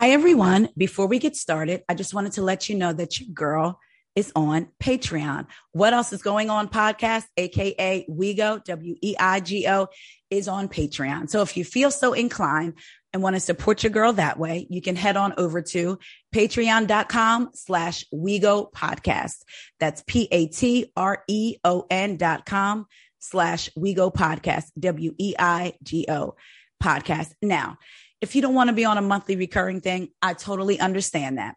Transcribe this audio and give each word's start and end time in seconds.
Hi, 0.00 0.10
everyone. 0.10 0.68
Before 0.76 1.06
we 1.06 1.18
get 1.18 1.36
started, 1.36 1.82
I 1.88 1.94
just 1.94 2.14
wanted 2.14 2.32
to 2.32 2.42
let 2.42 2.68
you 2.68 2.74
know 2.74 2.92
that 2.92 3.20
your 3.20 3.30
girl 3.32 3.80
is 4.14 4.30
on 4.36 4.68
Patreon. 4.82 5.46
What 5.72 5.92
else 5.92 6.12
is 6.12 6.22
going 6.22 6.50
on 6.50 6.68
podcast, 6.68 7.24
aka 7.36 8.06
WeGo, 8.08 8.62
W 8.64 8.96
E 9.00 9.16
I 9.18 9.40
G 9.40 9.66
O, 9.68 9.88
is 10.30 10.46
on 10.46 10.68
Patreon. 10.68 11.30
So 11.30 11.42
if 11.42 11.56
you 11.56 11.64
feel 11.64 11.90
so 11.90 12.12
inclined 12.12 12.74
and 13.12 13.22
want 13.22 13.34
to 13.36 13.40
support 13.40 13.82
your 13.82 13.90
girl 13.90 14.12
that 14.14 14.38
way, 14.38 14.66
you 14.70 14.82
can 14.82 14.96
head 14.96 15.16
on 15.16 15.34
over 15.36 15.62
to 15.62 15.98
patreon.com 16.34 17.50
slash 17.54 18.04
WeGo 18.12 18.72
podcast. 18.72 19.42
That's 19.80 20.02
P 20.06 20.28
A 20.30 20.46
T 20.48 20.92
R 20.96 21.24
E 21.28 21.56
O 21.64 21.86
N 21.90 22.16
dot 22.16 22.46
com 22.46 22.86
slash 23.20 23.70
WeGo 23.78 24.12
podcast, 24.12 24.66
W 24.78 25.14
E 25.18 25.34
I 25.38 25.74
G 25.82 26.06
O 26.08 26.34
podcast. 26.82 27.32
Now, 27.40 27.78
if 28.24 28.34
you 28.34 28.40
don't 28.40 28.54
want 28.54 28.68
to 28.68 28.74
be 28.74 28.86
on 28.86 28.96
a 28.96 29.02
monthly 29.02 29.36
recurring 29.36 29.82
thing, 29.82 30.08
I 30.22 30.32
totally 30.32 30.80
understand 30.80 31.36
that. 31.36 31.56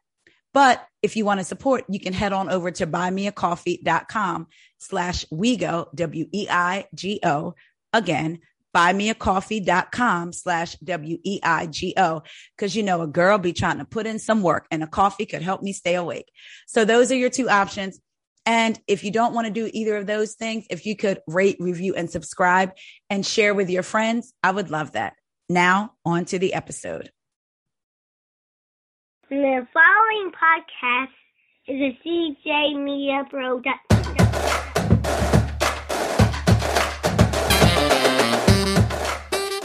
But 0.54 0.86
if 1.02 1.16
you 1.16 1.24
want 1.24 1.40
to 1.40 1.46
support, 1.46 1.86
you 1.88 1.98
can 1.98 2.12
head 2.12 2.34
on 2.34 2.50
over 2.50 2.72
to 2.72 2.86
buymeacoffee.com 2.86 4.48
slash 4.78 5.26
WeGo, 5.32 5.88
W-E-I-G-O. 5.96 7.56
Again, 7.94 8.40
buymeacoffee.com 8.76 10.34
slash 10.34 10.76
W-E-I-G-O. 10.76 12.24
Cause 12.58 12.76
you 12.76 12.84
know, 12.84 13.02
a 13.02 13.08
girl 13.08 13.38
be 13.38 13.54
trying 13.54 13.78
to 13.78 13.86
put 13.86 14.06
in 14.06 14.20
some 14.20 14.42
work 14.42 14.68
and 14.70 14.84
a 14.84 14.88
coffee 14.88 15.26
could 15.26 15.42
help 15.42 15.62
me 15.62 15.72
stay 15.72 15.96
awake. 15.96 16.30
So 16.68 16.84
those 16.84 17.14
are 17.14 17.16
your 17.16 17.30
two 17.30 17.50
options. 17.50 18.02
And 18.46 18.78
if 18.88 19.06
you 19.06 19.12
don't 19.12 19.34
want 19.34 19.48
to 19.48 19.54
do 19.54 19.70
either 19.74 19.96
of 19.96 20.06
those 20.06 20.34
things, 20.34 20.66
if 20.70 20.86
you 20.86 20.98
could 20.98 21.22
rate, 21.28 21.58
review, 21.60 21.96
and 21.96 22.10
subscribe 22.10 22.74
and 23.10 23.26
share 23.26 23.54
with 23.54 23.70
your 23.70 23.84
friends, 23.84 24.34
I 24.44 24.52
would 24.52 24.70
love 24.70 24.94
that. 24.94 25.14
Now, 25.50 25.94
on 26.04 26.26
to 26.26 26.40
the 26.40 26.54
episode. 26.54 27.10
The 29.30 29.66
following 29.74 30.32
podcast 30.34 31.14
is 31.68 31.80
a 31.80 31.98
CJ 32.06 32.84
Media 32.84 33.24
production. 33.30 34.18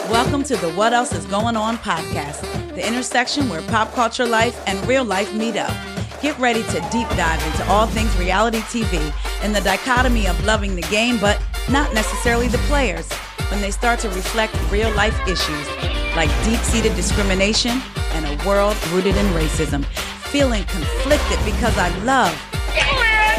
Welcome 0.08 0.44
to 0.44 0.56
the 0.56 0.70
What 0.76 0.92
Else 0.92 1.12
Is 1.12 1.24
Going 1.24 1.56
On 1.56 1.76
podcast, 1.78 2.42
the 2.76 2.86
intersection 2.86 3.48
where 3.48 3.62
pop 3.62 3.92
culture 3.92 4.26
life 4.26 4.62
and 4.68 4.86
real 4.86 5.04
life 5.04 5.34
meet 5.34 5.56
up. 5.56 5.74
Get 6.20 6.38
ready 6.38 6.62
to 6.62 6.80
deep 6.92 7.08
dive 7.16 7.44
into 7.44 7.68
all 7.68 7.88
things 7.88 8.16
reality 8.20 8.58
TV 8.58 9.12
and 9.42 9.52
the 9.52 9.60
dichotomy 9.62 10.28
of 10.28 10.44
loving 10.44 10.76
the 10.76 10.82
game, 10.82 11.18
but 11.18 11.42
not 11.68 11.92
necessarily 11.92 12.46
the 12.46 12.58
players 12.68 13.08
when 13.52 13.60
they 13.60 13.70
start 13.70 14.00
to 14.00 14.08
reflect 14.08 14.56
real 14.70 14.90
life 14.94 15.14
issues 15.28 15.68
like 16.16 16.30
deep 16.42 16.58
seated 16.60 16.96
discrimination 16.96 17.82
and 18.12 18.24
a 18.24 18.48
world 18.48 18.74
rooted 18.88 19.14
in 19.14 19.26
racism. 19.26 19.84
Feeling 20.32 20.64
conflicted 20.64 21.38
because 21.44 21.76
I 21.76 21.90
love 21.98 22.32
Clip, 22.72 23.36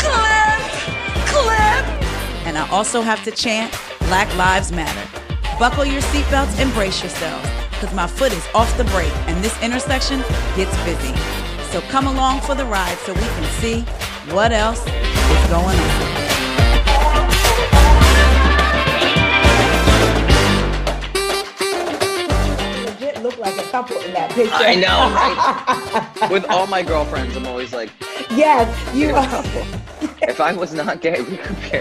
Clip, 0.00 0.60
Clip. 1.28 1.84
And 2.46 2.56
I 2.56 2.66
also 2.70 3.02
have 3.02 3.22
to 3.24 3.30
chant 3.30 3.78
Black 4.00 4.34
Lives 4.38 4.72
Matter. 4.72 5.06
Buckle 5.58 5.84
your 5.84 6.00
seatbelts 6.00 6.58
and 6.58 6.72
brace 6.72 7.02
yourselves 7.02 7.46
because 7.72 7.94
my 7.94 8.06
foot 8.06 8.32
is 8.32 8.46
off 8.54 8.74
the 8.78 8.84
brake 8.84 9.12
and 9.28 9.44
this 9.44 9.62
intersection 9.62 10.20
gets 10.56 10.74
busy. 10.84 11.14
So 11.70 11.82
come 11.90 12.06
along 12.06 12.40
for 12.40 12.54
the 12.54 12.64
ride 12.64 12.96
so 13.04 13.12
we 13.12 13.20
can 13.20 13.44
see 13.60 13.80
what 14.32 14.52
else 14.52 14.80
is 14.86 15.50
going 15.50 15.78
on. 15.78 16.27
Look 23.38 23.56
like 23.56 23.66
a 23.66 23.70
couple 23.70 23.96
in 24.00 24.12
that 24.14 24.30
picture. 24.30 24.52
I 24.54 24.74
know, 24.74 26.20
right? 26.20 26.30
With 26.30 26.44
all 26.46 26.66
my 26.66 26.82
girlfriends, 26.82 27.36
I'm 27.36 27.46
always 27.46 27.72
like, 27.72 27.90
yes, 28.30 28.94
you 28.94 29.14
are. 29.14 29.44
if 30.22 30.40
I 30.40 30.52
was 30.52 30.74
not 30.74 31.00
gay, 31.00 31.20
we 31.22 31.36
could 31.36 31.56
be. 31.60 31.78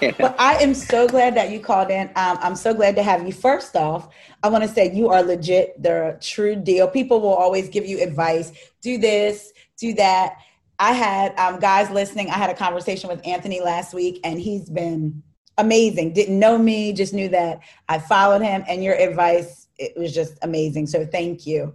You 0.00 0.08
know? 0.12 0.14
But 0.18 0.36
I 0.38 0.54
am 0.56 0.74
so 0.74 1.08
glad 1.08 1.34
that 1.36 1.50
you 1.50 1.58
called 1.58 1.90
in. 1.90 2.08
Um, 2.14 2.38
I'm 2.40 2.54
so 2.54 2.72
glad 2.72 2.94
to 2.96 3.02
have 3.02 3.26
you. 3.26 3.32
First 3.32 3.74
off, 3.74 4.14
I 4.42 4.48
want 4.48 4.62
to 4.62 4.70
say 4.70 4.92
you 4.94 5.08
are 5.08 5.22
legit, 5.22 5.82
the 5.82 6.16
true 6.20 6.54
deal. 6.54 6.86
People 6.86 7.20
will 7.20 7.34
always 7.34 7.68
give 7.68 7.84
you 7.84 8.00
advice 8.00 8.52
do 8.80 8.96
this, 8.96 9.52
do 9.76 9.92
that. 9.94 10.36
I 10.78 10.92
had 10.92 11.36
um, 11.36 11.58
guys 11.58 11.90
listening. 11.90 12.30
I 12.30 12.34
had 12.34 12.48
a 12.48 12.54
conversation 12.54 13.10
with 13.10 13.26
Anthony 13.26 13.60
last 13.60 13.92
week, 13.92 14.20
and 14.22 14.40
he's 14.40 14.70
been 14.70 15.20
amazing. 15.58 16.12
Didn't 16.12 16.38
know 16.38 16.56
me, 16.56 16.92
just 16.92 17.12
knew 17.12 17.28
that 17.30 17.60
I 17.88 17.98
followed 17.98 18.42
him, 18.42 18.64
and 18.68 18.84
your 18.84 18.94
advice 18.94 19.57
it 19.78 19.96
was 19.96 20.14
just 20.14 20.38
amazing. 20.42 20.86
So 20.86 21.06
thank 21.06 21.46
you. 21.46 21.72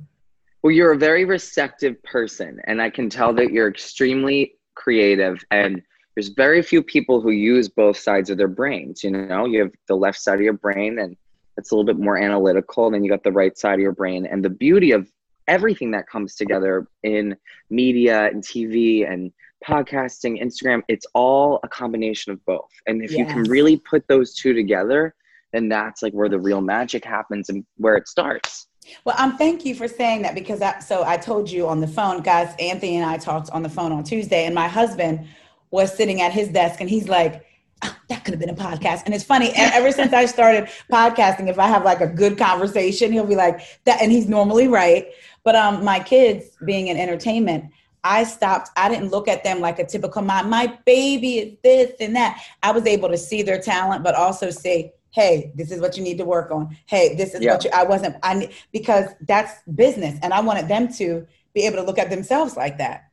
Well, 0.62 0.72
you're 0.72 0.94
a 0.94 0.98
very 0.98 1.26
receptive 1.26 2.02
person, 2.04 2.62
and 2.66 2.82
I 2.82 2.90
can 2.90 3.10
tell 3.10 3.34
that 3.34 3.52
you're 3.52 3.68
extremely 3.68 4.56
creative. 4.76 5.44
And 5.52 5.82
there's 6.16 6.30
very 6.30 6.62
few 6.62 6.82
people 6.82 7.20
who 7.22 7.32
use 7.32 7.68
both 7.68 7.98
sides 7.98 8.30
of 8.30 8.38
their 8.38 8.48
brains. 8.48 9.04
You 9.04 9.12
know, 9.12 9.46
you 9.46 9.60
have 9.60 9.72
the 9.88 9.96
left 9.96 10.20
side 10.20 10.36
of 10.36 10.42
your 10.42 10.54
brain, 10.54 11.00
and 11.00 11.18
it's 11.58 11.72
a 11.72 11.76
little 11.76 11.86
bit 11.86 12.02
more 12.02 12.18
analytical. 12.18 12.86
And 12.86 12.96
then 12.96 13.04
you 13.04 13.10
got 13.10 13.24
the 13.24 13.32
right 13.32 13.58
side 13.58 13.76
of 13.76 13.80
your 13.80 13.92
brain. 13.92 14.26
And 14.26 14.44
the 14.44 14.50
beauty 14.50 14.92
of 14.92 15.12
everything 15.48 15.92
that 15.92 16.08
comes 16.08 16.36
together 16.36 16.88
in 17.04 17.36
media 17.70 18.28
and 18.28 18.42
TV 18.42 19.12
and 19.12 19.32
podcasting, 19.66 20.42
Instagram, 20.42 20.82
it's 20.88 21.06
all 21.14 21.60
a 21.64 21.68
combination 21.68 22.32
of 22.32 22.44
both. 22.46 22.72
And 22.88 23.04
if 23.04 23.12
yes. 23.12 23.20
you 23.20 23.26
can 23.26 23.44
really 23.44 23.78
put 23.78 24.08
those 24.08 24.34
two 24.34 24.54
together, 24.54 25.16
then 25.54 25.70
that's 25.70 26.02
like 26.02 26.14
where 26.14 26.28
the 26.28 26.40
real 26.40 26.62
magic 26.62 27.06
happens 27.06 27.50
and 27.50 27.64
where 27.78 27.96
it 27.96 28.08
starts. 28.08 28.68
Well, 29.06 29.16
um, 29.18 29.38
thank 29.38 29.64
you 29.66 29.76
for 29.76 29.88
saying 29.88 30.24
that 30.24 30.36
because 30.36 30.62
I, 30.62 30.80
so 30.80 31.04
I 31.06 31.16
told 31.18 31.50
you 31.50 31.68
on 31.68 31.80
the 31.80 31.88
phone, 31.88 32.22
guys. 32.22 32.54
Anthony 32.60 32.98
and 32.98 33.06
I 33.06 33.18
talked 33.18 33.50
on 33.52 33.64
the 33.64 33.70
phone 33.70 33.92
on 33.92 34.04
Tuesday, 34.04 34.46
and 34.46 34.54
my 34.54 34.68
husband 34.68 35.28
was 35.72 35.96
sitting 35.96 36.22
at 36.22 36.34
his 36.34 36.50
desk, 36.50 36.82
and 36.82 36.90
he's 36.90 37.08
like, 37.08 37.46
oh, 37.84 37.96
"That 38.10 38.26
could 38.26 38.34
have 38.34 38.42
been 38.42 38.50
a 38.50 38.56
podcast." 38.56 39.04
And 39.06 39.14
it's 39.14 39.24
funny. 39.24 39.52
ever 39.56 39.92
since 39.92 40.12
I 40.12 40.26
started 40.26 40.70
podcasting, 40.92 41.48
if 41.48 41.60
I 41.60 41.68
have 41.68 41.86
like 41.86 42.02
a 42.02 42.08
good 42.08 42.38
conversation, 42.38 43.12
he'll 43.12 43.26
be 43.26 43.36
like 43.36 43.62
that, 43.86 44.02
and 44.02 44.12
he's 44.12 44.28
normally 44.28 44.68
right. 44.68 45.08
But 45.44 45.56
um, 45.56 45.84
my 45.84 46.00
kids 46.00 46.58
being 46.66 46.88
in 46.88 46.98
entertainment, 46.98 47.66
I 48.04 48.26
stopped. 48.26 48.70
I 48.76 48.90
didn't 48.90 49.12
look 49.12 49.28
at 49.28 49.44
them 49.44 49.62
like 49.62 49.80
a 49.80 49.86
typical 49.86 50.22
mom. 50.22 50.50
my 50.50 50.78
baby 50.86 51.40
is 51.40 51.58
this 51.64 51.94
and 52.02 52.16
that. 52.16 52.44
I 52.62 52.72
was 52.72 52.86
able 52.86 53.10
to 53.10 53.18
see 53.18 53.44
their 53.44 53.62
talent, 53.62 54.04
but 54.04 54.14
also 54.14 54.50
say 54.50 54.94
hey 55.14 55.52
this 55.56 55.72
is 55.72 55.80
what 55.80 55.96
you 55.96 56.04
need 56.04 56.18
to 56.18 56.26
work 56.26 56.52
on. 56.52 56.76
Hey 56.86 57.16
this 57.16 57.34
is 57.34 57.42
yeah. 57.42 57.54
what 57.54 57.64
you 57.64 57.70
i 57.74 57.84
wasn't 57.84 58.18
i 58.24 58.50
because 58.74 59.10
that's 59.22 59.62
business. 59.76 60.20
And 60.22 60.34
i 60.34 60.42
wanted 60.42 60.68
them 60.68 60.92
to 60.94 61.26
be 61.54 61.66
able 61.66 61.78
to 61.78 61.84
look 61.84 62.00
at 62.00 62.10
themselves 62.10 62.58
like 62.58 62.78
that. 62.80 63.10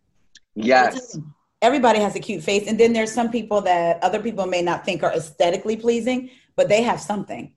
Yes. 0.54 1.16
Everybody 1.62 2.00
has 2.00 2.16
a 2.16 2.20
cute 2.20 2.42
face. 2.42 2.66
And 2.66 2.80
then 2.80 2.94
there's 2.94 3.12
some 3.12 3.30
people 3.30 3.60
that 3.62 4.02
other 4.02 4.18
people 4.18 4.46
may 4.46 4.62
not 4.62 4.84
think 4.84 5.02
are 5.02 5.12
aesthetically 5.12 5.76
pleasing 5.76 6.30
but 6.56 6.68
they 6.68 6.82
have 6.82 7.00
something. 7.00 7.52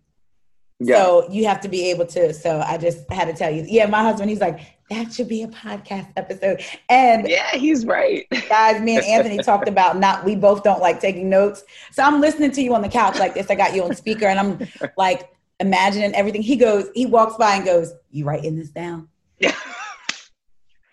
Yeah. 0.79 0.97
so 0.97 1.31
you 1.31 1.45
have 1.45 1.61
to 1.61 1.69
be 1.69 1.89
able 1.91 2.05
to 2.07 2.33
so 2.33 2.61
i 2.65 2.77
just 2.77 3.09
had 3.11 3.25
to 3.25 3.33
tell 3.33 3.51
you. 3.51 3.65
Yeah 3.67 3.87
my 3.87 4.03
husband 4.03 4.29
he's 4.29 4.41
like 4.41 4.59
that 4.93 5.13
should 5.13 5.27
be 5.27 5.43
a 5.43 5.47
podcast 5.47 6.11
episode. 6.17 6.63
And 6.89 7.27
yeah, 7.27 7.51
he's 7.55 7.85
right. 7.85 8.25
Guys, 8.49 8.81
me 8.81 8.97
and 8.97 9.05
Anthony 9.07 9.37
talked 9.37 9.67
about 9.67 9.97
not, 9.97 10.23
we 10.23 10.35
both 10.35 10.63
don't 10.63 10.81
like 10.81 10.99
taking 10.99 11.29
notes. 11.29 11.63
So 11.91 12.03
I'm 12.03 12.21
listening 12.21 12.51
to 12.51 12.61
you 12.61 12.73
on 12.75 12.81
the 12.81 12.89
couch 12.89 13.17
like 13.19 13.33
this. 13.33 13.49
I 13.49 13.55
got 13.55 13.75
you 13.75 13.83
on 13.83 13.95
speaker 13.95 14.25
and 14.25 14.39
I'm 14.39 14.67
like 14.97 15.29
imagining 15.59 16.13
everything. 16.15 16.41
He 16.41 16.55
goes, 16.55 16.89
he 16.93 17.05
walks 17.05 17.35
by 17.37 17.55
and 17.55 17.65
goes, 17.65 17.93
You 18.11 18.25
writing 18.25 18.55
this 18.55 18.69
down? 18.69 19.09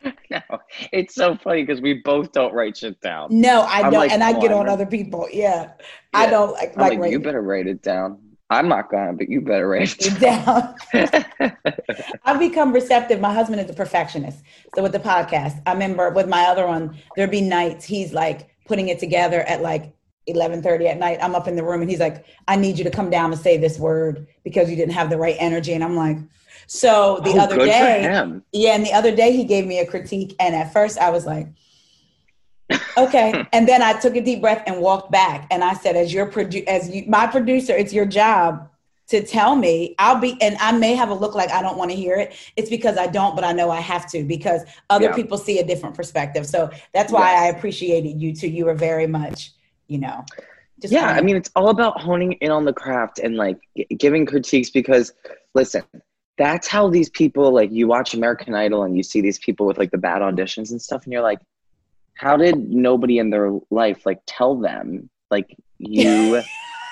Yeah. 0.03 0.13
no, 0.31 0.59
it's 0.93 1.15
so 1.15 1.37
funny 1.37 1.63
because 1.63 1.83
we 1.83 2.01
both 2.03 2.33
don't 2.33 2.55
write 2.55 2.79
shit 2.79 2.99
down. 3.03 3.29
No, 3.31 3.63
I 3.63 3.83
don't, 3.83 3.93
like, 3.93 4.11
and 4.11 4.25
I 4.25 4.33
get 4.33 4.51
on, 4.51 4.61
on 4.61 4.69
other 4.71 4.87
people. 4.87 5.29
Yeah, 5.31 5.65
yeah. 5.65 5.73
I 6.15 6.27
don't 6.27 6.53
like. 6.53 6.75
like, 6.75 6.99
like 6.99 7.11
you 7.11 7.21
better 7.21 7.43
write 7.43 7.67
it 7.67 7.83
down. 7.83 8.19
I'm 8.51 8.69
not 8.69 8.91
gonna, 8.91 9.13
but 9.13 9.29
you 9.29 9.41
better 9.41 9.69
write 9.69 9.95
it 10.01 10.21
down. 10.21 10.75
I've 12.25 12.41
become 12.41 12.73
receptive. 12.73 13.21
My 13.21 13.33
husband 13.33 13.61
is 13.61 13.71
a 13.71 13.75
perfectionist. 13.75 14.43
So 14.75 14.83
with 14.83 14.93
the 14.93 14.99
podcast, 14.99 15.63
I 15.67 15.73
remember 15.73 16.11
with 16.11 16.29
my 16.29 16.43
other 16.43 16.67
one, 16.67 16.99
there'd 17.17 17.31
be 17.31 17.41
nights 17.41 17.85
he's 17.85 18.13
like 18.13 18.51
putting 18.67 18.89
it 18.89 18.99
together 18.99 19.43
at 19.43 19.63
like 19.63 19.95
11:30 20.29 20.87
at 20.87 20.99
night. 20.99 21.19
I'm 21.23 21.37
up 21.37 21.47
in 21.47 21.55
the 21.55 21.63
room 21.63 21.81
and 21.81 21.89
he's 21.89 22.01
like, 22.01 22.25
"I 22.49 22.57
need 22.57 22.77
you 22.77 22.85
to 22.85 22.91
come 22.91 23.09
down 23.09 23.33
and 23.33 23.41
say 23.41 23.57
this 23.57 23.79
word 23.79 24.27
because 24.43 24.69
you 24.69 24.75
didn't 24.75 24.95
have 24.95 25.11
the 25.11 25.19
right 25.19 25.37
energy." 25.39 25.73
And 25.73 25.85
I'm 25.85 25.97
like, 25.97 26.19
so 26.67 27.21
the 27.23 27.31
oh, 27.31 27.41
other 27.41 27.57
day, 27.59 28.03
yeah, 28.53 28.75
and 28.75 28.85
the 28.85 28.93
other 28.93 29.15
day 29.15 29.33
he 29.37 29.45
gave 29.45 29.67
me 29.67 29.79
a 29.79 29.87
critique, 29.87 30.35
and 30.41 30.55
at 30.55 30.73
first 30.73 30.99
I 30.99 31.11
was 31.11 31.25
like, 31.25 31.49
okay. 32.97 33.47
And 33.53 33.69
then 33.69 33.83
I 33.83 33.99
took 33.99 34.17
a 34.17 34.21
deep 34.21 34.41
breath 34.41 34.63
and 34.67 34.81
walked 34.81 35.11
back. 35.11 35.47
And 35.51 35.65
I 35.65 35.75
said, 35.75 35.97
as 35.97 36.13
your 36.13 36.27
produ- 36.27 36.67
as 36.67 36.89
you, 36.91 37.05
my 37.07 37.27
producer, 37.27 37.75
it's 37.75 37.93
your 37.93 38.07
job 38.07 38.69
to 39.11 39.25
tell 39.25 39.57
me. 39.57 39.95
I'll 39.99 40.21
be, 40.21 40.41
and 40.41 40.57
I 40.59 40.73
may 40.73 40.95
have 40.95 41.11
a 41.11 41.15
look 41.15 41.35
like 41.35 41.51
I 41.51 41.63
don't 41.63 41.77
want 41.77 41.91
to 41.91 41.97
hear 41.97 42.17
it. 42.17 42.35
It's 42.57 42.71
because 42.71 42.97
I 42.97 43.09
don't, 43.09 43.35
but 43.35 43.45
I 43.45 43.53
know 43.53 43.71
I 43.71 43.81
have 43.81 44.09
to 44.13 44.23
because 44.23 44.63
other 44.89 45.07
yeah. 45.07 45.15
people 45.15 45.37
see 45.37 45.59
a 45.59 45.67
different 45.67 45.97
perspective. 45.97 46.47
So 46.47 46.71
that's 46.95 47.13
why 47.13 47.33
yes. 47.33 47.43
I 47.43 47.59
appreciated 47.59 48.21
you 48.21 48.35
too. 48.35 48.49
You 48.49 48.67
were 48.67 48.75
very 48.75 49.09
much, 49.09 49.53
you 49.89 49.99
know. 49.99 50.25
yeah, 50.79 51.09
I 51.09 51.21
mean, 51.21 51.37
it's 51.37 51.51
all 51.57 51.71
about 51.71 52.01
honing 52.01 52.33
in 52.35 52.53
on 52.53 52.65
the 52.65 52.73
craft 52.73 53.19
and 53.19 53.37
like 53.37 53.59
giving 53.99 54.27
critiques 54.27 54.71
because, 54.71 55.13
listen, 55.55 55.83
that's 56.39 56.69
how 56.69 56.89
these 56.89 57.11
people 57.11 57.53
like 57.53 57.71
you 57.73 57.89
watch 57.89 58.15
American 58.15 58.55
Idol 58.55 58.85
and 58.85 58.97
you 58.97 59.03
see 59.03 59.21
these 59.21 59.39
people 59.41 59.67
with 59.67 59.77
like 59.77 59.91
the 59.91 59.99
bad 59.99 60.23
auditions 60.23 60.71
and 60.71 60.81
stuff, 60.81 61.03
and 61.03 61.13
you're 61.13 61.21
like, 61.21 61.41
how 62.21 62.37
did 62.37 62.69
nobody 62.69 63.19
in 63.19 63.31
their 63.31 63.51
life 63.71 64.05
like 64.05 64.21
tell 64.27 64.55
them 64.55 65.09
like 65.31 65.57
you 65.79 66.43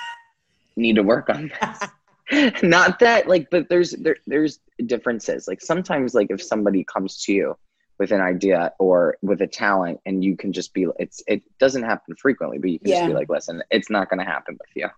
need 0.77 0.97
to 0.97 1.03
work 1.03 1.29
on 1.29 1.53
this? 1.61 2.63
Not 2.63 2.99
that 3.01 3.29
like, 3.29 3.49
but 3.51 3.69
there's 3.69 3.91
there 3.91 4.17
there's 4.27 4.61
differences. 4.87 5.47
Like 5.47 5.61
sometimes 5.61 6.15
like 6.15 6.29
if 6.31 6.43
somebody 6.43 6.83
comes 6.85 7.23
to 7.25 7.35
you 7.35 7.55
with 7.99 8.11
an 8.11 8.23
idea 8.23 8.73
or 8.79 9.19
with 9.21 9.43
a 9.43 9.47
talent 9.47 10.01
and 10.07 10.25
you 10.25 10.35
can 10.35 10.51
just 10.51 10.73
be 10.73 10.87
it's 10.99 11.23
it 11.27 11.43
doesn't 11.59 11.83
happen 11.83 12.15
frequently, 12.17 12.57
but 12.59 12.71
you 12.71 12.79
can 12.79 12.89
Yeah. 12.89 12.97
just 12.97 13.07
be 13.09 13.13
like, 13.13 13.29
listen, 13.29 13.63
it's 13.71 13.91
not 13.91 14.09
gonna 14.09 14.25
happen 14.25 14.57
with 14.59 14.71
you. 14.75 14.89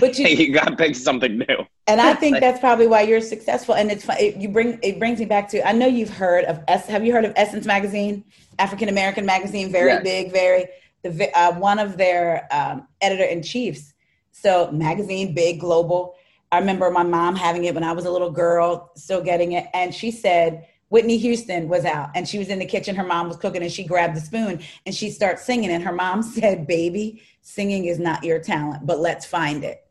But 0.00 0.18
you, 0.18 0.26
you 0.40 0.52
gotta 0.52 0.76
pick 0.76 0.94
something 0.96 1.38
new. 1.38 1.56
and 1.86 2.00
I 2.00 2.14
think 2.14 2.34
Like- 2.34 2.40
that's 2.40 2.60
probably 2.60 2.86
why 2.86 3.02
you're 3.02 3.20
successful. 3.20 3.74
And 3.74 3.90
it's 3.90 4.04
fun. 4.04 4.16
It, 4.18 4.36
you 4.36 4.48
bring 4.48 4.78
it 4.82 4.98
brings 4.98 5.18
me 5.18 5.24
back 5.26 5.48
to. 5.50 5.66
I 5.66 5.72
know 5.72 5.86
you've 5.86 6.10
heard 6.10 6.44
of 6.44 6.60
S. 6.68 6.86
Have 6.88 7.04
you 7.04 7.12
heard 7.12 7.24
of 7.24 7.32
Essence 7.36 7.66
magazine, 7.66 8.24
African 8.58 8.88
American 8.88 9.26
magazine, 9.26 9.70
very 9.72 9.90
Yes. 9.92 10.02
big, 10.02 10.32
very 10.32 10.66
the 11.02 11.36
uh, 11.38 11.52
one 11.58 11.78
of 11.78 11.96
their 11.96 12.46
um, 12.52 12.86
editor 13.00 13.24
in 13.24 13.42
chiefs. 13.42 13.92
So 14.30 14.70
magazine, 14.72 15.34
big, 15.34 15.60
global. 15.60 16.14
I 16.52 16.58
remember 16.58 16.90
my 16.90 17.02
mom 17.02 17.34
having 17.34 17.64
it 17.64 17.74
when 17.74 17.82
I 17.84 17.92
was 17.92 18.04
a 18.04 18.10
little 18.10 18.30
girl, 18.30 18.90
still 18.96 19.22
getting 19.22 19.52
it, 19.52 19.66
and 19.74 19.94
she 19.94 20.10
said. 20.10 20.66
Whitney 20.92 21.16
Houston 21.16 21.68
was 21.68 21.86
out 21.86 22.10
and 22.14 22.28
she 22.28 22.36
was 22.38 22.48
in 22.48 22.58
the 22.58 22.66
kitchen. 22.66 22.94
Her 22.94 23.02
mom 23.02 23.26
was 23.28 23.38
cooking 23.38 23.62
and 23.62 23.72
she 23.72 23.82
grabbed 23.82 24.14
the 24.14 24.20
spoon 24.20 24.60
and 24.84 24.94
she 24.94 25.08
starts 25.08 25.42
singing. 25.42 25.70
And 25.70 25.82
her 25.82 25.92
mom 25.92 26.22
said, 26.38 26.66
Baby, 26.66 27.22
singing 27.40 27.86
is 27.86 27.98
not 27.98 28.22
your 28.22 28.38
talent, 28.38 28.84
but 28.86 29.00
let's 29.00 29.24
find 29.24 29.64
it 29.64 29.86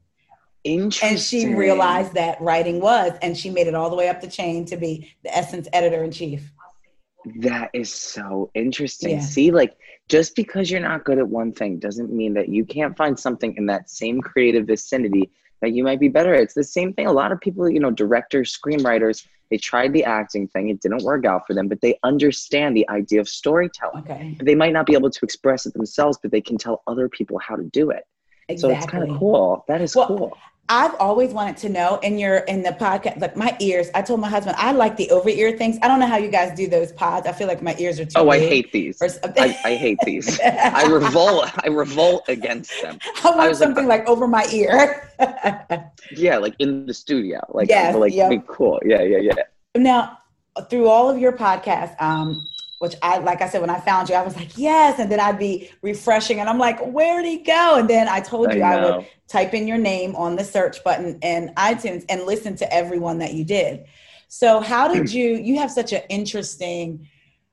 Interesting. 0.64 1.10
and 1.10 1.20
she 1.20 1.56
realized 1.56 2.14
that 2.14 2.40
writing 2.40 2.80
was 2.80 3.14
and 3.24 3.36
she 3.36 3.50
made 3.50 3.66
it 3.66 3.74
all 3.74 3.90
the 3.90 3.96
way 3.96 4.10
up 4.10 4.22
the 4.22 4.28
chain 4.28 4.64
to 4.66 4.78
be 4.78 5.12
the 5.24 5.36
essence 5.36 5.68
editor 5.74 6.04
in 6.04 6.12
chief 6.12 6.52
That 7.40 7.72
is 7.74 7.92
so 7.92 8.52
interesting. 8.54 9.16
Yeah. 9.16 9.22
See, 9.22 9.50
like 9.50 9.76
just 10.08 10.36
because 10.36 10.70
you're 10.70 10.82
not 10.82 11.04
good 11.04 11.18
at 11.18 11.28
one 11.28 11.52
thing 11.52 11.80
doesn't 11.80 12.14
mean 12.14 12.36
that 12.36 12.50
you 12.50 12.64
can't 12.64 12.96
find 12.96 13.20
something 13.20 13.56
in 13.58 13.66
that 13.66 13.90
same 13.90 14.22
creative 14.22 14.68
vicinity 14.68 15.32
that 15.62 15.72
you 15.72 15.84
might 15.84 16.00
be 16.00 16.10
better 16.10 16.36
at. 16.36 16.42
It's 16.42 16.54
the 16.54 16.64
same 16.64 16.94
thing. 16.94 17.08
A 17.08 17.12
lot 17.12 17.32
of 17.32 17.42
people, 17.42 17.68
you 17.68 17.80
know, 17.80 17.92
directors, 17.92 18.56
screenwriters, 18.56 19.26
they 19.52 19.58
tried 19.58 19.94
the 19.94 20.04
acting 20.06 20.48
thing, 20.48 20.70
it 20.70 20.82
didn't 20.82 21.04
work 21.04 21.26
out 21.26 21.46
for 21.46 21.54
them, 21.54 21.68
but 21.68 21.82
they 21.82 22.00
understand 22.04 22.76
the 22.76 22.90
idea 22.90 23.20
of 23.20 23.28
storytelling. 23.30 24.02
okay 24.02 24.38
They 24.42 24.56
might 24.56 24.74
not 24.74 24.86
be 24.86 24.94
able 24.94 25.12
to 25.12 25.20
express 25.24 25.66
it 25.66 25.74
themselves, 25.74 26.18
but 26.22 26.32
they 26.32 26.42
can 26.42 26.58
tell 26.58 26.82
other 26.88 27.10
people 27.10 27.38
how 27.38 27.58
to 27.58 27.64
do 27.64 27.92
it. 27.92 28.06
Exactly. 28.48 28.76
So 28.76 28.78
it's 28.78 28.90
kind 28.90 29.10
of 29.10 29.20
cool. 29.20 29.64
That 29.68 29.82
is 29.82 29.96
Well, 29.96 30.08
cool. 30.08 30.38
I've 30.72 30.96
always 30.96 31.32
wanted 31.34 31.58
to 31.58 31.68
know 31.70 32.00
in 32.02 32.18
your 32.18 32.38
in 32.54 32.64
the 32.64 32.72
podcast 32.72 33.20
like 33.20 33.36
my 33.36 33.56
ears 33.60 33.90
i 33.94 34.02
told 34.02 34.20
my 34.22 34.30
husband 34.30 34.56
i 34.58 34.72
like 34.72 34.96
the 34.96 35.10
over 35.12 35.28
ear 35.30 35.52
things 35.58 35.78
i 35.82 35.88
don't 35.88 36.00
know 36.00 36.08
how 36.08 36.18
you 36.18 36.30
guys 36.30 36.56
do 36.56 36.66
those 36.68 36.92
pods 36.94 37.28
i 37.28 37.32
feel 37.32 37.48
like 37.48 37.62
my 37.62 37.76
ears 37.78 38.00
are 38.00 38.06
too 38.06 38.12
Oh, 38.16 38.30
I 38.30 38.40
hate 38.40 38.72
these. 38.72 39.02
or. 39.02 39.10
I, 39.38 39.58
I 39.66 39.76
hate 39.76 40.00
these. 40.06 40.40
I 40.82 40.84
revolt. 40.86 41.50
I 41.66 41.68
revolt 41.68 42.24
against 42.30 42.72
them. 42.82 42.98
I 43.24 43.28
want 43.30 43.38
like- 43.38 43.56
something 43.56 43.88
like, 43.88 44.08
over 44.08 44.28
my 44.28 44.46
ear 44.54 45.10
Yeah, 46.12 46.38
like 46.38 46.56
in 46.60 46.86
the 46.86 46.94
studio. 46.94 47.40
Like, 47.50 47.68
Yes, 47.70 47.96
like 47.96 48.14
yep. 48.14 48.30
be 48.30 48.42
cool. 48.48 48.80
Yeah, 48.86 49.02
yeah, 49.02 49.18
yeah. 49.18 49.34
now 49.76 50.18
through 50.70 50.88
all 50.88 51.10
of 51.10 51.18
your 51.18 51.32
podcasts 51.32 51.96
um 52.02 52.46
which 52.82 52.96
i 53.04 53.20
like 53.20 53.42
i 53.42 53.48
said 53.48 53.62
when 53.62 53.70
i 53.70 53.80
found 53.80 54.10
you 54.10 54.16
i 54.16 54.24
was 54.24 54.36
like 54.36 54.58
yes 54.58 55.00
and 55.00 55.12
then 55.12 55.20
i'd 55.20 55.38
be 55.38 55.70
refreshing 55.84 56.40
and 56.40 56.50
i'm 56.50 56.58
like 56.58 56.80
where'd 56.88 57.26
he 57.26 57.38
go 57.38 57.76
and 57.78 57.90
then 57.90 58.08
i 58.08 58.20
told 58.20 58.52
you 58.54 58.62
I, 58.62 58.84
would 58.84 59.08
type 59.28 59.54
in 59.54 59.68
your 59.68 59.78
name 59.78 60.16
on 60.16 60.36
the 60.36 60.44
search 60.44 60.84
button 60.84 61.20
in 61.22 61.54
itunes 61.58 62.06
and 62.10 62.24
listen 62.24 62.56
to 62.56 62.74
everyone 62.74 63.20
that 63.20 63.34
you 63.34 63.44
did 63.44 63.86
so 64.28 64.60
how 64.60 64.92
did 64.92 65.10
hmm. 65.10 65.18
you 65.18 65.36
you 65.36 65.60
have 65.60 65.70
such 65.70 65.94
an 65.94 66.02
interesting 66.10 67.08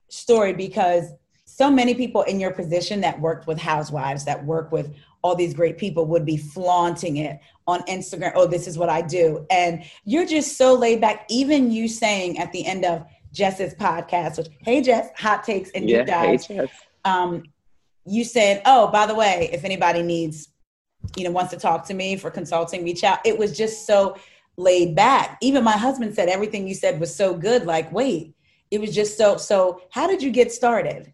story 0.07 0.53
because 0.53 1.11
so 1.45 1.69
many 1.69 1.93
people 1.93 2.23
in 2.23 2.39
your 2.39 2.51
position 2.51 3.01
that 3.01 3.19
worked 3.19 3.45
with 3.45 3.59
housewives 3.59 4.25
that 4.25 4.43
work 4.45 4.71
with 4.71 4.95
all 5.21 5.35
these 5.35 5.53
great 5.53 5.77
people 5.77 6.05
would 6.05 6.25
be 6.25 6.37
flaunting 6.37 7.17
it 7.17 7.39
on 7.67 7.81
Instagram. 7.81 8.31
Oh, 8.35 8.47
this 8.47 8.67
is 8.67 8.77
what 8.77 8.87
I 8.87 9.01
do. 9.01 9.45
And 9.51 9.83
you're 10.05 10.25
just 10.25 10.57
so 10.57 10.73
laid 10.73 11.01
back. 11.01 11.25
Even 11.29 11.71
you 11.71 11.89
saying 11.89 12.39
at 12.39 12.51
the 12.53 12.65
end 12.65 12.85
of 12.85 13.05
Jess's 13.31 13.73
podcast, 13.75 14.37
which, 14.37 14.47
hey, 14.61 14.81
Jess, 14.81 15.09
hot 15.17 15.43
takes 15.43 15.69
and 15.71 15.89
Yeah, 15.89 15.99
deep 15.99 16.07
dives. 16.07 16.45
hey, 16.47 16.67
Um, 17.05 17.43
you 18.05 18.23
said, 18.23 18.61
oh, 18.65 18.87
by 18.87 19.05
the 19.05 19.15
way, 19.15 19.49
if 19.53 19.63
anybody 19.63 20.01
needs, 20.01 20.49
you 21.15 21.23
know, 21.23 21.31
wants 21.31 21.51
to 21.51 21.59
talk 21.59 21.85
to 21.87 21.93
me 21.93 22.15
for 22.17 22.31
consulting, 22.31 22.83
reach 22.83 23.03
out. 23.03 23.19
It 23.25 23.37
was 23.37 23.55
just 23.55 23.85
so 23.85 24.15
laid 24.57 24.95
back. 24.95 25.37
Even 25.41 25.63
my 25.63 25.77
husband 25.77 26.15
said 26.15 26.27
everything 26.29 26.67
you 26.67 26.73
said 26.73 26.99
was 26.99 27.15
so 27.15 27.33
good. 27.33 27.65
Like, 27.65 27.91
wait, 27.91 28.33
it 28.71 28.81
was 28.81 28.93
just 28.93 29.17
so, 29.17 29.37
so 29.37 29.81
how 29.91 30.07
did 30.07 30.21
you 30.23 30.31
get 30.31 30.51
started? 30.51 31.13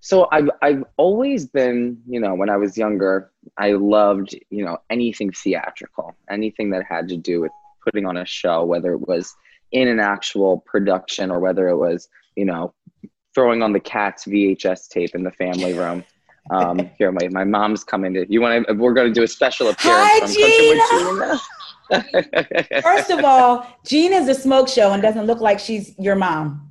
So 0.00 0.28
I've 0.30 0.48
I've 0.62 0.84
always 0.96 1.46
been, 1.46 2.00
you 2.06 2.20
know, 2.20 2.34
when 2.34 2.48
I 2.48 2.56
was 2.56 2.78
younger, 2.78 3.32
I 3.56 3.72
loved, 3.72 4.38
you 4.48 4.64
know, 4.64 4.78
anything 4.90 5.32
theatrical, 5.32 6.14
anything 6.30 6.70
that 6.70 6.84
had 6.84 7.08
to 7.08 7.16
do 7.16 7.40
with 7.40 7.50
putting 7.84 8.06
on 8.06 8.16
a 8.16 8.24
show, 8.24 8.64
whether 8.64 8.92
it 8.92 9.08
was 9.08 9.34
in 9.72 9.88
an 9.88 10.00
actual 10.00 10.60
production 10.60 11.30
or 11.30 11.40
whether 11.40 11.68
it 11.68 11.76
was, 11.76 12.08
you 12.36 12.44
know, 12.44 12.74
throwing 13.34 13.62
on 13.62 13.72
the 13.72 13.80
Cats 13.80 14.24
VHS 14.24 14.88
tape 14.88 15.14
in 15.14 15.22
the 15.22 15.32
family 15.32 15.74
room. 15.74 16.04
Um, 16.50 16.90
here, 16.98 17.12
my, 17.12 17.28
my 17.28 17.44
mom's 17.44 17.84
coming 17.84 18.14
to. 18.14 18.26
You 18.28 18.40
want 18.40 18.66
to? 18.66 18.74
We're 18.74 18.94
going 18.94 19.08
to 19.08 19.14
do 19.14 19.22
a 19.22 19.28
special 19.28 19.68
appearance 19.68 20.10
Hi, 20.10 20.18
from 20.20 20.28
Cooking 20.28 20.68
with 20.70 21.20
Gina. 21.20 21.40
First 22.82 23.10
of 23.10 23.24
all, 23.24 23.66
Gina's 23.86 24.28
a 24.28 24.34
smoke 24.34 24.68
show 24.68 24.92
and 24.92 25.00
doesn't 25.00 25.26
look 25.26 25.40
like 25.40 25.58
she's 25.58 25.94
your 25.98 26.16
mom. 26.16 26.70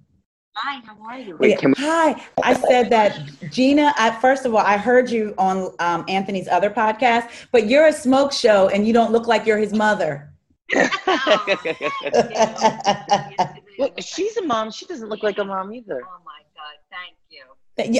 Hi, 0.56 0.82
how 0.86 0.98
are 1.08 1.20
you? 1.20 1.38
Wait, 1.38 1.60
can 1.60 1.70
we- 1.70 1.84
Hi, 1.84 2.20
I 2.44 2.56
said 2.56 2.90
that 2.90 3.22
Gina. 3.52 3.94
I, 3.96 4.12
first 4.20 4.46
of 4.46 4.56
all, 4.56 4.66
I 4.66 4.76
heard 4.78 5.10
you 5.10 5.36
on 5.38 5.72
um, 5.80 6.04
Anthony's 6.08 6.48
other 6.48 6.72
podcast, 6.72 7.30
but 7.52 7.68
you're 7.68 7.88
a 7.88 7.94
smoke 7.94 8.34
show 8.34 8.68
and 8.70 8.88
you 8.88 8.92
don't 8.92 9.12
look 9.12 9.28
like 9.28 9.46
you're 9.46 9.60
his 9.60 9.72
mother. 9.74 10.34
Well, 13.80 13.92
she's 14.00 14.36
a 14.38 14.42
mom. 14.42 14.72
She 14.72 14.88
doesn't 14.88 15.08
look 15.08 15.22
like 15.22 15.38
a 15.38 15.46
mom 15.46 15.72
either. 15.72 16.02
Oh 16.04 16.18
my 16.26 16.42
God, 16.56 16.78
thank 16.90 17.16
you. 17.30 17.44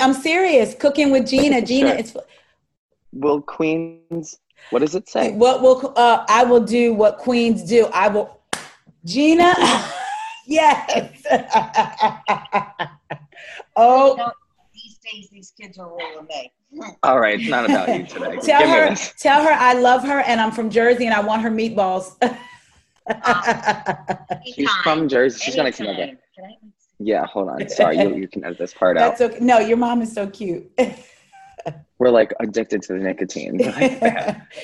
I'm 0.02 0.14
serious. 0.14 0.74
Cooking 0.74 1.12
with 1.12 1.28
Gina. 1.28 1.62
Gina, 1.62 1.90
Sure. 1.90 2.00
it's 2.00 2.18
Will 3.14 3.42
Queens? 3.42 4.40
What 4.72 4.80
does 4.80 4.96
it 4.96 5.08
say? 5.08 5.32
what 5.34 5.62
will 5.62 5.94
uh, 5.96 6.26
I 6.28 6.44
will 6.44 6.62
do 6.62 6.94
what 6.94 7.18
queens 7.18 7.64
do. 7.64 7.86
I 7.94 8.10
will. 8.10 8.42
Gina, 9.06 9.54
yes. 10.48 11.24
You 13.78 13.84
oh, 13.84 14.16
know, 14.18 14.32
these 14.74 14.98
days, 14.98 15.30
these 15.32 15.54
kids 15.60 15.78
are 15.78 15.88
all 15.88 16.20
of 16.20 16.28
me. 16.28 16.52
All 17.04 17.20
right, 17.20 17.40
it's 17.40 17.48
not 17.48 17.70
about 17.70 17.96
you 17.96 18.08
today. 18.08 18.38
tell 18.38 18.62
Give 18.62 18.70
her, 18.70 18.96
tell 19.20 19.44
her 19.44 19.52
I 19.52 19.74
love 19.74 20.04
her 20.04 20.22
and 20.22 20.42
I'm 20.42 20.52
from 20.52 20.72
Jersey 20.72 21.06
and 21.06 21.14
I 21.14 21.20
want 21.20 21.44
her 21.44 21.52
meatballs. 21.52 22.16
Um, 23.10 24.18
She's 24.56 24.70
from 24.84 25.08
Jersey. 25.08 25.40
She's 25.44 25.56
gonna 25.56 25.72
come 25.72 25.88
over. 25.88 26.02
Anytime. 26.02 26.18
Can 26.36 26.46
I- 26.46 26.56
Yeah, 27.00 27.26
hold 27.26 27.50
on. 27.50 27.68
Sorry, 27.70 27.98
you, 28.00 28.16
you 28.16 28.28
can 28.28 28.44
edit 28.44 28.58
this 28.58 28.74
part 28.74 28.98
out. 29.00 29.18
That's 29.18 29.36
okay. 29.36 29.44
No, 29.44 29.60
your 29.60 29.78
mom 29.78 30.02
is 30.02 30.14
so 30.14 30.28
cute. 30.28 30.70
We're 32.00 32.10
like 32.12 32.34
addicted 32.40 32.82
to 32.84 32.94
the 32.94 33.00
nicotine. 33.00 33.58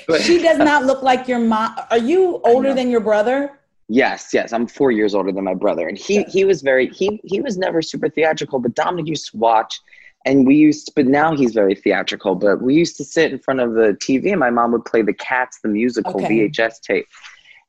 But- 0.07 0.21
she 0.21 0.41
does 0.41 0.57
not 0.59 0.85
look 0.85 1.01
like 1.03 1.27
your 1.27 1.39
mom. 1.39 1.75
Are 1.91 1.97
you 1.97 2.39
older 2.45 2.73
than 2.73 2.89
your 2.89 3.01
brother? 3.01 3.59
yes, 3.89 4.29
yes. 4.33 4.53
I'm 4.53 4.65
four 4.65 4.91
years 4.91 5.13
older 5.13 5.31
than 5.31 5.43
my 5.43 5.53
brother, 5.53 5.87
and 5.87 5.97
he 5.97 6.23
he 6.23 6.45
was 6.45 6.61
very 6.61 6.87
he 6.89 7.19
he 7.23 7.41
was 7.41 7.57
never 7.57 7.81
super 7.81 8.07
theatrical. 8.09 8.59
But 8.59 8.75
Dominic 8.75 9.07
used 9.07 9.31
to 9.31 9.37
watch, 9.37 9.79
and 10.25 10.47
we 10.47 10.55
used. 10.55 10.87
To, 10.87 10.93
but 10.95 11.05
now 11.07 11.35
he's 11.35 11.53
very 11.53 11.75
theatrical. 11.75 12.35
But 12.35 12.61
we 12.61 12.75
used 12.75 12.95
to 12.97 13.03
sit 13.03 13.31
in 13.33 13.39
front 13.39 13.59
of 13.59 13.73
the 13.73 13.97
TV, 14.05 14.31
and 14.31 14.39
my 14.39 14.49
mom 14.51 14.71
would 14.71 14.85
play 14.85 15.01
the 15.01 15.13
Cats 15.13 15.59
the 15.61 15.69
musical 15.69 16.15
Okay. 16.23 16.47
VHS 16.49 16.79
tape, 16.81 17.07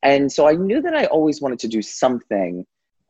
and 0.05 0.31
so 0.31 0.47
I 0.47 0.53
knew 0.53 0.81
that 0.83 0.95
I 0.95 1.07
always 1.07 1.41
wanted 1.41 1.59
to 1.61 1.69
do 1.69 1.83
something 1.83 2.67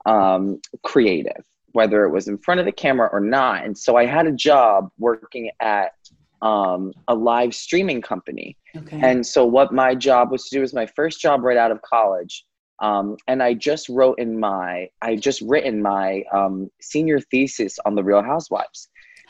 um, 0.07 0.61
creative, 0.85 1.45
whether 1.73 2.05
it 2.05 2.11
was 2.11 2.29
in 2.29 2.39
front 2.39 2.61
of 2.61 2.67
the 2.67 2.73
camera 2.73 3.09
or 3.13 3.21
not. 3.21 3.65
And 3.65 3.77
so 3.77 3.97
I 3.97 4.07
had 4.07 4.27
a 4.27 4.33
job 4.33 4.91
working 4.99 5.51
at 5.61 5.93
um, 6.41 6.93
a 7.09 7.15
live 7.15 7.55
streaming 7.55 8.01
company. 8.01 8.57
Okay. 8.77 9.01
And 9.03 9.27
so 9.27 9.45
what 9.45 9.73
my 9.73 9.95
job 9.95 10.31
was 10.31 10.45
to 10.45 10.57
do 10.57 10.61
was 10.61 10.73
my 10.73 10.87
first 10.87 11.21
job 11.21 11.43
right 11.43 11.57
out 11.57 11.73
of 11.73 11.83
college. 11.83 12.45
Um, 12.81 13.17
and 13.27 13.43
I 13.43 13.55
just 13.55 13.89
wrote 13.89 14.19
in 14.19 14.39
my, 14.39 14.89
I 15.01 15.17
just 15.17 15.41
written 15.41 15.83
my 15.83 16.23
um, 16.33 16.71
senior 16.81 17.19
thesis 17.19 17.79
on 17.87 17.95
the 17.95 18.05
Real 18.05 18.23
Housewives. 18.23 18.89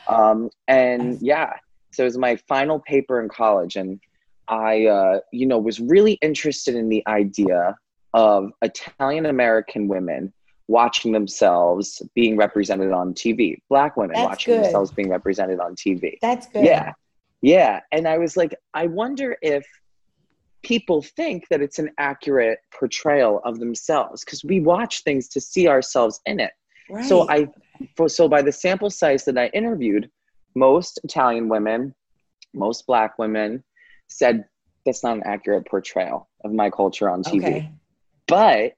Um, 0.09 0.51
and 0.69 1.19
yeah, 1.23 1.53
so 1.93 2.03
it 2.03 2.07
was 2.07 2.19
my 2.19 2.37
final 2.49 2.81
paper 2.81 3.23
in 3.23 3.29
college. 3.29 3.77
And 3.77 4.01
I, 4.49 4.87
uh, 4.87 5.21
you 5.33 5.47
know, 5.47 5.59
was 5.59 5.81
really 5.81 6.13
interested 6.23 6.75
in 6.75 6.89
the 6.89 7.03
idea 7.07 7.77
of 8.13 8.51
Italian 8.63 9.27
American 9.27 9.89
women 9.89 10.33
watching 10.69 11.13
themselves 11.13 12.01
being 12.15 12.37
represented 12.37 12.93
on 12.93 13.13
TV, 13.15 13.59
Black 13.69 13.97
women 13.97 14.15
That's 14.15 14.25
watching 14.25 14.55
good. 14.55 14.65
themselves 14.65 14.93
being 14.93 15.11
represented 15.11 15.61
on 15.61 15.75
TV. 15.75 16.19
That's 16.23 16.47
good. 16.47 16.65
Yeah. 16.65 16.93
Yeah. 17.43 17.81
And 17.93 18.09
I 18.09 18.19
was 18.19 18.37
like, 18.37 18.55
I 18.73 18.87
wonder 18.87 19.37
if 19.43 19.67
people 20.63 21.03
think 21.03 21.47
that 21.51 21.61
it's 21.61 21.79
an 21.79 21.91
accurate 21.99 22.59
portrayal 22.73 23.43
of 23.45 23.59
themselves 23.59 24.25
because 24.25 24.43
we 24.45 24.61
watch 24.61 25.03
things 25.03 25.29
to 25.29 25.41
see 25.41 25.69
ourselves 25.69 26.21
in 26.25 26.41
it. 26.41 26.53
Right. 26.89 27.05
So 27.05 27.29
I, 27.29 27.49
so 28.07 28.29
by 28.29 28.41
the 28.41 28.53
sample 28.53 28.89
size 28.89 29.25
that 29.27 29.37
I 29.37 29.49
interviewed, 29.49 30.11
most 30.55 31.01
Italian 31.05 31.49
women, 31.49 31.95
most 32.55 32.87
Black 32.87 33.19
women 33.19 33.63
said 34.15 34.45
that's 34.87 35.03
not 35.03 35.17
an 35.17 35.23
accurate 35.25 35.67
portrayal 35.67 36.29
of 36.45 36.53
my 36.53 36.71
culture 36.71 37.11
on 37.11 37.23
TV. 37.23 37.39
Okay. 37.39 37.71
But 38.27 38.75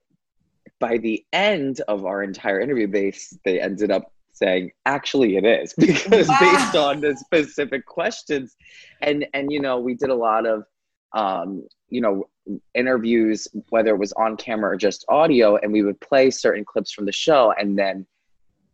by 0.80 0.98
the 0.98 1.24
end 1.32 1.80
of 1.88 2.04
our 2.04 2.22
entire 2.22 2.60
interview, 2.60 2.86
they 2.86 3.12
they 3.44 3.60
ended 3.60 3.90
up 3.90 4.12
saying 4.32 4.70
actually 4.84 5.36
it 5.36 5.44
is 5.44 5.74
because 5.78 6.28
Wow. 6.28 6.36
based 6.40 6.76
on 6.76 7.00
the 7.00 7.16
specific 7.16 7.86
questions, 7.86 8.56
and 9.02 9.26
and 9.34 9.52
you 9.52 9.60
know 9.60 9.78
we 9.78 9.94
did 9.94 10.10
a 10.10 10.14
lot 10.14 10.46
of 10.46 10.64
um, 11.12 11.66
you 11.88 12.00
know 12.00 12.28
interviews 12.74 13.48
whether 13.70 13.90
it 13.90 13.98
was 13.98 14.12
on 14.12 14.36
camera 14.36 14.72
or 14.72 14.76
just 14.76 15.04
audio, 15.08 15.56
and 15.56 15.72
we 15.72 15.82
would 15.82 16.00
play 16.00 16.30
certain 16.30 16.64
clips 16.64 16.92
from 16.92 17.04
the 17.04 17.12
show, 17.12 17.52
and 17.58 17.78
then 17.78 18.06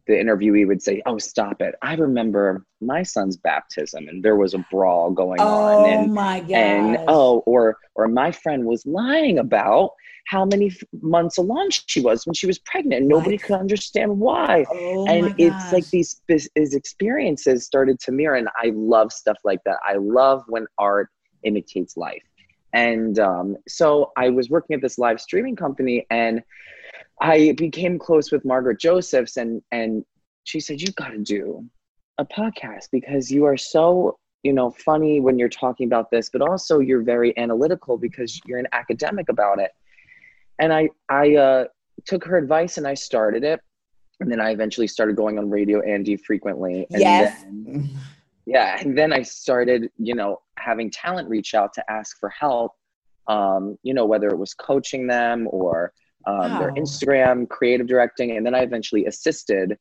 the 0.07 0.15
interviewee 0.15 0.67
would 0.67 0.83
say, 0.83 1.03
"Oh, 1.07 1.19
stop 1.19 1.61
it! 1.63 1.75
I 1.83 1.95
remember 1.95 2.65
my 2.81 3.03
son's 3.03 3.37
baptism, 3.37 4.09
and 4.09 4.23
there 4.23 4.37
was 4.37 4.55
a 4.55 4.59
brawl 4.59 5.11
going 5.11 5.49
on, 5.49 5.85
Oh 5.85 5.87
and 5.87 6.11
my 6.13 6.41
god. 6.41 6.49
and 6.55 6.99
oh 7.09 7.39
or 7.47 7.77
or 7.95 8.09
my 8.09 8.31
friend 8.31 8.65
was 8.65 8.85
lying 8.87 9.39
about 9.39 9.91
how 10.27 10.45
many 10.45 10.67
f- 10.69 10.83
months 11.03 11.37
along 11.39 11.71
she 11.71 12.01
was 12.01 12.25
when 12.27 12.35
she 12.35 12.47
was 12.47 12.59
pregnant 12.61 13.01
and 13.01 13.09
nobody 13.09 13.37
Right. 13.37 13.41
could 13.41 13.55
understand 13.57 14.19
why 14.19 14.67
Oh 14.71 15.07
and 15.07 15.31
it's 15.39 15.73
like 15.73 15.87
these 15.93 16.21
his 16.29 16.75
experiences 16.75 17.65
started 17.65 17.99
to 18.01 18.13
mirror 18.13 18.37
and 18.37 18.49
i 18.63 18.71
love 18.75 19.13
stuff 19.13 19.37
like 19.45 19.61
that 19.65 19.77
i 19.87 19.95
love 19.99 20.43
when 20.49 20.67
art 20.79 21.09
imitates 21.45 21.97
life 21.97 22.23
and 22.73 23.19
um, 23.19 23.57
so 23.69 24.13
i 24.17 24.29
was 24.29 24.49
working 24.51 24.75
at 24.75 24.83
this 24.83 24.99
live 24.99 25.21
streaming 25.21 25.57
company 25.57 26.07
and 26.11 26.43
i 27.21 27.53
became 27.57 27.99
close 27.99 28.31
with 28.33 28.45
margaret 28.45 28.79
josephs 28.81 29.37
and 29.37 29.63
and 29.73 30.05
she 30.45 30.59
said 30.61 30.81
you've 30.81 30.95
got 30.97 31.09
to 31.11 31.19
do 31.19 31.65
a 32.19 32.25
podcast 32.25 32.89
because 32.93 33.31
you 33.31 33.45
are 33.45 33.57
so 33.57 34.17
you 34.43 34.53
know 34.53 34.71
funny 34.71 35.21
when 35.21 35.39
you're 35.39 35.49
talking 35.49 35.87
about 35.87 36.11
this 36.11 36.29
but 36.31 36.43
also 36.43 36.79
you're 36.81 37.03
very 37.03 37.37
analytical 37.39 37.97
because 37.97 38.41
you're 38.45 38.59
an 38.59 38.67
academic 38.73 39.29
about 39.29 39.59
it. 39.59 39.71
And 40.59 40.73
i 40.73 40.89
i 41.09 41.35
uh, 41.37 41.65
took 42.07 42.25
her 42.25 42.37
advice 42.37 42.77
and 42.77 42.87
i 42.87 42.95
started 42.95 43.45
it. 43.45 43.61
And 44.21 44.31
then 44.31 44.41
i 44.41 44.51
eventually 44.51 44.87
started 44.89 45.17
going 45.17 45.39
on 45.39 45.49
radio 45.49 45.81
andy 45.83 46.17
frequently. 46.17 46.87
And 46.93 47.01
Yes. 47.01 47.45
then- 47.45 47.91
yeah 48.47 48.77
and 48.81 48.99
then 48.99 49.13
i 49.13 49.23
started 49.23 49.89
you 49.99 50.15
know 50.17 50.41
having 50.59 50.91
talent 50.91 51.29
reach 51.29 51.55
out 51.55 51.73
to 51.75 51.91
ask 51.91 52.19
for 52.19 52.29
help 52.29 52.73
um, 53.29 53.79
you 53.85 53.95
know 53.95 54.05
whether 54.05 54.29
it 54.29 54.37
was 54.37 54.53
coaching 54.53 55.07
them 55.07 55.47
or 55.51 55.93
um, 56.27 56.59
their 56.59 56.73
instagram 56.73 57.49
creative 57.49 57.87
directing 57.87 58.37
and 58.37 58.45
then 58.45 58.55
i 58.55 58.61
eventually 58.61 59.07
assisted 59.07 59.79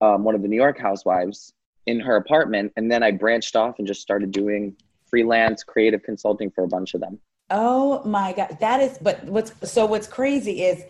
um, 0.00 0.24
one 0.24 0.34
of 0.34 0.42
the 0.42 0.48
new 0.48 0.56
york 0.56 0.78
housewives 0.78 1.52
in 1.86 2.00
her 2.00 2.16
apartment 2.16 2.72
and 2.76 2.90
then 2.90 3.02
i 3.02 3.10
branched 3.10 3.56
off 3.56 3.78
and 3.78 3.86
just 3.86 4.00
started 4.00 4.30
doing 4.30 4.76
freelance 5.06 5.62
creative 5.62 6.02
consulting 6.02 6.50
for 6.50 6.64
a 6.64 6.68
bunch 6.68 6.94
of 6.94 7.00
them 7.00 7.18
Oh 7.50 8.02
my 8.04 8.32
God. 8.32 8.56
That 8.60 8.80
is, 8.80 8.96
but 8.98 9.22
what's 9.24 9.52
so 9.70 9.84
what's 9.84 10.06
crazy 10.06 10.62
is 10.62 10.82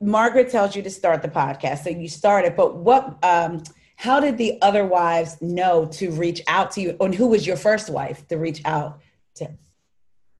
Margaret 0.00 0.50
tells 0.50 0.74
you 0.74 0.82
to 0.82 0.90
start 0.90 1.22
the 1.22 1.28
podcast. 1.28 1.84
So 1.84 1.90
you 1.90 2.08
started, 2.08 2.56
but 2.56 2.74
what, 2.74 3.16
um, 3.22 3.62
how 3.94 4.18
did 4.18 4.36
the 4.36 4.60
other 4.62 4.84
wives 4.84 5.40
know 5.40 5.86
to 5.92 6.10
reach 6.10 6.42
out 6.48 6.72
to 6.72 6.80
you? 6.80 6.96
And 7.00 7.14
who 7.14 7.28
was 7.28 7.46
your 7.46 7.56
first 7.56 7.88
wife 7.88 8.26
to 8.28 8.36
reach 8.36 8.60
out 8.64 9.00
to? 9.36 9.48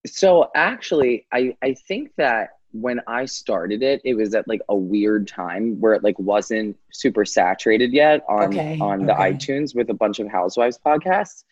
so 0.06 0.50
actually 0.54 1.26
i 1.32 1.56
i 1.62 1.74
think 1.86 2.10
that 2.16 2.50
when 2.72 3.00
i 3.06 3.24
started 3.24 3.82
it 3.82 4.00
it 4.04 4.14
was 4.14 4.34
at 4.34 4.46
like 4.48 4.60
a 4.68 4.74
weird 4.76 5.28
time 5.28 5.78
where 5.80 5.92
it 5.94 6.02
like 6.02 6.18
wasn't 6.18 6.76
super 6.92 7.24
saturated 7.24 7.92
yet 7.92 8.22
on 8.28 8.60
Okay, 8.60 8.76
on 8.80 9.04
the 9.06 9.12
okay. 9.12 9.22
itunes 9.30 9.74
with 9.74 9.90
a 9.90 9.94
bunch 9.94 10.18
of 10.18 10.28
housewives 10.28 10.78
podcasts. 10.84 11.44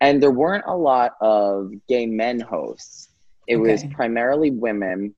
And 0.00 0.22
there 0.22 0.30
weren't 0.30 0.64
a 0.66 0.76
lot 0.76 1.12
of 1.20 1.72
gay 1.88 2.06
men 2.06 2.40
hosts. 2.40 3.08
It 3.46 3.56
was 3.56 3.84
primarily 3.84 4.50
women 4.50 5.14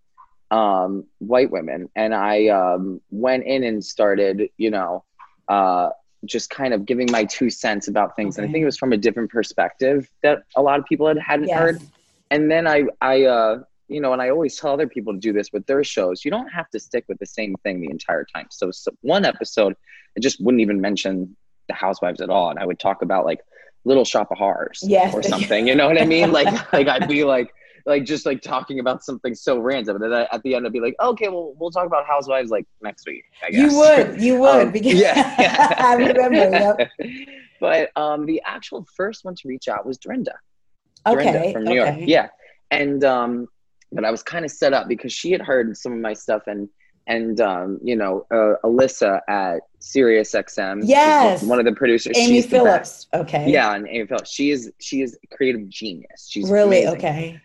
um 0.51 1.05
white 1.19 1.51
women. 1.51 1.89
And 1.97 2.15
i 2.15 2.49
um 2.49 3.01
went 3.11 3.45
in 3.45 3.65
and 3.65 3.85
started 3.85 4.49
you 4.59 4.71
know 4.71 5.05
uh 5.49 5.91
just 6.25 6.51
kind 6.51 6.73
of 6.73 6.87
giving 6.87 7.11
my 7.11 7.25
two 7.25 7.51
cents 7.51 7.89
about 7.89 8.17
things. 8.17 8.39
And 8.39 8.47
i 8.47 8.49
think 8.51 8.63
it 8.63 8.67
was 8.67 8.79
from 8.79 8.93
a 8.93 8.97
different 8.97 9.31
perspective 9.31 10.09
that 10.23 10.45
a 10.57 10.63
lot 10.63 10.79
of 10.79 10.85
people 10.87 11.07
had 11.09 11.19
hadn't 11.19 11.49
Yes. 11.49 11.59
heard. 11.59 11.81
And 12.31 12.51
then 12.51 12.67
I, 12.67 12.85
I, 13.03 13.25
uh, 13.25 13.59
you 13.93 14.01
know, 14.01 14.13
and 14.13 14.23
I 14.23 14.31
always 14.31 14.57
tell 14.57 14.73
other 14.73 14.87
people 14.89 15.13
to 15.13 15.19
do 15.19 15.33
this 15.33 15.51
with 15.53 15.67
their 15.67 15.85
shows. 15.85 16.25
You 16.25 16.31
don't 16.31 16.49
have 16.49 16.69
to 16.71 16.81
stick 16.81 17.05
with 17.09 17.19
the 17.19 17.27
same 17.27 17.55
thing 17.63 17.81
the 17.81 17.91
entire 17.91 18.25
time. 18.35 18.47
So, 18.51 18.71
so 18.71 18.91
one 19.03 19.25
episode, 19.25 19.75
I 20.17 20.21
just 20.21 20.41
wouldn't 20.43 20.61
even 20.61 20.81
mention 20.81 21.37
the 21.69 21.75
housewives 21.75 22.21
at 22.21 22.31
all, 22.31 22.51
and 22.51 22.59
I 22.59 22.67
would 22.67 22.79
talk 22.79 23.03
about 23.03 23.25
like 23.25 23.41
Little 23.85 24.05
Shop 24.05 24.29
of 24.31 24.39
Horrors 24.39 24.81
Yes. 24.83 25.15
or 25.15 25.23
something. 25.23 25.67
You 25.67 25.75
know 25.75 25.87
what 25.89 26.01
I 26.01 26.05
mean? 26.05 26.33
Like, 26.39 26.73
like 26.73 26.89
I'd 26.89 27.09
be 27.09 27.25
like, 27.25 27.53
like 27.85 28.05
just 28.05 28.27
like 28.27 28.41
talking 28.43 28.79
about 28.79 29.03
something 29.05 29.35
so 29.35 29.59
random, 29.59 29.97
and 30.01 30.05
then 30.05 30.13
I, 30.13 30.29
at 30.35 30.43
the 30.45 30.55
end 30.55 30.67
I'd 30.67 30.73
be 30.73 30.81
like, 30.81 30.95
okay, 31.01 31.29
well, 31.29 31.55
we'll 31.59 31.71
talk 31.71 31.87
about 31.87 32.07
housewives 32.07 32.51
like 32.51 32.67
next 32.83 33.07
week. 33.07 33.25
I 33.45 33.51
guess. 33.51 33.73
You 33.73 33.79
would, 33.79 34.21
you 34.21 34.39
would, 34.41 34.67
Um, 34.67 34.73
because 34.73 34.95
yeah, 34.95 35.75
I 35.79 35.95
remember. 35.95 36.37
Yep. 36.37 36.91
but 37.61 37.91
um, 37.97 38.25
the 38.27 38.41
actual 38.45 38.87
first 38.97 39.25
one 39.25 39.35
to 39.37 39.49
reach 39.49 39.69
out 39.69 39.85
was 39.85 39.99
Dorinda. 39.99 40.35
Okay. 41.07 41.25
Dorinda 41.33 41.53
from 41.53 41.65
New 41.65 41.75
York. 41.75 41.97
Yeah. 42.01 42.29
And 42.71 43.03
um 43.05 43.49
but 43.93 44.05
I 44.05 44.11
was 44.11 44.23
kind 44.23 44.45
of 44.45 44.51
set 44.51 44.73
up 44.73 44.89
because 44.89 45.13
she 45.13 45.31
had 45.33 45.41
heard 45.41 45.77
some 45.77 45.93
of 45.93 45.99
my 45.99 46.13
stuff 46.15 46.43
and 46.47 46.69
and 47.09 47.41
um 47.41 47.79
you 47.83 47.97
know 47.97 48.27
uh, 48.31 48.55
Alyssa 48.65 49.21
at 49.29 49.61
Sirius 49.81 50.33
XM 50.33 50.81
Yes. 50.85 51.43
one 51.43 51.59
of 51.59 51.65
the 51.65 51.73
producers 51.73 52.17
Amy. 52.17 52.43
Phillips. 52.43 53.09
Okay. 53.13 53.51
yeah 53.51 53.75
and 53.75 53.89
Amy 53.89 54.07
Phillips 54.07 54.31
she 54.31 54.51
is 54.53 54.71
she 54.81 55.03
is 55.03 55.19
a 55.25 55.37
creative 55.37 55.69
genius 55.69 56.29
she's 56.31 56.49
Really? 56.51 56.85
amazing. 56.85 56.97
Okay. 56.99 57.41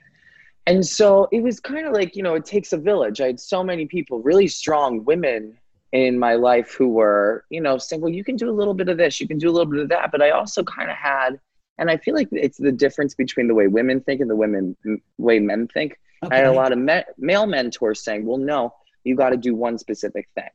and 0.67 0.85
so 0.85 1.27
it 1.31 1.41
was 1.41 1.59
kind 1.59 1.87
of 1.87 1.93
like 1.93 2.15
you 2.15 2.21
know 2.21 2.35
it 2.35 2.45
takes 2.45 2.71
a 2.71 2.77
village 2.77 3.19
I 3.19 3.27
had 3.27 3.39
so 3.39 3.63
many 3.63 3.85
people 3.87 4.19
really 4.21 4.47
strong 4.47 5.03
women 5.05 5.57
in 5.91 6.19
my 6.19 6.35
life 6.35 6.73
who 6.77 6.89
were 6.89 7.43
you 7.49 7.59
know 7.61 7.79
saying 7.79 8.01
well 8.01 8.11
you 8.13 8.23
can 8.23 8.35
do 8.35 8.49
a 8.49 8.55
little 8.59 8.75
bit 8.75 8.89
of 8.89 8.97
this 8.97 9.19
you 9.19 9.27
can 9.27 9.39
do 9.39 9.49
a 9.49 9.53
little 9.55 9.71
bit 9.71 9.79
of 9.81 9.89
that 9.89 10.11
but 10.11 10.21
I 10.21 10.29
also 10.29 10.63
kind 10.63 10.91
of 10.91 10.97
had 10.97 11.39
and 11.79 11.89
I 11.89 11.97
feel 11.97 12.13
like 12.13 12.27
it's 12.31 12.57
the 12.59 12.71
difference 12.71 13.15
between 13.15 13.47
the 13.47 13.55
way 13.55 13.65
women 13.65 14.01
think 14.01 14.21
and 14.21 14.29
the 14.29 14.35
women 14.35 14.75
way 15.17 15.39
men 15.39 15.67
think 15.73 15.97
okay. 16.23 16.35
I 16.35 16.39
had 16.39 16.47
a 16.47 16.51
lot 16.53 16.71
of 16.71 16.77
me- 16.77 17.03
male 17.17 17.45
mentors 17.47 18.03
saying, 18.03 18.25
"Well, 18.25 18.37
no, 18.37 18.73
you 19.03 19.15
got 19.15 19.29
to 19.29 19.37
do 19.37 19.55
one 19.55 19.77
specific 19.77 20.27
thing," 20.35 20.49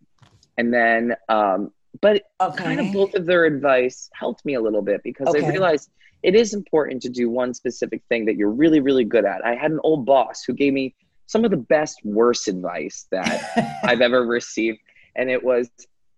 and 0.56 0.72
then, 0.72 1.14
um, 1.28 1.72
but 2.00 2.22
Okay. 2.40 2.64
kind 2.64 2.80
of 2.80 2.92
both 2.92 3.14
of 3.14 3.26
their 3.26 3.44
advice 3.44 4.08
helped 4.14 4.44
me 4.44 4.54
a 4.54 4.60
little 4.60 4.82
bit 4.82 5.02
because 5.02 5.28
Okay. 5.28 5.44
I 5.44 5.48
realized 5.48 5.90
it 6.22 6.34
is 6.34 6.54
important 6.54 7.02
to 7.02 7.08
do 7.08 7.28
one 7.28 7.52
specific 7.54 8.02
thing 8.08 8.24
that 8.26 8.36
you're 8.36 8.50
really, 8.50 8.80
really 8.80 9.04
good 9.04 9.24
at. 9.24 9.44
I 9.44 9.54
had 9.54 9.70
an 9.72 9.80
old 9.82 10.06
boss 10.06 10.44
who 10.44 10.52
gave 10.52 10.72
me 10.72 10.94
some 11.26 11.44
of 11.44 11.50
the 11.50 11.56
best, 11.56 12.00
worst 12.04 12.48
advice 12.48 13.06
that 13.10 13.40
I've 13.84 14.00
ever 14.00 14.24
received, 14.26 14.78
and 15.16 15.30
it 15.30 15.42
was, 15.42 15.70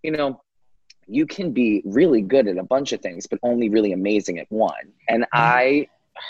you 0.03 0.11
know. 0.11 0.41
You 1.07 1.27
can 1.27 1.53
be 1.53 1.83
really 1.85 2.23
good 2.23 2.49
at 2.49 2.57
a 2.57 2.63
bunch 2.63 2.93
of 2.95 3.03
things, 3.03 3.27
but 3.27 3.39
only 3.43 3.69
really 3.69 3.93
amazing 3.93 4.39
at 4.39 4.47
one. 4.51 4.91
And 5.07 5.27
I 5.35 5.87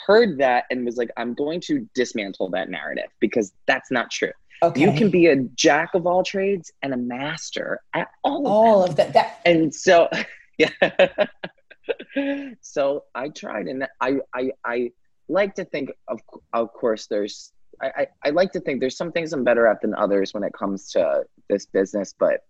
heard 0.06 0.38
that 0.38 0.64
and 0.70 0.84
was 0.84 0.96
like, 0.96 1.10
I'm 1.16 1.34
going 1.34 1.60
to 1.62 1.88
dismantle 1.94 2.50
that 2.50 2.68
narrative 2.70 3.10
because 3.20 3.52
that's 3.66 3.90
not 3.90 4.10
true. 4.10 4.32
okay. 4.62 4.80
You 4.80 4.92
can 4.92 5.10
be 5.10 5.26
a 5.26 5.36
jack 5.36 5.94
of 5.94 6.06
all 6.06 6.22
trades 6.22 6.72
and 6.82 6.94
a 6.94 6.96
master 6.96 7.80
at 7.94 8.08
all 8.22 8.46
of 8.46 8.52
all 8.52 8.80
them. 8.82 8.90
of 8.90 8.96
that. 8.96 9.12
That 9.12 9.40
And 9.44 9.74
so, 9.74 10.08
yeah. 10.58 10.68
so 12.60 13.04
I 13.14 13.28
tried, 13.28 13.66
and 13.66 13.86
I, 14.00 14.16
I, 14.34 14.52
I 14.64 14.90
like 15.28 15.54
to 15.56 15.64
think 15.64 15.90
of, 16.08 16.20
of 16.52 16.72
course, 16.72 17.06
there's, 17.06 17.52
I, 17.82 17.86
I, 17.96 18.06
I 18.26 18.30
like 18.30 18.52
to 18.52 18.60
think 18.60 18.80
there's 18.80 18.96
some 18.96 19.12
things 19.12 19.32
I'm 19.32 19.44
better 19.44 19.66
at 19.66 19.80
than 19.82 19.94
others 19.94 20.32
when 20.32 20.44
it 20.44 20.52
comes 20.52 20.90
to 20.92 21.24
this 21.48 21.66
business, 21.66 22.14
but 22.18 22.40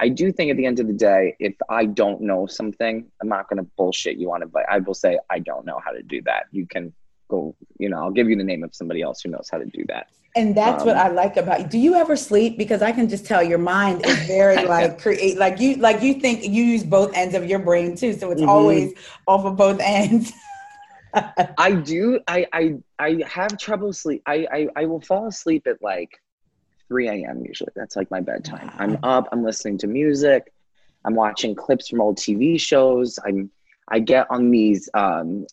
I 0.00 0.08
do 0.08 0.30
think 0.32 0.50
at 0.50 0.56
the 0.56 0.66
end 0.66 0.80
of 0.80 0.86
the 0.86 0.92
day, 0.92 1.36
if 1.40 1.54
I 1.68 1.84
don't 1.86 2.20
know 2.22 2.46
something, 2.46 3.06
I'm 3.20 3.28
not 3.28 3.48
going 3.48 3.62
to 3.62 3.68
bullshit 3.76 4.16
you 4.16 4.32
on 4.32 4.42
it, 4.42 4.52
but 4.52 4.64
I 4.70 4.78
will 4.78 4.94
say 4.94 5.18
I 5.30 5.40
don't 5.40 5.66
know 5.66 5.80
how 5.84 5.90
to 5.92 6.02
do 6.02 6.22
that. 6.22 6.44
You 6.52 6.66
can 6.66 6.94
go, 7.28 7.56
you 7.78 7.88
know, 7.88 7.98
I'll 7.98 8.10
give 8.12 8.28
you 8.30 8.36
the 8.36 8.44
name 8.44 8.62
of 8.62 8.74
somebody 8.74 9.02
else 9.02 9.22
who 9.22 9.30
knows 9.30 9.48
how 9.50 9.58
to 9.58 9.66
do 9.66 9.84
that. 9.88 10.06
And 10.36 10.56
that's 10.56 10.84
what 10.84 10.96
Um, 10.96 11.06
I 11.06 11.08
like 11.08 11.36
about 11.36 11.60
you. 11.62 11.66
Do 11.66 11.78
you 11.78 11.94
ever 11.96 12.14
sleep? 12.14 12.58
Because 12.58 12.80
I 12.80 12.92
can 12.92 13.08
just 13.08 13.26
tell 13.26 13.42
your 13.42 13.58
mind 13.58 14.02
is 14.06 14.22
very 14.28 14.56
like 14.74 15.00
create, 15.00 15.36
like 15.36 15.58
you, 15.58 15.76
like 15.76 16.00
you 16.00 16.14
think 16.14 16.44
you 16.44 16.62
use 16.62 16.84
both 16.84 17.12
ends 17.16 17.34
of 17.34 17.46
your 17.46 17.58
brain 17.58 17.96
too. 17.96 18.12
So 18.12 18.30
it's 18.30 18.42
Mhm. 18.42 18.48
always 18.48 18.94
off 19.26 19.44
of 19.44 19.56
both 19.56 19.80
ends. 19.80 20.32
I 21.58 21.72
do. 21.72 22.20
I 22.28 22.46
I 22.52 22.74
I 22.98 23.22
have 23.26 23.58
trouble 23.58 23.92
sleep. 23.92 24.22
I 24.26 24.46
I, 24.52 24.68
I 24.76 24.84
will 24.86 25.00
fall 25.00 25.26
asleep 25.26 25.66
at 25.66 25.82
like 25.82 26.20
3 26.88 27.08
a.m. 27.08 27.44
usually. 27.44 27.70
That's 27.76 27.96
like 27.96 28.10
my 28.10 28.20
bedtime. 28.20 28.70
I'm 28.78 28.98
up. 29.02 29.28
I'm 29.32 29.42
listening 29.42 29.78
to 29.78 29.86
music. 29.86 30.52
I'm 31.04 31.14
watching 31.14 31.54
clips 31.54 31.88
from 31.88 32.00
old 32.00 32.16
TV 32.16 32.60
shows. 32.60 33.18
I'm 33.24 33.50
I 33.88 34.00
get 34.00 34.26
on 34.30 34.50
these 34.50 34.88
um 34.94 35.46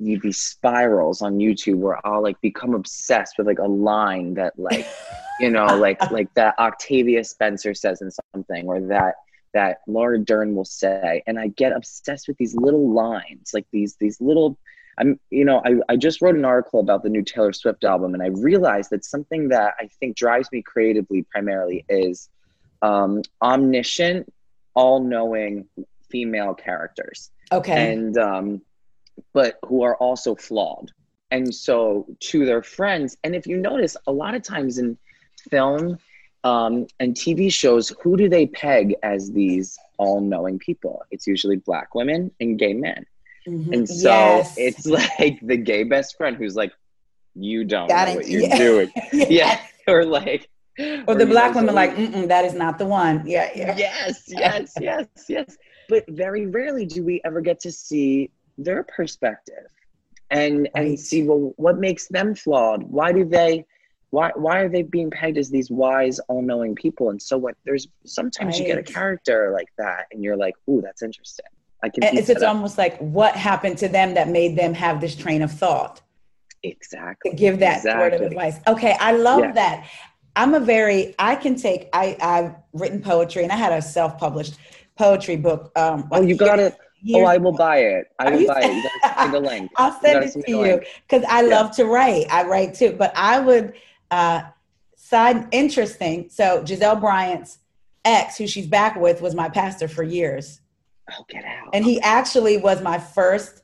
these 0.00 0.38
spirals 0.38 1.22
on 1.22 1.38
YouTube 1.38 1.76
where 1.76 2.04
I'll 2.06 2.22
like 2.22 2.40
become 2.40 2.74
obsessed 2.74 3.38
with 3.38 3.46
like 3.46 3.60
a 3.60 3.68
line 3.68 4.34
that 4.34 4.58
like 4.58 4.86
you 5.40 5.50
know 5.50 5.66
like 5.76 6.10
like 6.10 6.32
that 6.34 6.58
Octavia 6.58 7.22
Spencer 7.24 7.74
says 7.74 8.02
in 8.02 8.10
something 8.34 8.66
or 8.66 8.80
that 8.80 9.14
that 9.54 9.78
Laura 9.86 10.18
Dern 10.18 10.54
will 10.54 10.64
say 10.64 11.22
and 11.26 11.38
I 11.38 11.48
get 11.48 11.72
obsessed 11.72 12.28
with 12.28 12.36
these 12.38 12.54
little 12.56 12.92
lines 12.92 13.50
like 13.54 13.66
these 13.72 13.94
these 13.96 14.20
little 14.20 14.58
I'm 14.98 15.18
you 15.30 15.44
know 15.44 15.62
I, 15.64 15.76
I 15.88 15.96
just 15.96 16.20
wrote 16.20 16.34
an 16.34 16.44
article 16.44 16.80
about 16.80 17.02
the 17.02 17.08
new 17.08 17.22
Taylor 17.22 17.52
Swift 17.52 17.84
album 17.84 18.14
and 18.14 18.22
I 18.22 18.28
realized 18.28 18.90
that 18.90 19.04
something 19.04 19.48
that 19.48 19.74
I 19.78 19.88
think 20.00 20.16
drives 20.16 20.50
me 20.52 20.62
creatively 20.62 21.22
primarily 21.22 21.84
is 21.88 22.28
um, 22.82 23.22
omniscient 23.42 24.32
all-knowing 24.74 25.66
female 26.08 26.54
characters. 26.54 27.30
Okay. 27.50 27.92
and 27.92 28.16
um, 28.18 28.60
but 29.32 29.58
who 29.66 29.82
are 29.82 29.96
also 29.96 30.34
flawed. 30.34 30.92
And 31.30 31.52
so 31.54 32.06
to 32.20 32.44
their 32.44 32.62
friends 32.62 33.16
and 33.24 33.34
if 33.34 33.46
you 33.46 33.56
notice 33.56 33.96
a 34.06 34.12
lot 34.12 34.34
of 34.34 34.42
times 34.42 34.78
in 34.78 34.98
film 35.50 35.98
um, 36.44 36.86
and 37.00 37.14
tv 37.14 37.52
shows 37.52 37.92
who 38.02 38.16
do 38.16 38.28
they 38.28 38.46
peg 38.46 38.94
as 39.02 39.32
these 39.32 39.78
all-knowing 39.98 40.58
people? 40.58 41.04
It's 41.10 41.26
usually 41.26 41.56
black 41.56 41.94
women 41.94 42.30
and 42.40 42.58
gay 42.58 42.74
men 42.74 43.04
Mhm. 43.48 43.72
and 43.74 43.88
so 43.88 44.10
Yes. 44.10 44.54
it's 44.56 44.86
like 45.20 45.38
the 45.42 45.56
gay 45.56 45.84
best 45.84 46.16
friend 46.16 46.36
who's 46.36 46.56
like 46.56 46.72
you 47.34 47.64
don't 47.64 47.88
Got 47.88 48.08
know 48.08 48.14
what 48.16 48.28
you're 48.28 48.42
Yeah. 48.42 48.56
doing 48.68 48.90
yeah 49.12 49.60
or 49.86 50.04
like 50.04 50.48
Or 51.08 51.14
the 51.16 51.26
black 51.26 51.54
woman 51.56 51.74
like, 51.74 51.96
Mm-mm, 51.96 52.28
that 52.28 52.44
is 52.44 52.54
not 52.54 52.78
the 52.78 52.86
one. 52.86 53.22
Yeah, 53.26 53.50
yeah. 53.54 53.76
yes 53.76 54.24
yes 54.28 54.72
yes 54.80 55.06
yes 55.28 55.56
but 55.88 56.04
very 56.08 56.46
rarely 56.46 56.84
do 56.86 57.02
we 57.04 57.20
ever 57.24 57.40
get 57.40 57.58
to 57.60 57.72
see 57.72 58.30
their 58.58 58.82
perspective 58.84 59.66
and 60.30 60.54
Right. 60.60 60.70
and 60.74 61.00
see 61.00 61.22
well 61.28 61.52
what 61.56 61.78
makes 61.78 62.06
them 62.08 62.34
flawed 62.34 62.82
why 62.82 63.12
do 63.12 63.24
they 63.24 63.64
why 64.10 64.30
why 64.36 64.60
are 64.60 64.68
they 64.68 64.82
being 64.82 65.10
pegged 65.10 65.38
as 65.38 65.48
these 65.50 65.70
wise 65.70 66.18
all-knowing 66.30 66.74
people 66.74 67.10
and 67.10 67.20
so 67.28 67.36
what 67.38 67.54
there's 67.66 67.86
sometimes 68.04 68.58
you 68.58 68.64
get 68.66 68.78
a 68.78 68.82
character 68.82 69.50
like 69.52 69.68
that 69.78 70.06
and 70.12 70.22
you're 70.24 70.36
like 70.36 70.54
ooh 70.68 70.80
that's 70.82 71.02
interesting 71.02 71.46
i 71.82 71.88
can 71.88 72.02
it's, 72.04 72.28
it's 72.28 72.42
almost 72.42 72.78
like 72.78 72.96
what 72.98 73.34
happened 73.36 73.78
to 73.78 73.88
them 73.88 74.14
that 74.14 74.28
made 74.28 74.56
them 74.56 74.74
have 74.74 75.00
this 75.00 75.14
train 75.14 75.42
of 75.42 75.50
thought 75.50 76.00
exactly 76.62 77.30
to 77.30 77.36
give 77.36 77.60
that 77.60 77.84
word 77.84 78.14
of 78.14 78.20
advice. 78.20 78.56
Okay, 78.66 78.96
I 78.98 79.12
love 79.12 79.40
Yeah. 79.40 79.52
that. 79.52 79.88
I'm 80.34 80.54
a 80.54 80.60
very 80.60 81.14
I 81.18 81.36
can 81.36 81.54
take 81.54 81.88
I 81.92 82.16
I've 82.20 82.54
written 82.72 83.00
poetry 83.00 83.42
and 83.44 83.52
I 83.52 83.56
had 83.56 83.72
a 83.72 83.80
self-published 83.80 84.54
poetry 84.96 85.36
book. 85.36 85.70
Um, 85.76 86.08
oh 86.10 86.20
you 86.22 86.36
got 86.36 86.58
it 86.58 86.76
oh 87.14 87.24
i 87.24 87.36
will 87.36 87.52
buy 87.52 87.78
it 87.78 88.06
i 88.18 88.24
Are 88.26 88.32
will 88.32 88.40
you- 88.40 88.48
buy 88.48 88.60
it 88.62 88.74
you 88.74 88.82
gotta 88.82 89.14
send 89.20 89.34
the 89.34 89.40
link 89.52 89.70
I'll 89.76 90.00
send 90.00 90.24
it 90.24 90.32
to 90.32 90.50
you 90.50 90.80
because 91.08 91.24
I 91.28 91.42
Yeah. 91.42 91.48
love 91.60 91.76
to 91.76 91.84
write. 91.84 92.26
I 92.30 92.42
write 92.44 92.74
too, 92.74 92.92
but 92.98 93.12
I 93.16 93.38
would 93.38 93.74
uh, 94.10 94.42
side 94.96 95.46
interesting. 95.52 96.28
So 96.28 96.62
Gizelle 96.64 97.00
Bryant's 97.00 97.58
ex, 98.04 98.36
who 98.36 98.46
she's 98.48 98.66
back 98.66 98.96
with, 98.96 99.20
was 99.22 99.34
my 99.36 99.48
pastor 99.48 99.86
for 99.86 100.02
years, 100.02 100.60
oh 101.10 101.24
get 101.28 101.44
out. 101.44 101.70
And 101.72 101.84
he 101.84 102.00
actually 102.00 102.56
was 102.56 102.82
my 102.82 102.98
first 102.98 103.62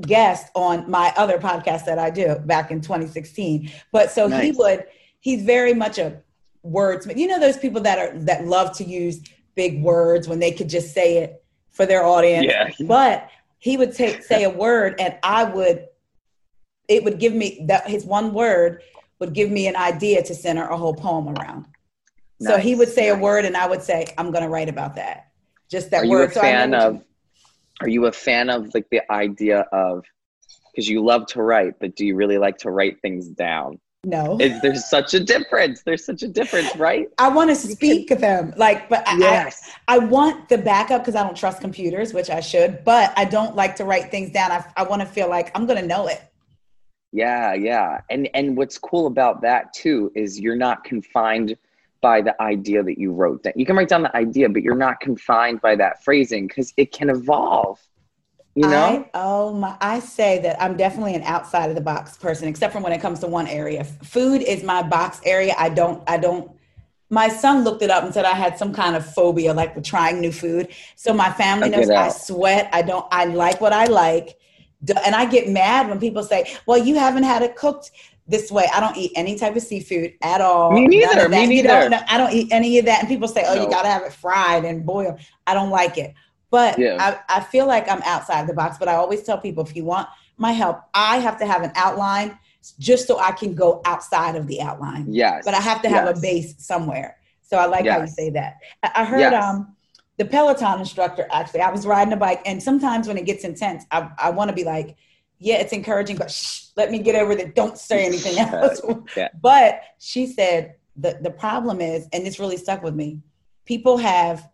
guest 0.00 0.50
on 0.54 0.90
my 0.90 1.12
other 1.16 1.38
podcast 1.38 1.84
that 1.84 1.98
I 1.98 2.10
do 2.10 2.36
back 2.36 2.70
in 2.70 2.80
2016. 2.80 3.70
But 3.92 4.10
so 4.10 4.28
he 4.28 4.52
would. 4.52 4.84
He's 5.20 5.42
very 5.42 5.72
much 5.72 5.98
a 5.98 6.20
wordsmith. 6.64 7.16
You 7.16 7.28
know 7.28 7.40
those 7.40 7.56
people 7.56 7.80
that 7.82 7.98
are 7.98 8.18
that 8.20 8.46
love 8.46 8.76
to 8.78 8.84
use 8.84 9.22
big 9.54 9.82
words 9.82 10.28
when 10.28 10.38
they 10.38 10.52
could 10.52 10.68
just 10.68 10.92
say 10.92 11.18
it 11.18 11.44
for 11.70 11.86
their 11.86 12.04
audience? 12.04 12.46
Yeah. 12.46 12.70
But 12.86 13.30
he 13.64 13.78
would 13.78 13.94
take 13.94 14.22
say 14.22 14.44
a 14.44 14.50
word 14.50 14.94
and 14.98 15.16
i 15.22 15.42
would 15.42 15.86
it 16.86 17.02
would 17.02 17.18
give 17.18 17.32
me 17.32 17.64
that 17.66 17.88
his 17.88 18.04
one 18.04 18.34
word 18.34 18.82
would 19.18 19.32
give 19.32 19.50
me 19.50 19.66
an 19.66 19.74
idea 19.74 20.22
to 20.22 20.34
center 20.34 20.66
a 20.66 20.76
whole 20.76 20.92
poem 20.92 21.30
around. 21.30 21.66
So 22.42 22.58
he 22.58 22.74
would 22.74 22.90
say 22.90 23.08
a 23.08 23.16
word 23.16 23.46
and 23.46 23.56
i 23.56 23.66
would 23.66 23.82
say 23.82 24.04
i'm 24.18 24.30
going 24.32 24.44
to 24.44 24.50
write 24.50 24.68
about 24.68 24.96
that 24.96 25.30
just 25.70 25.90
that 25.90 26.02
are 26.02 26.04
you 26.04 26.10
word. 26.10 26.30
A 26.30 26.34
So 26.34 26.40
fan 26.40 26.74
of 26.74 27.02
are 27.80 27.88
you 27.88 28.06
a 28.06 28.12
fan 28.12 28.50
of 28.50 28.72
like 28.74 28.88
the 28.90 29.00
idea 29.10 29.60
of 29.72 30.04
because 30.72 30.88
you 30.88 31.04
love 31.04 31.26
to 31.26 31.42
write 31.42 31.74
but 31.80 31.96
do 31.96 32.06
you 32.06 32.16
really 32.16 32.38
like 32.38 32.58
to 32.58 32.70
write 32.70 33.00
things 33.02 33.28
down? 33.28 33.78
No. 34.06 34.38
Is 34.38 34.60
there's 34.60 34.88
such 34.88 35.14
a 35.14 35.20
difference. 35.20 35.82
There's 35.82 36.04
such 36.04 36.22
a 36.22 36.28
difference 36.28 36.76
right? 36.76 37.08
I 37.18 37.28
want 37.28 37.50
to 37.50 37.56
speak 37.56 38.10
of 38.10 38.20
them 38.20 38.52
like 38.56 38.88
but 38.88 39.06
I, 39.08 39.16
yes. 39.18 39.70
I, 39.88 39.96
I 39.96 39.98
want 39.98 40.48
the 40.48 40.58
backup 40.58 41.02
because 41.02 41.14
i 41.14 41.22
don't 41.22 41.36
trust 41.36 41.60
computers 41.60 42.12
which 42.12 42.30
i 42.30 42.40
should 42.40 42.84
but 42.84 43.12
i 43.16 43.24
don't 43.24 43.56
like 43.56 43.76
to 43.76 43.84
write 43.84 44.10
things 44.10 44.30
down. 44.30 44.52
I, 44.52 44.64
I 44.76 44.82
want 44.82 45.00
to 45.00 45.06
feel 45.06 45.28
like 45.28 45.50
i'm 45.54 45.66
going 45.66 45.80
to 45.80 45.86
know 45.86 46.06
it. 46.06 46.20
Yeah 47.12 47.54
yeah. 47.54 48.00
And 48.10 48.28
and 48.34 48.56
what's 48.56 48.78
cool 48.78 49.06
about 49.06 49.42
that 49.42 49.72
too 49.72 50.12
is 50.14 50.38
you're 50.38 50.56
not 50.56 50.84
confined 50.84 51.56
by 52.04 52.20
the 52.20 52.34
idea 52.42 52.82
that 52.82 52.98
you 52.98 53.10
wrote 53.12 53.42
down 53.44 53.54
you 53.56 53.64
can 53.64 53.76
write 53.76 53.88
down 53.88 54.02
the 54.02 54.14
idea 54.14 54.46
but 54.46 54.62
you're 54.62 54.76
not 54.76 55.00
confined 55.00 55.58
by 55.62 55.74
that 55.74 56.04
phrasing 56.04 56.46
because 56.46 56.74
it 56.76 56.92
can 56.92 57.08
evolve 57.08 57.80
you 58.54 58.68
know 58.68 58.86
I, 58.86 59.10
oh 59.14 59.52
my! 59.52 59.76
I 59.80 59.98
say 59.98 60.38
that 60.42 60.62
I'm 60.62 60.76
definitely 60.76 61.14
an 61.14 61.22
outside 61.22 61.70
of 61.70 61.74
the 61.74 61.80
box 61.80 62.16
person, 62.16 62.46
except 62.46 62.72
for 62.72 62.78
when 62.78 62.92
it 62.92 63.00
comes 63.00 63.18
to 63.20 63.26
one 63.26 63.48
area. 63.48 63.82
Food 63.82 64.42
is 64.42 64.62
my 64.62 64.80
box 64.80 65.20
area. 65.24 65.54
I 65.58 65.70
don't. 65.70 66.04
I 66.06 66.18
don't. 66.18 66.52
My 67.10 67.26
son 67.28 67.64
looked 67.64 67.82
it 67.82 67.90
up 67.90 68.04
and 68.04 68.14
said 68.14 68.24
I 68.24 68.34
had 68.34 68.56
some 68.56 68.72
kind 68.72 68.94
of 68.94 69.04
phobia, 69.12 69.52
like 69.52 69.74
with 69.74 69.84
trying 69.84 70.20
new 70.20 70.30
food. 70.30 70.68
So 70.94 71.12
my 71.12 71.32
family 71.32 71.68
knows 71.68 71.90
I 71.90 72.10
sweat. 72.10 72.70
I 72.72 72.82
don't. 72.82 73.04
I 73.10 73.24
like 73.24 73.60
what 73.60 73.72
I 73.72 73.86
like, 73.86 74.38
and 75.04 75.16
I 75.16 75.24
get 75.26 75.48
mad 75.48 75.88
when 75.88 75.98
people 75.98 76.22
say, 76.22 76.56
"Well, 76.64 76.78
you 76.78 76.94
haven't 76.94 77.24
had 77.24 77.42
it 77.42 77.56
cooked." 77.56 77.90
This 78.26 78.50
way, 78.50 78.66
I 78.74 78.80
don't 78.80 78.96
eat 78.96 79.12
any 79.16 79.36
type 79.36 79.54
of 79.54 79.62
seafood 79.62 80.14
at 80.22 80.40
all. 80.40 80.72
Me 80.72 80.86
neither, 80.86 81.28
me 81.28 81.46
neither. 81.46 81.90
I 82.08 82.16
don't 82.16 82.32
eat 82.32 82.48
any 82.50 82.78
of 82.78 82.86
that. 82.86 83.00
And 83.00 83.08
people 83.08 83.28
say, 83.28 83.44
"Oh, 83.46 83.54
you 83.54 83.68
got 83.68 83.82
to 83.82 83.88
have 83.88 84.02
it 84.02 84.12
fried 84.12 84.64
and 84.64 84.84
boiled." 84.86 85.18
I 85.46 85.52
don't 85.52 85.70
like 85.70 85.98
it. 85.98 86.14
But 86.50 86.78
Yeah. 86.78 86.96
I, 87.00 87.36
I 87.36 87.40
feel 87.40 87.66
like 87.66 87.88
I'm 87.90 88.00
outside 88.02 88.46
the 88.46 88.54
box. 88.54 88.78
But 88.78 88.88
I 88.88 88.94
always 88.94 89.24
tell 89.24 89.38
people 89.38 89.62
if 89.64 89.76
you 89.76 89.84
want 89.84 90.08
my 90.38 90.52
help, 90.52 90.80
I 90.94 91.18
have 91.18 91.38
to 91.40 91.46
have 91.46 91.62
an 91.62 91.72
outline 91.74 92.38
just 92.78 93.06
so 93.06 93.18
I 93.18 93.32
can 93.32 93.54
go 93.54 93.82
outside 93.84 94.36
of 94.36 94.46
the 94.46 94.62
outline. 94.62 95.04
yes 95.12 95.42
But 95.44 95.52
I 95.52 95.60
have 95.60 95.82
to 95.82 95.88
have 95.90 96.06
a 96.16 96.18
base 96.18 96.54
somewhere. 96.58 97.18
So 97.42 97.58
I 97.58 97.66
like 97.66 97.86
how 97.86 98.00
you 98.00 98.06
say 98.06 98.30
that. 98.30 98.54
I, 98.82 98.90
I 99.02 99.04
heard 99.04 99.20
Yes. 99.20 99.44
um 99.44 99.76
the 100.16 100.24
Peloton 100.24 100.78
instructor 100.78 101.26
actually, 101.30 101.60
I 101.60 101.70
was 101.70 101.86
riding 101.86 102.12
a 102.12 102.16
bike, 102.16 102.40
and 102.46 102.62
sometimes 102.62 103.08
when 103.08 103.18
it 103.18 103.26
gets 103.26 103.44
intense, 103.44 103.84
I, 103.90 104.08
I 104.16 104.30
want 104.30 104.48
to 104.48 104.54
be 104.54 104.62
like, 104.64 104.96
yeah, 105.44 105.56
it's 105.56 105.74
encouraging, 105.74 106.16
but 106.16 106.30
shh, 106.30 106.68
let 106.74 106.90
me 106.90 106.98
get 106.98 107.16
over 107.16 107.34
that. 107.34 107.54
Don't 107.54 107.76
say 107.76 108.04
anything 108.10 108.38
else. 108.38 108.80
Yeah. 109.14 109.28
But 109.40 109.82
she 109.98 110.26
said 110.26 110.76
the 110.96 111.18
the 111.20 111.30
problem 111.30 111.80
is, 111.82 112.08
and 112.12 112.24
this 112.24 112.40
really 112.40 112.56
stuck 112.56 112.82
with 112.82 112.94
me. 112.94 113.20
People 113.66 113.98
have, 113.98 114.48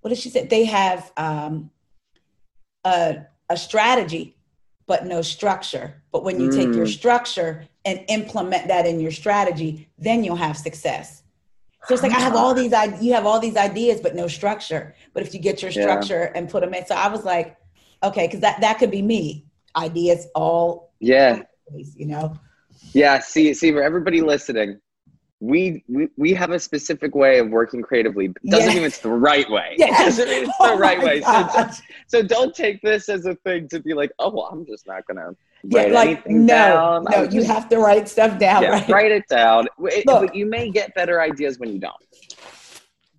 what 0.00 0.08
did 0.10 0.18
she 0.18 0.30
say? 0.30 0.44
They 0.46 0.64
have 0.64 1.12
um, 1.16 1.70
a 2.84 3.26
a 3.48 3.56
strategy, 3.56 4.36
but 4.86 5.06
no 5.06 5.22
structure. 5.22 6.02
But 6.10 6.24
when 6.24 6.40
you 6.40 6.48
take 6.48 6.74
your 6.74 6.86
Mm. 6.86 6.98
structure 6.98 7.68
and 7.84 8.04
implement 8.08 8.68
that 8.68 8.86
in 8.86 8.98
your 8.98 9.12
strategy, 9.12 9.88
then 9.98 10.24
you'll 10.24 10.36
have 10.36 10.56
success. 10.56 11.22
So 11.84 11.94
it's 11.94 12.02
like 12.02 12.12
I 12.12 12.20
have 12.20 12.34
all 12.34 12.54
these 12.54 12.72
you 13.00 13.12
have 13.12 13.24
all 13.26 13.38
these 13.38 13.56
ideas, 13.56 14.00
but 14.00 14.16
no 14.16 14.26
structure. 14.26 14.94
But 15.12 15.22
if 15.22 15.32
you 15.32 15.38
get 15.38 15.62
your 15.62 15.70
Yeah. 15.70 15.82
structure 15.82 16.24
and 16.34 16.48
put 16.48 16.62
them 16.62 16.74
in, 16.74 16.84
so 16.86 16.96
I 16.96 17.06
was 17.08 17.24
like, 17.24 17.56
okay, 18.02 18.26
because 18.26 18.40
that 18.40 18.60
that 18.62 18.78
could 18.80 18.90
be 18.90 19.02
me. 19.02 19.46
Ideas 19.76 20.26
all, 20.34 20.92
yeah 21.00 21.42
you 21.96 22.06
know. 22.06 22.36
Yeah, 22.92 23.18
see, 23.20 23.54
see, 23.54 23.72
for 23.72 23.82
everybody 23.82 24.20
listening, 24.20 24.80
we 25.40 25.82
we, 25.88 26.08
we 26.16 26.32
have 26.34 26.50
a 26.50 26.58
specific 26.58 27.14
way 27.14 27.38
of 27.38 27.48
working 27.50 27.82
creatively. 27.82 28.28
Doesn't 28.48 28.66
Yes. 28.68 28.74
mean 28.74 28.84
it's 28.84 28.98
the 28.98 29.10
right 29.10 29.48
way. 29.50 29.74
Yes. 29.78 30.00
It 30.00 30.04
doesn't 30.04 30.28
mean 30.28 30.44
it's 30.44 30.52
Oh 30.60 30.74
the 30.74 30.80
right 30.80 31.02
way. 31.02 31.20
So, 31.20 31.26
gosh. 31.26 31.80
so 32.06 32.22
don't 32.22 32.54
take 32.54 32.80
this 32.82 33.08
as 33.08 33.26
a 33.26 33.34
thing 33.36 33.68
to 33.68 33.80
be 33.80 33.94
like, 33.94 34.12
oh, 34.18 34.30
well, 34.30 34.48
I'm 34.52 34.64
just 34.66 34.86
not 34.86 35.06
gonna 35.06 35.30
Yeah, 35.64 35.82
write 35.82 35.92
like 35.92 36.08
anything 36.08 36.46
no, 36.46 36.54
down. 36.54 37.04
no, 37.10 37.16
I'm 37.18 37.24
you 37.26 37.40
just- 37.40 37.50
have 37.50 37.68
to 37.70 37.78
write 37.78 38.08
stuff 38.08 38.38
down. 38.38 38.62
yeah, 38.62 38.70
right? 38.70 38.88
write 38.88 39.12
it 39.12 39.24
down. 39.28 39.66
It- 39.80 40.06
Look. 40.06 40.34
you 40.34 40.46
may 40.46 40.70
get 40.70 40.94
better 40.94 41.20
ideas 41.20 41.58
when 41.58 41.70
you 41.72 41.78
don't. 41.78 41.94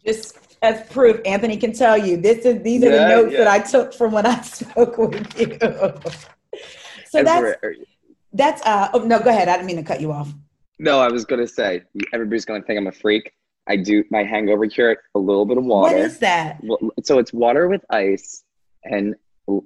Just 0.06 0.38
as 0.62 0.82
proof, 0.90 1.20
Anthony 1.26 1.58
can 1.58 1.74
tell 1.74 1.98
you 1.98 2.18
this 2.18 2.46
is 2.46 2.62
these 2.64 2.84
are 2.84 2.92
the 2.92 3.08
notes 3.08 3.32
yeah. 3.34 3.40
that 3.40 3.48
I 3.48 3.60
took 3.60 3.94
from 3.94 4.12
when 4.14 4.26
I 4.26 4.42
spoke 4.56 4.98
with 4.98 5.40
you. 5.40 5.58
So 7.18 7.24
that's 7.24 7.58
that's 8.34 8.62
uh 8.66 8.90
oh 8.94 9.00
no, 9.00 9.20
go 9.20 9.30
ahead. 9.30 9.48
I 9.48 9.56
didn't 9.56 9.68
mean 9.68 9.78
to 9.78 9.84
cut 9.84 10.02
you 10.02 10.12
off. 10.12 10.34
no, 10.80 11.00
I 11.00 11.10
was 11.10 11.26
gonna 11.26 11.48
say 11.48 11.84
everybody's 12.14 12.46
gonna 12.46 12.62
think 12.64 12.78
I'm 12.80 12.88
a 12.88 12.92
freak. 12.92 13.32
I 13.68 13.78
do 13.78 14.04
my 14.12 14.24
hangover 14.24 14.68
cure 14.68 14.98
a 15.16 15.20
little 15.20 15.46
bit 15.46 15.58
of 15.58 15.64
water. 15.66 15.96
What 15.96 16.06
is 16.06 16.20
that? 16.20 16.62
So 17.04 17.18
it's 17.18 17.34
water 17.34 17.68
with 17.68 17.84
ice 17.90 18.44
and 18.84 19.16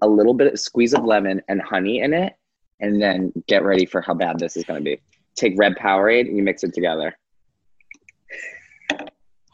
a 0.01 0.07
little 0.07 0.33
bit 0.33 0.53
of 0.53 0.59
squeeze 0.59 0.93
of 0.93 1.03
lemon 1.03 1.41
and 1.47 1.61
honey 1.61 1.99
in 1.99 2.13
it, 2.13 2.33
and 2.79 3.01
then 3.01 3.33
get 3.47 3.63
ready 3.63 3.85
for 3.85 4.01
how 4.01 4.13
bad 4.13 4.39
this 4.39 4.55
is 4.55 4.63
going 4.63 4.79
to 4.79 4.83
be. 4.83 5.01
Take 5.35 5.53
red 5.57 5.75
Powerade 5.75 6.27
and 6.27 6.37
you 6.37 6.43
mix 6.43 6.63
it 6.63 6.73
together. 6.73 7.17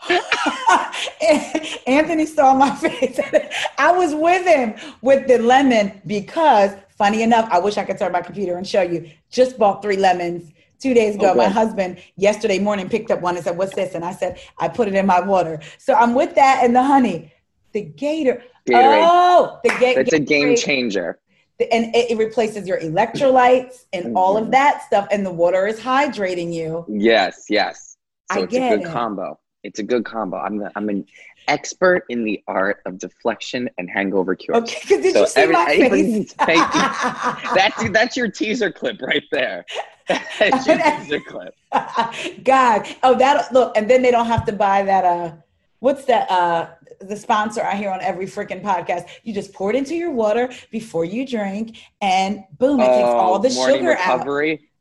Anthony 1.87 2.25
saw 2.25 2.53
my 2.53 2.73
face. 2.75 3.19
I 3.77 3.91
was 3.91 4.13
with 4.13 4.45
him 4.45 4.75
with 5.01 5.27
the 5.27 5.37
lemon 5.39 6.01
because, 6.05 6.71
funny 6.97 7.23
enough, 7.23 7.47
I 7.51 7.59
wish 7.59 7.77
I 7.77 7.83
could 7.85 7.97
turn 7.97 8.11
my 8.11 8.21
computer 8.21 8.57
and 8.57 8.67
show 8.67 8.81
you. 8.81 9.09
Just 9.29 9.57
bought 9.57 9.81
three 9.81 9.97
lemons 9.97 10.51
two 10.79 10.93
days 10.93 11.15
ago. 11.15 11.29
Okay. 11.29 11.37
My 11.37 11.47
husband 11.49 11.97
yesterday 12.17 12.59
morning 12.59 12.89
picked 12.89 13.11
up 13.11 13.21
one 13.21 13.35
and 13.35 13.43
said, 13.43 13.57
"What's 13.57 13.75
this?" 13.75 13.95
And 13.95 14.03
I 14.05 14.13
said, 14.13 14.39
"I 14.57 14.67
put 14.67 14.87
it 14.87 14.93
in 14.93 15.05
my 15.05 15.21
water." 15.21 15.59
So 15.77 15.93
I'm 15.93 16.13
with 16.13 16.35
that 16.35 16.61
and 16.63 16.75
the 16.75 16.83
honey. 16.83 17.31
The 17.73 17.81
Gator. 17.81 18.43
Gatorade. 18.67 19.07
Oh, 19.09 19.59
the 19.63 19.69
Gator. 19.79 20.03
That's 20.03 20.13
a 20.13 20.19
game 20.19 20.55
changer. 20.55 21.19
And 21.71 21.95
it, 21.95 22.11
it 22.11 22.17
replaces 22.17 22.67
your 22.67 22.79
electrolytes 22.81 23.85
and 23.93 24.15
all 24.17 24.37
of 24.37 24.47
Mhm. 24.47 24.51
that 24.51 24.83
stuff, 24.83 25.07
and 25.11 25.25
the 25.25 25.31
water 25.31 25.67
is 25.67 25.79
hydrating 25.79 26.53
you. 26.53 26.85
Yes, 26.89 27.45
yes. 27.49 27.95
So 28.31 28.39
I 28.39 28.43
it's 28.43 28.53
a 28.55 28.59
good 28.59 28.81
it. 28.81 28.87
combo. 28.87 29.39
It's 29.65 29.79
a 29.79 29.83
good 29.83 30.05
combo. 30.05 30.37
I'm 30.37 30.57
the, 30.59 30.71
I'm 30.75 30.89
an 30.89 31.05
expert 31.47 32.05
in 32.09 32.23
the 32.23 32.41
art 32.47 32.81
of 32.85 32.99
deflection 32.99 33.69
and 33.77 33.89
hangover 33.89 34.35
cure. 34.35 34.57
Okay, 34.57 34.77
because 34.81 35.01
did 35.03 35.13
So 35.13 35.21
you 35.21 35.27
see 35.27 35.41
every- 35.41 35.53
my 35.53 35.65
face? 35.65 36.33
That's 37.55 37.89
that's 37.89 38.15
your 38.17 38.29
teaser 38.29 38.71
clip 38.71 39.01
right 39.01 39.23
there. 39.31 39.65
That's 40.39 40.67
your 40.67 40.77
teaser 40.99 41.19
clip. 41.21 41.55
God. 42.43 42.87
Oh, 43.03 43.15
that 43.17 43.51
look, 43.51 43.75
and 43.75 43.89
then 43.89 44.01
they 44.01 44.11
don't 44.11 44.27
have 44.27 44.45
to 44.45 44.53
buy 44.53 44.83
that 44.83 45.03
uh 45.03 45.31
what's 45.79 46.05
that 46.05 46.29
uh 46.29 46.69
the 47.01 47.15
sponsor 47.17 47.61
I 47.63 47.75
hear 47.75 47.89
on 47.89 48.01
every 48.01 48.25
freaking 48.25 48.61
podcast. 48.61 49.07
You 49.23 49.33
just 49.33 49.51
pour 49.53 49.69
it 49.71 49.75
into 49.75 49.95
your 49.95 50.11
water 50.11 50.49
before 50.71 51.05
you 51.05 51.27
drink 51.27 51.77
and 52.01 52.43
boom, 52.59 52.79
it 52.79 52.85
takes 52.85 53.09
all 53.09 53.39
the 53.39 53.49
Oh, 53.51 53.67
sugar 53.67 53.97
out. 53.97 54.25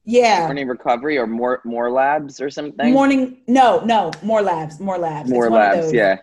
Yeah. 0.05 0.41
morning 0.47 0.69
recovery, 0.69 1.19
or 1.19 1.27
more 1.27 1.61
more 1.65 1.91
labs 1.91 2.41
or 2.41 2.51
something. 2.51 2.93
Morning 2.93 3.39
no, 3.47 3.81
no, 3.85 4.13
more 4.23 4.43
labs, 4.43 4.79
more 4.81 4.99
labs. 4.99 5.31
more 5.31 5.47
It's 5.47 5.53
labs. 5.55 5.93
Yeah. 5.93 6.19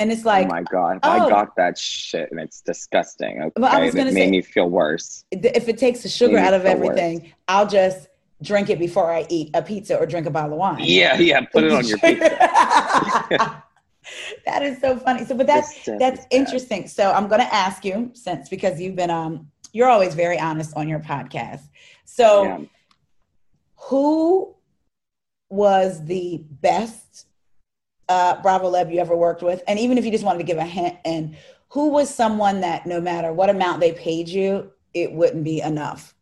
And 0.00 0.12
it's 0.12 0.24
like 0.24 0.46
oh 0.46 0.50
my 0.50 0.62
god, 0.62 1.00
oh. 1.02 1.10
I 1.10 1.28
got 1.28 1.56
that 1.56 1.76
shit, 1.76 2.30
and 2.30 2.38
it's 2.40 2.60
disgusting. 2.60 3.42
Okay, 3.42 3.52
Well, 3.56 3.74
I 3.74 3.80
was 3.84 3.94
gonna 3.94 4.12
made 4.12 4.26
say- 4.26 4.30
me 4.30 4.42
feel 4.42 4.70
worse. 4.70 5.24
if 5.32 5.68
it 5.68 5.76
takes 5.78 6.02
the 6.02 6.08
sugar 6.08 6.38
out 6.38 6.54
of 6.54 6.64
everything, 6.64 7.32
I'll 7.48 7.66
just 7.66 8.08
drink 8.42 8.70
it 8.70 8.78
before 8.78 9.12
I 9.12 9.26
eat 9.28 9.50
a 9.54 9.62
pizza 9.62 9.98
or 9.98 10.06
drink 10.06 10.26
a 10.26 10.30
bottle 10.30 10.52
of 10.52 10.58
wine. 10.58 10.78
Yeah, 10.80 11.18
yeah. 11.18 11.40
Put 11.52 11.64
it 11.64 11.72
on 11.72 11.84
your 11.86 11.98
pizza. 11.98 12.28
that 14.46 14.62
is 14.62 14.80
so 14.80 14.96
funny. 14.96 15.24
So, 15.24 15.34
but 15.36 15.46
that's 15.46 15.84
that's 15.98 16.20
is 16.20 16.26
bad. 16.26 16.26
interesting. 16.30 16.86
So, 16.86 17.10
I'm 17.12 17.28
going 17.28 17.40
to 17.40 17.54
ask 17.54 17.84
you 17.84 18.10
since 18.14 18.48
because 18.48 18.80
you've 18.80 18.96
been 18.96 19.10
um 19.10 19.48
you're 19.72 19.88
always 19.88 20.14
very 20.14 20.38
honest 20.38 20.74
on 20.76 20.88
your 20.88 21.00
podcast. 21.00 21.62
So, 22.04 22.44
Yeah. 22.44 22.58
Who 23.88 24.54
was 25.50 26.04
the 26.04 26.44
best 26.60 27.26
uh, 28.08 28.40
Bravo 28.42 28.68
Lab 28.68 28.90
you 28.90 29.00
ever 29.00 29.16
worked 29.16 29.42
with? 29.42 29.62
And 29.66 29.78
even 29.78 29.96
if 29.96 30.04
you 30.04 30.10
just 30.10 30.24
wanted 30.24 30.38
to 30.38 30.44
give 30.44 30.58
a 30.58 30.64
hint, 30.64 30.96
and 31.04 31.36
who 31.70 31.88
was 31.88 32.14
someone 32.14 32.60
that 32.60 32.86
no 32.86 33.00
matter 33.00 33.32
what 33.32 33.48
amount 33.50 33.80
they 33.80 33.92
paid 33.92 34.28
you, 34.28 34.70
it 34.92 35.12
wouldn't 35.12 35.44
be 35.44 35.60
enough? 35.62 36.14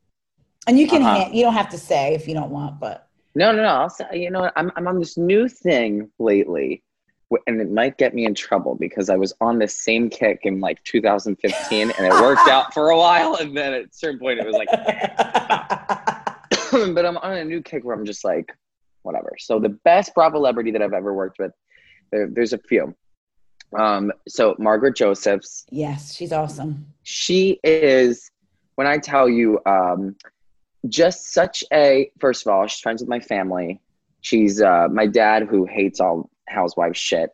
And 0.69 0.79
you 0.79 0.87
can 0.89 1.03
Uh-huh. 1.03 1.19
hint, 1.19 1.35
you 1.35 1.43
don't 1.43 1.55
have 1.55 1.69
to 1.71 1.79
say 1.79 2.15
if 2.15 2.29
you 2.29 2.35
don't 2.35 2.51
want, 2.51 2.79
but 2.79 3.09
No, 3.35 3.51
no, 3.53 3.63
no. 3.63 3.69
I'll 3.69 3.91
say, 3.91 4.07
you 4.13 4.31
know? 4.31 4.51
I'm, 4.57 4.71
I'm 4.77 4.87
on 4.89 4.99
this 5.01 5.17
new 5.17 5.49
thing 5.49 6.11
lately, 6.19 6.83
and 7.49 7.61
it 7.61 7.71
might 7.71 7.99
get 7.99 8.15
me 8.15 8.25
in 8.27 8.35
trouble 8.35 8.77
because 8.77 9.11
I 9.11 9.17
was 9.17 9.33
on 9.41 9.59
the 9.59 9.69
same 9.69 10.09
kick 10.09 10.41
in 10.45 10.61
like 10.61 10.83
2015, 10.85 11.91
and 11.91 12.07
it 12.07 12.13
worked 12.23 12.49
out 12.49 12.73
for 12.73 12.91
a 12.91 12.97
while, 12.97 13.35
and 13.37 13.57
then 13.57 13.73
at 13.75 13.83
a 13.83 13.89
certain 13.91 14.19
point, 14.21 14.39
it 14.39 14.47
was 14.47 14.55
like, 14.55 14.69
but 16.95 17.05
I'm 17.07 17.17
on 17.19 17.37
a 17.37 17.45
new 17.45 17.63
kick 17.63 17.85
where 17.85 17.95
I'm 17.97 18.05
just 18.05 18.25
like, 18.25 18.53
whatever. 19.03 19.33
So 19.39 19.59
the 19.59 19.71
best 19.85 20.15
Bravo 20.15 20.39
celebrity 20.39 20.71
that 20.73 20.83
I've 20.83 20.93
ever 20.93 21.15
worked 21.15 21.39
with, 21.39 21.53
there, 22.13 22.29
there's 22.31 22.53
a 22.53 22.59
few. 22.59 22.95
Um, 23.77 24.13
so 24.29 24.55
Margaret 24.59 24.97
Josephs, 24.97 25.67
yes, 25.71 26.15
she's 26.15 26.33
awesome. 26.33 26.87
she 27.03 27.59
is 27.65 28.31
when 28.77 28.87
i 28.87 28.97
tell 28.97 29.29
you 29.29 29.59
um 29.67 30.15
just 30.89 31.33
such 31.33 31.65
a 31.73 32.11
first 32.21 32.47
of 32.47 32.53
all 32.53 32.67
she's 32.67 32.81
friends 32.81 33.03
with 33.03 33.09
my 33.09 33.19
family 33.19 33.81
she's 34.21 34.63
uh 34.63 34.87
my 34.89 35.07
dad 35.07 35.43
who 35.51 35.65
hates 35.65 35.99
all 35.99 36.31
housewives 36.47 36.99
shit 36.99 37.31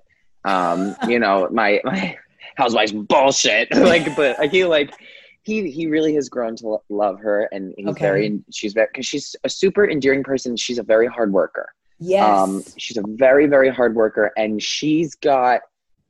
um 0.47 0.97
you 1.07 1.19
know 1.19 1.49
my 1.53 1.81
my 1.85 2.17
housewives 2.57 2.93
bullshit 2.93 3.71
like 3.77 4.17
but 4.17 4.39
I 4.41 4.49
feel 4.49 4.69
like 4.71 4.95
he 5.43 5.71
he 5.71 5.87
really 5.87 6.15
has 6.15 6.29
grown 6.29 6.55
to 6.57 6.69
lo- 6.69 6.83
love 6.89 7.19
her 7.21 7.49
and 7.53 7.75
he's 7.77 7.89
Okay. 7.89 8.05
very 8.05 8.41
she's 8.51 8.73
very 8.73 8.89
because 8.93 9.07
she's 9.07 9.35
a 9.45 9.49
super 9.49 9.89
endearing 9.89 10.23
person 10.23 10.57
she's 10.57 10.79
a 10.79 10.83
very 10.83 11.07
hard 11.07 11.33
worker 11.33 11.69
Yes. 12.05 12.25
um, 12.37 12.65
she's 12.79 12.97
a 12.97 13.03
very, 13.07 13.47
very 13.47 13.69
hard 13.71 13.95
worker, 13.95 14.33
and 14.37 14.61
she's 14.61 15.15
got 15.15 15.61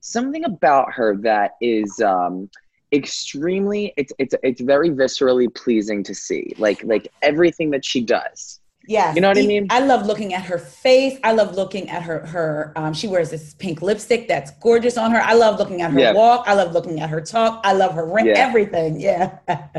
something 0.00 0.42
about 0.46 0.90
her 0.94 1.16
that 1.18 1.50
is 1.60 2.00
um, 2.00 2.48
extremely. 2.94 3.92
It's 3.98 4.10
it's 4.18 4.34
it's 4.42 4.62
very 4.62 4.88
viscerally 4.88 5.54
pleasing 5.54 6.02
to 6.04 6.14
see. 6.14 6.54
Like 6.56 6.82
like 6.84 7.08
everything 7.20 7.70
that 7.72 7.84
she 7.84 8.00
does. 8.00 8.60
Yes. 8.86 9.14
You 9.14 9.20
know 9.22 9.28
what 9.28 9.38
I 9.38 9.46
mean? 9.46 9.66
I 9.70 9.80
love 9.80 10.06
looking 10.06 10.34
at 10.34 10.42
her 10.44 10.58
face. 10.58 11.18
I 11.22 11.32
love 11.32 11.54
looking 11.54 11.88
at 11.88 12.02
her 12.02 12.26
her 12.26 12.72
um 12.76 12.92
she 12.94 13.06
wears 13.08 13.30
this 13.30 13.54
pink 13.54 13.80
lipstick 13.82 14.26
that's 14.28 14.50
gorgeous 14.52 14.96
on 14.96 15.10
her. 15.12 15.20
I 15.22 15.34
love 15.34 15.58
looking 15.58 15.82
at 15.82 15.92
her 15.92 15.98
Yeah. 16.00 16.12
walk. 16.12 16.44
I 16.48 16.54
love 16.54 16.72
looking 16.72 17.00
at 17.00 17.08
her 17.10 17.20
talk. 17.20 17.60
I 17.64 17.72
love 17.72 17.92
her 17.94 18.04
ring 18.06 18.26
Yeah. 18.26 18.34
everything. 18.38 19.00
Yeah. 19.00 19.38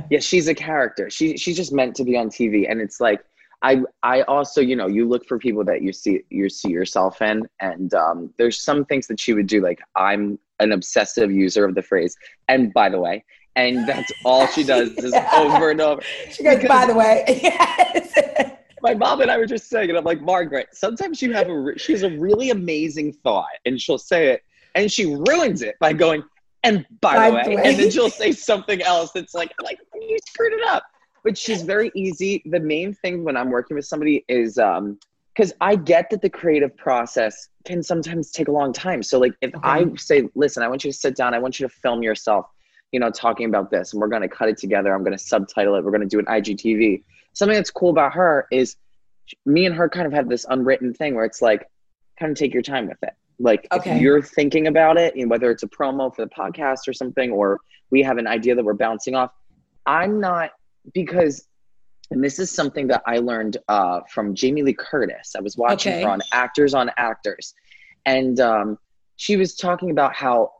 Yeah, 0.09 0.19
she's 0.19 0.47
a 0.47 0.55
character. 0.55 1.09
She 1.09 1.37
she's 1.37 1.57
just 1.57 1.73
meant 1.73 1.95
to 1.97 2.03
be 2.03 2.15
on 2.17 2.29
TV, 2.29 2.69
and 2.69 2.79
it's 2.81 2.99
like. 3.01 3.21
I, 3.65 3.81
I 4.03 4.23
also 4.23 4.59
you 4.59 4.75
know 4.75 4.87
you 4.87 5.07
look 5.07 5.25
for 5.25 5.39
people 5.39 5.63
that 5.63 5.81
you 5.81 5.93
see 5.93 6.19
you 6.29 6.49
see 6.49 6.67
yourself 6.69 7.21
in 7.21 7.47
and 7.61 7.93
um, 7.93 8.29
there's 8.37 8.59
some 8.59 8.83
things 8.83 9.07
that 9.07 9.21
she 9.21 9.31
would 9.33 9.47
do 9.47 9.61
like 9.61 9.79
I'm 9.95 10.37
an 10.59 10.73
obsessive 10.73 11.31
user 11.31 11.63
of 11.63 11.73
the 11.73 11.81
phrase 11.81 12.13
and 12.49 12.73
by 12.73 12.89
the 12.89 12.99
way 12.99 13.23
and 13.55 13.87
that's 13.87 14.11
all 14.25 14.47
she 14.47 14.65
does 14.65 14.89
is 14.97 15.13
over 15.33 15.69
and 15.71 15.79
over 15.79 16.01
she 16.29 16.43
goes, 16.43 16.55
Because- 16.57 16.67
by 16.67 16.85
the 16.87 16.93
way. 16.93 17.23
yes. 17.41 18.11
My 18.83 18.93
mom 18.93 19.21
and 19.21 19.31
I 19.31 19.37
were 19.37 19.45
just 19.45 19.69
saying, 19.69 19.89
and 19.89 19.97
I'm 19.97 20.03
like, 20.03 20.21
Margaret, 20.21 20.67
sometimes 20.73 21.21
you 21.21 21.31
have 21.33 21.47
a, 21.47 21.57
re- 21.57 21.77
she 21.77 21.93
has 21.93 22.03
a 22.03 22.09
really 22.09 22.49
amazing 22.49 23.13
thought, 23.13 23.47
and 23.65 23.79
she'll 23.81 23.97
say 23.97 24.27
it, 24.27 24.43
and 24.75 24.91
she 24.91 25.15
ruins 25.15 25.61
it 25.61 25.75
by 25.79 25.93
going, 25.93 26.23
and 26.63 26.85
by, 26.99 27.15
By 27.15 27.29
the, 27.29 27.35
way, 27.49 27.55
way. 27.55 27.63
and 27.63 27.79
then 27.79 27.89
she'll 27.89 28.09
say 28.09 28.33
something 28.33 28.81
else 28.81 29.11
that's 29.13 29.33
like, 29.33 29.53
like 29.63 29.79
you 29.95 30.17
screwed 30.27 30.53
it 30.53 30.65
up. 30.67 30.83
But 31.23 31.37
she's 31.37 31.61
very 31.61 31.89
easy. 31.95 32.43
The 32.45 32.59
main 32.59 32.93
thing 32.93 33.23
when 33.23 33.37
I'm 33.37 33.49
working 33.49 33.75
with 33.75 33.85
somebody 33.85 34.25
is, 34.27 34.57
um, 34.57 34.99
because 35.33 35.53
I 35.61 35.77
get 35.77 36.09
that 36.11 36.21
the 36.21 36.29
creative 36.29 36.75
process 36.75 37.47
can 37.65 37.81
sometimes 37.81 38.31
take 38.31 38.49
a 38.49 38.51
long 38.51 38.73
time. 38.73 39.01
So, 39.01 39.19
like, 39.19 39.31
if 39.41 39.51
I 39.63 39.85
say, 39.95 40.27
listen, 40.35 40.61
I 40.61 40.67
want 40.67 40.83
you 40.83 40.91
to 40.91 40.97
sit 40.97 41.15
down, 41.15 41.33
I 41.33 41.39
want 41.39 41.59
you 41.59 41.67
to 41.67 41.73
film 41.73 42.03
yourself, 42.03 42.45
you 42.91 42.99
know, 42.99 43.09
talking 43.09 43.47
about 43.47 43.71
this, 43.71 43.93
and 43.93 44.01
we're 44.01 44.09
going 44.09 44.21
to 44.21 44.27
cut 44.27 44.49
it 44.49 44.57
together. 44.57 44.93
I'm 44.93 45.03
going 45.03 45.17
to 45.17 45.23
subtitle 45.23 45.75
it. 45.75 45.83
We're 45.83 45.91
going 45.91 46.07
to 46.07 46.07
do 46.07 46.19
an 46.19 46.25
IGTV. 46.25 47.03
Something 47.33 47.55
that's 47.55 47.71
cool 47.71 47.89
about 47.89 48.13
her 48.13 48.47
is 48.51 48.75
me 49.45 49.65
and 49.65 49.75
her 49.75 49.89
kind 49.89 50.05
of 50.07 50.13
have 50.13 50.29
this 50.29 50.45
unwritten 50.49 50.93
thing 50.93 51.15
where 51.15 51.25
it's 51.25 51.41
like, 51.41 51.67
kind 52.19 52.31
of 52.31 52.37
take 52.37 52.53
your 52.53 52.61
time 52.61 52.87
with 52.87 53.01
it. 53.03 53.13
Like, 53.39 53.67
Okay. 53.71 53.95
if 53.95 54.01
you're 54.01 54.21
thinking 54.21 54.67
about 54.67 54.97
it, 54.97 55.15
you 55.15 55.25
know, 55.25 55.29
whether 55.29 55.49
it's 55.49 55.63
a 55.63 55.67
promo 55.67 56.13
for 56.15 56.23
the 56.23 56.29
podcast 56.29 56.87
or 56.87 56.93
something, 56.93 57.31
or 57.31 57.59
we 57.89 58.01
have 58.03 58.17
an 58.17 58.27
idea 58.27 58.53
that 58.55 58.63
we're 58.63 58.73
bouncing 58.73 59.15
off, 59.15 59.31
I'm 59.85 60.19
not 60.19 60.51
because, 60.93 61.47
and 62.11 62.23
this 62.23 62.37
is 62.37 62.51
something 62.51 62.87
that 62.87 63.01
I 63.07 63.17
learned 63.17 63.57
uh, 63.67 64.01
from 64.09 64.35
Jamie 64.35 64.61
Lee 64.61 64.73
Curtis. 64.73 65.33
I 65.35 65.41
was 65.41 65.57
watching 65.57 65.93
Okay. 65.93 66.03
her 66.03 66.09
on 66.09 66.21
Actors 66.31 66.73
on 66.73 66.91
Actors, 66.97 67.53
and 68.05 68.39
um, 68.39 68.77
she 69.15 69.35
was 69.37 69.55
talking 69.55 69.89
about 69.89 70.13
how 70.13 70.51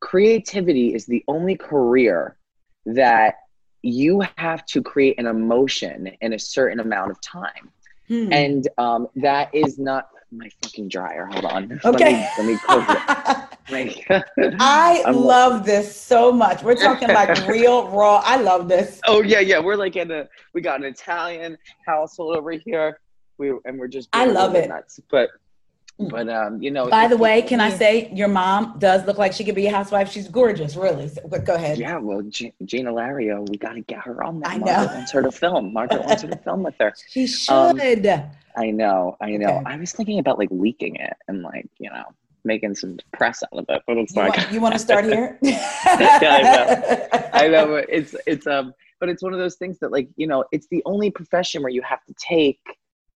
creativity 0.00 0.94
is 0.94 1.04
the 1.06 1.22
only 1.28 1.56
career 1.56 2.36
that 2.86 3.34
you 3.82 4.22
have 4.38 4.64
to 4.66 4.82
create 4.82 5.18
an 5.18 5.26
emotion 5.26 6.06
in 6.20 6.32
a 6.34 6.38
certain 6.38 6.80
amount 6.80 7.10
of 7.10 7.20
time 7.20 7.70
Hmm. 8.08 8.32
and 8.32 8.68
um, 8.78 9.06
that 9.16 9.54
is 9.54 9.78
not 9.78 10.08
my 10.32 10.48
fucking 10.62 10.88
dryer 10.88 11.26
hold 11.26 11.44
on 11.44 11.80
okay. 11.84 12.28
let 12.36 12.44
me, 12.44 12.44
let 12.44 12.46
me 12.46 12.58
close 12.58 12.84
it 12.88 13.48
Like- 14.10 14.24
I 14.60 15.02
I'm- 15.06 15.14
love 15.14 15.64
this 15.64 15.94
so 15.94 16.32
much. 16.32 16.62
We're 16.64 16.74
talking 16.74 17.06
like 17.08 17.46
real 17.56 17.88
raw. 17.88 18.20
I 18.24 18.36
love 18.38 18.68
this. 18.68 19.00
oh 19.06 19.22
yeah 19.22 19.38
yeah 19.38 19.60
we're 19.60 19.76
like 19.76 19.94
in 19.96 20.10
a 20.10 20.28
we 20.52 20.60
got 20.60 20.80
an 20.80 20.86
italian 20.86 21.56
household 21.86 22.36
over 22.36 22.50
here 22.50 22.98
we 23.38 23.52
and 23.64 23.78
we're 23.78 23.86
just 23.88 24.08
I 24.12 24.24
love 24.26 24.56
it. 24.56 24.68
nuts 24.68 24.98
but 25.08 25.30
but 26.08 26.28
um 26.28 26.62
you 26.62 26.70
know 26.70 26.88
By 26.88 27.08
the 27.08 27.16
way, 27.16 27.42
can 27.42 27.60
I 27.60 27.70
say 27.70 28.10
your 28.12 28.28
mom 28.28 28.76
does 28.78 29.04
look 29.06 29.18
like 29.18 29.32
she 29.32 29.44
could 29.44 29.54
be 29.54 29.66
a 29.66 29.70
housewife? 29.72 30.10
She's 30.10 30.28
gorgeous, 30.28 30.76
really. 30.76 31.08
So, 31.08 31.22
go- 31.22 31.54
ahead. 31.54 31.78
yeah 31.78 31.98
well 31.98 32.22
G- 32.22 32.54
gina 32.64 32.92
lario 32.92 33.48
we 33.48 33.56
got 33.56 33.74
to 33.74 33.80
get 33.82 34.00
her 34.00 34.22
on 34.22 34.40
that 34.40 34.50
I 34.50 34.56
know. 34.56 34.66
margaret 34.66 34.94
wants 34.94 35.12
her 35.12 35.22
to 35.22 35.32
film 35.32 35.72
margaret 35.72 36.04
wants 36.04 36.22
her 36.22 36.28
to 36.28 36.36
film 36.38 36.62
with 36.62 36.74
her 36.80 36.94
She 37.08 37.26
should. 37.26 38.06
Um, 38.06 38.22
I 38.56 38.70
know, 38.70 39.16
I 39.20 39.30
know. 39.32 39.48
Okay. 39.48 39.62
I 39.66 39.76
was 39.76 39.92
thinking 39.92 40.18
about 40.18 40.38
like 40.38 40.48
leaking 40.50 40.96
it 40.96 41.14
and 41.28 41.42
like, 41.42 41.68
you 41.78 41.88
know, 41.88 42.04
making 42.44 42.74
some 42.74 42.98
press 43.12 43.42
out 43.42 43.58
of 43.58 43.64
it, 43.68 43.82
but 43.86 43.96
it's 43.96 44.14
you, 44.14 44.22
like 44.22 44.36
want, 44.36 44.52
you 44.52 44.60
want 44.60 44.72
to 44.74 44.78
start 44.78 45.04
here? 45.04 45.38
I 45.44 47.48
know 47.50 47.66
but 47.66 47.86
it's 47.88 48.14
it's 48.26 48.46
um 48.46 48.74
but 49.00 49.08
it's 49.08 49.22
one 49.22 49.32
of 49.32 49.38
those 49.38 49.56
things 49.56 49.78
that 49.80 49.90
like, 49.90 50.08
you 50.16 50.26
know, 50.26 50.44
it's 50.52 50.66
the 50.68 50.82
only 50.84 51.10
profession 51.10 51.62
where 51.62 51.72
you 51.72 51.82
have 51.82 52.04
to 52.04 52.14
take, 52.14 52.60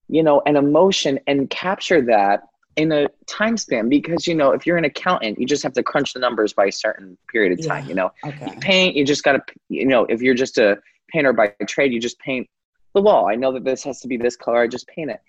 you 0.09 0.23
know, 0.23 0.41
an 0.47 0.57
emotion 0.57 1.19
and 1.27 1.51
capture 1.51 2.01
that 2.03 2.43
in 2.77 2.91
a 2.93 3.09
time 3.27 3.57
span 3.57 3.89
because 3.89 4.27
you 4.27 4.35
know 4.35 4.51
if 4.51 4.67
you're 4.67 4.77
an 4.77 4.85
accountant 4.85 5.39
you 5.39 5.47
just 5.47 5.63
have 5.63 5.73
to 5.73 5.83
crunch 5.83 6.13
the 6.13 6.21
numbers 6.21 6.53
by 6.53 6.67
a 6.67 6.73
certain 6.73 7.17
period 7.31 7.53
of 7.59 7.67
time 7.67 7.85
Yeah. 7.85 7.89
you 7.91 7.95
know 7.95 8.11
Okay. 8.25 8.47
you 8.47 8.61
paint 8.61 8.97
you 8.97 9.05
just 9.05 9.23
got 9.23 9.33
to 9.33 9.43
you 9.69 9.87
know 9.87 10.05
if 10.07 10.21
you're 10.23 10.35
just 10.35 10.59
a 10.59 10.79
painter 11.09 11.33
by 11.33 11.49
trade 11.69 11.93
you 11.93 12.01
just 12.01 12.19
paint 12.19 12.47
the 12.95 13.01
wall 13.01 13.29
i 13.29 13.35
know 13.35 13.53
that 13.53 13.65
this 13.65 13.83
has 13.85 14.01
to 14.01 14.09
be 14.09 14.17
this 14.17 14.37
color 14.37 14.59
i 14.63 14.67
just 14.67 14.87
paint 14.89 15.11
it 15.11 15.21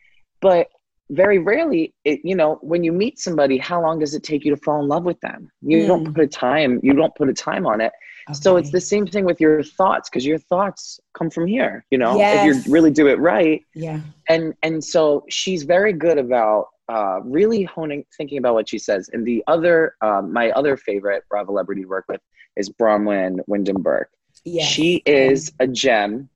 but 0.41 0.67
very 1.11 1.37
rarely 1.37 1.93
it 2.03 2.19
you 2.23 2.35
know 2.35 2.57
when 2.61 2.83
you 2.83 2.91
meet 2.91 3.19
somebody 3.19 3.57
how 3.59 3.79
long 3.81 3.99
does 3.99 4.15
it 4.15 4.23
take 4.23 4.43
you 4.43 4.49
to 4.55 4.61
fall 4.63 4.81
in 4.81 4.87
love 4.87 5.03
with 5.03 5.19
them 5.21 5.49
you 5.61 5.79
Mm. 5.79 5.87
don't 5.87 6.13
put 6.15 6.23
a 6.23 6.27
time 6.27 6.79
you 6.81 6.93
don't 6.93 7.13
put 7.15 7.29
a 7.29 7.33
time 7.33 7.65
on 7.67 7.79
it 7.81 7.91
so 8.33 8.57
it's 8.57 8.71
the 8.71 8.81
same 8.81 9.05
thing 9.05 9.23
with 9.23 9.39
your 9.39 9.61
thoughts 9.61 10.09
because 10.09 10.25
your 10.25 10.39
thoughts 10.39 10.99
come 11.13 11.29
from 11.29 11.45
here 11.45 11.85
you 11.91 11.97
know 11.99 12.17
Yes. 12.17 12.33
if 12.37 12.65
you 12.65 12.71
really 12.71 12.89
do 12.89 13.07
it 13.07 13.19
right 13.19 13.61
Yeah. 13.75 13.99
and 14.29 14.55
and 14.63 14.83
so 14.83 15.23
she's 15.29 15.61
very 15.61 15.93
good 15.93 16.17
about 16.17 16.69
uh, 16.87 17.19
really 17.23 17.63
honing 17.63 18.05
thinking 18.15 18.37
about 18.37 18.53
what 18.53 18.69
she 18.69 18.77
says 18.77 19.09
and 19.13 19.25
the 19.25 19.43
other 19.47 19.95
um, 20.01 20.31
my 20.31 20.51
other 20.51 20.77
favorite 20.77 21.23
bravo 21.29 21.51
celebrity 21.51 21.81
to 21.81 21.87
work 21.87 22.05
with 22.07 22.21
is 22.57 22.69
Braunwyn 22.69 23.39
wyndham 23.47 23.81
burke 23.81 24.09
Yes. 24.43 24.67
she 24.69 25.01
is 25.05 25.51
a 25.59 25.67
gem 25.67 26.29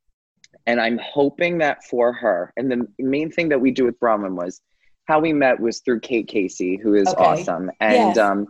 and 0.66 0.82
i'm 0.82 0.98
hoping 0.98 1.60
that 1.60 1.84
for 1.84 2.12
her 2.14 2.52
and 2.58 2.72
the 2.72 2.88
main 2.98 3.30
thing 3.32 3.50
that 3.50 3.62
we 3.62 3.70
do 3.72 3.86
with 3.86 4.00
Braunwyn 4.00 4.36
was 4.36 4.62
how 5.06 5.20
we 5.20 5.34
met 5.34 5.60
was 5.60 5.80
through 5.82 6.00
kate 6.00 6.28
casey 6.28 6.76
who 6.78 6.96
is 6.96 7.08
Okay. 7.10 7.24
awesome 7.24 7.70
and 7.80 8.16
Yes. 8.16 8.18
um 8.18 8.48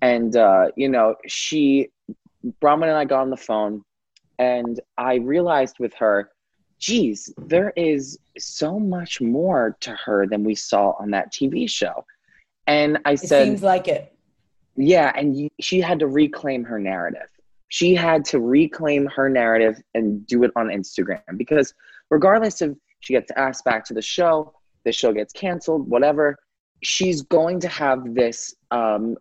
and 0.00 0.36
uh 0.36 0.68
you 0.76 0.88
know 0.88 1.16
she 1.26 1.88
Braunwyn 2.60 2.88
and 2.88 2.96
i 2.96 3.04
got 3.04 3.22
on 3.22 3.30
the 3.30 3.36
phone 3.36 3.82
and 4.38 4.80
i 4.96 5.14
realized 5.16 5.76
with 5.80 5.94
her 5.94 6.30
geez 6.86 7.32
there 7.52 7.72
is 7.76 8.18
so 8.38 8.70
much 8.78 9.20
more 9.20 9.76
to 9.80 9.92
her 10.04 10.26
than 10.26 10.42
we 10.44 10.54
saw 10.54 10.84
on 11.02 11.08
that 11.10 11.32
tv 11.32 11.68
show 11.78 12.04
and 12.66 12.98
i 13.04 13.12
It 13.12 13.20
said 13.20 13.46
seems 13.46 13.62
like 13.62 13.86
it. 13.96 14.02
yeah, 14.76 15.12
and 15.18 15.48
she 15.60 15.80
had 15.80 15.98
to 16.00 16.08
reclaim 16.08 16.64
her 16.64 16.78
narrative. 16.92 17.28
She 17.68 17.94
had 17.94 18.20
to 18.32 18.36
reclaim 18.40 19.02
her 19.16 19.28
narrative 19.42 19.76
and 19.94 20.26
do 20.26 20.38
it 20.44 20.50
on 20.56 20.66
Instagram 20.68 21.20
because 21.42 21.68
regardless 22.10 22.60
of 22.64 22.76
she 23.00 23.12
gets 23.14 23.30
asked 23.44 23.64
back 23.64 23.82
to 23.86 23.94
the 23.94 24.02
show, 24.16 24.52
the 24.84 24.92
show 24.92 25.10
gets 25.12 25.32
canceled, 25.32 25.82
whatever, 25.94 26.36
she's 26.82 27.18
going 27.38 27.58
to 27.60 27.68
have 27.68 27.98
this 28.20 28.38
um, 28.70 29.16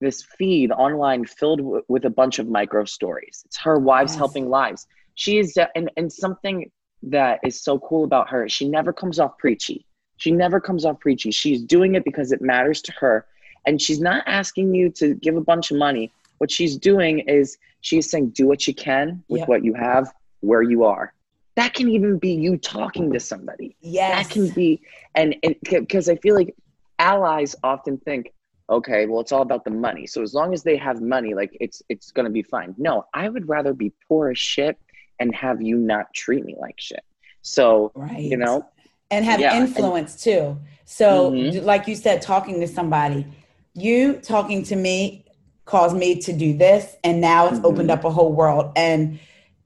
this 0.00 0.18
feed 0.38 0.70
online 0.72 1.22
filled 1.38 1.60
w- 1.60 1.82
with 1.88 2.04
a 2.06 2.10
bunch 2.20 2.38
of 2.38 2.46
micro 2.48 2.84
stories. 2.84 3.36
It's 3.46 3.58
her 3.66 3.78
wives 3.90 4.12
Yes. 4.12 4.18
helping 4.22 4.46
lives. 4.60 4.86
She 5.14 5.32
is 5.42 5.48
and 5.78 5.86
and 5.98 6.08
something 6.24 6.56
that 7.04 7.40
is 7.44 7.60
so 7.60 7.78
cool 7.78 8.04
about 8.04 8.28
her. 8.30 8.48
She 8.48 8.68
never 8.68 8.92
comes 8.92 9.18
off 9.18 9.38
preachy. 9.38 9.84
She 10.16 10.30
never 10.30 10.60
comes 10.60 10.84
off 10.84 11.00
preachy. 11.00 11.30
She's 11.30 11.62
doing 11.62 11.94
it 11.94 12.04
because 12.04 12.32
it 12.32 12.40
matters 12.40 12.80
to 12.82 12.92
her 12.92 13.26
and 13.66 13.80
she's 13.80 14.00
not 14.00 14.22
asking 14.26 14.74
you 14.74 14.90
to 14.90 15.14
give 15.14 15.36
a 15.36 15.40
bunch 15.40 15.70
of 15.70 15.78
money. 15.78 16.12
What 16.38 16.50
she's 16.50 16.76
doing 16.76 17.20
is 17.20 17.56
she's 17.80 18.10
saying, 18.10 18.30
do 18.30 18.46
what 18.46 18.66
you 18.66 18.74
can 18.74 19.22
with 19.28 19.40
Yep. 19.40 19.48
what 19.48 19.64
you 19.64 19.74
have, 19.74 20.12
where 20.40 20.62
you 20.62 20.84
are. 20.84 21.12
That 21.54 21.74
can 21.74 21.88
even 21.88 22.18
be 22.18 22.32
you 22.32 22.56
talking 22.56 23.12
to 23.12 23.20
somebody. 23.20 23.76
Yes. 23.80 24.26
That 24.26 24.32
can 24.32 24.48
be, 24.50 24.80
and 25.14 25.36
because 25.62 26.08
I 26.08 26.16
feel 26.16 26.34
like 26.34 26.54
allies 26.98 27.54
often 27.62 27.98
think, 27.98 28.32
okay, 28.70 29.06
well, 29.06 29.20
it's 29.20 29.32
all 29.32 29.42
about 29.42 29.64
the 29.64 29.70
money. 29.70 30.06
So 30.06 30.22
as 30.22 30.34
long 30.34 30.54
as 30.54 30.62
they 30.62 30.76
have 30.78 31.00
money, 31.02 31.34
like 31.34 31.54
it's 31.60 31.82
it's 31.88 32.10
gonna 32.10 32.30
be 32.30 32.42
fine. 32.42 32.74
No, 32.78 33.04
I 33.12 33.28
would 33.28 33.48
rather 33.48 33.74
be 33.74 33.92
poor 34.08 34.30
as 34.30 34.38
shit 34.38 34.78
and 35.18 35.34
have 35.34 35.62
you 35.62 35.76
not 35.76 36.12
treat 36.14 36.44
me 36.44 36.54
like 36.58 36.76
shit. 36.78 37.04
So 37.42 37.92
right. 37.94 38.18
you 38.20 38.36
know, 38.36 38.66
and 39.10 39.24
have 39.24 39.40
Yeah, 39.40 39.56
influence 39.56 40.22
too. 40.22 40.58
So, 40.84 41.30
Mhm. 41.32 41.64
like 41.64 41.86
you 41.88 41.94
said, 41.96 42.22
talking 42.22 42.60
to 42.60 42.66
somebody, 42.68 43.26
you 43.74 44.14
talking 44.14 44.62
to 44.64 44.76
me 44.76 45.24
caused 45.64 45.96
me 45.96 46.16
to 46.20 46.32
do 46.32 46.56
this, 46.56 46.96
and 47.04 47.20
now 47.20 47.46
it's 47.48 47.58
Mhm. 47.58 47.64
opened 47.64 47.90
up 47.90 48.04
a 48.04 48.10
whole 48.10 48.32
world. 48.32 48.72
And 48.76 49.18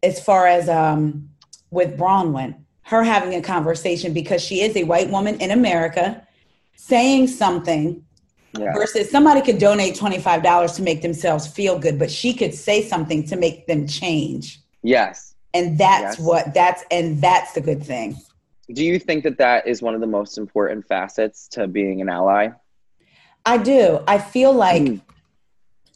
as 0.02 0.20
far 0.20 0.46
as 0.46 0.68
um, 0.68 1.30
with 1.70 1.96
Braunwyn, 1.98 2.54
her 2.82 3.02
having 3.02 3.34
a 3.34 3.42
conversation 3.42 4.12
because 4.12 4.42
she 4.42 4.60
is 4.60 4.76
a 4.76 4.84
white 4.84 5.10
woman 5.10 5.40
in 5.40 5.50
America 5.50 6.22
saying 6.76 7.26
something 7.28 8.02
yeah, 8.52 8.72
versus 8.72 9.10
somebody 9.10 9.40
could 9.42 9.58
donate 9.58 9.94
$25 9.96 10.72
to 10.76 10.82
make 10.82 11.02
themselves 11.02 11.46
feel 11.46 11.78
good, 11.78 11.98
but 11.98 12.10
she 12.10 12.32
could 12.32 12.54
say 12.54 12.82
something 12.82 13.26
to 13.26 13.36
make 13.36 13.66
them 13.66 13.86
change. 13.86 14.60
yes. 14.82 15.34
And 15.56 15.78
that's 15.78 16.18
Yes. 16.18 16.26
what 16.26 16.52
that's 16.54 16.84
and 16.90 17.20
that's 17.20 17.52
the 17.52 17.60
good 17.62 17.82
thing. 17.82 18.16
Do 18.72 18.84
you 18.84 18.98
think 18.98 19.24
that 19.24 19.38
that 19.38 19.66
is 19.66 19.80
one 19.80 19.94
of 19.94 20.00
the 20.00 20.06
most 20.06 20.36
important 20.38 20.86
facets 20.86 21.48
to 21.48 21.66
being 21.66 22.00
an 22.02 22.08
ally? 22.08 22.48
I 23.46 23.56
do. 23.58 24.00
I 24.06 24.18
feel 24.18 24.52
like 24.52 24.82
Mm. 24.82 25.00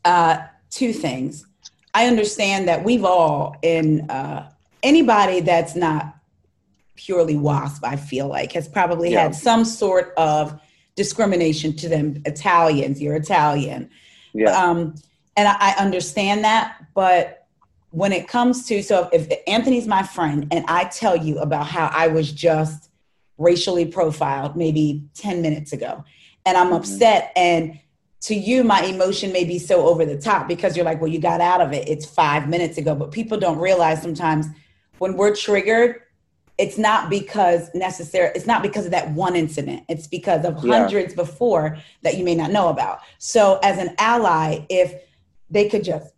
uh, 0.04 0.38
two 0.70 0.92
things. 0.92 1.44
I 1.92 2.06
understand 2.06 2.68
that 2.68 2.84
we've 2.84 3.04
all, 3.04 3.56
in 3.62 4.08
uh, 4.08 4.48
anybody 4.82 5.40
that's 5.40 5.74
not 5.76 6.14
purely 6.94 7.36
WASP, 7.36 7.84
I 7.84 7.96
feel 7.96 8.28
like, 8.28 8.52
has 8.52 8.68
probably 8.68 9.10
Yeah. 9.12 9.24
had 9.24 9.34
some 9.34 9.64
sort 9.64 10.14
of 10.16 10.58
discrimination 10.94 11.74
to 11.76 11.88
them. 11.88 12.22
Italians, 12.24 13.02
you're 13.02 13.16
Italian. 13.16 13.90
Yeah, 14.32 14.52
Um, 14.52 14.94
and 15.36 15.48
I, 15.48 15.56
I 15.60 15.74
understand 15.84 16.44
that. 16.44 16.76
But 16.94 17.39
when 17.90 18.12
it 18.12 18.28
comes 18.28 18.66
to, 18.68 18.82
so 18.82 19.08
if 19.12 19.28
Anthony's 19.46 19.86
my 19.86 20.02
friend 20.02 20.46
and 20.50 20.64
I 20.68 20.84
tell 20.84 21.16
you 21.16 21.38
about 21.38 21.66
how 21.66 21.90
I 21.92 22.06
was 22.06 22.30
just 22.30 22.88
racially 23.38 23.86
profiled 23.86 24.56
maybe 24.56 25.04
10 25.14 25.42
minutes 25.42 25.72
ago, 25.72 26.04
and 26.46 26.56
I'm 26.56 26.70
Mhm. 26.70 26.76
upset, 26.76 27.32
and 27.36 27.78
to 28.22 28.34
you, 28.34 28.62
my 28.62 28.82
emotion 28.84 29.32
may 29.32 29.44
be 29.44 29.58
so 29.58 29.88
over 29.88 30.04
the 30.04 30.18
top 30.18 30.46
because 30.46 30.76
you're 30.76 30.84
like, 30.84 31.00
well, 31.00 31.10
you 31.10 31.18
got 31.18 31.40
out 31.40 31.60
of 31.62 31.72
it. 31.72 31.88
It's 31.88 32.04
five 32.04 32.48
minutes 32.48 32.76
ago. 32.76 32.94
But 32.94 33.12
people 33.12 33.38
don't 33.38 33.58
realize 33.58 34.02
sometimes 34.02 34.46
when 34.98 35.16
we're 35.16 35.34
triggered, 35.34 36.02
it's 36.58 36.76
not 36.76 37.08
because 37.08 37.70
necessary 37.72 38.30
it's 38.34 38.46
not 38.46 38.60
because 38.62 38.84
of 38.84 38.90
that 38.90 39.10
one 39.12 39.34
incident 39.34 39.82
it's 39.88 40.06
because 40.06 40.44
of 40.44 40.62
Yeah. 40.62 40.74
hundreds 40.74 41.14
before 41.14 41.78
that 42.02 42.18
you 42.18 42.24
may 42.24 42.34
not 42.34 42.50
know 42.50 42.68
about 42.68 42.98
so 43.16 43.58
as 43.62 43.78
an 43.78 43.94
ally 43.96 44.58
if 44.68 44.92
they 45.48 45.70
could 45.70 45.82
just 45.82 46.12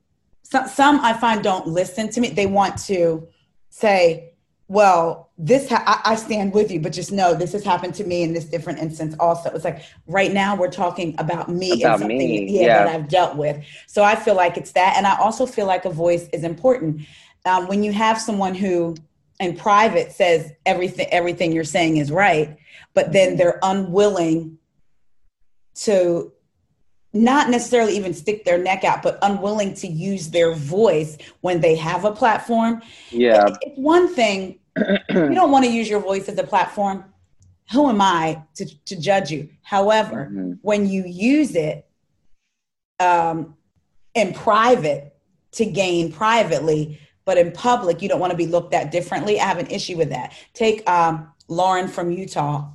some, 0.52 0.68
some 0.68 1.00
i 1.00 1.12
find 1.14 1.42
don't 1.42 1.66
listen 1.66 2.10
to 2.10 2.20
me. 2.20 2.28
They 2.28 2.46
want 2.46 2.76
to 2.90 3.26
say 3.70 4.34
well 4.68 5.30
this 5.38 5.68
ha- 5.68 5.82
I, 5.86 6.12
I 6.12 6.14
stand 6.16 6.52
with 6.52 6.70
you 6.70 6.78
but 6.78 6.92
just 6.92 7.10
know 7.10 7.34
this 7.34 7.52
has 7.52 7.64
happened 7.64 7.94
to 7.94 8.04
me 8.04 8.22
in 8.22 8.32
this 8.34 8.44
different 8.44 8.78
instance 8.78 9.14
also. 9.18 9.50
It's 9.50 9.64
like 9.64 9.82
right 10.06 10.32
now 10.32 10.54
we're 10.54 10.70
talking 10.84 11.14
about 11.18 11.48
me 11.48 11.82
About 11.82 11.94
and 11.94 12.00
something 12.02 12.18
me, 12.18 12.50
yeah, 12.50 12.60
yeah. 12.60 12.84
that 12.84 12.94
i've 12.94 13.08
dealt 13.08 13.36
with. 13.36 13.56
So 13.86 14.04
i 14.04 14.14
feel 14.14 14.36
like 14.36 14.56
it's 14.56 14.72
that 14.72 14.94
and 14.96 15.06
i 15.06 15.16
also 15.18 15.46
feel 15.46 15.66
like 15.66 15.84
a 15.86 15.90
voice 15.90 16.28
is 16.32 16.44
important. 16.44 17.02
Um, 17.44 17.66
when 17.66 17.82
you 17.82 17.92
have 17.92 18.20
someone 18.20 18.54
who 18.54 18.94
in 19.40 19.56
private 19.56 20.12
says 20.12 20.52
everything 20.66 21.08
everything 21.10 21.50
you're 21.52 21.64
saying 21.64 21.96
is 21.96 22.12
right 22.12 22.56
but 22.94 23.12
then 23.12 23.36
they're 23.36 23.58
unwilling 23.62 24.58
to 25.74 26.32
not 27.12 27.50
necessarily 27.50 27.96
even 27.96 28.14
stick 28.14 28.44
their 28.44 28.58
neck 28.58 28.84
out 28.84 29.02
but 29.02 29.18
unwilling 29.22 29.74
to 29.74 29.86
use 29.86 30.30
their 30.30 30.54
voice 30.54 31.18
when 31.42 31.60
they 31.60 31.74
have 31.76 32.04
a 32.04 32.12
platform 32.12 32.80
yeah, 33.10 33.46
it's 33.60 33.78
one 33.78 34.12
thing 34.14 34.58
you 34.78 35.34
don't 35.34 35.50
want 35.50 35.64
to 35.64 35.70
use 35.70 35.88
your 35.88 36.00
voice 36.00 36.28
as 36.28 36.38
a 36.38 36.44
platform 36.44 37.04
who 37.70 37.88
am 37.88 38.00
i 38.00 38.42
to, 38.54 38.64
to 38.84 38.96
judge 38.98 39.30
you 39.30 39.48
however 39.62 40.30
Mhm. 40.32 40.58
when 40.62 40.88
you 40.88 41.04
use 41.04 41.54
it 41.54 41.86
um, 43.00 43.56
in 44.14 44.32
private 44.32 45.14
to 45.52 45.64
gain 45.66 46.12
privately, 46.12 46.98
but 47.24 47.36
in 47.38 47.52
public, 47.52 48.00
you 48.02 48.08
don't 48.08 48.20
want 48.20 48.30
to 48.30 48.36
be 48.36 48.46
looked 48.46 48.74
at 48.74 48.90
differently. 48.90 49.40
I 49.40 49.44
have 49.44 49.58
an 49.58 49.66
issue 49.68 49.96
with 49.96 50.10
that. 50.10 50.32
Take 50.54 50.88
um, 50.88 51.28
Lauren 51.48 51.88
from 51.88 52.10
Utah, 52.10 52.68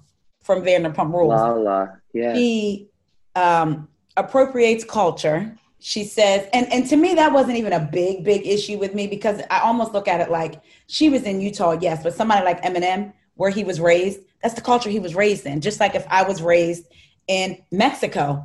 from 0.44 0.64
Vanderpump 0.64 1.14
Rules. 1.14 1.30
Lala, 1.30 2.00
yeah, 2.14 2.34
She 2.34 2.90
um, 3.36 3.88
appropriates 4.18 4.84
culture. 4.84 5.58
She 5.80 6.04
says, 6.04 6.48
and, 6.54 6.72
and 6.74 6.88
to 6.90 6.98
me, 6.98 7.14
that 7.14 7.32
wasn't 7.32 7.58
even 7.58 7.74
a 7.74 7.80
big, 7.80 8.24
big 8.24 8.46
issue 8.46 8.78
with 8.78 8.94
me 8.96 9.08
because 9.08 9.42
I 9.52 9.60
almost 9.60 9.94
look 9.94 10.08
at 10.08 10.20
it 10.20 10.32
like 10.32 10.62
she 10.88 11.10
was 11.10 11.24
in 11.24 11.40
Utah, 11.40 11.78
yes, 11.80 12.04
but 12.04 12.14
somebody 12.14 12.44
like 12.44 12.62
Eminem, 12.64 13.14
where 13.36 13.52
he 13.52 13.64
was 13.64 13.80
raised, 13.80 14.20
that's 14.42 14.56
the 14.56 14.62
culture 14.62 14.90
he 14.90 15.00
was 15.00 15.14
raised 15.14 15.46
in. 15.46 15.62
Just 15.62 15.80
like 15.80 15.94
if 15.94 16.06
I 16.10 16.24
was 16.24 16.42
raised 16.42 16.88
in 17.28 17.64
Mexico, 17.72 18.44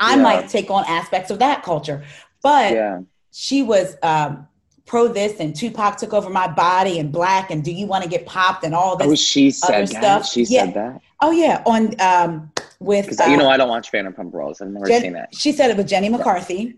I 0.00 0.16
Yeah. 0.16 0.22
might 0.22 0.48
take 0.48 0.70
on 0.70 0.84
aspects 0.86 1.30
of 1.30 1.38
that 1.40 1.62
culture. 1.62 2.02
But 2.42 2.72
yeah, 2.72 3.00
she 3.30 3.62
was 3.62 3.96
um, 4.02 4.48
pro 4.86 5.08
this, 5.08 5.38
and 5.38 5.54
Tupac 5.54 5.98
took 5.98 6.14
over 6.14 6.30
my 6.30 6.48
body, 6.48 6.98
and 6.98 7.12
black, 7.12 7.50
and 7.50 7.62
do 7.62 7.70
you 7.70 7.86
want 7.86 8.02
to 8.04 8.08
get 8.08 8.24
popped, 8.24 8.64
and 8.64 8.74
all 8.74 8.96
this. 8.96 9.06
Oh, 9.06 9.14
she 9.14 9.48
other 9.62 9.86
said 9.86 9.88
that. 10.02 10.24
stuff. 10.24 10.26
She 10.32 10.44
Yeah. 10.44 10.64
said 10.64 10.74
that 10.74 11.02
oh 11.20 11.30
yeah, 11.30 11.62
on 11.66 11.94
um, 12.00 12.52
with 12.80 13.20
uh, 13.20 13.24
you 13.26 13.36
know 13.36 13.48
I 13.48 13.56
don't 13.56 13.68
watch 13.68 13.92
Vanderpump 13.92 14.32
Rules. 14.32 14.60
I've 14.60 14.68
never 14.68 14.86
Jen- 14.86 15.02
seen 15.02 15.16
it. 15.16 15.28
She 15.32 15.52
said 15.52 15.70
it 15.70 15.76
with 15.76 15.86
Jenny 15.86 16.08
McCarthy. 16.08 16.76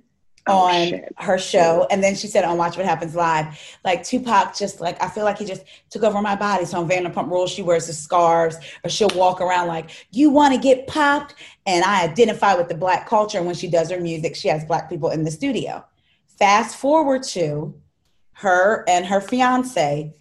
Oh, 0.48 0.66
on 0.66 0.88
shit. 0.88 1.12
her 1.18 1.38
show 1.38 1.86
and 1.88 2.02
then 2.02 2.16
she 2.16 2.26
said 2.26 2.44
on 2.44 2.58
watch 2.58 2.76
what 2.76 2.84
happens 2.84 3.14
live 3.14 3.46
like 3.84 4.02
tupac 4.02 4.56
just 4.56 4.80
like 4.80 5.00
i 5.00 5.08
feel 5.08 5.22
like 5.22 5.38
he 5.38 5.44
just 5.44 5.62
took 5.88 6.02
over 6.02 6.20
my 6.20 6.34
body 6.34 6.64
so 6.64 6.80
on 6.80 6.88
vanderpump 6.88 7.30
rules 7.30 7.48
she 7.48 7.62
wears 7.62 7.86
the 7.86 7.92
scarves 7.92 8.56
or 8.82 8.90
she'll 8.90 9.08
walk 9.14 9.40
around 9.40 9.68
like 9.68 9.90
you 10.10 10.30
want 10.30 10.52
to 10.52 10.60
get 10.60 10.84
popped 10.88 11.36
and 11.66 11.84
i 11.84 12.02
identify 12.02 12.56
with 12.56 12.66
the 12.66 12.74
black 12.74 13.08
culture 13.08 13.38
and 13.38 13.46
when 13.46 13.54
she 13.54 13.68
does 13.68 13.88
her 13.88 14.00
music 14.00 14.34
she 14.34 14.48
has 14.48 14.64
black 14.64 14.88
people 14.88 15.10
in 15.10 15.22
the 15.22 15.30
studio 15.30 15.84
fast 16.26 16.74
forward 16.74 17.22
to 17.22 17.72
her 18.32 18.84
and 18.88 19.06
her 19.06 19.20
fiance 19.20 20.12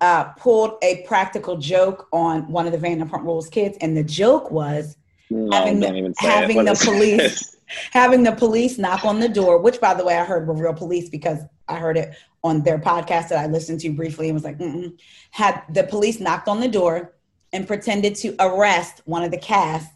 uh, 0.00 0.22
pulled 0.34 0.78
a 0.82 1.02
practical 1.02 1.56
joke 1.56 2.06
on 2.12 2.48
one 2.48 2.64
of 2.64 2.70
the 2.70 2.78
vanderpump 2.78 3.24
rules 3.24 3.48
kids 3.48 3.76
and 3.80 3.96
the 3.96 4.04
joke 4.04 4.52
was 4.52 4.96
No, 5.30 5.50
having 5.56 5.80
the- 5.80 6.14
having. 6.18 6.64
The 6.64 6.80
police- 6.84 7.56
having 7.92 8.22
the 8.22 8.32
police 8.32 8.78
knock 8.78 9.04
on 9.04 9.20
the 9.20 9.28
door, 9.28 9.58
which 9.58 9.80
by 9.80 9.94
the 9.94 10.04
way, 10.04 10.16
I 10.16 10.24
heard 10.24 10.46
were 10.46 10.54
real 10.54 10.72
police 10.74 11.08
because 11.08 11.40
I 11.68 11.76
heard 11.76 11.96
it 11.96 12.14
on 12.42 12.62
their 12.62 12.78
podcast 12.78 13.28
that 13.28 13.38
I 13.38 13.46
listened 13.46 13.80
to 13.80 13.92
briefly 13.92 14.28
and 14.28 14.34
was 14.34 14.44
like, 14.44 14.58
Mm-mm. 14.58 14.96
had 15.30 15.62
the 15.72 15.84
police 15.84 16.20
knocked 16.20 16.48
on 16.48 16.60
the 16.60 16.68
door 16.68 17.14
and 17.52 17.66
pretended 17.66 18.14
to 18.16 18.34
arrest 18.38 19.02
one 19.04 19.22
of 19.22 19.30
the 19.30 19.38
cast, 19.38 19.90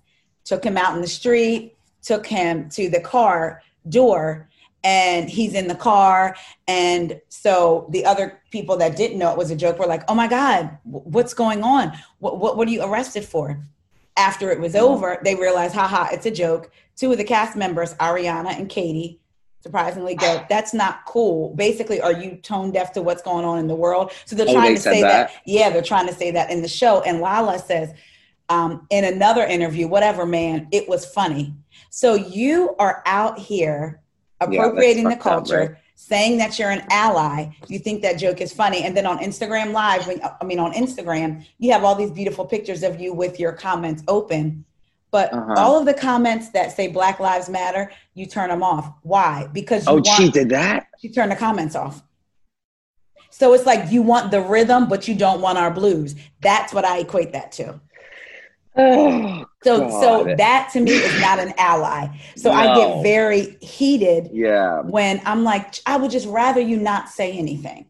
took 0.44 0.64
him 0.64 0.76
out 0.76 0.94
in 0.94 1.00
the 1.00 1.08
street, 1.08 1.76
took 2.02 2.26
him 2.26 2.68
to 2.70 2.88
the 2.88 3.00
car 3.00 3.62
door, 3.88 4.48
and 4.84 5.30
he's 5.30 5.54
in 5.54 5.68
the 5.68 5.74
car. 5.74 6.36
And 6.66 7.20
so 7.28 7.86
the 7.90 8.04
other 8.04 8.42
people 8.50 8.76
that 8.78 8.96
didn't 8.96 9.18
know 9.18 9.30
it 9.30 9.38
was 9.38 9.50
a 9.50 9.56
joke 9.56 9.78
were 9.78 9.86
like, 9.86 10.02
oh 10.08 10.14
my 10.14 10.26
God, 10.26 10.76
what's 10.84 11.34
going 11.34 11.62
on? 11.62 11.92
What, 12.18 12.38
what, 12.38 12.56
what 12.56 12.66
are 12.68 12.70
you 12.70 12.82
arrested 12.82 13.24
for? 13.24 13.64
After 14.16 14.50
it 14.50 14.60
was 14.60 14.76
over, 14.76 15.18
they 15.24 15.34
realized, 15.34 15.74
haha, 15.74 16.08
it's 16.12 16.26
a 16.26 16.30
joke 16.30 16.70
two 16.96 17.12
of 17.12 17.18
the 17.18 17.24
cast 17.24 17.56
members, 17.56 17.94
Ariana 17.94 18.58
and 18.58 18.68
Katie, 18.68 19.20
surprisingly 19.60 20.14
go, 20.14 20.44
that's 20.48 20.74
not 20.74 21.04
cool. 21.06 21.54
Basically, 21.54 22.00
are 22.00 22.12
you 22.12 22.36
tone 22.36 22.72
deaf 22.72 22.92
to 22.92 23.02
what's 23.02 23.22
going 23.22 23.44
on 23.44 23.58
in 23.58 23.66
the 23.66 23.74
world? 23.74 24.12
So 24.24 24.36
they're 24.36 24.46
Oh, 24.48 24.52
trying 24.52 24.70
they 24.70 24.74
to 24.74 24.80
say 24.80 25.00
that. 25.02 25.30
that? 25.30 25.42
Yeah, 25.46 25.70
they're 25.70 25.82
trying 25.82 26.08
to 26.08 26.14
say 26.14 26.30
that 26.32 26.50
in 26.50 26.62
the 26.62 26.68
show. 26.68 27.02
And 27.02 27.20
Lala 27.20 27.58
says, 27.58 27.94
um, 28.48 28.86
in 28.90 29.04
another 29.04 29.44
interview, 29.44 29.86
whatever, 29.86 30.26
man, 30.26 30.68
it 30.72 30.88
was 30.88 31.06
funny. 31.06 31.54
So 31.90 32.14
you 32.14 32.74
are 32.78 33.02
out 33.06 33.38
here 33.38 34.00
appropriating 34.40 35.04
the 35.04 35.10
fucked 35.10 35.26
up, 35.26 35.32
culture, 35.32 35.58
right? 35.58 35.70
Saying 36.02 36.38
that 36.38 36.58
you're 36.58 36.70
an 36.70 36.84
ally. 36.90 37.46
You 37.68 37.78
think 37.78 38.02
that 38.02 38.18
joke 38.18 38.40
is 38.40 38.52
funny, 38.52 38.82
and 38.84 38.96
then 38.96 39.06
on 39.06 39.18
Instagram 39.18 39.72
Live, 39.72 40.06
when 40.06 40.20
I 40.40 40.44
mean 40.44 40.58
on 40.58 40.72
Instagram, 40.72 41.44
you 41.58 41.72
have 41.72 41.84
all 41.84 41.94
these 41.94 42.10
beautiful 42.10 42.44
pictures 42.44 42.82
of 42.82 43.00
you 43.00 43.12
with 43.14 43.38
your 43.38 43.52
comments 43.52 44.02
open. 44.08 44.64
But 45.10 45.32
Uh-huh. 45.32 45.54
all 45.58 45.78
of 45.78 45.84
the 45.86 45.94
comments 45.94 46.48
that 46.50 46.74
say 46.76 46.88
Black 46.88 47.20
Lives 47.20 47.48
Matter, 47.48 47.92
you 48.14 48.26
turn 48.26 48.48
them 48.48 48.62
off. 48.62 48.92
Why? 49.02 49.48
Because 49.52 49.86
you 49.86 49.92
Oh, 49.92 49.94
want, 49.96 50.06
she 50.06 50.30
did 50.30 50.48
that? 50.50 50.86
she 51.00 51.08
turned 51.08 51.30
the 51.30 51.36
comments 51.36 51.76
off. 51.76 52.02
So 53.30 53.52
it's 53.54 53.64
like 53.66 53.90
you 53.92 54.02
want 54.02 54.30
the 54.30 54.40
rhythm, 54.40 54.88
but 54.88 55.08
you 55.08 55.14
don't 55.14 55.40
want 55.40 55.56
our 55.58 55.70
blues. 55.70 56.14
That's 56.40 56.72
what 56.74 56.84
I 56.84 56.98
equate 56.98 57.32
that 57.32 57.52
to. 57.52 57.80
Oh, 58.74 59.44
So, 59.62 59.90
so 60.00 60.34
that 60.36 60.70
to 60.72 60.80
me 60.80 60.92
is 60.92 61.20
not 61.20 61.38
an 61.38 61.52
ally. 61.58 62.08
So 62.36 62.50
I 62.50 62.74
get 62.74 63.02
very 63.02 63.56
heated 63.60 64.30
yeah. 64.32 64.80
when 64.80 65.20
I'm 65.26 65.44
like, 65.44 65.74
I 65.86 65.96
would 65.96 66.10
just 66.10 66.26
rather 66.26 66.60
you 66.60 66.78
not 66.78 67.08
say 67.08 67.32
anything. 67.32 67.86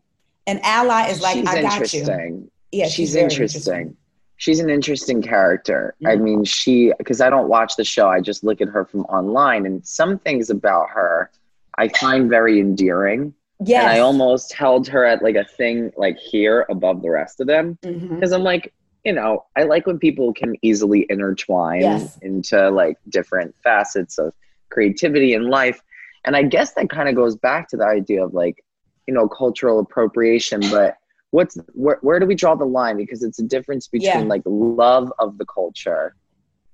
An 0.47 0.61
ally 0.65 1.09
is 1.09 1.21
like, 1.21 1.37
she's 1.37 1.49
I 1.49 1.63
got 1.63 1.93
you. 1.93 2.51
Yeah, 2.73 2.89
she's, 2.89 3.13
very 3.13 3.25
interesting. 3.25 3.97
She's 4.39 4.59
an 4.59 4.71
interesting 4.71 5.23
character. 5.23 5.95
I 6.05 6.17
Mhm. 6.17 6.21
mean, 6.23 6.45
she 6.45 6.93
because 6.99 7.21
I 7.21 7.31
don't 7.31 7.49
watch 7.49 7.77
the 7.77 7.85
show, 7.85 8.09
I 8.09 8.21
just 8.21 8.43
look 8.43 8.61
at 8.61 8.69
her 8.69 8.85
from 8.85 9.03
online, 9.03 9.67
and 9.67 9.87
some 9.87 10.19
things 10.19 10.51
about 10.51 10.89
her 10.91 11.31
I 11.79 11.89
find 11.89 12.29
very 12.29 12.59
endearing. 12.61 13.35
Yes. 13.65 13.85
And 13.85 13.93
I 13.93 14.01
almost 14.01 14.53
held 14.53 14.89
her 14.89 15.05
at 15.05 15.23
like 15.23 15.37
a 15.37 15.45
thing 15.45 15.93
like 15.97 16.19
here 16.19 16.67
above 16.69 17.03
the 17.03 17.11
rest 17.11 17.41
of 17.41 17.47
them 17.47 17.79
because 17.83 18.33
I'm 18.33 18.43
like, 18.43 18.73
you 19.05 19.13
know, 19.13 19.45
I 19.57 19.65
like 19.65 19.87
when 19.87 19.99
people 19.99 20.33
can 20.33 20.55
easily 20.63 21.07
intertwine 21.09 21.81
Yes. 21.81 22.19
into 22.23 22.71
like 22.71 22.99
different 23.09 23.55
facets 23.63 24.19
of 24.19 24.33
creativity 24.71 25.35
in 25.35 25.49
life. 25.49 25.81
And 26.25 26.37
I 26.37 26.43
guess 26.45 26.75
that 26.75 26.89
kind 26.89 27.09
of 27.09 27.15
goes 27.17 27.35
back 27.37 27.69
to 27.71 27.77
the 27.77 27.87
idea 27.87 28.25
of 28.25 28.33
like, 28.33 28.65
you 29.09 29.15
know, 29.15 29.29
cultural 29.29 29.81
appropriation, 29.81 30.61
but 30.71 30.97
what's 31.33 31.59
where, 31.73 31.99
where 32.03 32.21
do 32.21 32.27
we 32.27 32.35
draw 32.35 32.55
the 32.55 32.65
line 32.65 32.97
because 32.97 33.23
it's 33.23 33.41
a 33.41 33.43
difference 33.43 33.89
between 33.89 34.11
Yeah. 34.11 34.21
like 34.21 34.43
love 34.45 35.13
of 35.19 35.39
the 35.39 35.47
culture 35.47 36.15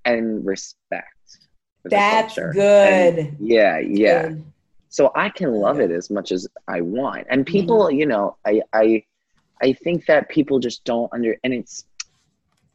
and 0.04 0.44
respect 0.44 1.38
for 1.82 1.88
That's 1.88 2.34
good. 2.34 3.18
And 3.18 3.36
yeah, 3.40 3.78
yeah 3.78 4.28
Good. 4.28 4.44
so 4.88 5.12
i 5.14 5.28
can 5.28 5.52
love 5.52 5.80
it 5.80 5.90
as 5.90 6.10
much 6.10 6.32
as 6.32 6.48
i 6.66 6.80
want 6.80 7.26
and 7.30 7.44
mm-hmm. 7.44 7.52
people 7.52 7.90
you 7.90 8.06
know 8.06 8.36
i 8.44 8.60
i 8.72 9.04
i 9.62 9.72
think 9.72 10.06
that 10.06 10.28
people 10.28 10.58
just 10.58 10.84
don't 10.84 11.12
under 11.12 11.36
and 11.44 11.54
it's 11.54 11.84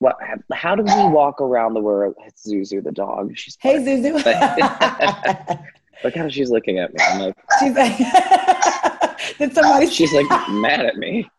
what 0.03 0.17
how 0.53 0.75
do 0.75 0.83
we 0.83 1.07
walk 1.13 1.39
around 1.39 1.73
the 1.73 1.79
world 1.79 2.13
it's 2.27 2.45
zuzu 2.47 2.83
the 2.83 2.91
dog 2.91 3.31
she's 3.37 3.57
Hey, 3.61 3.75
Zuzu. 3.77 4.11
look 6.03 6.15
how 6.15 6.27
she's 6.27 6.49
looking 6.51 6.77
at 6.79 6.93
me 6.93 6.99
i'm 7.09 7.19
like 7.21 7.35
she's 7.59 7.75
like, 7.75 7.97
did 9.37 9.53
somebody? 9.53 9.87
she's 9.87 10.13
like 10.13 10.27
mad 10.49 10.85
at 10.85 10.97
me 10.97 11.29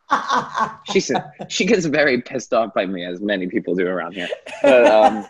she's 0.90 1.10
she 1.48 1.66
gets 1.66 1.84
very 1.86 2.22
pissed 2.22 2.54
off 2.54 2.72
by 2.74 2.86
me 2.86 3.04
as 3.04 3.20
many 3.20 3.46
people 3.46 3.74
do 3.74 3.86
around 3.86 4.14
here 4.14 4.28
but 4.62 4.86
um 4.86 5.26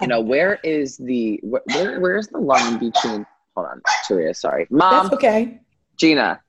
you 0.00 0.06
know 0.06 0.20
where 0.20 0.58
is 0.62 0.96
the 0.98 1.40
where, 1.42 1.62
where 1.74 2.00
where's 2.00 2.28
the 2.28 2.38
line 2.38 2.78
between 2.78 3.26
hold 3.56 3.66
on 3.66 3.82
Taria, 4.08 4.34
sorry 4.36 4.66
mom 4.70 5.04
That's 5.04 5.14
okay. 5.14 5.60
gina 5.98 6.40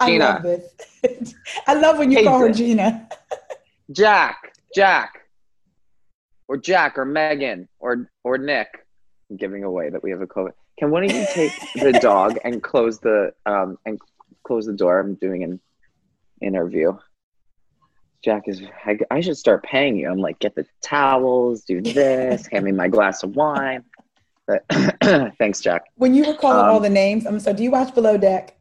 I 0.00 0.10
Gina. 0.10 0.24
love 0.24 0.42
this. 0.42 1.34
I 1.68 1.74
love 1.74 1.98
when 1.98 2.10
you 2.10 2.18
Hey, 2.18 2.24
call 2.24 2.40
her 2.40 2.50
Gina. 2.52 3.08
Jack, 3.92 4.52
Jack, 4.76 5.22
or 6.48 6.58
Jack, 6.58 6.98
or 6.98 7.06
Megan, 7.06 7.66
or 7.78 8.10
or 8.24 8.36
Nick. 8.36 8.68
I'm 9.30 9.38
giving 9.38 9.64
away 9.64 9.88
that 9.88 10.02
we 10.02 10.10
have 10.10 10.20
a 10.20 10.26
COVID. 10.26 10.52
Can 10.78 10.90
one 10.90 11.02
of 11.02 11.10
you 11.10 11.26
take 11.32 11.52
the 11.76 11.92
dog 12.02 12.38
and 12.44 12.62
close 12.62 12.98
the 12.98 13.32
um 13.46 13.78
and 13.86 13.98
close 14.44 14.66
the 14.66 14.74
door? 14.74 15.00
I'm 15.00 15.14
doing 15.14 15.42
an 15.44 15.58
interview. 16.42 16.92
Jack 18.22 18.48
is. 18.48 18.60
I, 18.84 18.98
I 19.10 19.20
should 19.22 19.38
start 19.38 19.62
paying 19.62 19.96
you. 19.96 20.10
I'm 20.10 20.18
like, 20.18 20.38
get 20.40 20.54
the 20.54 20.66
towels, 20.82 21.62
do 21.62 21.80
this, 21.80 22.46
hand 22.46 22.66
me 22.66 22.72
my 22.72 22.88
glass 22.88 23.22
of 23.22 23.34
wine. 23.34 23.82
But 24.46 24.64
thanks, 25.38 25.60
Jack. 25.62 25.86
When 25.94 26.14
you 26.14 26.26
were 26.26 26.34
calling 26.34 26.58
Um, 26.58 26.70
all 26.70 26.80
the 26.80 26.90
names, 26.90 27.24
I'm 27.24 27.40
so. 27.40 27.54
Do 27.54 27.62
you 27.62 27.70
watch 27.70 27.94
Below 27.94 28.18
Deck? 28.18 28.56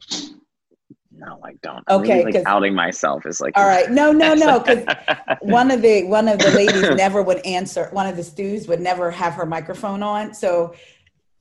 No, 1.17 1.39
I 1.43 1.54
don't. 1.62 1.84
Okay, 1.89 2.19
really, 2.19 2.34
like 2.34 2.43
outing 2.45 2.73
myself 2.73 3.25
is 3.25 3.39
like. 3.41 3.58
All 3.58 3.65
right. 3.65 3.89
No, 3.89 4.12
no, 4.12 4.34
no. 4.34 4.60
Because 4.60 4.86
one 5.39 5.71
of 5.71 5.82
the 5.82 6.04
one 6.06 6.28
of 6.28 6.41
the 6.41 6.51
ladies 6.51 6.89
never 6.89 7.21
would 7.21 7.45
answer. 7.45 7.89
One 7.91 8.08
of 8.08 8.15
the 8.15 8.23
stews 8.23 8.67
would 8.67 8.82
never 8.82 9.12
have 9.12 9.34
her 9.34 9.45
microphone 9.45 10.04
on. 10.04 10.34
So 10.34 10.73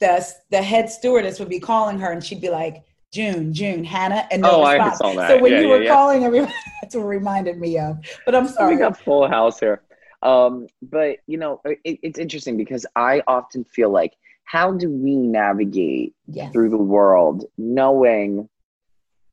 the 0.01 0.27
the 0.51 0.63
head 0.63 0.91
stewardess 0.91 1.39
would 1.39 1.49
be 1.49 1.61
calling 1.61 1.99
her, 1.99 2.11
and 2.13 2.23
she'd 2.25 2.41
be 2.41 2.51
like, 2.51 2.85
"June, 3.13 3.53
June, 3.53 3.85
Hannah," 3.85 4.27
and 4.31 4.43
no 4.43 4.51
Oh, 4.51 4.63
I 4.63 4.79
response. 4.79 4.99
saw 4.99 5.15
that. 5.15 5.29
So 5.31 5.39
when 5.43 5.53
Yeah, 5.53 5.61
you 5.61 5.69
yeah, 5.69 5.75
were 5.77 5.83
yeah. 5.83 5.89
calling 5.89 6.25
everyone, 6.25 6.53
that's 6.83 6.95
what 6.95 7.03
reminded 7.05 7.59
me 7.59 7.79
of. 7.79 7.99
But 8.25 8.35
I'm 8.35 8.47
sorry, 8.47 8.75
we 8.75 8.81
got 8.81 8.97
full 8.97 9.29
house 9.29 9.61
here 9.61 9.83
um 10.23 10.67
but 10.81 11.19
you 11.27 11.37
know 11.37 11.61
it, 11.65 11.99
it's 12.03 12.19
interesting 12.19 12.57
because 12.57 12.87
i 12.97 13.23
often 13.27 13.63
feel 13.63 13.91
like 13.91 14.15
how 14.45 14.73
do 14.73 14.89
we 14.91 15.17
navigate 15.17 16.15
Yes. 16.27 16.53
through 16.53 16.71
the 16.71 16.79
world 16.79 17.45
knowing 17.59 18.49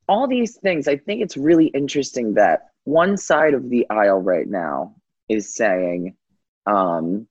all 0.07 0.27
these 0.27 0.57
things 0.57 0.87
i 0.87 0.95
think 0.95 1.21
it's 1.21 1.37
really 1.37 1.67
interesting 1.67 2.33
that 2.33 2.69
one 2.83 3.17
side 3.17 3.53
of 3.53 3.69
the 3.69 3.87
aisle 3.89 4.21
right 4.21 4.47
now 4.47 4.95
is 5.29 5.53
saying 5.53 6.15
um 6.65 7.27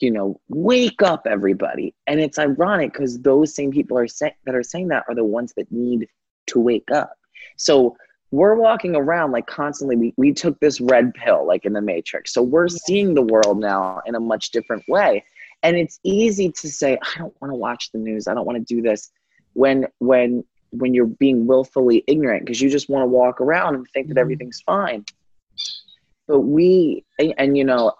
you 0.00 0.10
know 0.10 0.40
wake 0.48 1.02
up 1.02 1.26
everybody. 1.26 1.94
And 2.06 2.20
it's 2.20 2.38
ironic 2.38 2.92
because 2.92 3.20
those 3.20 3.54
same 3.54 3.70
people 3.70 3.96
are 3.98 4.08
saying 4.08 4.34
that 4.46 4.54
are 4.54 4.62
saying 4.62 4.88
that 4.88 5.04
are 5.08 5.14
the 5.14 5.24
ones 5.24 5.52
that 5.56 5.70
need 5.70 6.08
to 6.48 6.58
wake 6.58 6.90
up. 6.90 7.12
So 7.56 7.96
we're 8.32 8.54
walking 8.54 8.94
around 8.94 9.32
like 9.32 9.46
constantly 9.46 9.96
we, 9.96 10.14
we 10.16 10.32
took 10.32 10.58
this 10.60 10.80
red 10.80 11.12
pill 11.14 11.46
like 11.46 11.64
in 11.64 11.72
the 11.72 11.80
matrix. 11.80 12.32
So 12.32 12.42
we're 12.42 12.68
seeing 12.68 13.14
the 13.14 13.22
world 13.22 13.58
now 13.58 14.00
in 14.06 14.14
a 14.14 14.20
much 14.20 14.50
different 14.50 14.84
way. 14.88 15.24
And 15.62 15.76
it's 15.76 15.98
easy 16.04 16.50
to 16.52 16.68
say 16.68 16.96
i 17.02 17.18
don't 17.18 17.34
want 17.40 17.52
to 17.52 17.56
watch 17.56 17.90
the 17.92 17.98
news. 17.98 18.26
I 18.26 18.34
don't 18.34 18.46
want 18.46 18.66
to 18.66 18.74
do 18.74 18.82
this. 18.82 19.10
When 19.52 19.86
when 19.98 20.44
when 20.72 20.94
you're 20.94 21.06
being 21.06 21.46
willfully 21.46 22.04
ignorant 22.06 22.44
because 22.44 22.60
you 22.60 22.70
just 22.70 22.88
want 22.88 23.02
to 23.02 23.06
walk 23.08 23.40
around 23.40 23.74
and 23.74 23.86
think 23.92 24.08
that 24.08 24.14
Mhm. 24.16 24.20
everything's 24.20 24.60
fine. 24.62 25.04
But 26.26 26.40
we 26.40 27.04
and, 27.18 27.34
and 27.38 27.58
you 27.58 27.64
know 27.64 27.92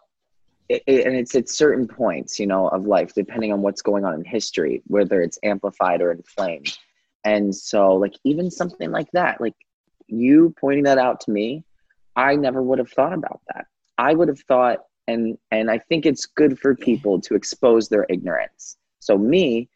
it, 0.69 0.83
it- 0.87 1.07
and 1.07 1.17
it's 1.17 1.35
at 1.35 1.49
certain 1.49 1.87
points 1.89 2.39
you 2.39 2.47
know 2.47 2.69
of 2.69 2.87
life 2.87 3.13
depending 3.15 3.53
on 3.53 3.61
what's 3.63 3.83
going 3.83 4.05
on 4.05 4.15
in 4.15 4.25
history 4.25 4.83
whether 4.87 5.21
it's 5.21 5.39
amplified 5.43 6.01
or 6.01 6.13
inflamed. 6.13 6.77
And 7.25 7.55
so 7.55 7.95
like 7.97 8.15
even 8.25 8.51
something 8.51 8.91
like 8.91 9.11
that 9.13 9.41
like 9.41 9.55
you 10.07 10.55
pointing 10.61 10.85
that 10.85 10.99
out 10.99 11.21
to 11.21 11.31
me 11.31 11.65
i 12.17 12.35
never 12.35 12.63
would 12.63 12.79
have 12.79 12.91
thought 12.91 13.13
about 13.13 13.41
that. 13.53 13.67
I 13.99 14.15
would 14.15 14.29
have 14.29 14.41
thought 14.41 14.79
and 15.09 15.37
and 15.51 15.71
i 15.71 15.79
think 15.79 16.07
it's 16.07 16.27
good 16.27 16.59
for 16.59 16.75
people 16.75 17.21
to 17.23 17.35
expose 17.35 17.89
their 17.89 18.07
ignorance. 18.09 18.77
So 19.01 19.17
me 19.19 19.69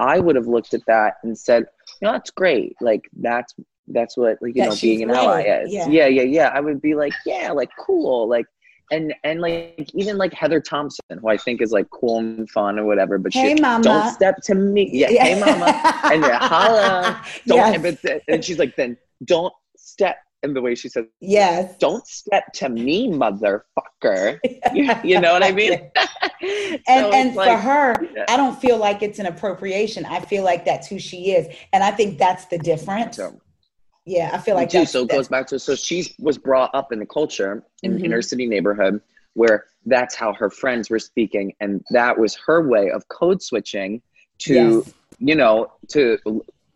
I 0.00 0.18
would 0.18 0.34
have 0.34 0.46
looked 0.48 0.74
at 0.74 0.80
that 0.86 1.14
and 1.22 1.38
said, 1.38 1.66
you 2.00 2.06
know, 2.06 2.12
that's 2.12 2.30
great. 2.30 2.74
Like 2.80 3.08
that's 3.20 3.54
that's 3.86 4.16
what 4.16 4.38
like 4.40 4.56
you 4.56 4.62
That 4.62 4.70
know 4.70 4.76
being 4.80 5.02
an 5.02 5.10
ally 5.10 5.42
is. 5.42 5.72
yeah. 5.72 5.86
Yeah. 5.88 6.06
yeah, 6.06 6.22
yeah, 6.22 6.48
I 6.54 6.60
would 6.60 6.80
be 6.80 6.94
like, 6.94 7.12
yeah, 7.26 7.52
like 7.52 7.70
cool, 7.78 8.28
like 8.28 8.46
and 8.92 9.14
and 9.24 9.40
like 9.40 9.88
even 9.94 10.16
like 10.18 10.32
Heather 10.32 10.60
Thomson, 10.60 11.18
who 11.20 11.28
I 11.28 11.36
think 11.36 11.60
is 11.62 11.70
like 11.70 11.88
cool 11.90 12.18
and 12.18 12.48
fun 12.50 12.78
or 12.78 12.84
whatever, 12.84 13.18
but 13.18 13.32
Hey, 13.32 13.54
she 13.54 13.60
mama. 13.60 13.84
don't 13.84 14.12
step 14.12 14.36
to 14.44 14.54
me. 14.54 14.88
Yeah, 14.92 15.08
hey 15.08 15.38
mama. 15.38 15.66
And 16.04 16.22
yeah, 16.22 16.38
holla. 16.38 17.22
Don't 17.46 17.82
yes. 17.84 17.98
but 18.02 18.22
and 18.28 18.44
she's 18.44 18.58
like, 18.58 18.74
then 18.76 18.96
don't 19.24 19.52
step 19.76 20.16
in 20.42 20.54
the 20.54 20.60
way 20.60 20.74
she 20.74 20.88
says, 20.88 21.04
yes. 21.20 21.76
don't 21.78 22.06
step 22.06 22.44
to 22.54 22.68
me, 22.68 23.08
motherfucker. 23.08 24.38
you, 24.74 24.94
you 25.04 25.20
know 25.20 25.32
what 25.32 25.42
I 25.42 25.52
mean? 25.52 25.72
and 26.42 26.80
So 26.86 27.12
and 27.12 27.28
it's 27.28 27.34
for 27.34 27.56
her, 27.56 27.94
Yeah. 28.14 28.24
I 28.28 28.36
don't 28.36 28.58
feel 28.58 28.78
like 28.78 29.02
it's 29.02 29.18
an 29.18 29.26
appropriation. 29.26 30.06
I 30.06 30.20
feel 30.20 30.42
like 30.44 30.64
that's 30.64 30.88
who 30.88 30.98
she 30.98 31.32
is, 31.32 31.54
and 31.72 31.82
I 31.82 31.90
think 31.90 32.18
that's 32.18 32.46
the 32.46 32.58
difference. 32.58 33.16
So, 33.16 33.40
Yeah, 34.06 34.30
I 34.32 34.38
feel 34.38 34.54
like 34.54 34.70
too. 34.70 34.86
So 34.86 35.02
it 35.02 35.10
goes 35.10 35.28
back 35.28 35.46
to 35.48 35.58
so 35.58 35.74
she 35.74 36.14
was 36.18 36.38
brought 36.38 36.74
up 36.74 36.92
in 36.92 36.98
the 36.98 37.06
culture 37.06 37.62
in 37.82 37.98
Mhm. 37.98 38.04
inner 38.04 38.22
city 38.22 38.46
neighborhood 38.46 39.00
where 39.34 39.66
that's 39.86 40.14
how 40.14 40.32
her 40.32 40.50
friends 40.50 40.90
were 40.90 40.98
speaking, 40.98 41.52
and 41.60 41.84
that 41.90 42.18
was 42.18 42.34
her 42.46 42.66
way 42.66 42.90
of 42.90 43.06
code 43.08 43.42
switching 43.42 44.02
to 44.40 44.54
Yes. 44.54 44.94
you 45.18 45.34
know 45.34 45.70
to 45.88 46.18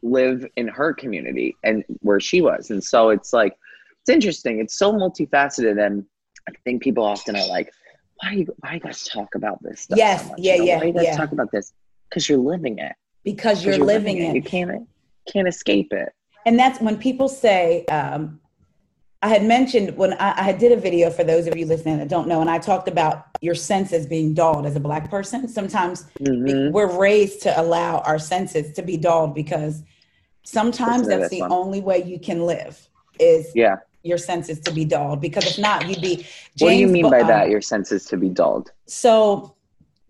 live 0.04 0.46
in 0.56 0.68
her 0.68 0.92
community 0.92 1.56
and 1.64 1.82
where 2.00 2.20
she 2.20 2.40
was, 2.40 2.70
and 2.70 2.84
so 2.84 3.08
it's 3.08 3.32
like 3.32 3.56
it's 4.02 4.10
interesting. 4.10 4.60
It's 4.60 4.78
so 4.78 4.92
multifaceted, 4.92 5.84
and 5.84 6.04
I 6.48 6.52
think 6.64 6.82
people 6.82 7.04
often 7.04 7.34
are 7.34 7.48
like, 7.48 7.72
"Why 8.20 8.30
do 8.32 8.38
you 8.40 8.46
why 8.60 8.74
you 8.74 8.80
guys 8.80 9.02
talk 9.04 9.34
about 9.34 9.62
this 9.62 9.80
stuff?" 9.80 9.98
Yes, 9.98 10.28
so 10.28 10.34
yeah, 10.36 10.52
You 10.54 10.58
know, 10.58 10.64
yeah, 10.66 10.78
Why 10.78 10.84
you 10.84 10.92
guys 10.92 11.04
yeah. 11.04 11.16
talk 11.16 11.32
about 11.32 11.50
this? 11.50 11.72
Because 12.10 12.28
you're 12.28 12.38
living 12.38 12.78
it. 12.78 12.92
Because 13.24 13.64
you're, 13.64 13.78
living 13.78 14.18
it. 14.18 14.34
You 14.36 14.42
can't 14.42 14.86
can't 15.32 15.48
escape 15.48 15.92
it. 15.92 16.10
And 16.46 16.58
that's 16.58 16.78
when 16.78 16.98
people 16.98 17.28
say, 17.28 17.86
um, 17.86 18.38
I 19.22 19.28
had 19.28 19.42
mentioned 19.42 19.96
when 19.96 20.12
I, 20.14 20.48
I 20.48 20.52
did 20.52 20.70
a 20.72 20.76
video 20.76 21.08
for 21.08 21.24
those 21.24 21.46
of 21.46 21.56
you 21.56 21.64
listening 21.64 21.96
that 21.96 22.08
don't 22.08 22.28
know, 22.28 22.42
and 22.42 22.50
I 22.50 22.58
talked 22.58 22.88
about 22.88 23.24
your 23.40 23.54
senses 23.54 24.06
being 24.06 24.34
dulled 24.34 24.66
as 24.66 24.76
a 24.76 24.80
black 24.80 25.10
person. 25.10 25.48
Sometimes 25.48 26.04
Mhm. 26.20 26.72
we're 26.72 26.94
raised 26.94 27.40
to 27.42 27.58
allow 27.58 28.00
our 28.00 28.18
senses 28.18 28.74
to 28.74 28.82
be 28.82 28.98
dulled 28.98 29.34
because 29.34 29.82
sometimes 30.44 31.08
that's 31.08 31.30
the 31.30 31.40
one. 31.40 31.52
only 31.52 31.80
way 31.80 32.02
you 32.02 32.18
can 32.18 32.46
live 32.46 32.88
is 33.18 33.50
Yeah. 33.54 33.76
your 34.02 34.18
senses 34.18 34.60
to 34.60 34.72
be 34.72 34.84
dulled. 34.84 35.20
Because 35.20 35.46
if 35.46 35.58
not, 35.58 35.88
you'd 35.88 36.00
be. 36.00 36.26
what 36.60 36.70
do 36.70 36.76
you 36.76 36.88
mean 36.88 37.10
by 37.10 37.20
um, 37.20 37.26
that? 37.28 37.48
Your 37.50 37.60
senses 37.60 38.04
to 38.06 38.16
be 38.16 38.28
dulled. 38.28 38.70
so 38.86 39.54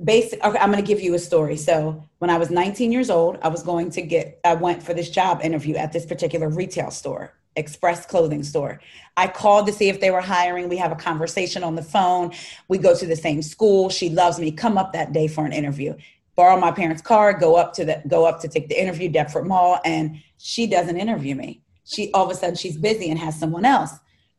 basic 0.03 0.43
okay 0.45 0.59
i'm 0.59 0.73
going 0.73 0.83
to 0.83 0.87
give 0.87 1.01
you 1.01 1.15
a 1.15 1.19
story 1.19 1.57
so 1.57 2.03
when 2.19 2.29
i 2.29 2.37
was 2.37 2.51
19 2.51 2.91
years 2.91 3.11
old 3.11 3.39
i 3.43 3.49
was 3.49 3.63
going 3.63 3.89
to 3.91 4.03
get 4.03 4.41
i 4.45 4.53
went 4.53 4.83
for 4.83 4.93
this 4.93 5.09
job 5.09 5.41
interview 5.41 5.77
at 5.77 5.93
this 5.93 6.05
particular 6.05 6.49
retail 6.49 6.91
store 6.91 7.33
express 7.55 8.05
clothing 8.05 8.43
store 8.43 8.81
i 9.17 9.29
called 9.29 9.69
to 9.69 9.73
see 9.73 9.89
if 9.89 10.01
they 10.01 10.11
were 10.11 10.21
hiring 10.21 10.69
we 10.69 10.77
have 10.77 10.91
a 10.91 10.97
conversation 10.97 11.63
on 11.63 11.77
the 11.77 11.83
phone 11.83 12.33
we 12.67 12.77
go 12.77 12.93
to 12.97 13.07
the 13.07 13.15
same 13.15 13.41
school 13.41 13.89
she 13.89 14.09
loves 14.11 14.41
me 14.41 14.51
come 14.51 14.77
up 14.77 14.93
that 14.93 15.13
day 15.13 15.29
for 15.29 15.47
an 15.47 15.53
interview 15.53 15.95
borrow 16.37 16.59
my 16.59 16.71
parents 16.73 17.01
car 17.03 17.33
go 17.33 17.55
up 17.57 17.73
to 17.73 17.85
the 17.85 18.03
go 18.09 18.25
up 18.25 18.41
to 18.41 18.49
take 18.49 18.69
the 18.69 18.81
interview 18.81 19.09
deptford 19.09 19.47
mall 19.47 19.81
and 19.85 20.17
she 20.39 20.67
doesn't 20.67 20.97
interview 20.97 21.35
me 21.35 21.61
she 21.85 22.11
all 22.13 22.25
of 22.25 22.31
a 22.31 22.35
sudden 22.35 22.57
she's 22.57 22.77
busy 22.77 23.11
and 23.11 23.19
has 23.19 23.39
someone 23.39 23.65
else 23.65 23.93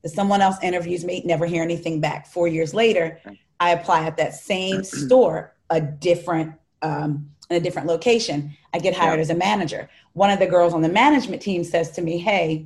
the 0.04 0.10
someone 0.10 0.42
else 0.42 0.58
interviews 0.62 1.04
me 1.06 1.22
never 1.26 1.46
hear 1.46 1.64
anything 1.64 2.00
back 2.02 2.28
four 2.28 2.48
years 2.48 2.74
later 2.74 3.20
I 3.60 3.72
apply 3.72 4.04
at 4.06 4.18
that 4.18 4.34
same 4.34 4.84
store, 5.04 5.56
a 5.70 5.80
different 5.80 6.56
um, 6.82 7.30
in 7.50 7.56
a 7.56 7.60
different 7.62 7.88
location. 7.88 8.52
I 8.74 8.80
get 8.80 8.94
hired 8.94 9.16
Yeah. 9.18 9.22
as 9.22 9.30
a 9.30 9.36
manager. 9.36 9.90
One 10.12 10.30
of 10.30 10.40
the 10.40 10.46
girls 10.46 10.74
on 10.74 10.82
the 10.82 10.90
management 10.90 11.42
team 11.42 11.64
says 11.64 11.92
to 11.92 12.02
me, 12.02 12.18
"Hey, 12.18 12.66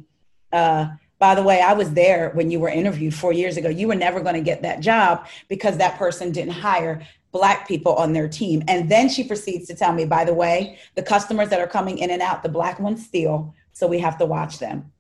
uh, 0.52 0.88
by 1.20 1.36
the 1.36 1.44
way, 1.44 1.62
I 1.62 1.74
was 1.74 1.92
there 1.92 2.32
when 2.34 2.50
you 2.50 2.60
were 2.60 2.70
interviewed 2.70 3.14
four 3.14 3.34
years 3.34 3.58
ago. 3.58 3.70
You 3.70 3.88
were 3.88 3.96
never 3.96 4.22
going 4.22 4.36
to 4.36 4.42
get 4.42 4.62
that 4.64 4.80
job 4.80 5.28
because 5.48 5.78
that 5.78 5.98
person 5.98 6.32
didn't 6.32 6.54
hire." 6.54 7.02
Black 7.32 7.68
people 7.68 7.94
on 7.94 8.14
their 8.14 8.28
team. 8.28 8.64
And 8.68 8.90
then 8.90 9.08
she 9.08 9.24
proceeds 9.24 9.68
to 9.68 9.76
tell 9.76 9.94
me, 9.94 10.04
by 10.04 10.26
the 10.26 10.34
way, 10.34 10.80
the 10.96 11.04
customers 11.04 11.50
that 11.50 11.60
are 11.60 11.68
coming 11.68 12.00
in 12.00 12.10
and 12.10 12.24
out, 12.24 12.42
the 12.42 12.50
black 12.50 12.80
ones 12.80 13.06
steal. 13.06 13.54
So 13.72 13.86
we 13.86 14.00
have 14.00 14.18
to 14.18 14.26
watch 14.26 14.58
them. 14.58 14.92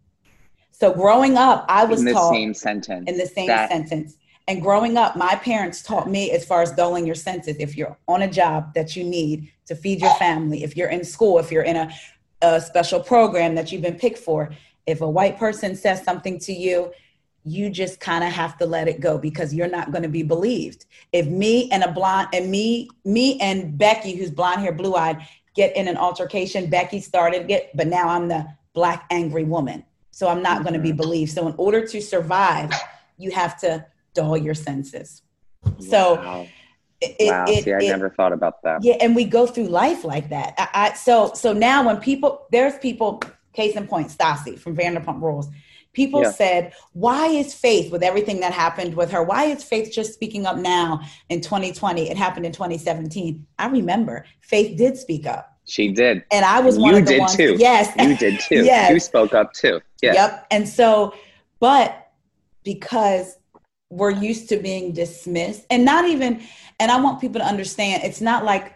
So 0.70 0.94
growing 0.94 1.38
up, 1.38 1.66
I 1.68 1.86
was 1.86 2.02
in 2.02 2.06
the 2.06 2.14
taught 2.14 2.32
same 2.32 2.54
sentence. 2.54 3.10
in 3.10 3.18
the 3.18 3.26
same 3.26 3.48
That- 3.48 3.72
sentence. 3.72 4.16
And 4.48 4.62
growing 4.62 4.96
up, 4.96 5.16
my 5.16 5.36
parents 5.38 5.82
taught 5.82 6.08
me 6.08 6.30
as 6.30 6.46
far 6.46 6.62
as 6.62 6.72
dulling 6.72 7.06
your 7.06 7.16
senses. 7.16 7.56
If 7.60 7.76
you're 7.76 7.98
on 8.08 8.22
a 8.22 8.28
job 8.28 8.76
that 8.76 8.96
you 8.96 9.04
need 9.04 9.52
to 9.66 9.76
feed 9.76 10.00
your 10.00 10.14
family, 10.16 10.64
if 10.64 10.78
you're 10.78 10.90
in 10.90 11.04
school, 11.04 11.40
if 11.40 11.52
you're 11.52 11.64
in 11.64 11.78
a, 11.78 11.92
a 12.44 12.62
special 12.62 13.00
program 13.00 13.56
that 13.56 13.72
you've 13.72 13.82
been 13.82 13.98
picked 13.98 14.20
for, 14.20 14.52
if 14.90 15.02
a 15.02 15.10
white 15.10 15.38
person 15.38 15.76
says 15.76 16.04
something 16.04 16.40
to 16.40 16.54
you, 16.54 16.92
you 17.44 17.70
just 17.70 18.00
kind 18.00 18.24
of 18.24 18.32
have 18.32 18.58
to 18.58 18.66
let 18.66 18.88
it 18.88 19.00
go 19.00 19.18
because 19.18 19.54
you're 19.54 19.70
not 19.70 19.92
going 19.92 20.04
to 20.04 20.10
be 20.10 20.24
believed. 20.24 20.86
If 21.14 21.28
me 21.28 21.70
and 21.72 21.84
a 21.84 21.92
blonde 21.92 22.30
and 22.34 22.52
me, 22.52 22.90
me 23.06 23.40
and 23.40 23.78
Becky, 23.78 24.16
who's 24.16 24.32
blonde 24.32 24.62
hair, 24.62 24.74
blue 24.74 24.96
eyed, 24.96 25.26
get 25.56 25.76
in 25.76 25.88
an 25.88 25.98
altercation, 25.98 26.70
Becky 26.70 27.00
started 27.00 27.50
it, 27.50 27.70
but 27.76 27.88
now 27.88 28.10
I'm 28.10 28.28
the 28.28 28.48
black 28.74 29.06
angry 29.10 29.46
woman. 29.46 29.84
So 30.12 30.28
I'm 30.28 30.42
not 30.42 30.64
going 30.64 30.74
to 30.74 30.80
be 30.80 30.90
mm-hmm. 30.90 30.98
believed. 30.98 31.32
So 31.32 31.48
in 31.48 31.56
order 31.58 31.86
to 31.88 32.02
survive, 32.02 32.72
you 33.18 33.32
have 33.32 33.60
to 33.62 33.86
dull 34.14 34.38
your 34.38 34.54
senses. 34.54 35.22
So 35.80 36.16
wow. 36.16 36.48
it, 37.02 37.16
it- 37.20 37.32
wow. 37.32 37.46
it- 37.48 37.64
See, 37.64 37.74
I 37.74 37.78
it- 37.80 37.88
never 37.88 38.10
thought 38.10 38.34
about 38.34 38.62
that. 38.64 38.84
yeah, 38.84 38.96
and 39.00 39.16
we 39.16 39.24
go 39.26 39.48
through 39.48 39.68
life 39.68 40.04
like 40.04 40.30
that. 40.30 40.56
I, 40.58 40.68
I 40.74 40.94
so 40.94 41.32
so 41.34 41.54
now 41.54 41.86
when 41.86 41.98
people 41.98 42.48
there's 42.52 42.78
people, 42.80 43.22
case 43.54 43.76
in 43.76 43.88
point, 43.88 44.08
Stassi 44.10 44.58
from 44.58 44.76
Vanderpump 44.76 45.22
Rules. 45.22 45.48
People 45.94 46.22
Yeah. 46.22 46.32
said, 46.32 46.74
"Why 46.94 47.28
is 47.28 47.54
Faith 47.54 47.92
with 47.92 48.04
everything 48.04 48.40
that 48.42 48.54
happened 48.54 48.94
with 48.96 49.12
her? 49.12 49.24
Why 49.24 49.46
is 49.46 49.64
Faith 49.64 49.92
just 49.92 50.14
speaking 50.14 50.46
up 50.46 50.58
now 50.58 51.02
in 51.30 51.42
2020? 51.42 52.10
It 52.10 52.16
happened 52.18 52.46
in 52.46 52.52
2017. 52.52 53.46
I 53.58 53.68
remember 53.68 54.26
Faith 54.42 54.78
did 54.78 54.98
speak 54.98 55.26
up, 55.26 55.50
She 55.66 55.92
did. 55.92 56.24
and 56.32 56.46
I 56.46 56.60
was 56.60 56.76
And 56.76 56.84
one 56.84 56.94
you 56.94 57.00
of 57.00 57.06
the 57.06 57.12
did 57.14 57.20
ones. 57.22 57.36
too. 57.36 57.56
Yes, 57.58 57.90
You 57.98 58.16
did 58.16 58.40
too. 58.50 58.64
Yes. 58.64 58.92
You 58.92 59.00
spoke 59.00 59.34
up 59.34 59.52
too. 59.54 59.82
Yeah. 60.02 60.14
Yep. 60.14 60.46
And 60.52 60.70
so, 60.70 61.14
but 61.60 62.12
because 62.64 63.38
we're 63.90 64.12
used 64.12 64.48
to 64.50 64.58
being 64.58 64.92
dismissed 64.94 65.66
and 65.72 65.84
not 65.84 66.06
even, 66.06 66.42
and 66.80 66.92
I 66.92 67.02
want 67.02 67.20
people 67.20 67.42
to 67.42 67.48
understand 67.48 68.04
it's 68.04 68.22
not 68.22 68.46
like 68.46 68.76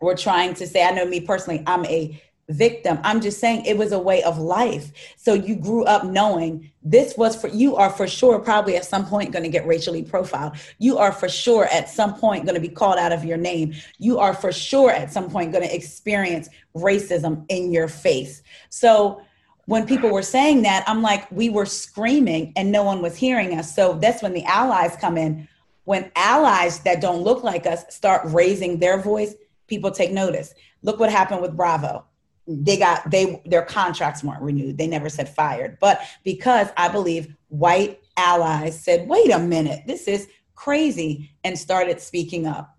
we're 0.00 0.16
trying 0.16 0.54
to 0.54 0.66
say, 0.66 0.84
I 0.84 0.90
know 0.90 1.06
me 1.06 1.20
personally, 1.20 1.62
I'm 1.66 1.86
a 1.86 2.20
victim. 2.48 2.98
I'm 3.02 3.20
just 3.20 3.40
saying 3.40 3.64
it 3.64 3.78
was 3.78 3.92
a 3.92 3.98
way 3.98 4.22
of 4.22 4.38
life. 4.38 4.92
So 5.16 5.34
you 5.34 5.56
grew 5.56 5.84
up 5.84 6.04
knowing 6.04 6.70
this 6.82 7.16
was 7.16 7.34
for 7.34 7.48
you 7.48 7.76
are 7.76 7.90
for 7.90 8.06
sure 8.06 8.38
probably 8.38 8.76
at 8.76 8.84
some 8.84 9.06
point 9.06 9.32
going 9.32 9.44
to 9.44 9.48
get 9.48 9.66
racially 9.66 10.02
profiled. 10.02 10.56
You 10.78 10.98
are 10.98 11.12
for 11.12 11.28
sure 11.28 11.66
at 11.66 11.88
some 11.88 12.14
point 12.14 12.44
going 12.44 12.54
to 12.54 12.60
be 12.60 12.68
called 12.68 12.98
out 12.98 13.12
of 13.12 13.24
your 13.24 13.38
name. 13.38 13.74
You 13.98 14.18
are 14.18 14.34
for 14.34 14.52
sure 14.52 14.90
at 14.90 15.12
some 15.12 15.30
point 15.30 15.52
going 15.52 15.66
to 15.66 15.74
experience 15.74 16.48
racism 16.76 17.44
in 17.48 17.72
your 17.72 17.88
face. 17.88 18.42
So 18.68 19.22
when 19.66 19.86
people 19.86 20.10
were 20.10 20.22
saying 20.22 20.62
that, 20.62 20.84
I'm 20.86 21.00
like, 21.00 21.30
we 21.30 21.48
were 21.48 21.66
screaming 21.66 22.52
and 22.56 22.70
no 22.70 22.82
one 22.82 23.00
was 23.00 23.16
hearing 23.16 23.58
us. 23.58 23.74
So 23.74 23.94
that's 23.94 24.22
when 24.22 24.34
the 24.34 24.44
allies 24.44 24.96
come 24.96 25.16
in. 25.16 25.48
When 25.84 26.10
allies 26.16 26.80
that 26.80 27.00
don't 27.00 27.22
look 27.22 27.42
like 27.42 27.66
us 27.66 27.84
start 27.88 28.22
raising 28.26 28.78
their 28.78 29.00
voice, 29.00 29.34
people 29.66 29.90
take 29.90 30.12
notice. 30.12 30.54
Look 30.82 31.00
what 31.00 31.10
happened 31.10 31.40
with 31.40 31.56
Bravo. 31.56 32.04
They 32.46 32.76
got 32.76 33.10
they 33.10 33.42
their 33.46 33.62
contracts 33.62 34.22
weren't 34.22 34.42
renewed. 34.42 34.76
They 34.76 34.86
never 34.86 35.08
said 35.08 35.28
fired. 35.28 35.78
But 35.80 36.00
because 36.24 36.68
I 36.76 36.88
believe 36.88 37.34
white 37.48 38.00
allies 38.16 38.78
said, 38.82 39.08
wait 39.08 39.30
a 39.30 39.38
minute, 39.38 39.84
this 39.86 40.06
is 40.06 40.28
crazy, 40.54 41.30
and 41.42 41.58
started 41.58 42.00
speaking 42.00 42.46
up. 42.46 42.76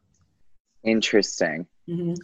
Interesting. 0.83 1.65
Mhm. 1.89 2.15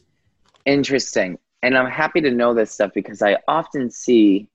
Interesting. 0.66 1.38
And 1.64 1.78
I'm 1.78 1.90
happy 1.90 2.22
to 2.22 2.32
know 2.32 2.54
this 2.54 2.72
stuff 2.72 2.92
because 2.94 3.22
I 3.22 3.38
often 3.48 3.90
see, 3.90 4.48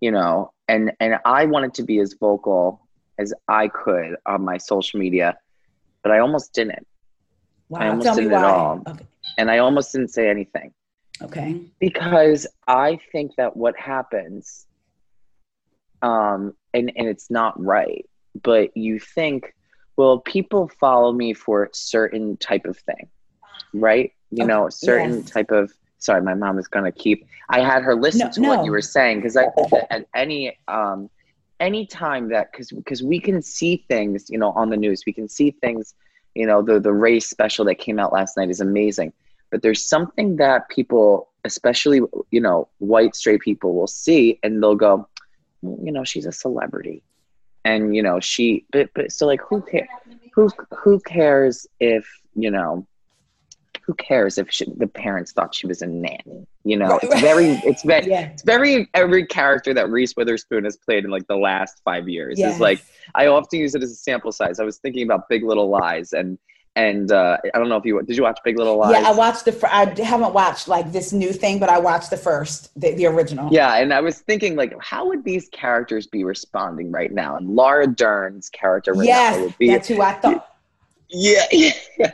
you 0.00 0.10
know, 0.10 0.52
and 0.68 0.92
and 1.00 1.18
I 1.24 1.44
wanted 1.44 1.74
to 1.74 1.82
be 1.82 1.98
as 2.00 2.14
vocal 2.14 2.80
as 3.18 3.32
I 3.48 3.68
could 3.68 4.16
on 4.26 4.42
my 4.44 4.56
social 4.58 4.98
media, 4.98 5.38
but 6.02 6.10
I 6.10 6.18
almost 6.20 6.52
didn't. 6.54 6.86
I 7.74 7.84
Wow. 7.84 7.90
almost 7.90 8.04
Tell 8.06 8.16
me 8.16 8.22
didn't 8.24 8.38
at 8.38 8.44
all. 8.44 8.82
Okay. 8.88 9.06
And 9.38 9.50
I 9.50 9.58
almost 9.58 9.92
didn't 9.92 10.08
say 10.08 10.28
anything. 10.28 10.72
Okay. 11.22 11.60
because 11.80 12.46
I 12.66 12.98
think 13.12 13.36
that 13.36 13.56
what 13.56 13.78
happens, 13.78 14.66
um, 16.02 16.54
and 16.72 16.92
and 16.96 17.08
it's 17.08 17.30
not 17.30 17.60
right, 17.62 18.04
but 18.42 18.76
you 18.76 18.98
think, 18.98 19.54
well, 19.96 20.18
people 20.20 20.68
follow 20.80 21.12
me 21.12 21.32
for 21.34 21.70
certain 21.72 22.36
type 22.38 22.66
of 22.66 22.78
thing, 22.78 23.08
right? 23.72 24.12
You 24.30 24.44
Okay, 24.44 24.46
know, 24.46 24.68
certain 24.70 25.16
yes. 25.18 25.30
type 25.30 25.50
of. 25.50 25.72
Sorry, 25.98 26.20
my 26.20 26.34
mom 26.34 26.58
is 26.58 26.68
gonna 26.68 26.92
keep. 26.92 27.26
I 27.48 27.60
had 27.60 27.82
her 27.82 27.94
listen 27.94 28.26
No, 28.26 28.32
to 28.32 28.40
what 28.42 28.64
you 28.64 28.70
were 28.72 28.82
saying 28.82 29.18
because 29.18 29.36
I 29.36 29.48
think 29.50 29.70
that 29.70 29.90
at 29.92 30.06
any 30.14 30.58
um, 30.68 31.08
any 31.60 31.86
time 31.86 32.28
that 32.30 32.50
because 32.52 32.70
because 32.70 33.02
we 33.02 33.20
can 33.20 33.40
see 33.40 33.84
things, 33.88 34.28
you 34.28 34.38
know, 34.38 34.50
on 34.50 34.68
the 34.68 34.76
news, 34.76 35.04
we 35.06 35.12
can 35.12 35.28
see 35.28 35.52
things. 35.62 35.94
You 36.34 36.46
know, 36.46 36.60
the 36.62 36.80
the 36.80 36.92
race 36.92 37.30
special 37.30 37.64
that 37.66 37.76
came 37.76 37.98
out 37.98 38.12
last 38.12 38.36
night 38.36 38.50
is 38.50 38.60
amazing 38.60 39.12
but 39.54 39.62
there's 39.62 39.88
something 39.88 40.34
that 40.34 40.68
people, 40.68 41.28
especially 41.44 42.00
you 42.32 42.40
know, 42.40 42.66
white 42.78 43.14
straight 43.14 43.40
people, 43.40 43.72
will 43.76 43.86
see 43.86 44.36
and 44.42 44.60
they'll 44.60 44.74
go, 44.74 45.08
well, 45.62 45.78
you 45.80 45.92
know, 45.92 46.02
she's 46.02 46.26
a 46.26 46.32
celebrity, 46.32 47.04
and 47.64 47.94
you 47.94 48.02
know, 48.02 48.18
she. 48.18 48.64
But 48.72 48.90
but 48.96 49.12
so 49.12 49.26
like, 49.28 49.40
who 49.48 49.62
cares? 49.62 49.86
Who 50.34 50.50
who 50.76 50.98
cares 51.06 51.68
if 51.78 52.04
you 52.34 52.50
know? 52.50 52.84
Who 53.86 53.94
cares 53.94 54.38
if 54.38 54.50
she, 54.50 54.64
the 54.76 54.88
parents 54.88 55.30
thought 55.30 55.54
she 55.54 55.68
was 55.68 55.82
a 55.82 55.86
nanny? 55.86 56.48
You 56.64 56.76
know, 56.78 56.98
it's 57.00 57.20
very, 57.20 57.50
it's 57.64 57.84
very, 57.84 58.10
Yeah. 58.10 58.30
it's 58.32 58.42
very 58.42 58.88
every 58.94 59.24
character 59.24 59.72
that 59.74 59.88
Reese 59.88 60.14
Witherspoon 60.16 60.64
has 60.64 60.76
played 60.78 61.04
in 61.04 61.10
like 61.12 61.28
the 61.28 61.36
last 61.36 61.80
five 61.84 62.08
years 62.08 62.40
Yes. 62.40 62.54
is 62.54 62.60
like 62.60 62.80
I 63.14 63.28
often 63.28 63.60
use 63.60 63.76
it 63.76 63.84
as 63.84 63.92
a 63.92 63.94
sample 63.94 64.32
size. 64.32 64.58
I 64.58 64.64
was 64.64 64.78
thinking 64.78 65.04
about 65.04 65.28
Big 65.28 65.44
Little 65.44 65.68
Lies 65.68 66.12
and 66.12 66.38
and 66.76 67.12
uh, 67.12 67.36
I 67.54 67.58
don't 67.58 67.68
know 67.68 67.76
if 67.76 67.84
you 67.84 68.02
did 68.02 68.16
you 68.16 68.22
watch 68.24 68.38
Big 68.44 68.58
Little 68.58 68.76
Lies? 68.78 68.92
Yeah, 68.92 69.08
I 69.08 69.12
watched 69.12 69.44
the. 69.44 69.52
Fir- 69.52 69.68
I 69.70 69.84
haven't 70.02 70.34
watched 70.34 70.66
like 70.66 70.90
this 70.92 71.12
new 71.12 71.32
thing, 71.32 71.58
but 71.60 71.68
I 71.68 71.78
watched 71.78 72.10
the 72.10 72.16
first, 72.16 72.78
the, 72.80 72.92
the 72.94 73.06
original. 73.06 73.52
Yeah, 73.52 73.76
and 73.76 73.92
I 73.92 74.00
was 74.00 74.18
thinking 74.20 74.56
like, 74.56 74.74
how 74.80 75.06
would 75.08 75.24
these 75.24 75.48
characters 75.50 76.06
be 76.06 76.24
responding 76.24 76.90
right 76.90 77.12
now? 77.12 77.36
And 77.36 77.48
Laura 77.50 77.86
Dern's 77.86 78.48
character 78.48 78.92
right 78.92 79.06
Yes, 79.06 79.40
would 79.40 79.58
be 79.58 79.68
that's 79.68 79.86
who 79.88 80.02
I 80.02 80.14
thought. 80.14 80.48
yeah, 81.10 81.44
yeah. 81.52 82.10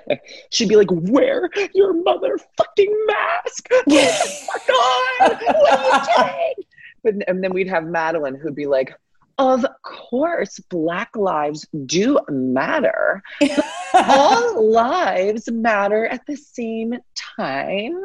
She'd 0.50 0.68
be 0.68 0.76
like, 0.76 0.88
"Wear 0.90 1.48
your 1.74 1.94
motherfucking 1.94 3.06
mask! 3.06 3.68
Yeah. 3.86 4.12
Fuck 4.12 4.68
on! 4.68 5.30
What 5.30 5.72
are 5.72 6.26
you 6.28 6.34
doing?" 6.54 6.54
But 7.02 7.14
and 7.28 7.42
then 7.42 7.54
we'd 7.54 7.68
have 7.68 7.84
Madeline 7.84 8.34
who'd 8.34 8.54
be 8.54 8.66
like, 8.66 8.92
"Of 9.40 9.64
course, 9.82 10.58
Black 10.68 11.16
lives 11.16 11.66
do 11.86 12.18
matter. 12.28 13.22
All 13.94 14.70
lives 14.70 15.50
matter 15.50 16.06
at 16.06 16.26
the 16.26 16.36
same 16.36 16.94
time." 17.36 18.00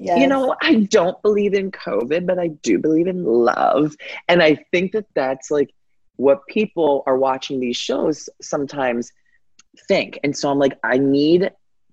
Yes. 0.00 0.20
You 0.20 0.28
know, 0.28 0.54
I 0.62 0.74
don't 0.96 1.20
believe 1.22 1.54
in 1.54 1.72
COVID, 1.72 2.24
but 2.24 2.38
I 2.38 2.48
do 2.48 2.78
believe 2.78 3.08
in 3.08 3.24
love. 3.24 3.96
And 4.28 4.40
I 4.40 4.54
think 4.70 4.92
that 4.92 5.06
that's 5.14 5.50
like 5.50 5.70
what 6.16 6.46
people 6.46 7.02
are 7.06 7.18
watching 7.18 7.58
these 7.58 7.76
shows 7.76 8.28
sometimes 8.40 9.10
think. 9.88 10.20
And 10.22 10.36
so 10.36 10.50
I'm 10.50 10.58
like, 10.60 10.78
I 10.84 10.98
need, 10.98 11.50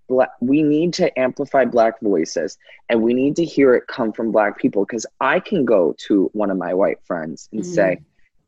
black, 0.08 0.30
we 0.40 0.62
need 0.62 0.94
to 0.94 1.20
amplify 1.20 1.66
Black 1.66 2.00
voices 2.00 2.58
and 2.90 3.02
we 3.02 3.16
need 3.16 3.36
to 3.38 3.46
hear 3.46 3.74
it 3.74 3.88
come 3.88 4.12
from 4.14 4.32
Black 4.32 4.60
people 4.60 4.86
because 4.86 5.08
I 5.20 5.40
can 5.40 5.66
go 5.66 5.96
to 6.08 6.30
one 6.34 6.52
of 6.52 6.58
my 6.58 6.76
white 6.76 7.02
friends 7.06 7.50
and 7.52 7.62
Mhm. 7.62 7.66
say, 7.66 8.02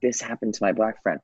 This 0.07 0.21
happened 0.21 0.53
to 0.53 0.63
my 0.63 0.71
Black 0.71 1.01
friend. 1.03 1.19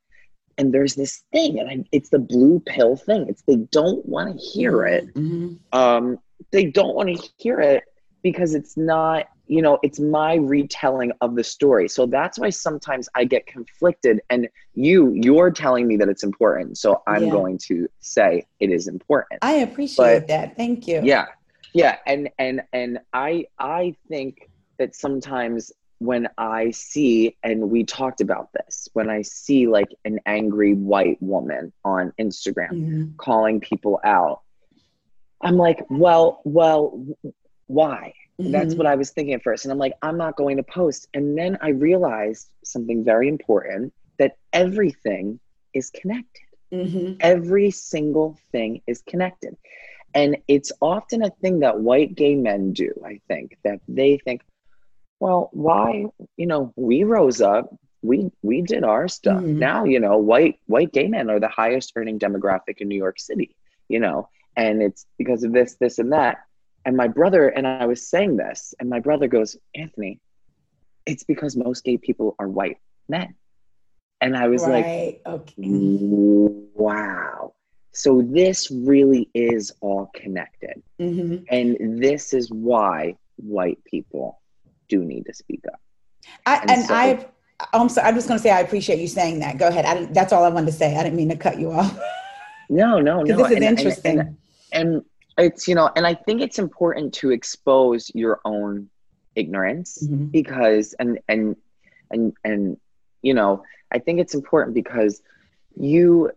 And 0.58 0.74
there's 0.74 0.94
this 0.94 1.24
thing, 1.32 1.60
and 1.60 1.70
I, 1.70 1.84
it's 1.92 2.10
the 2.10 2.20
blue 2.20 2.60
pill 2.66 2.96
thing. 2.98 3.26
It's 3.30 3.42
they 3.48 3.56
don't 3.56 4.06
want 4.06 4.38
to 4.38 4.46
hear 4.46 4.86
it 4.86 5.12
Mhm. 5.16 5.58
um, 5.72 6.20
they 6.52 6.66
don't 6.66 6.94
want 6.94 7.10
to 7.16 7.30
hear 7.38 7.60
it 7.62 7.84
because 8.22 8.54
it's 8.54 8.76
not 8.78 9.28
you 9.48 9.62
know 9.62 9.80
it's 9.82 10.00
my 10.00 10.36
retelling 10.36 11.12
of 11.22 11.36
the 11.36 11.44
story 11.44 11.88
so 11.90 12.06
that's 12.06 12.40
why 12.40 12.50
sometimes 12.50 13.10
i 13.16 13.24
get 13.26 13.46
conflicted 13.46 14.22
and 14.30 14.48
you 14.74 15.12
you're 15.14 15.52
telling 15.52 15.86
me 15.88 15.98
that 15.98 16.08
it's 16.08 16.24
important 16.24 16.78
so 16.78 17.02
i'm 17.08 17.26
Yeah. 17.26 17.32
going 17.32 17.58
to 17.70 17.88
say 18.00 18.46
it 18.62 18.70
is 18.72 18.88
important 18.88 19.40
I 19.42 19.56
appreciate 19.68 20.20
But- 20.20 20.28
that. 20.30 20.56
Thank 20.56 20.88
you. 20.88 21.02
yeah 21.04 21.26
yeah 21.74 21.98
and 22.08 22.30
and 22.40 22.62
and 22.72 23.00
i 23.14 23.46
i 23.60 23.96
think 24.08 24.50
that 24.80 24.96
sometimes 24.96 25.72
when 26.00 26.28
i 26.38 26.72
see 26.72 27.38
and 27.44 27.70
we 27.70 27.84
talked 27.84 28.20
about 28.22 28.50
this 28.54 28.90
when 28.94 29.10
i 29.10 29.22
see 29.22 29.68
like 29.68 29.90
an 30.06 30.20
angry 30.26 30.74
white 30.74 31.22
woman 31.22 31.72
on 31.86 32.12
instagram 32.20 32.72
Mhm. 32.72 33.18
calling 33.18 33.60
people 33.62 34.00
out. 34.04 34.42
I'm 35.42 35.58
like, 35.58 35.86
well, 35.90 36.42
well, 36.46 37.06
why? 37.68 38.14
That's 38.40 38.74
Mhm. 38.74 38.78
what 38.78 38.88
I 38.88 38.96
was 38.96 39.12
thinking 39.12 39.34
at 39.34 39.44
first. 39.44 39.66
And 39.66 39.72
I'm 39.72 39.78
like, 39.78 39.94
I'm 40.02 40.18
not 40.18 40.38
going 40.38 40.58
to 40.58 40.64
post. 40.64 41.08
And 41.14 41.38
then 41.38 41.58
I 41.62 41.70
realized 41.70 42.50
something 42.64 43.04
very 43.04 43.28
important 43.28 43.94
that 44.20 44.38
everything 44.54 45.40
is 45.74 45.90
connected. 45.90 46.48
Mhm. 46.72 47.18
Every 47.20 47.72
single 47.72 48.38
thing 48.52 48.82
is 48.88 49.02
connected. 49.02 49.58
And 50.16 50.38
it's 50.48 50.72
often 50.82 51.24
a 51.24 51.30
thing 51.30 51.60
that 51.60 51.80
white 51.80 52.16
gay 52.16 52.36
men 52.36 52.72
do, 52.74 52.92
I 53.06 53.20
think, 53.28 53.58
that 53.64 53.82
they 53.88 54.18
think, 54.20 54.42
well, 55.24 55.50
why, 55.54 56.06
you 56.36 56.46
know, 56.46 56.74
we 56.76 57.06
rose 57.06 57.40
up, 57.40 57.74
we 58.02 58.30
we 58.42 58.62
did 58.62 58.84
our 58.84 59.08
stuff. 59.08 59.42
Mhm. 59.42 59.56
Now, 59.56 59.86
you 59.86 60.02
know, 60.02 60.18
white 60.18 60.60
white 60.66 60.92
gay 60.92 61.08
men 61.08 61.30
are 61.30 61.40
the 61.40 61.48
highest 61.48 61.94
earning 61.96 62.20
demographic 62.20 62.80
in 62.82 62.90
New 62.90 62.98
York 62.98 63.18
City, 63.22 63.56
you 63.88 64.00
know, 64.02 64.28
and 64.58 64.82
it's 64.82 65.06
because 65.18 65.46
of 65.46 65.54
this, 65.54 65.76
this, 65.76 65.98
and 65.98 66.12
that. 66.12 66.40
And 66.84 66.98
my 66.98 67.08
brother 67.08 67.48
and 67.48 67.66
I 67.66 67.86
was 67.86 68.06
saying 68.06 68.36
this, 68.36 68.74
and 68.82 68.90
my 68.90 69.00
brother 69.00 69.28
goes, 69.30 69.56
Anthony, 69.74 70.20
it's 71.06 71.24
because 71.24 71.56
most 71.56 71.86
gay 71.86 71.98
people 71.98 72.36
are 72.38 72.50
white 72.50 72.80
men. 73.08 73.34
And 74.20 74.36
I 74.36 74.50
was 74.50 74.68
like, 74.68 75.22
okay. 75.26 75.64
wow. 76.76 77.54
So 77.94 78.22
this 78.22 78.70
really 78.72 79.30
is 79.34 79.72
all 79.80 80.12
connected. 80.14 80.84
Mhm. 81.00 81.46
And 81.50 82.04
this 82.04 82.34
is 82.34 82.52
why 82.52 83.16
white 83.38 83.82
people 83.86 84.43
do 84.94 85.04
need 85.04 85.26
to 85.26 85.34
speak 85.34 85.62
up. 85.72 85.80
I, 86.46 86.58
And 86.62 86.70
and 86.72 86.86
so- 86.86 86.94
I, 86.94 87.26
I'm 87.74 87.90
sorry. 87.90 88.08
I'm 88.08 88.16
just 88.16 88.28
going 88.28 88.38
to 88.40 88.44
say 88.44 88.52
I 88.52 88.60
appreciate 88.60 89.00
you 89.00 89.08
saying 89.08 89.40
that. 89.40 89.58
Go 89.58 89.68
ahead. 89.68 89.86
I 89.86 90.06
that's 90.18 90.34
all 90.34 90.44
I 90.44 90.50
wanted 90.50 90.68
to 90.68 90.72
say. 90.74 90.96
I 90.98 91.04
didn't 91.04 91.16
mean 91.18 91.30
to 91.30 91.36
cut 91.38 91.60
you 91.60 91.72
off 91.72 91.98
No, 92.70 93.00
no, 93.00 93.22
no. 93.22 93.38
this 93.38 93.48
is 93.52 93.56
and- 93.56 93.64
interesting. 93.64 94.20
And, 94.20 94.38
and 94.72 95.04
it's, 95.38 95.68
you 95.68 95.76
know, 95.76 95.90
and 95.96 96.06
I 96.08 96.14
think 96.14 96.42
it's 96.42 96.60
important 96.60 97.14
to 97.16 97.32
expose 97.32 98.12
your 98.14 98.40
own 98.46 98.90
ignorance 99.36 99.90
Mhm. 100.08 100.32
because 100.32 100.94
and 101.00 101.20
and 101.28 101.56
and 102.12 102.34
and 102.44 102.78
you 103.24 103.34
know 103.34 103.64
i 103.92 103.98
think 103.98 104.20
it's 104.20 104.36
important 104.36 104.76
because 104.76 105.24
you 105.76 106.30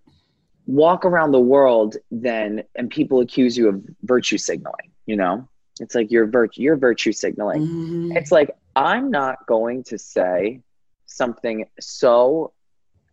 walk 0.66 1.04
around 1.04 1.32
the 1.32 1.44
world 1.54 1.96
then 2.10 2.62
and 2.74 2.88
people 2.88 3.20
accuse 3.20 3.54
you 3.58 3.68
of 3.68 3.76
virtue 4.04 4.38
signaling 4.38 4.88
you 5.04 5.14
know 5.14 5.46
it's 5.80 5.94
like 5.94 6.10
you're 6.10 6.26
virtue 6.26 6.62
you're 6.62 6.76
virtue 6.76 7.12
signaling 7.12 7.62
Mhm. 7.66 8.16
it's 8.16 8.32
like 8.32 8.50
i'm 8.74 9.10
not 9.10 9.36
going 9.46 9.84
to 9.84 9.98
say 9.98 10.60
something 11.06 11.64
so 11.80 12.52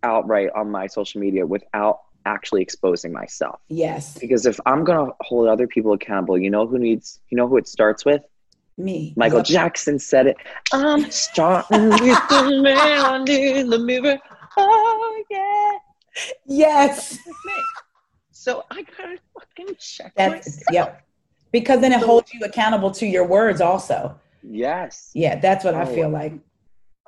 outright 0.03 0.49
on 0.55 0.69
my 0.71 0.87
social 0.87 1.21
media 1.21 1.45
without 1.45 1.99
actually 2.25 2.61
exposing 2.61 3.11
myself 3.11 3.59
Yes, 3.69 4.17
because 4.17 4.45
if 4.45 4.59
i'm 4.65 4.83
going 4.83 5.07
to 5.07 5.13
hold 5.21 5.47
other 5.47 5.67
people 5.67 5.93
accountable 5.93 6.37
you 6.37 6.49
know 6.49 6.65
who 6.67 6.79
needs 6.79 7.19
you 7.29 7.37
know 7.37 7.47
who 7.47 7.57
it 7.57 7.67
starts 7.67 8.05
with 8.05 8.21
me. 8.75 9.13
Michael. 9.15 9.43
Jackson 9.43 9.99
said 9.99 10.25
it. 10.25 10.35
I'm 10.73 11.11
starting 11.11 11.89
with 11.89 11.99
the 12.27 12.59
man 12.63 13.27
in 13.29 13.69
the 13.69 13.77
mirror. 13.77 14.17
Oh 14.57 15.23
yeah. 15.29 15.77
Yes, 16.47 17.19
So 18.31 18.63
I 18.71 18.81
gotta 18.81 19.19
fucking 19.35 19.75
check 19.79 20.13
that's 20.15 20.31
myself. 20.57 20.73
yep. 20.73 21.05
Because 21.53 21.79
then 21.79 21.93
it 21.93 22.01
holds 22.01 22.33
you 22.33 22.41
accountable 22.43 22.91
to 22.91 23.05
your 23.05 23.25
words, 23.25 23.61
also. 23.61 24.19
Yes. 24.41 25.11
Yeah, 25.13 25.39
that's 25.39 25.63
what 25.63 25.75
I 25.75 25.83
Oh. 25.83 25.95
feel 25.95 26.09
like. 26.09 26.33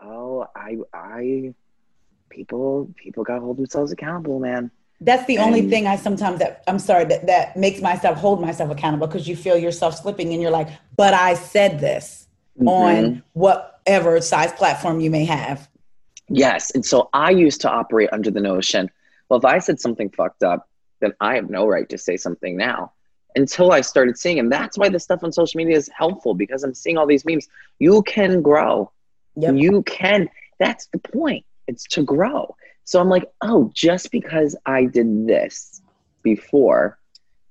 Oh, 0.02 0.46
I 0.56 0.78
I 0.94 1.54
people 2.30 2.90
people 2.96 3.24
gotta 3.24 3.42
hold 3.42 3.58
themselves 3.58 3.92
accountable, 3.92 4.40
man. 4.40 4.72
That's 5.02 5.26
the 5.26 5.40
only 5.40 5.64
thing 5.68 5.88
I 5.88 5.96
sometimes 5.98 6.40
that 6.40 6.64
I'm 6.68 6.80
sorry 6.80 7.06
that 7.06 7.26
that 7.28 7.58
makes 7.58 7.82
myself 7.82 8.18
hold 8.18 8.40
myself 8.40 8.70
accountable 8.72 9.08
because 9.08 9.28
you 9.28 9.36
feel 9.36 9.58
yourself 9.58 9.98
slipping 9.98 10.32
and 10.32 10.42
you're 10.42 10.52
like, 10.52 10.70
but 10.96 11.14
I 11.14 11.34
said 11.34 11.80
this 11.80 12.28
Mhm. 12.62 12.68
on 12.68 13.24
whatever 13.34 14.22
size 14.22 14.54
platform 14.54 15.00
you 15.02 15.10
may 15.10 15.26
have. 15.26 15.68
Yes. 16.30 16.72
And 16.72 16.86
so 16.86 17.10
I 17.14 17.32
used 17.32 17.62
to 17.62 17.70
operate 17.70 18.10
under 18.12 18.32
the 18.32 18.40
notion, 18.42 18.90
well, 19.30 19.40
if 19.40 19.46
I 19.46 19.60
said 19.60 19.80
something 19.80 20.10
fucked 20.10 20.44
up, 20.44 20.68
then 21.02 21.14
I 21.20 21.36
have 21.36 21.50
no 21.50 21.68
right 21.68 21.90
to 21.90 21.98
say 21.98 22.16
something 22.16 22.56
now. 22.56 22.94
Until 23.36 23.72
I 23.72 23.82
started 23.82 24.18
seeing, 24.18 24.40
and 24.40 24.52
that's 24.52 24.78
why 24.78 24.88
the 24.90 25.00
stuff 25.00 25.24
on 25.24 25.32
social 25.32 25.58
media 25.58 25.76
is 25.76 25.90
helpful 25.96 26.34
because 26.34 26.64
I'm 26.64 26.74
seeing 26.74 26.98
all 26.98 27.06
these 27.06 27.26
memes. 27.26 27.48
You 27.80 28.02
can 28.04 28.42
grow. 28.42 28.92
Yep. 29.36 29.56
You 29.56 29.84
can. 29.84 30.30
That's 30.60 30.88
the 30.88 31.00
point. 31.00 31.46
It's 31.68 31.84
to 31.90 32.04
grow. 32.04 32.56
So 32.86 33.00
I'm 33.02 33.10
like, 33.10 33.30
oh, 33.42 33.72
just 33.74 34.12
because 34.12 34.56
I 34.66 34.86
did 34.86 35.28
this 35.28 35.82
before 36.24 36.98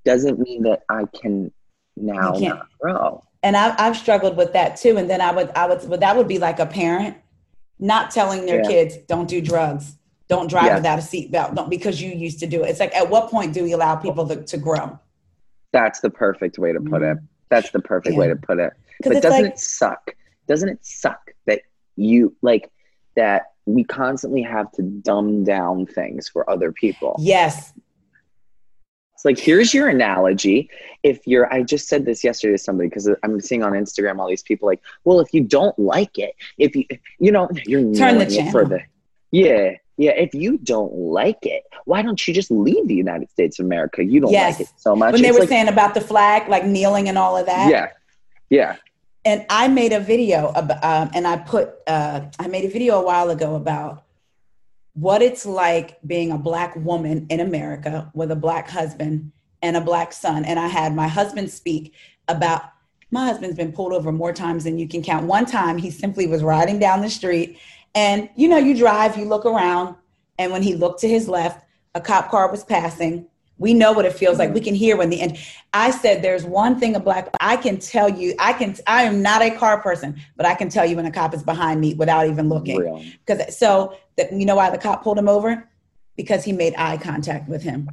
doesn't 0.04 0.38
mean 0.38 0.62
that 0.62 0.84
I 0.88 1.04
can 1.20 1.52
now 1.96 2.38
can't. 2.38 2.60
grow. 2.80 3.22
and 3.42 3.56
I, 3.56 3.74
I've 3.78 3.96
struggled 3.96 4.36
with 4.36 4.52
that 4.54 4.76
too. 4.76 4.96
And 4.96 5.08
then 5.10 5.20
I 5.20 5.32
would, 5.32 5.50
I 5.50 5.66
would, 5.66 5.80
but 5.88 6.00
that 6.00 6.16
would 6.16 6.28
be 6.28 6.38
like 6.38 6.58
a 6.60 6.66
parent 6.66 7.16
not 7.78 8.10
telling 8.10 8.46
their 8.46 8.62
Yeah. 8.62 8.68
kids, 8.68 8.96
don't 9.08 9.28
do 9.28 9.40
drugs, 9.42 9.96
don't 10.28 10.48
drive 10.48 10.66
Yeah. 10.66 10.76
without 10.76 10.98
a 10.98 11.02
seatbelt, 11.02 11.54
don't 11.54 11.68
because 11.68 12.00
you 12.00 12.10
used 12.12 12.40
to 12.40 12.46
do 12.46 12.62
it. 12.64 12.70
It's 12.70 12.80
like, 12.80 12.94
at 12.94 13.10
what 13.10 13.30
point 13.30 13.52
do 13.52 13.62
we 13.64 13.72
allow 13.72 13.96
people 13.96 14.26
to, 14.28 14.42
to 14.44 14.56
grow? 14.56 14.98
That's 15.74 16.00
the 16.00 16.08
perfect 16.08 16.56
way 16.56 16.72
to 16.72 16.80
put 16.80 17.02
it. 17.02 17.18
Mm. 17.18 17.26
That's 17.50 17.70
the 17.70 17.80
perfect 17.80 18.16
way 18.16 18.28
to 18.28 18.36
put 18.36 18.58
it. 18.58 18.72
But 19.02 19.20
doesn't 19.20 19.42
like, 19.42 19.52
it 19.52 19.58
suck? 19.58 20.16
Doesn't 20.48 20.68
it 20.68 20.78
suck 20.86 21.32
that 21.46 21.62
you 21.96 22.34
like 22.40 22.70
that 23.16 23.52
we 23.66 23.84
constantly 23.84 24.42
have 24.42 24.70
to 24.72 24.82
dumb 24.82 25.44
down 25.44 25.84
things 25.86 26.28
for 26.28 26.48
other 26.48 26.70
people? 26.72 27.16
yes, 27.18 27.72
It's 29.14 29.24
like, 29.24 29.38
here's 29.38 29.72
your 29.72 29.88
analogy. 29.88 30.70
If 31.02 31.26
you're, 31.26 31.52
I 31.52 31.62
just 31.62 31.88
said 31.88 32.04
this 32.04 32.22
yesterday 32.22 32.52
to 32.52 32.58
somebody 32.58 32.88
because 32.88 33.08
I'm 33.22 33.40
seeing 33.40 33.62
on 33.62 33.72
Instagram 33.72 34.18
all 34.18 34.28
these 34.28 34.42
people 34.42 34.66
like, 34.66 34.82
well, 35.04 35.20
if 35.20 35.32
you 35.32 35.42
don't 35.42 35.78
like 35.78 36.18
it, 36.18 36.34
if 36.58 36.76
you, 36.76 36.84
you 37.18 37.32
know, 37.32 37.48
you're 37.66 37.94
Turn 37.94 38.18
the 38.18 38.26
channel. 38.26 38.52
for 38.52 38.64
the, 38.64 38.80
yeah, 39.30 39.72
yeah. 39.96 40.12
If 40.12 40.34
you 40.34 40.58
don't 40.58 40.92
like 40.94 41.44
it, 41.46 41.62
why 41.84 42.02
don't 42.02 42.26
you 42.26 42.34
just 42.34 42.50
leave 42.50 42.86
the 42.88 42.94
United 42.94 43.30
States 43.30 43.58
of 43.58 43.66
America? 43.66 44.04
You 44.04 44.20
don't 44.20 44.32
Yes. 44.32 44.58
like 44.58 44.68
it 44.68 44.72
so 44.76 44.94
much. 44.96 45.12
when 45.12 45.22
they 45.22 45.28
It's 45.28 45.34
were 45.36 45.40
like, 45.40 45.48
saying 45.48 45.68
about 45.68 45.94
the 45.94 46.00
flag, 46.00 46.48
like 46.48 46.64
kneeling 46.66 47.08
and 47.08 47.16
all 47.18 47.36
of 47.36 47.46
that. 47.46 47.70
yeah, 47.70 47.88
yeah, 48.50 48.76
and 49.24 49.46
I 49.48 49.68
made 49.68 49.92
a 49.92 50.00
video 50.00 50.48
about, 50.54 50.84
um, 50.84 51.10
and 51.14 51.26
I 51.26 51.38
put, 51.38 51.74
uh, 51.86 52.22
I 52.38 52.46
made 52.46 52.64
a 52.64 52.68
video 52.70 53.00
a 53.00 53.04
while 53.04 53.30
ago 53.30 53.54
about 53.54 54.02
what 54.92 55.22
it's 55.22 55.44
like 55.46 55.98
being 56.06 56.30
a 56.30 56.38
black 56.38 56.76
woman 56.76 57.26
in 57.30 57.40
America 57.40 58.10
with 58.14 58.30
a 58.30 58.36
black 58.36 58.68
husband 58.68 59.32
and 59.62 59.76
a 59.76 59.80
black 59.80 60.12
son. 60.12 60.44
And 60.44 60.58
I 60.58 60.68
had 60.68 60.94
my 60.94 61.08
husband 61.08 61.50
speak 61.50 61.94
about 62.28 62.62
my 63.10 63.24
husband's 63.26 63.56
been 63.56 63.72
pulled 63.72 63.92
over 63.92 64.12
more 64.12 64.32
times 64.32 64.64
than 64.64 64.78
you 64.78 64.86
can 64.88 65.02
count. 65.02 65.26
One 65.26 65.46
time 65.46 65.78
he 65.78 65.90
simply 65.90 66.26
was 66.26 66.42
riding 66.42 66.78
down 66.78 67.00
the 67.00 67.10
street, 67.10 67.58
and 67.94 68.28
you 68.36 68.48
know, 68.48 68.58
you 68.58 68.76
drive, 68.76 69.16
you 69.16 69.24
look 69.24 69.44
around, 69.44 69.96
and 70.38 70.52
when 70.52 70.62
he 70.62 70.74
looked 70.74 71.00
to 71.00 71.08
his 71.08 71.28
left, 71.28 71.64
a 71.94 72.00
cop 72.00 72.30
car 72.30 72.50
was 72.50 72.64
passing. 72.64 73.26
We 73.56 73.72
know 73.72 73.92
what 73.92 74.04
it 74.04 74.12
feels 74.12 74.38
like. 74.38 74.52
We 74.52 74.58
mm-hmm. 74.58 74.64
can 74.64 74.74
hear 74.74 74.96
when 74.96 75.10
the 75.10 75.20
end. 75.20 75.38
I 75.72 75.92
said, 75.92 76.22
"There's 76.22 76.44
one 76.44 76.78
thing 76.78 76.96
a 76.96 77.00
black. 77.00 77.28
I 77.40 77.56
can 77.56 77.78
tell 77.78 78.08
you. 78.08 78.34
I 78.38 78.52
can. 78.52 78.76
I 78.86 79.04
am 79.04 79.22
not 79.22 79.42
a 79.42 79.50
car 79.50 79.80
person, 79.80 80.20
but 80.36 80.44
I 80.44 80.54
can 80.54 80.68
tell 80.68 80.84
you 80.84 80.96
when 80.96 81.06
a 81.06 81.12
cop 81.12 81.34
is 81.34 81.42
behind 81.42 81.80
me 81.80 81.94
without 81.94 82.26
even 82.26 82.48
looking. 82.48 83.14
Because 83.24 83.56
so 83.56 83.96
that 84.16 84.32
you 84.32 84.44
know 84.44 84.56
why 84.56 84.70
the 84.70 84.78
cop 84.78 85.04
pulled 85.04 85.18
him 85.18 85.28
over? 85.28 85.68
Because 86.16 86.44
he 86.44 86.52
made 86.52 86.74
eye 86.76 86.96
contact 86.96 87.48
with 87.48 87.62
him. 87.62 87.88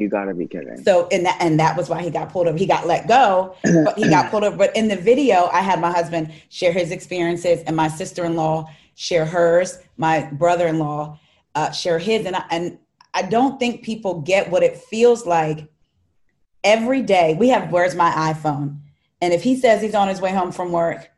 You 0.00 0.08
gotta 0.08 0.32
be 0.32 0.46
kidding. 0.46 0.82
So 0.82 1.08
and 1.12 1.26
that 1.26 1.36
and 1.40 1.60
that 1.60 1.76
was 1.76 1.90
why 1.90 2.02
he 2.02 2.08
got 2.08 2.30
pulled 2.30 2.48
over. 2.48 2.56
He 2.56 2.64
got 2.64 2.86
let 2.86 3.06
go, 3.06 3.54
but 3.84 3.98
he 3.98 4.08
got 4.08 4.30
pulled 4.30 4.44
over. 4.44 4.56
But 4.56 4.74
in 4.74 4.88
the 4.88 4.96
video, 4.96 5.50
I 5.52 5.60
had 5.60 5.78
my 5.78 5.90
husband 5.90 6.32
share 6.48 6.72
his 6.72 6.90
experiences, 6.90 7.62
and 7.66 7.76
my 7.76 7.88
sister 7.88 8.24
in 8.24 8.34
law 8.34 8.70
share 8.94 9.26
hers. 9.26 9.78
My 9.98 10.22
brother 10.32 10.66
in 10.68 10.78
law 10.78 11.18
uh, 11.54 11.70
share 11.72 11.98
his, 11.98 12.24
and 12.24 12.34
I, 12.34 12.44
and 12.50 12.78
I 13.12 13.22
don't 13.22 13.60
think 13.60 13.82
people 13.82 14.22
get 14.22 14.50
what 14.50 14.62
it 14.62 14.78
feels 14.78 15.26
like 15.26 15.68
every 16.64 17.02
day. 17.02 17.34
We 17.38 17.50
have 17.50 17.70
where's 17.70 17.94
my 17.94 18.10
iPhone, 18.10 18.78
and 19.20 19.34
if 19.34 19.42
he 19.42 19.54
says 19.54 19.82
he's 19.82 19.94
on 19.94 20.08
his 20.08 20.22
way 20.22 20.32
home 20.32 20.50
from 20.50 20.72
work, 20.72 21.09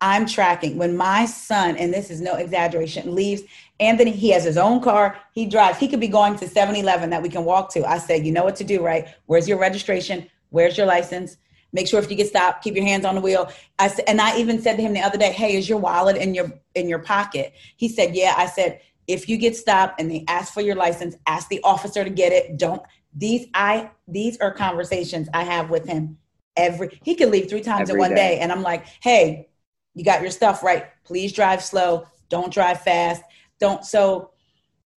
I'm 0.00 0.26
tracking. 0.26 0.76
When 0.76 0.96
my 0.96 1.24
son, 1.26 1.76
and 1.76 1.92
this 1.92 2.10
is 2.10 2.20
no 2.20 2.34
exaggeration, 2.34 3.14
leaves, 3.14 3.42
Anthony, 3.80 4.10
he 4.10 4.30
has 4.30 4.44
his 4.44 4.56
own 4.56 4.80
car. 4.80 5.18
He 5.32 5.46
drives. 5.46 5.78
He 5.78 5.88
could 5.88 6.00
be 6.00 6.08
going 6.08 6.36
to 6.36 6.48
7 6.48 6.74
Eleven 6.76 7.10
that 7.10 7.22
we 7.22 7.28
can 7.28 7.44
walk 7.44 7.72
to. 7.72 7.84
I 7.84 7.98
said, 7.98 8.26
you 8.26 8.32
know 8.32 8.44
what 8.44 8.56
to 8.56 8.64
do, 8.64 8.82
right? 8.82 9.08
Where's 9.26 9.48
your 9.48 9.58
registration? 9.58 10.28
Where's 10.50 10.76
your 10.76 10.86
license? 10.86 11.38
Make 11.72 11.88
sure 11.88 12.00
if 12.00 12.10
you 12.10 12.16
get 12.16 12.28
stopped, 12.28 12.62
keep 12.62 12.74
your 12.74 12.84
hands 12.84 13.04
on 13.04 13.14
the 13.14 13.20
wheel. 13.20 13.50
I 13.78 13.88
said, 13.88 14.04
and 14.08 14.20
I 14.20 14.38
even 14.38 14.62
said 14.62 14.76
to 14.76 14.82
him 14.82 14.92
the 14.92 15.00
other 15.00 15.18
day, 15.18 15.32
hey, 15.32 15.56
is 15.56 15.68
your 15.68 15.78
wallet 15.78 16.16
in 16.16 16.34
your 16.34 16.50
in 16.74 16.88
your 16.88 17.00
pocket? 17.00 17.54
He 17.76 17.88
said, 17.88 18.14
yeah. 18.14 18.34
I 18.36 18.46
said, 18.46 18.80
if 19.06 19.28
you 19.28 19.36
get 19.36 19.56
stopped 19.56 20.00
and 20.00 20.10
they 20.10 20.24
ask 20.28 20.54
for 20.54 20.62
your 20.62 20.74
license, 20.76 21.16
ask 21.26 21.48
the 21.48 21.60
officer 21.62 22.02
to 22.02 22.10
get 22.10 22.32
it. 22.32 22.56
Don't 22.56 22.82
these 23.14 23.46
I 23.54 23.90
these 24.06 24.38
are 24.38 24.52
conversations 24.52 25.28
I 25.34 25.44
have 25.44 25.70
with 25.70 25.86
him 25.86 26.18
every 26.56 26.98
he 27.02 27.14
could 27.14 27.30
leave 27.30 27.48
three 27.48 27.62
times 27.62 27.90
in 27.90 27.98
one 27.98 28.10
day. 28.10 28.16
day. 28.16 28.38
And 28.38 28.52
I'm 28.52 28.62
like, 28.62 28.86
hey, 29.00 29.48
you 29.96 30.04
got 30.04 30.22
your 30.22 30.30
stuff 30.30 30.62
right. 30.62 30.84
Please 31.04 31.32
drive 31.32 31.64
slow. 31.64 32.06
Don't 32.28 32.52
drive 32.52 32.82
fast. 32.82 33.22
Don't 33.58 33.84
so 33.84 34.30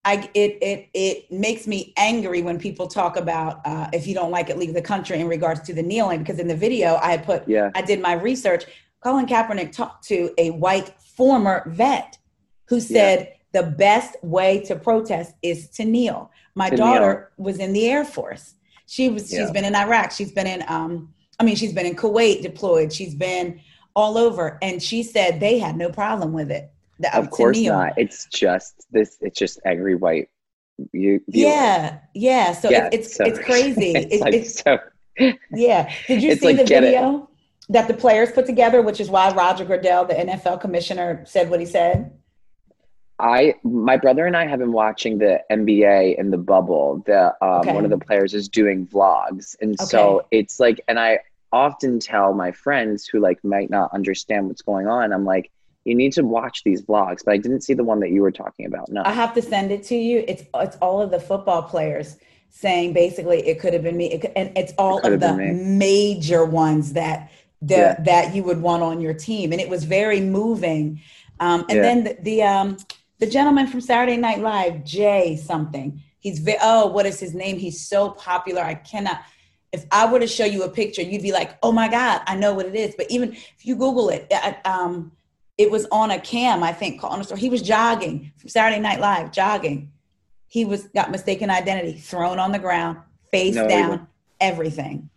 I 0.06 0.30
it 0.34 0.58
it 0.62 0.90
it 0.94 1.32
makes 1.32 1.66
me 1.68 1.94
angry 1.98 2.42
when 2.42 2.60
people 2.60 2.86
talk 2.88 3.16
about 3.16 3.62
uh, 3.66 3.90
if 3.94 4.06
you 4.06 4.14
don't 4.14 4.30
like 4.30 4.50
it, 4.50 4.58
leave 4.58 4.74
the 4.74 4.82
country 4.82 5.20
in 5.20 5.28
regards 5.28 5.62
to 5.62 5.74
the 5.74 5.82
kneeling. 5.82 6.20
Because 6.20 6.38
in 6.40 6.48
the 6.48 6.56
video 6.56 6.96
I 7.02 7.12
had 7.12 7.24
put 7.26 7.48
Yeah. 7.48 7.72
I 7.74 7.82
did 7.82 8.02
my 8.02 8.14
research. 8.14 8.66
Colin 9.02 9.26
Kaepernick 9.26 9.72
talked 9.72 10.06
to 10.10 10.32
a 10.38 10.52
white 10.52 10.94
former 11.16 11.64
vet 11.70 12.18
who 12.68 12.82
said 12.82 13.34
the 13.54 13.64
best 13.64 14.22
way 14.22 14.60
to 14.66 14.76
protest 14.76 15.34
is 15.42 15.70
to 15.70 15.86
kneel. 15.86 16.30
My 16.56 16.70
To 16.70 16.76
daughter 16.76 17.32
was 17.38 17.58
in 17.60 17.72
the 17.72 17.88
Air 17.88 18.04
Force. 18.04 18.56
She 18.86 19.08
was 19.08 19.30
she's 19.30 19.40
Yeah. 19.40 19.52
been 19.52 19.64
in 19.66 19.76
Iraq. 19.76 20.12
She's 20.12 20.34
been 20.34 20.48
in 20.48 20.62
um 20.68 21.14
I 21.40 21.46
mean 21.46 21.56
she's 21.56 21.72
been 21.74 21.86
in 21.86 21.96
Kuwait 21.96 22.42
deployed. 22.42 22.92
She's 22.92 23.16
been 23.16 23.62
all 23.96 24.18
over 24.18 24.58
and 24.62 24.82
she 24.82 25.04
said 25.04 25.40
they 25.40 25.60
had 25.60 25.76
no 25.78 25.90
problem 25.90 26.34
with 26.34 26.52
it. 26.52 26.72
The- 27.00 27.16
Of 27.18 27.30
course 27.30 27.60
not. 27.62 27.94
It's 27.98 28.26
just 28.26 28.86
this. 28.92 29.18
It's 29.22 29.38
just 29.38 29.60
angry 29.66 29.96
white. 29.96 30.30
You. 30.94 31.22
Yeah, 31.28 32.00
yeah. 32.14 32.54
So 32.54 32.70
Yeah, 32.70 32.88
it, 32.88 32.94
it's 32.96 33.16
so- 33.16 33.26
it's 33.26 33.40
crazy. 33.40 33.92
It's 33.96 34.16
It- 34.16 34.22
like 34.22 34.34
it's 34.34 34.60
so. 34.62 34.80
yeah. 35.52 35.94
Did 36.08 36.24
you 36.24 36.36
see 36.36 36.46
like, 36.48 36.56
the 36.58 36.64
it. 36.64 36.70
video 36.70 37.30
that 37.70 37.88
the 37.88 37.94
players 37.94 38.32
put 38.32 38.46
together, 38.46 38.82
which 38.82 39.00
is 39.00 39.10
why 39.10 39.32
Roger 39.34 39.66
Goodell, 39.66 40.06
the 40.06 40.14
NFL 40.16 40.60
commissioner, 40.62 41.24
said 41.26 41.50
what 41.50 41.60
he 41.60 41.66
said? 41.66 42.12
I 43.22 43.56
my 43.64 43.98
brother 43.98 44.26
and 44.26 44.38
I 44.38 44.48
have 44.48 44.60
been 44.60 44.72
watching 44.72 45.18
the 45.18 45.42
NBA 45.52 46.18
in 46.18 46.32
the 46.32 46.38
bubble. 46.38 47.04
The 47.06 47.36
um, 47.42 47.60
Okay. 47.60 47.74
one 47.74 47.84
of 47.84 47.90
the 47.92 47.98
players 47.98 48.34
is 48.34 48.48
doing 48.48 48.88
vlogs, 48.88 49.58
and 49.62 49.78
so 49.80 50.26
it's 50.32 50.58
like, 50.60 50.80
and 50.88 50.98
I 50.98 51.20
often 51.52 52.00
tell 52.00 52.34
my 52.34 52.52
friends 52.52 53.08
who 53.08 53.20
like 53.20 53.44
might 53.44 53.70
not 53.70 53.94
understand 53.94 54.48
what's 54.48 54.62
going 54.62 54.88
on. 54.88 55.12
I'm 55.14 55.26
like, 55.26 55.52
you 55.86 55.96
need 55.96 56.14
to 56.14 56.24
watch 56.24 56.64
these 56.64 56.82
vlogs, 56.82 57.24
but 57.26 57.34
I 57.34 57.38
didn't 57.38 57.62
see 57.62 57.74
the 57.74 57.84
one 57.84 58.00
that 58.02 58.12
you 58.12 58.22
were 58.22 58.32
talking 58.32 58.66
about. 58.66 58.90
No, 58.92 59.04
I 59.06 59.12
have 59.12 59.34
to 59.36 59.42
send 59.42 59.72
it 59.72 59.84
to 59.86 59.96
you. 59.96 60.24
It's 60.28 60.44
it's 60.54 60.78
all 60.82 61.02
of 61.02 61.12
the 61.12 61.20
football 61.20 61.64
players 61.64 62.18
saying 62.50 62.94
basically 62.94 63.48
it 63.48 63.60
could 63.60 63.74
have 63.74 63.84
been 63.84 63.96
me, 63.98 64.12
it 64.12 64.22
could, 64.22 64.32
and 64.36 64.56
it's 64.58 64.74
all 64.78 65.02
could 65.02 65.14
of 65.14 65.20
the 65.20 65.34
major 65.34 66.46
ones 66.46 66.94
that 66.94 67.32
the 67.62 67.76
Yeah. 67.76 67.96
that 68.02 68.36
you 68.36 68.44
would 68.44 68.62
want 68.62 68.84
on 68.84 69.02
your 69.02 69.14
team, 69.14 69.52
and 69.52 69.62
it 69.62 69.70
was 69.70 69.84
very 69.84 70.22
moving. 70.22 71.02
Um, 71.40 71.66
and 71.70 71.78
Yeah. 71.78 71.82
then 71.82 72.04
the, 72.04 72.18
the 72.22 72.44
um 72.44 72.78
the 73.20 73.28
gentleman 73.28 73.68
from 73.68 73.82
Saturday 73.82 74.18
Night 74.18 74.40
Live, 74.40 74.84
Jay 74.86 75.36
something. 75.38 76.02
He's 76.20 76.40
ve- 76.40 76.58
oh, 76.62 76.88
what 76.88 77.06
is 77.06 77.20
his 77.20 77.34
name? 77.34 77.58
He's 77.58 77.80
so 77.88 78.10
popular. 78.12 78.62
I 78.62 78.76
cannot. 78.76 79.22
If 79.72 79.86
I 79.92 80.12
were 80.12 80.20
to 80.20 80.28
show 80.28 80.46
you 80.46 80.64
a 80.64 80.70
picture, 80.70 81.02
you'd 81.02 81.22
be 81.22 81.32
like, 81.32 81.58
"Oh 81.62 81.72
my 81.72 81.88
God, 81.88 82.22
I 82.26 82.36
know 82.36 82.54
what 82.54 82.66
it 82.66 82.76
is." 82.76 82.96
But 82.96 83.10
even 83.12 83.34
if 83.34 83.66
you 83.66 83.76
Google 83.76 84.10
it, 84.10 84.28
I- 84.32 84.58
um, 84.66 85.12
it 85.58 85.70
was 85.70 85.86
on 85.92 86.10
a 86.10 86.20
cam, 86.20 86.64
I 86.64 86.72
think, 86.72 87.04
on 87.04 87.20
a 87.20 87.24
store. 87.24 87.38
He 87.38 87.50
was 87.50 87.62
jogging 87.62 88.32
from 88.38 88.50
Saturday 88.50 88.82
Night 88.82 89.00
Live, 89.00 89.32
jogging. 89.32 89.92
He 90.48 90.66
was 90.66 90.88
got 90.88 91.12
mistaken 91.12 91.50
identity, 91.50 91.94
thrown 91.94 92.40
on 92.40 92.52
the 92.52 92.60
ground, 92.60 92.98
face 93.30 93.56
No, 93.56 93.68
down, 93.68 94.08
everything. 94.40 95.10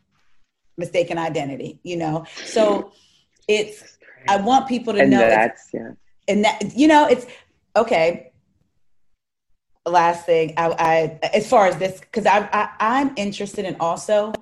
Mistaken 0.76 1.16
identity, 1.16 1.78
you 1.82 1.96
know. 1.96 2.26
So 2.44 2.92
it's 3.48 3.98
I 4.28 4.36
want 4.36 4.68
people 4.68 4.94
to 4.94 5.00
and 5.00 5.10
know 5.10 5.18
that's 5.18 5.68
yeah. 5.72 5.92
and 6.28 6.44
that 6.44 6.76
you 6.76 6.88
know 6.88 7.06
it's 7.06 7.26
okay 7.76 8.31
last 9.90 10.26
thing 10.26 10.54
i, 10.56 10.68
I 11.22 11.28
as 11.34 11.48
far 11.48 11.66
as 11.66 11.76
this 11.76 12.00
because 12.00 12.24
I, 12.26 12.48
I 12.52 12.68
i'm 12.78 13.12
interested 13.16 13.64
in 13.64 13.76
also 13.80 14.32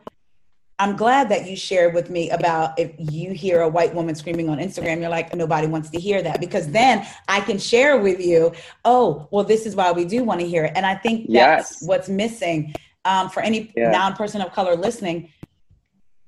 i'm 0.78 0.96
glad 0.96 1.30
that 1.30 1.48
you 1.48 1.56
shared 1.56 1.94
with 1.94 2.10
me 2.10 2.28
about 2.30 2.78
if 2.78 2.92
you 2.98 3.32
hear 3.32 3.62
a 3.62 3.68
white 3.68 3.94
woman 3.94 4.14
screaming 4.14 4.50
on 4.50 4.58
instagram 4.58 5.00
you're 5.00 5.08
like 5.08 5.34
nobody 5.34 5.66
wants 5.66 5.88
to 5.90 5.98
hear 5.98 6.20
that 6.22 6.40
because 6.40 6.68
then 6.70 7.06
i 7.26 7.40
can 7.40 7.58
share 7.58 7.98
with 7.98 8.20
you 8.20 8.52
oh 8.84 9.28
well 9.30 9.42
this 9.44 9.64
is 9.64 9.74
why 9.74 9.90
we 9.92 10.04
do 10.04 10.22
want 10.24 10.40
to 10.40 10.46
hear 10.46 10.64
it 10.66 10.72
and 10.74 10.84
i 10.84 10.94
think 10.94 11.32
that's 11.32 11.72
Yes. 11.80 11.82
what's 11.82 12.08
missing 12.08 12.74
um, 13.06 13.30
for 13.30 13.42
any 13.42 13.72
Yeah. 13.74 13.90
non-person 13.92 14.42
of 14.42 14.52
color 14.52 14.76
listening 14.76 15.30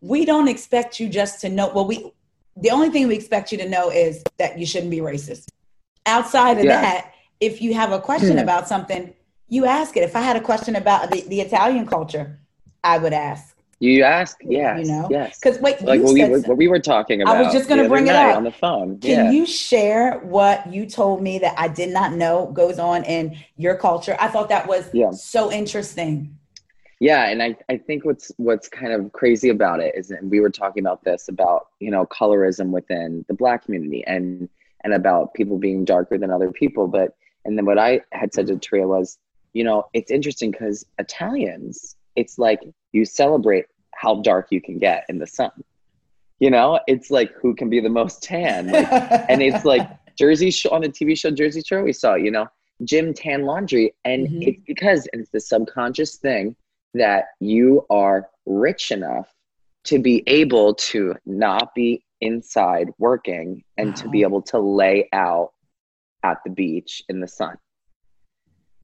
we 0.01 0.25
don't 0.25 0.49
expect 0.49 0.99
you 1.01 1.09
just 1.11 1.43
to 1.43 1.51
know 1.51 1.71
well 1.75 1.87
we 1.87 2.11
the 2.57 2.71
only 2.71 2.89
thing 2.89 3.09
we 3.09 3.15
expect 3.15 3.53
you 3.53 3.59
to 3.59 3.69
know 3.69 3.91
is 3.91 4.23
that 4.39 4.59
you 4.59 4.65
shouldn't 4.65 4.91
be 4.91 4.99
racist 4.99 5.49
outside 6.07 6.59
of 6.59 6.65
Yeah. 6.65 6.81
that 6.81 7.13
if 7.49 7.61
you 7.65 7.71
have 7.83 7.91
a 7.93 8.01
question 8.11 8.37
Yeah. 8.37 8.47
about 8.49 8.65
something 8.73 9.03
you 9.57 9.63
ask 9.79 9.91
it 9.99 10.03
if 10.11 10.15
i 10.21 10.23
had 10.29 10.37
a 10.43 10.45
question 10.51 10.75
about 10.83 11.03
the, 11.13 11.21
the 11.33 11.41
italian 11.47 11.85
culture 11.97 12.27
i 12.93 12.95
would 13.03 13.13
ask 13.31 13.45
You 13.91 14.05
ask, 14.21 14.35
yes, 14.59 14.75
you 14.81 14.87
know 14.93 15.05
yes. 15.19 15.31
because 15.41 15.57
wait 15.65 15.77
Like 15.93 16.01
what 16.07 16.15
we, 16.15 16.23
what 16.51 16.57
we 16.63 16.69
were 16.75 16.85
talking 16.95 17.19
about. 17.23 17.35
I 17.37 17.43
was 17.43 17.53
just 17.59 17.67
gonna 17.69 17.89
bring 17.95 18.07
it 18.13 18.15
up. 18.15 18.37
on 18.41 18.45
the 18.51 18.57
phone. 18.65 18.89
can 19.01 19.19
yeah. 19.27 19.31
you 19.37 19.43
share 19.69 20.07
what 20.37 20.59
you 20.75 20.83
told 21.01 21.17
me 21.29 21.35
that 21.45 21.55
i 21.65 21.67
did 21.81 21.91
not 21.99 22.09
know 22.23 22.35
goes 22.63 22.79
on 22.91 22.99
in 23.17 23.25
your 23.65 23.77
culture 23.87 24.15
i 24.25 24.29
thought 24.33 24.49
that 24.57 24.65
was 24.73 24.85
Yeah. 25.03 25.11
so 25.35 25.41
interesting 25.61 26.15
Yeah, 27.11 27.23
and 27.31 27.39
I, 27.47 27.51
I 27.75 27.77
think 27.87 27.99
what's 28.09 28.27
what's 28.47 28.69
kind 28.81 28.93
of 28.97 29.01
crazy 29.21 29.51
about 29.59 29.79
it 29.87 29.91
is 30.01 30.07
and 30.17 30.25
we 30.35 30.39
were 30.45 30.55
talking 30.63 30.83
about 30.87 31.01
this 31.09 31.23
about, 31.35 31.61
you 31.85 31.91
know, 31.95 32.03
colorism 32.19 32.67
within 32.79 33.09
the 33.29 33.37
black 33.43 33.59
community 33.65 34.01
and 34.15 34.25
and 34.85 34.93
about 35.01 35.25
people 35.39 35.57
being 35.69 35.81
darker 35.95 36.17
than 36.23 36.31
other 36.37 36.51
people. 36.63 36.85
But 36.99 37.09
and 37.45 37.57
then 37.57 37.65
what 37.65 37.79
I 37.79 38.01
had 38.13 38.33
said 38.33 38.47
to 38.49 38.57
Taria 38.57 38.87
was, 38.87 39.19
you 39.53 39.65
know, 39.65 39.85
it's 39.95 40.11
interesting 40.11 40.51
because 40.51 40.85
Italians, 40.99 41.97
it's 42.17 42.39
like 42.39 42.61
you 42.93 43.05
celebrate 43.05 43.67
how 43.95 44.21
dark 44.23 44.49
you 44.51 44.61
can 44.61 44.79
get 44.79 45.05
in 45.09 45.19
the 45.19 45.27
sun. 45.27 45.51
You 46.41 46.51
know, 46.51 46.81
it's 46.87 47.11
like 47.11 47.33
who 47.41 47.55
can 47.55 47.71
be 47.71 47.81
the 47.81 47.89
most 47.89 48.23
tan. 48.23 48.71
Like, 48.71 48.89
and 49.29 49.43
it's 49.43 49.65
like 49.73 49.89
Jersey 50.19 50.51
show 50.51 50.71
on 50.71 50.83
the 50.83 50.89
TV 50.89 51.17
show 51.17 51.31
Jersey 51.31 51.63
Shore 51.63 51.83
we 51.85 51.93
saw, 51.93 52.15
you 52.15 52.31
know, 52.31 52.49
gym 52.85 53.15
tan 53.15 53.43
laundry, 53.43 53.95
and 54.05 54.27
Mhm. 54.27 54.49
it's 54.49 54.61
because 54.67 55.07
and 55.13 55.23
it's 55.23 55.31
the 55.31 55.41
subconscious 55.41 56.17
thing 56.17 56.57
that 56.95 57.27
you 57.41 57.87
are 57.91 58.29
rich 58.47 58.91
enough 58.91 59.33
to 59.85 59.99
be 59.99 60.23
able 60.27 60.75
to 60.75 61.15
not 61.27 61.75
be 61.75 62.05
inside 62.21 62.89
working 62.99 63.63
and 63.79 63.97
to 63.97 64.09
be 64.09 64.23
able 64.23 64.43
to 64.43 64.59
lay 64.59 65.09
out 65.13 65.53
at 66.23 66.39
the 66.45 66.51
beach 66.51 67.03
in 67.09 67.21
the 67.21 67.29
sun. 67.29 67.57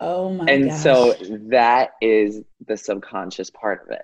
Oh 0.01 0.33
my 0.33 0.47
and 0.47 0.69
gosh. 0.71 0.81
so 0.81 1.15
that 1.49 1.91
is 2.01 2.43
the 2.67 2.77
subconscious 2.77 3.51
part 3.51 3.83
of 3.85 3.91
it 3.91 4.03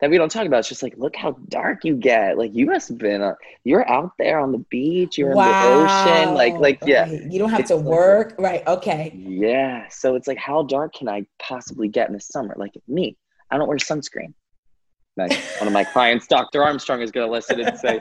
that 0.00 0.10
we 0.10 0.18
don't 0.18 0.30
talk 0.30 0.46
about. 0.46 0.58
It's 0.58 0.68
just 0.68 0.82
like, 0.82 0.94
look 0.98 1.14
how 1.16 1.32
dark 1.48 1.84
you 1.84 1.94
get. 1.96 2.36
Like 2.36 2.50
you 2.54 2.66
must 2.66 2.88
have 2.88 2.98
been, 2.98 3.22
uh, 3.22 3.34
you're 3.64 3.88
out 3.88 4.10
there 4.18 4.40
on 4.40 4.52
the 4.52 4.58
beach, 4.58 5.16
you're 5.16 5.30
in 5.30 5.36
the 5.36 5.42
ocean. 5.42 6.34
Like, 6.34 6.54
like, 6.54 6.80
yeah. 6.84 7.06
You 7.06 7.38
don't 7.38 7.50
have 7.50 7.60
It's 7.60 7.70
to 7.70 7.76
like- 7.76 7.84
work. 7.84 8.34
Right. 8.38 8.66
Okay. 8.66 9.12
yeah. 9.16 9.86
So 9.90 10.16
it's 10.16 10.26
like, 10.26 10.38
how 10.38 10.64
dark 10.64 10.92
can 10.94 11.08
I 11.08 11.24
possibly 11.38 11.88
get 11.88 12.08
in 12.08 12.14
the 12.14 12.20
summer? 12.20 12.54
Like 12.58 12.72
me, 12.88 13.16
I 13.50 13.56
don't 13.58 13.68
wear 13.68 13.78
sunscreen. 13.78 14.34
Like 15.16 15.32
one 15.58 15.68
of 15.68 15.72
my 15.72 15.84
clients, 15.92 16.26
Dr. 16.26 16.62
Armstrong, 16.64 17.00
is 17.00 17.10
going 17.12 17.26
to 17.26 17.32
listen 17.32 17.60
and 17.60 17.78
say, 17.78 18.00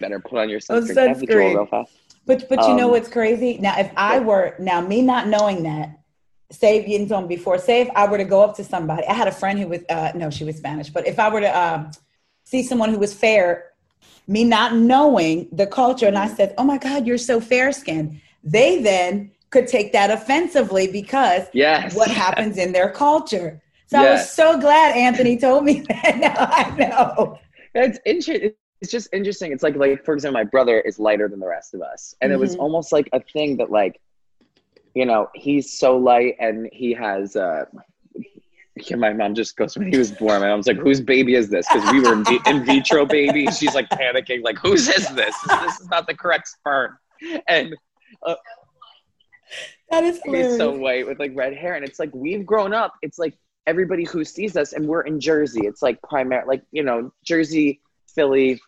better 0.00 0.18
put 0.20 0.38
on 0.40 0.48
your 0.48 0.60
Oh, 0.70 0.80
sunscreen. 0.80 0.88
Can 0.88 0.98
I 0.98 1.08
have 1.08 1.20
the 1.20 1.26
drawer 1.26 1.42
sunscreen. 1.50 1.54
real 1.54 1.66
fast? 1.66 1.92
But 2.28 2.48
but 2.50 2.68
you 2.68 2.74
know 2.74 2.88
Um, 2.88 2.92
what's 2.92 3.08
crazy? 3.08 3.58
Now 3.58 3.78
if 3.80 3.90
I 3.96 4.20
were 4.20 4.56
now 4.60 4.82
me 4.82 5.02
not 5.02 5.28
knowing 5.28 5.64
that, 5.64 5.98
say 6.52 6.86
you 6.86 7.06
told 7.08 7.28
me 7.28 7.36
before, 7.36 7.58
say 7.58 7.80
if 7.82 7.90
I 7.96 8.06
were 8.08 8.18
to 8.18 8.24
go 8.24 8.42
up 8.42 8.56
to 8.58 8.64
somebody, 8.64 9.06
I 9.06 9.14
had 9.14 9.28
a 9.28 9.32
friend 9.32 9.58
who 9.58 9.68
was 9.68 9.82
uh 9.90 10.12
no, 10.14 10.30
she 10.30 10.44
was 10.44 10.56
Spanish, 10.58 10.90
but 10.90 11.06
if 11.08 11.18
I 11.18 11.30
were 11.30 11.40
to 11.42 11.58
um 11.58 11.90
see 12.44 12.62
someone 12.62 12.90
who 12.90 12.98
was 13.00 13.14
fair, 13.14 13.72
me 14.28 14.44
not 14.44 14.76
knowing 14.76 15.48
the 15.52 15.66
culture, 15.66 16.06
and 16.06 16.18
I 16.18 16.28
said, 16.28 16.54
Oh 16.58 16.64
my 16.64 16.78
God, 16.78 17.06
you're 17.06 17.18
so 17.18 17.40
fair 17.40 17.72
skinned, 17.72 18.20
they 18.44 18.82
then 18.82 19.32
could 19.50 19.66
take 19.66 19.92
that 19.94 20.10
offensively 20.10 20.86
because 20.92 21.48
Yes. 21.54 21.96
what 21.96 22.10
happens 22.10 22.58
in 22.58 22.72
their 22.72 22.90
culture. 22.90 23.62
So 23.86 23.98
I 23.98 24.06
was 24.06 24.30
so 24.30 24.60
glad 24.60 24.96
Anthony 24.96 25.38
told 25.38 25.64
me 25.64 25.80
that. 25.88 26.18
Now 26.18 26.36
I 26.38 26.76
know. 26.76 27.40
That's 27.74 27.98
interesting. 28.04 28.52
It's 28.80 28.90
just 28.92 29.08
interesting. 29.12 29.52
It's 29.52 29.62
like, 29.62 29.76
like 29.76 30.04
for 30.04 30.14
example, 30.14 30.40
my 30.40 30.44
brother 30.44 30.80
is 30.80 30.98
lighter 30.98 31.28
than 31.28 31.40
the 31.40 31.48
rest 31.48 31.74
of 31.74 31.82
us, 31.82 32.14
and 32.20 32.32
it 32.32 32.38
was 32.38 32.54
Mhm. 32.56 32.60
almost 32.60 32.92
like 32.92 33.08
a 33.12 33.20
thing 33.20 33.56
that, 33.56 33.70
like, 33.70 34.00
you 34.94 35.04
know, 35.04 35.28
he's 35.34 35.78
so 35.78 35.96
light, 35.96 36.36
and 36.38 36.68
he 36.72 36.92
has. 36.94 37.34
uh 37.36 37.64
yeah, 38.76 38.94
my 39.06 39.12
mom 39.12 39.34
just 39.34 39.56
goes 39.56 39.76
when 39.76 39.90
he 39.90 39.98
was 39.98 40.12
born. 40.12 40.40
My 40.40 40.48
mom's 40.48 40.68
like, 40.68 40.76
"Whose 40.76 41.00
baby 41.00 41.34
is 41.34 41.48
this?" 41.48 41.66
Because 41.72 41.90
we 41.92 42.00
were 42.00 42.12
in, 42.12 42.24
vi- 42.24 42.40
in 42.46 42.64
vitro 42.64 43.04
baby. 43.04 43.46
She's 43.48 43.74
like 43.74 43.88
panicking, 43.90 44.42
like, 44.44 44.58
"Whose 44.58 44.88
is 44.88 45.08
this? 45.14 45.34
This 45.62 45.80
is 45.80 45.88
not 45.90 46.06
the 46.06 46.14
correct 46.14 46.46
sperm." 46.48 46.96
And 47.48 47.74
That 49.90 50.04
is 50.04 50.20
he's 50.24 50.56
so 50.56 50.76
white 50.76 51.06
with 51.06 51.18
like 51.18 51.32
red 51.34 51.54
hair, 51.54 51.74
and 51.74 51.84
it's 51.84 51.98
like 51.98 52.10
we've 52.14 52.44
grown 52.46 52.72
up. 52.74 52.94
It's 53.02 53.18
like 53.18 53.34
everybody 53.66 54.04
who 54.04 54.24
sees 54.24 54.56
us, 54.56 54.72
and 54.74 54.86
we're 54.86 55.00
in 55.02 55.18
Jersey. 55.18 55.66
It's 55.66 55.82
like 55.82 56.00
primary, 56.02 56.44
like 56.46 56.62
you 56.70 56.82
know, 56.82 57.10
Jersey, 57.24 57.80
Philly, 58.14 58.60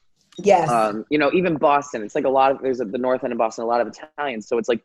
yes. 0.44 0.68
um, 0.70 1.04
you 1.10 1.18
know, 1.18 1.30
even 1.32 1.56
Boston, 1.56 2.02
it's 2.02 2.14
like 2.14 2.24
a 2.24 2.30
lot 2.30 2.52
of 2.52 2.60
there's 2.62 2.80
a, 2.80 2.84
the 2.84 2.98
north 2.98 3.24
end 3.24 3.32
of 3.32 3.38
Boston, 3.38 3.64
a 3.64 3.66
lot 3.66 3.80
of 3.80 3.88
Italians. 3.88 4.48
So 4.48 4.58
it's 4.58 4.68
like 4.68 4.82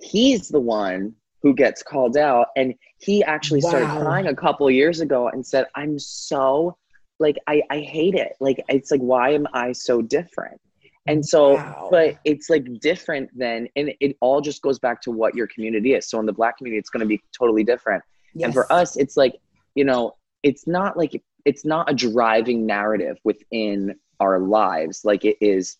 he's 0.00 0.48
the 0.48 0.60
one 0.60 1.14
who 1.42 1.54
gets 1.54 1.82
called 1.82 2.16
out, 2.16 2.48
and 2.56 2.74
he 2.98 3.22
actually 3.24 3.60
started 3.60 3.88
crying 3.88 4.26
a 4.26 4.34
couple 4.34 4.66
of 4.66 4.72
years 4.74 5.00
ago 5.00 5.28
and 5.28 5.46
said, 5.46 5.66
"I'm 5.74 5.98
so 5.98 6.76
like 7.18 7.36
I 7.46 7.62
I 7.70 7.80
hate 7.80 8.14
it. 8.14 8.36
Like 8.40 8.62
it's 8.68 8.90
like 8.90 9.00
why 9.00 9.30
am 9.30 9.46
I 9.52 9.72
so 9.72 10.02
different?" 10.02 10.60
And 11.08 11.24
so, 11.24 11.54
Wow. 11.54 11.88
but 11.90 12.16
it's 12.24 12.50
like 12.50 12.80
different 12.80 13.30
than, 13.38 13.68
and 13.76 13.92
it 14.00 14.16
all 14.20 14.40
just 14.40 14.60
goes 14.60 14.78
back 14.78 15.00
to 15.02 15.10
what 15.10 15.34
your 15.36 15.46
community 15.46 15.94
is. 15.94 16.08
So 16.08 16.18
in 16.18 16.26
the 16.26 16.32
black 16.32 16.58
community, 16.58 16.78
it's 16.78 16.90
going 16.90 17.00
to 17.00 17.06
be 17.06 17.22
totally 17.36 17.62
different. 17.62 18.02
And 18.42 18.52
for 18.52 18.70
us, 18.72 18.96
it's 18.96 19.16
like, 19.16 19.36
you 19.76 19.84
know, 19.84 20.14
it's 20.42 20.66
not 20.66 20.96
like, 20.96 21.22
it's 21.44 21.64
not 21.64 21.88
a 21.88 21.94
driving 21.94 22.66
narrative 22.66 23.18
within 23.22 23.94
our 24.20 24.38
lives 24.38 25.04
like 25.04 25.24
it 25.24 25.36
is 25.40 25.76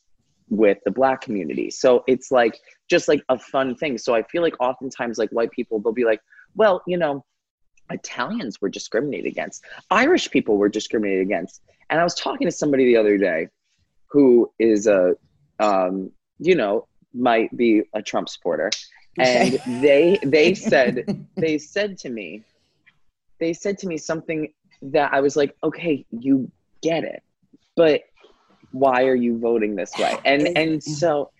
with 0.48 0.78
the 0.84 0.90
black 0.90 1.20
community. 1.20 1.70
So 1.70 2.04
it's 2.06 2.30
like, 2.30 2.58
just 2.88 3.08
like 3.08 3.22
a 3.28 3.38
fun 3.38 3.74
thing. 3.74 3.98
So 3.98 4.14
I 4.14 4.22
feel 4.22 4.42
like 4.42 4.54
oftentimes, 4.60 5.18
like 5.18 5.30
white 5.30 5.50
people, 5.50 5.80
they'll 5.80 5.92
be 5.92 6.04
like, 6.04 6.20
well, 6.54 6.82
you 6.86 6.96
know, 6.96 7.24
Italians 7.90 8.60
were 8.60 8.68
discriminated 8.68 9.26
against, 9.26 9.64
Irish 9.90 10.30
people 10.30 10.56
were 10.56 10.68
discriminated 10.68 11.22
against. 11.22 11.62
And 11.90 12.00
I 12.00 12.04
was 12.04 12.14
talking 12.14 12.46
to 12.46 12.52
somebody 12.52 12.84
the 12.86 12.96
other 12.96 13.18
day 13.18 13.48
who 14.10 14.50
is 14.58 14.86
a, 14.86 15.14
um, 15.60 16.10
you 16.38 16.54
know, 16.54 16.86
might 17.14 17.54
be 17.56 17.82
a 17.94 18.02
Trump 18.02 18.28
supporter. 18.28 18.70
And 19.18 19.58
they, 19.82 20.18
they 20.22 20.54
said, 20.54 21.26
they 21.36 21.58
said 21.58 21.98
to 21.98 22.10
me, 22.10 22.42
they 23.38 23.52
said 23.52 23.78
to 23.78 23.86
me 23.86 23.96
something 23.98 24.52
that 24.82 25.12
I 25.12 25.20
was 25.20 25.36
like, 25.36 25.56
okay, 25.62 26.04
you 26.10 26.50
get 26.82 27.04
it, 27.04 27.22
but 27.76 28.02
why 28.72 29.04
are 29.04 29.14
you 29.14 29.38
voting 29.38 29.74
this 29.74 29.92
way? 29.98 30.16
And 30.24 30.46
and 30.48 30.80
mm-hmm. 30.80 30.90
so, 30.92 31.30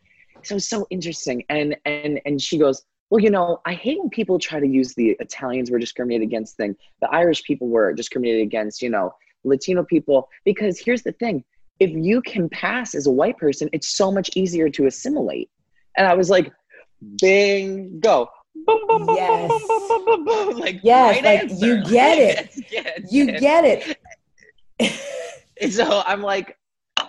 so 0.42 0.58
so 0.58 0.86
interesting. 0.90 1.44
And 1.48 1.76
and 1.84 2.20
and 2.24 2.40
she 2.40 2.58
goes, 2.58 2.84
well, 3.10 3.20
you 3.20 3.30
know, 3.30 3.60
I 3.64 3.74
hate 3.74 3.98
when 4.00 4.10
people 4.10 4.38
try 4.38 4.60
to 4.60 4.66
use 4.66 4.94
the 4.94 5.16
Italians 5.20 5.70
were 5.70 5.78
discriminated 5.78 6.26
against 6.26 6.56
thing, 6.56 6.76
the 7.00 7.08
Irish 7.10 7.44
people 7.44 7.68
were 7.68 7.92
discriminated 7.92 8.42
against, 8.42 8.82
you 8.82 8.90
know, 8.90 9.14
Latino 9.44 9.84
people, 9.84 10.28
because 10.44 10.78
here's 10.78 11.02
the 11.02 11.12
thing: 11.12 11.44
if 11.78 11.90
you 11.90 12.22
can 12.22 12.48
pass 12.48 12.94
as 12.94 13.06
a 13.06 13.10
white 13.10 13.36
person, 13.38 13.68
it's 13.72 13.96
so 13.96 14.10
much 14.10 14.30
easier 14.34 14.68
to 14.70 14.86
assimilate. 14.86 15.50
And 15.96 16.06
I 16.06 16.14
was 16.14 16.30
like, 16.30 16.52
bingo. 17.20 18.30
Boom, 18.66 18.86
boom, 18.88 19.06
boom, 19.06 19.16
Yes. 19.16 19.48
boom, 19.50 19.62
boom, 19.68 19.88
boom, 19.88 20.24
boom, 20.24 20.48
boom. 20.48 20.58
Like, 20.58 20.80
Yes, 20.82 21.16
right 21.16 21.24
like, 21.24 21.42
answer. 21.50 21.66
you 21.66 21.84
get 21.84 22.18
it. 22.18 22.50
Yes, 22.70 22.72
yes, 22.72 23.12
you 23.12 23.24
yes. 23.26 23.40
get 23.40 23.64
it. 23.64 23.98
So 25.70 26.02
I'm 26.04 26.20
like, 26.20 26.58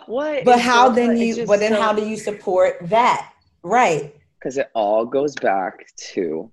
what? 0.08 0.45
But 0.45 0.60
how 0.60 0.89
then 0.89 1.18
you 1.18 1.36
But 1.36 1.47
but 1.47 1.60
then 1.60 1.74
how 1.74 1.93
do 1.93 2.08
you 2.08 2.18
support 2.18 2.78
that? 2.84 3.32
Right. 3.64 4.16
Because 4.39 4.58
it 4.58 4.70
all 4.74 5.05
goes 5.05 5.36
back 5.36 5.88
to 6.14 6.51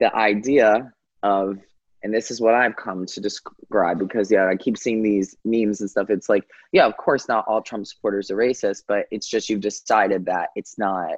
the 0.00 0.14
idea 0.14 0.92
of, 1.22 1.58
and 2.02 2.12
this 2.12 2.30
is 2.30 2.40
what 2.40 2.54
I've 2.54 2.76
come 2.76 3.06
to 3.06 3.20
describe 3.20 3.98
because 3.98 4.30
yeah, 4.30 4.46
I 4.46 4.56
keep 4.56 4.76
seeing 4.76 5.02
these 5.02 5.36
memes 5.44 5.80
and 5.80 5.90
stuff. 5.90 6.10
It's 6.10 6.28
like, 6.28 6.44
yeah, 6.72 6.86
of 6.86 6.96
course, 6.96 7.28
not 7.28 7.44
all 7.46 7.62
Trump 7.62 7.86
supporters 7.86 8.30
are 8.30 8.36
racist, 8.36 8.84
but 8.88 9.06
it's 9.10 9.28
just 9.28 9.48
you've 9.48 9.60
decided 9.60 10.26
that 10.26 10.50
it's 10.56 10.78
not 10.78 11.12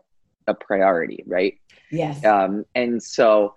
a 0.47 0.55
priority, 0.55 1.23
right? 1.27 1.55
Yes. 1.91 2.25
Um, 2.25 2.65
and 2.75 3.03
so, 3.03 3.55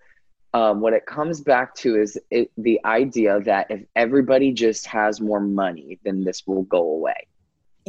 um, 0.54 0.80
what 0.80 0.94
it 0.94 1.06
comes 1.06 1.42
back 1.42 1.76
to 1.76 2.00
is 2.00 2.18
it, 2.32 2.52
the 2.58 2.80
idea 2.86 3.42
that 3.42 3.70
if 3.70 3.82
everybody 3.96 4.54
just 4.54 4.86
has 4.88 5.20
more 5.20 5.42
money, 5.42 6.00
then 6.04 6.24
this 6.24 6.44
will 6.48 6.64
go 6.64 6.82
away. 6.82 7.28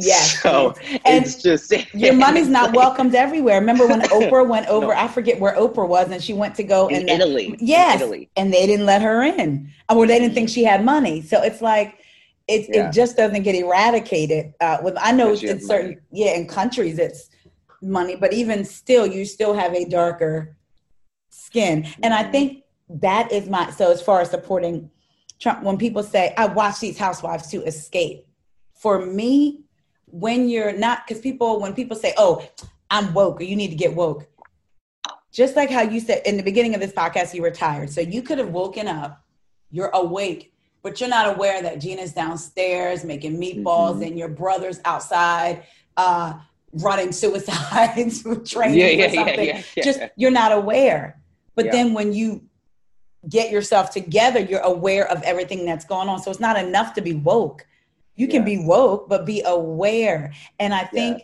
Yes. 0.01 0.41
So 0.41 0.73
And 1.05 1.25
it's 1.25 1.41
just 1.41 1.71
Your 1.93 2.13
money's 2.13 2.47
not 2.47 2.67
like- 2.69 2.75
welcomed 2.77 3.15
everywhere. 3.15 3.59
Remember 3.59 3.87
when 3.87 4.01
Oprah 4.17 4.47
went 4.47 4.67
over, 4.67 4.87
No. 4.87 4.91
I 4.93 5.07
forget 5.07 5.39
where 5.39 5.55
Oprah 5.55 5.87
was, 5.87 6.09
and 6.11 6.21
she 6.23 6.33
went 6.33 6.55
to 6.55 6.63
go 6.63 6.87
in 6.87 7.01
and 7.01 7.09
Italy. 7.09 7.47
in 7.47 7.57
Yes. 7.59 8.01
Italy. 8.01 8.29
and 8.35 8.53
they 8.53 8.65
didn't 8.65 8.85
let 8.85 9.01
her 9.01 9.23
in. 9.23 9.71
Or 9.89 10.05
they 10.07 10.19
didn't 10.19 10.33
think 10.35 10.49
she 10.49 10.63
had 10.63 10.83
money. 10.85 11.21
So 11.21 11.41
it's 11.41 11.61
like 11.61 11.95
it, 12.47 12.67
Yeah. 12.73 12.89
it 12.89 12.93
just 12.93 13.15
doesn't 13.17 13.43
get 13.43 13.55
eradicated. 13.55 14.53
Uh, 14.59 14.77
with 14.83 14.95
I 14.99 15.11
know 15.11 15.31
in 15.33 15.59
certain 15.59 15.89
money. 15.89 15.97
yeah, 16.11 16.31
in 16.35 16.47
countries 16.47 16.97
it's 16.97 17.29
money, 17.81 18.15
but 18.15 18.33
even 18.33 18.65
still 18.65 19.05
you 19.05 19.23
still 19.25 19.53
have 19.53 19.73
a 19.73 19.85
darker 19.85 20.55
skin. 21.29 21.87
And 22.03 22.13
I 22.13 22.23
Mhm. 22.23 22.31
think 22.31 22.63
that 22.89 23.31
is 23.31 23.47
my 23.49 23.69
so 23.71 23.91
as 23.91 24.01
far 24.01 24.21
as 24.21 24.29
supporting 24.31 24.89
Trump, 25.39 25.63
when 25.63 25.77
people 25.77 26.03
say, 26.03 26.33
I 26.37 26.47
watch 26.47 26.79
these 26.81 26.97
housewives 26.97 27.47
to 27.51 27.63
escape. 27.63 28.25
For 28.73 29.05
me, 29.05 29.61
when 30.11 30.49
you're 30.49 30.71
not 30.73 31.05
because 31.07 31.21
people 31.21 31.59
when 31.59 31.73
people 31.73 31.95
say, 31.97 32.13
Oh, 32.17 32.47
I'm 32.89 33.13
woke 33.13 33.39
or 33.41 33.43
you 33.43 33.55
need 33.55 33.69
to 33.69 33.75
get 33.75 33.95
woke. 33.95 34.27
Just 35.31 35.55
like 35.55 35.69
how 35.69 35.81
you 35.81 35.99
said 35.99 36.23
in 36.25 36.37
the 36.37 36.43
beginning 36.43 36.73
of 36.73 36.81
this 36.81 36.91
podcast, 36.91 37.33
you 37.33 37.41
were 37.43 37.51
tired. 37.51 37.91
So 37.91 38.01
you 38.01 38.21
could 38.23 38.39
have 38.39 38.49
woken 38.49 38.87
up, 38.87 39.23
you're 39.71 39.89
awake, 39.89 40.53
but 40.81 40.99
you're 40.99 41.09
not 41.09 41.35
aware 41.35 41.61
that 41.61 41.79
Gina's 41.79 42.13
downstairs 42.13 43.03
making 43.03 43.39
meatballs 43.39 43.97
Mhm. 43.99 44.07
and 44.07 44.17
your 44.17 44.27
brother's 44.29 44.79
outside 44.85 45.63
uh, 45.97 46.33
running 46.73 47.11
suicides, 47.21 48.23
with 48.23 48.49
training 48.49 48.79
Yeah, 48.79 48.87
yeah, 48.87 49.05
yeah, 49.11 49.13
something. 49.25 49.45
yeah. 49.75 49.83
Just 49.83 49.99
you're 50.15 50.31
not 50.31 50.51
aware. 50.51 51.19
But 51.55 51.71
then 51.71 51.93
when 51.93 52.13
you 52.13 52.43
get 53.27 53.51
yourself 53.51 53.91
together, 53.91 54.39
you're 54.39 54.61
aware 54.61 55.05
of 55.11 55.21
everything 55.23 55.65
that's 55.65 55.83
going 55.85 56.07
on. 56.07 56.21
So 56.23 56.31
it's 56.31 56.39
not 56.39 56.57
enough 56.57 56.93
to 56.93 57.01
be 57.01 57.13
woke. 57.13 57.65
You 58.19 58.27
can 58.27 58.43
be 58.43 58.57
woke, 58.57 59.07
but 59.07 59.25
be 59.25 59.41
aware. 59.45 60.33
And 60.59 60.73
I 60.73 60.83
think 60.83 61.23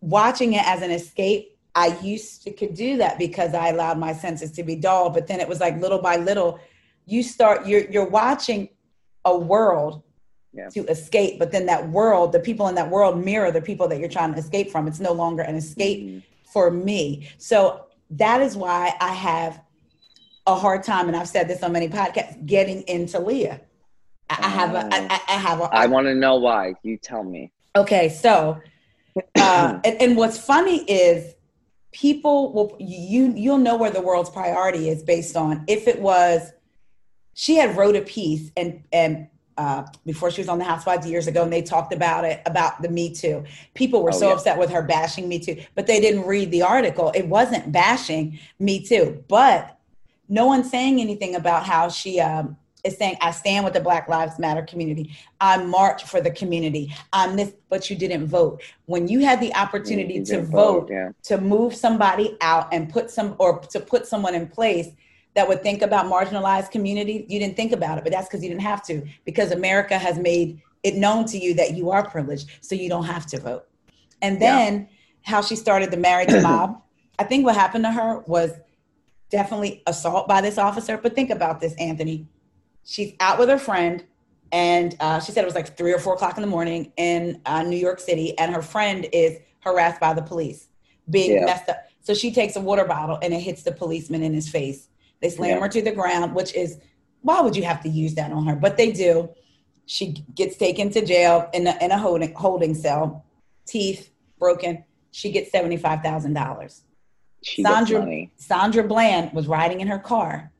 watching 0.00 0.54
it 0.54 0.66
as 0.66 0.80
an 0.80 0.90
escape, 0.90 1.58
I 1.74 1.98
used 2.00 2.44
to 2.44 2.50
could 2.50 2.72
do 2.72 2.96
that 2.96 3.18
because 3.18 3.52
I 3.52 3.68
allowed 3.68 3.98
my 3.98 4.14
senses 4.14 4.52
to 4.52 4.62
be 4.62 4.74
dull. 4.74 5.10
But 5.10 5.26
then 5.26 5.38
it 5.38 5.46
was 5.46 5.60
like 5.60 5.78
little 5.78 6.00
by 6.00 6.16
little, 6.16 6.58
you 7.04 7.22
start 7.22 7.66
you're 7.66 7.84
you're 7.90 8.08
watching 8.08 8.70
a 9.26 9.36
world 9.36 10.02
Yeah. 10.54 10.70
to 10.70 10.86
escape, 10.86 11.38
but 11.38 11.52
then 11.52 11.66
that 11.66 11.90
world, 11.90 12.32
the 12.32 12.40
people 12.40 12.66
in 12.68 12.74
that 12.76 12.88
world 12.90 13.22
mirror 13.22 13.52
the 13.52 13.60
people 13.60 13.86
that 13.88 13.98
you're 13.98 14.08
trying 14.08 14.32
to 14.32 14.38
escape 14.38 14.70
from. 14.70 14.88
It's 14.88 14.98
no 14.98 15.12
longer 15.12 15.42
an 15.42 15.56
escape 15.56 16.00
Mhm. 16.00 16.22
for 16.54 16.70
me. 16.70 17.28
So 17.36 17.84
that 18.12 18.40
is 18.40 18.56
why 18.56 18.94
I 18.98 19.12
have 19.12 19.60
a 20.46 20.54
hard 20.54 20.82
time, 20.84 21.06
and 21.08 21.16
I've 21.16 21.28
said 21.28 21.48
this 21.48 21.62
on 21.62 21.70
many 21.72 21.88
podcasts, 21.88 22.44
getting 22.46 22.80
into 22.88 23.20
Leah 23.20 23.60
I 24.30 24.48
have 24.48 24.74
a, 24.74 24.88
I, 24.94 25.06
I- 25.10 25.20
I 25.28 25.38
have 25.38 25.60
a, 25.60 25.64
I 25.64 25.86
want 25.86 26.06
to 26.06 26.14
know 26.14 26.36
why. 26.36 26.74
You 26.82 26.96
tell 26.96 27.24
me. 27.24 27.50
Okay, 27.76 28.08
so 28.08 28.60
uh, 29.36 29.78
and, 29.84 30.00
and 30.02 30.16
what's 30.16 30.38
funny 30.38 30.84
is 30.84 31.34
people 31.92 32.52
will 32.52 32.76
you 32.78 33.32
you'll 33.36 33.58
know 33.58 33.76
where 33.76 33.90
the 33.90 34.00
world's 34.00 34.30
priority 34.30 34.88
is 34.88 35.02
based 35.02 35.36
on 35.36 35.64
if 35.66 35.88
it 35.88 36.00
was 36.00 36.52
she 37.34 37.56
had 37.56 37.76
wrote 37.76 37.96
a 37.96 38.02
piece 38.02 38.50
and 38.56 38.82
and 38.92 39.26
uh, 39.58 39.84
before 40.06 40.30
she 40.30 40.40
was 40.40 40.48
on 40.48 40.58
the 40.58 40.64
Housewives 40.64 41.06
years 41.06 41.26
ago, 41.26 41.42
and 41.42 41.52
they 41.52 41.60
talked 41.60 41.92
about 41.92 42.24
it 42.24 42.40
about 42.46 42.80
the 42.80 42.88
Me 42.88 43.12
Too. 43.12 43.44
People 43.74 44.02
were 44.02 44.10
Oh, 44.10 44.18
so 44.18 44.28
yeah. 44.28 44.34
upset 44.34 44.58
with 44.58 44.70
her 44.70 44.80
bashing 44.80 45.28
Me 45.28 45.38
Too, 45.38 45.60
but 45.74 45.86
they 45.86 46.00
didn't 46.00 46.24
read 46.26 46.50
the 46.50 46.62
article. 46.62 47.10
It 47.14 47.26
wasn't 47.26 47.70
bashing 47.70 48.38
Me 48.58 48.82
Too, 48.82 49.22
but 49.28 49.76
no 50.30 50.46
one's 50.46 50.70
saying 50.70 50.98
anything 51.00 51.34
about 51.34 51.66
how 51.66 51.88
she 51.90 52.20
um, 52.20 52.56
is 52.84 52.96
saying, 52.96 53.16
"I 53.20 53.30
stand 53.30 53.64
with 53.64 53.74
the 53.74 53.80
Black 53.80 54.08
Lives 54.08 54.38
Matter 54.38 54.62
community. 54.62 55.10
I 55.40 55.56
march 55.62 56.04
for 56.04 56.20
the 56.20 56.30
community. 56.30 56.94
I'm 57.12 57.36
this," 57.36 57.52
but 57.68 57.90
you 57.90 57.96
didn't 57.96 58.26
vote. 58.26 58.62
When 58.86 59.08
you 59.08 59.20
had 59.20 59.40
the 59.40 59.54
opportunity 59.54 60.18
to 60.20 60.24
didn't 60.24 60.46
vote, 60.50 60.88
Yeah. 60.90 61.10
to 61.24 61.40
move 61.40 61.74
somebody 61.74 62.36
out 62.40 62.68
and 62.72 62.88
put 62.88 63.10
some 63.10 63.34
or 63.38 63.60
to 63.60 63.80
put 63.80 64.06
someone 64.06 64.34
in 64.34 64.46
place 64.46 64.88
that 65.34 65.46
would 65.46 65.62
think 65.62 65.80
about 65.82 66.06
marginalized 66.06 66.70
communities 66.72 67.24
you 67.28 67.38
didn't 67.38 67.54
think 67.54 67.70
about 67.70 67.96
it 67.98 68.02
but 68.02 68.12
that's 68.12 68.26
because 68.26 68.42
you 68.42 68.48
didn't 68.48 68.62
have 68.62 68.82
to 68.84 69.06
because 69.24 69.52
america 69.52 69.96
has 69.96 70.18
made 70.18 70.60
it 70.82 70.96
known 70.96 71.24
to 71.24 71.38
you 71.38 71.54
that 71.54 71.76
you 71.76 71.88
are 71.92 72.04
privileged 72.04 72.48
so 72.60 72.74
you 72.74 72.88
don't 72.88 73.04
have 73.04 73.26
to 73.26 73.38
vote 73.38 73.64
and 74.22 74.40
Yeah. 74.40 74.56
then 74.56 74.88
how 75.22 75.40
she 75.40 75.54
started 75.54 75.92
the 75.92 75.96
marriage 75.96 76.30
mob 76.42 76.82
i 77.20 77.22
think 77.22 77.44
what 77.46 77.54
happened 77.54 77.84
to 77.84 77.92
her 77.92 78.18
was 78.26 78.50
definitely 79.30 79.82
assault 79.86 80.26
by 80.26 80.40
this 80.40 80.58
officer 80.58 80.96
but 80.98 81.14
think 81.14 81.30
about 81.30 81.60
this 81.60 81.74
anthony 81.74 82.26
she's 82.90 83.14
out 83.20 83.38
with 83.38 83.48
her 83.48 83.58
friend 83.58 84.04
and 84.52 84.96
uh, 84.98 85.20
she 85.20 85.30
said 85.30 85.42
it 85.42 85.46
was 85.46 85.54
like 85.54 85.76
three 85.76 85.92
or 85.92 85.98
four 85.98 86.14
o'clock 86.14 86.36
in 86.36 86.42
the 86.42 86.48
morning 86.48 86.92
in 86.96 87.40
uh, 87.46 87.62
new 87.62 87.76
york 87.76 88.00
city 88.00 88.36
and 88.38 88.52
her 88.52 88.62
friend 88.62 89.06
is 89.12 89.38
harassed 89.60 90.00
by 90.00 90.12
the 90.12 90.22
police. 90.22 90.66
Being 91.08 91.32
Yeah. 91.32 91.44
messed 91.44 91.68
up. 91.68 91.78
So 92.00 92.14
she 92.14 92.32
takes 92.32 92.56
a 92.56 92.60
water 92.60 92.84
bottle 92.84 93.18
and 93.22 93.32
it 93.32 93.40
hits 93.40 93.62
the 93.62 93.72
policeman 93.72 94.22
in 94.22 94.32
his 94.34 94.48
face. 94.48 94.88
They 95.20 95.30
slam 95.30 95.50
Yeah. 95.50 95.60
her 95.60 95.68
to 95.68 95.82
the 95.82 95.92
ground 95.92 96.34
which 96.34 96.54
is 96.54 96.78
why 97.22 97.40
would 97.42 97.54
you 97.54 97.62
have 97.64 97.80
to 97.82 97.88
use 97.88 98.14
that 98.14 98.32
on 98.32 98.46
her? 98.46 98.56
But 98.56 98.76
they 98.76 98.90
do. 98.90 99.28
She 99.86 100.24
gets 100.34 100.56
taken 100.56 100.90
to 100.90 101.04
jail 101.04 101.50
in 101.52 101.66
a, 101.66 101.76
in 101.84 101.90
a 101.90 101.98
holding, 101.98 102.32
holding 102.34 102.74
cell. 102.74 103.24
Teeth 103.66 104.10
broken. 104.38 104.84
She 105.12 105.30
gets 105.30 105.50
$75000 105.52 106.80
She 107.42 107.62
gets 107.62 107.74
Sandra. 107.90 108.28
Sandra 108.36 108.84
Bland 108.84 109.32
was 109.32 109.46
riding 109.46 109.80
in 109.80 109.88
her 109.88 109.98
car, 109.98 110.50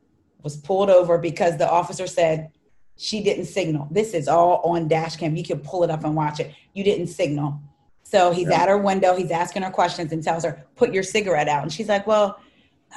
was 0.43 0.57
pulled 0.57 0.89
over 0.89 1.17
because 1.17 1.57
the 1.57 1.69
officer 1.69 2.07
said 2.07 2.51
she 2.97 3.23
didn't 3.23 3.45
signal. 3.45 3.87
This 3.91 4.13
is 4.13 4.27
all 4.27 4.61
on 4.63 4.87
dash 4.87 5.15
cam. 5.15 5.35
You 5.35 5.43
can 5.43 5.59
pull 5.59 5.83
it 5.83 5.89
up 5.89 6.03
and 6.03 6.15
watch 6.15 6.39
it. 6.39 6.53
You 6.73 6.83
didn't 6.83 7.07
signal. 7.07 7.59
So 8.03 8.31
he's 8.31 8.49
Yeah. 8.49 8.63
at 8.63 8.69
her 8.69 8.77
window, 8.77 9.15
he's 9.15 9.31
asking 9.31 9.61
her 9.63 9.71
questions 9.71 10.11
and 10.11 10.23
tells 10.23 10.43
her, 10.43 10.65
"Put 10.75 10.93
your 10.93 11.03
cigarette 11.03 11.47
out." 11.47 11.63
And 11.63 11.71
she's 11.71 11.87
like, 11.89 12.05
"Well, 12.05 12.37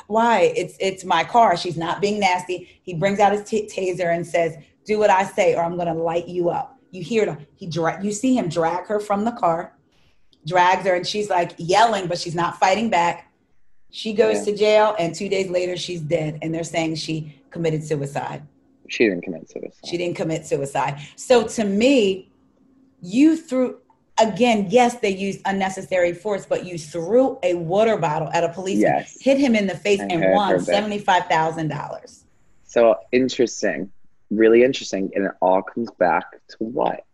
why? 0.08 0.52
It's 0.56 0.76
it's 0.80 1.04
my 1.04 1.22
car." 1.24 1.56
She's 1.56 1.76
not 1.76 2.00
being 2.00 2.18
nasty. 2.18 2.68
He 2.82 2.94
brings 2.94 3.20
out 3.20 3.32
his 3.32 3.44
t- 3.44 3.68
taser 3.72 4.12
and 4.14 4.26
says, 4.26 4.56
"Do 4.84 4.98
what 4.98 5.10
I 5.10 5.24
say 5.24 5.54
or 5.54 5.62
I'm 5.62 5.76
going 5.76 5.86
to 5.88 5.94
light 5.94 6.26
you 6.28 6.50
up." 6.50 6.76
You 6.90 7.02
hear 7.02 7.26
him. 7.26 7.46
He 7.54 7.66
dra- 7.66 8.02
you 8.02 8.12
see 8.12 8.36
him 8.36 8.48
drag 8.48 8.86
her 8.86 9.00
from 9.00 9.24
the 9.24 9.32
car. 9.32 9.76
Drags 10.46 10.84
her 10.86 10.94
and 10.94 11.06
she's 11.06 11.30
like 11.30 11.52
yelling, 11.56 12.06
but 12.06 12.18
she's 12.18 12.34
not 12.34 12.58
fighting 12.58 12.90
back. 12.90 13.30
She 13.94 14.12
goes 14.12 14.38
Yeah. 14.38 14.52
to 14.52 14.58
jail, 14.58 14.96
and 14.98 15.14
two 15.14 15.28
days 15.28 15.48
later, 15.50 15.76
she's 15.76 16.00
dead. 16.00 16.40
And 16.42 16.52
they're 16.52 16.64
saying 16.64 16.96
she 16.96 17.32
committed 17.50 17.84
suicide. 17.84 18.42
She 18.88 19.04
didn't 19.04 19.22
commit 19.22 19.48
suicide. 19.48 19.88
She 19.88 19.96
didn't 19.96 20.16
commit 20.16 20.44
suicide. 20.44 20.98
So 21.14 21.46
to 21.46 21.62
me, 21.64 22.28
you 23.00 23.36
threw, 23.36 23.78
again, 24.20 24.66
yes, 24.68 24.96
they 24.96 25.10
used 25.10 25.42
unnecessary 25.44 26.12
force, 26.12 26.44
but 26.44 26.66
you 26.66 26.76
threw 26.76 27.38
a 27.44 27.54
water 27.54 27.96
bottle 27.96 28.28
at 28.32 28.42
a 28.42 28.48
policeman, 28.48 28.94
Yes. 28.98 29.16
hit 29.20 29.38
him 29.38 29.54
in 29.54 29.68
the 29.68 29.76
face, 29.76 30.00
And 30.00 30.10
and 30.10 30.32
won 30.34 30.58
$75,000. 30.58 32.24
So 32.64 32.96
interesting, 33.12 33.92
really 34.32 34.64
interesting, 34.64 35.12
and 35.14 35.26
it 35.26 35.32
all 35.40 35.62
comes 35.62 35.88
back 36.00 36.24
to 36.48 36.56
what? 36.58 37.04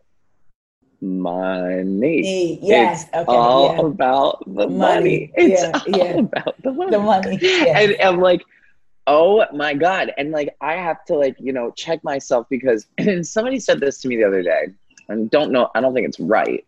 Money. 1.00 2.58
Yes. 2.62 3.04
It's 3.04 3.14
Okay. 3.14 3.24
all 3.32 3.74
yeah. 3.74 3.80
about 3.86 4.44
the 4.46 4.68
money. 4.68 4.68
Money. 4.68 5.32
It's 5.36 5.62
Yeah, 5.62 5.72
all 5.74 5.82
yeah. 6.06 6.18
about 6.18 6.62
the 6.62 6.72
money. 6.72 6.90
The 6.90 6.98
money. 6.98 7.38
Yes. 7.40 7.76
And 7.92 7.96
I'm 8.06 8.20
like, 8.20 8.42
oh 9.06 9.44
my 9.54 9.74
god! 9.74 10.12
And 10.18 10.30
like, 10.30 10.54
I 10.60 10.74
have 10.74 11.04
to 11.06 11.14
like, 11.14 11.36
you 11.38 11.52
know, 11.52 11.70
check 11.72 12.02
myself 12.04 12.46
because 12.50 12.86
somebody 13.22 13.58
said 13.58 13.80
this 13.80 14.00
to 14.02 14.08
me 14.08 14.16
the 14.16 14.24
other 14.24 14.42
day, 14.42 14.66
and 15.08 15.30
don't 15.30 15.52
know. 15.52 15.70
I 15.74 15.80
don't 15.80 15.94
think 15.94 16.06
it's 16.06 16.20
right, 16.20 16.64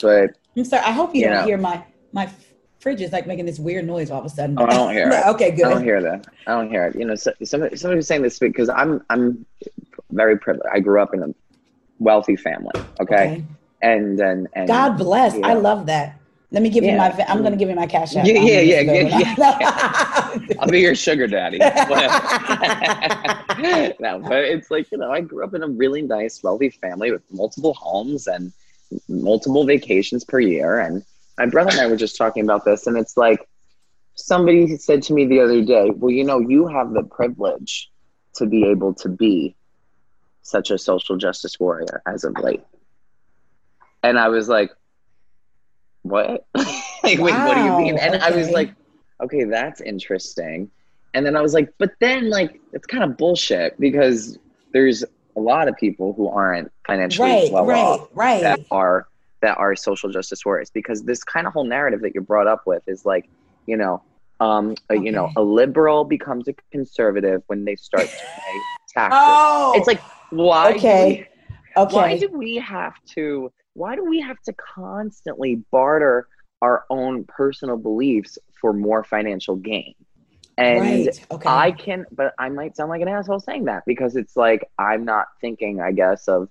but 0.00 0.30
I'm 0.56 0.64
sorry. 0.64 0.82
I 0.84 0.92
hope 0.92 1.14
you 1.14 1.22
You 1.22 1.26
don't 1.28 1.36
know. 1.38 1.44
hear 1.44 1.58
my 1.58 1.84
my 2.12 2.30
fridge 2.78 3.00
is 3.00 3.12
like 3.12 3.26
making 3.26 3.46
this 3.46 3.58
weird 3.58 3.86
noise 3.86 4.10
all 4.10 4.20
of 4.20 4.26
a 4.26 4.28
sudden. 4.28 4.56
Oh, 4.58 4.66
I 4.66 4.70
don't 4.74 4.92
hear 4.92 5.08
it. 5.12 5.26
okay, 5.34 5.50
good. 5.50 5.64
I 5.66 5.70
don't 5.70 5.82
hear 5.84 6.00
that. 6.00 6.26
I 6.46 6.52
don't 6.52 6.68
hear 6.70 6.86
it. 6.86 6.96
You 6.96 7.06
know, 7.06 7.14
so, 7.16 7.32
somebody, 7.42 7.76
somebody 7.76 7.96
was 7.96 8.06
saying 8.06 8.22
this 8.22 8.38
because 8.38 8.68
I'm 8.68 9.02
I'm 9.10 9.44
very 10.12 10.38
privileged. 10.38 10.68
I 10.72 10.78
grew 10.80 11.00
up 11.02 11.12
in 11.12 11.22
a 11.24 11.34
wealthy 11.98 12.36
family. 12.36 12.70
Okay, 13.00 13.44
and 13.84 14.18
and 14.20 14.48
and 14.54 14.66
God 14.66 14.96
bless. 14.96 15.36
yeah. 15.36 15.46
I 15.46 15.52
love 15.54 15.86
that. 15.86 16.18
Let 16.50 16.62
me 16.62 16.68
give 16.70 16.84
you 16.84 16.96
my. 16.96 17.10
I'm 17.28 17.40
going 17.40 17.52
to 17.52 17.58
give 17.58 17.68
you 17.68 17.74
my 17.74 17.86
cash 17.86 18.14
app. 18.14 18.26
Yeah, 18.26 18.38
I'm 18.38 18.46
yeah, 18.46 18.60
yeah, 18.60 18.80
yeah. 18.80 19.34
I'll 20.60 20.68
be 20.68 20.80
your 20.80 20.94
sugar 20.94 21.26
daddy. 21.26 21.58
no, 21.58 21.70
but 24.20 24.44
it's 24.44 24.70
like 24.70 24.92
you 24.92 24.98
know, 24.98 25.10
I 25.10 25.20
grew 25.20 25.42
up 25.44 25.54
in 25.54 25.64
a 25.64 25.68
really 25.68 26.02
nice, 26.02 26.44
wealthy 26.44 26.70
family 26.70 27.10
with 27.10 27.22
multiple 27.32 27.74
homes 27.74 28.28
and 28.28 28.52
multiple 29.08 29.66
vacations 29.66 30.24
per 30.24 30.38
year. 30.38 30.78
And 30.78 31.04
my 31.38 31.46
brother 31.46 31.70
and 31.72 31.80
I 31.80 31.88
were 31.88 31.96
just 31.96 32.16
talking 32.16 32.44
about 32.44 32.64
this, 32.64 32.86
and 32.86 32.96
it's 32.96 33.16
like 33.16 33.48
somebody 34.14 34.76
said 34.76 35.02
to 35.04 35.12
me 35.12 35.26
the 35.26 35.40
other 35.40 35.60
day, 35.60 35.90
"Well, 35.90 36.12
you 36.12 36.22
know, 36.22 36.38
you 36.38 36.68
have 36.68 36.92
the 36.92 37.02
privilege 37.02 37.90
to 38.36 38.46
be 38.46 38.64
able 38.64 38.94
to 38.94 39.08
be 39.08 39.56
such 40.42 40.70
a 40.70 40.78
social 40.78 41.16
justice 41.16 41.58
warrior 41.58 42.00
as 42.06 42.22
of 42.22 42.38
late." 42.38 42.62
And 44.04 44.18
I 44.18 44.28
was 44.28 44.48
like, 44.48 44.70
"What? 46.02 46.46
like, 46.54 47.18
wait, 47.18 47.18
what 47.18 47.54
do 47.54 47.64
you 47.64 47.72
mean?" 47.72 47.94
Wow, 47.96 48.02
And 48.02 48.22
I 48.22 48.30
was 48.30 48.50
like, 48.50 48.70
"Okay, 49.22 49.44
that's 49.44 49.80
interesting." 49.80 50.70
And 51.14 51.24
then 51.24 51.36
I 51.36 51.40
was 51.40 51.54
like, 51.54 51.70
"But 51.78 51.92
then, 52.00 52.28
like, 52.28 52.60
it's 52.72 52.86
kind 52.86 53.02
of 53.02 53.16
bullshit 53.16 53.80
because 53.80 54.38
there's 54.72 55.02
a 55.36 55.40
lot 55.40 55.68
of 55.68 55.76
people 55.76 56.12
who 56.12 56.28
aren't 56.28 56.70
financially 56.86 57.28
right, 57.28 57.50
well 57.50 57.64
right, 57.64 57.82
off 57.86 58.08
right. 58.14 58.42
that 58.42 58.60
are 58.70 59.06
that 59.40 59.56
are 59.58 59.74
social 59.74 60.10
justice 60.10 60.44
warriors 60.44 60.70
because 60.70 61.02
this 61.04 61.24
kind 61.24 61.46
of 61.46 61.52
whole 61.52 61.64
narrative 61.64 62.00
that 62.02 62.14
you're 62.14 62.22
brought 62.22 62.46
up 62.46 62.62
with 62.66 62.82
is 62.86 63.04
like 63.04 63.28
you 63.66 63.76
know 63.76 64.02
um 64.40 64.74
a, 64.90 64.96
you 64.96 65.12
know 65.12 65.30
a 65.36 65.42
liberal 65.42 66.04
becomes 66.04 66.48
a 66.48 66.54
conservative 66.70 67.42
when 67.48 67.64
they 67.64 67.76
start 67.76 68.06
to 68.06 68.24
pay 68.44 68.60
taxes 68.88 69.20
oh, 69.22 69.72
it's 69.76 69.86
like 69.86 70.00
why 70.30 70.72
do 70.72 70.78
Okay. 70.78 71.28
we- 71.76 71.82
okay. 71.82 71.94
why 71.96 72.16
do 72.18 72.28
we 72.32 72.56
have 72.56 72.94
to 73.06 73.52
why 73.74 73.96
do 73.96 74.04
we 74.04 74.20
have 74.20 74.40
to 74.42 74.52
constantly 74.52 75.56
barter 75.70 76.28
our 76.62 76.84
own 76.90 77.24
personal 77.24 77.76
beliefs 77.76 78.38
for 78.60 78.72
more 78.72 79.04
financial 79.04 79.56
gain 79.56 79.94
and 80.56 80.80
right. 80.80 81.26
Okay. 81.30 81.48
I 81.48 81.72
can, 81.72 82.06
but 82.12 82.32
I 82.38 82.48
might 82.48 82.76
sound 82.76 82.90
like 82.90 83.02
an 83.02 83.08
asshole 83.08 83.40
saying 83.40 83.64
that 83.64 83.82
because 83.86 84.16
it's 84.16 84.36
like 84.36 84.68
I'm 84.78 85.04
not 85.04 85.26
thinking, 85.40 85.80
I 85.80 85.92
guess, 85.92 86.28
of 86.28 86.48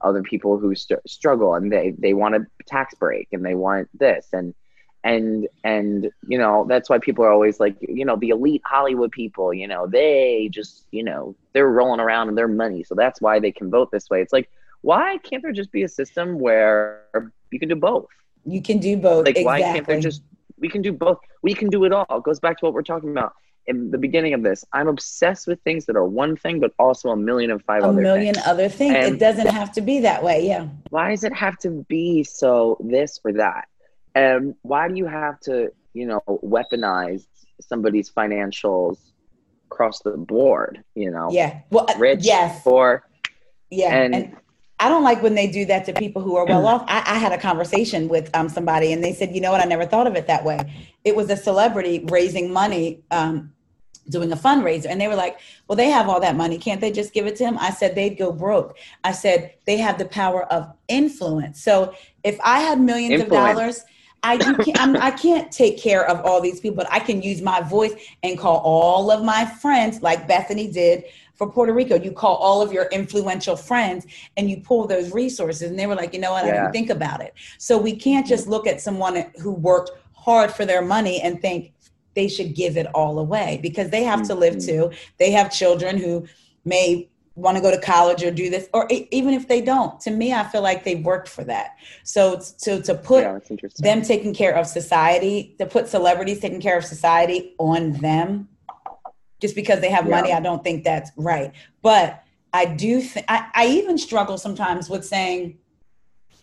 other 0.00 0.22
people 0.22 0.58
who 0.58 0.74
st- 0.74 1.00
struggle 1.08 1.54
and 1.54 1.72
they 1.72 1.94
they 1.98 2.12
want 2.12 2.34
a 2.34 2.46
tax 2.66 2.94
break 2.94 3.28
and 3.32 3.44
they 3.44 3.54
want 3.54 3.88
this 3.94 4.26
and 4.32 4.54
and 5.02 5.48
and 5.64 6.10
you 6.28 6.36
know 6.36 6.66
that's 6.68 6.90
why 6.90 6.98
people 6.98 7.24
are 7.24 7.32
always 7.32 7.58
like 7.58 7.76
you 7.80 8.04
know 8.04 8.16
the 8.16 8.28
elite 8.28 8.60
Hollywood 8.66 9.10
people 9.10 9.54
you 9.54 9.66
know 9.66 9.86
they 9.86 10.50
just 10.52 10.86
you 10.90 11.02
know 11.02 11.34
they're 11.54 11.70
rolling 11.70 12.00
around 12.00 12.28
in 12.28 12.34
their 12.34 12.46
money 12.46 12.84
so 12.84 12.94
that's 12.94 13.22
why 13.22 13.40
they 13.40 13.52
can 13.52 13.70
vote 13.70 13.90
this 13.90 14.10
way. 14.10 14.20
It's 14.20 14.34
like 14.34 14.50
why 14.86 15.18
can't 15.18 15.42
there 15.42 15.52
just 15.52 15.72
be 15.72 15.82
a 15.82 15.88
system 15.88 16.38
where 16.38 17.02
you 17.50 17.58
can 17.58 17.68
do 17.68 17.76
both? 17.76 18.06
you 18.48 18.62
can 18.62 18.78
do 18.78 18.96
both. 18.96 19.26
Like, 19.26 19.36
exactly. 19.36 19.44
why 19.44 19.60
can't 19.60 19.86
there 19.86 20.00
just, 20.00 20.22
we 20.56 20.68
can 20.68 20.80
do 20.80 20.92
both. 20.92 21.18
We 21.42 21.52
can 21.52 21.68
do 21.68 21.82
it 21.84 21.92
all. 21.92 22.06
It 22.08 22.22
goes 22.22 22.38
back 22.38 22.58
to 22.58 22.64
what 22.64 22.74
we're 22.74 22.82
talking 22.82 23.10
about 23.10 23.32
in 23.66 23.90
the 23.90 23.98
beginning 23.98 24.34
of 24.34 24.44
this. 24.44 24.64
I'm 24.72 24.86
obsessed 24.86 25.48
with 25.48 25.60
things 25.62 25.86
that 25.86 25.96
are 25.96 26.06
one 26.06 26.36
thing, 26.36 26.60
but 26.60 26.72
also 26.78 27.10
a 27.10 27.16
million 27.16 27.50
and 27.50 27.60
five 27.64 27.82
a 27.82 27.86
other 27.86 28.00
million 28.00 28.34
things. 28.34 28.46
other 28.46 28.68
things? 28.68 28.94
And- 28.94 29.14
it 29.16 29.18
doesn't 29.18 29.48
have 29.48 29.72
to 29.72 29.80
be 29.80 29.98
that 30.00 30.22
way. 30.22 30.46
Yeah. 30.46 30.68
Why 30.90 31.10
does 31.10 31.24
it 31.24 31.32
have 31.32 31.58
to 31.58 31.84
be 31.88 32.22
so 32.22 32.78
this 32.80 33.18
or 33.24 33.32
that? 33.32 33.66
And 34.14 34.54
why 34.62 34.86
do 34.88 34.94
you 34.94 35.06
have 35.06 35.40
to, 35.40 35.72
you 35.92 36.06
know, 36.06 36.22
weaponize 36.28 37.26
somebody's 37.60 38.08
financials 38.08 38.98
across 39.68 39.98
the 40.02 40.12
board, 40.12 40.84
you 40.94 41.10
know? 41.10 41.28
Yeah. 41.32 41.62
Well, 41.70 41.86
uh, 41.88 41.98
Rich, 41.98 42.20
yes. 42.22 42.62
poor, 42.62 43.02
Yeah, 43.70 43.92
And- 43.92 44.14
and, 44.14 44.36
I 44.78 44.88
don't 44.88 45.02
like 45.02 45.22
when 45.22 45.34
they 45.34 45.46
do 45.46 45.64
that 45.66 45.86
to 45.86 45.92
people 45.94 46.20
who 46.20 46.36
are 46.36 46.44
well 46.44 46.66
off. 46.66 46.84
I, 46.86 47.02
I 47.06 47.18
had 47.18 47.32
a 47.32 47.38
conversation 47.38 48.08
with 48.08 48.34
um, 48.36 48.48
somebody, 48.48 48.92
and 48.92 49.02
they 49.02 49.14
said, 49.14 49.34
"You 49.34 49.40
know 49.40 49.50
what? 49.50 49.62
I 49.62 49.64
never 49.64 49.86
thought 49.86 50.06
of 50.06 50.16
it 50.16 50.26
that 50.26 50.44
way. 50.44 50.60
It 51.04 51.16
was 51.16 51.30
a 51.30 51.36
celebrity 51.36 52.04
raising 52.08 52.52
money 52.52 53.00
um, 53.10 53.52
doing 54.08 54.32
a 54.32 54.36
fundraiser 54.36 54.86
and 54.88 55.00
they 55.00 55.08
were 55.08 55.16
like 55.16 55.38
well 55.66 55.76
they 55.76 55.90
have 55.90 56.08
all 56.08 56.20
that 56.20 56.36
money 56.36 56.58
can't 56.58 56.80
they 56.80 56.92
just 56.92 57.12
give 57.12 57.26
it 57.26 57.36
to 57.36 57.44
him 57.44 57.58
i 57.58 57.70
said 57.70 57.94
they'd 57.94 58.16
go 58.16 58.30
broke 58.32 58.76
i 59.04 59.12
said 59.12 59.52
they 59.66 59.76
have 59.76 59.98
the 59.98 60.04
power 60.04 60.44
of 60.52 60.72
influence 60.88 61.62
so 61.62 61.94
if 62.22 62.38
i 62.44 62.60
had 62.60 62.80
millions 62.80 63.20
Influence. 63.20 63.50
of 63.50 63.56
dollars 63.56 63.84
I, 64.26 64.32
you 64.34 64.56
can't, 64.56 64.80
I'm, 64.80 64.96
I 64.96 65.10
can't 65.12 65.52
take 65.52 65.78
care 65.78 66.04
of 66.08 66.20
all 66.24 66.40
these 66.40 66.58
people, 66.58 66.76
but 66.76 66.88
I 66.90 66.98
can 66.98 67.22
use 67.22 67.40
my 67.40 67.60
voice 67.60 67.94
and 68.24 68.36
call 68.38 68.58
all 68.58 69.10
of 69.10 69.24
my 69.24 69.44
friends, 69.44 70.02
like 70.02 70.26
Bethenny 70.26 70.72
did 70.72 71.04
for 71.34 71.48
Puerto 71.48 71.72
Rico. 71.72 71.94
You 71.96 72.10
call 72.10 72.34
all 72.36 72.60
of 72.60 72.72
your 72.72 72.86
influential 72.86 73.56
friends 73.56 74.06
and 74.36 74.50
you 74.50 74.60
pull 74.60 74.86
those 74.86 75.12
resources. 75.12 75.70
And 75.70 75.78
they 75.78 75.86
were 75.86 75.94
like, 75.94 76.12
you 76.12 76.18
know 76.20 76.32
what? 76.32 76.44
I 76.44 76.50
didn't 76.50 76.72
think 76.72 76.90
about 76.90 77.20
it. 77.20 77.34
So 77.58 77.78
we 77.78 77.94
can't 77.94 78.26
just 78.26 78.48
look 78.48 78.66
at 78.66 78.80
someone 78.80 79.26
who 79.40 79.52
worked 79.52 79.92
hard 80.14 80.50
for 80.50 80.64
their 80.64 80.82
money 80.82 81.20
and 81.22 81.40
think 81.40 81.72
they 82.14 82.26
should 82.26 82.54
give 82.54 82.76
it 82.76 82.86
all 82.94 83.18
away 83.20 83.60
because 83.62 83.90
they 83.90 84.02
have 84.02 84.26
to 84.26 84.34
live 84.34 84.56
Mhm. 84.56 84.66
too. 84.66 84.90
They 85.18 85.30
have 85.32 85.52
children 85.52 85.98
who 85.98 86.26
may 86.64 87.08
want 87.36 87.56
to 87.56 87.62
go 87.62 87.70
to 87.70 87.80
college 87.80 88.24
or 88.24 88.30
do 88.30 88.50
this, 88.50 88.68
or 88.72 88.88
even 88.90 89.34
if 89.34 89.46
they 89.46 89.60
don't. 89.60 90.00
To 90.00 90.10
me, 90.10 90.32
I 90.32 90.42
feel 90.44 90.62
like 90.62 90.84
they've 90.84 91.04
worked 91.04 91.28
for 91.28 91.44
that. 91.44 91.76
So 92.02 92.40
to 92.62 92.82
to 92.82 92.94
put 92.94 93.22
yeah, 93.24 93.38
them 93.78 94.02
taking 94.02 94.34
care 94.34 94.54
of 94.56 94.66
society, 94.66 95.54
to 95.58 95.66
put 95.66 95.88
celebrities 95.88 96.40
taking 96.40 96.60
care 96.60 96.76
of 96.76 96.84
society 96.84 97.54
on 97.58 97.92
them, 97.92 98.48
just 99.40 99.54
because 99.54 99.80
they 99.80 99.90
have 99.90 100.06
Yeah. 100.06 100.16
money, 100.16 100.32
I 100.32 100.40
don't 100.40 100.64
think 100.64 100.82
that's 100.82 101.10
right. 101.16 101.52
But 101.82 102.22
I 102.52 102.64
do 102.64 103.00
think 103.02 103.26
I, 103.28 103.48
I 103.54 103.66
even 103.68 103.98
struggle 103.98 104.38
sometimes 104.38 104.88
with 104.88 105.04
saying 105.04 105.58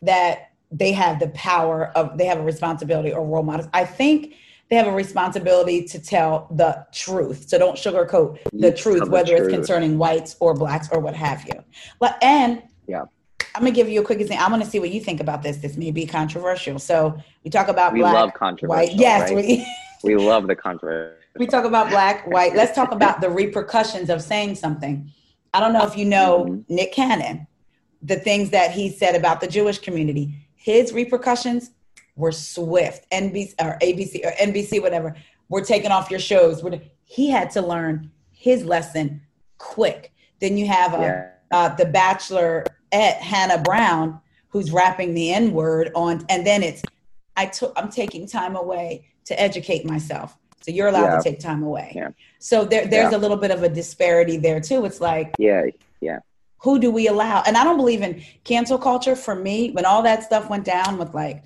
that 0.03 0.51
they 0.71 0.91
have 0.91 1.19
the 1.19 1.29
power 1.29 1.91
of 1.95 2.17
they 2.19 2.25
have 2.25 2.37
a 2.39 2.43
responsibility 2.43 3.11
or 3.11 3.25
role 3.25 3.43
models. 3.43 3.67
I 3.73 3.85
think 3.85 4.35
they 4.69 4.75
have 4.75 4.87
a 4.87 4.91
responsibility 4.91 5.83
to 5.85 5.99
tell 5.99 6.47
the 6.51 6.85
truth. 6.91 7.47
So 7.49 7.57
don't 7.57 7.75
sugarcoat 7.77 8.39
the 8.53 8.71
truth, 8.71 9.07
whether 9.09 9.35
it's 9.35 9.49
concerning 9.49 9.97
whites 9.97 10.35
or 10.39 10.53
blacks 10.53 10.89
or 10.91 10.99
what 10.99 11.15
have 11.15 11.45
you. 11.45 11.63
But 11.99 12.17
and 12.23 12.63
Yeah. 12.87 13.03
I'm 13.55 13.61
gonna 13.61 13.71
give 13.71 13.87
you 13.87 14.01
a 14.01 14.03
quick 14.03 14.19
example. 14.19 14.43
I'm 14.45 14.51
gonna 14.51 14.65
see 14.65 14.79
what 14.79 14.89
you 14.89 14.99
think 14.99 15.19
about 15.19 15.43
this. 15.43 15.57
This 15.57 15.77
may 15.77 15.91
be 15.91 16.07
controversial. 16.07 16.79
So 16.79 17.15
we 17.43 17.51
talk 17.51 17.67
about 17.67 17.93
we 17.93 17.99
black, 17.99 18.41
love 18.41 18.57
white. 18.63 18.93
Yes, 18.93 19.29
right? 19.29 19.35
we 19.35 19.67
we 20.03 20.15
love 20.31 20.47
the 20.47 20.55
controversy. 20.55 21.15
we 21.37 21.45
talk 21.45 21.65
about 21.65 21.89
black, 21.89 22.25
white. 22.25 22.55
Let's 22.55 22.73
talk 22.75 22.91
about 22.91 23.21
the 23.21 23.29
repercussions 23.29 24.09
of 24.09 24.23
saying 24.23 24.55
something. 24.55 25.11
I 25.53 25.59
don't 25.59 25.73
know 25.73 25.85
if 25.85 25.95
you 25.95 26.05
know 26.05 26.45
Mhm. 26.45 26.65
Nick 26.69 26.93
Cannon, 26.93 27.45
the 28.01 28.15
things 28.15 28.49
that 28.49 28.71
he 28.71 28.89
said 28.89 29.13
about 29.15 29.39
the 29.39 29.47
Jewish 29.47 29.77
community. 29.77 30.33
His 30.55 30.91
repercussions 30.93 31.71
were 32.15 32.31
swift. 32.31 33.09
NBC 33.11 33.53
or 33.59 33.77
ABC 33.81 34.25
or 34.25 34.31
NBC, 34.31 34.81
whatever. 34.81 35.15
We're 35.49 35.63
taking 35.65 35.91
off 35.91 36.09
your 36.11 36.19
shows. 36.19 36.63
We're- 36.63 36.81
He 37.05 37.29
had 37.29 37.51
to 37.51 37.61
learn 37.61 38.11
his 38.31 38.65
lesson 38.65 39.21
quick. 39.57 40.11
Then 40.39 40.57
you 40.57 40.65
have 40.67 40.93
a, 40.93 40.97
Yeah. 40.99 41.27
uh, 41.51 41.75
the 41.75 41.85
Bachelor 41.85 42.65
at 42.91 43.15
Hannah 43.17 43.59
Brown, 43.59 44.19
who's 44.49 44.71
rapping 44.71 45.13
the 45.13 45.31
N 45.31 45.53
word 45.53 45.91
on, 45.95 46.25
and 46.29 46.45
then 46.45 46.63
it's 46.63 46.81
I 47.35 47.47
took 47.47 47.73
I'm 47.75 47.89
taking 47.89 48.27
time 48.27 48.55
away 48.55 49.05
to 49.25 49.39
educate 49.39 49.85
myself. 49.85 50.37
So 50.61 50.71
you're 50.71 50.87
allowed 50.87 51.05
Yeah. 51.05 51.17
to 51.17 51.23
take 51.23 51.39
time 51.39 51.63
away. 51.63 51.91
Yeah. 51.95 52.09
So 52.39 52.63
there, 52.63 52.85
there's 52.85 53.11
Yeah. 53.11 53.17
a 53.17 53.19
little 53.19 53.37
bit 53.37 53.51
of 53.51 53.63
a 53.63 53.69
disparity 53.69 54.37
there 54.37 54.59
too. 54.59 54.85
It's 54.85 55.01
like 55.01 55.31
yeah, 55.39 55.63
Yeah. 56.01 56.19
who 56.59 56.77
do 56.79 56.89
we 56.91 57.07
allow? 57.07 57.41
And 57.45 57.57
I 57.57 57.63
don't 57.63 57.77
believe 57.77 58.01
in 58.01 58.21
cancel 58.43 58.77
culture. 58.77 59.15
For 59.15 59.33
me, 59.35 59.71
when 59.71 59.85
all 59.85 60.03
that 60.03 60.23
stuff 60.23 60.49
went 60.49 60.63
down 60.63 60.97
with 60.99 61.13
like 61.15 61.43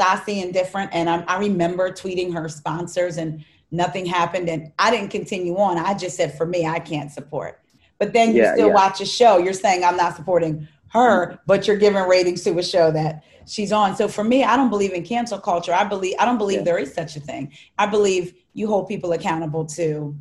Stassi 0.00 0.42
and 0.42 0.52
different, 0.52 0.90
and 0.92 1.08
I, 1.10 1.22
I 1.22 1.38
remember 1.38 1.90
tweeting 1.90 2.32
her 2.34 2.48
sponsors 2.48 3.16
and 3.18 3.44
nothing 3.70 4.06
happened, 4.06 4.48
and 4.48 4.72
I 4.78 4.90
didn't 4.90 5.10
continue 5.10 5.56
on. 5.56 5.78
I 5.78 5.94
just 5.94 6.16
said, 6.16 6.36
for 6.36 6.46
me, 6.46 6.66
I 6.66 6.78
can't 6.78 7.10
support. 7.10 7.60
But 7.98 8.12
then 8.12 8.34
you 8.34 8.42
Yeah, 8.42 8.54
still 8.54 8.68
yeah. 8.68 8.74
watch 8.74 9.00
a 9.00 9.06
show. 9.06 9.38
You're 9.38 9.52
saying 9.52 9.84
I'm 9.84 9.96
not 9.96 10.16
supporting 10.16 10.66
her, 10.88 11.38
but 11.46 11.66
you're 11.66 11.76
giving 11.76 12.02
ratings 12.08 12.42
to 12.44 12.58
a 12.58 12.62
show 12.62 12.90
that 12.90 13.22
she's 13.46 13.72
on. 13.72 13.94
So 13.94 14.08
for 14.08 14.24
me, 14.24 14.42
I 14.42 14.56
don't 14.56 14.70
believe 14.70 14.92
in 14.92 15.04
cancel 15.04 15.38
culture. 15.38 15.72
I 15.72 15.84
believe 15.84 16.16
I 16.18 16.24
don't 16.24 16.38
believe 16.38 16.58
Yeah. 16.60 16.64
there 16.64 16.78
is 16.78 16.92
such 16.94 17.14
a 17.16 17.20
thing. 17.20 17.52
I 17.78 17.86
believe 17.86 18.34
you 18.54 18.66
hold 18.66 18.88
people 18.88 19.12
accountable 19.12 19.66
to 19.66 20.16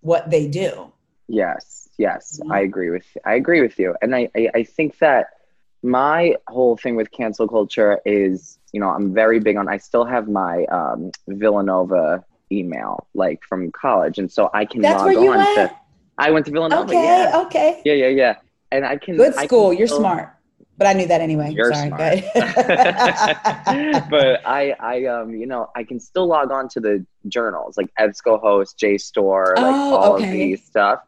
what 0.00 0.30
they 0.30 0.46
do. 0.46 0.92
Yes, 1.26 1.88
yes, 1.98 2.40
Mhm. 2.42 2.52
I 2.52 2.60
agree 2.60 2.90
with 2.90 3.04
I 3.24 3.34
agree 3.34 3.60
with 3.60 3.78
you, 3.78 3.94
and 4.00 4.14
I, 4.14 4.30
I 4.34 4.50
I 4.54 4.62
think 4.62 4.98
that 4.98 5.26
my 5.82 6.34
whole 6.48 6.76
thing 6.76 6.96
with 6.96 7.10
cancel 7.10 7.46
culture 7.46 8.00
is 8.04 8.57
you 8.72 8.80
know 8.80 8.88
I'm 8.90 9.12
very 9.14 9.40
big 9.40 9.56
on 9.56 9.68
I 9.68 9.78
still 9.78 10.04
have 10.04 10.28
my 10.28 10.64
um, 10.66 11.10
Villanova 11.26 12.24
email 12.50 13.06
like 13.14 13.40
from 13.48 13.70
college, 13.72 14.18
and 14.18 14.30
so 14.30 14.50
I 14.54 14.64
can 14.64 14.80
That's 14.82 15.02
log 15.02 15.16
on 15.16 15.54
to 15.56 15.70
I 16.18 16.30
went 16.30 16.46
to 16.46 16.52
Villanova, 16.52 16.82
Okay, 16.84 17.04
yeah, 17.04 17.42
okay. 17.46 17.82
yeah, 17.84 17.92
yeah, 17.92 18.08
yeah, 18.08 18.34
and 18.72 18.84
I 18.84 18.96
can 18.96 19.16
Good 19.16 19.34
I 19.34 19.40
can 19.40 19.48
school. 19.48 19.72
You're 19.72 19.86
still- 19.86 20.00
smart. 20.00 20.34
But 20.76 20.86
I 20.86 20.92
knew 20.92 21.06
that 21.08 21.20
anyway. 21.20 21.50
You're 21.50 21.72
Sorry. 21.74 21.88
smart. 21.88 22.20
But 24.10 24.46
I, 24.46 24.76
I, 24.78 25.04
um, 25.06 25.34
you 25.34 25.46
know, 25.46 25.70
I 25.74 25.82
can 25.82 25.98
still 25.98 26.28
log 26.28 26.52
on 26.52 26.68
to 26.68 26.78
the 26.80 27.04
journals 27.26 27.76
like 27.76 27.88
EBSCO 27.98 28.40
host, 28.40 28.78
JSTOR, 28.78 29.56
like 29.56 29.74
Oh, 29.74 29.96
all 29.96 30.12
okay. 30.14 30.24
of 30.26 30.30
these 30.32 30.64
stuff. 30.64 31.00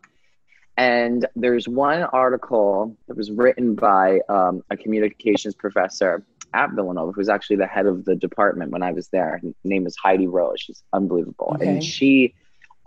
And 0.76 1.24
there's 1.36 1.68
one 1.68 2.02
article 2.02 2.96
that 3.06 3.16
was 3.16 3.30
written 3.30 3.76
by 3.76 4.20
um, 4.28 4.62
a 4.70 4.76
communications 4.76 5.54
professor 5.54 6.24
at 6.55 6.70
Villanova, 6.72 7.12
who's 7.12 7.28
actually 7.28 7.57
the 7.57 7.66
head 7.66 7.86
of 7.86 8.05
the 8.05 8.16
department 8.16 8.70
when 8.70 8.82
I 8.82 8.92
was 8.92 9.09
there. 9.09 9.40
Her 9.42 9.51
name 9.64 9.86
is 9.86 9.96
Heidi 9.96 10.26
Rose. 10.26 10.61
She's 10.61 10.82
unbelievable. 10.92 11.53
Okay. 11.57 11.68
And 11.68 11.84
she 11.84 12.34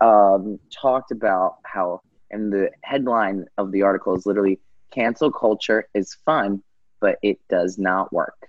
um, 0.00 0.58
talked 0.70 1.10
about 1.10 1.56
how, 1.64 2.00
and 2.30 2.52
the 2.52 2.70
headline 2.82 3.46
of 3.58 3.72
the 3.72 3.82
article 3.82 4.14
is 4.14 4.26
literally 4.26 4.58
cancel 4.90 5.30
culture 5.30 5.88
is 5.94 6.14
fun, 6.24 6.62
but 7.00 7.18
it 7.22 7.38
does 7.48 7.78
not 7.78 8.12
work. 8.12 8.48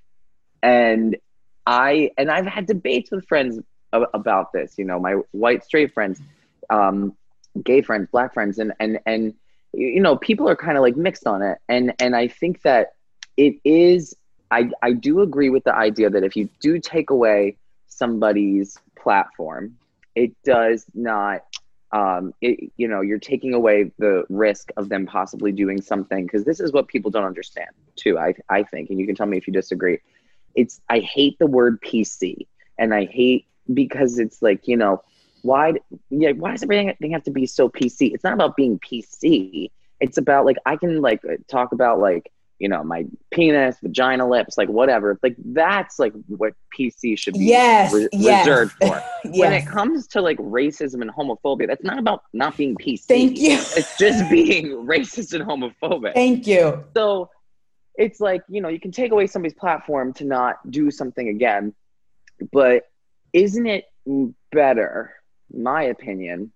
And 0.62 1.18
I 1.66 2.12
and 2.18 2.30
I've 2.30 2.46
had 2.46 2.68
debates 2.68 3.12
with 3.12 3.28
friends 3.28 3.60
about 3.92 4.54
this. 4.54 4.76
You 4.78 4.86
know, 4.86 5.00
my 5.00 5.14
white 5.32 5.64
straight 5.64 5.94
friends, 5.94 6.20
um, 6.70 7.16
gay 7.64 7.82
friends, 7.82 8.08
black 8.12 8.34
friends, 8.34 8.60
and 8.60 8.74
and 8.80 9.00
and 9.06 9.34
you 9.74 10.00
know, 10.00 10.16
people 10.16 10.48
are 10.48 10.56
kind 10.56 10.78
of 10.78 10.84
like 10.84 10.96
mixed 10.96 11.28
on 11.28 11.42
it. 11.42 11.58
And 11.68 11.94
and 12.00 12.16
I 12.16 12.28
think 12.28 12.62
that 12.62 12.94
it 13.38 13.56
is. 13.64 14.16
I 14.52 14.70
I 14.82 14.94
do 14.94 15.22
agree 15.22 15.50
with 15.50 15.64
the 15.64 15.76
idea 15.76 16.10
that 16.10 16.24
if 16.24 16.36
you 16.36 16.50
do 16.60 16.80
take 16.80 17.10
away 17.10 17.58
somebody's 17.88 18.78
platform, 18.98 19.78
it 20.16 20.32
does 20.44 20.86
not. 20.94 21.42
Um, 21.92 22.34
it, 22.42 22.72
you 22.76 22.90
know, 22.90 23.00
you're 23.00 23.20
taking 23.20 23.54
away 23.54 23.92
the 24.00 24.26
risk 24.28 24.72
of 24.76 24.90
them 24.90 25.06
possibly 25.06 25.54
doing 25.54 25.82
something 25.82 26.26
because 26.26 26.44
this 26.44 26.60
is 26.60 26.74
what 26.74 26.88
people 26.88 27.10
don't 27.10 27.24
understand 27.24 27.70
too. 27.96 28.18
I 28.18 28.34
I 28.50 28.64
think, 28.64 28.90
and 28.90 29.00
you 29.00 29.06
can 29.06 29.16
tell 29.16 29.28
me 29.28 29.38
if 29.38 29.48
you 29.48 29.54
disagree 29.54 30.00
it's 30.56 30.82
I 30.90 31.00
hate 31.00 31.38
the 31.38 31.48
word 31.48 31.82
PC 31.82 32.48
and 32.80 32.94
I 32.94 33.06
hate 33.06 33.46
because 33.74 34.18
it's 34.18 34.42
like, 34.42 34.68
you 34.68 34.78
know, 34.78 35.04
why 35.42 35.74
yeah, 36.10 36.32
why 36.32 36.52
does 36.52 36.64
everything 36.64 37.12
have 37.12 37.24
to 37.24 37.32
be 37.32 37.46
so 37.46 37.70
PC? 37.70 38.14
It's 38.14 38.24
not 38.24 38.34
about 38.34 38.56
being 38.56 38.80
PC. 38.80 39.70
It's 40.00 40.18
about 40.18 40.46
like 40.46 40.58
I 40.66 40.76
can 40.78 41.02
like 41.02 41.22
talk 41.48 41.72
about 41.72 42.00
like, 42.00 42.32
you 42.60 42.70
know, 42.70 42.84
my 42.84 43.06
penis, 43.32 43.76
vagina 43.82 44.28
lips, 44.28 44.58
like 44.58 44.70
whatever. 44.70 45.20
Like 45.22 45.36
that's 45.44 46.00
like 46.00 46.14
what 46.28 46.54
PC 46.78 47.18
should 47.18 47.34
be 47.34 47.46
Yes, 47.46 47.94
re- 47.94 48.08
yes. 48.14 48.46
reserved 48.48 48.74
for. 48.82 49.02
When 49.26 49.52
it 49.54 49.66
comes 49.66 50.08
to 50.10 50.22
like 50.22 50.38
racism 50.38 51.02
and 51.02 51.12
homophobia, 51.12 51.68
that's 51.68 51.84
not 51.84 51.98
about 52.00 52.22
not 52.34 52.56
being 52.56 52.76
PC. 52.76 53.06
Thank 53.06 53.38
you. 53.40 53.54
It's 53.54 53.98
just 53.98 54.30
being 54.30 54.68
racist 54.86 55.34
and 55.34 55.44
homophobic 55.44 56.14
Thank 56.14 56.48
you. 56.48 56.84
so 56.96 57.30
it's 57.96 58.20
like 58.20 58.44
you 58.50 58.62
know 58.62 58.68
you 58.70 58.80
can 58.80 58.92
take 58.92 59.12
away 59.12 59.26
somebody's 59.28 59.54
platform 59.58 60.14
to 60.14 60.26
not 60.26 60.56
do 60.70 60.92
something 60.92 61.30
again 61.30 61.74
but 62.52 62.84
isn't 63.32 63.66
it 63.68 63.86
better 64.52 65.14
my 65.54 65.84
opinion 65.84 66.52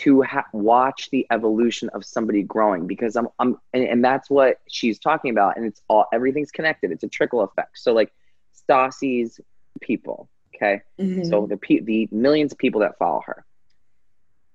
to 0.00 0.22
ha- 0.22 0.46
watch 0.52 1.10
the 1.10 1.26
evolution 1.30 1.90
of 1.90 2.04
somebody 2.04 2.42
growing 2.42 2.86
because 2.86 3.16
i'm, 3.16 3.28
I'm 3.38 3.58
and, 3.74 3.84
and 3.84 4.04
that's 4.04 4.30
what 4.30 4.60
she's 4.68 4.98
talking 4.98 5.30
about 5.30 5.56
and 5.56 5.66
it's 5.66 5.82
all 5.88 6.06
everything's 6.12 6.50
connected. 6.50 6.90
It's 6.90 7.04
a 7.04 7.08
trickle 7.08 7.42
effect. 7.42 7.78
So 7.78 7.92
like 7.92 8.12
stassi's 8.54 9.40
people 9.80 10.28
okay? 10.54 10.82
Mhm. 10.98 11.28
so 11.28 11.46
the 11.46 11.56
pe- 11.56 11.80
the 11.80 12.08
millions 12.10 12.52
of 12.52 12.58
people 12.58 12.80
that 12.80 12.98
follow 12.98 13.22
her. 13.26 13.44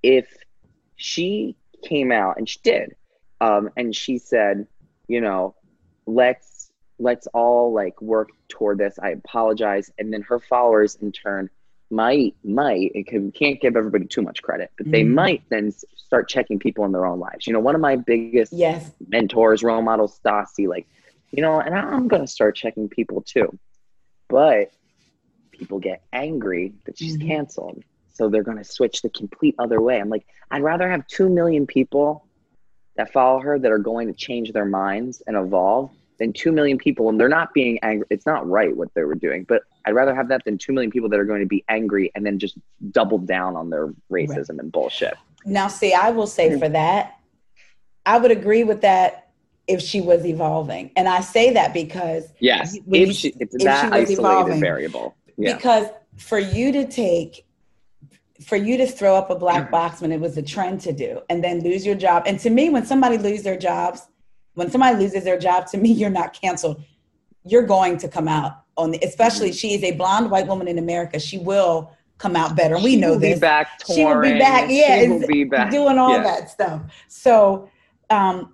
If 0.02 0.28
she 0.96 1.56
came 1.84 2.12
out 2.12 2.38
and 2.38 2.48
she 2.50 2.60
did 2.64 2.96
um, 3.41 3.70
and 3.78 3.96
she 3.96 4.18
said 4.18 4.66
you 5.08 5.22
know 5.22 5.56
let's 6.08 6.72
let's 6.98 7.28
all 7.28 7.74
like 7.74 8.02
work 8.02 8.30
toward 8.48 8.78
this 8.78 8.98
i 9.02 9.10
apologize 9.10 9.91
and 10.00 10.12
then 10.14 10.22
her 10.22 10.39
followers 10.39 10.96
in 11.02 11.12
turn 11.12 11.50
might 11.91 12.36
might 12.43 12.91
it 12.95 13.05
can, 13.07 13.31
can't 13.31 13.61
give 13.61 13.75
everybody 13.75 14.05
too 14.05 14.21
much 14.21 14.41
credit 14.41 14.71
but 14.77 14.89
they 14.89 15.03
Mhm. 15.03 15.13
might 15.13 15.43
then 15.49 15.71
start 15.71 16.27
checking 16.27 16.57
people 16.57 16.83
in 16.86 16.91
their 16.91 17.05
own 17.05 17.19
lives 17.19 17.45
you 17.45 17.53
know 17.53 17.59
one 17.59 17.75
of 17.75 17.81
my 17.81 17.95
biggest 17.95 18.53
yes. 18.53 18.91
mentors, 19.07 19.61
role 19.63 19.81
models, 19.81 20.19
Stassi, 20.19 20.67
like, 20.67 20.88
you 21.31 21.41
know, 21.41 21.59
and 21.59 21.75
I'm 21.75 22.07
gonna 22.07 22.25
start 22.27 22.55
checking 22.55 22.89
people 22.89 23.21
too. 23.21 23.57
But 24.29 24.71
people 25.51 25.79
get 25.79 26.01
angry 26.11 26.73
that 26.86 26.97
she's 26.97 27.17
Mhm. 27.17 27.27
canceled. 27.27 27.83
so 28.17 28.29
they're 28.29 28.43
going 28.43 28.57
to 28.57 28.63
switch 28.63 29.01
the 29.01 29.09
complete 29.09 29.53
other 29.59 29.81
way. 29.81 29.99
I'm 29.99 30.07
like, 30.07 30.25
I'd 30.49 30.63
rather 30.63 30.89
have 30.89 31.05
2 31.07 31.27
million 31.27 31.67
people 31.67 32.25
that 32.95 33.11
follow 33.11 33.41
her 33.41 33.59
that 33.59 33.69
are 33.69 33.77
going 33.77 34.07
to 34.07 34.13
change 34.13 34.53
their 34.53 34.63
minds 34.63 35.21
and 35.27 35.36
evolve 35.36 35.91
than 36.18 36.34
2 36.34 36.51
million 36.51 36.78
people 36.78 37.09
and 37.09 37.20
they're 37.20 37.30
not 37.30 37.53
being 37.53 37.80
angry. 37.82 38.07
It's 38.09 38.26
not 38.26 38.47
right 38.47 38.76
what 38.76 38.93
they 38.93 39.03
were 39.03 39.16
doing, 39.16 39.43
but 39.43 39.63
I'd 39.86 39.93
rather 39.93 40.16
have 40.16 40.30
that 40.30 40.43
than 40.45 40.57
2 40.57 40.74
million 40.74 40.91
people 40.91 41.09
that 41.09 41.20
are 41.20 41.26
going 41.26 41.41
to 41.41 41.47
be 41.47 41.63
angry 41.70 42.11
and 42.16 42.26
then 42.26 42.39
just 42.39 42.57
double 42.91 43.18
down 43.18 43.55
on 43.55 43.70
their 43.70 43.93
racism 44.11 44.59
and 44.59 44.72
bullshit. 44.72 45.16
Now, 45.45 45.68
see, 45.68 45.93
I 45.93 46.09
will 46.11 46.28
say 46.28 46.57
for 46.59 46.70
that, 46.70 47.20
I 48.05 48.18
would 48.18 48.32
agree 48.32 48.63
with 48.63 48.82
that 48.82 49.30
if 49.68 49.82
she 49.82 50.01
was 50.01 50.26
evolving. 50.26 50.91
And 50.95 51.07
I 51.07 51.22
say 51.22 51.53
that 51.53 51.74
because 51.74 52.32
Yes. 52.39 52.78
If 52.88 53.16
she, 53.16 53.30
it's 53.39 53.55
if 53.55 53.61
she 53.61 53.66
that 53.66 53.86
was 53.86 53.93
isolated 53.93 54.20
evolving. 54.20 54.59
variable. 54.59 55.16
Yeah. 55.38 55.55
because 55.55 55.88
for 56.18 56.39
you 56.39 56.72
to 56.72 56.88
take 56.88 57.45
for 58.41 58.55
you 58.55 58.78
to 58.78 58.88
throw 58.88 59.16
up 59.16 59.30
a 59.30 59.36
black 59.36 59.63
mm-hmm. 59.63 59.72
box 59.72 60.01
when 60.01 60.11
it 60.11 60.20
was 60.20 60.38
a 60.38 60.41
trend 60.41 60.82
to 60.82 60.93
do 60.93 61.22
and 61.30 61.43
then 61.43 61.61
lose 61.61 61.86
your 61.86 61.95
job 61.95 62.24
and 62.26 62.39
to 62.39 62.49
me 62.49 62.70
when 62.70 62.86
somebody 62.86 63.18
loses 63.18 63.43
their 63.43 63.57
jobs 63.57 64.07
when 64.56 64.70
somebody 64.72 64.97
loses 64.97 65.24
their 65.24 65.38
job 65.39 65.68
to 65.68 65.78
me 65.78 65.91
you're 66.01 66.10
not 66.10 66.34
canceled. 66.34 66.82
You're 67.45 67.66
going 67.68 67.97
to 67.99 68.08
come 68.08 68.28
out 68.28 68.64
on 68.78 68.91
the 68.91 68.99
especially 69.03 69.51
she 69.53 69.74
is 69.74 69.84
a 69.84 69.91
blonde 69.91 70.30
white 70.32 70.47
woman 70.47 70.68
in 70.68 70.78
america. 70.80 71.20
She 71.20 71.38
will 71.38 71.91
come 72.18 72.36
out 72.36 72.56
better. 72.56 72.76
We 72.78 72.91
She 72.91 72.95
know 72.97 73.12
will 73.12 73.20
this. 73.20 73.36
Be 73.36 73.39
back 73.41 73.78
touring. 73.80 73.95
she 73.97 74.06
will 74.06 74.22
be 74.22 74.39
back. 74.39 74.66
yeah 74.70 75.01
She 75.01 75.08
will 75.10 75.28
be 75.28 75.43
back. 75.43 75.70
doing 75.72 75.97
all 75.97 76.12
yeah. 76.18 76.24
that 76.24 76.49
stuff. 76.49 76.82
So 77.08 77.70
um 78.10 78.53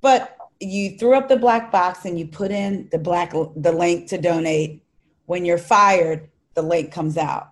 but 0.00 0.36
you 0.60 0.96
threw 0.98 1.14
up 1.16 1.28
the 1.28 1.36
black 1.36 1.72
box 1.72 2.04
and 2.04 2.18
you 2.18 2.26
put 2.26 2.50
in 2.50 2.88
the 2.92 2.98
black 2.98 3.32
the 3.56 3.72
link 3.72 4.08
to 4.10 4.18
donate. 4.18 4.82
When 5.26 5.44
you're 5.44 5.58
fired 5.58 6.28
the 6.54 6.62
link 6.62 6.92
comes 6.92 7.16
out. 7.16 7.48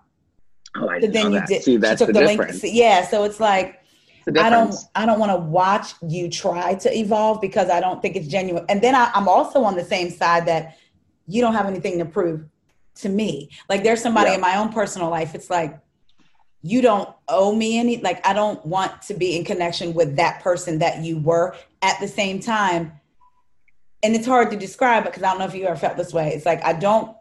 Oh, 0.77 0.87
I 0.87 0.95
so 0.95 0.99
didn't 1.01 1.13
then 1.13 1.23
know 1.23 1.29
you 1.31 1.39
that. 1.39 1.47
did 1.49 1.63
See, 1.63 1.77
that's 1.77 1.99
she 1.99 2.05
took 2.05 2.13
the, 2.13 2.21
the, 2.21 2.27
difference. 2.27 2.63
link 2.63 2.75
yeah 2.75 3.05
so 3.07 3.23
it's 3.23 3.39
like 3.39 3.80
i 4.37 4.49
don't 4.49 4.75
i 4.95 5.05
don't 5.05 5.19
want 5.19 5.31
to 5.31 5.37
watch 5.37 5.93
you 6.07 6.29
try 6.29 6.73
to 6.75 6.95
evolve 6.97 7.41
because 7.41 7.69
i 7.69 7.79
don't 7.79 8.01
think 8.01 8.15
it's 8.15 8.27
genuine. 8.27 8.65
And 8.69 8.81
then 8.81 8.95
I, 8.95 9.11
i'm 9.15 9.27
also 9.27 9.63
on 9.63 9.75
the 9.75 9.83
same 9.83 10.09
side 10.09 10.45
that 10.47 10.77
you 11.27 11.41
don't 11.41 11.53
have 11.53 11.65
anything 11.67 11.97
to 11.99 12.05
prove 12.05 12.45
to 12.95 13.09
me. 13.09 13.49
Like 13.69 13.83
there's 13.83 14.01
somebody 14.01 14.29
Yeah. 14.29 14.35
in 14.35 14.41
my 14.41 14.57
own 14.57 14.69
personal 14.73 15.09
life 15.09 15.33
it's 15.35 15.49
like 15.49 15.79
you 16.61 16.81
don't 16.81 17.09
owe 17.27 17.55
me 17.55 17.79
any 17.79 17.97
like 18.01 18.25
i 18.27 18.33
don't 18.33 18.63
want 18.65 19.01
to 19.03 19.13
be 19.15 19.35
in 19.37 19.43
connection 19.43 19.93
with 19.93 20.17
that 20.17 20.41
person 20.43 20.79
that 20.79 21.03
you 21.03 21.17
were 21.17 21.55
at 21.81 21.99
the 21.99 22.07
same 22.07 22.39
time. 22.39 22.91
And 24.03 24.15
it's 24.15 24.25
hard 24.27 24.51
to 24.51 24.57
describe 24.57 25.05
it 25.05 25.09
because 25.09 25.23
i 25.23 25.29
don't 25.29 25.39
know 25.39 25.45
if 25.45 25.55
you 25.55 25.65
ever 25.65 25.75
felt 25.75 25.97
this 25.97 26.13
way. 26.13 26.29
It's 26.35 26.45
like 26.45 26.63
i 26.63 26.73
don't 26.73 27.15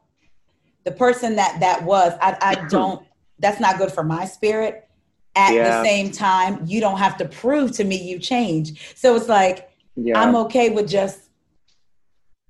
the 0.85 0.93
person 0.93 1.37
that 1.37 1.61
that 1.61 1.85
was 1.85 2.13
i, 2.21 2.37
I 2.41 2.55
don't 2.69 3.07
that's 3.39 3.61
not 3.61 3.79
good 3.79 3.93
for 3.93 4.03
my 4.03 4.25
spirit 4.27 4.89
at 5.37 5.55
Yeah. 5.55 5.79
the 5.83 5.85
same 5.85 6.11
time 6.11 6.63
you 6.67 6.81
don't 6.81 6.99
have 6.99 7.17
to 7.19 7.25
prove 7.25 7.73
to 7.73 7.85
me 7.85 7.97
you 7.97 8.19
change 8.19 8.95
so 8.97 9.15
it's 9.15 9.29
like 9.29 9.71
Yeah. 9.97 10.19
i'm 10.21 10.35
okay 10.37 10.71
with 10.71 10.89
just 10.89 11.21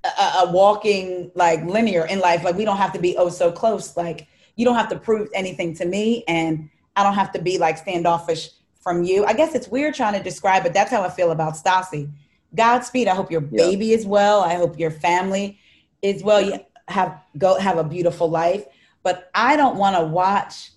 a, 0.05 0.09
a 0.45 0.51
walking 0.51 1.31
like 1.35 1.63
linear 1.65 2.07
in 2.07 2.21
life. 2.21 2.43
Like 2.43 2.57
we 2.57 2.65
don't 2.65 2.79
have 2.79 2.93
to 2.95 2.99
be 2.99 3.17
oh 3.19 3.29
so 3.29 3.53
close. 3.53 3.97
Like 3.97 4.29
you 4.57 4.65
don't 4.65 4.75
have 4.77 4.89
to 4.91 4.99
prove 4.99 5.29
anything 5.35 5.75
to 5.75 5.85
me 5.85 6.25
and 6.27 6.69
i 6.97 7.03
don't 7.03 7.15
have 7.15 7.33
to 7.33 7.41
be 7.41 7.59
like 7.59 7.77
standoffish 7.79 8.51
from 8.81 9.05
you. 9.05 9.25
I 9.27 9.35
guess 9.35 9.55
it's 9.55 9.69
weird 9.69 9.95
trying 9.95 10.15
to 10.15 10.23
describe 10.23 10.63
but 10.63 10.73
that's 10.73 10.91
how 10.91 11.03
i 11.03 11.11
feel 11.11 11.31
about 11.33 11.55
stassi. 11.55 12.11
Godspeed. 12.55 13.09
I 13.09 13.15
hope 13.15 13.31
your 13.31 13.43
Yeah. 13.43 13.65
baby 13.67 13.93
is 13.93 14.07
well. 14.07 14.41
I 14.41 14.55
hope 14.55 14.79
your 14.79 14.91
family 14.91 15.59
is 16.03 16.23
well. 16.25 16.41
You 16.41 16.55
have 16.89 17.21
go 17.39 17.59
have 17.59 17.77
a 17.79 17.85
beautiful 17.85 18.29
life. 18.31 18.65
But 19.03 19.31
i 19.35 19.55
don't 19.57 19.77
want 19.77 19.97
to 19.97 20.05
watch 20.05 20.73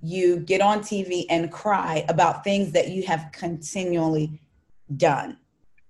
you 0.00 0.36
get 0.36 0.60
on 0.60 0.80
tv 0.80 1.24
and 1.28 1.50
cry 1.50 2.04
about 2.08 2.44
things 2.44 2.72
that 2.72 2.88
you 2.88 3.02
have 3.04 3.28
continually 3.32 4.40
done 4.96 5.36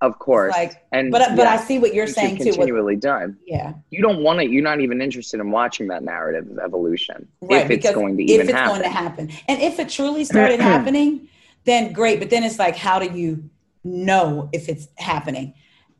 of 0.00 0.18
course. 0.18 0.54
like 0.54 0.82
and 0.92 1.10
but 1.10 1.36
but 1.36 1.46
i 1.46 1.56
see 1.56 1.78
what 1.78 1.92
you're 1.94 2.06
saying 2.06 2.36
too 2.38 2.44
continually 2.52 2.96
done. 2.96 3.36
yeah 3.46 3.74
You 3.90 4.00
don't 4.02 4.22
want 4.22 4.40
it. 4.40 4.50
You're 4.50 4.62
not 4.62 4.80
even 4.80 5.02
interested 5.02 5.40
in 5.40 5.50
watching 5.50 5.88
that 5.88 6.02
narrative 6.04 6.50
of 6.50 6.58
evolution 6.58 7.28
right 7.42 7.64
if 7.64 7.70
it's 7.70 7.90
going 7.92 8.16
to 8.16 8.22
if 8.24 8.30
even 8.30 8.40
it's 8.48 8.52
happen. 8.52 8.68
going 8.70 8.82
to 8.82 8.88
happen 8.88 9.30
and 9.48 9.60
if 9.60 9.78
it 9.78 9.88
truly 9.88 10.24
started 10.24 10.60
happening 10.72 11.28
then 11.64 11.92
great 11.92 12.18
but 12.20 12.30
then 12.30 12.44
it's 12.44 12.58
like 12.58 12.76
how 12.76 12.98
do 12.98 13.06
you 13.18 13.50
know 13.84 14.48
if 14.52 14.68
it's 14.68 14.88
happening 14.96 15.52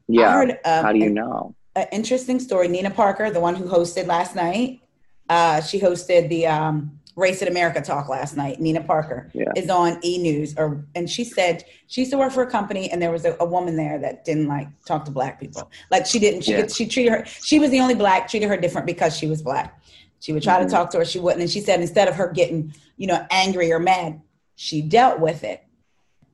Yeah. 0.08 0.32
heard 0.32 0.50
um, 0.64 0.84
How 0.84 0.92
do 0.92 0.98
you 0.98 1.10
know? 1.10 1.54
an 1.74 1.86
interesting 1.92 2.38
story 2.40 2.68
nina 2.68 2.90
parker 2.90 3.30
the 3.30 3.40
one 3.40 3.54
who 3.54 3.66
hosted 3.68 4.06
last 4.06 4.34
night 4.36 4.80
uh, 5.28 5.60
she 5.60 5.78
hosted 5.80 6.28
the 6.30 6.46
um, 6.46 6.97
race 7.18 7.42
in 7.42 7.48
america 7.48 7.80
talk 7.80 8.08
last 8.08 8.36
night 8.36 8.60
nina 8.60 8.80
parker 8.82 9.28
Yeah. 9.34 9.50
is 9.56 9.68
on 9.68 9.98
e 10.04 10.18
news 10.18 10.54
or 10.56 10.84
and 10.94 11.10
she 11.10 11.24
said 11.24 11.64
she 11.88 12.02
used 12.02 12.12
to 12.12 12.18
work 12.18 12.32
for 12.32 12.42
a 12.44 12.50
company 12.50 12.90
and 12.90 13.02
there 13.02 13.10
was 13.10 13.24
a, 13.24 13.36
a 13.40 13.44
woman 13.44 13.76
there 13.76 13.98
that 13.98 14.24
didn't 14.24 14.46
like 14.46 14.68
talk 14.84 15.04
to 15.06 15.10
black 15.10 15.40
people 15.40 15.68
like 15.90 16.06
she 16.06 16.20
didn't 16.20 16.42
she 16.42 16.52
Yeah. 16.52 16.60
could, 16.62 16.70
she 16.70 16.86
treated 16.86 17.10
her 17.12 17.24
she 17.26 17.58
was 17.58 17.70
the 17.70 17.80
only 17.80 17.94
black 17.96 18.28
treated 18.28 18.48
her 18.48 18.56
different 18.56 18.86
because 18.86 19.16
she 19.16 19.26
was 19.26 19.42
black 19.42 19.82
she 20.20 20.32
would 20.32 20.44
try 20.44 20.58
Mhm. 20.60 20.66
to 20.66 20.70
talk 20.70 20.90
to 20.92 20.98
her 20.98 21.04
she 21.04 21.18
wouldn't 21.18 21.42
and 21.42 21.50
she 21.50 21.60
said 21.60 21.80
instead 21.80 22.06
of 22.06 22.14
her 22.14 22.28
getting 22.30 22.72
you 22.96 23.08
know 23.08 23.26
angry 23.32 23.72
or 23.72 23.80
mad 23.80 24.20
she 24.54 24.80
dealt 24.80 25.18
with 25.18 25.42
it 25.42 25.64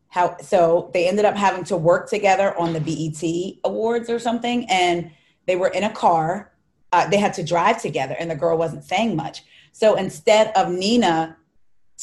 how 0.09 0.37
so 0.43 0.91
they 0.93 1.09
ended 1.09 1.25
up 1.25 1.35
having 1.35 1.65
to 1.65 1.79
work 1.79 2.11
together 2.11 2.57
on 2.59 2.75
the 2.75 2.81
BET 2.81 3.23
awards 3.65 4.11
or 4.11 4.19
something 4.19 4.69
and 4.69 5.11
they 5.47 5.57
were 5.57 5.69
in 5.69 5.85
a 5.85 5.91
car 5.91 6.53
uh, 6.95 7.05
they 7.11 7.21
had 7.27 7.35
to 7.39 7.43
drive 7.55 7.77
together 7.87 8.15
and 8.21 8.27
the 8.31 8.39
girl 8.45 8.57
wasn't 8.65 8.85
saying 8.93 9.13
much 9.25 9.37
so 9.73 9.87
instead 10.05 10.47
of 10.61 10.65
Nina 10.83 11.37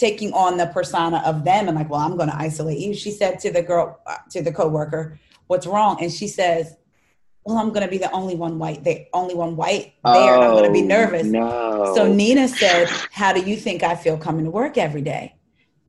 taking 0.06 0.32
on 0.44 0.52
the 0.62 0.68
persona 0.78 1.20
of 1.26 1.36
them 1.50 1.68
and 1.68 1.76
like 1.80 1.90
well 1.92 2.02
I'm 2.08 2.16
going 2.22 2.30
to 2.36 2.42
isolate 2.48 2.80
you 2.86 2.94
she 3.04 3.12
said 3.20 3.34
to 3.44 3.50
the 3.58 3.64
girl 3.72 3.86
uh, 4.12 4.18
to 4.34 4.40
the 4.48 4.54
coworker 4.60 5.04
what's 5.48 5.68
wrong 5.74 5.94
and 6.02 6.12
she 6.20 6.28
says 6.40 6.64
well 7.46 7.58
I'm 7.62 7.70
going 7.76 7.86
to 7.90 7.94
be 7.96 7.98
the 8.08 8.12
only 8.12 8.36
one 8.36 8.56
white 8.64 8.84
the 8.90 8.98
only 9.22 9.36
one 9.44 9.54
white 9.62 9.88
there 10.04 10.34
and 10.36 10.44
I'm 10.46 10.52
going 10.58 10.70
to 10.74 10.78
be 10.82 10.84
Oh, 10.84 10.96
nervous 10.98 11.28
No. 11.28 11.94
so 11.96 12.02
Nina 12.22 12.48
said, 12.48 12.88
"How 13.22 13.32
do 13.34 13.42
you 13.50 13.56
think 13.66 13.84
I 13.84 13.96
feel 14.04 14.18
coming 14.18 14.46
to 14.46 14.52
work 14.62 14.78
every 14.78 15.02
day?" 15.02 15.26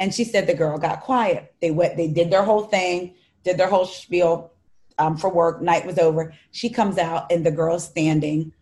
And 0.00 0.12
she 0.16 0.24
said 0.24 0.46
the 0.46 0.54
girl 0.62 0.78
got 0.78 1.00
quiet. 1.02 1.54
They 1.60 1.70
went, 1.70 1.96
they 1.96 2.08
did 2.08 2.28
their 2.32 2.42
whole 2.50 2.64
thing, 2.76 3.14
did 3.44 3.56
their 3.58 3.68
whole 3.68 3.86
spiel 3.86 4.50
um, 4.98 5.16
for 5.16 5.30
work. 5.30 5.62
Night 5.62 5.86
was 5.86 5.98
over. 5.98 6.22
She 6.50 6.68
comes 6.70 6.96
out, 6.98 7.30
and 7.30 7.46
the 7.46 7.52
girl's 7.60 7.84
standing 7.94 8.52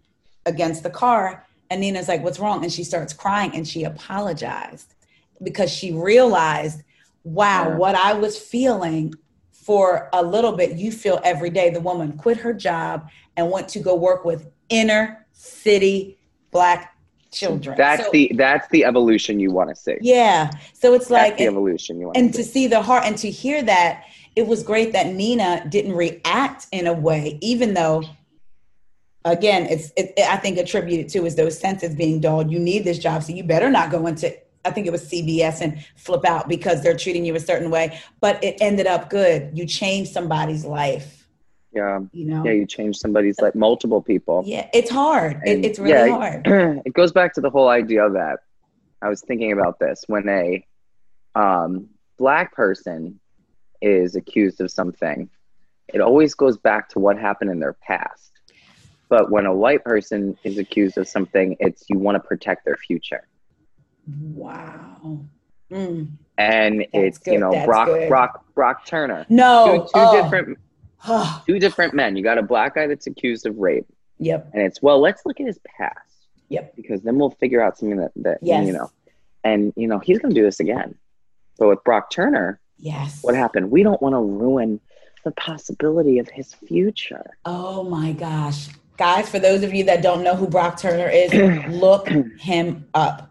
against 0.47 0.83
the 0.83 0.91
car. 0.91 1.47
And 1.71 1.81
Nina's 1.81 2.09
like, 2.09 2.23
"What's 2.25 2.39
wrong?" 2.41 2.65
And 2.65 2.73
she 2.73 2.83
starts 2.85 3.13
crying, 3.13 3.53
and 3.55 3.67
she 3.67 3.85
apologized 3.85 4.95
because 5.43 5.71
she 5.71 5.93
realized, 5.93 6.83
"Wow, 7.25 7.77
what 7.77 7.95
I 7.95 8.13
was 8.15 8.39
feeling." 8.39 9.15
For 9.53 10.09
a 10.15 10.23
little 10.23 10.53
bit, 10.53 10.79
you 10.79 10.91
feel 10.91 11.21
every 11.23 11.51
day. 11.51 11.71
The 11.71 11.81
woman 11.81 12.15
quit 12.15 12.39
her 12.39 12.53
job 12.53 13.09
and 13.37 13.51
went 13.53 13.69
to 13.69 13.79
go 13.79 13.95
work 13.95 14.25
with 14.25 14.49
inner 14.69 15.25
city 15.33 16.19
black 16.51 16.97
children. 17.31 17.77
That's 17.77 18.05
So- 18.07 18.11
the 18.11 18.33
that's 18.37 18.67
the 18.71 18.85
evolution 18.85 19.39
you 19.39 19.53
want 19.53 19.69
to 19.71 19.77
see. 19.77 19.97
yeah. 20.01 20.51
So 20.73 20.95
it's 20.95 21.07
That's 21.07 21.11
like, 21.11 21.37
the 21.37 21.45
and, 21.45 21.53
evolution 21.55 22.01
you 22.01 22.07
want 22.07 22.17
and 22.17 22.33
to 22.33 22.39
to 22.39 22.45
see. 22.45 22.51
see 22.51 22.67
the 22.69 22.83
heart 22.83 23.05
and 23.05 23.17
to 23.19 23.31
hear 23.31 23.63
that, 23.63 24.05
it 24.35 24.47
was 24.49 24.63
great 24.65 24.93
that 24.93 25.07
Nina 25.15 25.65
didn't 25.69 25.93
react 25.95 26.67
in 26.73 26.89
a 26.89 26.93
way, 26.95 27.39
even 27.41 27.75
though, 27.75 28.03
again, 29.25 29.67
it's 29.67 29.93
it, 29.97 30.13
I 30.19 30.37
think 30.37 30.59
attributed 30.59 31.09
to 31.11 31.27
is 31.27 31.37
those 31.37 31.59
senses 31.59 31.95
being 31.95 32.21
dulled. 32.21 32.51
You 32.51 32.59
need 32.59 32.85
this 32.85 32.99
job, 32.99 33.23
so 33.23 33.33
you 33.33 33.45
better 33.45 33.71
not 33.71 33.91
go 33.91 34.07
into. 34.07 34.35
I 34.65 34.71
think 34.71 34.87
it 34.87 34.91
was 34.91 35.11
CBS 35.11 35.63
and 35.63 35.83
flip 35.97 36.25
out 36.27 36.47
because 36.47 36.83
they're 36.83 36.97
treating 36.97 37.25
you 37.25 37.35
a 37.35 37.41
certain 37.41 37.71
way. 37.71 37.99
But 38.21 38.43
it 38.45 38.57
ended 38.61 38.87
up 38.87 39.09
good. 39.09 39.51
You 39.55 39.67
changed 39.67 40.13
somebody's 40.13 40.67
life. 40.67 41.29
Yeah. 41.73 42.01
You 42.13 42.27
know. 42.27 42.45
Yeah, 42.45 42.53
you 42.53 42.67
change 42.67 42.97
somebody's 42.97 43.41
like 43.41 43.55
multiple 43.55 44.03
people. 44.03 44.43
Yeah, 44.45 44.69
it's 44.75 44.91
hard. 44.91 45.41
It, 45.47 45.65
it's 45.65 45.79
really 45.79 46.11
yeah, 46.11 46.17
hard. 46.17 46.47
it 46.85 46.93
goes 46.93 47.13
back 47.13 47.33
to 47.35 47.41
the 47.41 47.49
whole 47.49 47.69
idea 47.69 48.05
of 48.05 48.15
that. 48.15 48.41
I 49.03 49.09
was 49.09 49.23
thinking 49.23 49.53
about 49.53 49.79
this 49.79 50.05
when 50.09 50.29
a 50.29 50.67
um, 51.35 51.89
black 52.19 52.55
person 52.55 53.19
is 53.81 54.15
accused 54.15 54.61
of 54.61 54.71
something, 54.71 55.31
it 55.93 56.01
always 56.01 56.35
goes 56.35 56.59
back 56.59 56.89
to 56.91 56.99
what 56.99 57.19
happened 57.19 57.51
in 57.51 57.61
their 57.61 57.73
past. 57.73 58.40
But 59.11 59.31
when 59.31 59.45
a 59.45 59.55
white 59.55 59.85
person 59.85 60.39
is 60.45 60.57
accused 60.57 60.97
of 60.97 61.07
something, 61.07 61.57
it's 61.59 61.85
you 61.91 61.99
want 61.99 62.15
to 62.15 62.21
protect 62.21 62.65
their 62.65 62.77
future. 62.77 63.27
Wow. 64.07 65.27
Mm. 65.71 66.13
And 66.39 66.87
it's 66.93 67.19
good, 67.19 67.33
you 67.35 67.39
know 67.41 67.53
that's 67.53 67.67
Brock 67.67 67.87
good. 67.89 68.09
Brock 68.09 68.45
Brock 68.55 68.87
Turner. 68.87 69.27
No. 69.29 69.67
Two, 69.67 69.83
two 69.83 69.91
oh. 69.95 70.23
different 70.23 70.59
two 71.47 71.59
different 71.59 71.93
men. 71.93 72.17
You 72.17 72.23
got 72.23 72.39
a 72.39 72.43
black 72.43 72.77
guy 72.77 72.87
that's 72.87 73.07
accused 73.07 73.47
of 73.47 73.57
rape, 73.59 73.87
Yep. 74.19 74.51
and 74.55 74.63
it's 74.63 74.81
well, 74.81 75.01
let's 75.01 75.27
look 75.27 75.41
at 75.41 75.47
his 75.47 75.59
past. 75.77 75.97
Yep. 76.49 76.77
Because 76.77 77.03
then 77.03 77.19
we'll 77.19 77.31
figure 77.31 77.63
out 77.63 77.79
something 77.79 77.99
that 77.99 78.13
that 78.17 78.39
Yes. 78.43 78.67
you 78.67 78.73
know, 78.73 78.91
and 79.45 79.73
you 79.77 79.87
know 79.89 79.99
he's 79.99 80.19
going 80.19 80.33
to 80.35 80.41
do 80.41 80.45
this 80.45 80.61
again. 80.61 80.95
But 81.59 81.69
with 81.69 81.85
Brock 81.85 82.11
Turner, 82.11 82.61
Yes. 82.79 83.23
what 83.23 83.35
happened? 83.35 83.71
We 83.71 83.83
don't 83.83 84.01
want 84.01 84.15
to 84.15 84.21
ruin 84.21 84.81
the 85.25 85.33
possibility 85.33 86.19
of 86.19 86.29
his 86.31 86.55
future. 86.55 87.31
Oh 87.45 87.85
my 87.85 88.13
gosh. 88.13 88.69
Guys, 89.01 89.29
for 89.29 89.39
those 89.39 89.65
of 89.65 89.75
you 89.75 89.83
that 89.85 90.03
don't 90.03 90.23
know 90.23 90.37
who 90.37 90.47
Brock 90.47 90.79
Turner 90.79 91.09
is, 91.09 91.33
look 91.69 92.09
him 92.39 92.87
up. 92.95 93.31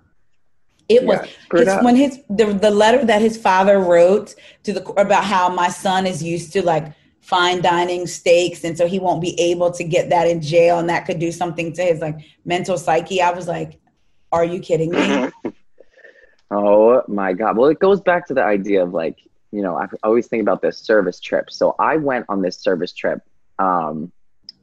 It 0.89 1.05
was 1.05 1.19
Yeah, 1.53 1.75
his, 1.75 1.83
when 1.83 1.95
his 1.95 2.19
the, 2.29 2.45
the 2.53 2.71
letter 2.71 3.05
that 3.05 3.21
his 3.21 3.37
father 3.37 3.79
wrote 3.79 4.35
to 4.63 4.73
the 4.73 4.83
about 4.93 5.23
how 5.23 5.47
my 5.49 5.69
son 5.69 6.05
is 6.07 6.21
used 6.21 6.51
to 6.53 6.65
like 6.65 6.91
fine 7.21 7.61
dining 7.61 8.07
steaks 8.07 8.63
and 8.63 8.75
so 8.75 8.87
he 8.87 8.97
won't 8.97 9.21
be 9.21 9.39
able 9.39 9.69
to 9.69 9.83
get 9.83 10.09
that 10.09 10.27
in 10.27 10.41
jail 10.41 10.79
and 10.79 10.89
that 10.89 11.05
could 11.05 11.19
do 11.19 11.31
something 11.31 11.71
to 11.73 11.83
his 11.83 11.99
like 11.99 12.17
mental 12.43 12.75
psyche 12.75 13.21
i 13.21 13.29
was 13.29 13.47
like 13.47 13.79
are 14.31 14.43
you 14.43 14.59
kidding 14.59 14.89
me 14.89 15.29
Oh 16.51 17.03
my 17.07 17.33
God. 17.33 17.57
Well, 17.57 17.69
it 17.69 17.79
goes 17.79 18.01
back 18.01 18.27
to 18.27 18.33
the 18.33 18.43
idea 18.43 18.83
of 18.83 18.93
like, 18.93 19.19
you 19.51 19.61
know, 19.61 19.75
I 19.75 19.85
always 20.03 20.27
think 20.27 20.41
about 20.41 20.61
this 20.61 20.79
service 20.79 21.19
trip. 21.19 21.51
So 21.51 21.75
I 21.79 21.97
went 21.97 22.25
on 22.29 22.41
this 22.41 22.57
service 22.57 22.93
trip 22.93 23.21
um, 23.59 24.11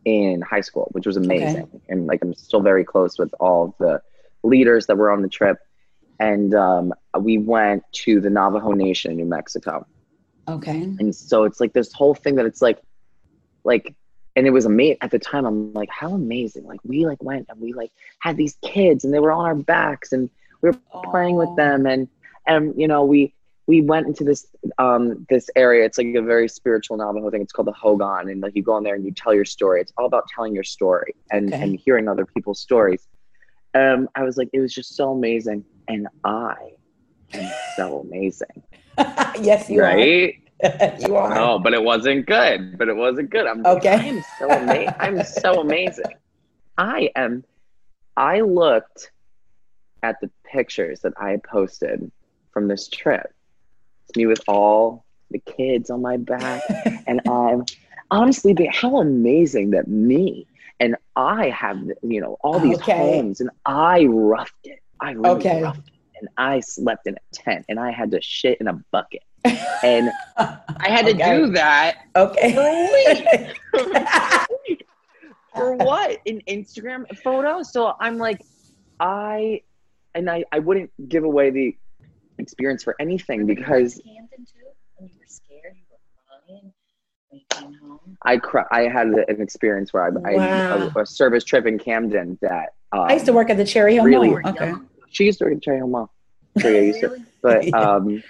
in 0.07 0.41
high 0.41 0.61
school, 0.61 0.89
which 0.93 1.05
was 1.05 1.16
amazing. 1.16 1.69
And 1.89 2.07
like, 2.07 2.23
I'm 2.23 2.33
still 2.33 2.61
very 2.61 2.85
close 2.85 3.19
with 3.19 3.35
all 3.41 3.74
the 3.81 4.01
leaders 4.45 4.87
that 4.87 4.97
were 4.97 5.11
on 5.11 5.20
the 5.20 5.28
trip. 5.28 5.59
And 6.20 6.55
um, 6.55 6.95
we 7.19 7.39
went 7.39 7.83
to 8.05 8.20
the 8.20 8.31
Navajo 8.31 8.70
Nation 8.70 9.11
in 9.11 9.16
New 9.16 9.27
Mexico. 9.27 9.85
okay 10.49 10.81
And 11.01 11.15
so 11.15 11.43
it's 11.43 11.61
like 11.61 11.73
this 11.73 11.93
whole 11.93 12.15
thing 12.15 12.37
that 12.37 12.47
it's 12.47 12.62
like, 12.62 12.78
like, 13.65 13.95
and 14.37 14.47
it 14.47 14.51
was 14.51 14.65
amazing 14.65 14.99
at 15.01 15.11
the 15.11 15.19
time. 15.19 15.45
I'm 15.45 15.73
like, 15.73 15.91
how 15.91 16.12
amazing! 16.12 16.66
Like 16.66 16.81
we 16.85 17.07
like 17.07 17.23
went 17.23 17.47
and 17.49 17.59
we 17.59 17.73
like 17.73 17.91
had 18.20 18.37
these 18.37 18.57
kids 18.62 19.03
and 19.05 19.12
they 19.12 19.19
were 19.19 19.33
on 19.33 19.47
our 19.47 19.55
backs 19.55 20.12
and 20.12 20.28
we 20.61 20.70
were 20.70 20.78
playing 21.11 21.37
with 21.37 21.57
them 21.57 21.87
and 21.87 22.07
and 22.47 22.74
you 22.77 22.87
know 22.87 23.03
we 23.03 23.33
we 23.67 23.81
went 23.81 24.07
into 24.07 24.25
this 24.25 24.47
um 24.79 25.27
this 25.29 25.51
area. 25.57 25.85
It's 25.85 25.99
like 25.99 26.15
a 26.15 26.23
very 26.23 26.49
spiritual 26.49 26.97
Navajo 26.97 27.31
thing. 27.31 27.43
It's 27.43 27.53
called 27.53 27.67
the 27.69 27.73
Hogan, 27.73 28.29
and 28.29 28.41
like 28.41 28.55
you 28.55 28.63
go 28.63 28.77
in 28.77 28.85
there 28.85 28.95
and 28.95 29.05
you 29.05 29.13
tell 29.13 29.35
your 29.35 29.45
story. 29.45 29.81
It's 29.81 29.93
all 29.97 30.07
about 30.07 30.25
telling 30.35 30.55
your 30.55 30.65
story 30.65 31.15
and 31.31 31.53
Okay. 31.53 31.63
and 31.63 31.79
hearing 31.85 32.09
other 32.09 32.27
people's 32.27 32.61
stories. 32.61 33.07
Um, 33.75 34.09
I 34.15 34.23
was 34.23 34.37
like, 34.37 34.49
it 34.53 34.61
was 34.61 34.73
just 34.73 34.97
so 34.97 35.13
amazing, 35.13 35.65
and 35.89 36.09
I 36.25 36.55
am 37.35 37.51
so 37.77 38.01
amazing, 38.01 38.63
yes 39.41 39.69
you 39.69 39.83
right? 39.83 40.35
are 40.63 40.97
you 40.99 41.17
are 41.17 41.35
No, 41.35 41.59
but 41.59 41.75
it 41.75 41.83
wasn't 41.83 42.27
good. 42.27 42.79
But 42.79 42.89
it 42.89 42.97
wasn't 42.97 43.31
good. 43.31 43.47
I'm 43.47 43.67
Okay. 43.67 43.91
I 43.91 44.05
am 44.05 44.23
so 44.39 44.51
amazing. 44.51 44.95
I'm 45.01 45.23
so 45.25 45.61
amazing. 45.61 46.05
I 46.79 47.11
am. 47.17 47.45
I 48.17 48.41
looked 48.41 49.11
at 50.03 50.17
the 50.21 50.31
pictures 50.51 51.01
that 51.01 51.13
I 51.21 51.39
posted 51.51 52.11
from 52.53 52.69
this 52.69 52.89
trip. 52.89 53.31
It's 54.09 54.16
me 54.16 54.27
with 54.27 54.41
all 54.47 55.05
the 55.31 55.41
kids 55.41 55.91
on 55.91 56.01
my 56.01 56.16
back, 56.16 56.62
and 57.09 57.20
I'm 57.28 57.65
honestly, 58.11 58.55
how 58.73 58.99
amazing 58.99 59.70
that 59.70 59.89
me 59.89 60.47
and 60.78 60.95
I 61.16 61.49
have 61.51 61.78
you 62.03 62.20
know 62.20 62.37
all 62.43 62.61
these 62.61 62.77
Okay. 62.77 62.93
homes, 62.93 63.41
and 63.41 63.51
I 63.65 64.05
roughed 64.05 64.53
it. 64.65 64.78
I 65.01 65.12
really 65.12 65.41
Okay. 65.41 65.62
roughed 65.62 65.89
it, 65.89 66.20
and 66.20 66.28
I 66.37 66.61
slept 66.61 67.09
in 67.09 67.15
a 67.15 67.19
tent, 67.33 67.65
and 67.69 67.81
I 67.81 67.91
had 67.91 68.12
to 68.12 68.20
shit 68.23 68.61
in 68.61 68.69
a 68.69 68.81
bucket, 68.93 69.23
and 69.83 70.12
I 70.37 70.89
had 70.89 71.07
to 71.07 71.15
do 71.15 71.49
that 71.53 71.97
okay 72.15 72.55
for 75.57 75.74
what? 75.77 76.20
An 76.27 76.43
Instagram 76.47 77.07
photo? 77.24 77.62
So 77.62 77.93
I'm 77.99 78.19
like, 78.19 78.41
I, 79.01 79.62
and 80.15 80.31
I, 80.31 80.45
I 80.53 80.61
wouldn't 80.61 80.91
give 81.09 81.24
away 81.24 81.51
the 81.51 81.77
experience 82.39 82.83
for 82.85 82.95
anything 83.01 83.47
because 83.47 84.01
Camden 84.05 84.47
when 84.97 85.09
you 85.09 85.15
were 85.19 85.27
scared, 85.27 85.75
you 85.77 85.85
were 85.91 85.99
crying 86.49 86.73
when 87.31 87.41
you 87.41 87.47
came 87.51 87.75
home. 87.89 88.17
I 88.23 88.37
cry, 88.39 88.65
I 88.71 88.83
had 88.83 89.09
an 89.09 89.41
experience 89.41 89.93
where 89.93 90.05
I, 90.05 90.11
Wow. 90.11 90.89
I 90.95 90.99
a, 90.99 91.03
a 91.03 91.07
service 91.07 91.45
trip 91.45 91.67
in 91.67 91.79
Camden 91.79 92.39
that 92.43 92.75
um, 92.93 93.01
i 93.01 93.15
used 93.15 93.27
to 93.27 93.33
work 93.33 93.51
at 93.51 93.57
the 93.57 93.65
cherry 93.65 93.95
hill 93.95 94.05
Really? 94.05 94.29
Mall. 94.31 94.41
okay 94.47 94.73
She 95.11 95.25
used 95.25 95.39
to 95.39 95.45
work 95.45 95.55
at 95.55 95.63
Cherry 95.63 95.79
Hill 95.79 95.89
Mall. 95.89 96.13
So 96.59 96.69
yeah, 96.69 96.79
I 96.79 96.83
used 96.83 97.01
to, 97.01 97.17
but 97.43 97.75
um, 97.83 98.23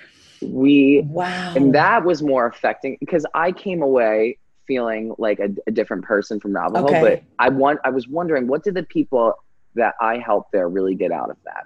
we 0.43 1.03
wow 1.07 1.53
and 1.55 1.75
that 1.75 2.05
was 2.05 2.23
more 2.23 2.47
affecting 2.47 2.97
because 3.01 3.25
I 3.35 3.53
came 3.53 3.83
away 3.83 4.39
feeling 4.67 5.15
like 5.19 5.39
a, 5.39 5.49
a 5.67 5.71
different 5.71 6.05
person 6.05 6.41
from 6.41 6.53
Navajo. 6.53 6.87
Okay. 6.87 7.01
But 7.01 7.23
I 7.39 7.49
want 7.51 7.81
I 7.85 7.91
was 7.91 8.09
wondering 8.09 8.47
what 8.49 8.65
did 8.65 8.75
the 8.75 8.83
people 8.83 9.35
that 9.75 9.95
I 10.01 10.19
helped 10.19 10.53
there 10.53 10.69
really 10.69 10.95
get 10.95 11.13
out 11.13 11.31
of 11.31 11.37
that? 11.45 11.65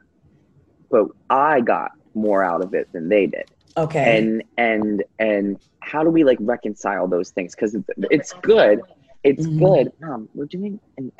But 0.90 1.06
I 1.30 1.60
got 1.60 1.92
more 2.14 2.42
out 2.42 2.62
of 2.62 2.74
it 2.74 2.88
than 2.92 3.08
they 3.08 3.26
did. 3.26 3.44
okay 3.76 4.18
And 4.18 4.42
and 4.56 5.04
and 5.18 5.58
how 5.80 6.02
do 6.04 6.10
we 6.10 6.24
like 6.24 6.38
reconcile 6.40 7.06
those 7.08 7.30
things? 7.30 7.54
Because 7.54 7.74
it's, 7.74 7.88
No, 7.96 8.08
it's 8.10 8.32
but 8.32 8.42
that's 8.42 8.46
good. 8.46 8.80
It's 9.22 9.46
Mhm. 9.46 9.58
good. 9.58 9.92
Mom, 10.00 10.28
we're 10.34 10.46
doing 10.46 10.80
an 10.96 11.12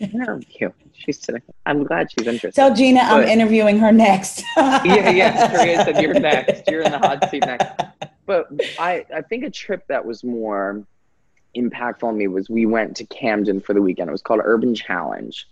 interview. 0.00 0.70
She's 0.92 1.20
sitting. 1.22 1.42
I'm 1.66 1.84
glad 1.84 2.08
she's 2.10 2.26
interested. 2.26 2.54
tell 2.60 2.74
gina 2.74 3.00
i'm 3.00 3.22
interviewing 3.28 3.78
her 3.78 3.92
next 3.92 4.42
yeah, 4.56 5.10
yeah. 5.10 5.50
Maria 5.52 5.84
said 5.84 6.00
you're 6.02 6.14
next. 6.32 6.62
You're 6.68 6.82
in 6.82 6.92
the 6.92 6.98
hot 6.98 7.30
seat 7.30 7.44
next. 7.46 7.66
But 8.26 8.46
I, 8.78 9.04
I 9.14 9.20
think 9.22 9.44
a 9.44 9.50
trip 9.50 9.82
that 9.88 10.04
was 10.04 10.24
more 10.24 10.84
impactful 11.56 12.02
on 12.04 12.16
me 12.16 12.26
was 12.26 12.48
we 12.48 12.64
went 12.66 12.96
to 12.96 13.04
Camden 13.06 13.60
for 13.60 13.74
the 13.74 13.82
weekend. 13.82 14.08
It 14.08 14.12
was 14.12 14.22
called 14.22 14.40
Urban 14.42 14.74
Challenge, 14.74 15.46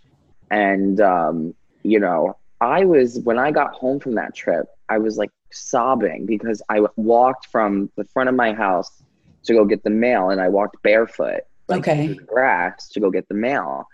and 0.50 1.00
um, 1.00 1.54
you 1.82 2.00
know, 2.00 2.36
I 2.62 2.84
was 2.84 3.18
when 3.24 3.38
I 3.40 3.50
got 3.50 3.74
home 3.74 3.98
from 3.98 4.14
that 4.14 4.36
trip, 4.36 4.66
I 4.88 4.98
was 4.98 5.18
like 5.18 5.32
sobbing 5.50 6.26
because 6.26 6.62
I 6.70 6.82
walked 6.96 7.46
from 7.46 7.90
the 7.96 8.04
front 8.04 8.28
of 8.28 8.36
my 8.36 8.52
house 8.52 9.02
to 9.46 9.52
go 9.52 9.64
get 9.64 9.82
the 9.82 9.90
mail, 9.90 10.30
and 10.30 10.40
I 10.40 10.48
walked 10.48 10.76
barefoot 10.84 11.40
like 11.68 11.80
Okay. 11.80 12.14
grass 12.26 12.88
to 12.90 13.00
go 13.00 13.10
get 13.10 13.28
the 13.28 13.34
mail, 13.34 13.86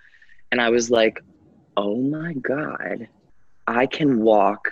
and 0.53 0.61
I 0.61 0.69
was 0.69 0.91
like, 0.91 1.19
oh 1.79 1.97
my 1.97 2.35
god, 2.35 3.09
I 3.67 3.87
can 3.87 4.21
walk 4.21 4.69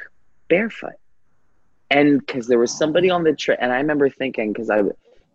barefoot. 0.50 0.96
And 1.90 2.20
because 2.20 2.48
there 2.48 2.58
was 2.58 2.72
somebody 2.76 3.08
on 3.08 3.24
the 3.24 3.34
trip, 3.34 3.58
and 3.62 3.72
I 3.72 3.78
remember 3.78 4.10
thinking, 4.10 4.52
because 4.52 4.68
I 4.68 4.82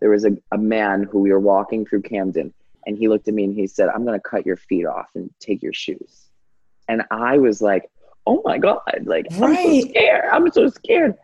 there 0.02 0.12
was 0.12 0.26
a, 0.26 0.38
a 0.52 0.58
man 0.60 1.04
who 1.04 1.20
we 1.20 1.32
were 1.32 1.40
walking 1.40 1.86
through 1.86 2.04
Camden, 2.04 2.54
and 2.86 2.96
he 2.96 3.08
looked 3.08 3.28
at 3.28 3.34
me 3.34 3.46
and 3.46 3.56
he 3.56 3.66
said, 3.66 3.90
"I'm 3.90 4.06
going 4.06 4.20
to 4.20 4.30
cut 4.30 4.46
your 4.46 4.58
feet 4.58 4.86
off 4.86 5.08
and 5.16 5.32
take 5.40 5.64
your 5.64 5.74
shoes." 5.74 6.28
And 6.88 7.04
I 7.10 7.38
was 7.40 7.62
like, 7.62 7.90
"Oh 8.26 8.42
my 8.46 8.58
god!" 8.58 9.04
Like 9.04 9.28
I'm 9.32 9.56
so 9.56 9.82
scared. 9.82 10.26
I'm 10.32 10.52
so 10.52 10.70
scared. 10.70 11.16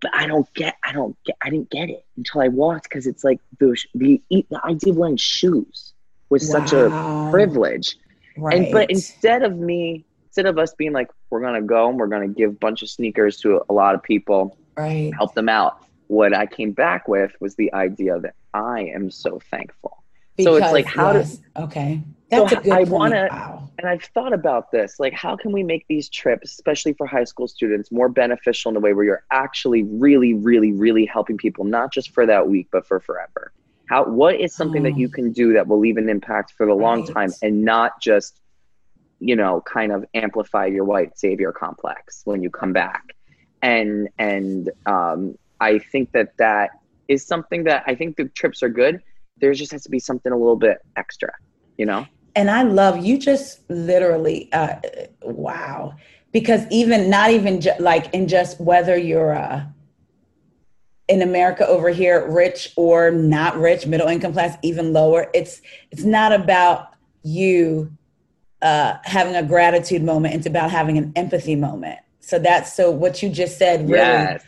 But 0.00 0.10
I 0.14 0.26
don't 0.26 0.52
get. 0.54 0.76
I 0.82 0.92
don't 0.92 1.16
get. 1.24 1.36
I 1.42 1.50
didn't 1.50 1.70
get 1.70 1.88
it 1.88 2.04
until 2.16 2.40
I 2.40 2.48
walked 2.48 2.84
because 2.84 3.06
it's 3.06 3.24
like 3.24 3.40
the 3.58 3.76
the 3.94 4.22
the 4.30 4.44
idea 4.64 4.92
of 4.92 4.96
wearing 4.96 5.16
shoes 5.16 5.92
was 6.28 6.48
such 6.48 6.72
a 6.72 6.88
privilege. 7.30 7.96
right 8.36 8.62
And 8.62 8.72
but 8.72 8.90
instead 8.90 9.42
of 9.42 9.56
me, 9.56 10.04
instead 10.24 10.46
of 10.46 10.58
us 10.58 10.74
being 10.74 10.92
like, 10.92 11.10
we're 11.30 11.42
gonna 11.42 11.62
go 11.62 11.88
and 11.88 11.98
we're 11.98 12.08
gonna 12.08 12.28
give 12.28 12.50
a 12.50 12.54
bunch 12.54 12.82
of 12.82 12.90
sneakers 12.90 13.36
to 13.38 13.62
a, 13.68 13.72
lot 13.72 13.94
of 13.94 14.02
people, 14.02 14.56
right 14.76 15.12
help 15.14 15.34
them 15.34 15.48
out. 15.48 15.84
What 16.08 16.34
I 16.34 16.46
came 16.46 16.72
back 16.72 17.06
with 17.06 17.32
was 17.40 17.54
the 17.54 17.72
idea 17.72 18.18
that 18.18 18.34
I 18.52 18.90
am 18.94 19.10
so 19.10 19.40
thankful. 19.50 20.02
So 20.40 20.56
it's 20.56 20.72
like, 20.72 20.86
how 20.86 21.12
yes. 21.12 21.38
okay 21.56 22.02
So 22.32 22.46
a 22.46 22.48
good 22.48 22.68
I 22.72 22.84
wanna- 22.84 23.28
wow 23.30 23.58
And 23.78 23.88
I've 23.88 24.04
thought 24.04 24.32
about 24.32 24.70
this, 24.70 25.00
like 25.00 25.12
how 25.14 25.34
can 25.34 25.50
we 25.50 25.62
make 25.62 25.86
these 25.88 26.08
trips, 26.08 26.52
especially 26.52 26.92
for 26.92 27.06
high 27.06 27.24
school 27.24 27.48
students, 27.48 27.90
more 27.90 28.08
beneficial 28.08 28.70
in 28.70 28.76
a 28.76 28.80
way 28.80 28.92
where 28.92 29.04
you're 29.04 29.24
actually 29.30 29.82
really, 29.82 30.34
really, 30.34 30.72
really 30.72 31.04
helping 31.06 31.36
people, 31.38 31.64
not 31.64 31.92
just 31.92 32.10
for 32.10 32.26
that 32.26 32.48
week, 32.48 32.68
but 32.70 32.86
for 32.86 33.00
forever. 33.00 33.50
How 33.88 34.04
what 34.04 34.38
is 34.38 34.54
something 34.54 34.82
that 34.84 34.92
Oh. 34.92 34.98
you 34.98 35.08
can 35.08 35.32
do 35.32 35.52
that 35.54 35.66
will 35.66 35.78
leave 35.78 35.96
an 35.96 36.08
impact 36.08 36.52
for 36.52 36.66
the 36.66 36.74
long 36.74 37.00
Right. 37.00 37.14
time 37.14 37.30
and 37.42 37.64
not 37.64 38.00
just, 38.00 38.40
you 39.20 39.34
know, 39.36 39.62
kind 39.62 39.90
of 39.90 40.04
amplify 40.14 40.66
your 40.66 40.84
white 40.84 41.18
savior 41.18 41.50
complex 41.50 42.22
when 42.24 42.42
you 42.42 42.50
come 42.50 42.72
back. 42.72 43.02
And 43.62 44.08
and 44.18 44.70
um, 44.86 45.36
I 45.60 45.78
think 45.78 46.12
that 46.12 46.36
that 46.36 46.70
is 47.08 47.26
something 47.26 47.64
that 47.64 47.84
I 47.86 47.94
think 47.94 48.16
the 48.16 48.26
trips 48.28 48.62
are 48.62 48.68
good. 48.68 49.02
There 49.38 49.52
just 49.54 49.72
has 49.72 49.82
to 49.84 49.90
be 49.90 49.98
something 49.98 50.30
a 50.30 50.36
little 50.36 50.56
bit 50.56 50.78
extra, 50.96 51.32
you 51.78 51.86
know. 51.86 52.06
And 52.34 52.50
I 52.50 52.62
love 52.62 53.04
you 53.04 53.18
just 53.18 53.60
literally 53.68 54.48
uh 54.52 54.76
wow 55.22 55.94
because 56.32 56.62
even 56.70 57.10
not 57.10 57.30
even 57.30 57.60
ju- 57.60 57.70
like 57.78 58.12
in 58.14 58.28
just 58.28 58.60
whether 58.60 58.96
you're 58.96 59.34
uh 59.34 59.64
in 61.08 61.20
America 61.22 61.66
over 61.66 61.90
here 61.90 62.26
rich 62.30 62.72
or 62.76 63.10
not 63.10 63.58
rich 63.58 63.86
middle 63.86 64.08
income 64.08 64.32
class 64.32 64.56
even 64.62 64.92
lower 64.92 65.28
it's 65.34 65.60
it's 65.90 66.04
not 66.04 66.32
about 66.32 66.94
you 67.22 67.90
uh 68.62 68.96
having 69.04 69.34
a 69.36 69.42
gratitude 69.42 70.02
moment 70.02 70.34
it's 70.34 70.46
about 70.46 70.70
having 70.70 70.96
an 70.96 71.12
empathy 71.16 71.56
moment 71.56 71.98
so 72.20 72.38
that's 72.38 72.72
so 72.72 72.90
what 72.90 73.22
you 73.22 73.28
just 73.28 73.58
said 73.58 73.80
really 73.82 73.98
Yes. 73.98 74.44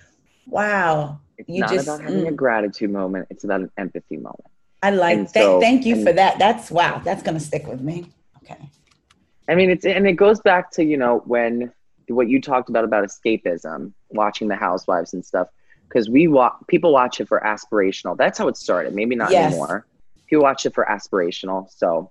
wow 0.47 1.19
It's 1.37 1.49
You 1.49 1.61
not 1.63 1.71
just- 1.71 1.89
about 1.89 2.03
having 2.03 2.29
a 2.29 2.31
mm. 2.31 2.37
gratitude 2.37 2.91
moment. 2.91 3.27
It's 3.29 3.43
about 3.45 3.61
an 3.61 3.71
empathy 3.77 4.17
moment. 4.17 4.47
I 4.87 4.91
like 4.91 5.29
so- 5.31 5.61
thank 5.61 5.85
you 5.87 6.05
for 6.05 6.13
that 6.13 6.39
that's 6.39 6.71
wow 6.71 7.01
that's 7.05 7.23
going 7.23 7.39
to 7.39 7.45
stick 7.45 7.67
with 7.67 7.81
me 7.81 8.07
okay 8.43 8.59
I 9.49 9.55
mean, 9.55 9.71
it's 9.71 9.85
and 9.85 10.07
it 10.07 10.15
goes 10.15 10.41
back 10.41 10.71
to 10.73 10.85
you 10.85 10.97
know 10.97 11.23
when 11.27 11.73
what 12.09 12.29
you 12.29 12.41
talked 12.41 12.69
about 12.69 12.85
about 12.85 13.05
escapism, 13.05 13.93
watching 14.11 14.49
the 14.49 14.57
Housewives 14.57 15.15
and 15.15 15.25
stuff. 15.25 15.49
Because 15.87 16.09
we 16.09 16.29
watch 16.29 16.55
people 16.67 16.93
watch 16.93 17.21
it 17.21 17.29
for 17.29 17.41
aspirational. 17.41 18.17
That's 18.17 18.39
how 18.39 18.49
it 18.49 18.57
started. 18.57 18.95
Maybe 18.95 19.15
not 19.15 19.31
Yes. 19.31 19.53
anymore. 19.53 19.87
People 20.27 20.43
watch 20.43 20.65
it 20.67 20.75
for 20.75 20.85
aspirational. 20.85 21.71
So, 21.71 22.11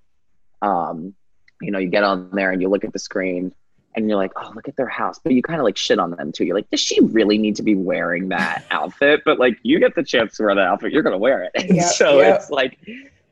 um, 0.62 1.14
you 1.60 1.70
know, 1.70 1.78
you 1.78 1.88
get 1.88 2.04
on 2.04 2.30
there 2.32 2.50
and 2.52 2.62
you 2.62 2.68
look 2.68 2.84
at 2.84 2.92
the 2.92 2.98
screen, 2.98 3.52
and 3.94 4.08
you're 4.08 4.18
like, 4.18 4.32
oh, 4.36 4.52
look 4.54 4.68
at 4.68 4.76
their 4.76 4.88
house. 4.88 5.18
But 5.22 5.32
you 5.32 5.42
kind 5.42 5.60
of 5.60 5.64
like 5.64 5.76
shit 5.76 5.98
on 5.98 6.10
them 6.10 6.32
too. 6.32 6.44
You're 6.44 6.56
like, 6.56 6.70
does 6.70 6.80
she 6.80 7.00
really 7.00 7.38
need 7.38 7.56
to 7.56 7.62
be 7.62 7.74
wearing 7.74 8.28
that 8.28 8.64
outfit? 8.70 9.22
But 9.24 9.38
like, 9.38 9.58
you 9.62 9.78
get 9.78 9.94
the 9.94 10.02
chance 10.02 10.36
to 10.36 10.44
wear 10.44 10.54
that 10.54 10.66
outfit, 10.66 10.92
you're 10.92 11.02
gonna 11.02 11.18
wear 11.18 11.44
it. 11.44 11.70
Yep, 11.74 11.92
so 11.94 12.20
yep. 12.20 12.36
it's 12.36 12.50
like, 12.50 12.78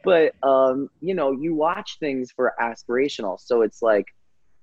but 0.03 0.35
um, 0.43 0.91
you 1.01 1.15
know, 1.15 1.33
you 1.33 1.55
watch 1.55 1.99
things 2.01 2.33
for 2.33 2.55
aspirational. 2.61 3.39
So 3.39 3.63
it's 3.63 3.83
like, 3.83 4.07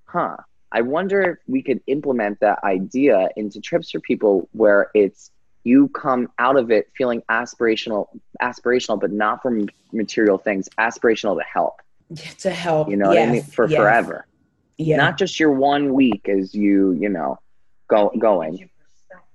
huh. 0.04 0.36
I 0.72 0.82
wonder 0.82 1.22
if 1.22 1.38
we 1.48 1.62
could 1.62 1.80
implement 1.88 2.38
that 2.40 2.62
idea 2.62 3.28
into 3.36 3.60
trips 3.60 3.90
for 3.90 3.98
people 3.98 4.48
where 4.52 4.90
it's 4.94 5.32
you 5.64 5.88
come 5.88 6.30
out 6.38 6.56
of 6.56 6.70
it 6.70 6.90
feeling 6.96 7.22
aspirational, 7.28 8.06
aspirational, 8.40 9.00
but 9.00 9.10
not 9.10 9.42
from 9.42 9.68
material 9.92 10.38
things, 10.38 10.68
aspirational 10.78 11.36
to 11.36 11.44
help. 11.44 11.80
to 12.38 12.50
help. 12.50 12.88
You 12.88 12.96
know 12.96 13.08
what 13.08 13.18
I 13.18 13.26
mean? 13.26 13.42
For 13.42 13.68
yes. 13.68 13.76
forever 13.78 14.26
Yeah. 14.80 14.96
not 14.96 15.18
just 15.18 15.38
your 15.38 15.52
one 15.52 15.92
week 15.94 16.28
as 16.28 16.54
you 16.54 16.92
you 16.92 17.08
know 17.08 17.38
go 17.88 18.10
going 18.18 18.68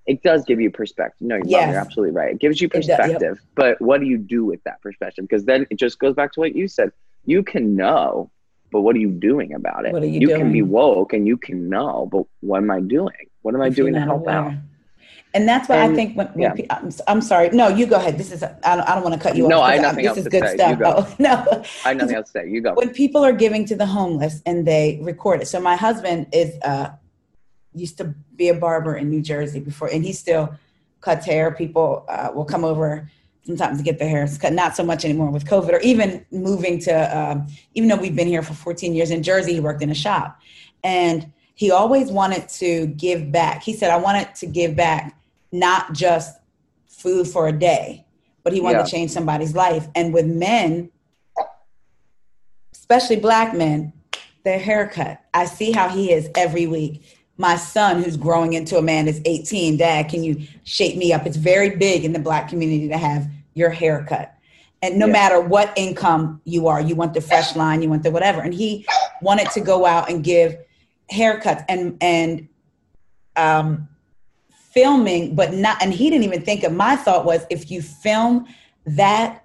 it 0.05 0.21
does 0.23 0.43
give 0.45 0.59
you 0.61 0.69
perspective 0.71 1.27
no 1.27 1.35
you're, 1.35 1.45
Yes. 1.45 1.69
you're 1.71 1.79
absolutely 1.79 2.15
right 2.15 2.31
it 2.33 2.39
gives 2.39 2.59
you 2.61 2.67
It 2.67 2.73
does, 2.73 2.87
yep. 2.87 2.97
perspective 2.99 3.41
but 3.55 3.79
what 3.81 3.99
do 4.01 4.07
you 4.07 4.17
do 4.17 4.43
with 4.45 4.63
that 4.63 4.81
perspective 4.81 5.23
because 5.27 5.45
then 5.45 5.67
it 5.69 5.77
just 5.77 5.99
goes 5.99 6.15
back 6.15 6.33
to 6.33 6.39
what 6.39 6.55
you 6.55 6.67
said 6.67 6.91
you 7.25 7.43
can 7.43 7.75
know 7.75 8.31
but 8.71 8.81
what 8.81 8.95
are 8.95 8.99
you 8.99 9.11
doing 9.11 9.53
about 9.53 9.85
it 9.85 9.93
What 9.93 10.03
are 10.03 10.07
you 10.07 10.19
you 10.21 10.27
doing? 10.27 10.41
can 10.41 10.51
be 10.51 10.61
woke 10.63 11.13
and 11.13 11.27
you 11.27 11.37
can 11.37 11.69
know 11.69 12.07
but 12.11 12.23
what 12.41 12.57
am 12.57 12.71
i 12.71 12.79
doing 12.79 13.25
what 13.43 13.53
am 13.55 13.61
i 13.61 13.67
if 13.67 13.75
doing 13.75 13.93
to 13.93 14.01
help 14.01 14.21
aware. 14.21 14.35
out 14.35 14.53
And 15.35 15.47
that's 15.47 15.67
why 15.67 15.83
I 15.83 15.93
think 15.93 16.15
when, 16.17 16.27
when 16.27 16.55
yeah. 16.57 16.65
I'm, 16.69 16.89
I'm 17.07 17.21
sorry. 17.21 17.49
No, 17.49 17.67
you 17.67 17.85
go 17.85 17.97
ahead. 17.97 18.17
This 18.17 18.31
is 18.31 18.41
I 18.41 18.75
don't, 18.77 18.87
I 18.89 18.95
don't 18.95 19.03
want 19.03 19.15
to 19.15 19.19
cut 19.19 19.35
you 19.35 19.47
No, 19.47 19.59
off. 19.59 19.65
I 19.69 19.75
'cause 19.77 19.85
have 19.85 19.95
nothing 19.97 20.03
this 20.05 20.09
else 20.09 20.17
is 20.19 20.23
to 20.23 20.29
good 20.29 20.43
say. 20.43 20.51
You 20.69 20.75
stuff. 20.75 20.79
go. 20.79 20.93
Oh, 20.97 21.15
no, 21.19 21.63
i 21.83 21.89
have 21.89 21.97
nothing 21.97 22.15
else 22.15 22.31
to 22.31 22.39
say 22.39 22.49
you 22.49 22.61
go 22.61 22.73
when 22.73 22.89
people 22.91 23.23
are 23.23 23.33
giving 23.33 23.65
to 23.65 23.75
the 23.75 23.85
homeless 23.85 24.41
and 24.45 24.65
they 24.65 24.97
record 25.03 25.41
it. 25.41 25.47
So 25.47 25.59
my 25.59 25.75
husband 25.75 26.27
is 26.31 26.55
uh 26.63 26.91
used 27.73 27.97
to 27.97 28.15
be 28.37 28.47
a 28.47 28.53
barber 28.53 28.95
in 28.95 29.09
New 29.09 29.21
Jersey 29.21 29.59
before, 29.59 29.89
and 29.89 30.03
he 30.05 30.13
still 30.13 30.55
cuts 31.01 31.25
hair. 31.25 31.51
People 31.51 32.05
uh, 32.07 32.29
will 32.33 32.45
come 32.45 32.63
over 32.63 33.09
sometimes 33.45 33.77
to 33.77 33.83
get 33.83 33.99
their 33.99 34.07
hair 34.09 34.25
cut. 34.39 34.53
Not 34.53 34.75
so 34.77 34.83
much 34.85 35.03
anymore 35.03 35.29
with 35.31 35.45
COVID, 35.45 35.73
or 35.73 35.79
even 35.81 36.25
moving 36.31 36.79
to. 36.87 36.93
Um, 37.17 37.47
even 37.73 37.89
though 37.89 37.97
we've 37.97 38.15
been 38.15 38.27
here 38.29 38.41
for 38.41 38.53
14 38.53 38.95
years 38.95 39.11
in 39.11 39.21
Jersey, 39.21 39.53
he 39.53 39.59
worked 39.59 39.83
in 39.83 39.89
a 39.89 39.95
shop, 39.95 40.39
and 40.85 41.29
he 41.55 41.71
always 41.71 42.09
wanted 42.09 42.47
to 42.49 42.87
give 42.87 43.31
back. 43.33 43.63
He 43.63 43.73
said, 43.73 43.91
"I 43.91 43.97
wanted 43.97 44.33
to 44.35 44.45
give 44.45 44.75
back, 44.77 45.13
not 45.59 45.93
just 45.93 46.37
food 46.87 47.27
for 47.27 47.47
a 47.47 47.51
day." 47.51 48.05
But 48.43 48.53
he 48.53 48.61
wanted 48.61 48.79
Yeah. 48.79 48.83
to 48.83 48.91
change 48.91 49.11
somebody's 49.11 49.55
life. 49.55 49.87
And 49.95 50.13
with 50.13 50.25
men, 50.27 50.91
especially 52.73 53.15
black 53.15 53.55
men, 53.55 53.91
their 54.43 54.59
haircut. 54.59 55.19
I 55.33 55.45
see 55.45 55.71
how 55.71 55.89
he 55.89 56.11
is 56.11 56.29
every 56.35 56.67
week. 56.67 57.03
My 57.37 57.55
son, 57.55 58.03
who's 58.03 58.15
growing 58.15 58.53
into 58.53 58.77
a 58.77 58.81
man, 58.81 59.07
is 59.07 59.19
18. 59.25 59.75
Dad, 59.77 60.07
can 60.07 60.23
you 60.23 60.45
shape 60.63 60.95
me 60.95 61.11
up? 61.11 61.25
It's 61.25 61.35
very 61.37 61.71
big 61.71 62.05
in 62.05 62.13
the 62.13 62.19
black 62.19 62.47
community 62.47 62.87
to 62.89 62.97
have 62.97 63.27
your 63.55 63.71
haircut. 63.71 64.33
And 64.83 64.99
no 64.99 65.07
Yeah. 65.07 65.13
matter 65.13 65.41
what 65.41 65.73
income 65.75 66.41
you 66.45 66.67
are, 66.67 66.79
you 66.79 66.95
want 66.95 67.15
the 67.15 67.21
fresh 67.21 67.55
line, 67.55 67.81
you 67.81 67.89
want 67.89 68.03
the 68.03 68.11
whatever. 68.11 68.41
And 68.41 68.53
he 68.53 68.85
wanted 69.21 69.49
to 69.51 69.61
go 69.61 69.85
out 69.85 70.09
and 70.09 70.23
give 70.23 70.55
haircuts 71.11 71.65
and 71.67 71.97
and 72.01 72.47
um 73.35 73.87
filming, 74.75 75.33
but 75.33 75.53
not 75.53 75.81
and 75.81 75.93
he 75.93 76.09
didn't 76.09 76.25
even 76.25 76.43
think 76.43 76.63
of 76.63 76.73
my 76.73 76.95
thought 76.95 77.25
was 77.25 77.45
if 77.49 77.71
you 77.71 77.81
film 77.81 78.45
that 78.85 79.43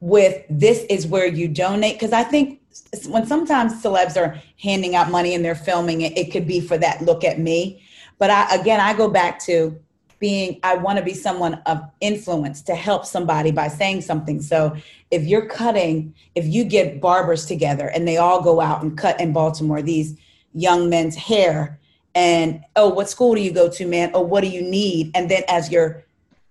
with 0.00 0.44
this 0.48 0.84
is 0.90 1.06
where 1.06 1.26
you 1.26 1.48
donate 1.48 1.94
because 1.94 2.12
i 2.12 2.22
think 2.22 2.60
when 3.08 3.26
sometimes 3.26 3.82
celebs 3.82 4.16
are 4.16 4.40
handing 4.60 4.94
out 4.94 5.10
money 5.10 5.34
and 5.34 5.44
they're 5.44 5.56
filming 5.56 6.02
it 6.02 6.16
it 6.16 6.30
could 6.30 6.46
be 6.46 6.60
for 6.60 6.78
that 6.78 7.02
look 7.02 7.24
at 7.24 7.40
me. 7.40 7.82
But 8.18 8.30
i 8.30 8.54
again 8.54 8.78
i 8.78 8.94
go 8.94 9.08
back 9.08 9.40
to 9.40 9.76
being 10.20 10.60
i 10.62 10.76
want 10.76 10.98
to 10.98 11.04
be 11.04 11.14
someone 11.14 11.54
of 11.66 11.80
influence 12.00 12.62
to 12.62 12.74
help 12.74 13.06
somebody 13.06 13.50
by 13.50 13.68
saying 13.68 14.02
something. 14.02 14.40
So 14.42 14.76
if 15.10 15.24
you're 15.24 15.46
cutting 15.46 16.14
if 16.34 16.46
you 16.46 16.64
get 16.64 17.00
barbers 17.00 17.46
together 17.46 17.88
and 17.88 18.06
they 18.06 18.18
all 18.18 18.42
go 18.42 18.60
out 18.60 18.82
and 18.82 18.96
cut 18.96 19.20
in 19.20 19.32
baltimore 19.32 19.82
these 19.82 20.14
young 20.52 20.88
men's 20.90 21.16
hair 21.16 21.77
and 22.18 22.64
oh 22.76 22.88
what 22.88 23.08
school 23.08 23.34
do 23.34 23.40
you 23.40 23.52
go 23.52 23.68
to 23.68 23.86
man 23.86 24.10
oh 24.14 24.20
what 24.20 24.42
do 24.42 24.48
you 24.48 24.62
need 24.62 25.10
and 25.14 25.30
then 25.30 25.42
as 25.48 25.70
you're 25.70 26.04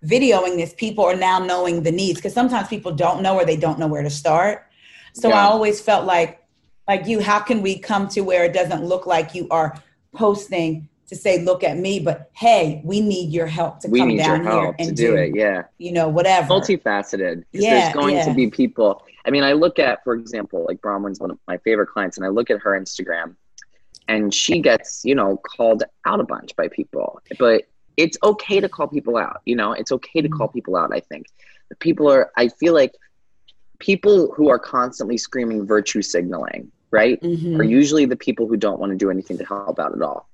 videoing 0.04 0.58
this, 0.58 0.74
people 0.74 1.06
are 1.06 1.16
now 1.16 1.40
knowing 1.40 1.84
the 1.84 1.92
needs 1.92 2.20
because 2.20 2.34
sometimes 2.34 2.68
people 2.68 2.94
don't 2.94 3.22
know 3.22 3.36
or 3.36 3.46
they 3.46 3.58
don't 3.58 3.80
know 3.80 3.88
where 3.88 4.04
to 4.04 4.10
start. 4.10 4.66
So 5.14 5.32
I 5.32 5.44
always 5.44 5.82
felt 5.82 6.06
like, 6.06 6.44
like 6.88 7.08
you, 7.08 7.20
how 7.20 7.40
can 7.40 7.64
we 7.64 7.80
come 7.80 8.08
to 8.10 8.22
where 8.22 8.46
it 8.46 8.54
doesn't 8.54 8.86
look 8.86 9.08
like 9.08 9.34
you 9.34 9.48
are 9.50 9.82
posting 10.14 10.88
to 11.08 11.16
say, 11.16 11.44
look 11.44 11.64
at 11.64 11.78
me, 11.78 12.00
but 12.00 12.30
hey, 12.34 12.82
we 12.84 13.02
need 13.02 13.32
your 13.32 13.48
help 13.48 13.80
to 13.80 13.88
we 13.88 14.00
come 14.00 14.16
down 14.16 14.44
here 14.44 14.76
and 14.78 14.90
to 14.90 14.94
do 14.94 15.16
it 15.16 15.36
yeah 15.36 15.64
you 15.78 15.92
know, 15.92 16.08
whatever. 16.08 16.50
multifaceted. 16.50 17.44
Yeah, 17.52 17.80
There's 17.80 17.94
going 17.94 18.18
yeah. 18.18 18.26
to 18.26 18.34
be 18.34 18.52
people. 18.52 19.04
I 19.26 19.32
mean, 19.32 19.44
I 19.44 19.54
look 19.54 19.80
at, 19.80 20.04
for 20.04 20.14
example, 20.14 20.66
like 20.68 20.82
Braunwyn's 20.82 21.20
one 21.20 21.32
of 21.32 21.40
my 21.48 21.58
favorite 21.58 21.88
clients, 21.88 22.18
and 22.18 22.26
I 22.26 22.30
look 22.30 22.50
at 22.50 22.60
her 22.60 22.80
Instagram, 22.80 23.36
and 24.08 24.34
she 24.34 24.60
gets, 24.62 25.04
you 25.04 25.16
know, 25.16 25.38
called 25.38 25.84
out 26.06 26.20
a 26.20 26.24
bunch 26.24 26.56
by 26.56 26.68
people. 26.68 27.20
But 27.40 27.64
it's 27.98 28.18
okay 28.24 28.60
to 28.60 28.70
call 28.70 28.88
people 28.88 29.18
out. 29.18 29.42
You 29.46 29.56
know, 29.56 29.74
it's 29.74 29.92
okay 29.92 30.22
to 30.22 30.30
Mhm. 30.30 30.38
call 30.38 30.48
people 30.50 30.76
out. 30.76 30.92
I 30.94 31.00
think 31.00 31.26
the 31.70 31.76
people 31.76 32.10
are. 32.12 32.32
I 32.38 32.48
feel 32.48 32.74
like 32.74 32.94
people 33.80 34.34
who 34.34 34.50
are 34.50 34.60
constantly 34.60 35.18
screaming 35.18 35.66
virtue 35.66 36.02
signaling, 36.02 36.72
right, 36.92 37.22
Mhm. 37.22 37.60
are 37.60 37.64
usually 37.64 38.06
the 38.06 38.16
people 38.16 38.48
who 38.48 38.58
don't 38.58 38.80
want 38.80 38.92
to 38.92 38.96
do 38.98 39.10
anything 39.12 39.38
to 39.38 39.46
help 39.46 39.80
out 39.80 39.94
at 39.94 40.02
all. 40.02 40.28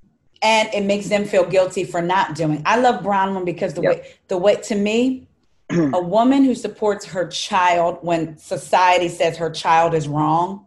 and 0.45 0.67
it 0.73 0.83
makes 0.83 1.07
them 1.07 1.23
feel 1.23 1.45
guilty 1.45 1.85
for 1.85 2.01
not 2.01 2.35
doing. 2.35 2.61
I 2.65 2.77
love 2.77 3.01
Braunwyn 3.01 3.45
because 3.45 3.75
the 3.75 3.81
Yep. 3.81 3.95
way 3.95 4.07
the 4.27 4.37
way 4.37 4.55
to 4.57 4.75
me, 4.75 5.25
a 5.69 6.01
woman 6.01 6.43
who 6.43 6.53
supports 6.53 7.05
her 7.05 7.25
child 7.29 7.99
when 8.01 8.37
society 8.37 9.07
says 9.07 9.37
her 9.37 9.49
child 9.49 9.93
is 9.93 10.05
wrong, 10.09 10.65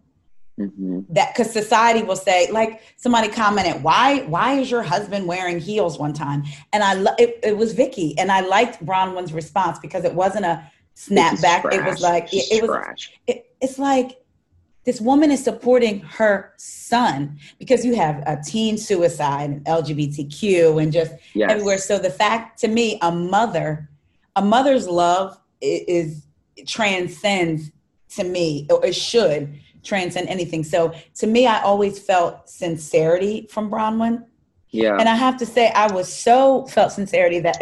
hmm 0.58 1.00
that 1.10 1.34
because 1.34 1.52
society 1.52 2.02
will 2.02 2.16
say 2.16 2.50
like 2.50 2.80
somebody 2.96 3.28
commented 3.28 3.82
why 3.82 4.20
why 4.22 4.54
is 4.54 4.70
your 4.70 4.82
husband 4.82 5.26
wearing 5.26 5.58
heels 5.60 5.98
one 5.98 6.12
time? 6.12 6.42
And 6.72 6.82
i 6.82 6.94
lo- 6.94 7.14
it, 7.18 7.38
it 7.42 7.56
was 7.56 7.72
vicky 7.74 8.18
and 8.18 8.32
i 8.32 8.40
liked 8.40 8.84
braunwyn's 8.84 9.32
response 9.32 9.78
because 9.78 10.04
it 10.04 10.14
wasn't 10.14 10.46
a 10.46 10.70
snapback. 10.96 11.70
It 11.72 11.84
was 11.84 12.00
like 12.00 12.32
it, 12.32 12.46
it 12.50 12.62
was 12.62 12.70
it, 13.26 13.46
it's 13.60 13.78
like 13.78 14.18
this 14.84 15.00
woman 15.00 15.30
is 15.30 15.44
supporting 15.44 16.00
her 16.00 16.52
son 16.56 17.38
because 17.58 17.84
you 17.84 17.94
have 17.96 18.22
a 18.26 18.40
teen 18.42 18.78
suicide 18.78 19.50
and 19.50 19.64
lgbtq 19.66 20.82
and 20.82 20.92
just 20.92 21.12
Yes. 21.34 21.50
everywhere. 21.50 21.78
So 21.78 21.98
the 21.98 22.10
fact 22.10 22.58
to 22.60 22.68
me 22.68 22.98
a 23.02 23.12
mother 23.12 23.90
a 24.36 24.42
mother's 24.42 24.88
love 24.88 25.38
i- 25.62 25.84
is 25.86 26.26
transcends 26.66 27.70
to 28.16 28.24
me 28.24 28.66
or 28.70 28.84
it 28.86 28.94
should 28.94 29.58
transcend 29.86 30.28
anything 30.28 30.62
so 30.64 30.92
to 31.14 31.26
me 31.26 31.46
i 31.46 31.58
always 31.62 31.94
felt 31.98 32.32
sincerity 32.48 33.46
from 33.50 33.70
braunwyn 33.70 34.16
Yeah. 34.70 34.96
and 35.00 35.08
I 35.08 35.16
have 35.26 35.36
to 35.38 35.46
say, 35.46 35.64
I 35.84 35.86
was 35.98 36.08
so 36.12 36.66
felt 36.66 36.90
sincerity 36.92 37.40
that 37.48 37.58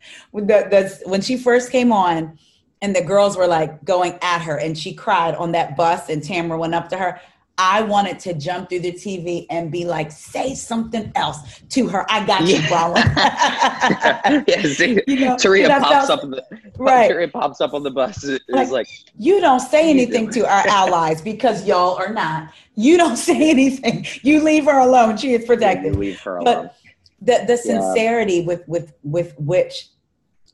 the, 0.32 0.58
the 0.72 0.82
when 1.12 1.20
she 1.20 1.36
first 1.36 1.66
came 1.76 1.92
on, 1.92 2.38
and 2.82 2.94
the 2.94 3.02
girls 3.02 3.36
were 3.36 3.46
like 3.58 3.72
going 3.84 4.14
at 4.22 4.40
her, 4.46 4.56
and 4.64 4.72
she 4.82 4.90
cried 4.94 5.34
on 5.42 5.52
that 5.52 5.68
bus, 5.76 6.08
and 6.10 6.22
Tamara 6.22 6.58
went 6.58 6.74
up 6.74 6.88
to 6.90 6.96
her. 6.96 7.20
I 7.56 7.82
wanted 7.82 8.18
to 8.20 8.34
jump 8.34 8.68
through 8.68 8.80
the 8.80 8.92
TV 8.92 9.46
and 9.48 9.70
be 9.70 9.84
like, 9.84 10.10
say 10.10 10.54
something 10.56 11.12
else 11.14 11.60
to 11.70 11.86
her. 11.88 12.04
I 12.10 12.26
got 12.26 12.42
you, 12.48 12.56
Braunwyn. 12.58 13.04
yeah, 14.48 14.62
see, 14.62 15.00
You 15.06 15.20
know, 15.26 15.36
Taria 15.36 15.68
pops 15.80 16.06
felt- 16.08 16.10
up. 16.18 16.24
On 16.24 16.30
the, 16.32 16.44
Right. 16.76 17.10
Taria 17.10 17.30
pops 17.30 17.60
up 17.60 17.72
on 17.74 17.82
the 17.84 17.90
bus. 17.90 18.24
It's 18.24 18.44
Like, 18.48 18.70
like, 18.70 18.88
you 19.16 19.40
don't 19.40 19.60
say 19.60 19.88
anything 19.88 20.30
to 20.30 20.40
our 20.40 20.66
allies 20.66 21.22
because 21.22 21.64
y'all 21.64 21.94
are 21.96 22.12
not. 22.12 22.52
You 22.74 22.96
don't 22.96 23.16
say 23.28 23.50
anything. 23.50 24.04
You 24.22 24.42
leave 24.42 24.64
her 24.64 24.78
alone. 24.80 25.16
She 25.16 25.34
is 25.34 25.42
you 25.42 25.46
protected. 25.46 25.96
leave 25.96 26.20
her 26.20 26.38
alone. 26.38 26.44
But- 26.64 26.76
the 27.22 27.44
the 27.46 27.52
Yeah. 27.64 27.80
sincerity 27.80 28.42
with 28.42 28.66
with 28.68 28.92
with 29.02 29.34
which 29.38 29.88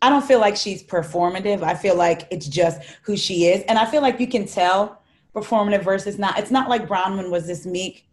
I 0.03 0.09
don't 0.09 0.25
feel 0.25 0.39
like 0.39 0.55
she's 0.57 0.85
performative. 0.85 1.63
I 1.65 1.75
feel 1.75 1.97
like 1.97 2.29
it's 2.31 2.47
just 2.47 2.81
who 3.03 3.17
she 3.17 3.47
is, 3.47 3.63
and 3.65 3.77
I 3.77 3.87
feel 3.87 4.03
like 4.03 4.21
you 4.21 4.29
can 4.29 4.47
tell 4.47 5.00
performative 5.35 5.83
versus 5.85 6.19
not. 6.19 6.39
It's 6.39 6.51
not 6.51 6.69
like 6.69 6.87
Braunwyn 6.87 7.31
was 7.31 7.47
this 7.47 7.67
meek. 7.67 8.07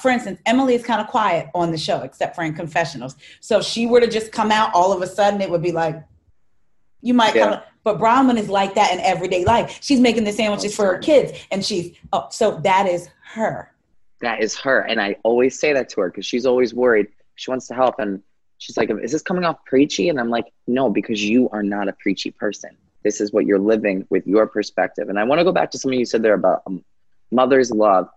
For 0.00 0.10
instance, 0.10 0.40
Emily 0.46 0.74
is 0.74 0.82
kind 0.82 1.00
of 1.02 1.06
quiet 1.08 1.48
on 1.54 1.70
the 1.70 1.76
show, 1.76 2.00
except 2.00 2.34
for 2.34 2.42
in 2.42 2.54
confessionals. 2.54 3.14
So 3.40 3.58
if 3.58 3.64
she 3.64 3.86
were 3.86 4.00
to 4.00 4.06
just 4.06 4.32
come 4.32 4.50
out, 4.50 4.70
all 4.72 4.92
of 4.92 5.02
a 5.02 5.06
sudden 5.06 5.40
it 5.42 5.50
would 5.50 5.62
be 5.62 5.72
like, 5.72 6.02
you 7.02 7.12
might 7.14 7.34
Yeah. 7.34 7.50
come. 7.50 7.60
But 7.84 7.98
Braunwyn 7.98 8.36
is 8.38 8.48
like 8.48 8.74
that 8.74 8.92
in 8.92 9.00
everyday 9.00 9.44
life. 9.44 9.78
She's 9.82 10.00
making 10.00 10.24
the 10.24 10.32
sandwiches 10.32 10.74
for 10.74 10.86
her 10.86 10.98
kids, 10.98 11.32
and 11.52 11.64
she's 11.64 11.94
oh, 12.12 12.26
so 12.30 12.58
that 12.64 12.88
is 12.88 13.08
her. 13.34 13.70
That 14.22 14.40
is 14.40 14.56
her. 14.56 14.80
And 14.80 15.00
I 15.00 15.16
always 15.22 15.60
say 15.60 15.72
that 15.74 15.88
to 15.90 16.00
her 16.00 16.10
because 16.10 16.26
she's 16.26 16.46
always 16.46 16.74
worried. 16.74 17.08
She 17.36 17.50
wants 17.50 17.68
to 17.68 17.74
help. 17.74 17.98
And 17.98 18.22
she's 18.58 18.76
like, 18.76 18.90
Is 18.90 19.12
this 19.12 19.22
coming 19.22 19.44
off 19.44 19.62
preachy? 19.66 20.08
And 20.08 20.18
I'm 20.18 20.30
like, 20.30 20.46
No, 20.66 20.90
because 20.90 21.22
you 21.22 21.48
are 21.50 21.62
not 21.62 21.86
a 21.86 21.92
preachy 21.92 22.30
person. 22.30 22.76
This 23.06 23.20
is 23.22 23.32
what 23.34 23.46
you're 23.46 23.66
living 23.74 24.06
with 24.14 24.24
your 24.26 24.46
perspective. 24.56 25.06
And 25.10 25.18
I 25.18 25.24
want 25.28 25.38
to 25.40 25.44
go 25.44 25.52
back 25.52 25.70
to 25.72 25.78
something 25.78 25.98
you 25.98 26.10
said 26.12 26.22
there 26.22 26.34
about 26.42 26.62
um, 26.66 26.84
mother's 27.30 27.70
love. 27.70 28.08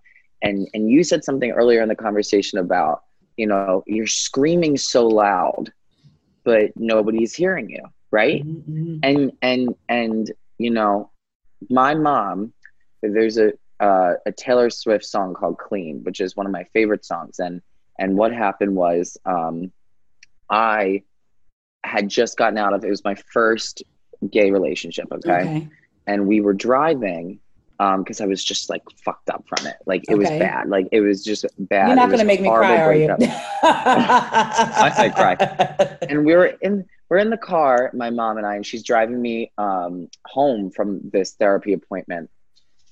And, 0.42 0.68
and 0.74 0.90
you 0.94 1.04
said 1.04 1.24
something 1.24 1.52
earlier 1.52 1.82
in 1.82 1.90
the 1.90 1.96
conversation 2.08 2.58
about 2.60 2.96
you 3.38 3.48
know 3.48 3.84
you're 3.88 4.08
screaming 4.08 4.76
so 4.78 5.08
loud 5.08 5.72
but 6.44 6.72
nobody's 6.76 7.34
hearing 7.34 7.70
you 7.70 7.84
right 8.12 8.42
Mhm. 8.46 9.00
and 9.10 9.32
and 9.42 9.76
and 9.88 10.32
you 10.58 10.72
know 10.72 11.10
my 11.70 11.94
mom 11.94 12.54
there's 13.02 13.38
a 13.38 13.54
uh, 13.80 14.14
a 14.26 14.32
taylor 14.44 14.70
swift 14.70 15.06
song 15.06 15.34
called 15.34 15.58
clean 15.58 16.04
which 16.04 16.20
is 16.20 16.36
one 16.36 16.46
of 16.46 16.52
my 16.52 16.66
favorite 16.76 17.06
songs 17.06 17.40
and 17.40 17.62
and 18.02 18.18
what 18.18 18.32
happened 18.34 18.76
was 18.76 19.18
um 19.26 19.72
i 20.50 21.02
had 21.84 22.10
just 22.10 22.38
gotten 22.38 22.58
out 22.58 22.74
of 22.74 22.84
it 22.84 22.90
was 22.90 23.04
my 23.12 23.16
first 23.16 23.84
gay 24.32 24.52
relationship 24.52 25.08
okay, 25.12 25.32
Okay. 25.42 25.68
and 26.08 26.28
we 26.28 26.42
were 26.42 26.54
driving 26.54 27.40
um 27.80 28.04
because 28.04 28.20
i 28.20 28.26
was 28.26 28.44
just 28.44 28.70
like 28.70 28.84
fucked 29.06 29.30
up 29.30 29.46
from 29.48 29.66
it 29.68 29.78
like 29.86 30.04
it 30.10 30.16
was 30.16 30.28
bad 30.30 30.68
like 30.70 30.88
it 30.92 31.00
was 31.02 31.24
just 31.24 31.46
bad 31.58 31.88
You're 31.88 31.96
not 31.96 32.08
going 32.10 32.20
to 32.20 32.26
make 32.26 32.42
me 32.42 32.50
horrible 32.50 32.76
cry, 32.76 32.82
are 32.82 32.94
you? 32.94 33.08
breakup. 33.08 33.40
I 33.64 35.10
cry. 35.16 35.98
and 36.10 36.26
we 36.26 36.36
were 36.36 36.48
in 36.62 36.86
we're 37.10 37.18
in 37.18 37.30
the 37.30 37.38
car 37.38 37.90
my 37.94 38.10
mom 38.10 38.38
and 38.38 38.46
i 38.46 38.56
and 38.56 38.66
she's 38.66 38.84
driving 38.84 39.22
me 39.22 39.52
um 39.58 40.10
home 40.26 40.72
from 40.72 41.00
this 41.12 41.34
therapy 41.36 41.74
appointment 41.74 42.30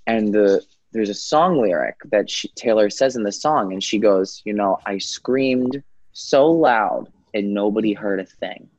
and 0.06 0.34
the 0.34 0.64
there's 0.94 1.10
a 1.10 1.14
song 1.14 1.62
lyric 1.62 1.96
that 2.12 2.30
she, 2.30 2.48
taylor 2.56 2.90
says 2.90 3.16
in 3.18 3.24
the 3.24 3.32
song 3.32 3.74
and 3.74 3.84
she 3.84 4.00
goes 4.00 4.42
you 4.46 4.54
know 4.54 4.80
i 4.86 4.98
screamed 4.98 5.84
so 6.14 6.50
loud 6.50 7.12
and 7.34 7.54
nobody 7.54 7.94
heard 7.94 8.20
a 8.22 8.26
thing 8.26 8.70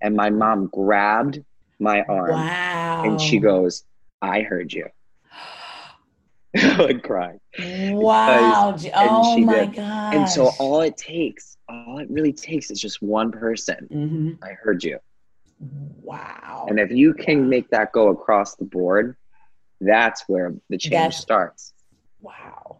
and 0.00 0.14
my 0.14 0.30
mom 0.30 0.68
grabbed 0.72 1.42
my 1.80 2.02
arm 2.02 2.30
Wow. 2.32 3.02
and 3.04 3.20
she 3.20 3.38
goes 3.38 3.84
i 4.22 4.40
heard 4.42 4.72
you 4.72 4.86
i 6.56 6.92
cry 7.02 7.38
Wow. 7.58 8.76
J- 8.78 8.90
Oh 8.94 9.38
my 9.38 9.66
did. 9.66 9.74
god. 9.76 10.14
and 10.14 10.28
so 10.28 10.50
all 10.58 10.80
it 10.80 10.96
takes 10.96 11.56
all 11.68 11.98
it 11.98 12.08
really 12.10 12.32
takes 12.32 12.70
is 12.70 12.80
just 12.80 13.00
one 13.02 13.30
person 13.30 13.86
hmm 13.90 14.30
i 14.42 14.50
heard 14.52 14.82
you 14.84 14.98
Wow. 15.60 16.66
And 16.68 16.78
if 16.78 16.92
you 16.92 17.12
can 17.12 17.48
make 17.48 17.68
that 17.70 17.90
go 17.90 18.10
across 18.10 18.54
the 18.54 18.64
board, 18.64 19.16
that's 19.80 20.22
where 20.28 20.54
the 20.70 20.78
change 20.78 20.92
That's- 20.92 21.20
starts. 21.20 21.72
Wow. 22.20 22.76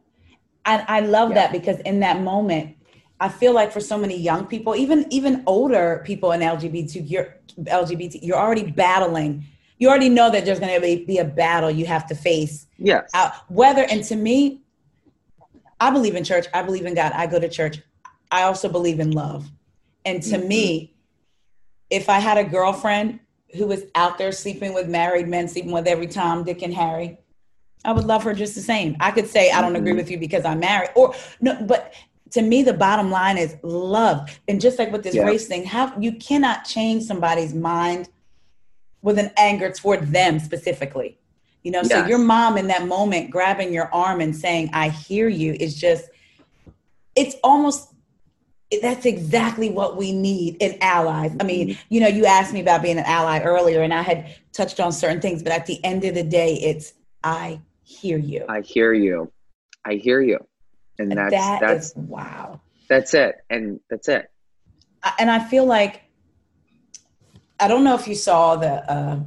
And 0.64 0.84
I 0.86 1.00
love 1.00 1.30
Yeah. 1.30 1.34
that 1.36 1.52
because 1.52 1.80
in 1.80 1.98
that 2.00 2.20
moment, 2.20 2.76
I 3.20 3.28
feel 3.28 3.52
like 3.52 3.72
for 3.72 3.80
so 3.80 3.98
many 3.98 4.16
young 4.16 4.46
people, 4.46 4.76
even 4.76 5.06
even 5.10 5.42
older 5.46 6.02
people 6.04 6.32
in 6.32 6.40
LGBT, 6.40 7.02
you're 7.10 7.34
LGBT, 7.58 8.20
you're 8.22 8.36
already 8.38 8.70
battling. 8.70 9.44
You 9.78 9.88
already 9.88 10.08
know 10.08 10.30
that 10.30 10.44
there's 10.44 10.58
going 10.60 10.74
to 10.74 10.80
be, 10.80 11.04
be 11.04 11.18
a 11.18 11.24
battle 11.24 11.70
you 11.70 11.86
have 11.86 12.06
to 12.08 12.14
face. 12.14 12.66
Yes. 12.78 13.10
Out 13.14 13.32
whether 13.48 13.82
and 13.84 14.02
to 14.04 14.16
me, 14.16 14.60
I 15.80 15.90
believe 15.90 16.16
in 16.16 16.24
church. 16.24 16.46
I 16.52 16.62
believe 16.62 16.84
in 16.86 16.94
God. 16.94 17.12
I 17.12 17.26
go 17.26 17.38
to 17.38 17.48
church. 17.48 17.80
I 18.30 18.42
also 18.42 18.68
believe 18.68 19.00
in 19.00 19.12
love. 19.12 19.48
And 20.04 20.22
to 20.24 20.38
Mhm. 20.38 20.46
me, 20.48 20.94
if 21.90 22.08
I 22.08 22.18
had 22.18 22.38
a 22.38 22.44
girlfriend 22.44 23.20
who 23.56 23.66
was 23.66 23.84
out 23.94 24.18
there 24.18 24.32
sleeping 24.32 24.74
with 24.74 24.88
married 24.88 25.28
men, 25.28 25.48
sleeping 25.48 25.72
with 25.72 25.86
every 25.86 26.06
Tom, 26.06 26.44
Dick, 26.44 26.62
and 26.62 26.74
Harry, 26.74 27.18
I 27.84 27.92
would 27.92 28.04
love 28.04 28.24
her 28.24 28.34
just 28.34 28.54
the 28.56 28.60
same. 28.60 28.96
I 29.00 29.10
could 29.12 29.28
say 29.28 29.50
I 29.52 29.60
don't 29.62 29.76
agree 29.76 29.92
Mhm. 29.92 29.96
with 29.96 30.10
you 30.10 30.18
because 30.18 30.44
I'm 30.44 30.58
married, 30.60 30.90
or 30.96 31.14
no, 31.40 31.56
but 31.62 31.94
to 32.32 32.42
me, 32.42 32.62
the 32.62 32.74
bottom 32.74 33.10
line 33.10 33.38
is 33.38 33.56
love. 33.62 34.28
And 34.48 34.60
just 34.60 34.78
like 34.78 34.92
with 34.92 35.02
this 35.02 35.14
Yeah. 35.14 35.24
race 35.24 35.46
thing, 35.46 35.64
how 35.64 35.96
you 35.98 36.12
cannot 36.12 36.64
change 36.64 37.04
somebody's 37.04 37.54
mind 37.54 38.08
with 39.02 39.18
an 39.18 39.30
anger 39.36 39.70
toward 39.70 40.08
them 40.08 40.38
specifically. 40.38 41.18
You 41.62 41.72
know, 41.72 41.82
so 41.82 42.06
your 42.06 42.18
mom 42.18 42.56
in 42.56 42.68
that 42.68 42.86
moment 42.86 43.30
grabbing 43.30 43.72
your 43.72 43.92
arm 43.92 44.20
and 44.20 44.34
saying, 44.34 44.70
I 44.72 44.88
hear 44.88 45.28
you 45.28 45.54
is 45.58 45.74
just, 45.74 46.08
it's 47.14 47.36
almost, 47.44 47.92
that's 48.80 49.06
exactly 49.06 49.68
what 49.70 49.96
we 49.96 50.12
need 50.12 50.56
in 50.60 50.78
allies. 50.80 51.34
I 51.40 51.44
mean, 51.44 51.68
Mm-hmm. 51.68 51.80
you 51.94 52.00
know, 52.00 52.06
you 52.06 52.26
asked 52.26 52.52
me 52.52 52.60
about 52.60 52.82
being 52.82 52.98
an 52.98 53.04
ally 53.04 53.40
earlier, 53.40 53.82
and 53.82 53.92
I 53.92 54.02
had 54.02 54.34
touched 54.52 54.78
on 54.80 54.92
certain 54.92 55.20
things, 55.20 55.42
but 55.42 55.52
at 55.52 55.66
the 55.66 55.82
end 55.84 56.04
of 56.04 56.14
the 56.14 56.22
day, 56.22 56.54
it's, 56.54 56.94
I 57.24 57.60
hear 57.82 58.18
you. 58.18 58.44
I 58.48 58.60
hear 58.60 58.92
you. 58.94 59.32
I 59.84 59.94
hear 59.94 60.20
you. 60.20 60.46
And 60.98 61.12
that's 61.12 61.30
That 61.32 61.60
that's 61.60 61.86
is- 61.88 61.96
wow. 61.96 62.60
that's 62.88 63.14
it. 63.14 63.36
And 63.50 63.80
that's 63.90 64.08
it. 64.08 64.30
And 65.18 65.30
I 65.30 65.38
feel 65.38 65.64
like 65.64 66.02
I 67.60 67.68
don't 67.68 67.84
know 67.84 67.94
if 67.94 68.06
you 68.08 68.14
saw 68.14 68.56
the 68.56 68.90
uh, 68.90 69.20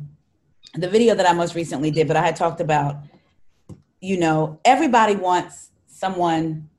the 0.75 0.89
video 0.89 1.15
that 1.15 1.29
I 1.29 1.33
most 1.33 1.55
recently 1.55 1.91
did, 1.91 2.07
but 2.07 2.15
I 2.17 2.21
had 2.25 2.35
talked 2.35 2.61
about, 2.61 2.97
you 3.99 4.17
know, 4.17 4.59
everybody 4.65 5.15
wants 5.15 5.69
someone 5.87 6.69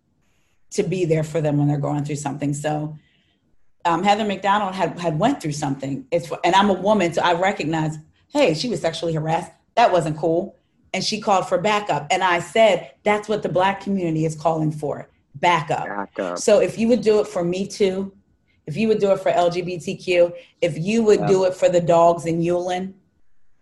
to 0.71 0.83
be 0.83 1.05
there 1.05 1.23
for 1.25 1.41
them 1.41 1.59
when 1.59 1.69
they're 1.69 1.77
going 1.79 2.05
through 2.05 2.17
something. 2.17 2.55
So 2.55 2.97
um, 3.85 4.03
Heather 4.03 4.25
McDonald 4.25 4.75
had 4.75 4.99
had 4.99 5.19
went 5.19 5.41
through 5.43 5.53
something. 5.53 6.07
It's 6.11 6.31
and 6.45 6.55
I'm 6.55 6.71
a 6.71 6.75
woman, 6.75 7.13
so 7.13 7.23
I 7.23 7.35
recognize, 7.35 7.97
hey, 8.29 8.55
she 8.55 8.69
was 8.69 8.81
sexually 8.81 9.13
harassed. 9.15 9.53
That 9.75 9.91
wasn't 9.93 10.17
cool, 10.19 10.57
and 10.95 11.03
she 11.03 11.21
called 11.21 11.49
for 11.49 11.59
backup. 11.59 12.07
And 12.11 12.23
I 12.23 12.41
said, 12.41 12.93
that's 13.03 13.29
what 13.29 13.43
the 13.43 13.49
Black 13.49 13.81
community 13.81 14.25
is 14.25 14.35
calling 14.35 14.71
for, 14.71 15.09
backup. 15.35 15.87
Back 15.87 16.19
up. 16.19 16.39
So 16.39 16.61
if 16.61 16.79
you 16.79 16.89
would 16.89 17.03
do 17.03 17.21
it 17.21 17.27
for 17.27 17.45
Me 17.45 17.67
Too, 17.67 18.13
if 18.67 18.77
you 18.77 18.89
would 18.89 18.99
do 19.01 19.11
it 19.13 19.21
for 19.21 19.33
LGBTQ, 19.33 20.33
if 20.61 20.79
you 20.79 21.03
would 21.03 21.21
Yeah. 21.21 21.27
do 21.27 21.45
it 21.45 21.55
for 21.55 21.69
the 21.69 21.81
dogs 21.81 22.27
in 22.27 22.41
Yulin, 22.41 22.95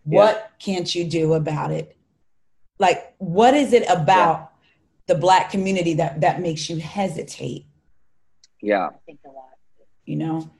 what 0.05 0.51
can't 0.59 0.93
you 0.95 1.05
do 1.05 1.35
about 1.35 1.71
it? 1.71 1.97
Like, 2.79 3.15
what 3.19 3.55
is 3.55 3.73
it 3.73 3.85
about 3.89 4.53
the 5.07 5.15
black 5.15 5.51
community 5.51 5.95
that 5.95 6.21
that 6.23 6.41
makes 6.41 6.69
you 6.69 6.79
hesitate? 6.79 7.67
Yeah. 8.61 8.91
Think 9.07 9.21
a 9.25 9.29
lot. 9.29 9.45
You 10.05 10.17
know, 10.17 10.51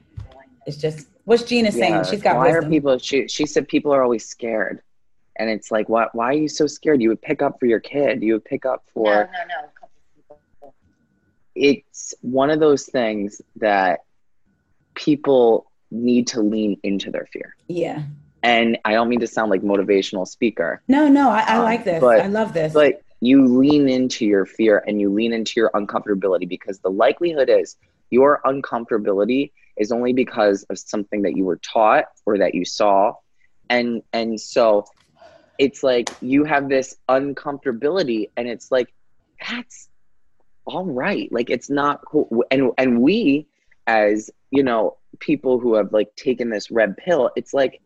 it's 0.67 0.77
just 0.77 1.09
what's 1.25 1.43
Gina 1.43 1.73
saying. 1.73 2.05
She's 2.05 2.23
got 2.23 2.37
why 2.37 2.49
wisdom. 2.49 2.65
are 2.67 2.71
people 2.71 2.99
she 2.99 3.27
she 3.29 3.47
said 3.47 3.69
people 3.69 3.93
are 3.93 4.03
always 4.03 4.27
scared. 4.27 4.83
And 5.41 5.49
it's 5.49 5.71
like 5.71 5.89
what 5.89 6.15
why 6.15 6.27
are 6.27 6.33
you 6.35 6.49
so 6.49 6.67
scared? 6.67 7.01
You 7.01 7.09
would 7.09 7.23
pick 7.23 7.41
up 7.41 7.59
for 7.59 7.65
your 7.65 7.81
kid. 7.81 8.23
You 8.23 8.35
would 8.35 8.45
pick 8.45 8.67
up 8.67 8.85
for 8.93 9.05
no, 9.05 9.21
no. 9.23 9.65
A 9.65 9.81
couple 9.81 9.91
people. 10.15 10.75
it's 11.55 12.13
one 12.21 12.51
of 12.51 12.61
those 12.61 12.85
things 12.85 13.41
that 13.57 14.01
people 14.95 15.71
need 15.91 16.27
to 16.29 16.43
lean 16.43 16.79
into 16.83 17.11
their 17.11 17.27
fear. 17.33 17.57
yeah. 17.69 18.03
And 18.43 18.79
I 18.87 18.93
don't 18.93 19.11
mean 19.11 19.21
to 19.21 19.27
sound 19.27 19.51
like 19.51 19.61
motivational 19.61 20.27
speaker, 20.27 20.81
No, 20.89 21.09
no, 21.09 21.29
I, 21.29 21.41
I 21.41 21.57
Um, 21.59 21.65
like 21.65 21.85
this. 21.85 22.01
but- 22.01 22.21
I 22.23 22.27
love 22.27 22.55
this. 22.55 22.73
but 22.73 23.03
you 23.21 23.47
lean 23.47 23.87
into 23.89 24.25
your 24.25 24.47
fear 24.47 24.83
and 24.87 24.99
you 24.99 25.11
lean 25.13 25.35
into 25.35 25.53
your 25.57 25.71
uncomfortability 25.75 26.49
because 26.49 26.79
the 26.79 26.89
likelihood 26.91 27.51
is 27.51 27.77
your 28.09 28.41
uncomfortability 28.47 29.53
is 29.77 29.93
only 29.93 30.15
because 30.15 30.63
of 30.71 30.79
something 30.79 31.21
that 31.23 31.37
you 31.37 31.45
were 31.45 31.59
taught 31.59 32.07
or 32.25 32.39
that 32.39 32.55
you 32.55 32.65
saw 32.65 33.13
and 33.69 34.03
and 34.15 34.41
so 34.41 34.87
it's 35.61 35.83
like 35.85 36.09
you 36.23 36.43
have 36.45 36.69
this 36.69 36.97
uncomfortability 37.09 38.31
and 38.37 38.49
it's 38.49 38.73
like 38.73 38.89
that's 39.49 39.89
all 40.65 40.87
right 40.87 41.29
like 41.33 41.51
it's 41.51 41.71
not 41.71 42.01
cool 42.07 42.45
and 42.51 42.71
and 42.79 43.01
we 43.01 43.47
as 43.87 44.31
you 44.51 44.63
know 44.63 44.97
people 45.21 45.59
who 45.61 45.75
have 45.75 45.93
like 45.93 46.15
taken 46.17 46.49
this 46.51 46.71
red 46.71 46.97
pill 46.97 47.31
it's 47.37 47.53
like 47.53 47.81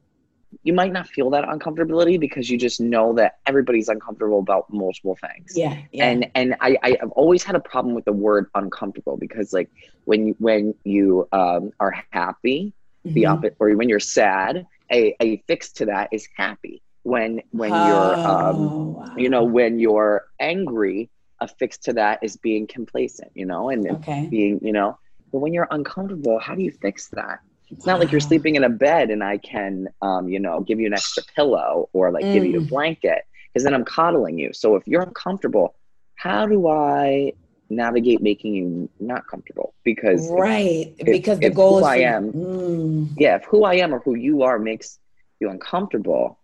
you 0.62 0.72
might 0.72 0.92
not 0.92 1.08
feel 1.08 1.30
that 1.30 1.44
uncomfortability 1.44 2.18
because 2.18 2.48
you 2.48 2.56
just 2.56 2.80
know 2.80 3.12
that 3.12 3.38
everybody's 3.46 3.88
uncomfortable 3.88 4.38
about 4.38 4.64
multiple 4.72 5.16
things 5.20 5.52
yeah, 5.56 5.76
yeah. 5.92 6.04
and 6.08 6.26
and 6.34 6.54
I, 6.60 6.76
I 6.82 6.96
have 7.00 7.10
always 7.12 7.42
had 7.42 7.56
a 7.56 7.60
problem 7.60 7.94
with 7.94 8.04
the 8.04 8.12
word 8.12 8.46
uncomfortable 8.54 9.16
because 9.16 9.52
like 9.52 9.68
when 10.04 10.28
you 10.28 10.36
when 10.38 10.74
you 10.84 11.28
um, 11.32 11.72
are 11.80 11.94
happy 12.12 12.72
the 13.04 13.24
Mhm. 13.24 13.30
opposite 13.32 13.56
or 13.58 13.70
when 13.76 13.88
you're 13.88 13.98
sad 14.00 14.66
a, 14.92 15.14
a 15.20 15.38
fix 15.48 15.72
to 15.72 15.86
that 15.86 16.08
is 16.12 16.28
happy 16.36 16.82
when 17.04 17.42
when 17.52 17.80
you're 17.80 18.20
um, 18.28 18.74
Oh, 18.76 18.84
wow. 18.98 19.14
you 19.16 19.30
know 19.30 19.44
when 19.44 19.78
you're 19.78 20.24
angry 20.40 21.10
a 21.40 21.48
fix 21.48 21.78
to 21.78 21.94
that 21.94 22.20
is 22.22 22.36
being 22.36 22.66
complacent 22.66 23.30
you 23.34 23.46
know 23.46 23.70
and 23.70 23.88
okay. 23.88 24.28
being 24.30 24.60
you 24.62 24.72
know 24.72 24.98
but 25.32 25.40
when 25.40 25.52
you're 25.54 25.68
uncomfortable 25.70 26.38
how 26.40 26.54
do 26.54 26.62
you 26.62 26.72
fix 26.82 27.08
that 27.10 27.40
it's 27.70 27.86
not 27.86 28.00
like 28.00 28.12
you're 28.12 28.20
sleeping 28.20 28.56
in 28.56 28.64
a 28.64 28.70
bed 28.70 29.10
and 29.10 29.22
i 29.24 29.38
can 29.38 29.88
um, 30.02 30.28
you 30.28 30.40
know 30.40 30.60
give 30.60 30.80
you 30.80 30.86
an 30.86 30.94
extra 30.94 31.22
pillow 31.36 31.88
or 31.92 32.10
like 32.12 32.30
give 32.30 32.44
you 32.44 32.58
a 32.58 32.62
Mm. 32.62 32.68
blanket 32.68 33.22
because 33.52 33.64
then 33.64 33.74
i'm 33.74 33.84
coddling 33.84 34.38
you 34.38 34.52
so 34.52 34.76
if 34.76 34.86
you're 34.86 35.02
uncomfortable 35.02 35.74
how 36.16 36.46
do 36.46 36.68
i 36.68 37.32
navigate 37.70 38.22
making 38.22 38.54
you 38.54 38.88
not 39.00 39.26
comfortable 39.28 39.74
because 39.84 40.32
Right, 40.38 40.94
if- 40.98 41.06
because 41.10 41.40
the 41.40 41.46
if 41.48 41.54
goal 41.54 41.78
who 41.78 41.80
is 41.80 41.86
I 41.86 41.96
am- 41.98 42.32
Mm. 42.32 43.14
yeah 43.18 43.36
if 43.36 43.44
who 43.44 43.64
i 43.64 43.74
am 43.74 43.94
or 43.94 44.00
who 44.00 44.14
you 44.14 44.42
are 44.42 44.58
makes 44.58 44.98
you 45.40 45.50
uncomfortable 45.50 46.38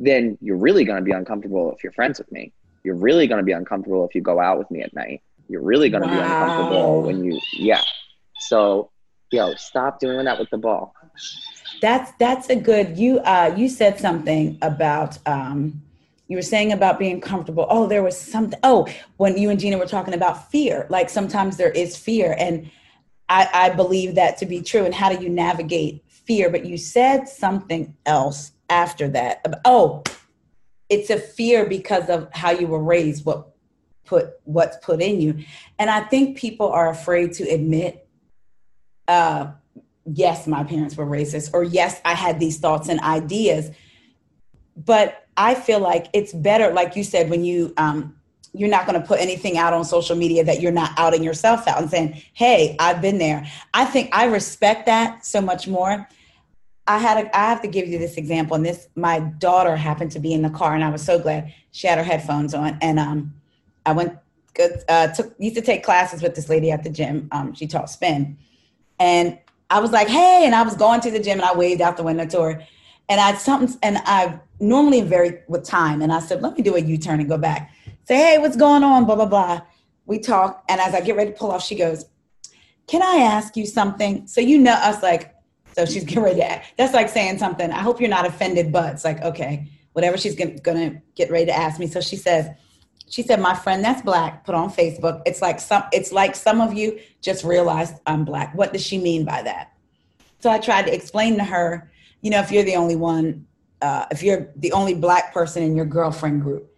then 0.00 0.38
you're 0.40 0.56
really 0.56 0.84
going 0.84 0.98
to 0.98 1.04
be 1.04 1.12
uncomfortable 1.12 1.72
if 1.76 1.82
you're 1.82 1.92
friends 1.92 2.18
with 2.18 2.30
me 2.32 2.52
you're 2.84 2.94
really 2.94 3.26
going 3.26 3.38
to 3.38 3.44
be 3.44 3.52
uncomfortable 3.52 4.06
if 4.06 4.14
you 4.14 4.20
go 4.20 4.40
out 4.40 4.58
with 4.58 4.70
me 4.70 4.80
at 4.80 4.92
night 4.94 5.20
you're 5.48 5.62
really 5.62 5.90
going 5.90 6.02
to 6.02 6.08
be 6.08 6.18
uncomfortable 6.18 7.02
when 7.02 7.24
you 7.24 7.40
yeah 7.52 7.82
so 8.38 8.90
yo 9.30 9.54
stop 9.54 9.98
doing 10.00 10.24
that 10.24 10.38
with 10.38 10.48
the 10.50 10.58
ball 10.58 10.94
That's 11.80 12.12
that's 12.18 12.48
a 12.50 12.56
good. 12.56 12.98
You 12.98 13.18
uh 13.20 13.54
you 13.56 13.68
said 13.68 13.98
something 13.98 14.58
about 14.62 15.18
um 15.26 15.82
you 16.28 16.36
were 16.36 16.42
saying 16.42 16.72
about 16.72 16.98
being 16.98 17.20
comfortable. 17.20 17.66
Oh, 17.70 17.86
there 17.86 18.02
was 18.02 18.18
something. 18.20 18.58
Oh, 18.62 18.86
when 19.16 19.38
you 19.38 19.50
and 19.50 19.58
Gina 19.58 19.78
were 19.78 19.86
talking 19.86 20.14
about 20.14 20.50
fear, 20.50 20.86
like 20.90 21.08
sometimes 21.08 21.56
there 21.56 21.70
is 21.70 21.96
fear, 21.96 22.36
and 22.38 22.70
I, 23.28 23.48
I 23.54 23.70
believe 23.70 24.14
that 24.16 24.36
to 24.38 24.46
be 24.46 24.60
true. 24.60 24.84
And 24.84 24.94
how 24.94 25.08
do 25.08 25.22
you 25.22 25.30
navigate 25.30 26.04
fear? 26.08 26.50
But 26.50 26.66
you 26.66 26.76
said 26.76 27.28
something 27.28 27.94
else 28.04 28.52
after 28.68 29.08
that. 29.08 29.44
Oh, 29.64 30.02
it's 30.88 31.10
a 31.10 31.18
fear 31.18 31.66
because 31.66 32.08
of 32.08 32.28
how 32.32 32.50
you 32.50 32.66
were 32.66 32.82
raised, 32.82 33.24
what 33.24 33.48
put 34.04 34.30
what's 34.44 34.76
put 34.78 35.02
in 35.02 35.20
you. 35.20 35.44
And 35.78 35.90
I 35.90 36.00
think 36.00 36.38
people 36.38 36.68
are 36.68 36.88
afraid 36.88 37.34
to 37.34 37.44
admit, 37.44 38.08
uh, 39.06 39.52
yes, 40.06 40.46
my 40.46 40.64
parents 40.64 40.96
were 40.96 41.06
racist, 41.06 41.50
or 41.52 41.62
yes, 41.62 42.00
I 42.04 42.14
had 42.14 42.40
these 42.40 42.58
thoughts 42.58 42.88
and 42.88 43.00
ideas. 43.00 43.70
But 44.76 45.26
I 45.36 45.54
feel 45.54 45.80
like 45.80 46.06
it's 46.12 46.32
better, 46.32 46.72
like 46.72 46.96
you 46.96 47.04
said, 47.04 47.28
when 47.30 47.44
you 47.44 47.74
um, 47.76 48.14
you're 48.54 48.70
not 48.70 48.86
going 48.86 49.00
to 49.00 49.06
put 49.06 49.20
anything 49.20 49.58
out 49.58 49.72
on 49.72 49.84
social 49.84 50.16
media 50.16 50.42
that 50.44 50.60
you're 50.60 50.72
not 50.72 50.92
outing 50.96 51.22
yourself 51.22 51.68
out 51.68 51.80
and 51.80 51.90
saying, 51.90 52.22
"Hey, 52.32 52.76
I've 52.78 53.02
been 53.02 53.18
there." 53.18 53.46
I 53.74 53.84
think 53.84 54.08
I 54.12 54.24
respect 54.24 54.86
that 54.86 55.26
so 55.26 55.40
much 55.40 55.68
more. 55.68 56.08
I 56.88 56.98
had 56.98 57.26
a, 57.26 57.36
I 57.38 57.48
have 57.48 57.60
to 57.62 57.68
give 57.68 57.86
you 57.86 57.98
this 57.98 58.16
example, 58.16 58.56
and 58.56 58.64
this 58.64 58.88
my 58.96 59.20
daughter 59.20 59.76
happened 59.76 60.10
to 60.12 60.18
be 60.18 60.32
in 60.32 60.42
the 60.42 60.50
car, 60.50 60.74
and 60.74 60.82
I 60.82 60.90
was 60.90 61.02
so 61.02 61.18
glad 61.18 61.52
she 61.72 61.86
had 61.86 61.98
her 61.98 62.04
headphones 62.04 62.54
on, 62.54 62.78
and 62.80 62.98
um, 62.98 63.34
I 63.86 63.92
went 63.92 64.18
uh, 64.88 65.08
took 65.08 65.34
used 65.38 65.56
to 65.56 65.62
take 65.62 65.84
classes 65.84 66.22
with 66.22 66.34
this 66.34 66.48
lady 66.48 66.70
at 66.70 66.82
the 66.82 66.90
gym. 66.90 67.28
Um, 67.30 67.54
she 67.54 67.66
taught 67.66 67.90
spin, 67.90 68.38
and 68.98 69.38
I 69.70 69.80
was 69.80 69.92
like, 69.92 70.08
"Hey," 70.08 70.42
and 70.46 70.54
I 70.54 70.62
was 70.62 70.74
going 70.74 71.00
to 71.02 71.10
the 71.10 71.20
gym, 71.20 71.38
and 71.38 71.48
I 71.48 71.54
waved 71.54 71.80
out 71.80 71.96
the 71.96 72.02
window 72.02 72.26
to 72.26 72.42
her, 72.42 72.66
and 73.08 73.20
I 73.20 73.34
something, 73.34 73.78
and 73.82 73.98
I 74.04 74.40
normally 74.58 75.02
very 75.02 75.40
with 75.46 75.64
time, 75.64 76.02
and 76.02 76.12
I 76.12 76.20
said, 76.20 76.42
"Let 76.42 76.56
me 76.56 76.62
do 76.62 76.74
a 76.74 76.80
U 76.80 76.98
turn 76.98 77.20
and 77.20 77.28
go 77.28 77.38
back." 77.38 77.70
say, 78.08 78.16
hey, 78.16 78.38
what's 78.38 78.56
going 78.56 78.82
on? 78.82 79.04
Blah, 79.04 79.16
blah, 79.16 79.26
blah. 79.26 79.60
We 80.06 80.18
talk. 80.18 80.64
And 80.68 80.80
as 80.80 80.94
I 80.94 81.02
get 81.02 81.14
ready 81.14 81.30
to 81.30 81.36
pull 81.36 81.52
off, 81.52 81.62
she 81.62 81.74
goes, 81.74 82.06
can 82.86 83.02
I 83.02 83.22
ask 83.22 83.54
you 83.54 83.66
something? 83.66 84.26
So 84.26 84.40
you 84.40 84.58
know 84.58 84.72
us 84.72 85.02
like, 85.02 85.34
so 85.78 85.86
she's 85.86 86.02
getting 86.02 86.24
ready 86.24 86.40
to, 86.40 86.60
that's 86.76 86.92
like 86.92 87.08
saying 87.08 87.38
something. 87.38 87.70
I 87.70 87.78
hope 87.78 88.00
you're 88.00 88.10
not 88.10 88.26
offended, 88.26 88.72
but 88.72 88.94
it's 88.94 89.04
like, 89.04 89.22
okay, 89.22 89.68
whatever 89.92 90.18
she's 90.18 90.34
gonna 90.34 91.00
get 91.14 91.30
ready 91.30 91.46
to 91.46 91.56
ask 91.56 91.78
me. 91.78 91.86
So 91.86 92.00
she 92.00 92.16
says, 92.16 92.50
she 93.08 93.22
said, 93.22 93.40
my 93.40 93.54
friend 93.54 93.84
that's 93.84 94.02
black 94.02 94.44
put 94.44 94.56
on 94.56 94.72
Facebook. 94.72 95.22
It's 95.24 95.40
like 95.40 95.60
some, 95.60 95.84
it's 95.92 96.10
like 96.10 96.34
some 96.34 96.60
of 96.60 96.74
you 96.74 96.98
just 97.22 97.44
realized 97.44 97.94
I'm 98.06 98.24
black. 98.24 98.56
What 98.56 98.72
does 98.72 98.82
she 98.84 98.98
mean 98.98 99.24
by 99.24 99.42
that? 99.42 99.72
So 100.40 100.50
I 100.50 100.58
tried 100.58 100.86
to 100.86 100.92
explain 100.92 101.36
to 101.36 101.44
her, 101.44 101.92
you 102.22 102.30
know, 102.30 102.40
if 102.40 102.50
you're 102.50 102.64
the 102.64 102.74
only 102.74 102.96
one, 102.96 103.46
uh, 103.80 104.06
if 104.10 104.24
you're 104.24 104.48
the 104.56 104.72
only 104.72 104.94
black 104.94 105.32
person 105.32 105.62
in 105.62 105.76
your 105.76 105.86
girlfriend 105.86 106.42
group, 106.42 106.74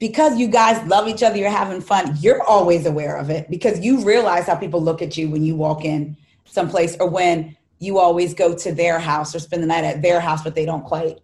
because 0.00 0.40
you 0.40 0.48
guys 0.48 0.84
love 0.88 1.06
each 1.06 1.22
other, 1.22 1.36
you're 1.36 1.50
having 1.50 1.80
fun, 1.80 2.16
you're 2.18 2.42
always 2.42 2.84
aware 2.84 3.16
of 3.16 3.30
it 3.30 3.48
because 3.48 3.78
you 3.78 4.04
realize 4.04 4.46
how 4.46 4.56
people 4.56 4.82
look 4.82 5.02
at 5.02 5.16
you 5.16 5.30
when 5.30 5.44
you 5.44 5.54
walk 5.54 5.84
in 5.84 6.16
someplace 6.46 6.96
or 6.98 7.08
when 7.08 7.56
you 7.78 7.98
always 7.98 8.34
go 8.34 8.54
to 8.54 8.72
their 8.72 8.98
house 8.98 9.34
or 9.34 9.38
spend 9.38 9.62
the 9.62 9.66
night 9.66 9.84
at 9.84 10.02
their 10.02 10.20
house, 10.20 10.42
but 10.42 10.54
they 10.54 10.64
don't 10.64 10.84
quite 10.84 11.20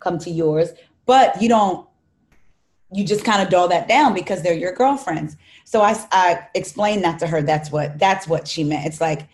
come 0.00 0.18
to 0.18 0.30
yours. 0.30 0.70
But 1.06 1.40
you 1.40 1.48
don't, 1.48 1.88
you 2.92 3.04
just 3.04 3.24
kind 3.24 3.42
of 3.42 3.48
dull 3.48 3.68
that 3.68 3.88
down 3.88 4.14
because 4.14 4.42
they're 4.42 4.54
your 4.54 4.72
girlfriends. 4.72 5.36
So 5.64 5.80
I, 5.82 5.96
I 6.12 6.46
explained 6.54 7.04
that 7.04 7.18
to 7.20 7.26
her. 7.26 7.42
That's 7.42 7.70
what, 7.70 7.98
that's 7.98 8.28
what 8.28 8.46
she 8.46 8.64
meant. 8.64 8.86
It's 8.86 9.00
like, 9.00 9.26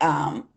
um, 0.00 0.48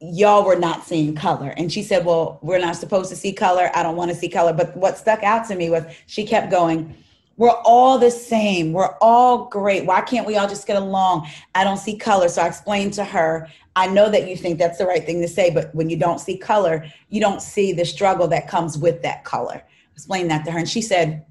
y'all 0.00 0.44
were 0.44 0.56
not 0.56 0.84
seeing 0.84 1.14
color. 1.14 1.54
And 1.56 1.72
she 1.72 1.82
said, 1.82 2.04
Well, 2.04 2.38
we're 2.42 2.58
not 2.58 2.76
supposed 2.76 3.10
to 3.10 3.16
see 3.16 3.32
color. 3.32 3.70
I 3.74 3.82
don't 3.82 3.96
want 3.96 4.10
to 4.10 4.16
see 4.16 4.28
color. 4.28 4.52
But 4.52 4.76
what 4.76 4.98
stuck 4.98 5.22
out 5.22 5.46
to 5.48 5.54
me 5.54 5.70
was 5.70 5.84
she 6.06 6.26
kept 6.26 6.50
going, 6.50 6.94
We're 7.36 7.50
all 7.64 7.98
the 7.98 8.10
same. 8.10 8.72
We're 8.72 8.94
all 9.00 9.46
great. 9.46 9.86
Why 9.86 10.00
can't 10.00 10.26
we 10.26 10.36
all 10.36 10.48
just 10.48 10.66
get 10.66 10.76
along? 10.76 11.28
I 11.54 11.64
don't 11.64 11.78
see 11.78 11.96
color. 11.96 12.28
So 12.28 12.42
I 12.42 12.46
explained 12.46 12.92
to 12.94 13.04
her, 13.04 13.48
I 13.76 13.88
know 13.88 14.08
that 14.08 14.28
you 14.28 14.36
think 14.36 14.58
that's 14.58 14.78
the 14.78 14.86
right 14.86 15.04
thing 15.04 15.20
to 15.20 15.28
say, 15.28 15.50
but 15.50 15.74
when 15.74 15.90
you 15.90 15.96
don't 15.96 16.20
see 16.20 16.38
color, 16.38 16.86
you 17.08 17.20
don't 17.20 17.42
see 17.42 17.72
the 17.72 17.84
struggle 17.84 18.28
that 18.28 18.46
comes 18.48 18.78
with 18.78 19.02
that 19.02 19.24
color. 19.24 19.62
Explain 19.94 20.28
that 20.28 20.44
to 20.44 20.52
her. 20.52 20.58
And 20.58 20.68
she 20.68 20.80
said, 20.80 21.26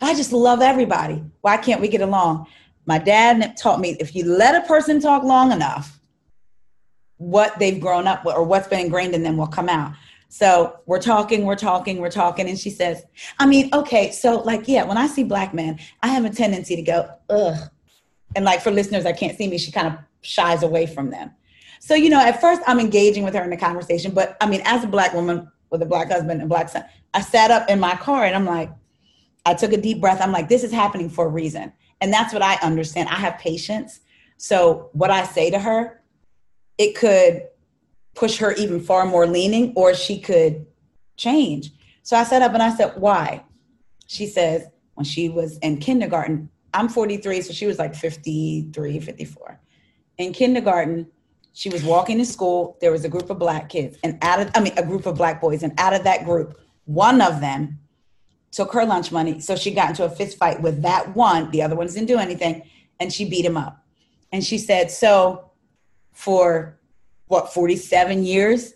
I 0.00 0.14
just 0.14 0.32
love 0.32 0.62
everybody. 0.62 1.22
Why 1.42 1.56
can't 1.56 1.80
we 1.80 1.88
get 1.88 2.00
along? 2.00 2.46
My 2.86 2.98
dad 2.98 3.56
taught 3.56 3.80
me 3.80 3.96
if 4.00 4.14
you 4.14 4.24
let 4.24 4.54
a 4.54 4.66
person 4.66 5.00
talk 5.00 5.22
long 5.22 5.52
enough, 5.52 6.00
what 7.18 7.58
they've 7.58 7.80
grown 7.80 8.06
up 8.06 8.24
with 8.24 8.34
or 8.34 8.44
what's 8.44 8.68
been 8.68 8.80
ingrained 8.80 9.14
in 9.14 9.22
them 9.22 9.36
will 9.36 9.46
come 9.46 9.68
out. 9.68 9.92
So 10.28 10.80
we're 10.86 11.00
talking, 11.00 11.44
we're 11.44 11.56
talking, 11.56 11.98
we're 11.98 12.10
talking. 12.10 12.48
And 12.48 12.58
she 12.58 12.70
says, 12.70 13.02
I 13.38 13.46
mean, 13.46 13.70
okay, 13.72 14.10
so 14.10 14.40
like, 14.40 14.68
yeah, 14.68 14.84
when 14.84 14.98
I 14.98 15.06
see 15.06 15.24
black 15.24 15.54
men, 15.54 15.78
I 16.02 16.08
have 16.08 16.24
a 16.24 16.30
tendency 16.30 16.76
to 16.76 16.82
go, 16.82 17.08
ugh. 17.30 17.70
And 18.36 18.44
like 18.44 18.60
for 18.60 18.70
listeners 18.70 19.04
that 19.04 19.18
can't 19.18 19.36
see 19.36 19.48
me, 19.48 19.56
she 19.56 19.72
kind 19.72 19.86
of 19.86 19.94
shies 20.20 20.62
away 20.62 20.86
from 20.86 21.10
them. 21.10 21.30
So, 21.80 21.94
you 21.94 22.10
know, 22.10 22.20
at 22.20 22.40
first 22.40 22.60
I'm 22.66 22.78
engaging 22.78 23.24
with 23.24 23.34
her 23.34 23.42
in 23.42 23.50
the 23.50 23.56
conversation, 23.56 24.12
but 24.12 24.36
I 24.40 24.46
mean, 24.46 24.60
as 24.64 24.84
a 24.84 24.86
black 24.86 25.14
woman 25.14 25.50
with 25.70 25.80
a 25.80 25.86
black 25.86 26.10
husband 26.10 26.40
and 26.40 26.48
black 26.48 26.68
son, 26.68 26.84
I 27.14 27.22
sat 27.22 27.50
up 27.50 27.70
in 27.70 27.80
my 27.80 27.96
car 27.96 28.24
and 28.24 28.36
I'm 28.36 28.44
like, 28.44 28.70
I 29.46 29.54
took 29.54 29.72
a 29.72 29.78
deep 29.78 30.00
breath. 30.00 30.20
I'm 30.20 30.32
like, 30.32 30.48
this 30.48 30.62
is 30.62 30.72
happening 30.72 31.08
for 31.08 31.24
a 31.24 31.30
reason. 31.30 31.72
And 32.02 32.12
that's 32.12 32.34
what 32.34 32.42
I 32.42 32.56
understand. 32.56 33.08
I 33.08 33.14
have 33.14 33.38
patience. 33.38 34.00
So 34.36 34.90
what 34.92 35.10
I 35.10 35.24
say 35.24 35.50
to 35.50 35.58
her, 35.58 36.02
it 36.76 36.94
could 36.94 37.48
push 38.18 38.38
her 38.38 38.52
even 38.54 38.80
far 38.80 39.06
more 39.06 39.28
leaning 39.28 39.72
or 39.76 39.94
she 39.94 40.18
could 40.18 40.66
change. 41.16 41.70
So 42.02 42.16
I 42.16 42.24
sat 42.24 42.42
up 42.42 42.52
and 42.52 42.62
I 42.62 42.74
said, 42.74 42.94
Why? 42.96 43.44
She 44.08 44.26
says, 44.26 44.66
When 44.94 45.04
she 45.04 45.28
was 45.28 45.58
in 45.58 45.78
kindergarten, 45.78 46.50
I'm 46.74 46.88
43, 46.88 47.42
so 47.42 47.52
she 47.52 47.66
was 47.66 47.78
like 47.78 47.94
53, 47.94 48.98
54. 48.98 49.60
In 50.18 50.32
kindergarten, 50.32 51.06
she 51.52 51.68
was 51.68 51.84
walking 51.84 52.18
to 52.18 52.24
school. 52.24 52.76
There 52.80 52.90
was 52.90 53.04
a 53.04 53.08
group 53.08 53.30
of 53.30 53.38
black 53.38 53.68
kids, 53.68 53.96
and 54.02 54.18
out 54.22 54.40
of, 54.40 54.50
I 54.54 54.60
mean, 54.60 54.74
a 54.76 54.84
group 54.84 55.06
of 55.06 55.16
black 55.16 55.40
boys, 55.40 55.62
and 55.62 55.72
out 55.78 55.94
of 55.94 56.02
that 56.04 56.24
group, 56.24 56.58
one 56.86 57.20
of 57.20 57.40
them 57.40 57.78
took 58.50 58.72
her 58.72 58.84
lunch 58.84 59.12
money. 59.12 59.38
So 59.38 59.54
she 59.54 59.72
got 59.72 59.90
into 59.90 60.04
a 60.04 60.10
fist 60.10 60.38
fight 60.38 60.60
with 60.60 60.82
that 60.82 61.14
one. 61.14 61.50
The 61.52 61.62
other 61.62 61.76
ones 61.76 61.94
didn't 61.94 62.08
do 62.08 62.18
anything, 62.18 62.62
and 62.98 63.12
she 63.12 63.28
beat 63.28 63.44
him 63.44 63.56
up. 63.56 63.84
And 64.32 64.44
she 64.44 64.58
said, 64.58 64.90
So 64.90 65.50
for 66.12 66.77
what 67.28 67.52
47 67.52 68.24
years? 68.24 68.74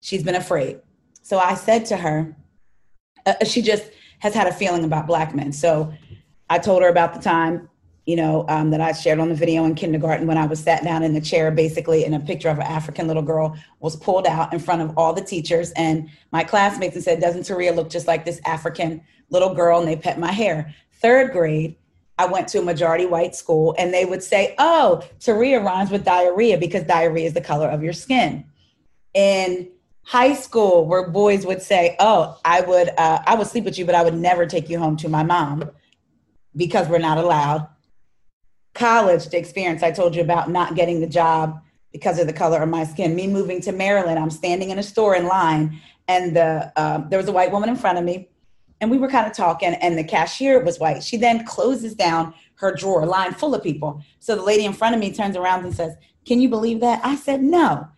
She's 0.00 0.22
been 0.22 0.34
afraid. 0.34 0.80
So 1.22 1.38
i 1.38 1.54
said 1.54 1.84
to 1.86 1.96
her 1.96 2.34
uh, 3.26 3.34
uh, 3.40 3.44
she 3.44 3.60
just 3.60 3.84
has 4.20 4.34
had 4.34 4.46
a 4.46 4.52
feeling 4.52 4.84
about 4.84 5.06
black 5.06 5.34
men. 5.34 5.52
So 5.52 5.92
i 6.50 6.58
told 6.58 6.82
her 6.82 6.88
about 6.88 7.14
the 7.14 7.20
time 7.20 7.68
you 8.06 8.16
know 8.16 8.46
um, 8.48 8.70
that 8.70 8.80
i 8.80 8.90
shared 8.92 9.18
on 9.18 9.28
the 9.28 9.34
video 9.34 9.64
in 9.64 9.74
kindergarten 9.74 10.26
when 10.26 10.38
i 10.38 10.46
was 10.46 10.58
sat 10.58 10.82
down 10.82 11.02
in 11.02 11.12
the 11.12 11.20
chair 11.20 11.50
basically 11.50 12.06
and 12.06 12.14
a 12.14 12.20
picture 12.20 12.48
of 12.48 12.56
an 12.56 12.62
african 12.62 13.06
little 13.06 13.22
girl 13.22 13.54
was 13.80 13.96
pulled 13.96 14.26
out 14.26 14.50
in 14.54 14.58
front 14.58 14.80
of 14.80 14.96
all 14.96 15.12
the 15.12 15.20
teachers. 15.20 15.72
And 15.72 16.08
my 16.32 16.42
classmates 16.44 16.94
and 16.94 17.04
said 17.04 17.20
doesn't 17.20 17.42
taria 17.42 17.74
look 17.74 17.90
just 17.90 18.06
like 18.06 18.24
this 18.24 18.40
african 18.46 19.02
little 19.30 19.54
girl? 19.54 19.78
And 19.78 19.88
they 19.88 19.96
pet 19.96 20.18
my 20.18 20.32
hair. 20.32 20.74
Third 21.00 21.32
grade 21.32 21.76
I 22.18 22.26
went 22.26 22.48
to 22.48 22.58
a 22.58 22.62
majority 22.62 23.06
white 23.06 23.36
school 23.36 23.74
and 23.78 23.94
they 23.94 24.04
would 24.04 24.22
say, 24.22 24.54
oh, 24.58 25.02
Taria 25.20 25.64
rhymes 25.64 25.90
with 25.90 26.04
diarrhea 26.04 26.58
because 26.58 26.82
diarrhea 26.82 27.26
is 27.26 27.34
the 27.34 27.40
color 27.40 27.68
of 27.68 27.82
your 27.82 27.92
skin. 27.92 28.44
In 29.14 29.68
high 30.02 30.34
school, 30.34 30.84
where 30.84 31.08
boys 31.08 31.46
would 31.46 31.62
say, 31.62 31.94
oh, 32.00 32.38
I 32.44 32.60
would, 32.62 32.90
uh, 32.98 33.22
I 33.24 33.36
would 33.36 33.46
sleep 33.46 33.64
with 33.64 33.78
you, 33.78 33.84
but 33.84 33.94
I 33.94 34.02
would 34.02 34.14
never 34.14 34.46
take 34.46 34.68
you 34.68 34.78
home 34.78 34.96
to 34.98 35.08
my 35.08 35.22
mom 35.22 35.70
because 36.56 36.88
we're 36.88 36.98
not 36.98 37.18
allowed. 37.18 37.68
College, 38.74 39.28
the 39.28 39.38
experience 39.38 39.82
I 39.82 39.92
told 39.92 40.16
you 40.16 40.22
about 40.22 40.50
not 40.50 40.74
getting 40.74 41.00
the 41.00 41.06
job 41.06 41.60
because 41.92 42.18
of 42.18 42.26
the 42.26 42.32
color 42.32 42.60
of 42.60 42.68
my 42.68 42.84
skin. 42.84 43.14
Me 43.14 43.28
moving 43.28 43.60
to 43.62 43.72
Maryland, 43.72 44.18
I'm 44.18 44.30
standing 44.30 44.70
in 44.70 44.78
a 44.78 44.82
store 44.82 45.14
in 45.14 45.26
line 45.26 45.80
and 46.08 46.34
the, 46.34 46.72
uh, 46.76 46.98
there 47.08 47.18
was 47.18 47.28
a 47.28 47.32
white 47.32 47.52
woman 47.52 47.68
in 47.68 47.76
front 47.76 47.98
of 47.98 48.04
me 48.04 48.28
and 48.80 48.90
we 48.90 48.98
were 48.98 49.08
kind 49.08 49.26
of 49.26 49.32
talking 49.32 49.74
and 49.74 49.98
the 49.98 50.04
cashier 50.04 50.62
was 50.62 50.78
white. 50.78 51.02
She 51.02 51.16
then 51.16 51.44
closes 51.44 51.94
down 51.94 52.34
her 52.56 52.74
drawer 52.74 53.06
line 53.06 53.32
full 53.32 53.54
of 53.54 53.62
people. 53.62 54.02
So 54.20 54.36
the 54.36 54.42
lady 54.42 54.64
in 54.64 54.72
front 54.72 54.94
of 54.94 55.00
me 55.00 55.12
turns 55.12 55.36
around 55.36 55.64
and 55.64 55.74
says 55.74 55.96
can 56.26 56.40
you 56.40 56.48
believe 56.48 56.80
that? 56.80 57.00
I 57.04 57.16
said 57.16 57.42
no. 57.42 57.88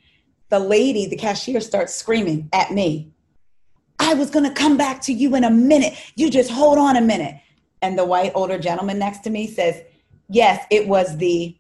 The 0.50 0.58
lady 0.58 1.06
the 1.06 1.16
cashier 1.16 1.60
starts 1.60 1.94
screaming 1.94 2.48
at 2.52 2.70
me. 2.70 3.12
I 3.98 4.14
was 4.14 4.30
going 4.30 4.44
to 4.44 4.54
come 4.54 4.76
back 4.76 5.02
to 5.02 5.12
you 5.12 5.34
in 5.34 5.44
a 5.44 5.50
minute. 5.50 5.94
You 6.14 6.30
just 6.30 6.50
hold 6.50 6.78
on 6.78 6.96
a 6.96 7.00
minute. 7.00 7.36
And 7.82 7.98
the 7.98 8.04
white 8.04 8.32
older 8.34 8.58
gentleman 8.58 8.98
next 8.98 9.20
to 9.20 9.30
me 9.30 9.46
says 9.46 9.82
yes 10.28 10.64
it 10.70 10.86
was 10.86 11.16
the 11.16 11.56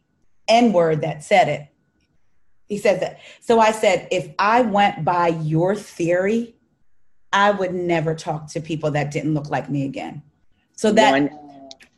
n 0.48 0.72
word 0.72 1.02
that 1.02 1.24
said 1.24 1.48
it. 1.48 1.66
He 2.66 2.78
says 2.78 3.00
that. 3.00 3.18
So 3.40 3.60
i 3.60 3.72
said 3.72 4.08
if 4.10 4.32
i 4.38 4.62
went 4.62 5.04
by 5.04 5.28
your 5.28 5.74
theory 5.74 6.54
I 7.32 7.50
would 7.50 7.74
never 7.74 8.14
talk 8.14 8.48
to 8.52 8.60
people 8.60 8.90
that 8.92 9.10
didn't 9.10 9.34
look 9.34 9.50
like 9.50 9.70
me 9.70 9.84
again. 9.84 10.22
So 10.76 10.92
that 10.92 11.10
One, 11.10 11.30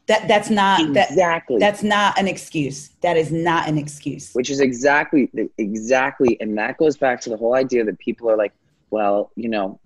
that 0.07 0.27
that's 0.29 0.51
not 0.51 0.93
that, 0.95 1.11
exactly 1.11 1.59
that's 1.59 1.83
not 1.83 2.19
an 2.19 2.29
excuse. 2.29 2.91
That 3.03 3.17
is 3.17 3.31
not 3.31 3.69
an 3.69 3.79
excuse. 3.79 4.33
Which 4.33 4.51
is 4.51 4.61
exactly 4.61 5.31
exactly, 5.59 6.37
and 6.41 6.59
that 6.59 6.77
goes 6.77 6.97
back 6.97 7.21
to 7.23 7.31
the 7.31 7.37
whole 7.37 7.55
idea 7.55 7.85
that 7.85 7.99
people 7.99 8.31
are 8.31 8.37
like, 8.37 8.53
well, 8.91 9.31
you 9.37 9.49
know, 9.49 9.81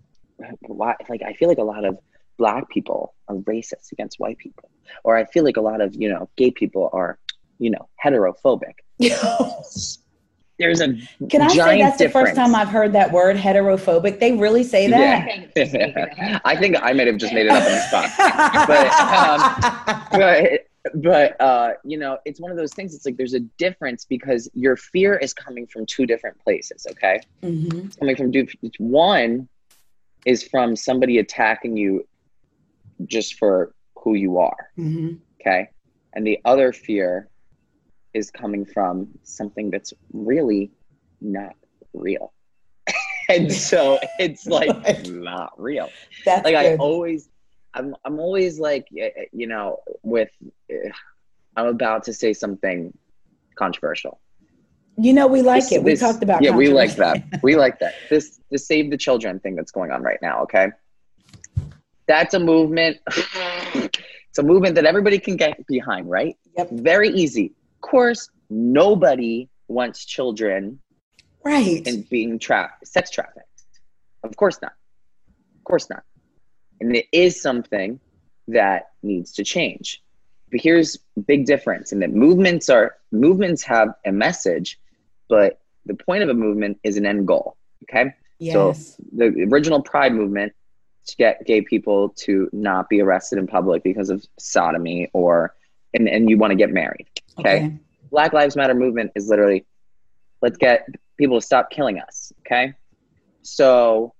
why, 0.62 0.96
like 1.08 1.22
I 1.22 1.34
feel 1.34 1.48
like 1.48 1.58
a 1.58 1.64
lot 1.64 1.84
of 1.84 1.98
black 2.38 2.68
people 2.70 3.14
are 3.28 3.36
racist 3.36 3.92
against 3.92 4.18
white 4.18 4.38
people, 4.38 4.70
or 5.04 5.16
I 5.16 5.24
feel 5.26 5.44
like 5.44 5.56
a 5.56 5.62
lot 5.62 5.80
of 5.80 5.94
you 5.94 6.08
know 6.08 6.28
gay 6.36 6.50
people 6.50 6.90
are, 6.92 7.18
you 7.58 7.70
know, 7.70 7.88
heterophobic. 8.02 8.74
There's 10.58 10.80
a 10.80 10.94
Can 11.30 11.42
I 11.42 11.48
say 11.48 11.54
giant 11.56 11.80
that's 11.82 11.98
the 11.98 12.08
first 12.08 12.34
time 12.34 12.54
I've 12.54 12.68
heard 12.68 12.92
that 12.94 13.12
word 13.12 13.36
heterophobic? 13.36 14.20
They 14.20 14.32
really 14.32 14.64
say 14.64 14.88
that. 14.88 15.28
Yeah. 15.56 16.38
I 16.44 16.56
think 16.56 16.76
I 16.82 16.92
might 16.92 17.06
have 17.06 17.18
just 17.18 17.34
made 17.34 17.46
it 17.46 17.50
up 17.50 17.62
on 17.64 17.70
the 17.70 17.80
spot. 17.80 18.10
But, 18.66 20.12
um, 20.12 20.20
but 20.20 20.66
but 20.94 21.40
uh, 21.40 21.72
you 21.84 21.98
know, 21.98 22.18
it's 22.24 22.40
one 22.40 22.50
of 22.50 22.56
those 22.56 22.72
things. 22.72 22.94
It's 22.94 23.04
like 23.04 23.16
there's 23.16 23.34
a 23.34 23.40
difference 23.40 24.04
because 24.04 24.48
your 24.54 24.76
fear 24.76 25.16
is 25.16 25.34
coming 25.34 25.66
from 25.66 25.84
two 25.86 26.06
different 26.06 26.38
places. 26.38 26.86
Okay, 26.92 27.20
Mhm. 27.42 27.86
It's 27.86 27.96
coming 27.96 28.16
from 28.16 28.32
two. 28.32 28.46
One 28.78 29.48
is 30.24 30.42
from 30.44 30.76
somebody 30.76 31.18
attacking 31.18 31.76
you 31.76 32.06
just 33.04 33.34
for 33.34 33.74
who 33.96 34.14
you 34.14 34.38
are. 34.38 34.70
Mhm. 34.78 35.18
Okay, 35.40 35.68
and 36.14 36.26
the 36.26 36.38
other 36.44 36.72
fear 36.72 37.28
is 38.16 38.30
coming 38.30 38.64
from 38.64 39.08
something 39.22 39.70
that's 39.70 39.92
really 40.12 40.70
not 41.20 41.54
real. 41.92 42.32
and 43.28 43.52
so 43.52 43.98
it's 44.18 44.46
like 44.46 45.06
not 45.30 45.52
real 45.68 45.88
That's 46.24 46.44
like 46.44 46.54
I 46.54 46.76
always, 46.76 47.28
I'm 47.74 47.94
I'm 48.04 48.18
always 48.18 48.58
like 48.58 48.86
you 49.40 49.46
know 49.52 49.66
with 50.02 50.30
eh, 50.70 50.90
I'm 51.56 51.66
about 51.66 52.04
to 52.04 52.12
say 52.22 52.32
something 52.32 52.78
controversial. 53.62 54.14
you 55.06 55.12
know, 55.18 55.26
we 55.36 55.40
like 55.42 55.62
This- 55.64 55.72
it. 55.72 55.82
We 55.82 55.90
this- 55.92 56.00
talked 56.00 56.22
about 56.22 56.42
yeah, 56.42 56.54
we 56.62 56.68
like 56.80 56.94
that. 57.04 57.16
We 57.42 57.52
like 57.64 57.76
that. 57.82 57.94
This 58.10 58.40
the 58.52 58.58
save 58.70 58.86
the 58.94 59.00
children 59.06 59.40
thing 59.42 59.54
that's 59.58 59.72
going 59.78 59.90
on 59.94 60.00
right 60.10 60.20
now. 60.28 60.36
Okay, 60.44 60.66
that's 62.12 62.32
a 62.34 62.42
movement. 62.52 62.94
it's 64.30 64.38
a 64.38 64.46
movement 64.52 64.74
that 64.76 64.86
everybody 64.92 65.18
can 65.26 65.36
get 65.44 65.54
behind, 65.66 66.04
right? 66.18 66.34
Yep. 66.56 66.68
Very 66.92 67.10
easy. 67.24 67.46
Of 67.86 67.90
course, 67.92 68.30
nobody 68.50 69.48
wants 69.68 70.04
children 70.04 70.80
Right. 71.44 71.86
and 71.86 72.08
being 72.10 72.40
trapped, 72.40 72.84
sex 72.84 73.10
trafficked. 73.10 73.46
Of 74.24 74.34
course 74.36 74.58
not. 74.60 74.72
Of 75.58 75.62
course 75.62 75.88
not. 75.88 76.02
And 76.80 76.96
it 76.96 77.06
is 77.12 77.40
something 77.40 78.00
that 78.48 78.90
needs 79.04 79.30
to 79.34 79.44
change. 79.44 80.02
But 80.50 80.60
here's 80.60 80.98
big 81.28 81.46
difference 81.46 81.92
in 81.92 82.00
that 82.00 82.10
movements 82.12 82.68
are 82.68 82.96
movements 83.12 83.62
have 83.62 83.94
a 84.04 84.10
message, 84.10 84.80
but 85.28 85.60
the 85.84 85.94
point 85.94 86.24
of 86.24 86.28
a 86.28 86.34
movement 86.34 86.80
is 86.82 86.96
an 86.96 87.06
end 87.06 87.28
goal. 87.28 87.56
Okay. 87.84 88.12
yes. 88.40 88.96
so 88.96 89.02
The 89.14 89.46
original 89.52 89.80
pride 89.80 90.12
movement 90.12 90.52
to 91.06 91.16
get 91.16 91.46
gay 91.46 91.60
people 91.62 92.08
to 92.24 92.50
not 92.52 92.88
be 92.88 93.00
arrested 93.00 93.38
in 93.38 93.46
public 93.46 93.84
because 93.84 94.10
of 94.10 94.26
sodomy 94.40 95.08
or 95.12 95.54
and, 95.94 96.08
and 96.08 96.28
you 96.28 96.36
want 96.36 96.50
to 96.50 96.56
get 96.56 96.72
married. 96.72 97.06
Okay. 97.38 97.76
Black 98.10 98.32
Lives 98.32 98.56
Matter 98.56 98.74
movement 98.74 99.12
is 99.14 99.28
literally 99.28 99.64
let's 100.42 100.56
get 100.56 100.86
people 101.18 101.40
to 101.40 101.44
stop 101.44 101.70
killing 101.70 101.98
us. 101.98 102.32
Okay. 102.40 102.74
So, 103.42 104.12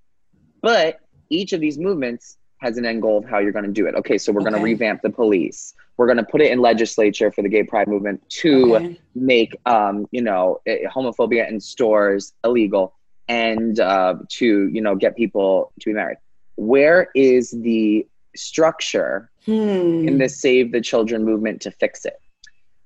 but 0.61 0.99
each 1.29 1.53
of 1.53 1.61
these 1.61 1.77
movements 1.77 2.37
has 2.59 2.77
an 2.77 2.85
end 2.85 3.01
goal 3.01 3.19
of 3.19 3.25
how 3.25 3.37
you're 3.39 3.51
going 3.51 3.65
to 3.65 3.71
do 3.71 3.85
it. 3.87 3.95
Okay. 3.95 4.17
So 4.17 4.31
we're 4.31 4.41
going 4.41 4.53
to 4.53 4.59
revamp 4.61 5.01
the 5.03 5.09
police. 5.11 5.73
We're 5.97 6.07
going 6.07 6.17
to 6.17 6.23
put 6.23 6.41
it 6.41 6.51
in 6.51 6.59
legislature 6.59 7.31
for 7.31 7.41
the 7.41 7.49
gay 7.49 7.63
pride 7.63 7.87
movement 7.87 8.21
to 8.41 8.75
Okay. 8.77 8.99
make, 9.15 9.55
um, 9.65 10.07
you 10.11 10.21
know, 10.21 10.59
eh, 10.65 10.79
homophobia 10.87 11.47
in 11.49 11.59
stores 11.59 12.33
illegal 12.43 12.93
and 13.27 13.79
uh, 13.79 14.15
to, 14.29 14.67
you 14.69 14.81
know, 14.81 14.95
get 14.95 15.15
people 15.15 15.71
to 15.79 15.89
be 15.89 15.93
married. 15.93 16.17
Where 16.55 17.09
is 17.15 17.51
the 17.51 18.07
structure 18.35 19.29
Hmm. 19.45 20.05
in 20.05 20.17
the 20.17 20.27
Save 20.27 20.73
the 20.73 20.81
Children 20.81 21.23
movement 21.23 21.61
to 21.61 21.71
fix 21.71 22.03
it. 22.03 22.19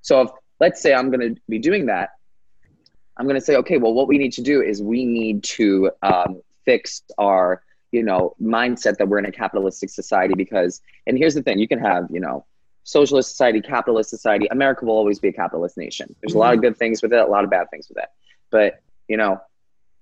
So 0.01 0.21
if 0.21 0.29
let's 0.59 0.81
say 0.81 0.93
I'm 0.93 1.09
going 1.11 1.35
to 1.35 1.41
be 1.49 1.59
doing 1.59 1.87
that, 1.87 2.11
I'm 3.17 3.25
going 3.25 3.39
to 3.39 3.45
say, 3.45 3.55
okay, 3.57 3.77
well, 3.77 3.93
what 3.93 4.07
we 4.07 4.17
need 4.17 4.33
to 4.33 4.41
do 4.41 4.61
is 4.61 4.81
we 4.81 5.05
need 5.05 5.43
to 5.43 5.91
um, 6.01 6.41
fix 6.65 7.03
our, 7.17 7.61
you 7.91 8.03
know, 8.03 8.35
mindset 8.41 8.97
that 8.97 9.07
we're 9.07 9.19
in 9.19 9.25
a 9.25 9.31
capitalistic 9.31 9.89
society 9.89 10.33
because, 10.35 10.81
and 11.05 11.17
here's 11.17 11.35
the 11.35 11.43
thing, 11.43 11.59
you 11.59 11.67
can 11.67 11.79
have, 11.79 12.07
you 12.09 12.19
know, 12.19 12.45
socialist 12.83 13.29
society, 13.29 13.61
capitalist 13.61 14.09
society. 14.09 14.47
America 14.47 14.85
will 14.85 14.95
always 14.95 15.19
be 15.19 15.27
a 15.27 15.33
capitalist 15.33 15.77
nation. 15.77 16.15
There's 16.21 16.33
a 16.33 16.37
lot 16.37 16.53
of 16.53 16.61
good 16.61 16.77
things 16.77 17.01
with 17.01 17.13
it, 17.13 17.19
a 17.19 17.25
lot 17.25 17.43
of 17.43 17.49
bad 17.49 17.69
things 17.69 17.87
with 17.89 17.97
it. 17.97 18.09
But, 18.49 18.81
you 19.07 19.17
know, 19.17 19.39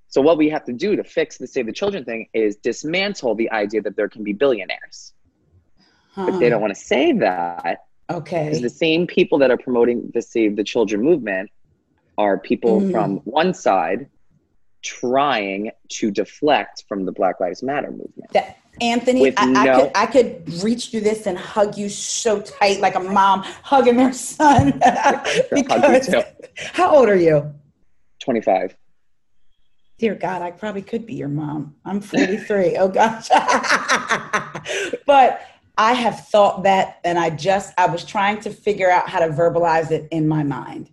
so 0.08 0.22
what 0.22 0.38
we 0.38 0.50
have 0.50 0.66
to 0.66 0.74
do 0.74 0.96
to 0.96 1.04
fix 1.04 1.38
the 1.38 1.48
Save 1.48 1.66
the 1.66 1.74
Children 1.74 2.06
thing 2.06 2.30
is 2.34 2.56
dismantle 2.56 3.36
the 3.36 3.52
idea 3.52 3.82
that 3.82 3.96
there 3.96 4.08
can 4.08 4.24
be 4.24 4.34
billionaires 4.34 5.14
but 6.26 6.40
they 6.40 6.50
don't 6.50 6.62
want 6.62 6.74
to 6.74 6.80
say 6.80 7.14
that 7.14 7.86
Okay. 8.10 8.46
because 8.46 8.62
the 8.62 8.70
same 8.70 9.06
people 9.06 9.38
that 9.40 9.52
are 9.52 9.58
promoting 9.58 10.10
the 10.14 10.22
Save 10.22 10.56
the 10.56 10.64
Children 10.64 11.02
movement 11.04 11.50
are 12.18 12.40
people 12.40 12.82
Mm. 12.82 12.92
from 12.92 13.18
one 13.24 13.54
side 13.54 14.10
trying 14.82 15.72
to 15.90 16.12
deflect 16.12 16.86
from 16.88 17.06
the 17.06 17.12
Black 17.12 17.40
Lives 17.40 17.62
Matter 17.62 17.92
movement. 17.92 18.32
That, 18.34 18.58
Anthony, 18.82 19.34
I, 19.38 19.64
I 19.64 19.76
could 19.76 19.92
I 19.96 20.06
could 20.06 20.64
reach 20.64 20.90
through 20.90 21.02
this 21.02 21.28
and 21.28 21.38
hug 21.38 21.78
you 21.78 21.90
so 21.90 22.42
tight 22.42 22.80
like 22.80 22.96
a 22.96 23.00
mom 23.00 23.44
hugging 23.64 23.98
their 23.98 24.14
son. 24.14 24.72
because 25.54 26.16
how 26.74 26.96
old 26.96 27.10
are 27.10 27.16
you? 27.16 27.54
25. 28.22 28.76
Dear 29.98 30.16
God, 30.16 30.42
I 30.42 30.52
probably 30.52 30.82
could 30.82 31.06
be 31.06 31.16
your 31.16 31.28
mom. 31.28 31.76
I'm 31.84 32.00
43. 32.00 32.78
oh 32.78 32.88
gosh. 32.88 33.28
but 35.06 35.42
I 35.80 35.94
have 35.94 36.28
thought 36.28 36.64
that 36.64 37.00
and 37.06 37.18
I 37.18 37.30
just 37.30 37.74
I 37.78 37.88
was 37.88 38.04
trying 38.04 38.42
to 38.42 38.50
figure 38.50 38.92
out 38.92 39.10
how 39.10 39.20
to 39.20 39.30
verbalize 39.30 39.92
it 39.92 40.10
in 40.12 40.28
my 40.28 40.44
mind. 40.44 40.90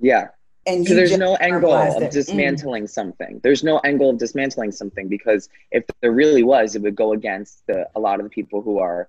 Yeah. 0.00 0.28
And 0.66 0.86
So 0.86 0.94
there's 0.94 1.16
no 1.16 1.34
end 1.36 1.60
goal 1.60 1.74
of 1.74 2.02
it. 2.02 2.08
Mm. 2.08 2.12
dismantling 2.12 2.86
something. 2.88 3.40
There's 3.44 3.62
no 3.62 3.78
end 3.78 4.00
goal 4.00 4.10
of 4.10 4.18
dismantling 4.18 4.72
something 4.72 5.08
because 5.08 5.48
if 5.70 5.84
there 6.00 6.10
really 6.10 6.42
was, 6.42 6.74
it 6.74 6.82
would 6.82 6.96
go 6.96 7.12
against 7.12 7.64
the, 7.68 7.86
a 7.94 8.00
lot 8.00 8.18
of 8.18 8.24
the 8.24 8.30
people 8.30 8.60
who 8.60 8.78
are 8.80 9.08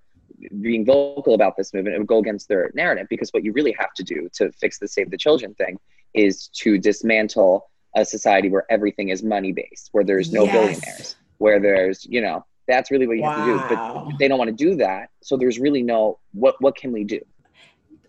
being 0.61 0.85
vocal 0.85 1.33
about 1.33 1.57
this 1.57 1.73
movement. 1.73 1.95
It 1.95 1.99
would 1.99 2.07
go 2.07 2.19
against 2.19 2.47
their 2.47 2.69
narrative 2.75 3.07
because 3.09 3.31
what 3.31 3.43
you 3.43 3.51
really 3.51 3.75
have 3.79 3.93
to 3.95 4.03
do 4.03 4.29
to 4.33 4.51
fix 4.51 4.77
the 4.77 4.87
Save 4.87 5.09
the 5.09 5.17
Children 5.17 5.55
thing 5.55 5.79
is 6.13 6.49
to 6.49 6.77
dismantle 6.77 7.67
a 7.95 8.05
society 8.05 8.49
where 8.49 8.65
everything 8.69 9.09
is 9.09 9.23
money 9.23 9.53
based, 9.53 9.89
where 9.93 10.03
there's 10.03 10.31
no 10.31 10.43
Yes. 10.43 10.53
billionaires, 10.53 11.15
where 11.39 11.59
there's, 11.59 12.05
you 12.05 12.21
know, 12.21 12.45
that's 12.67 12.91
really 12.91 13.07
what 13.07 13.17
you 13.17 13.23
have 13.23 13.35
to 13.35 13.43
do. 13.43 13.63
But 13.67 14.17
they 14.19 14.27
don't 14.27 14.37
want 14.37 14.49
to 14.49 14.55
do 14.55 14.75
that. 14.77 15.09
So 15.21 15.37
there's 15.37 15.59
really 15.59 15.83
no, 15.83 16.19
what, 16.33 16.55
what 16.61 16.75
can 16.75 16.91
we 16.91 17.03
do? 17.03 17.21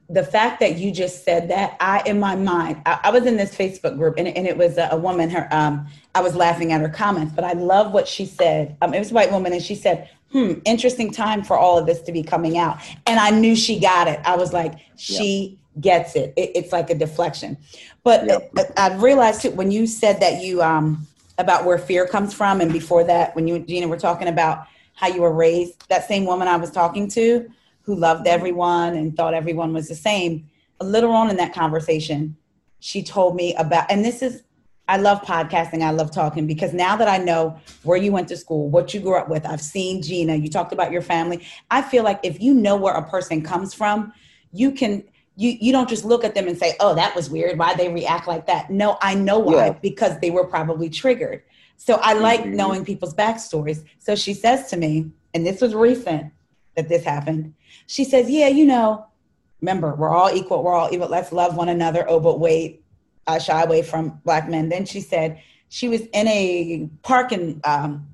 the 0.08 0.22
fact 0.22 0.60
that 0.60 0.76
you 0.76 0.92
just 0.92 1.24
said 1.24 1.50
that, 1.50 1.76
I 1.80 2.02
in 2.06 2.20
my 2.20 2.36
mind, 2.36 2.80
I, 2.86 3.00
I 3.04 3.10
was 3.10 3.26
in 3.26 3.36
this 3.36 3.54
Facebook 3.54 3.96
group 3.96 4.14
and, 4.18 4.28
and 4.28 4.46
it 4.46 4.56
was 4.56 4.78
a, 4.78 4.88
a 4.92 4.96
woman. 4.96 5.30
Her, 5.30 5.48
um, 5.50 5.86
I 6.14 6.20
was 6.20 6.36
laughing 6.36 6.72
at 6.72 6.80
her 6.80 6.88
comments, 6.88 7.32
but 7.34 7.44
I 7.44 7.54
love 7.54 7.92
what 7.92 8.06
she 8.06 8.24
said. 8.24 8.76
Um, 8.82 8.94
it 8.94 8.98
was 9.00 9.10
a 9.10 9.14
white 9.14 9.32
woman, 9.32 9.52
and 9.52 9.62
she 9.62 9.74
said, 9.74 10.08
"Hmm, 10.30 10.54
interesting 10.64 11.10
time 11.10 11.42
for 11.42 11.58
all 11.58 11.76
of 11.76 11.86
this 11.86 12.02
to 12.02 12.12
be 12.12 12.22
coming 12.22 12.56
out." 12.56 12.78
And 13.06 13.18
I 13.18 13.30
knew 13.30 13.56
she 13.56 13.80
got 13.80 14.06
it. 14.06 14.20
I 14.24 14.36
was 14.36 14.52
like, 14.52 14.74
she 14.96 15.58
gets 15.80 16.14
it. 16.14 16.32
it 16.36 16.52
it's 16.54 16.72
like 16.72 16.88
a 16.88 16.94
deflection. 16.94 17.56
But 18.04 18.26
Yep. 18.26 18.50
uh, 18.58 18.64
I 18.76 18.94
realized 18.94 19.42
too 19.42 19.50
when 19.50 19.72
you 19.72 19.86
said 19.88 20.20
that 20.20 20.40
you 20.42 20.62
um 20.62 21.06
about 21.38 21.64
where 21.64 21.78
fear 21.78 22.06
comes 22.06 22.32
from, 22.32 22.60
and 22.60 22.72
before 22.72 23.04
that, 23.04 23.34
when 23.36 23.46
you 23.46 23.54
and 23.54 23.66
Gina 23.68 23.88
were 23.88 23.98
talking 23.98 24.28
about 24.28 24.66
how 24.94 25.08
you 25.08 25.20
were 25.20 25.32
raised, 25.32 25.88
that 25.88 26.08
same 26.08 26.24
woman 26.24 26.48
I 26.48 26.56
was 26.56 26.70
talking 26.70 27.08
to 27.10 27.50
who 27.82 27.94
loved 27.94 28.26
everyone 28.26 28.94
and 28.94 29.16
thought 29.16 29.34
everyone 29.34 29.72
was 29.72 29.88
the 29.88 29.94
same. 29.94 30.48
Later 30.80 31.08
on 31.08 31.30
in 31.30 31.36
that 31.36 31.54
conversation, 31.54 32.36
she 32.80 33.02
told 33.02 33.36
me 33.36 33.54
about, 33.54 33.90
and 33.90 34.04
this 34.04 34.22
is, 34.22 34.42
I 34.88 34.96
love 34.96 35.22
podcasting. 35.22 35.82
I 35.82 35.90
love 35.90 36.12
talking 36.12 36.46
because 36.46 36.72
now 36.72 36.96
that 36.96 37.08
I 37.08 37.18
know 37.18 37.58
where 37.82 37.96
you 37.96 38.12
went 38.12 38.28
to 38.28 38.36
school, 38.36 38.68
what 38.68 38.94
you 38.94 39.00
grew 39.00 39.16
up 39.16 39.28
with, 39.28 39.44
I've 39.44 39.60
seen 39.60 40.02
Gina, 40.02 40.36
you 40.36 40.48
talked 40.48 40.72
about 40.72 40.92
your 40.92 41.02
family. 41.02 41.46
I 41.70 41.82
feel 41.82 42.04
like 42.04 42.20
if 42.22 42.40
you 42.40 42.54
know 42.54 42.76
where 42.76 42.94
a 42.94 43.08
person 43.08 43.42
comes 43.42 43.74
from, 43.74 44.12
you 44.52 44.70
can, 44.72 45.04
you, 45.36 45.56
you 45.60 45.70
don't 45.72 45.88
just 45.88 46.04
look 46.04 46.24
at 46.24 46.34
them 46.34 46.48
and 46.48 46.56
say, 46.58 46.74
oh, 46.80 46.94
that 46.94 47.14
was 47.14 47.28
weird. 47.30 47.58
Why 47.58 47.74
they 47.74 47.92
react 47.92 48.26
like 48.26 48.46
that? 48.46 48.70
No, 48.70 48.96
I 49.02 49.14
know 49.14 49.38
why, 49.38 49.66
Yeah. 49.66 49.72
because 49.82 50.18
they 50.20 50.30
were 50.30 50.46
probably 50.46 50.88
triggered. 50.88 51.42
So 51.76 51.96
I 52.02 52.14
like 52.14 52.40
Mhm. 52.44 52.54
knowing 52.54 52.84
people's 52.86 53.14
backstories. 53.14 53.84
So 53.98 54.14
she 54.14 54.32
says 54.32 54.70
to 54.70 54.76
me, 54.78 55.10
and 55.34 55.46
this 55.46 55.60
was 55.60 55.74
recent 55.74 56.32
that 56.74 56.88
this 56.88 57.04
happened. 57.04 57.52
She 57.86 58.04
says, 58.04 58.30
Yeah, 58.30 58.48
you 58.48 58.64
know, 58.64 59.04
remember, 59.60 59.94
we're 59.94 60.08
all 60.08 60.30
equal, 60.34 60.62
we're 60.62 60.72
all 60.74 60.88
equal, 60.90 61.08
let's 61.08 61.32
love 61.32 61.54
one 61.54 61.68
another. 61.68 62.06
Oh, 62.08 62.18
but 62.18 62.40
wait, 62.40 62.82
I 63.26 63.36
shy 63.38 63.62
away 63.62 63.82
from 63.82 64.20
black 64.24 64.48
men. 64.48 64.70
Then 64.70 64.86
she 64.86 65.00
said 65.02 65.40
she 65.68 65.88
was 65.88 66.00
in 66.14 66.26
a 66.28 66.88
parking, 67.02 67.60
um, 67.64 68.08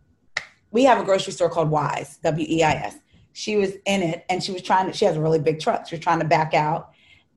we 0.72 0.82
have 0.84 0.98
a 0.98 1.04
grocery 1.04 1.32
store 1.32 1.50
called 1.50 1.70
Weis, 1.70 2.20
W 2.22 2.46
E 2.48 2.62
I 2.64 2.72
S. 2.72 2.96
She 3.34 3.56
was 3.56 3.72
in 3.86 4.02
it 4.02 4.24
and 4.28 4.42
she 4.42 4.50
was 4.52 4.62
trying 4.62 4.86
to, 4.86 4.92
she 4.92 5.04
has 5.04 5.16
a 5.16 5.20
really 5.20 5.38
big 5.38 5.60
truck. 5.60 5.86
She 5.86 5.94
was 5.96 6.02
trying 6.02 6.18
to 6.18 6.24
back 6.26 6.52
out. 6.54 6.91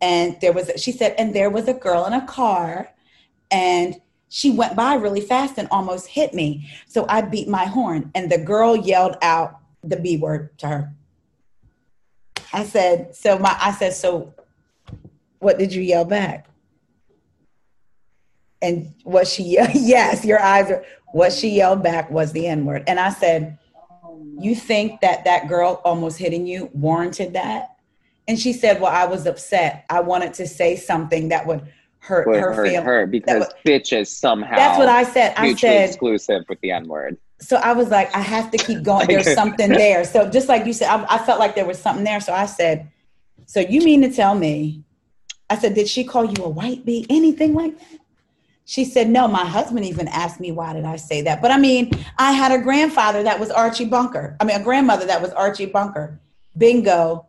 And 0.05 0.39
there 0.39 0.53
was, 0.53 0.69
she 0.77 0.91
said, 0.91 1.15
and 1.17 1.33
there 1.33 1.49
was 1.49 1.67
a 1.67 1.73
girl 1.73 2.05
in 2.05 2.13
a 2.13 2.23
car 2.27 2.93
and 3.49 3.99
she 4.29 4.51
went 4.51 4.75
by 4.75 4.93
really 4.93 5.19
fast 5.19 5.57
and 5.57 5.67
almost 5.71 6.05
hit 6.05 6.31
me. 6.31 6.69
So 6.87 7.07
I 7.09 7.21
beat 7.21 7.47
my 7.47 7.65
horn 7.65 8.11
and 8.13 8.31
the 8.31 8.37
girl 8.37 8.75
yelled 8.75 9.17
out 9.23 9.57
the 9.83 9.97
B 9.97 10.17
word 10.17 10.55
to 10.59 10.67
her. 10.67 10.93
I 12.53 12.65
said, 12.65 13.15
so 13.15 13.39
my 13.39 13.57
I 13.59 13.71
said, 13.71 13.93
so 13.93 14.35
what 15.39 15.57
did 15.57 15.73
you 15.73 15.81
yell 15.81 16.05
back? 16.05 16.45
And 18.61 18.93
what 19.05 19.27
she 19.27 19.43
yes, 19.73 20.23
your 20.23 20.39
eyes 20.39 20.69
are 20.69 20.85
what 21.13 21.33
she 21.33 21.49
yelled 21.49 21.81
back 21.81 22.11
was 22.11 22.31
the 22.31 22.45
N 22.45 22.65
word. 22.65 22.83
And 22.85 22.99
I 22.99 23.09
said, 23.09 23.57
"You 24.39 24.55
think 24.55 25.01
that 25.01 25.25
that 25.25 25.47
girl 25.47 25.81
almost 25.83 26.19
hitting 26.19 26.45
you 26.45 26.69
warranted 26.73 27.33
that?" 27.33 27.74
And 28.27 28.39
she 28.39 28.53
said, 28.53 28.81
"Well, 28.81 28.91
I 28.91 29.05
was 29.05 29.25
upset. 29.25 29.85
I 29.89 29.99
wanted 30.01 30.33
to 30.35 30.47
say 30.47 30.75
something 30.75 31.29
that 31.29 31.45
would 31.45 31.61
hurt 31.99 32.27
Would 32.27 32.39
her 32.39 32.53
hurt 32.53 32.67
feelings." 32.67 32.85
her 32.85 33.05
because 33.07 33.47
would- 33.47 33.55
bitches 33.83 34.07
somehow 34.07 34.55
That's 34.55 34.77
what 34.77 34.89
I 34.89 35.03
said. 35.03 35.33
I 35.37 35.53
said, 35.53 35.89
exclusive 35.89 36.43
with 36.49 36.59
the 36.61 36.71
N 36.71 36.87
word. 36.87 37.17
so 37.39 37.57
I 37.57 37.73
was 37.73 37.89
like, 37.89 38.15
I 38.15 38.21
have 38.21 38.49
to 38.51 38.57
keep 38.57 38.81
going. 38.83 39.07
There's 39.07 39.33
something 39.41 39.69
there. 39.69 40.03
So 40.05 40.29
just 40.29 40.47
like 40.49 40.65
you 40.65 40.73
said, 40.73 40.89
I, 40.89 41.15
I 41.15 41.17
felt 41.19 41.39
like 41.39 41.55
there 41.55 41.65
was 41.65 41.77
something 41.79 42.03
there. 42.03 42.19
So 42.19 42.33
I 42.33 42.45
said, 42.47 42.89
so 43.45 43.59
you 43.59 43.81
mean 43.81 44.01
to 44.01 44.11
tell 44.11 44.33
me? 44.35 44.81
I 45.49 45.57
said, 45.57 45.75
did 45.75 45.87
she 45.87 46.03
call 46.03 46.25
you 46.25 46.43
a 46.43 46.49
white 46.49 46.83
bee? 46.85 47.05
Anything 47.09 47.53
like 47.53 47.77
that? 47.77 47.99
She 48.67 48.83
said, 48.83 49.07
no. 49.07 49.27
My 49.27 49.45
husband 49.45 49.85
even 49.85 50.07
asked 50.07 50.39
me 50.39 50.51
why 50.51 50.73
did 50.73 50.85
I 50.85 50.95
say 50.95 51.21
that. 51.21 51.39
But 51.39 51.51
I 51.51 51.59
mean, 51.59 51.91
I 52.17 52.31
had 52.31 52.51
a 52.51 52.57
grandfather 52.63 53.21
that 53.21 53.39
was 53.39 53.51
Archie 53.51 53.85
Bunker. 53.85 54.35
I 54.39 54.43
mean, 54.45 54.59
a 54.59 54.63
grandmother 54.63 55.05
that 55.05 55.21
was 55.21 55.29
Archie 55.33 55.67
Bunker. 55.67 56.19
Bingo. 56.57 57.27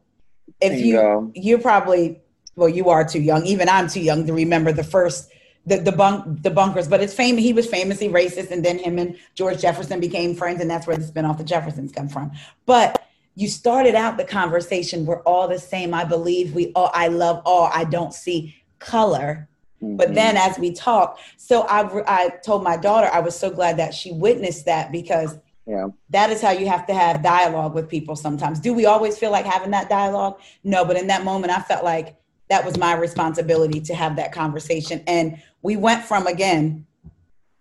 If 0.60 0.80
you 0.80 1.32
you're 1.34 1.58
probably 1.58 2.20
well, 2.54 2.68
you 2.68 2.88
are 2.88 3.04
too 3.04 3.20
young. 3.20 3.44
Even 3.46 3.68
I'm 3.68 3.88
too 3.88 4.00
young 4.00 4.26
to 4.26 4.32
remember 4.32 4.72
the 4.72 4.84
first 4.84 5.30
the 5.66 5.78
the 5.78 5.92
bunk 5.92 6.42
the 6.42 6.50
bunkers. 6.50 6.88
But 6.88 7.02
it's 7.02 7.14
famous. 7.14 7.44
He 7.44 7.52
was 7.52 7.66
famously 7.66 8.08
racist, 8.08 8.50
and 8.50 8.64
then 8.64 8.78
him 8.78 8.98
and 8.98 9.16
George 9.34 9.60
Jefferson 9.60 10.00
became 10.00 10.34
friends, 10.34 10.60
and 10.60 10.70
that's 10.70 10.86
where 10.86 10.96
the 10.96 11.04
spinoff 11.04 11.38
the 11.38 11.44
Jeffersons 11.44 11.92
come 11.92 12.08
from. 12.08 12.32
But 12.64 13.02
you 13.34 13.48
started 13.48 13.94
out 13.94 14.16
the 14.16 14.24
conversation. 14.24 15.04
We're 15.04 15.22
all 15.22 15.46
the 15.46 15.58
same. 15.58 15.92
I 15.92 16.04
believe 16.04 16.54
we 16.54 16.72
all. 16.74 16.90
I 16.94 17.08
love 17.08 17.42
all. 17.44 17.70
I 17.72 17.84
don't 17.84 18.14
see 18.14 18.56
color. 18.78 19.48
But 19.82 20.10
Mhm. 20.10 20.14
then 20.14 20.36
as 20.38 20.58
we 20.58 20.72
talk, 20.72 21.18
so 21.36 21.62
I 21.68 21.82
I 22.06 22.30
told 22.42 22.62
my 22.62 22.78
daughter 22.78 23.10
I 23.12 23.20
was 23.20 23.38
so 23.38 23.50
glad 23.50 23.76
that 23.76 23.92
she 23.92 24.10
witnessed 24.10 24.64
that 24.64 24.90
because 24.90 25.36
yeah, 25.66 25.88
that 26.10 26.30
is 26.30 26.40
how 26.40 26.52
you 26.52 26.68
have 26.68 26.86
to 26.86 26.94
have 26.94 27.22
dialogue 27.22 27.74
with 27.74 27.88
people 27.88 28.14
sometimes. 28.14 28.60
Do 28.60 28.72
we 28.72 28.86
always 28.86 29.18
feel 29.18 29.32
like 29.32 29.44
having 29.44 29.72
that 29.72 29.88
dialogue? 29.88 30.40
No, 30.62 30.84
but 30.84 30.96
in 30.96 31.08
that 31.08 31.24
moment, 31.24 31.52
I 31.52 31.60
felt 31.60 31.84
like 31.84 32.16
that 32.48 32.64
was 32.64 32.78
my 32.78 32.94
responsibility 32.94 33.80
to 33.80 33.94
have 33.94 34.16
that 34.16 34.32
conversation. 34.32 35.02
And 35.08 35.42
we 35.62 35.76
went 35.76 36.04
from, 36.04 36.28
again, 36.28 36.86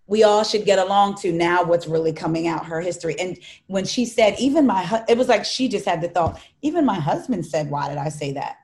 we 0.07 0.23
all 0.23 0.43
should 0.43 0.65
get 0.65 0.77
along 0.77 1.15
to 1.15 1.31
now 1.31 1.63
what's 1.63 1.87
really 1.87 2.13
coming 2.13 2.47
out 2.47 2.67
her 2.67 2.79
history. 2.79 3.19
And 3.19 3.39
when 3.65 3.85
she 3.85 4.05
said, 4.05 4.35
even 4.37 4.67
my, 4.67 4.85
hu- 4.85 5.03
it 5.09 5.17
was 5.17 5.27
like 5.27 5.43
she 5.43 5.67
just 5.67 5.85
had 5.85 6.01
the 6.01 6.07
thought, 6.07 6.39
even 6.61 6.85
my 6.85 6.99
husband 6.99 7.45
said, 7.45 7.71
why 7.71 7.89
did 7.89 7.97
I 7.97 8.09
say 8.09 8.33
that? 8.33 8.57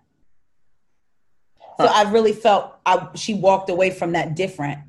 So 1.80 1.88
I 1.88 2.12
really 2.12 2.34
felt 2.34 2.76
I, 2.86 3.08
she 3.16 3.34
walked 3.34 3.72
away 3.72 3.90
from 3.90 4.12
that 4.12 4.36
different. 4.36 4.82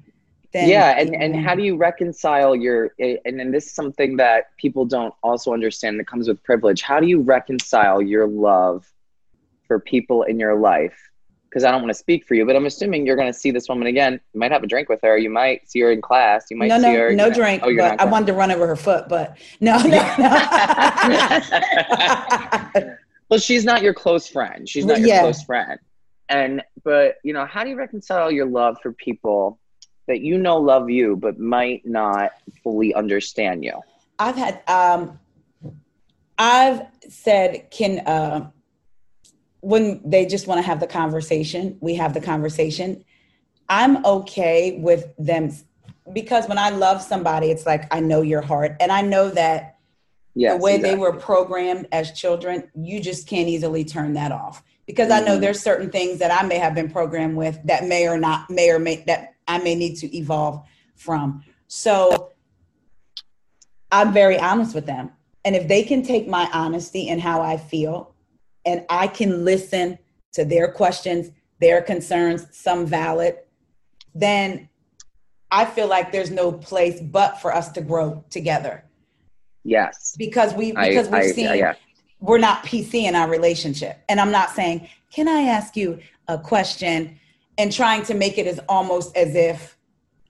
Than 0.53 0.69
yeah, 0.69 0.99
and 0.99 1.17
and 1.17 1.35
how 1.35 1.55
do 1.55 1.63
you 1.63 1.77
reconcile 1.77 2.55
your 2.55 2.93
eh, 3.01 3.17
and 3.25 3.41
then 3.41 3.53
this 3.53 3.67
is 3.67 3.75
something 3.75 4.19
that 4.19 4.55
people 4.59 4.85
don't 4.85 5.15
also 5.23 5.55
understand 5.55 5.99
that 5.99 6.07
comes 6.07 6.29
with 6.29 6.43
privilege. 6.43 6.83
How 6.83 7.01
do 7.01 7.07
you 7.07 7.23
reconcile 7.23 8.03
your 8.03 8.27
love 8.27 8.87
for 9.67 9.81
people 9.81 10.25
in 10.25 10.39
your 10.39 10.57
life? 10.57 10.99
Because 11.49 11.65
I 11.65 11.71
don't 11.71 11.81
want 11.81 11.91
to 11.91 11.99
speak 11.99 12.27
for 12.27 12.35
you, 12.35 12.45
but 12.45 12.55
I'm 12.55 12.67
assuming 12.67 13.07
you're 13.07 13.17
going 13.17 13.33
to 13.33 13.39
see 13.39 13.51
this 13.51 13.67
woman 13.69 13.87
again. 13.87 14.21
You 14.35 14.41
might 14.41 14.53
have 14.53 14.63
a 14.63 14.67
drink 14.67 14.91
with 14.91 15.01
her. 15.03 15.17
You 15.17 15.31
might 15.31 15.71
see 15.71 15.81
her 15.81 15.91
in 15.93 16.03
class. 16.03 16.47
You 16.51 16.59
might 16.59 16.69
no, 16.69 16.77
see 16.77 16.83
no, 16.83 16.99
her. 16.99 17.13
no 17.13 17.29
know- 17.29 17.35
drink. 17.35 17.63
Oh, 17.65 17.75
but 17.75 17.99
I 17.99 18.05
wanted 18.05 18.27
to 18.27 18.35
run 18.35 18.51
over 18.51 18.67
her 18.67 18.77
foot, 18.77 19.09
but 19.09 19.39
no, 19.61 19.79
no. 19.79 19.99
well, 23.31 23.41
she's 23.41 23.65
not 23.65 23.83
your 23.83 23.95
close 23.95 24.29
friend. 24.29 24.69
She's 24.69 24.85
not 24.85 24.99
your 25.01 25.09
Yeah. 25.09 25.21
close 25.21 25.43
friend. 25.43 25.79
And 26.29 26.63
but 26.85 27.17
you 27.25 27.33
know, 27.33 27.47
how 27.47 27.65
do 27.65 27.71
you 27.71 27.77
reconcile 27.77 28.31
your 28.31 28.47
love 28.47 28.77
for 28.83 28.93
people 28.93 29.59
that 30.13 30.21
you 30.21 30.37
know 30.37 30.59
love 30.59 30.91
you 30.91 31.17
but 31.17 31.39
might 31.39 31.87
not 31.87 32.33
fully 32.63 32.93
understand 32.93 33.65
you? 33.65 33.81
I've 34.19 34.37
had, 34.37 34.61
um, 34.69 35.19
I've 36.37 36.83
said, 37.09 37.71
can, 37.71 38.01
uh, 38.01 38.51
when 39.61 40.03
they 40.05 40.27
just 40.27 40.47
want 40.47 40.59
to 40.59 40.63
have 40.63 40.81
the 40.81 40.87
conversation, 40.87 41.79
we 41.81 41.95
have 41.95 42.13
the 42.13 42.21
conversation. 42.21 43.05
I'm 43.71 44.05
okay 44.05 44.79
with 44.79 45.15
them 45.17 45.51
because 46.13 46.47
when 46.47 46.59
I 46.59 46.69
love 46.69 47.01
somebody, 47.01 47.51
it's 47.51 47.65
like 47.65 47.93
I 47.95 48.01
know 48.01 48.21
your 48.21 48.43
heart, 48.43 48.77
and 48.81 48.93
I 48.93 49.01
know 49.01 49.31
that 49.31 49.79
Yes, 50.35 50.59
the 50.59 50.63
way 50.63 50.79
they 50.79 50.97
were 50.97 51.13
programmed 51.13 51.89
as 51.93 52.13
children, 52.13 52.69
you 52.75 53.01
just 53.01 53.29
can't 53.29 53.49
easily 53.49 53.85
turn 53.85 54.15
that 54.15 54.33
off. 54.33 54.63
Because 54.87 55.11
I 55.11 55.21
know 55.21 55.37
Mhm. 55.37 55.43
there's 55.43 55.63
certain 55.63 55.91
things 55.91 56.19
that 56.19 56.33
I 56.33 56.45
may 56.45 56.59
have 56.59 56.75
been 56.75 56.91
programmed 56.91 57.37
with 57.37 57.61
that 57.65 57.85
may 57.85 58.09
or 58.09 58.19
not 58.19 58.51
may 58.51 58.71
or 58.71 58.79
may 58.79 58.97
that 59.07 59.32
I 59.49 59.59
may 59.59 59.75
need 59.75 59.97
to 59.97 60.17
evolve 60.17 60.63
from. 60.97 61.43
So 61.69 62.31
I'm 63.91 64.13
very 64.13 64.39
honest 64.39 64.75
with 64.75 64.87
them. 64.87 65.11
And 65.45 65.57
if 65.57 65.69
they 65.69 65.83
can 65.83 66.03
take 66.03 66.29
my 66.29 66.49
honesty 66.53 67.09
and 67.09 67.21
how 67.21 67.43
I 67.43 67.57
feel, 67.57 68.15
and 68.65 68.85
I 68.89 69.09
can 69.09 69.45
listen 69.45 69.99
to 70.35 70.45
their 70.45 70.71
questions, 70.71 71.31
their 71.61 71.83
concerns, 71.83 72.47
some 72.53 72.87
valid, 72.87 73.37
then 74.15 74.69
I 75.51 75.65
feel 75.65 75.89
like 75.89 76.13
there's 76.13 76.31
no 76.31 76.53
place 76.53 77.01
but 77.01 77.41
for 77.41 77.55
us 77.55 77.71
to 77.73 77.81
grow 77.81 78.25
together 78.31 78.85
Yes. 79.65 80.15
because 80.17 80.55
we 80.55 80.75
I- 80.75 80.89
because 80.89 81.07
we've 81.09 81.23
I- 81.23 81.33
seen 81.33 81.55
yeah. 81.57 81.75
we're 82.21 82.39
not 82.39 82.65
PC 82.65 83.05
in 83.05 83.15
our 83.17 83.29
relationship. 83.29 83.99
And 84.09 84.21
I'm 84.21 84.31
not 84.31 84.51
saying, 84.51 84.89
can 85.13 85.29
I 85.29 85.43
ask 85.43 85.77
you 85.77 85.99
a 86.29 86.39
question? 86.39 87.19
And 87.63 87.71
trying 87.71 88.03
to 88.07 88.15
make 88.15 88.39
it 88.39 88.47
as 88.49 88.59
almost 88.69 89.17
as 89.17 89.37
if, 89.37 89.79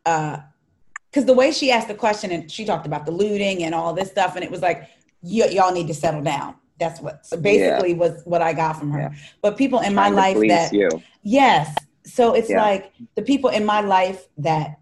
because 0.04 1.24
the 1.24 1.32
way 1.32 1.50
she 1.50 1.70
asked 1.70 1.88
the 1.88 1.94
question 1.94 2.30
and 2.30 2.50
she 2.50 2.66
talked 2.66 2.84
about 2.84 3.06
the 3.06 3.10
looting 3.10 3.64
and 3.64 3.74
all 3.74 3.94
this 3.94 4.10
stuff, 4.10 4.36
and 4.36 4.44
it 4.44 4.50
was 4.50 4.60
like, 4.60 4.86
y'all 5.22 5.72
need 5.72 5.86
to 5.86 5.94
settle 5.94 6.20
down. 6.20 6.56
That's 6.78 7.00
what 7.00 7.24
so 7.24 7.38
basically 7.38 7.94
was 7.94 8.20
what 8.26 8.42
I 8.42 8.52
got 8.52 8.78
from 8.78 8.90
her. 8.90 9.00
Yeah. 9.00 9.14
But 9.40 9.56
people 9.56 9.78
in 9.80 9.94
my 9.94 10.10
Trying 10.10 10.34
to 10.34 10.40
life 10.40 10.48
that 10.48 10.72
you. 10.74 11.02
Yes. 11.22 11.74
So 12.04 12.34
it's 12.34 12.50
Yeah. 12.50 12.60
like 12.60 12.92
the 13.14 13.22
people 13.22 13.48
in 13.48 13.64
my 13.64 13.80
life 13.80 14.28
that 14.36 14.80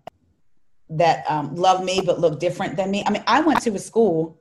that 0.89 1.18
um, 1.31 1.55
love 1.55 1.85
me 1.85 2.01
but 2.05 2.18
look 2.18 2.40
different 2.40 2.77
than 2.77 2.90
me. 2.90 3.05
I 3.06 3.10
mean, 3.10 3.22
I 3.28 3.43
went 3.43 3.60
to 3.62 3.70
a 3.74 3.78
school 3.78 4.40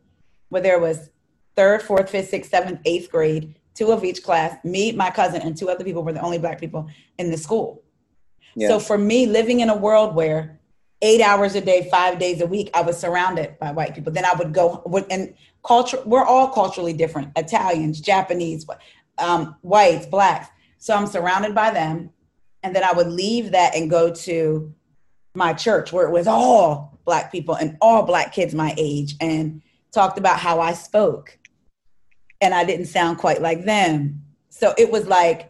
where 0.49 0.64
there 0.64 0.80
was 0.80 1.11
third, 1.56 1.84
fourth, 1.84 2.10
fifth, 2.10 2.30
sixth, 2.30 2.49
seventh, 2.49 2.80
eighth 2.86 3.11
grade, 3.11 3.53
two 3.76 3.91
of 3.91 4.03
each 4.03 4.23
class. 4.23 4.57
Me, 4.64 4.94
my 4.94 5.11
cousin, 5.11 5.41
and 5.44 5.56
two 5.56 5.69
other 5.69 5.84
people 5.84 6.02
were 6.03 6.14
the 6.14 6.22
only 6.22 6.40
black 6.40 6.60
people 6.60 6.88
in 7.19 7.30
the 7.30 7.38
school. 7.38 7.84
Yeah. 8.60 8.68
So 8.68 8.80
for 8.80 8.98
me, 8.98 9.26
living 9.26 9.61
in 9.61 9.69
a 9.69 9.76
world 9.76 10.15
where 10.15 10.60
eight 11.02 11.22
hours 11.22 11.56
a 11.56 11.61
day, 11.61 11.88
five 11.90 12.19
days 12.19 12.41
a 12.41 12.45
week, 12.45 12.69
I 12.73 12.81
was 12.81 12.99
surrounded 12.99 13.57
by 13.57 13.72
white 13.72 13.95
people. 13.95 14.11
Then 14.11 14.26
I 14.26 14.34
would 14.34 14.53
go 14.53 14.84
and 15.10 15.34
culture. 15.65 16.02
We're 16.06 16.26
all 16.26 16.49
culturally 16.49 16.91
different: 16.91 17.31
Italians, 17.38 18.02
Japanese, 18.02 18.65
um, 19.18 19.56
whites, 19.61 20.06
blacks. 20.06 20.49
So 20.77 20.94
I'm 20.94 21.07
surrounded 21.07 21.56
by 21.56 21.72
them, 21.72 22.10
and 22.61 22.76
then 22.76 22.84
I 22.84 22.91
would 22.91 23.07
leave 23.07 23.52
that 23.52 23.76
and 23.76 23.90
go 23.90 24.14
to 24.14 24.73
my 25.36 25.53
church 25.53 25.94
where 25.94 26.06
it 26.06 26.11
was 26.11 26.27
all 26.27 26.99
black 27.06 27.31
people 27.31 27.56
and 27.56 27.77
all 27.80 28.03
black 28.03 28.34
kids 28.34 28.53
my 28.53 28.73
age, 28.77 29.15
and 29.22 29.61
talked 29.94 30.18
about 30.18 30.38
how 30.38 30.60
I 30.60 30.73
spoke, 30.73 31.40
and 32.41 32.53
I 32.53 32.65
didn't 32.65 32.88
sound 32.88 33.19
quite 33.19 33.41
like 33.41 33.64
them. 33.64 34.22
So 34.49 34.73
it 34.77 34.91
was 34.91 35.07
like 35.07 35.49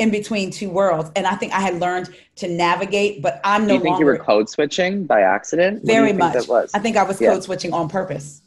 in 0.00 0.10
between 0.10 0.50
two 0.50 0.70
worlds, 0.70 1.10
and 1.14 1.26
I 1.26 1.36
think 1.36 1.52
I 1.52 1.60
had 1.60 1.78
learned 1.78 2.08
to 2.36 2.48
navigate, 2.48 3.20
but 3.22 3.40
I'm 3.44 3.66
no 3.66 3.74
you 3.74 3.80
think 3.80 3.90
longer 3.92 4.04
you 4.04 4.06
were 4.06 4.24
code 4.24 4.48
switching 4.48 5.04
by 5.04 5.20
accident? 5.20 5.82
What 5.82 5.86
do 5.86 5.92
you 5.92 6.00
very 6.00 6.12
much. 6.14 6.32
That 6.32 6.48
was 6.48 6.70
I 6.74 6.78
think 6.78 6.96
I 6.96 7.02
was 7.02 7.20
Yeah. 7.20 7.32
code 7.32 7.44
switching 7.44 7.72
on 7.72 7.88
purpose. 7.88 8.40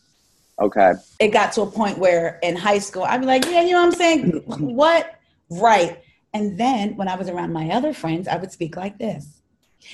okay. 0.59 0.93
It 1.19 1.29
got 1.29 1.53
to 1.53 1.61
a 1.61 1.67
point 1.67 1.99
where 1.99 2.39
in 2.41 2.55
high 2.55 2.79
school, 2.79 3.03
I'd 3.03 3.21
be 3.21 3.27
like, 3.27 3.45
yeah, 3.45 3.61
you 3.61 3.71
know 3.71 3.85
what 3.85 3.93
I'm 3.93 3.99
saying? 3.99 4.43
what? 4.81 5.15
Right. 5.49 5.99
And 6.33 6.57
then 6.57 6.95
when 6.95 7.07
I 7.07 7.15
was 7.15 7.29
around 7.29 7.53
my 7.53 7.69
other 7.69 7.93
friends, 7.93 8.27
I 8.27 8.37
would 8.37 8.51
speak 8.51 8.75
like 8.75 8.97
this. 8.97 9.41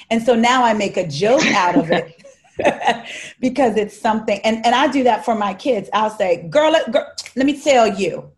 And 0.09 0.23
so 0.23 0.33
now 0.35 0.63
I 0.63 0.73
make 0.73 0.95
a 0.95 1.07
joke 1.07 1.45
out 1.47 1.75
of 1.75 1.91
it 1.91 2.23
because 3.39 3.75
it's 3.75 3.99
something. 3.99 4.39
And, 4.45 4.65
and 4.65 4.73
I 4.73 4.87
do 4.87 5.03
that 5.03 5.25
for 5.25 5.35
my 5.35 5.53
kids. 5.53 5.89
I'll 5.93 6.09
say, 6.09 6.47
girl, 6.49 6.73
girl, 6.91 7.07
let 7.35 7.45
me 7.45 7.61
tell 7.61 7.87
you. 7.87 8.31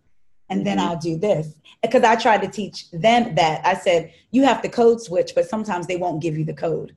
And 0.51 0.67
then 0.67 0.77
Mhm. 0.77 0.81
I'll 0.81 0.97
do 0.97 1.17
this. 1.17 1.55
Because 1.81 2.03
I 2.03 2.15
tried 2.17 2.41
to 2.41 2.47
teach 2.49 2.91
them 2.91 3.33
that. 3.35 3.65
I 3.65 3.73
said, 3.73 4.13
you 4.31 4.43
have 4.43 4.61
to 4.61 4.69
code 4.69 5.01
switch, 5.01 5.33
but 5.33 5.47
sometimes 5.49 5.87
they 5.87 5.95
won't 5.95 6.21
give 6.21 6.37
you 6.37 6.43
the 6.45 6.53
code. 6.53 6.95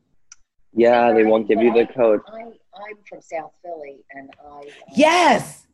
Yeah, 0.75 1.13
they 1.13 1.23
won't 1.25 1.47
give 1.47 1.63
you 1.63 1.73
the 1.73 1.87
code. 1.87 2.21
I, 2.27 2.41
I'm 2.43 2.97
from 3.09 3.23
South 3.23 3.53
Philly, 3.63 4.05
and 4.11 4.29
I. 4.45 4.59
uh, 4.59 4.63
Yes. 4.95 5.67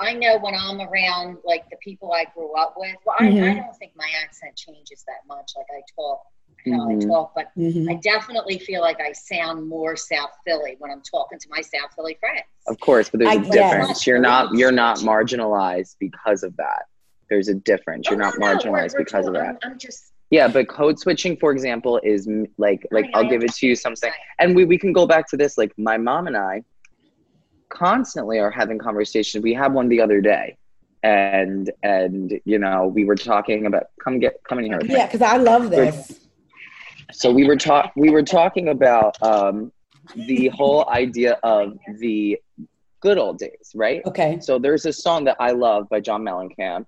I 0.00 0.12
know 0.14 0.38
when 0.40 0.54
I'm 0.56 0.80
around 0.80 1.38
like 1.44 1.70
the 1.70 1.76
people 1.76 2.12
I 2.12 2.24
grew 2.34 2.52
up 2.54 2.74
with. 2.76 2.96
Well, 3.06 3.14
I, 3.20 3.26
I 3.26 3.30
Mhm. 3.30 3.56
don't 3.64 3.76
think 3.76 3.92
my 3.94 4.10
accent 4.24 4.56
changes 4.56 5.04
that 5.06 5.24
much. 5.28 5.52
Like 5.56 5.66
I 5.72 5.80
talk 5.94 6.22
how 6.72 6.88
Mhm. 6.88 7.02
I 7.02 7.06
talk, 7.06 7.32
but 7.34 7.46
Mhm. 7.56 7.90
I 7.90 7.94
definitely 7.94 8.58
feel 8.58 8.80
like 8.80 9.00
I 9.00 9.12
sound 9.12 9.68
more 9.68 9.96
South 9.96 10.30
Philly 10.44 10.76
when 10.78 10.90
I'm 10.90 11.02
talking 11.02 11.38
to 11.38 11.48
my 11.50 11.60
South 11.60 11.92
Philly 11.94 12.16
friends. 12.20 12.44
Of 12.66 12.80
course, 12.80 13.10
but 13.10 13.20
there's 13.20 13.30
I- 13.36 13.40
a 13.40 13.44
yes. 13.44 13.52
difference. 13.52 14.06
You're 14.06 14.18
not 14.20 14.54
you're 14.54 14.72
not 14.72 14.98
marginalized 14.98 15.96
because 15.98 16.42
of 16.42 16.56
that. 16.56 16.84
There's 17.28 17.48
a 17.48 17.54
difference. 17.54 18.08
You're 18.08 18.16
Oh, 18.16 18.24
not 18.24 18.38
no, 18.38 18.46
no, 18.46 18.54
marginalized 18.54 18.92
we're- 18.94 18.98
we're 19.00 19.04
because 19.04 19.26
of 19.26 19.34
that. 19.34 19.58
I'm, 19.62 19.72
I'm 19.72 19.78
just 19.78 20.12
Yeah, 20.30 20.48
but 20.48 20.68
code 20.68 20.98
switching, 20.98 21.36
for 21.36 21.52
example, 21.52 22.00
is 22.02 22.26
like 22.58 22.86
like 22.90 23.06
I 23.14 23.18
I'll 23.18 23.28
give 23.28 23.42
it 23.44 23.52
to 23.54 23.66
you 23.66 23.76
something, 23.76 24.12
and 24.38 24.56
we 24.56 24.64
we 24.64 24.78
can 24.78 24.92
go 24.92 25.06
back 25.06 25.28
to 25.28 25.36
this. 25.36 25.56
Like 25.58 25.72
my 25.78 25.96
mom 25.98 26.26
and 26.26 26.36
I 26.36 26.64
constantly 27.68 28.38
are 28.38 28.50
having 28.50 28.78
conversations. 28.78 29.42
We 29.42 29.54
had 29.54 29.72
one 29.72 29.88
the 29.88 30.00
other 30.00 30.20
day, 30.20 30.56
and 31.02 31.70
and 31.82 32.40
you 32.44 32.58
know 32.58 32.86
we 32.88 33.04
were 33.04 33.14
talking 33.16 33.66
about 33.66 33.84
come 34.02 34.18
get 34.18 34.40
come 34.48 34.58
in 34.58 34.64
here. 34.66 34.80
Yeah, 34.84 35.06
because 35.06 35.22
I 35.22 35.36
love 35.36 35.70
this. 35.70 36.23
So 37.14 37.30
we 37.32 37.46
were 37.46 37.56
talk 37.56 37.92
we 37.96 38.10
were 38.10 38.22
talking 38.22 38.68
about 38.68 39.16
um, 39.22 39.72
the 40.14 40.48
whole 40.48 40.88
idea 40.90 41.38
of 41.42 41.74
the 41.98 42.38
good 43.00 43.18
old 43.18 43.38
days, 43.38 43.70
right? 43.74 44.02
Okay. 44.06 44.38
So 44.40 44.58
there's 44.58 44.84
a 44.86 44.92
song 44.92 45.24
that 45.24 45.36
I 45.38 45.52
love 45.52 45.88
by 45.88 46.00
John 46.00 46.22
Mellencamp 46.22 46.84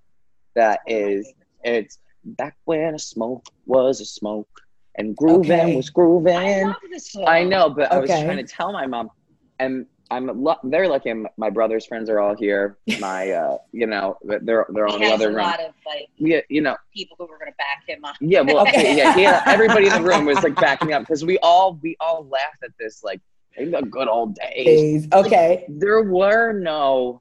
that 0.57 0.81
is 0.87 1.33
it's 1.63 1.99
back 2.25 2.57
when 2.65 2.95
a 2.95 2.99
smoke 2.99 3.45
was 3.67 4.01
a 4.01 4.05
smoke 4.05 4.49
and 4.97 5.17
grooving 5.17 5.61
Okay. 5.61 5.77
was 5.77 5.89
I 5.89 5.93
grooving. 5.93 6.63
love 6.65 6.75
this 6.91 7.13
song. 7.13 7.25
I 7.27 7.45
know, 7.45 7.71
but 7.71 7.93
I 7.93 7.99
was 7.99 8.11
trying 8.11 8.39
to 8.39 8.43
tell 8.43 8.73
my 8.73 8.87
mom, 8.87 9.11
and 9.59 9.87
I'm 10.11 10.45
lu- 10.45 10.55
very 10.65 10.89
lucky. 10.89 11.11
m- 11.11 11.27
My 11.37 11.51
brother's 11.51 11.85
friends 11.87 12.09
are 12.09 12.21
all 12.21 12.37
here. 12.37 12.79
My, 13.01 13.31
uh, 13.31 13.59
you 13.73 13.87
know, 13.87 14.17
they're 14.23 14.67
they're 14.69 14.87
on 14.89 15.01
He 15.01 15.07
the 15.09 15.13
other 15.13 15.29
room. 15.29 15.39
lot 15.39 15.61
of 15.61 15.73
like 15.85 16.09
Yeah, 16.17 16.41
you 16.49 16.61
know, 16.61 16.77
people 16.95 17.17
who 17.19 17.27
were 17.27 17.39
going 17.39 17.51
to 17.51 17.57
back 17.57 17.83
him 17.87 18.05
up. 18.05 18.17
yeah, 18.21 18.41
well, 18.43 18.61
Okay. 18.61 18.71
okay, 18.93 18.97
yeah, 18.97 19.17
yeah. 19.17 19.43
Everybody 19.47 19.87
in 19.89 19.93
the 19.95 20.03
room 20.03 20.25
was 20.27 20.43
like 20.43 20.55
backing 20.57 20.93
up 20.93 21.03
because 21.03 21.25
we 21.25 21.39
all 21.39 21.79
we 21.83 21.97
all 22.01 22.27
laughed 22.31 22.63
at 22.63 22.71
this 22.79 23.03
like 23.03 23.21
in 23.57 23.71
the 23.71 23.83
good 23.83 24.09
old 24.09 24.37
days. 24.37 25.05
Days. 25.05 25.09
Okay. 25.13 25.65
There 25.69 26.03
were 26.03 26.53
no 26.53 27.21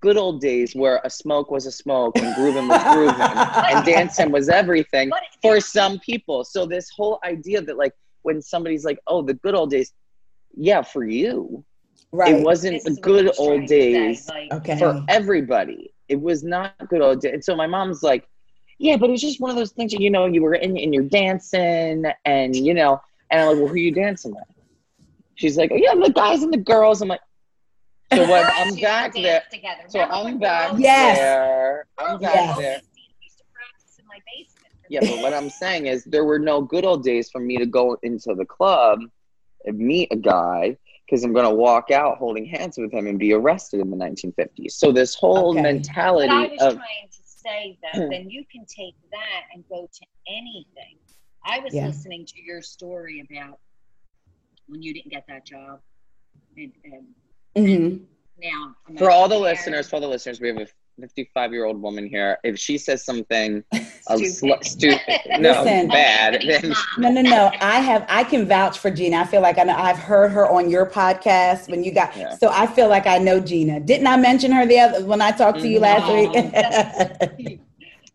good 0.00 0.16
old 0.16 0.40
days 0.40 0.74
where 0.74 1.00
a 1.04 1.10
smoke 1.10 1.52
was 1.52 1.66
a 1.66 1.70
smoke 1.70 2.16
and 2.18 2.34
grooving 2.34 2.66
was 2.66 2.82
grooving 2.82 3.20
and 3.76 3.84
dancing 3.86 4.32
was 4.32 4.48
everything 4.48 5.08
But 5.10 5.22
for 5.40 5.60
some 5.60 6.00
people. 6.00 6.42
So 6.44 6.66
this 6.66 6.90
whole 6.90 7.20
idea 7.22 7.62
that 7.62 7.76
like 7.78 7.92
when 8.22 8.42
somebody's 8.42 8.84
like, 8.84 8.98
"Oh, 9.06 9.22
the 9.22 9.34
good 9.34 9.54
old 9.54 9.70
days," 9.70 9.92
yeah, 10.56 10.82
for 10.82 11.04
you, 11.04 11.64
Right. 12.14 12.34
it 12.34 12.42
wasn't 12.44 12.84
this 12.84 12.96
the 12.96 13.00
good 13.00 13.26
he's 13.26 13.38
old 13.38 13.66
days 13.66 14.28
like, 14.28 14.52
Okay. 14.52 14.78
for 14.78 15.02
everybody. 15.08 15.94
It 16.08 16.20
was 16.20 16.44
not 16.44 16.74
good 16.88 17.00
old 17.00 17.20
days. 17.22 17.32
And 17.32 17.44
so 17.44 17.56
my 17.56 17.66
mom's 17.66 18.02
like, 18.02 18.28
yeah, 18.78 18.96
but 18.96 19.08
it 19.08 19.12
was 19.12 19.22
just 19.22 19.40
one 19.40 19.48
of 19.50 19.56
those 19.56 19.72
things 19.72 19.92
that, 19.92 20.00
you 20.00 20.10
know, 20.10 20.26
you 20.26 20.42
were 20.42 20.54
in 20.54 20.76
and 20.76 20.92
you're 20.92 21.04
dancing 21.04 22.04
and, 22.26 22.54
you 22.54 22.74
know, 22.74 23.00
and 23.30 23.40
I'm 23.40 23.46
like, 23.48 23.56
well, 23.56 23.66
who 23.68 23.72
are 23.74 23.76
you 23.78 23.92
dancing 23.92 24.34
with? 24.34 24.44
She's 25.36 25.56
like, 25.56 25.70
oh, 25.72 25.76
yeah, 25.76 25.94
the 25.94 26.12
guys 26.12 26.42
and 26.42 26.52
the 26.52 26.58
girls. 26.58 27.00
I'm 27.00 27.08
like, 27.08 27.20
so 28.12 28.26
what? 28.28 28.44
I'm 28.56 28.74
back 28.76 29.14
there. 29.14 29.42
Together. 29.50 29.84
So 29.88 30.00
Remember 30.00 30.14
I'm 30.28 30.38
back 30.38 30.70
girls- 30.72 30.80
Yes. 30.80 31.18
there. 31.18 31.86
I'm 31.96 32.20
back 32.20 32.34
Yes. 32.34 32.58
there. 32.58 32.80
We 32.94 33.02
used 33.24 33.38
to 33.38 33.44
practice 33.54 33.98
in 33.98 34.06
my 34.06 34.18
basement. 34.36 34.74
Yeah, 34.90 35.00
but 35.00 35.22
what 35.22 35.32
I'm 35.32 35.48
saying 35.48 35.86
is 35.86 36.04
there 36.04 36.24
were 36.24 36.38
no 36.38 36.60
good 36.60 36.84
old 36.84 37.02
days 37.04 37.30
for 37.30 37.40
me 37.40 37.56
to 37.56 37.64
go 37.64 37.96
into 38.02 38.34
the 38.34 38.44
club 38.44 38.98
and 39.64 39.78
meet 39.78 40.08
a 40.12 40.16
guy 40.16 40.76
because 41.12 41.24
I'm 41.24 41.34
going 41.34 41.44
to 41.44 41.54
walk 41.54 41.90
out 41.90 42.16
holding 42.16 42.46
hands 42.46 42.78
with 42.78 42.90
him 42.90 43.06
and 43.06 43.18
be 43.18 43.34
arrested 43.34 43.80
in 43.80 43.90
the 43.90 43.96
1950s. 43.98 44.70
So 44.70 44.92
this 44.92 45.14
whole 45.14 45.52
Okay. 45.52 45.60
mentality 45.60 46.28
But 46.28 46.34
I 46.34 46.48
was 46.48 46.60
of 46.62 46.72
trying 46.72 47.08
to 47.10 47.22
say 47.22 47.78
that 47.82 48.08
then 48.08 48.30
you 48.30 48.44
can 48.50 48.64
take 48.64 48.94
that 49.10 49.42
and 49.52 49.62
go 49.68 49.90
to 49.92 50.06
anything. 50.26 50.96
I 51.44 51.58
was 51.58 51.74
Yeah. 51.74 51.88
listening 51.88 52.24
to 52.28 52.42
your 52.42 52.62
story 52.62 53.22
about 53.30 53.58
when 54.68 54.82
you 54.82 54.94
didn't 54.94 55.10
get 55.10 55.24
that 55.28 55.44
job, 55.44 55.80
and, 56.56 56.72
and 56.82 57.06
Mhm. 57.58 58.06
now 58.38 58.74
I'm 58.88 58.96
for 58.96 59.10
all 59.10 59.28
the 59.28 59.36
actually 59.36 59.50
listeners, 59.50 59.90
for 59.90 59.96
all 59.96 60.00
the 60.00 60.08
listeners, 60.08 60.40
we 60.40 60.48
have 60.48 60.56
a 60.56 60.66
55 61.06 61.52
year 61.52 61.64
old 61.64 61.82
woman 61.82 62.06
here. 62.06 62.38
If 62.44 62.58
she 62.60 62.78
says 62.78 63.04
something 63.04 63.64
Stupid. 64.02 64.26
sl- 64.32 64.50
stupid, 64.62 65.20
no, 65.40 65.50
Listen. 65.62 65.88
bad, 65.88 66.40
then. 66.46 66.72
No, 66.98 67.10
no, 67.10 67.22
no. 67.22 67.50
I 67.60 67.80
have. 67.80 68.06
I 68.08 68.22
can 68.22 68.46
vouch 68.46 68.78
for 68.78 68.88
Gina. 68.90 69.16
I 69.18 69.24
feel 69.24 69.40
like 69.42 69.58
I 69.58 69.64
know. 69.64 69.74
I've 69.76 69.98
heard 69.98 70.30
her 70.30 70.48
on 70.48 70.70
your 70.70 70.86
podcast 70.86 71.68
when 71.68 71.82
you 71.82 71.92
got. 71.92 72.16
Yeah. 72.16 72.36
So 72.36 72.50
I 72.50 72.66
feel 72.68 72.88
like 72.88 73.06
I 73.08 73.18
know 73.18 73.40
Gina. 73.40 73.80
Didn't 73.80 74.06
I 74.06 74.16
mention 74.16 74.52
her 74.52 74.64
the 74.64 74.78
other 74.78 75.04
when 75.04 75.20
I 75.20 75.32
talked 75.32 75.58
to 75.60 75.68
you 75.68 75.80
last 75.80 76.06
No, 76.06 76.14
week? 77.36 77.60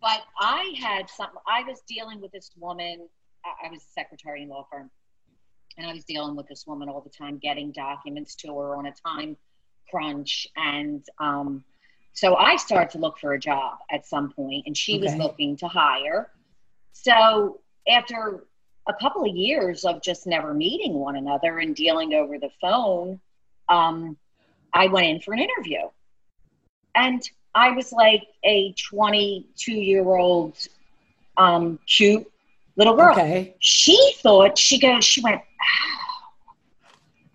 but 0.02 0.22
I 0.40 0.74
had 0.80 1.10
something. 1.10 1.40
I 1.48 1.64
was 1.64 1.82
dealing 1.88 2.22
with 2.22 2.32
this 2.32 2.52
woman. 2.58 3.08
I- 3.46 3.68
I 3.68 3.70
was 3.70 3.82
a 3.84 3.92
secretary 3.94 4.44
in 4.44 4.50
a 4.50 4.54
law 4.54 4.66
firm, 4.72 4.90
and 5.78 5.86
I 5.88 5.94
was 5.94 6.06
dealing 6.06 6.36
with 6.38 6.48
this 6.48 6.66
woman 6.66 6.88
all 6.88 7.02
the 7.02 7.10
time, 7.10 7.38
getting 7.38 7.72
documents 7.74 8.36
to 8.36 8.48
her 8.58 8.76
on 8.76 8.86
a 8.88 8.94
time 9.06 9.36
crunch, 9.90 10.48
and 10.56 11.04
um, 11.20 11.64
so 12.18 12.36
I 12.36 12.56
started 12.56 12.90
to 12.94 12.98
look 12.98 13.20
for 13.20 13.34
a 13.34 13.40
job 13.40 13.78
at 13.92 14.08
some 14.08 14.32
point, 14.32 14.64
and 14.66 14.76
she 14.76 14.98
was 14.98 15.14
looking 15.18 15.56
to 15.58 15.68
hire. 15.68 16.32
So 16.92 17.60
after 17.88 18.44
a 18.90 18.94
couple 18.96 19.22
of 19.22 19.36
years 19.36 19.86
of 19.86 20.02
just 20.02 20.26
never 20.26 20.52
meeting 20.52 20.96
one 20.96 21.16
another 21.16 21.60
and 21.60 21.76
dealing 21.76 22.16
over 22.16 22.40
the 22.40 22.50
phone, 22.60 23.20
um, 23.70 24.18
I 24.74 24.88
went 24.88 25.06
in 25.06 25.20
for 25.20 25.36
an 25.36 25.42
interview. 25.42 25.90
And 26.96 27.22
I 27.54 27.70
was 27.70 27.92
like 27.92 28.24
a 28.44 28.74
22 28.90 29.74
year 29.74 30.04
old, 30.04 30.58
um, 31.38 31.78
cute 31.86 32.26
little 32.78 32.96
girl. 32.96 33.12
okay. 33.12 33.56
She 33.60 34.16
thought, 34.24 34.58
she 34.58 34.80
goes, 34.80 35.06
she 35.06 35.22
went, 35.22 35.40
oh, 35.40 36.46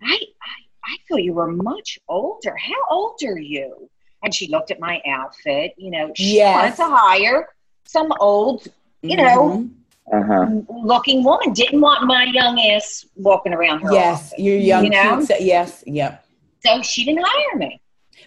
I, 0.03 0.15
I, 0.15 0.91
I 0.91 0.97
thought 1.07 1.23
you 1.23 1.31
were 1.31 1.53
much 1.53 1.99
older. 2.09 2.57
How 2.57 2.93
old 2.93 3.23
are 3.23 3.39
you? 3.39 3.89
And 4.23 4.33
she 4.33 4.47
looked 4.47 4.71
at 4.71 4.79
my 4.79 5.01
outfit. 5.07 5.73
You 5.77 5.91
know, 5.91 6.11
she 6.15 6.35
Yes. 6.37 6.77
wanted 6.77 6.89
to 6.91 6.95
hire 6.95 7.49
some 7.85 8.11
old, 8.19 8.67
you 9.01 9.17
know, 9.17 9.67
Mhm. 9.67 9.69
uh-huh. 10.11 10.61
looking 10.83 11.23
woman. 11.23 11.53
Didn't 11.53 11.81
want 11.81 12.05
my 12.05 12.23
young 12.25 12.59
ass 12.59 13.05
walking 13.15 13.53
around 13.53 13.81
her 13.81 13.91
Yes, 13.93 14.27
office. 14.29 14.33
you're 14.39 14.57
young. 14.57 14.85
You 14.85 14.89
know? 14.91 15.15
cute, 15.17 15.27
so- 15.27 15.37
yes. 15.39 15.83
Yep. 15.85 16.25
So 16.65 16.81
she 16.81 17.03
didn't 17.03 17.23
hire 17.25 17.57
me. 17.57 17.81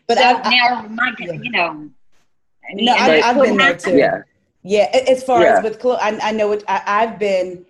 But 0.07 0.19
so 0.19 0.25
I, 0.25 0.41
I, 0.43 0.51
now, 0.51 0.87
my, 0.91 1.15
yeah. 1.19 1.33
you 1.33 1.51
know, 1.51 1.89
I 2.71 2.75
mean, 2.75 2.85
no, 2.85 2.93
I, 2.93 3.21
I've 3.25 3.37
could 3.37 3.43
been 3.45 3.57
there 3.57 3.77
too. 3.77 3.97
yeah, 3.97 4.23
yeah. 4.63 5.03
As 5.09 5.23
far 5.25 5.43
Yeah. 5.43 5.57
as 5.59 5.65
with 5.65 5.79
clothes, 5.81 5.99
I, 6.03 6.19
I 6.23 6.33
know 6.33 6.53
it. 6.53 6.63
I, 6.69 6.83
I've 6.87 7.19
been 7.19 7.65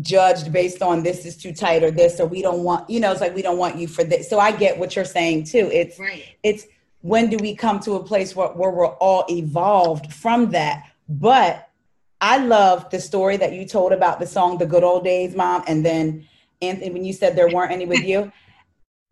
judged 0.00 0.52
based 0.52 0.82
on 0.82 1.02
this 1.02 1.24
is 1.26 1.36
too 1.36 1.52
tight 1.52 1.82
or 1.84 1.90
this 1.90 2.18
or 2.18 2.26
we 2.26 2.42
don't 2.42 2.64
want. 2.64 2.88
You 2.90 2.98
know, 3.00 3.12
it's 3.12 3.20
like 3.20 3.34
we 3.34 3.42
don't 3.42 3.58
want 3.58 3.76
you 3.76 3.86
for 3.86 4.02
this. 4.04 4.28
So 4.28 4.38
I 4.38 4.50
get 4.50 4.78
what 4.78 4.96
you're 4.96 5.04
saying 5.04 5.44
too. 5.44 5.70
It's 5.72 5.98
Right. 5.98 6.24
it's 6.42 6.66
when 7.02 7.28
do 7.28 7.36
we 7.36 7.54
come 7.54 7.78
to 7.80 7.94
a 7.94 8.02
place 8.02 8.34
where, 8.34 8.48
where 8.48 8.70
we're 8.70 8.86
all 8.86 9.24
evolved 9.28 10.12
from 10.12 10.50
that? 10.50 10.90
But 11.08 11.68
i 12.22 12.38
love 12.38 12.88
the 12.90 13.00
story 13.00 13.36
that 13.36 13.52
you 13.52 13.66
told 13.66 13.92
about 13.92 14.20
the 14.20 14.26
song 14.26 14.56
the 14.56 14.64
good 14.64 14.84
old 14.84 15.02
days 15.02 15.34
mom 15.34 15.64
and 15.66 15.84
then 15.84 16.24
anthony 16.62 16.88
when 16.88 17.04
you 17.04 17.12
said 17.12 17.34
there 17.34 17.48
weren't 17.48 17.72
any 17.72 17.84
with 17.84 18.04
you. 18.04 18.32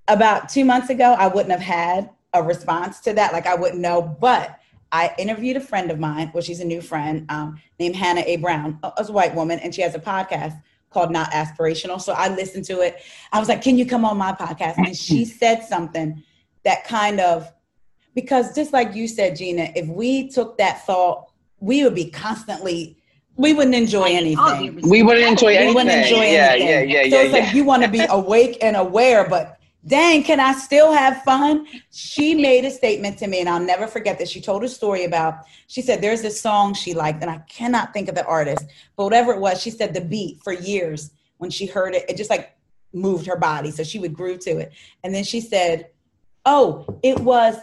About 0.08 0.48
two 0.48 0.64
months 0.64 0.88
ago 0.88 1.16
i 1.18 1.26
wouldn't 1.26 1.50
have 1.50 1.60
had 1.60 2.08
a 2.32 2.42
response 2.42 3.00
to 3.00 3.12
that. 3.14 3.32
Like 3.32 3.46
i 3.46 3.54
wouldn't 3.54 3.80
know 3.80 4.00
but 4.00 4.60
i 4.92 5.12
interviewed 5.18 5.56
a 5.56 5.60
friend 5.60 5.90
of 5.90 5.98
mine. 5.98 6.30
Well 6.32 6.42
she's 6.42 6.60
a 6.60 6.64
new 6.64 6.80
friend 6.80 7.26
um, 7.28 7.60
named 7.78 7.96
hannah 7.96 8.22
a. 8.24 8.36
Brown 8.36 8.78
a, 8.84 8.92
a 8.96 9.12
white 9.12 9.34
woman 9.34 9.58
and 9.58 9.74
she 9.74 9.82
has 9.82 9.94
a 9.96 10.00
podcast 10.00 10.62
called 10.90 11.10
not 11.10 11.30
aspirational. 11.32 12.00
So 12.00 12.12
i 12.12 12.28
listened 12.28 12.64
to 12.66 12.80
it. 12.80 13.02
I 13.32 13.40
was 13.40 13.48
like 13.48 13.60
can 13.60 13.76
you 13.76 13.84
come 13.84 14.04
on 14.04 14.16
my 14.16 14.32
podcast? 14.32 14.78
And 14.78 14.96
she 14.96 15.24
said 15.40 15.64
something 15.64 16.22
that 16.62 16.84
kind 16.84 17.18
of 17.18 17.52
because 18.20 18.54
just 18.54 18.72
like 18.72 18.94
you 18.94 19.06
said 19.08 19.36
gina 19.36 19.70
if 19.74 19.86
we 19.86 20.28
took 20.28 20.56
that 20.58 20.84
thought 20.86 21.30
we 21.60 21.84
would 21.84 21.94
be 21.94 22.10
constantly 22.10 22.96
we 23.40 23.54
wouldn't 23.54 23.74
enjoy 23.74 24.04
anything. 24.04 24.80
Oh, 24.84 24.88
we 24.90 25.02
wouldn't 25.02 25.26
enjoy 25.26 25.48
we 25.48 25.56
anything. 25.56 25.74
wouldn't 25.74 26.04
enjoy 26.04 26.24
yeah, 26.24 26.50
anything. 26.52 26.68
yeah, 26.68 26.80
yeah, 26.80 27.10
so 27.10 27.16
yeah, 27.16 27.22
it's 27.22 27.32
yeah. 27.32 27.40
like 27.40 27.54
you 27.54 27.64
want 27.64 27.82
to 27.82 27.88
be 27.88 28.04
awake 28.10 28.58
and 28.60 28.76
aware 28.76 29.26
but 29.26 29.58
dang 29.86 30.22
can 30.22 30.38
i 30.40 30.52
still 30.52 30.92
have 30.92 31.22
fun? 31.22 31.66
She 31.90 32.34
made 32.34 32.66
a 32.66 32.70
statement 32.70 33.16
to 33.18 33.26
me 33.26 33.40
and 33.40 33.48
i'll 33.48 33.58
never 33.58 33.86
forget 33.86 34.18
this. 34.18 34.28
She 34.30 34.42
told 34.42 34.62
a 34.62 34.68
story 34.68 35.04
about 35.04 35.46
she 35.68 35.80
said 35.80 36.02
there's 36.02 36.20
this 36.20 36.38
song 36.40 36.74
she 36.74 36.92
liked 36.92 37.22
and 37.22 37.30
i 37.30 37.38
cannot 37.48 37.94
think 37.94 38.08
of 38.10 38.14
the 38.14 38.26
artist 38.26 38.66
but 38.96 39.04
whatever 39.04 39.32
it 39.32 39.40
was 39.40 39.62
she 39.62 39.70
said 39.70 39.94
the 39.94 40.02
beat 40.02 40.42
for 40.42 40.52
years 40.52 41.12
when 41.38 41.50
she 41.50 41.64
heard 41.64 41.94
it 41.94 42.04
it 42.10 42.18
just 42.18 42.30
like 42.30 42.54
moved 42.92 43.24
her 43.26 43.36
body 43.36 43.70
so 43.70 43.82
she 43.82 43.98
would 43.98 44.12
groove 44.12 44.40
to 44.40 44.58
it. 44.58 44.72
And 45.02 45.14
then 45.14 45.24
she 45.24 45.40
said 45.40 45.88
oh 46.44 46.98
it 47.02 47.18
was 47.20 47.56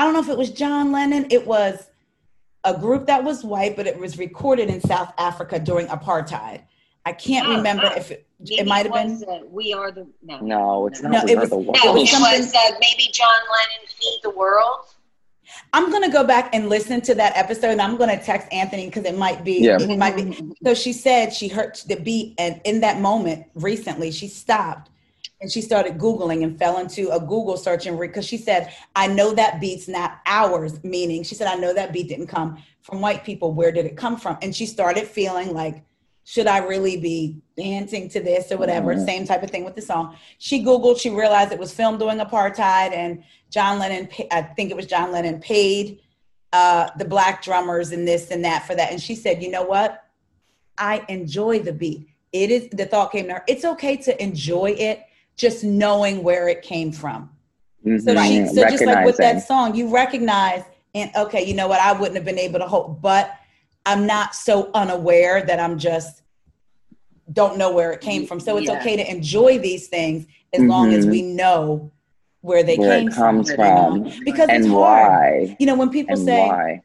i 0.00 0.04
don't 0.04 0.14
know 0.14 0.20
if 0.20 0.28
it 0.30 0.38
was 0.38 0.50
john 0.50 0.90
lennon 0.92 1.26
it 1.30 1.46
was 1.46 1.90
a 2.64 2.76
group 2.78 3.06
that 3.06 3.22
was 3.22 3.44
white 3.44 3.76
but 3.76 3.86
it 3.86 3.98
was 3.98 4.16
recorded 4.18 4.68
in 4.70 4.80
south 4.80 5.12
africa 5.18 5.58
during 5.58 5.86
apartheid 5.88 6.62
i 7.04 7.12
can't 7.12 7.46
Oh, 7.48 7.56
remember 7.56 7.84
oh. 7.92 7.96
if 7.96 8.10
it, 8.10 8.26
it 8.40 8.66
might 8.66 8.86
have 8.86 8.94
been 8.94 9.22
uh, 9.28 9.40
we 9.50 9.74
are 9.74 9.90
the 9.92 10.06
no. 10.22 10.38
no, 10.40 10.86
it's 10.86 11.02
not. 11.02 11.12
No, 11.12 11.20
We 11.24 11.32
it 11.32 11.36
Are 11.36 11.40
was- 11.40 11.50
the 11.50 11.56
no, 11.56 11.62
World. 11.62 11.76
No, 11.84 11.90
it 11.90 11.96
it 11.96 12.00
was 12.00 12.10
was, 12.12 12.52
something- 12.52 12.74
uh, 12.74 12.78
maybe 12.80 13.04
John 13.12 13.40
Lennon 13.54 13.86
feed 13.98 14.20
the 14.22 14.30
world. 14.30 14.86
i'm 15.74 15.90
going 15.90 16.02
to 16.02 16.08
go 16.10 16.24
back 16.24 16.54
and 16.54 16.68
listen 16.70 17.00
to 17.02 17.14
that 17.14 17.36
episode 17.36 17.70
and 17.70 17.82
i'm 17.82 17.96
going 17.96 18.08
to 18.16 18.22
text 18.24 18.46
anthony 18.52 18.86
because 18.86 19.04
it 19.04 19.16
might 19.18 19.42
be 19.44 19.56
Yeah. 19.68 19.78
it 19.80 19.98
might 19.98 20.16
be 20.16 20.24
so 20.64 20.72
she 20.74 20.92
said 20.92 21.32
she 21.32 21.48
heard 21.48 21.72
the 21.86 21.96
beat 21.96 22.34
and 22.38 22.60
in 22.64 22.80
that 22.80 23.00
moment 23.00 23.46
recently 23.54 24.10
she 24.12 24.28
stopped 24.28 24.89
and 25.40 25.50
she 25.50 25.62
started 25.62 25.98
Googling 25.98 26.44
and 26.44 26.58
fell 26.58 26.78
into 26.78 27.10
a 27.10 27.18
Google 27.18 27.56
search 27.56 27.86
and 27.86 27.98
because 27.98 28.26
she 28.26 28.36
said, 28.36 28.72
I 28.94 29.06
know 29.06 29.32
that 29.34 29.60
beat's 29.60 29.88
not 29.88 30.18
ours, 30.26 30.82
meaning 30.84 31.22
she 31.22 31.34
said, 31.34 31.46
I 31.46 31.54
know 31.54 31.72
that 31.72 31.92
beat 31.92 32.08
didn't 32.08 32.26
come 32.26 32.62
from 32.82 33.00
white 33.00 33.24
people. 33.24 33.52
Where 33.52 33.72
did 33.72 33.86
it 33.86 33.96
come 33.96 34.16
from? 34.16 34.36
And 34.42 34.54
she 34.54 34.66
started 34.66 35.06
feeling 35.06 35.54
like, 35.54 35.82
should 36.24 36.46
I 36.46 36.58
really 36.58 36.98
be 36.98 37.40
dancing 37.56 38.08
to 38.10 38.20
this 38.20 38.52
or 38.52 38.58
whatever? 38.58 38.94
Mm-hmm. 38.94 39.04
Same 39.04 39.26
type 39.26 39.42
of 39.42 39.50
thing 39.50 39.64
with 39.64 39.74
the 39.74 39.82
song. 39.82 40.16
She 40.38 40.62
Googled, 40.62 41.00
she 41.00 41.10
realized 41.10 41.52
it 41.52 41.58
was 41.58 41.72
filmed 41.72 41.98
during 41.98 42.18
apartheid, 42.18 42.92
and 42.92 43.24
John 43.48 43.78
Lennon, 43.78 44.08
I 44.30 44.42
think 44.42 44.70
it 44.70 44.76
was 44.76 44.86
John 44.86 45.10
Lennon, 45.10 45.40
paid 45.40 46.00
uh, 46.52 46.90
the 46.98 47.04
black 47.04 47.42
drummers 47.42 47.92
and 47.92 48.06
this 48.06 48.30
and 48.30 48.44
that 48.44 48.66
for 48.66 48.74
that. 48.74 48.92
And 48.92 49.00
she 49.00 49.14
said, 49.14 49.42
you 49.42 49.50
know 49.50 49.62
what? 49.62 50.04
I 50.76 51.04
enjoy 51.08 51.60
the 51.60 51.72
beat. 51.72 52.08
It 52.32 52.50
is, 52.50 52.68
the 52.70 52.86
thought 52.86 53.10
came 53.10 53.26
to 53.26 53.34
her, 53.34 53.44
it's 53.48 53.64
okay 53.64 53.96
to 53.96 54.22
enjoy 54.22 54.76
it 54.78 55.02
just 55.40 55.64
knowing 55.64 56.22
where 56.22 56.48
it 56.48 56.62
came 56.62 56.92
from. 56.92 57.30
Mm-hmm. 57.84 57.98
So, 57.98 58.22
she, 58.22 58.46
so 58.46 58.68
just 58.68 58.84
like 58.84 59.06
with 59.06 59.16
that 59.16 59.46
song, 59.46 59.74
you 59.74 59.88
recognize 59.88 60.62
and 60.94 61.10
okay, 61.16 61.42
you 61.44 61.54
know 61.54 61.66
what? 61.66 61.80
I 61.80 61.92
wouldn't 61.92 62.16
have 62.16 62.24
been 62.24 62.38
able 62.38 62.58
to 62.58 62.66
hope, 62.66 63.00
but 63.00 63.34
I'm 63.86 64.06
not 64.06 64.34
so 64.34 64.70
unaware 64.74 65.42
that 65.42 65.58
I'm 65.58 65.78
just 65.78 66.22
don't 67.32 67.56
know 67.56 67.72
where 67.72 67.92
it 67.92 68.00
came 68.00 68.26
from. 68.26 68.40
So 68.40 68.58
it's 68.58 68.66
yeah. 68.66 68.78
okay 68.78 68.96
to 68.96 69.08
enjoy 69.08 69.58
these 69.58 69.88
things 69.88 70.26
as 70.52 70.60
mm-hmm. 70.60 70.70
long 70.70 70.92
as 70.92 71.04
mm-hmm. 71.04 71.12
we 71.12 71.22
know 71.22 71.90
where 72.42 72.62
they 72.62 72.76
where 72.76 72.98
came 72.98 73.08
it 73.08 73.14
comes 73.14 73.54
from, 73.54 74.10
from. 74.10 74.24
because 74.24 74.48
and 74.48 74.64
it's 74.64 74.72
hard. 74.72 75.08
why. 75.08 75.56
You 75.58 75.66
know, 75.66 75.76
when 75.76 75.90
people 75.90 76.16
and 76.16 76.24
say 76.24 76.48
why. 76.48 76.82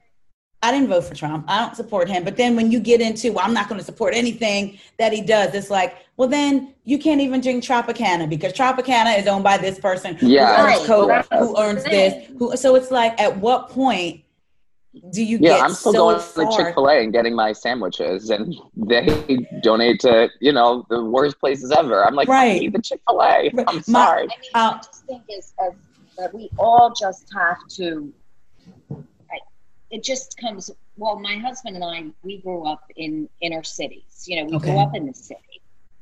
I 0.66 0.72
didn't 0.72 0.88
vote 0.88 1.04
for 1.04 1.14
Trump. 1.14 1.46
I 1.48 1.60
don't 1.60 1.76
support 1.76 2.10
him. 2.10 2.24
But 2.24 2.38
then 2.38 2.56
when 2.56 2.72
you 2.72 2.80
get 2.80 3.00
into, 3.00 3.32
well, 3.34 3.46
I'm 3.46 3.54
not 3.54 3.70
going 3.70 3.80
to 3.80 3.86
support 3.86 4.16
anything 4.16 4.80
that 4.98 5.14
he 5.14 5.22
does, 5.22 5.54
it's 5.54 5.70
like, 5.70 5.98
well, 6.18 6.28
then 6.28 6.74
you 6.86 6.98
can't 6.98 7.22
even 7.22 7.40
drink 7.40 7.64
Tropicana 7.64 8.28
because 8.28 8.52
Tropicana 8.52 9.20
is 9.20 9.28
owned 9.28 9.44
by 9.44 9.60
this 9.60 9.78
person 9.78 10.18
yeah. 10.22 10.58
who 10.58 10.74
earns 10.74 10.88
Coke, 10.88 11.26
who 11.34 11.62
earns 11.62 11.84
this. 11.84 12.30
Who, 12.40 12.58
so 12.58 12.74
it's 12.74 12.90
like, 12.90 13.20
at 13.22 13.38
what 13.38 13.70
point 13.70 14.24
do 15.12 15.24
you 15.24 15.38
yeah, 15.40 15.58
get 15.58 15.62
I'm 15.62 15.74
still 15.74 15.92
so 15.92 15.98
going 16.00 16.20
far? 16.20 16.46
to 16.50 16.58
Chick 16.58 16.74
Fil 16.74 16.90
A 16.90 17.04
and 17.04 17.14
getting 17.14 17.36
my 17.36 17.52
sandwiches, 17.52 18.32
and 18.32 18.56
they 18.76 19.46
donate 19.62 20.00
to 20.00 20.30
you 20.40 20.52
know 20.54 20.86
the 20.90 21.04
worst 21.04 21.40
places 21.40 21.72
ever. 21.72 22.04
I'm 22.04 22.16
like, 22.16 22.28
right. 22.28 22.56
I 22.56 22.60
need 22.60 22.74
the 22.74 22.82
Chick 22.82 23.02
Fil 23.08 23.22
A. 23.22 23.52
I'm 23.68 23.76
My- 23.76 23.82
sorry. 23.82 24.22
I 24.22 24.24
mean, 24.24 24.30
I 24.56 24.78
just 24.78 25.06
think 25.06 25.24
is, 25.30 25.46
is 25.46 25.54
that 26.18 26.34
we 26.34 26.50
all 26.58 26.92
just 27.00 27.28
have 27.36 27.58
to. 27.76 28.12
It 29.90 30.04
just 30.04 30.38
comes. 30.40 30.70
Well, 30.98 31.20
my 31.20 31.38
husband 31.38 31.76
and 31.76 31.84
I, 31.84 32.04
we 32.24 32.42
grew 32.42 32.66
up 32.66 32.82
in 32.96 33.30
inner 33.42 33.64
cities. 33.64 34.24
You 34.28 34.38
know, 34.38 34.46
we 34.46 34.56
Okay. 34.58 34.72
grew 34.74 34.80
up 34.80 34.96
in 34.96 35.06
the 35.06 35.14
city. 35.14 35.40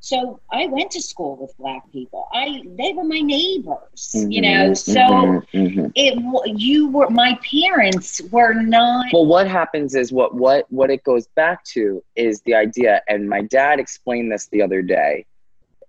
So 0.00 0.40
I 0.52 0.66
went 0.66 0.90
to 0.92 1.00
school 1.02 1.36
with 1.40 1.54
black 1.58 1.90
people. 1.92 2.26
I 2.32 2.62
they 2.78 2.92
were 2.92 3.04
my 3.04 3.20
neighbors. 3.20 4.26
You 4.28 4.42
know, 4.42 4.74
Mhm, 4.74 4.84
so 4.94 5.42
mhm, 5.52 5.70
mhm. 5.70 5.92
it 5.94 6.14
you 6.58 6.88
were 6.90 7.08
my 7.10 7.38
parents 7.50 8.20
were 8.30 8.54
not. 8.54 9.06
Well, 9.12 9.26
what 9.26 9.46
happens 9.48 9.94
is 9.94 10.12
what 10.12 10.34
what 10.34 10.66
what 10.70 10.90
it 10.90 11.02
goes 11.04 11.26
back 11.36 11.64
to 11.74 12.02
is 12.16 12.40
the 12.42 12.54
idea, 12.54 13.02
and 13.08 13.28
my 13.28 13.42
dad 13.42 13.78
explained 13.80 14.30
this 14.32 14.48
the 14.48 14.62
other 14.62 14.82
day. 14.82 15.24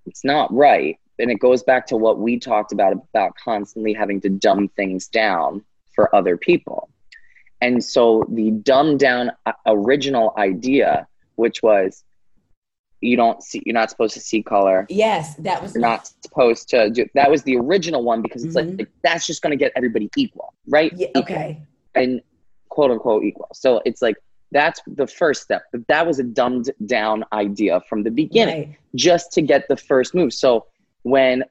It's 0.05 0.23
not 0.23 0.53
right, 0.53 0.97
and 1.19 1.29
it 1.31 1.39
goes 1.39 1.63
back 1.63 1.87
to 1.87 1.97
what 1.97 2.19
we 2.19 2.39
talked 2.39 2.71
about 2.71 2.93
about 2.93 3.33
constantly 3.43 3.93
having 3.93 4.21
to 4.21 4.29
dumb 4.29 4.69
things 4.75 5.07
down 5.07 5.63
for 5.93 6.13
other 6.15 6.37
people. 6.37 6.89
And 7.61 7.83
so 7.83 8.25
the 8.29 8.51
dumbed 8.51 8.99
down 8.99 9.31
uh, 9.45 9.53
original 9.65 10.33
idea, 10.37 11.07
which 11.35 11.63
was 11.63 12.03
you 13.01 13.15
don't 13.17 13.43
see, 13.43 13.61
you're 13.65 13.73
not 13.73 13.89
supposed 13.89 14.13
to 14.15 14.19
see 14.19 14.41
color. 14.41 14.85
Yes, 14.89 15.35
that 15.35 15.61
was 15.61 15.75
You're 15.75 15.81
not 15.81 16.09
supposed 16.23 16.69
to 16.69 16.89
do. 16.89 17.05
That 17.13 17.29
was 17.29 17.43
the 17.43 17.55
original 17.57 18.03
one 18.03 18.21
because 18.21 18.43
it's 18.43 18.55
Mhm. 18.55 18.79
like 18.79 18.89
that's 19.03 19.27
just 19.27 19.41
going 19.41 19.51
to 19.51 19.57
get 19.57 19.71
everybody 19.75 20.09
equal, 20.17 20.53
right? 20.67 20.91
Yeah, 20.95 21.07
Equal 21.09 21.21
okay. 21.23 21.61
and 21.93 22.21
quote 22.69 22.91
unquote 22.91 23.23
equal. 23.23 23.49
So 23.53 23.81
it's 23.85 24.01
like 24.01 24.15
that's 24.51 24.81
the 24.87 25.05
first 25.07 25.43
step. 25.43 25.63
But 25.71 25.85
that 25.87 26.07
was 26.07 26.19
a 26.19 26.23
dumbed 26.23 26.71
down 26.85 27.25
idea 27.33 27.81
from 27.89 28.03
the 28.03 28.11
beginning, 28.11 28.69
Right. 28.69 28.77
just 28.95 29.31
to 29.33 29.41
get 29.41 29.67
the 29.67 29.77
first 29.77 30.15
move. 30.15 30.33
So 30.33 30.65
when 31.03 31.43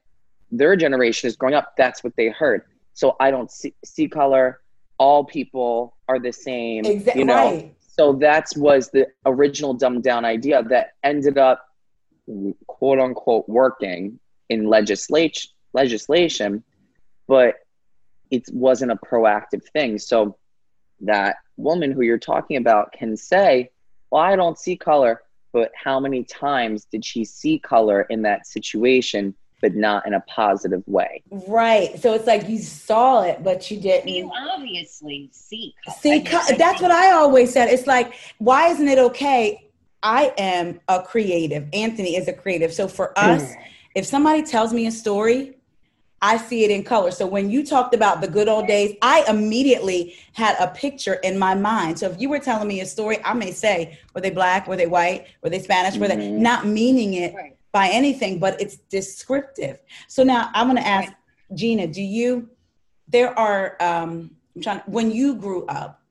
their 0.51 0.75
generation 0.75 1.27
is 1.27 1.35
growing 1.35 1.55
up, 1.55 1.73
that's 1.77 2.03
what 2.03 2.13
they 2.17 2.29
heard. 2.29 2.63
So 2.93 3.15
I 3.19 3.31
don't 3.31 3.51
see, 3.51 3.73
see 3.83 4.07
color. 4.07 4.59
All 4.97 5.23
people 5.23 5.95
are 6.07 6.19
the 6.19 6.31
same. 6.31 6.85
Exactly. 6.85 7.21
You 7.21 7.25
know. 7.25 7.51
Right. 7.51 7.75
So 7.79 8.13
that 8.13 8.47
was 8.57 8.89
the 8.89 9.07
original 9.25 9.73
dumbed 9.73 10.03
down 10.03 10.25
idea 10.25 10.61
that 10.63 10.95
ended 11.03 11.37
up 11.37 11.65
quote 12.67 12.99
unquote 12.99 13.47
working 13.47 14.19
in 14.49 14.67
legislation 14.67 15.51
legislation, 15.73 16.63
but 17.27 17.55
it 18.31 18.43
wasn't 18.51 18.91
a 18.91 18.95
proactive 18.95 19.63
thing. 19.73 19.99
So 19.99 20.37
that 21.01 21.35
woman 21.57 21.91
who 21.91 22.01
you're 22.01 22.17
talking 22.17 22.57
about 22.57 22.91
can 22.93 23.15
say, 23.15 23.69
Well, 24.09 24.21
I 24.23 24.35
don't 24.35 24.57
see 24.57 24.77
color, 24.77 25.21
but 25.53 25.71
how 25.75 25.99
many 25.99 26.23
times 26.23 26.85
did 26.85 27.05
she 27.05 27.25
see 27.25 27.59
color 27.59 28.03
in 28.03 28.23
that 28.23 28.47
situation, 28.47 29.35
but 29.61 29.75
not 29.75 30.05
in 30.05 30.13
a 30.13 30.19
positive 30.21 30.83
way? 30.87 31.23
Right. 31.29 31.99
So 31.99 32.13
it's 32.13 32.27
like 32.27 32.47
you 32.49 32.59
saw 32.59 33.23
it, 33.23 33.43
but 33.43 33.69
you 33.71 33.79
didn't. 33.79 34.07
You 34.09 34.31
obviously 34.51 35.29
see. 35.31 35.73
color. 35.85 35.97
See, 35.99 36.21
co- 36.21 36.37
that's 36.37 36.57
think- 36.57 36.81
what 36.81 36.91
I 36.91 37.11
always 37.11 37.51
said. 37.53 37.69
It's 37.69 37.87
like, 37.87 38.13
why 38.37 38.67
isn't 38.69 38.87
it 38.87 38.99
okay? 38.99 39.69
I 40.03 40.33
am 40.37 40.79
a 40.87 41.01
creative. 41.01 41.67
Anthony 41.73 42.15
is 42.15 42.27
a 42.27 42.33
creative. 42.33 42.73
So 42.73 42.87
for 42.87 43.17
us, 43.17 43.53
if 43.95 44.05
somebody 44.05 44.43
tells 44.43 44.71
me 44.73 44.85
a 44.85 44.91
story, 44.91 45.53
I 46.21 46.37
see 46.37 46.63
it 46.63 46.71
in 46.71 46.83
color. 46.83 47.11
So 47.11 47.25
when 47.25 47.49
you 47.49 47.65
talked 47.65 47.93
about 47.95 48.21
the 48.21 48.27
good 48.27 48.47
old 48.47 48.67
days, 48.67 48.95
I 49.01 49.25
immediately 49.27 50.15
had 50.33 50.55
a 50.59 50.67
picture 50.67 51.15
in 51.15 51.37
my 51.39 51.55
mind. 51.55 51.99
So 51.99 52.09
if 52.09 52.19
you 52.19 52.29
were 52.29 52.39
telling 52.39 52.67
me 52.67 52.81
a 52.81 52.85
story, 52.85 53.17
I 53.23 53.33
may 53.33 53.51
say, 53.51 53.99
were 54.13 54.21
they 54.21 54.29
black? 54.31 54.67
Were 54.67 54.75
they 54.75 54.87
white? 54.87 55.27
Were 55.41 55.49
they 55.49 55.59
Spanish? 55.59 55.97
Were 55.97 56.07
they 56.07 56.17
Mhm. 56.17 56.37
not 56.37 56.65
meaning 56.65 57.15
it 57.15 57.33
Right. 57.33 57.54
By 57.75 57.89
anything, 57.89 58.39
but 58.39 58.59
it's 58.61 58.77
descriptive. 58.89 59.79
So 60.07 60.23
now 60.23 60.49
I'm 60.53 60.67
going 60.67 60.81
to 60.81 60.87
ask 60.87 61.11
Gina, 61.53 61.87
do 61.87 62.01
you, 62.01 62.49
there 63.09 63.37
are, 63.37 63.75
um, 63.81 64.31
I'm 64.55 64.61
trying, 64.61 64.79
when 64.85 65.11
you 65.11 65.35
grew 65.35 65.65
up, 65.65 66.01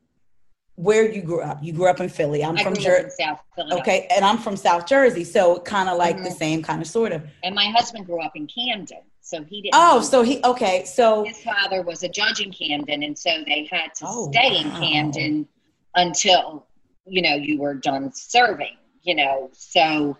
where 0.74 1.11
you 1.11 1.23
grew 1.23 1.41
up, 1.41 1.65
you 1.65 1.73
grew 1.73 1.89
up 1.89 2.01
in 2.01 2.11
Philly. 2.11 2.45
I'm 2.45 2.59
I 2.59 2.62
from 2.62 2.74
grew 2.74 2.82
up 2.82 2.89
in 2.99 3.05
Jersey. 3.05 3.15
South 3.19 3.41
Philadelphia. 3.57 3.81
Okay. 3.81 4.09
And 4.15 4.27
I'm 4.27 4.36
from 4.36 4.57
South 4.57 4.86
Jersey. 4.86 5.24
So 5.24 5.59
kind 5.61 5.89
of 5.89 5.97
like 5.97 6.19
the 6.23 6.28
Mhm. 6.28 6.36
same 6.36 6.62
kind 6.62 6.82
of 6.82 6.86
sort 6.86 7.12
of. 7.12 7.23
And 7.43 7.55
my 7.55 7.70
husband 7.70 8.05
grew 8.05 8.20
up 8.20 8.32
in 8.36 8.47
Camden, 8.47 8.99
so 9.23 9.43
he 9.43 9.62
didn't. 9.62 9.74
Oh, 9.74 10.03
so 10.03 10.20
he, 10.23 10.43
okay. 10.45 10.85
So, 10.85 11.24
his 11.24 11.41
father 11.43 11.81
was 11.81 12.03
a 12.03 12.11
judge 12.11 12.41
in 12.43 12.53
Camden, 12.53 13.03
and 13.03 13.16
so 13.19 13.31
they 13.47 13.66
had 13.70 13.95
to 13.95 14.05
Oh, 14.07 14.31
stay 14.31 14.59
in 14.61 14.69
wow. 14.69 14.81
Camden 14.81 15.49
until 15.95 16.66
you 17.07 17.23
know 17.23 17.36
you 17.36 17.59
were 17.59 17.73
done 17.74 18.12
serving. 18.12 18.77
You 19.03 19.15
know, 19.15 19.51
so 19.53 20.16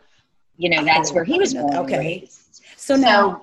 you 0.57 0.69
know 0.71 0.85
that's 0.85 1.13
where 1.13 1.25
he 1.25 1.39
was 1.39 1.55
oh, 1.55 1.63
born 1.63 1.77
Okay. 1.77 1.95
and 1.95 2.05
raised. 2.05 2.63
so 2.77 2.97
now, 2.97 3.43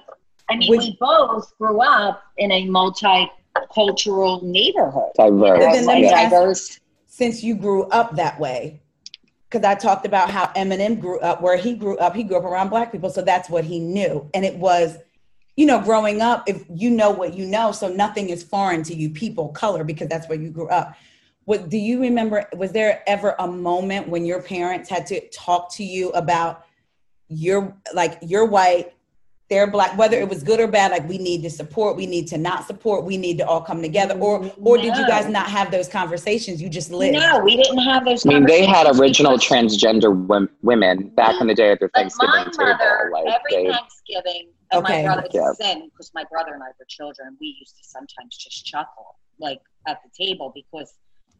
I 0.49 0.55
mean, 0.55 0.69
would- 0.69 0.79
we 0.79 0.97
both 0.99 1.57
grew 1.57 1.81
up 1.81 2.23
in 2.37 2.51
a 2.51 2.67
multicultural 2.67 4.41
neighborhood. 4.43 5.11
Diverse. 5.17 5.59
But 5.59 5.71
then 5.73 5.85
let 5.85 5.95
me 5.95 6.03
yeah. 6.03 6.11
ask- 6.11 6.31
diverse. 6.31 6.79
since 7.07 7.43
you 7.43 7.55
grew 7.55 7.83
up 7.89 8.15
that 8.15 8.39
way, 8.39 8.81
because 9.49 9.65
I 9.65 9.75
talked 9.75 10.05
about 10.05 10.29
how 10.29 10.45
Eminem 10.55 10.99
grew 10.99 11.19
up, 11.19 11.41
where 11.41 11.57
he 11.57 11.73
grew 11.73 11.97
up, 11.97 12.15
he 12.15 12.23
grew 12.23 12.37
up 12.37 12.45
around 12.45 12.69
black 12.69 12.91
people. 12.91 13.09
So 13.09 13.21
that's 13.21 13.49
what 13.49 13.65
he 13.65 13.79
knew. 13.79 14.29
And 14.33 14.45
it 14.45 14.55
was, 14.55 14.97
you 15.57 15.65
know, 15.65 15.81
growing 15.81 16.21
up, 16.21 16.47
if 16.47 16.63
you 16.73 16.89
know 16.89 17.11
what 17.11 17.33
you 17.33 17.45
know, 17.45 17.73
so 17.73 17.89
nothing 17.89 18.29
is 18.29 18.43
foreign 18.43 18.83
to 18.83 18.95
you, 18.95 19.09
people, 19.09 19.49
color, 19.49 19.83
because 19.83 20.07
that's 20.07 20.29
where 20.29 20.39
you 20.39 20.49
grew 20.49 20.69
up. 20.69 20.95
What 21.45 21.69
do 21.69 21.77
you 21.77 21.99
remember? 21.99 22.47
Was 22.55 22.71
there 22.71 23.03
ever 23.07 23.35
a 23.39 23.47
moment 23.47 24.07
when 24.07 24.25
your 24.25 24.41
parents 24.41 24.89
had 24.89 25.05
to 25.07 25.27
talk 25.29 25.73
to 25.73 25.83
you 25.83 26.11
about 26.11 26.63
your 27.31 27.75
like 27.93 28.17
you're 28.21 28.45
white, 28.45 28.93
they're 29.49 29.67
black, 29.69 29.97
whether 29.97 30.17
it 30.19 30.27
was 30.29 30.43
good 30.43 30.59
or 30.59 30.67
bad, 30.67 30.91
like 30.91 31.07
we 31.07 31.17
need 31.17 31.41
to 31.43 31.49
support, 31.49 31.95
we 31.95 32.05
need 32.05 32.27
to 32.27 32.37
not 32.37 32.65
support, 32.67 33.03
we 33.05 33.17
need 33.17 33.37
to 33.37 33.45
all 33.47 33.61
come 33.61 33.81
together, 33.81 34.17
or 34.19 34.51
or 34.57 34.77
did 34.77 34.95
you 34.97 35.07
guys 35.07 35.27
not 35.27 35.47
have 35.47 35.71
those 35.71 35.87
conversations? 35.87 36.61
You 36.61 36.69
just 36.69 36.91
lived. 36.91 37.13
No, 37.17 37.39
we 37.39 37.55
didn't 37.57 37.79
have 37.79 38.05
those. 38.05 38.25
I 38.25 38.29
mean, 38.29 38.45
they 38.45 38.65
had 38.65 38.87
original 38.99 39.33
because- 39.37 39.47
transgender 39.47 40.13
wom- 40.27 40.49
women 40.61 41.09
back 41.09 41.39
in 41.41 41.47
the 41.47 41.55
day 41.55 41.71
at 41.71 41.79
their 41.79 41.89
But 41.93 41.99
Thanksgiving 42.01 42.35
my 42.35 42.43
table. 42.43 42.65
mother, 42.65 43.09
Like 43.13 43.25
every 43.27 43.63
they, 43.67 43.71
Thanksgiving, 43.71 44.49
and 44.71 44.83
Okay. 44.85 45.03
my 45.03 45.03
brother, 45.07 45.23
it's 45.25 45.35
Yeah. 45.35 45.53
the 45.57 45.63
same 45.63 45.85
because 45.89 46.11
my 46.13 46.25
brother 46.31 46.53
and 46.53 46.63
I 46.63 46.67
were 46.79 46.85
children. 46.87 47.37
We 47.39 47.55
used 47.59 47.77
to 47.77 47.83
sometimes 47.83 48.37
just 48.37 48.65
chuckle, 48.65 49.15
like 49.39 49.59
at 49.87 49.99
the 50.03 50.25
table, 50.25 50.51
because 50.53 50.93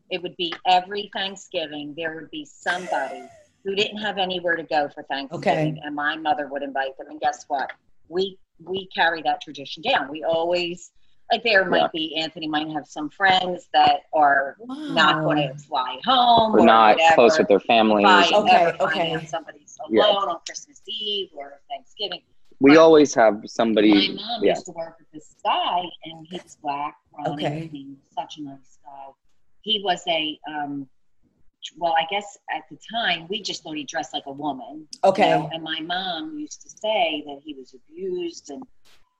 it 0.10 0.22
would 0.22 0.36
be 0.38 0.54
every 0.68 1.10
Thanksgiving 1.16 1.94
there 1.96 2.16
would 2.16 2.30
be 2.32 2.44
somebody 2.46 3.24
who 3.64 3.76
didn't 3.76 3.98
have 3.98 4.18
anywhere 4.18 4.56
to 4.56 4.64
go 4.64 4.90
for 4.90 5.04
Thanksgiving, 5.04 5.74
okay. 5.74 5.82
and 5.84 5.96
my 5.96 6.16
mother 6.16 6.48
would 6.48 6.64
invite 6.64 6.98
them. 6.98 7.08
And 7.10 7.20
guess 7.22 7.46
what? 7.48 7.72
We 8.10 8.38
we 8.64 8.88
carry 8.94 9.22
that 9.24 9.42
tradition 9.42 9.82
down. 9.82 10.10
We 10.10 10.24
always 10.24 10.92
like 11.32 11.44
there 11.44 11.66
might 11.66 11.78
Yeah. 11.82 11.88
be 11.94 12.16
Anthony 12.18 12.48
might 12.48 12.68
have 12.70 12.86
some 12.88 13.10
friends 13.10 13.68
that 13.74 14.02
are 14.14 14.58
not 14.68 15.24
going 15.24 15.48
to 15.48 15.58
fly 15.58 15.98
home 16.06 16.56
or 16.56 16.66
not 16.66 16.96
whatever 16.98 17.16
close 17.16 17.38
with 17.40 17.48
their 17.48 17.60
families. 17.62 18.04
by 18.06 18.30
Okay, 18.34 18.74
okay. 18.82 19.26
somebody's 19.26 19.78
alone 19.80 19.96
Yeah. 19.96 20.04
on 20.34 20.40
Christmas 20.46 20.82
Eve 20.88 21.30
or 21.36 21.62
Thanksgiving. 21.70 22.22
we 22.60 22.72
But 22.72 22.80
always 22.80 23.16
have 23.16 23.42
somebody. 23.46 24.10
my 24.10 24.22
mom 24.22 24.44
Yeah. 24.44 24.50
used 24.56 24.66
to 24.66 24.74
work 24.74 25.00
with 25.00 25.10
this 25.12 25.34
guy, 25.44 25.84
and 26.06 26.28
he's 26.30 26.58
black. 26.62 26.98
Ronnie, 27.18 27.46
Okay. 27.48 27.68
he 27.68 27.86
was 27.88 27.98
such 28.14 28.38
a 28.38 28.42
nice 28.44 28.78
guy. 28.86 29.08
He 29.62 29.82
was 29.84 30.04
a 30.08 30.38
um, 30.48 30.88
well, 31.78 31.94
I 31.98 32.06
guess 32.10 32.38
at 32.56 32.64
the 32.70 32.78
time 32.92 33.28
we 33.30 33.42
just 33.42 33.64
thought 33.64 33.76
he 33.76 33.84
dressed 33.84 34.14
like 34.14 34.24
a 34.28 34.32
woman. 34.32 34.88
you 34.92 35.00
Okay. 35.10 35.30
know, 35.30 35.50
and 35.54 35.64
my 35.64 35.80
mom 35.82 36.38
used 36.38 36.62
to 36.64 36.70
say 36.70 37.24
that 37.26 37.40
he 37.44 37.54
was 37.54 37.74
abused 37.74 38.50
and 38.50 38.64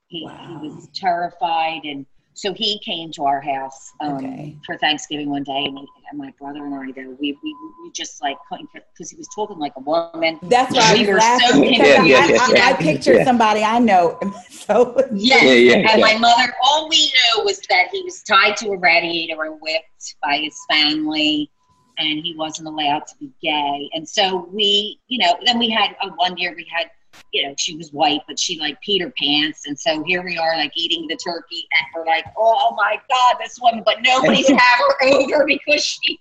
he, 0.08 0.24
Wow. 0.24 0.58
he 0.60 0.68
was 0.68 0.88
terrified 0.94 1.82
and 1.84 2.04
so 2.34 2.54
he 2.54 2.78
came 2.78 3.12
to 3.12 3.24
our 3.24 3.42
house 3.42 3.90
um, 4.00 4.16
Okay. 4.16 4.56
for 4.64 4.78
Thanksgiving 4.78 5.28
one 5.28 5.42
day, 5.42 5.64
and, 5.66 5.78
he, 5.78 5.86
and 6.10 6.18
my 6.18 6.32
brother 6.40 6.64
and 6.64 6.74
I, 6.74 6.90
though, 6.92 7.14
we, 7.20 7.38
we, 7.42 7.56
we 7.84 7.90
just 7.94 8.22
like 8.22 8.38
couldn't 8.48 8.70
because 8.72 9.10
he 9.10 9.18
was 9.18 9.28
talking 9.34 9.58
like 9.58 9.74
a 9.76 9.80
woman. 9.80 10.38
That's 10.44 10.74
why 10.74 10.94
We 10.94 11.00
was 11.00 11.08
were 11.08 11.16
laughing 11.18 11.46
so 11.56 11.60
because 11.60 11.78
Yeah, 11.86 12.04
yeah, 12.04 12.16
I, 12.16 12.26
yeah, 12.28 12.38
I, 12.40 12.46
I 12.46 12.70
yeah. 12.70 12.76
pictured 12.76 13.16
Yeah. 13.16 13.24
somebody 13.24 13.62
I 13.62 13.78
know. 13.78 14.18
So 14.48 14.96
Yes. 15.12 15.42
Yeah, 15.44 15.76
yeah, 15.82 15.90
and 15.92 16.00
my 16.00 16.16
mother, 16.16 16.54
all 16.64 16.88
we 16.88 16.96
knew 17.06 17.44
was 17.44 17.60
that 17.68 17.88
he 17.92 18.00
was 18.02 18.22
tied 18.22 18.56
to 18.58 18.70
a 18.70 18.78
radiator 18.78 19.44
and 19.44 19.60
whipped 19.60 20.14
by 20.22 20.38
his 20.38 20.56
family, 20.70 21.50
and 21.98 22.24
he 22.24 22.34
wasn't 22.36 22.68
allowed 22.68 23.06
to 23.06 23.14
be 23.18 23.30
gay. 23.42 23.90
And 23.94 24.08
so 24.08 24.48
we, 24.52 24.98
you 25.08 25.18
know, 25.18 25.34
then 25.44 25.58
we 25.58 25.68
had 25.70 25.96
uh, 26.02 26.10
one 26.16 26.36
year 26.36 26.54
we 26.56 26.66
had, 26.74 26.90
you 27.32 27.46
know, 27.46 27.54
she 27.58 27.76
was 27.76 27.92
white, 27.92 28.20
but 28.28 28.38
she 28.38 28.58
like 28.58 28.80
Peter 28.82 29.06
her 29.06 29.12
pants, 29.18 29.66
and 29.66 29.78
so 29.78 30.02
here 30.04 30.22
we 30.22 30.36
are, 30.36 30.56
like 30.56 30.72
eating 30.76 31.06
the 31.06 31.16
turkey, 31.16 31.66
and 31.72 31.86
we're 31.94 32.06
like, 32.06 32.24
oh 32.36 32.74
my 32.76 32.96
god, 33.08 33.36
this 33.40 33.58
woman, 33.60 33.82
but 33.84 33.96
nobody's 34.02 34.48
have 34.50 34.58
her 34.78 35.06
over 35.08 35.44
because 35.46 35.84
she. 35.84 36.18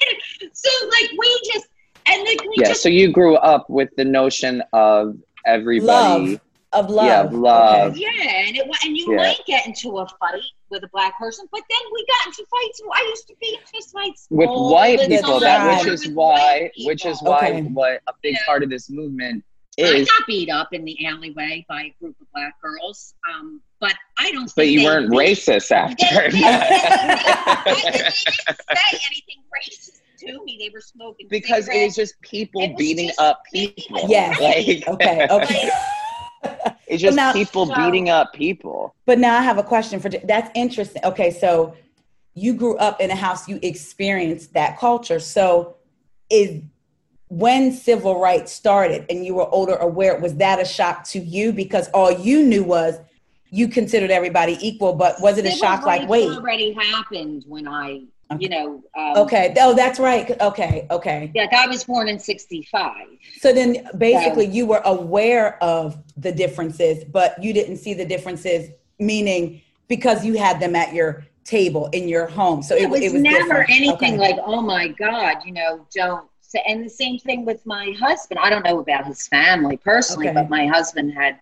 so 0.52 0.70
like 1.00 1.10
we 1.18 1.40
just 1.52 1.66
and 2.06 2.22
like 2.24 2.40
we 2.42 2.54
Yeah. 2.56 2.68
just 2.68 2.82
So 2.82 2.88
you 2.88 3.12
grew 3.12 3.36
up 3.36 3.68
with 3.70 3.88
the 3.96 4.04
notion 4.04 4.62
of 4.72 5.16
everybody. 5.46 6.32
love 6.32 6.40
of 6.72 6.88
love. 6.90 7.04
Yeah, 7.06 7.20
of 7.22 7.32
love. 7.32 7.96
Yeah, 7.96 8.08
and 8.22 8.56
it 8.56 8.66
wa- 8.66 8.76
and 8.84 8.96
you 8.96 9.10
Yeah. 9.12 9.16
might 9.16 9.40
get 9.46 9.66
into 9.66 9.98
a 9.98 10.06
fight 10.20 10.42
with 10.70 10.84
a 10.84 10.88
black 10.92 11.18
person, 11.18 11.46
but 11.52 11.62
then 11.68 11.78
we 11.92 12.06
got 12.06 12.26
into 12.28 12.44
fights. 12.50 12.80
I 12.94 13.02
used 13.08 13.26
to 13.28 13.34
be 13.40 13.48
in 13.58 13.60
fist 13.72 13.92
fights 13.92 14.26
with 14.30 14.48
white 14.48 15.00
people 15.00 15.40
time 15.40 15.40
that 15.40 15.84
which 15.84 15.92
is 15.92 16.08
why 16.08 16.70
which 16.84 17.04
is 17.06 17.20
why 17.22 17.48
Okay. 17.48 17.62
what 17.62 18.00
a 18.06 18.12
big 18.22 18.34
Yeah. 18.34 18.40
part 18.46 18.62
of 18.62 18.70
this 18.70 18.88
movement 18.90 19.44
I 19.78 20.00
got 20.04 20.26
beat 20.26 20.50
up 20.50 20.74
in 20.74 20.84
the 20.84 21.06
alleyway 21.06 21.64
by 21.66 21.82
a 21.84 21.94
group 22.00 22.14
of 22.20 22.26
black 22.34 22.60
girls, 22.60 23.14
um, 23.32 23.62
but 23.80 23.94
I 24.18 24.30
don't. 24.32 24.44
but 24.44 24.52
think 24.52 24.72
you 24.72 24.80
they- 24.80 24.84
weren't 24.84 25.10
they- 25.10 25.16
racist 25.16 25.70
after 25.70 25.96
They, 26.06 26.30
they, 26.30 27.74
they 27.74 27.80
didn't 27.80 28.12
say 28.12 29.00
anything 29.06 29.42
racist 29.56 30.00
to 30.18 30.44
me. 30.44 30.56
They 30.60 30.68
were 30.72 30.80
smoking 30.82 31.28
because 31.30 31.60
it 31.68 31.72
cigarettes. 31.72 31.98
is 31.98 32.10
just 32.10 32.20
people 32.20 32.60
It 32.62 32.72
was 32.72 32.78
beating 32.78 33.08
just 33.08 33.20
up 33.20 33.40
people. 33.50 33.96
people 34.00 34.10
Yes. 34.10 34.38
like 34.40 34.86
Okay. 34.88 35.26
Okay. 35.30 35.70
It's 36.90 37.00
just 37.02 37.16
now- 37.16 37.32
people 37.32 37.66
So- 37.66 37.74
beating 37.74 38.10
up 38.10 38.32
people 38.32 38.94
But 39.06 39.18
now 39.18 39.38
I 39.38 39.42
have 39.42 39.58
a 39.58 39.62
question 39.62 40.00
for 40.00 40.08
that's 40.08 40.50
interesting. 40.54 41.02
Okay, 41.04 41.30
so 41.30 41.74
you 42.34 42.52
grew 42.54 42.76
up 42.76 43.00
in 43.00 43.10
a 43.10 43.16
house, 43.16 43.48
you 43.48 43.58
experienced 43.62 44.52
that 44.54 44.78
culture. 44.78 45.20
So 45.20 45.74
is 46.28 46.62
when 47.28 47.72
civil 47.72 48.18
rights 48.20 48.52
started 48.52 49.04
and 49.08 49.24
you 49.24 49.34
were 49.34 49.48
older 49.50 49.76
aware, 49.76 50.18
was 50.18 50.34
that 50.36 50.60
a 50.60 50.64
shock 50.64 51.04
to 51.08 51.18
you? 51.20 51.52
Because 51.52 51.88
all 51.88 52.10
you 52.10 52.42
knew 52.44 52.62
was 52.64 52.98
you 53.50 53.66
considered 53.68 54.10
everybody 54.10 54.56
equal, 54.60 54.92
but 54.94 55.20
was 55.20 55.38
it 55.38 55.44
a 55.44 55.50
Civil 55.50 55.58
shock 55.58 55.86
like, 55.86 56.00
rights 56.02 56.10
wait, 56.10 56.28
already 56.28 56.72
happened 56.72 57.44
when 57.48 57.66
I, 57.66 57.88
Okay. 57.90 58.04
You 58.38 58.48
know. 58.48 58.82
Um, 58.96 59.16
okay, 59.18 59.54
oh, 59.58 59.74
that's 59.74 59.98
right. 59.98 60.30
Okay, 60.40 60.86
okay. 60.90 61.32
Like 61.34 61.52
I 61.52 61.66
was 61.66 61.84
born 61.84 62.08
in 62.08 62.18
'65. 62.18 63.06
So 63.38 63.52
then 63.52 63.88
basically 63.98 64.46
you 64.46 64.66
were 64.66 64.82
aware 64.84 65.62
of 65.62 65.98
the 66.16 66.32
differences, 66.32 67.04
but 67.04 67.42
you 67.42 67.52
didn't 67.52 67.78
see 67.78 67.94
the 67.94 68.04
differences, 68.04 68.70
meaning 68.98 69.62
because 69.88 70.24
you 70.24 70.38
had 70.38 70.60
them 70.60 70.76
at 70.76 70.94
your 70.94 71.24
table 71.44 71.88
in 71.92 72.08
your 72.08 72.26
home. 72.26 72.62
So 72.62 72.76
it, 72.76 72.82
it 72.82 72.90
was, 72.90 73.00
it 73.00 73.12
was 73.12 73.22
never 73.22 73.44
different. 73.44 73.70
anything 73.70 74.14
Okay. 74.14 74.18
like, 74.18 74.36
oh 74.44 74.60
my 74.62 74.88
God, 74.88 75.38
you 75.44 75.52
know, 75.52 75.86
don't. 75.94 76.28
Say, 76.42 76.62
and 76.66 76.84
the 76.84 76.90
same 76.90 77.16
thing 77.16 77.44
with 77.44 77.64
my 77.64 77.94
husband. 77.98 78.40
I 78.42 78.50
don't 78.50 78.64
know 78.64 78.80
about 78.80 79.06
his 79.06 79.28
family 79.28 79.76
personally, 79.76 80.28
Okay. 80.28 80.34
but 80.34 80.50
my 80.50 80.66
husband 80.66 81.12
had, 81.14 81.38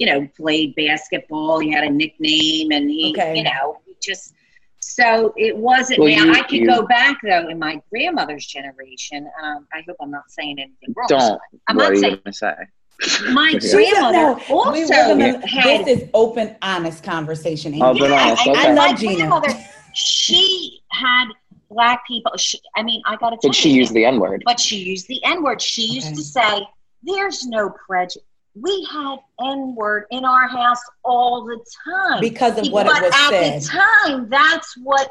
you 0.00 0.06
know, 0.06 0.28
played 0.36 0.74
basketball. 0.74 1.60
He 1.60 1.70
had 1.70 1.84
a 1.84 1.90
nickname, 1.90 2.72
and 2.72 2.90
he, 2.90 3.12
Okay. 3.12 3.36
you 3.36 3.44
know, 3.44 3.78
he 3.86 3.94
just. 4.02 4.34
So 4.88 5.34
it 5.36 5.54
wasn't. 5.56 6.00
Well, 6.00 6.08
now 6.08 6.24
you- 6.24 6.32
I 6.32 6.40
could 6.42 6.52
you- 6.52 6.66
go 6.66 6.82
back 6.86 7.18
though 7.22 7.48
in 7.48 7.58
my 7.58 7.80
grandmother's 7.90 8.46
generation. 8.46 9.28
Um, 9.42 9.66
I 9.72 9.82
hope 9.86 9.96
I'm 10.00 10.10
not 10.10 10.30
saying 10.30 10.58
anything 10.58 10.94
wrong. 10.96 11.06
don't 11.08 11.40
I'm 11.68 11.76
what 11.76 11.82
not 11.84 11.92
are 11.92 11.96
saying 11.96 12.20
gonna 12.24 12.32
say 12.32 12.54
my 13.32 13.52
grandmother 13.70 14.12
No, 14.12 14.34
we 14.48 14.54
also 14.82 15.16
were 15.16 15.46
had 15.46 15.84
this 15.84 16.00
is 16.02 16.08
open, 16.14 16.56
honest 16.62 17.04
conversation. 17.04 17.74
Amy. 17.74 17.82
Open, 17.82 18.12
honest, 18.12 18.46
I, 18.46 18.50
I, 18.50 18.52
okay. 18.52 18.66
I 18.68 18.72
my 18.72 18.86
love 18.88 18.98
Gina. 18.98 19.14
grandmother, 19.16 19.48
she 19.94 20.80
had 20.90 21.26
black 21.70 22.06
people. 22.08 22.32
She, 22.38 22.58
I 22.76 22.82
mean, 22.82 23.02
I 23.06 23.16
got 23.16 23.30
to 23.30 23.36
tell 23.36 23.50
but 23.50 23.54
she 23.54 23.70
you, 23.70 23.80
used 23.80 23.92
the 23.94 24.04
n-word 24.06 24.42
but 24.46 24.58
she 24.58 24.78
used 24.78 25.06
the 25.08 25.22
N 25.24 25.42
word. 25.42 25.60
She 25.60 25.82
used 25.82 26.06
Okay. 26.08 26.16
to 26.16 26.22
say, 26.22 26.66
"There's 27.02 27.46
no 27.46 27.70
prejudice." 27.86 28.22
We 28.60 28.88
had 28.90 29.18
N 29.40 29.74
word 29.74 30.04
in 30.10 30.24
our 30.24 30.48
house 30.48 30.80
all 31.04 31.44
the 31.44 31.58
time 31.84 32.20
because 32.20 32.58
of 32.58 32.72
what 32.72 32.86
but 32.86 32.96
it 32.96 33.02
was 33.04 33.14
at 33.14 33.30
said. 33.30 33.62
the 33.62 33.66
time, 33.66 34.28
that's 34.28 34.76
what 34.78 35.10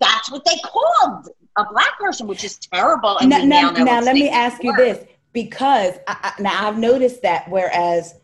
that's 0.00 0.30
what 0.30 0.44
they 0.44 0.56
called 0.64 1.28
a 1.56 1.64
black 1.70 1.98
person, 1.98 2.26
which 2.26 2.44
is 2.44 2.58
terrible. 2.58 3.18
And 3.18 3.30
now, 3.30 3.44
now, 3.44 3.70
now, 3.70 3.84
now 3.84 4.00
let 4.00 4.14
me 4.14 4.22
the 4.22 4.30
ask 4.32 4.62
you 4.62 4.74
this 4.76 5.04
because 5.32 5.94
I, 6.06 6.32
I, 6.38 6.42
now 6.42 6.68
I've 6.68 6.78
noticed 6.78 7.22
that 7.22 7.48
whereas 7.50 8.14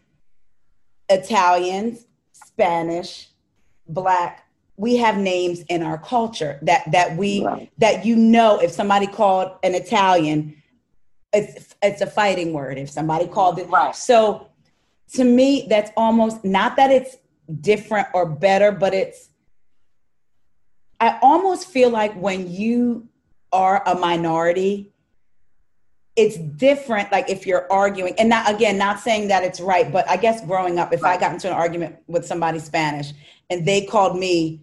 Italians, 1.09 2.07
Spanish, 2.33 3.29
Black, 3.89 4.45
we 4.77 4.97
have 4.97 5.17
names 5.19 5.63
in 5.69 5.83
our 5.83 5.99
culture 5.99 6.59
that 6.63 6.91
that 6.93 7.17
we 7.17 7.45
Right. 7.45 7.71
that 7.79 8.05
you 8.05 8.17
know 8.17 8.59
if 8.61 8.71
somebody 8.71 9.07
called 9.07 9.53
an 9.63 9.75
Italian, 9.75 10.58
it's 11.33 11.75
it's 11.83 12.01
a 12.01 12.07
fighting 12.07 12.53
word. 12.53 12.79
If 12.79 12.91
somebody 12.91 13.27
called 13.27 13.59
it 13.59 13.69
Right. 13.69 13.95
so 13.95 14.49
to 15.15 15.25
me 15.25 15.67
that's 15.69 15.91
almost 15.97 16.45
not 16.45 16.77
that 16.77 16.91
it's 16.91 17.17
different 17.61 18.09
or 18.15 18.27
better, 18.27 18.73
but 18.73 18.95
it's 18.95 19.29
I 21.01 21.19
almost 21.23 21.69
feel 21.69 21.91
like 21.91 22.15
when 22.15 22.51
you 22.51 23.09
are 23.53 23.83
a 23.87 23.95
minority, 23.95 24.93
it's 26.17 26.37
different. 26.37 27.13
Like 27.13 27.31
if 27.31 27.47
you're 27.47 27.71
arguing, 27.71 28.15
and 28.19 28.29
not 28.29 28.53
again, 28.53 28.77
not 28.77 28.99
saying 29.01 29.29
that 29.29 29.45
it's 29.45 29.61
right, 29.61 29.91
but 29.93 30.09
I 30.11 30.17
guess 30.17 30.45
growing 30.45 30.79
up, 30.79 30.93
if 30.93 31.05
I 31.05 31.17
got 31.17 31.33
into 31.33 31.49
an 31.49 31.55
argument 31.55 31.97
with 32.09 32.27
somebody 32.27 32.59
Spanish 32.59 33.13
and 33.51 33.65
they 33.65 33.87
called 33.87 34.19
me 34.19 34.61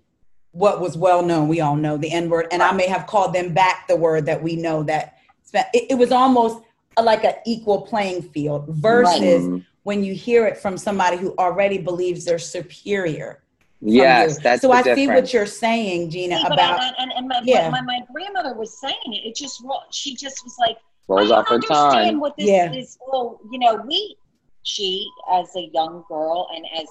what 0.52 0.82
was 0.82 0.98
well 0.98 1.22
known, 1.22 1.48
we 1.48 1.62
all 1.62 1.76
know 1.76 1.98
the 1.98 2.12
N 2.12 2.30
word, 2.30 2.48
and 2.52 2.62
I 2.62 2.72
may 2.74 2.88
have 2.88 3.08
called 3.08 3.34
them 3.34 3.54
back 3.54 3.88
the 3.88 3.96
word 3.96 4.26
that 4.26 4.44
we 4.44 4.56
know 4.56 4.84
that 4.84 5.15
Spa- 5.56 5.70
it, 5.74 5.92
it 5.92 5.96
was 5.96 6.12
almost 6.12 6.64
a, 6.98 7.04
like 7.04 7.24
an 7.24 7.34
equal 7.46 7.82
playing 7.82 8.22
field 8.22 8.66
versus 8.70 9.44
Mhm. 9.46 9.66
when 9.84 10.04
you 10.04 10.14
hear 10.14 10.46
it 10.48 10.58
from 10.58 10.78
somebody 10.78 11.18
who 11.18 11.36
already 11.38 11.78
believes 11.78 12.26
they're 12.26 12.40
superior. 12.40 13.42
yes 13.82 14.36
you. 14.36 14.40
that's 14.42 14.62
so 14.62 14.70
the 14.70 14.74
I 14.74 14.96
see 14.96 15.08
what 15.08 15.32
you're 15.34 15.46
saying, 15.46 16.10
Gina, 16.10 16.38
See, 16.40 16.46
about 16.48 16.80
I, 16.80 16.92
and, 16.98 17.12
and 17.16 17.28
my, 17.28 17.42
Yeah. 17.44 17.70
my, 17.70 17.82
my 17.82 18.00
grandmother 18.12 18.54
was 18.56 18.80
saying 18.80 18.96
it. 19.08 19.28
It 19.28 19.36
just 19.36 19.62
ro- 19.64 19.84
she 19.92 20.16
just 20.16 20.44
was 20.44 20.56
like, 20.58 20.78
rolls 21.08 21.30
I 21.32 21.36
off 21.36 21.50
her 21.50 21.60
don't 21.60 21.70
understand 21.72 22.12
tongue 22.12 22.20
what 22.22 22.36
this 22.38 22.48
Yeah. 22.50 22.72
is. 22.74 22.98
Well, 23.06 23.40
you 23.52 23.60
know, 23.60 23.76
we 23.88 24.16
she 24.64 25.08
as 25.32 25.56
a 25.56 25.70
young 25.74 26.04
girl 26.10 26.48
and 26.56 26.66
as 26.82 26.88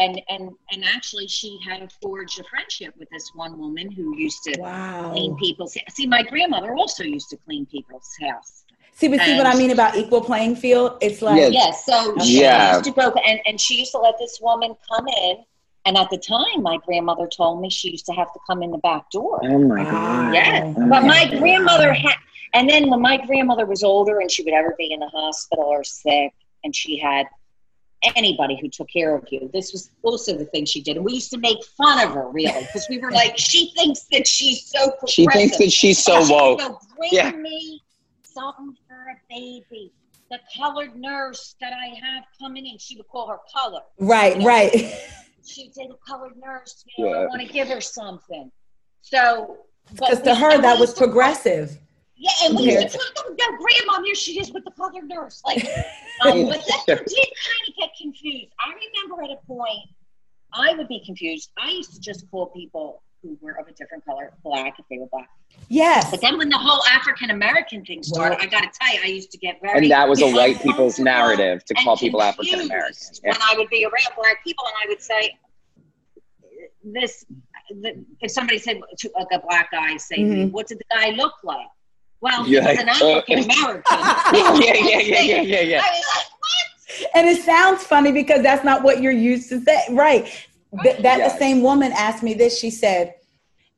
and 0.00 0.20
and 0.28 0.50
and 0.72 0.84
actually 0.84 1.28
she 1.28 1.58
had 1.66 1.92
forged 2.02 2.40
a 2.40 2.44
friendship 2.44 2.94
with 2.98 3.08
this 3.10 3.30
one 3.34 3.58
woman 3.58 3.90
who 3.90 4.16
used 4.16 4.42
to 4.44 4.58
wow. 4.58 5.10
clean 5.10 5.36
people's 5.36 5.76
see 5.90 6.06
my 6.06 6.22
grandmother 6.22 6.74
also 6.74 7.04
used 7.04 7.28
to 7.30 7.36
clean 7.36 7.66
people's 7.66 8.10
house 8.20 8.64
See, 8.92 9.08
but 9.08 9.20
see 9.20 9.34
what 9.36 9.46
I 9.46 9.54
mean 9.54 9.70
about 9.70 9.96
equal 9.96 10.20
playing 10.20 10.56
field? 10.56 10.98
It's 11.00 11.22
like 11.22 11.38
Yeah. 11.38 11.48
yes 11.48 11.86
so 11.86 12.18
she 12.18 12.42
Yeah. 12.42 12.72
used 12.72 12.84
to 12.84 12.90
go 12.90 13.12
and, 13.26 13.40
and 13.46 13.60
she 13.60 13.76
used 13.76 13.92
to 13.92 13.98
let 13.98 14.16
this 14.18 14.40
woman 14.42 14.74
come 14.90 15.06
in 15.08 15.36
and 15.86 15.96
at 15.96 16.10
the 16.10 16.18
time 16.18 16.62
my 16.62 16.78
grandmother 16.86 17.28
told 17.28 17.60
me 17.60 17.70
she 17.70 17.90
used 17.90 18.06
to 18.06 18.12
have 18.12 18.32
to 18.32 18.40
come 18.46 18.62
in 18.62 18.70
the 18.70 18.78
back 18.78 19.10
door 19.10 19.40
oh 19.44 19.58
my 19.58 19.84
god 19.84 20.34
yeah 20.34 20.60
Oh 20.64 20.74
but 20.88 21.02
my 21.02 21.24
my 21.30 21.38
grandmother 21.38 21.92
had 21.92 22.16
and 22.52 22.68
then 22.68 22.90
when 22.90 23.00
my 23.00 23.16
grandmother 23.16 23.66
was 23.66 23.82
older 23.82 24.20
and 24.20 24.30
she 24.30 24.42
would 24.42 24.54
ever 24.54 24.74
be 24.76 24.92
in 24.92 25.00
the 25.00 25.08
hospital 25.08 25.64
or 25.64 25.84
sick 25.84 26.32
and 26.64 26.74
she 26.74 26.98
had 26.98 27.26
anybody 28.02 28.58
who 28.60 28.68
took 28.68 28.88
care 28.88 29.14
of 29.14 29.24
you 29.30 29.50
this 29.52 29.72
was 29.72 29.90
also 30.02 30.36
the 30.36 30.44
thing 30.46 30.64
she 30.64 30.80
did 30.80 30.96
and 30.96 31.04
we 31.04 31.12
used 31.12 31.30
to 31.30 31.38
make 31.38 31.62
fun 31.76 32.00
of 32.06 32.14
her 32.14 32.28
really 32.30 32.60
because 32.62 32.86
we 32.88 32.98
were 32.98 33.10
like 33.10 33.36
she 33.36 33.72
thinks 33.76 34.06
that 34.10 34.26
she's 34.26 34.64
so 34.66 34.90
progressive. 34.92 35.08
she 35.10 35.26
thinks 35.26 35.56
that 35.58 35.70
she's 35.70 35.98
so 36.02 36.24
She 36.24 36.32
would 36.32 36.40
woke 36.40 36.58
go, 36.60 36.78
bring 36.96 37.10
Yeah. 37.12 37.30
me 37.32 37.82
something 38.22 38.74
for 38.88 38.94
a 38.94 39.16
baby 39.28 39.92
the 40.30 40.38
colored 40.56 40.96
nurse 40.96 41.56
that 41.60 41.72
i 41.74 41.86
have 42.02 42.24
coming 42.40 42.66
in 42.66 42.78
she 42.78 42.96
would 42.96 43.08
call 43.08 43.28
her 43.28 43.38
color 43.54 43.80
right, 43.98 44.40
Yeah. 44.40 44.46
right. 44.48 44.72
she'd 45.46 45.74
say 45.74 45.86
the 45.86 45.96
colored 46.06 46.36
nurse 46.42 46.84
you 46.96 47.04
know, 47.04 47.10
Yeah. 47.12 47.18
i 47.18 47.26
want 47.26 47.42
to 47.46 47.52
give 47.52 47.68
her 47.68 47.80
something 47.82 48.50
so 49.02 49.58
Because 49.92 50.22
to 50.22 50.34
her 50.34 50.56
that 50.60 50.78
was 50.78 50.90
used 50.90 50.96
to- 50.98 51.04
progressive. 51.04 51.78
Yeah, 52.20 52.30
and 52.44 52.54
we 52.58 52.64
used 52.64 52.90
to 52.90 52.98
talk 52.98 53.26
about 53.30 53.58
grandma, 53.58 54.04
here 54.04 54.14
she 54.14 54.38
is 54.38 54.52
with 54.52 54.64
the 54.64 54.70
colored 54.72 55.08
nurse. 55.08 55.40
Like, 55.46 55.64
um, 56.26 56.44
but 56.46 56.60
then 56.86 56.98
you 56.98 57.04
did 57.06 57.06
kind 57.06 57.64
of 57.68 57.76
get 57.78 57.90
confused. 57.98 58.52
I 58.60 58.74
remember 58.74 59.22
at 59.24 59.30
a 59.30 59.46
point, 59.46 59.88
I 60.52 60.74
would 60.74 60.86
be 60.86 61.02
confused. 61.04 61.50
I 61.58 61.70
used 61.70 61.94
to 61.94 62.00
just 62.00 62.30
call 62.30 62.46
people 62.48 63.02
who 63.22 63.38
were 63.40 63.52
of 63.58 63.68
a 63.68 63.72
different 63.72 64.04
color 64.04 64.34
black 64.44 64.78
if 64.78 64.84
they 64.90 64.98
were 64.98 65.06
black. 65.06 65.28
Yes. 65.68 66.10
But 66.10 66.20
then 66.20 66.36
when 66.36 66.50
the 66.50 66.58
whole 66.58 66.82
African 66.90 67.30
American 67.30 67.84
thing 67.86 68.02
started, 68.02 68.36
Well- 68.36 68.44
I 68.46 68.50
got 68.50 68.70
to 68.70 68.78
tell 68.78 68.94
you, 68.94 69.00
I 69.02 69.06
used 69.06 69.30
to 69.32 69.38
get 69.38 69.58
very 69.62 69.78
And 69.78 69.90
that 69.90 70.06
was 70.06 70.20
a 70.20 70.28
white 70.30 70.60
people's 70.60 70.98
narrative 70.98 71.64
to 71.66 71.74
call 71.74 71.96
people 71.96 72.20
African 72.20 72.60
American. 72.60 72.96
When 73.22 73.34
I 73.40 73.54
would 73.56 73.70
be 73.70 73.84
around 73.84 74.14
black 74.16 74.44
people, 74.44 74.64
and 74.66 74.74
I 74.84 74.88
would 74.88 75.00
say, 75.02 75.38
"This," 76.84 77.24
if 78.20 78.30
somebody 78.30 78.58
said 78.58 78.78
to 78.98 79.10
like 79.16 79.28
a 79.32 79.38
black 79.38 79.70
guy, 79.70 79.96
say, 79.96 80.18
Mhm. 80.18 80.50
"What 80.50 80.66
did 80.66 80.78
the 80.78 80.84
guy 80.94 81.10
look 81.10 81.34
like?" 81.42 81.66
Well, 82.20 82.44
he 82.44 82.54
Yeah, 82.56 82.68
was 82.70 82.78
an 82.78 82.88
African 82.88 83.38
American. 83.44 83.82
Yeah, 83.92 84.74
yeah, 84.74 84.74
yeah, 84.74 84.98
yeah, 84.98 85.20
yeah, 85.20 85.40
yeah, 85.40 85.60
yeah. 85.60 85.82
I 85.82 85.90
was 85.90 86.04
like, 86.16 86.26
"What?" 86.40 87.10
And 87.14 87.28
it 87.28 87.42
sounds 87.42 87.82
funny 87.84 88.12
because 88.12 88.42
that's 88.42 88.64
not 88.64 88.82
what 88.82 89.00
you're 89.02 89.12
used 89.12 89.48
to 89.50 89.60
say. 89.62 89.82
Right. 89.90 90.24
Th- 90.82 90.96
that 90.98 91.18
Yes. 91.18 91.32
the 91.32 91.38
same 91.38 91.62
woman 91.62 91.92
asked 91.92 92.22
me 92.22 92.34
this. 92.34 92.58
She 92.58 92.70
said, 92.70 93.14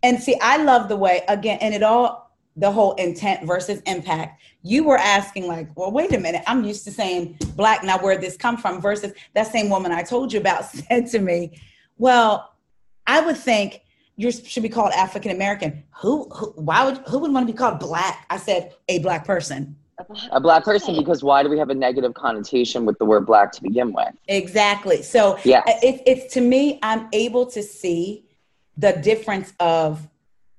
and 0.03 0.21
see, 0.21 0.37
I 0.43 0.57
love 0.57 0.89
the 0.89 0.97
way, 0.97 1.23
again, 1.29 1.59
and 1.61 1.73
it 1.75 1.83
all, 1.83 2.31
the 2.57 2.71
whole 2.71 2.93
intent 2.97 3.47
versus 3.47 3.81
impact. 3.87 4.43
You 4.63 4.85
were 4.85 4.99
asking, 4.99 5.47
like, 5.47 5.69
well, 5.77 5.91
wait 5.93 6.13
a 6.13 6.19
minute. 6.19 6.43
I'm 6.47 6.65
used 6.65 6.85
to 6.85 6.91
saying 6.91 7.39
black. 7.57 7.83
Now, 7.85 7.99
where 7.99 8.19
this 8.19 8.37
come 8.37 8.57
from? 8.59 8.81
Versus 8.83 9.13
that 9.35 9.47
same 9.47 9.71
woman 9.71 9.93
I 9.93 10.03
told 10.03 10.33
you 10.33 10.41
about 10.41 10.65
said 10.71 11.07
to 11.09 11.19
me, 11.21 11.59
well, 11.97 12.53
I 13.07 13.21
would 13.21 13.37
think 13.39 13.81
you 14.23 14.31
should 14.31 14.63
be 14.63 14.69
called 14.69 14.93
African 14.93 15.31
American. 15.31 15.83
Who, 15.97 16.29
who, 16.31 16.47
why 16.53 16.85
would, 16.85 16.99
who 17.09 17.19
would 17.19 17.33
want 17.33 17.47
to 17.47 17.53
be 17.53 17.57
called 17.57 17.81
black? 17.81 18.27
I 18.31 18.37
said, 18.37 18.75
a 18.89 18.99
black 19.01 19.25
person. 19.25 19.77
A 20.31 20.41
black 20.41 20.65
person, 20.65 20.97
because 20.97 21.23
why 21.23 21.43
do 21.43 21.49
we 21.49 21.59
have 21.59 21.71
a 21.71 21.75
negative 21.75 22.15
connotation 22.15 22.85
with 22.85 22.99
the 22.99 23.05
word 23.05 23.27
black 23.27 23.53
to 23.53 23.63
begin 23.63 23.93
with? 23.93 24.15
Exactly. 24.29 25.03
So 25.03 25.39
Yes. 25.45 25.63
Uh, 25.67 25.73
it, 25.83 26.03
it's 26.07 26.35
to 26.35 26.41
me, 26.41 26.79
I'm 26.83 27.09
able 27.13 27.47
to 27.47 27.63
see 27.63 28.25
the 28.77 28.93
difference 28.93 29.53
of 29.61 30.09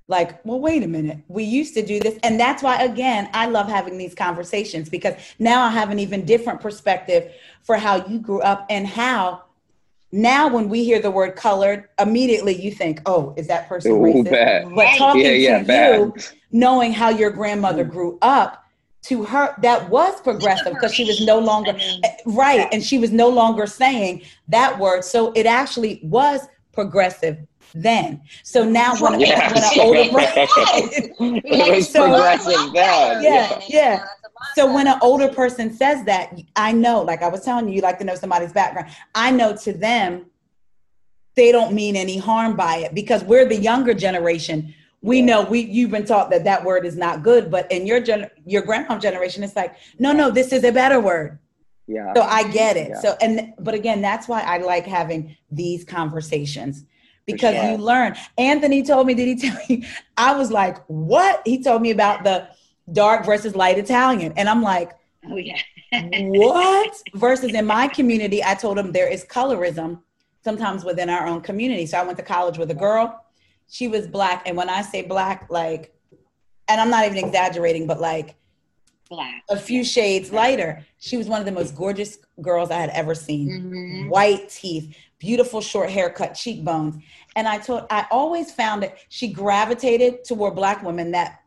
like, 0.07 0.44
well, 0.45 0.60
wait 0.60 0.84
a 0.84 0.88
minute. 0.88 1.19
We 1.27 1.44
used 1.44 1.73
to 1.76 1.85
do 1.85 1.99
this. 1.99 2.19
And 2.23 2.40
that's 2.40 2.61
why, 2.61 2.84
again, 2.84 3.30
I 3.34 3.48
love 3.48 3.68
having 3.68 3.98
these 3.98 4.14
conversations 4.14 4.90
because 4.90 5.15
now 5.40 5.64
I 5.64 5.69
have 5.69 5.90
an 5.90 5.99
even 5.99 6.26
different 6.26 6.61
perspective 6.61 7.31
for 7.64 7.77
how 7.77 8.06
you 8.06 8.19
grew 8.19 8.41
up 8.41 8.65
and 8.69 8.85
how 8.85 9.44
now 10.14 10.48
when 10.48 10.69
we 10.69 10.84
hear 10.84 11.02
the 11.02 11.10
word 11.10 11.35
colored, 11.35 11.90
immediately 11.99 12.53
you 12.61 12.72
think, 12.72 13.02
oh, 13.07 13.34
is 13.35 13.48
that 13.48 13.68
person 13.68 13.91
Ooh, 13.94 13.99
racist? 13.99 14.30
bad. 14.30 14.69
But 14.76 14.95
talking 14.98 15.22
Yeah, 15.26 15.31
yeah, 15.31 15.60
to 15.60 15.65
bad. 15.65 15.95
you, 15.99 16.14
knowing 16.52 16.94
how 16.94 17.10
your 17.10 17.31
Mm. 17.31 17.35
grandmother 17.35 17.84
grew 17.84 18.19
up, 18.22 18.60
to 19.07 19.23
her, 19.26 19.53
that 19.61 19.90
was 19.90 20.22
progressive 20.22 20.72
because 20.76 20.94
she 20.94 21.03
was 21.03 21.19
no 21.26 21.38
longer 21.40 21.76
right 22.26 22.68
and 22.72 22.81
she 22.81 22.98
was 22.98 23.11
no 23.11 23.27
longer 23.27 23.68
saying 23.68 24.22
that 24.48 24.80
word 24.80 25.03
so 25.03 25.34
it 25.34 25.45
actually 25.45 25.99
was 26.03 26.48
progressive 26.72 27.38
then 27.76 28.22
so 28.44 28.64
now 28.64 28.95
when, 29.02 29.19
Yeah. 29.19 29.52
when 29.52 29.57
an 29.61 29.80
older 29.81 29.99
It 31.45 31.76
was 31.76 31.90
So- 31.90 32.07
progressive 32.07 32.72
then. 32.73 33.23
Yeah, 33.23 33.60
yeah. 33.68 34.06
So 34.56 34.72
when 34.72 34.88
an 34.88 34.98
older 35.02 35.28
person 35.30 35.74
says 35.74 36.03
that 36.06 36.34
i 36.56 36.72
know 36.72 37.02
like 37.02 37.22
i 37.22 37.28
was 37.28 37.41
telling 37.41 37.68
you 37.68 37.76
you 37.76 37.82
like 37.82 37.98
to 37.98 38.03
know 38.03 38.15
somebody's 38.15 38.53
background 38.53 38.88
i 39.15 39.32
know 39.32 39.56
to 39.56 39.74
them 39.74 40.26
they 41.36 41.52
don't 41.52 41.74
mean 41.74 41.95
any 41.95 42.18
harm 42.18 42.56
by 42.56 42.78
it 42.78 42.94
because 42.94 43.24
we're 43.24 43.45
the 43.45 43.56
younger 43.56 43.94
generation 43.94 44.74
we 45.02 45.22
know 45.22 45.44
we 45.44 45.60
you've 45.60 45.91
been 45.91 46.06
taught 46.06 46.30
that 46.30 46.44
that 46.44 46.64
word 46.64 46.86
is 46.86 46.95
not 46.95 47.24
good 47.24 47.52
but 47.52 47.70
in 47.72 47.86
your 47.86 47.99
gen 47.99 48.30
your 48.45 48.61
grandma 48.61 48.98
generation 48.98 49.44
it's 49.44 49.56
like 49.56 49.76
no 49.99 50.11
no 50.11 50.32
this 50.32 50.53
is 50.53 50.64
a 50.64 50.72
better 50.72 50.99
word 50.99 51.40
Yeah. 51.88 52.14
so 52.15 52.22
I 52.22 52.49
get 52.49 52.78
it. 52.78 52.90
Yeah. 52.90 53.02
So 53.02 53.18
and 53.22 53.53
but 53.60 53.74
again, 53.74 54.02
that's 54.02 54.28
why 54.28 54.41
I 54.41 54.57
like 54.60 54.86
having 54.86 55.36
these 55.52 55.84
conversations 55.84 56.86
because 57.26 57.56
sure. 57.56 57.72
you 57.72 57.78
learn. 57.78 58.15
Anthony 58.38 58.84
told 58.84 59.07
me, 59.07 59.14
did 59.14 59.28
he 59.28 59.36
tell 59.36 59.60
you? 59.68 59.84
I 60.18 60.36
was 60.36 60.52
like, 60.52 60.78
what? 60.88 61.41
He 61.45 61.61
told 61.61 61.82
me 61.82 61.91
about 61.91 62.24
the 62.24 62.48
dark 62.92 63.26
versus 63.26 63.56
light 63.56 63.78
Italian. 63.78 64.34
And 64.38 64.50
I'm 64.50 64.62
like, 64.62 64.92
Oh 65.30 65.38
yeah. 65.38 65.58
what? 65.92 66.94
Versus 67.16 67.54
in 67.54 67.66
my 67.66 67.88
community, 67.88 68.44
I 68.44 68.56
told 68.56 68.78
him 68.78 68.92
there 68.92 69.08
is 69.08 69.24
colorism 69.24 70.02
sometimes 70.44 70.84
within 70.84 71.10
our 71.10 71.26
own 71.28 71.40
community. 71.40 71.86
So 71.86 71.98
I 71.98 72.04
went 72.04 72.18
to 72.18 72.24
college 72.26 72.58
with 72.58 72.70
a 72.72 72.76
girl. 72.76 73.24
She 73.70 73.88
was 73.88 74.06
black. 74.08 74.44
And 74.46 74.58
when 74.58 74.70
I 74.70 74.82
say 74.82 75.02
black, 75.04 75.48
like, 75.50 75.96
and 76.68 76.82
I'm 76.82 76.90
not 76.90 77.06
even 77.06 77.18
exaggerating, 77.18 77.88
but 77.88 78.02
like 78.02 78.36
Black. 79.10 79.44
a 79.50 79.56
few 79.58 79.84
shades 79.86 80.34
lighter. 80.34 80.86
She 81.00 81.16
was 81.16 81.28
one 81.28 81.40
of 81.40 81.46
the 81.46 81.52
most 81.54 81.74
gorgeous 81.76 82.18
girls 82.42 82.70
I 82.70 82.80
had 82.80 82.90
ever 82.90 83.16
seen. 83.16 83.50
Mhm. 83.50 84.10
White 84.10 84.50
teeth, 84.50 84.94
beautiful 85.20 85.62
short 85.62 85.90
haircut, 85.90 86.34
cheekbones. 86.34 87.02
And 87.38 87.48
I 87.48 87.60
told 87.60 87.86
I 87.90 88.08
always 88.12 88.52
found 88.52 88.84
that 88.84 88.98
she 89.08 89.30
gravitated 89.30 90.26
toward 90.26 90.56
black 90.56 90.84
women 90.84 91.12
that 91.12 91.40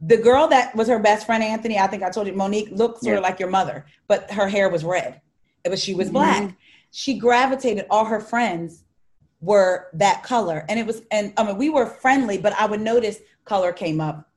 the 0.00 0.16
girl 0.16 0.46
that 0.48 0.74
was 0.76 0.88
her 0.88 0.98
best 0.98 1.26
friend, 1.26 1.42
Anthony, 1.42 1.78
I 1.78 1.86
think 1.86 2.02
I 2.02 2.10
told 2.10 2.26
you, 2.26 2.34
Monique, 2.34 2.68
looked 2.70 3.02
sort 3.02 3.16
of 3.16 3.22
like 3.22 3.40
your 3.40 3.48
mother, 3.48 3.86
but 4.08 4.30
her 4.30 4.48
hair 4.48 4.68
was 4.68 4.84
red. 4.84 5.20
But 5.64 5.78
she 5.78 5.94
was 5.94 6.08
Mhm. 6.08 6.12
black. 6.12 6.56
She 6.90 7.18
gravitated, 7.18 7.86
all 7.90 8.04
her 8.04 8.20
friends 8.20 8.84
were 9.40 9.88
that 9.94 10.22
color. 10.22 10.64
And 10.68 10.78
it 10.78 10.86
was, 10.86 11.02
and 11.10 11.32
I 11.36 11.44
mean, 11.44 11.56
we 11.56 11.70
were 11.70 11.86
friendly, 11.86 12.38
but 12.38 12.52
I 12.58 12.66
would 12.66 12.80
notice 12.80 13.18
color 13.44 13.72
came 13.72 14.00
up 14.00 14.28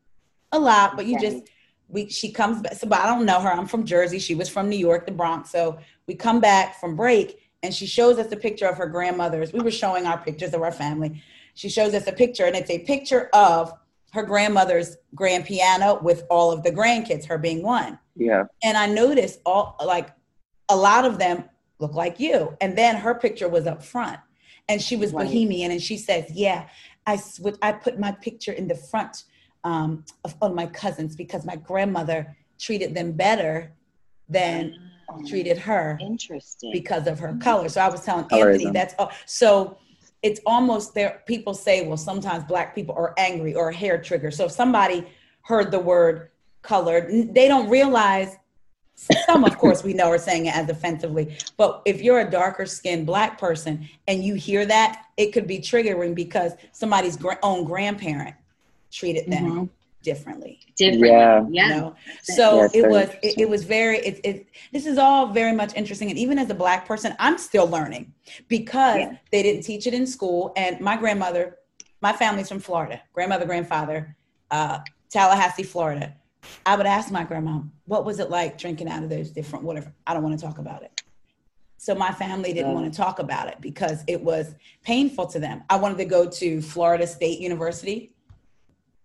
a 0.52 0.60
lot, 0.60 0.95
but 0.95 1.06
you 1.06 1.14
Right. 1.15 1.22
just, 1.22 1.44
we 1.91 2.07
she 2.07 2.31
comes 2.31 2.61
back 2.61 2.73
so 2.73 2.86
but 2.88 2.99
i 2.99 3.07
don't 3.07 3.26
know 3.26 3.40
her 3.40 3.52
i'm 3.52 3.65
from 3.65 3.84
jersey 3.84 4.19
she 4.19 4.36
was 4.36 4.48
from 4.48 4.69
new 4.69 4.77
york 4.77 5.07
the 5.07 5.11
bronx 5.11 5.49
so 5.49 5.80
we 6.07 6.14
come 6.14 6.40
back 6.40 6.80
from 6.80 6.95
break 6.95 7.40
and 7.64 7.73
she 7.73 7.88
shows 7.88 8.19
us 8.19 8.31
a 8.31 8.36
picture 8.36 8.68
of 8.68 8.77
her 8.77 8.86
grandmother's 8.86 9.52
we 9.53 9.60
were 9.60 9.72
showing 9.72 10.06
our 10.06 10.19
pictures 10.19 10.53
of 10.53 10.61
our 10.61 10.72
family 10.72 11.19
she 11.56 11.68
shows 11.68 11.95
us 11.95 12.06
a 12.06 12.11
picture 12.11 12.45
and 12.45 12.56
it's 12.56 12.69
a 12.69 12.77
picture 12.77 13.27
of 13.34 13.73
her 14.11 14.23
grandmother's 14.23 14.98
grand 15.15 15.45
piano 15.45 15.99
with 16.02 16.23
all 16.30 16.52
of 16.52 16.64
the 16.64 16.72
grandkids 16.72 17.26
her 17.26 17.38
being 17.38 17.61
one 17.64 17.98
Yeah. 18.15 18.44
and 18.64 18.77
i 18.77 18.86
noticed 18.86 19.40
all 19.45 19.76
like 19.84 20.10
a 20.69 20.76
lot 20.76 21.06
of 21.06 21.18
them 21.18 21.45
look 21.80 21.94
like 21.94 22.19
you 22.19 22.56
and 22.61 22.77
then 22.77 22.95
her 22.98 23.15
picture 23.15 23.48
was 23.49 23.65
up 23.68 23.84
front 23.84 24.19
and 24.68 24.81
she 24.81 24.95
was 24.95 25.14
Right. 25.14 25.26
bohemian 25.26 25.72
and 25.72 25.81
she 25.81 25.98
says 25.98 26.26
yeah 26.31 26.68
i 27.06 27.15
sw- 27.15 27.57
i 27.61 27.72
put 27.72 27.99
my 27.99 28.11
picture 28.11 28.52
in 28.52 28.68
the 28.68 28.76
front 28.76 29.23
um, 29.65 30.06
of 30.23 30.36
all 30.41 30.53
my 30.53 30.68
cousins 30.68 31.15
because 31.18 31.45
my 31.45 31.57
grandmother 31.57 32.36
treated 32.60 32.94
them 32.95 33.11
better 33.14 33.73
than 34.30 34.73
Oh, 35.11 35.23
treated 35.27 35.57
her 35.57 35.98
Interesting. 35.99 36.72
because 36.72 37.07
of 37.07 37.18
her 37.18 37.36
color. 37.41 37.68
So 37.68 37.81
I 37.81 37.90
was 37.90 38.06
telling 38.06 38.26
Anthony 38.31 38.69
that's 38.69 38.94
all. 38.99 39.11
So 39.26 39.80
it's 40.22 40.40
almost 40.46 40.94
there. 40.94 41.24
People 41.26 41.54
say, 41.54 41.88
well, 41.88 41.98
sometimes 41.98 42.44
black 42.44 42.76
people 42.76 42.96
are 42.96 43.14
angry 43.18 43.56
or 43.56 43.72
hair 43.72 44.02
trigger. 44.02 44.32
So 44.32 44.46
if 44.46 44.52
somebody 44.52 45.08
heard 45.41 45.72
the 45.72 45.80
word 45.80 46.30
colored, 46.62 47.34
they 47.34 47.48
don't 47.48 47.70
realize. 47.70 48.38
Some, 49.26 49.46
of 49.46 49.58
course, 49.58 49.82
we 49.82 49.94
know 49.94 50.10
are 50.10 50.18
saying 50.18 50.48
it 50.48 50.56
as 50.56 50.70
offensively, 50.70 51.38
but 51.56 51.82
if 51.86 52.02
you're 52.02 52.20
a 52.20 52.30
darker 52.30 52.66
skinned 52.66 53.06
black 53.06 53.38
person 53.38 53.88
and 54.10 54.22
you 54.26 54.36
hear 54.36 54.66
that, 54.66 55.06
it 55.16 55.32
could 55.32 55.48
be 55.48 55.60
triggering 55.60 56.14
because 56.14 56.52
somebody's 56.74 57.18
own 57.41 57.64
grandparent 57.64 58.36
treated 58.91 59.32
them 59.32 59.46
Mhm. 59.46 59.70
Differently 60.02 60.60
Different. 60.78 61.04
Yeah. 61.06 61.46
Yeah. 61.50 61.64
you 61.68 61.70
know 61.82 61.96
so 62.24 62.56
Yes, 62.62 62.72
it 62.74 62.88
was 62.88 63.10
it, 63.22 63.38
it 63.40 63.50
was 63.50 63.64
very 63.66 63.98
it, 64.00 64.20
it 64.24 64.48
this 64.72 64.86
is 64.86 64.98
all 64.98 65.28
very 65.28 65.52
much 65.54 65.76
interesting 65.76 66.10
and 66.10 66.18
even 66.18 66.40
as 66.40 66.50
a 66.50 66.54
black 66.56 66.86
person 66.88 67.14
i'm 67.20 67.38
still 67.38 67.68
learning 67.68 68.14
because 68.48 68.98
Yeah. 68.98 69.18
they 69.32 69.44
didn't 69.44 69.64
teach 69.64 69.88
it 69.88 69.94
in 69.94 70.08
school 70.08 70.54
and 70.56 70.80
my 70.80 70.96
grandmother 70.96 71.58
my 72.02 72.14
family's 72.14 72.48
from 72.48 72.60
florida 72.60 73.02
grandmother 73.14 73.46
grandfather 73.46 74.16
uh, 74.52 74.80
tallahassee 75.10 75.64
florida 75.64 76.16
i 76.66 76.76
would 76.78 76.86
ask 76.86 77.12
my 77.12 77.24
grandma 77.26 77.60
what 77.86 78.06
was 78.06 78.20
it 78.20 78.30
like 78.30 78.58
drinking 78.58 78.88
out 78.88 79.04
of 79.04 79.10
those 79.10 79.32
different 79.32 79.66
whatever 79.66 79.94
i 80.08 80.14
don't 80.14 80.24
want 80.24 80.38
to 80.40 80.46
talk 80.46 80.60
about 80.60 80.82
it 80.82 81.04
so 81.78 81.94
my 81.96 82.12
family 82.12 82.54
didn't 82.54 82.70
Yeah. 82.72 82.80
want 82.80 82.92
to 82.94 82.98
talk 82.98 83.20
about 83.20 83.48
it 83.50 83.58
because 83.60 84.04
it 84.08 84.22
was 84.22 84.56
painful 84.84 85.26
to 85.28 85.40
them 85.40 85.64
i 85.70 85.76
wanted 85.76 85.98
to 85.98 86.06
go 86.06 86.30
to 86.30 86.62
florida 86.62 87.06
state 87.06 87.40
university 87.40 88.14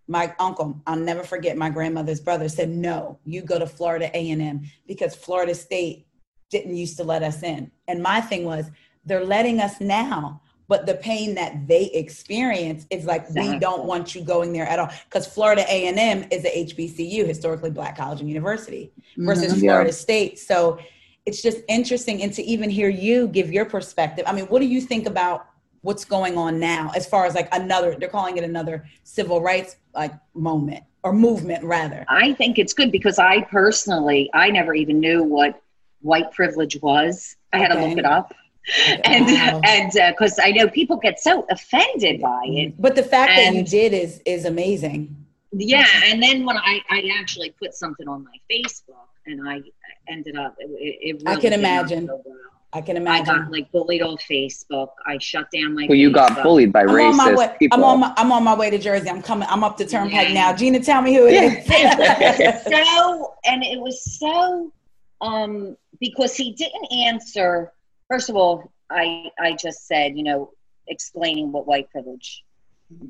my 0.07 0.33
uncle 0.39 0.79
i'll 0.87 0.95
never 0.95 1.23
forget 1.23 1.57
my 1.57 1.69
grandmother's 1.69 2.19
brother 2.19 2.47
said 2.47 2.69
no 2.69 3.17
you 3.25 3.41
go 3.41 3.57
to 3.59 3.65
florida 3.67 4.09
a&m 4.13 4.61
because 4.87 5.15
florida 5.15 5.53
state 5.55 6.07
didn't 6.49 6.75
used 6.75 6.97
to 6.97 7.03
let 7.03 7.23
us 7.23 7.43
in 7.43 7.71
and 7.87 8.01
my 8.01 8.21
thing 8.21 8.43
was 8.45 8.69
they're 9.05 9.25
letting 9.25 9.59
us 9.59 9.81
now 9.81 10.41
but 10.67 10.87
the 10.87 10.95
pain 10.95 11.35
that 11.35 11.67
they 11.67 11.85
experience 11.91 12.87
is 12.89 13.05
like 13.05 13.27
we 13.35 13.57
don't 13.59 13.85
want 13.85 14.15
you 14.15 14.21
going 14.21 14.53
there 14.53 14.67
at 14.67 14.77
all 14.79 14.89
because 15.05 15.25
florida 15.27 15.63
a&m 15.67 16.25
is 16.31 16.45
a 16.45 16.65
hbcu 16.65 17.25
historically 17.25 17.71
black 17.71 17.97
college 17.97 18.19
and 18.19 18.29
university 18.29 18.91
versus 19.17 19.53
Mhm. 19.53 19.63
Yeah. 19.63 19.71
florida 19.71 19.91
state 19.91 20.37
so 20.39 20.77
it's 21.25 21.41
just 21.41 21.59
interesting 21.67 22.21
and 22.21 22.31
to 22.33 22.43
even 22.43 22.69
hear 22.69 22.89
you 22.89 23.27
give 23.27 23.51
your 23.51 23.65
perspective 23.65 24.23
i 24.27 24.33
mean 24.33 24.45
what 24.45 24.59
do 24.59 24.67
you 24.67 24.81
think 24.81 25.07
about 25.07 25.47
what's 25.85 26.03
going 26.03 26.35
on 26.37 26.59
now 26.59 26.91
as 26.95 27.05
far 27.07 27.25
as 27.27 27.33
like 27.35 27.47
another 27.53 27.95
they're 27.99 28.09
calling 28.09 28.37
it 28.37 28.43
another 28.43 28.77
civil 29.03 29.39
rights 29.41 29.77
like 29.93 30.13
moment 30.33 30.83
or 31.03 31.13
movement 31.13 31.63
rather? 31.63 32.03
I 32.09 32.33
think 32.33 32.57
it's 32.57 32.73
good 32.73 32.91
because 32.91 33.17
I 33.19 33.41
personally, 33.43 34.29
I 34.33 34.49
never 34.49 34.73
even 34.73 34.99
knew 34.99 35.21
what 35.23 35.61
white 36.01 36.31
privilege 36.31 36.75
was. 36.81 37.35
I 37.53 37.57
had 37.59 37.69
to 37.69 37.79
look 37.85 37.97
it 37.97 38.05
up. 38.05 38.33
And 39.03 39.27
Wow. 39.27 39.61
and 39.63 39.95
uh, 39.95 40.09
because 40.11 40.39
I 40.39 40.49
know 40.57 40.67
people 40.67 40.97
get 40.97 41.19
so 41.19 41.45
offended 41.51 42.19
by 42.19 42.41
it, 42.45 42.81
But 42.81 42.95
the 42.95 43.03
fact 43.03 43.31
that 43.35 43.53
you 43.53 43.63
did 43.63 43.93
is 43.93 44.21
is 44.25 44.45
amazing. 44.45 45.15
yeah. 45.51 45.85
And 46.05 46.17
then 46.25 46.45
when 46.47 46.57
I 46.57 46.81
I 46.89 46.99
actually 47.19 47.51
put 47.61 47.75
something 47.75 48.07
on 48.07 48.23
my 48.29 48.37
Facebook, 48.51 49.09
and 49.27 49.47
I 49.47 49.61
ended 50.09 50.35
up 50.35 50.55
it, 50.57 50.97
it 51.07 51.13
really 51.23 51.37
I 51.37 51.39
can 51.39 51.53
imagine. 51.53 52.09
Go 52.83 52.93
well. 52.93 53.17
I 53.17 53.23
can 53.23 53.27
imagine. 53.27 53.35
I 53.35 53.39
got 53.39 53.51
like 53.51 53.71
bullied 53.71 54.01
on 54.01 54.17
Facebook. 54.17 54.89
I 55.05 55.17
shut 55.19 55.51
down 55.51 55.75
my. 55.75 55.85
Well, 55.87 55.97
you 55.97 56.11
got 56.11 56.41
bullied 56.43 56.71
by 56.73 56.81
I'm 56.81 56.89
on 56.89 57.17
my 57.17 57.33
way. 57.33 57.47
racist 57.47 57.59
people. 57.59 57.77
I'm 57.77 57.83
on 57.83 57.99
my 57.99 58.13
I'm 58.17 58.31
on 58.31 58.43
my 58.43 58.55
way 58.55 58.69
to 58.69 58.77
Jersey. 58.77 59.09
I'm 59.09 59.21
coming. 59.21 59.47
I'm 59.51 59.63
up 59.63 59.77
the 59.77 59.85
turnpike 59.85 60.29
Yeah. 60.29 60.33
now. 60.33 60.53
Gina, 60.55 60.79
tell 60.79 61.01
me 61.01 61.13
who 61.15 61.27
it 61.27 61.33
is. 61.33 61.65
so 62.63 63.33
and 63.45 63.63
it 63.63 63.79
was 63.79 64.03
so 64.19 64.71
um 65.21 65.77
because 65.99 66.35
he 66.35 66.51
didn't 66.53 66.91
answer 66.91 67.71
first 68.09 68.29
of 68.29 68.35
all 68.35 68.69
i 68.89 69.29
i 69.39 69.53
just 69.53 69.87
said 69.87 70.17
you 70.17 70.23
know 70.23 70.51
explaining 70.87 71.51
what 71.53 71.65
white 71.65 71.89
privilege 71.89 72.43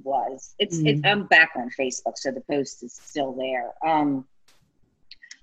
was 0.04 0.54
it's 0.60 0.78
Mhm. 0.78 0.88
it's 0.88 1.02
i'm 1.04 1.26
back 1.26 1.52
on 1.56 1.70
facebook 1.78 2.16
so 2.16 2.32
the 2.32 2.42
post 2.42 2.84
is 2.84 2.94
still 2.94 3.34
there 3.34 3.72
um 3.86 4.26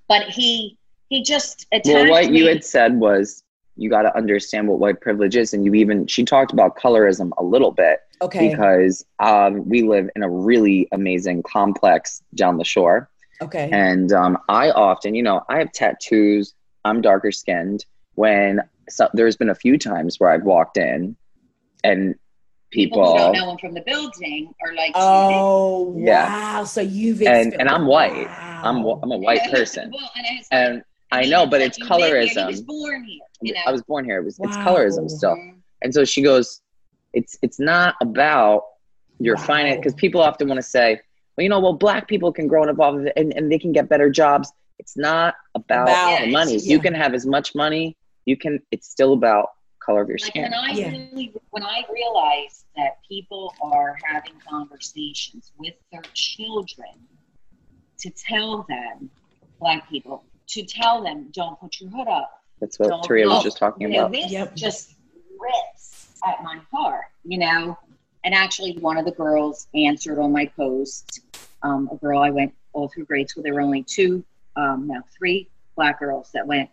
but 0.08 0.22
he 0.28 0.78
he 1.08 1.22
just 1.22 1.66
attacked 1.72 1.86
well, 1.88 2.08
what 2.10 2.30
me. 2.30 2.38
you 2.38 2.46
had 2.46 2.64
said 2.64 2.98
was 2.98 3.42
you 3.76 3.88
got 3.90 4.02
to 4.02 4.16
understand 4.16 4.68
what 4.68 4.78
white 4.78 5.00
privilege 5.00 5.36
is, 5.36 5.52
and 5.54 5.64
you 5.64 5.74
even 5.74 6.06
she 6.06 6.24
talked 6.24 6.52
about 6.52 6.76
colorism 6.76 7.30
a 7.38 7.42
little 7.42 7.72
bit 7.72 8.00
okay. 8.20 8.50
because 8.50 9.04
um, 9.18 9.68
we 9.68 9.82
live 9.82 10.10
in 10.14 10.22
a 10.22 10.28
really 10.30 10.88
amazing 10.92 11.42
complex 11.42 12.22
down 12.34 12.58
the 12.58 12.64
shore, 12.64 13.08
Okay. 13.40 13.70
and 13.72 14.12
um, 14.12 14.38
I 14.48 14.70
often, 14.70 15.14
you 15.14 15.22
know, 15.22 15.42
I 15.48 15.58
have 15.58 15.72
tattoos. 15.72 16.54
I'm 16.84 17.00
darker 17.00 17.32
skinned. 17.32 17.84
When 18.14 18.60
so, 18.88 19.08
there's 19.14 19.36
been 19.36 19.48
a 19.50 19.54
few 19.54 19.78
times 19.78 20.18
where 20.18 20.30
I've 20.30 20.42
walked 20.44 20.76
in, 20.76 21.16
and 21.82 22.14
people 22.72 23.12
who 23.12 23.18
don't 23.18 23.32
people 23.32 23.46
know 23.46 23.52
him 23.52 23.58
from 23.58 23.74
the 23.74 23.82
building 23.82 24.52
are 24.66 24.74
like 24.74 24.92
Oh 24.94 25.94
Yeah. 25.96 26.56
wow! 26.58 26.64
So 26.64 26.80
you've 26.80 27.22
And- 27.22 27.54
and 27.54 27.68
I'm 27.68 27.86
white. 27.86 28.26
Wow. 28.26 28.60
I'm 28.64 28.76
I'm 29.02 29.12
a 29.12 29.16
white 29.16 29.42
person, 29.50 29.90
well, 29.94 30.10
and 30.16 30.26
it's 30.38 30.48
and 30.50 30.82
I 31.12 31.22
know, 31.26 31.46
but 31.46 31.60
it's 31.60 31.78
you 31.78 31.86
live 31.86 32.00
here, 32.00 32.16
colorism. 32.24 32.46
was 32.46 32.62
born 32.62 33.04
here, 33.04 33.20
you 33.42 33.52
know. 33.54 33.60
I 33.66 33.72
was 33.72 33.82
born 33.82 34.04
here. 34.04 34.18
It 34.20 34.24
was 34.24 34.38
it's 34.40 34.56
colorism 34.56 35.08
still. 35.10 35.36
And 35.82 35.92
so 35.92 36.04
she 36.04 36.22
goes, 36.22 36.60
it's 37.12 37.36
it's 37.42 37.60
not 37.60 37.94
about 38.00 38.62
your 39.18 39.36
Wow. 39.36 39.42
finance 39.42 39.76
because 39.78 39.94
people 39.94 40.20
often 40.20 40.48
want 40.48 40.58
to 40.58 40.62
say, 40.62 40.98
well, 41.36 41.42
you 41.42 41.48
know, 41.48 41.60
well, 41.60 41.74
black 41.74 42.08
people 42.08 42.32
can 42.32 42.46
grow 42.48 42.62
and 42.62 42.70
evolve 42.70 43.06
and, 43.16 43.32
and 43.34 43.52
they 43.52 43.58
can 43.58 43.72
get 43.72 43.88
better 43.88 44.10
jobs. 44.10 44.50
It's 44.78 44.96
not 44.96 45.34
about, 45.54 45.82
About- 45.88 46.20
the 46.22 46.32
money. 46.32 46.56
Yeah. 46.56 46.72
You 46.74 46.80
can 46.80 46.94
have 46.94 47.14
as 47.14 47.26
much 47.26 47.54
money. 47.54 47.96
You 48.24 48.36
can. 48.36 48.60
It's 48.70 48.88
still 48.90 49.12
about 49.12 49.48
color 49.84 50.02
of 50.02 50.08
your 50.08 50.18
Like 50.18 50.30
skin. 50.30 50.42
when 50.44 50.54
I 50.54 50.70
Yeah. 50.72 50.90
really, 50.90 51.32
when 51.50 51.62
I 51.64 51.82
realized 51.92 52.64
that 52.76 52.98
people 53.08 53.52
are 53.62 53.96
having 54.04 54.34
conversations 54.48 55.52
with 55.58 55.74
their 55.90 56.02
children 56.14 56.88
to 57.98 58.10
tell 58.10 58.64
them, 58.68 59.10
black 59.60 59.88
people, 59.90 60.24
to 60.52 60.64
tell 60.64 61.02
them, 61.02 61.28
don't 61.32 61.58
put 61.60 61.80
your 61.80 61.90
hood 61.90 62.08
up. 62.08 62.30
That's 62.60 62.78
what 62.78 62.88
Don't 62.88 63.02
Taria 63.04 63.26
was 63.28 63.42
just 63.42 63.56
talking 63.58 63.82
You 63.82 63.88
know, 63.94 63.98
about. 64.06 64.12
this 64.12 64.30
Yep. 64.30 64.54
just 64.54 64.94
rips 65.38 66.18
at 66.26 66.42
my 66.42 66.60
heart, 66.72 67.06
you 67.24 67.38
know. 67.38 67.76
And 68.24 68.34
actually, 68.34 68.76
one 68.78 68.96
of 68.96 69.04
the 69.04 69.10
girls 69.12 69.66
answered 69.74 70.18
on 70.20 70.32
my 70.32 70.46
post. 70.46 71.20
Um, 71.64 71.88
a 71.92 71.96
girl 71.96 72.20
I 72.20 72.30
went 72.30 72.54
all 72.72 72.88
through 72.88 73.06
grade 73.06 73.28
school. 73.28 73.42
There 73.42 73.54
were 73.54 73.60
only 73.60 73.82
two, 73.82 74.24
um, 74.56 74.86
no, 74.88 75.00
three 75.16 75.48
black 75.76 75.98
girls 76.00 76.30
that 76.34 76.46
went, 76.46 76.68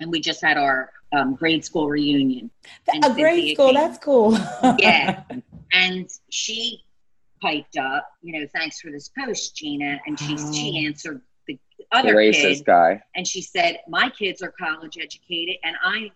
and 0.00 0.10
we 0.10 0.20
just 0.20 0.42
had 0.42 0.56
our 0.58 0.90
um, 1.12 1.34
grade 1.34 1.64
school 1.64 1.88
reunion. 1.88 2.50
and 2.92 3.04
a 3.04 3.10
grade 3.14 3.36
Cynthia 3.36 3.54
school. 3.54 3.66
came. 3.66 3.74
That's 3.74 3.98
cool. 3.98 4.38
Yeah. 4.78 5.22
And 5.72 6.08
she 6.30 6.84
piped 7.42 7.76
up, 7.76 8.08
you 8.22 8.38
know, 8.40 8.46
thanks 8.54 8.80
for 8.80 8.90
this 8.90 9.10
post, 9.18 9.54
Gina. 9.56 10.00
And 10.06 10.18
she 10.18 10.34
Wow. 10.36 10.52
she 10.52 10.86
answered 10.86 11.16
the 11.16 11.20
The 11.20 11.35
other 11.92 12.14
racist 12.14 12.58
kid, 12.58 12.64
guy. 12.64 13.02
and 13.14 13.26
she 13.26 13.42
said, 13.42 13.78
"My 13.88 14.10
kids 14.10 14.42
are 14.42 14.52
college 14.58 14.96
educated, 15.00 15.56
and 15.64 15.76
I, 15.84 16.10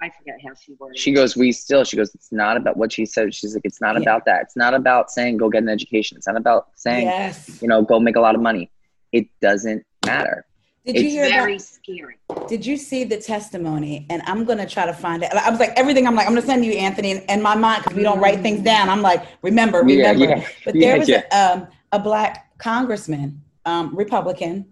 I 0.00 0.10
forget 0.10 0.36
how 0.44 0.54
she 0.54 0.74
worded. 0.78 0.98
She 0.98 1.12
goes, 1.12 1.36
we 1.36 1.52
still. 1.52 1.84
She 1.84 1.96
goes, 1.96 2.12
it's 2.14 2.32
not 2.32 2.56
about 2.56 2.76
what 2.76 2.92
she 2.92 3.06
said. 3.06 3.32
She's 3.34 3.54
like, 3.54 3.64
it's 3.64 3.80
not 3.80 3.94
Yeah. 3.94 4.02
about 4.02 4.24
that. 4.24 4.42
It's 4.42 4.56
not 4.56 4.74
about 4.74 5.10
saying 5.10 5.36
go 5.36 5.48
get 5.48 5.62
an 5.62 5.68
education. 5.68 6.16
It's 6.16 6.26
not 6.26 6.36
about 6.36 6.68
saying 6.74 7.06
yes. 7.06 7.60
you 7.62 7.68
know 7.68 7.82
go 7.82 8.00
make 8.00 8.16
a 8.16 8.20
lot 8.20 8.34
of 8.34 8.40
money. 8.40 8.70
It 9.12 9.28
doesn't 9.40 9.84
matter. 10.04 10.44
Did 10.84 10.96
you 10.96 11.10
hear 11.10 11.28
very 11.28 11.52
about? 11.52 11.62
scary. 11.62 12.16
Did 12.48 12.66
you 12.66 12.76
see 12.76 13.04
the 13.04 13.16
testimony? 13.16 14.04
And 14.10 14.20
I'm 14.26 14.44
gonna 14.44 14.66
try 14.68 14.84
to 14.86 14.92
find 14.92 15.22
it. 15.22 15.32
I 15.32 15.48
was 15.48 15.60
like 15.60 15.70
everything. 15.76 16.08
I'm 16.08 16.16
like 16.16 16.26
I'm 16.26 16.34
gonna 16.34 16.44
send 16.44 16.64
you 16.64 16.72
Anthony 16.72 17.12
in, 17.12 17.18
in 17.28 17.40
my 17.40 17.54
mind 17.54 17.84
because 17.84 17.96
we 17.96 18.02
don't 18.02 18.18
write 18.18 18.40
things 18.40 18.62
down. 18.62 18.88
I'm 18.88 19.02
like 19.02 19.24
remember, 19.42 19.78
remember. 19.82 20.24
yeah, 20.24 20.44
But 20.64 20.74
yeah, 20.74 20.80
there 20.88 20.98
was 20.98 21.08
yeah. 21.08 21.22
a, 21.30 21.52
um, 21.58 21.68
a 21.92 22.00
black 22.00 22.58
congressman, 22.58 23.40
um, 23.64 23.94
Republican, 23.94 24.71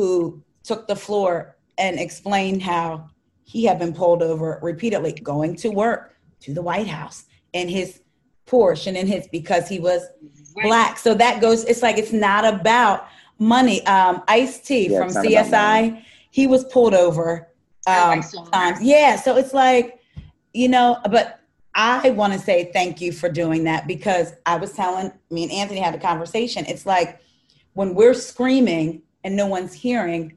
who 0.00 0.42
took 0.64 0.88
the 0.88 0.96
floor 0.96 1.56
and 1.76 2.00
explained 2.00 2.62
how 2.62 3.06
he 3.44 3.64
had 3.64 3.78
been 3.78 3.92
pulled 3.92 4.22
over 4.22 4.58
repeatedly 4.62 5.12
going 5.12 5.54
to 5.56 5.68
work 5.68 6.16
to 6.40 6.54
the 6.54 6.62
White 6.62 6.86
House 6.86 7.26
in 7.52 7.68
his 7.68 8.00
Porsche 8.46 8.86
and 8.86 8.96
in 8.96 9.06
his 9.06 9.28
because 9.28 9.68
he 9.68 9.78
was 9.78 10.02
Right. 10.56 10.64
black. 10.64 10.98
So 10.98 11.12
that 11.14 11.40
goes. 11.42 11.64
It's 11.66 11.82
like 11.82 11.98
it's 11.98 12.12
not 12.12 12.44
about 12.46 13.06
money. 13.38 13.86
Um, 13.86 14.22
Ice 14.26 14.58
T 14.60 14.88
Yeah, 14.88 14.98
from 14.98 15.08
it's 15.08 15.16
not 15.16 15.26
about 15.26 15.46
CSI, 15.46 16.02
he 16.30 16.46
was 16.46 16.64
pulled 16.64 16.94
over. 16.94 17.48
Oh, 17.86 18.10
Um, 18.12 18.22
saw 18.22 18.44
that. 18.44 18.82
Yeah. 18.82 19.16
So 19.16 19.36
it's 19.36 19.52
like, 19.52 20.00
you 20.54 20.68
know, 20.68 20.98
but 21.10 21.40
I 21.74 22.10
want 22.10 22.32
to 22.32 22.38
say 22.38 22.70
thank 22.72 23.00
you 23.02 23.12
for 23.12 23.28
doing 23.28 23.64
that 23.64 23.86
because 23.86 24.32
I 24.46 24.56
was 24.56 24.72
telling 24.72 25.12
me 25.30 25.44
and 25.44 25.52
Anthony 25.52 25.80
had 25.80 25.94
a 25.94 25.98
conversation. 25.98 26.64
It's 26.66 26.86
like 26.86 27.20
when 27.74 27.94
we're 27.94 28.14
screaming 28.14 29.02
and 29.24 29.36
no 29.36 29.46
one's 29.46 29.72
hearing, 29.72 30.36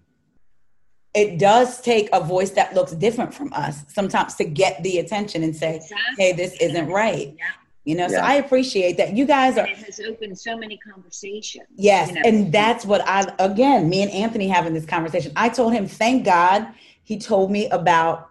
it 1.13 1.37
does 1.37 1.81
take 1.81 2.09
a 2.11 2.19
voice 2.19 2.51
that 2.51 2.73
looks 2.73 2.91
different 2.93 3.33
from 3.33 3.53
us 3.53 3.83
sometimes 3.87 4.35
to 4.35 4.45
get 4.45 4.81
the 4.83 4.99
attention 4.99 5.43
and 5.43 5.55
say, 5.55 5.75
Exactly. 5.75 6.15
hey, 6.17 6.33
this 6.33 6.53
isn't 6.59 6.87
right. 6.87 7.35
Yeah. 7.37 7.45
You 7.85 7.95
know, 7.95 8.07
so 8.07 8.15
I 8.15 8.35
appreciate 8.35 8.95
that. 8.95 9.13
You 9.13 9.25
guys 9.25 9.57
are 9.57 9.65
And 9.65 9.71
it 9.71 9.85
has 9.85 9.99
opened 9.99 10.39
so 10.39 10.57
many 10.57 10.77
conversations. 10.77 11.67
Yes, 11.75 12.09
you 12.09 12.15
know. 12.15 12.21
and 12.23 12.51
that's 12.51 12.85
what 12.85 13.01
I 13.05 13.33
again, 13.39 13.89
me 13.89 14.03
and 14.03 14.11
Anthony 14.11 14.47
having 14.47 14.73
this 14.73 14.85
conversation. 14.85 15.33
I 15.35 15.49
told 15.49 15.73
him, 15.73 15.85
thank 15.85 16.23
God 16.23 16.67
he 17.03 17.19
told 17.19 17.51
me 17.51 17.67
about 17.69 18.29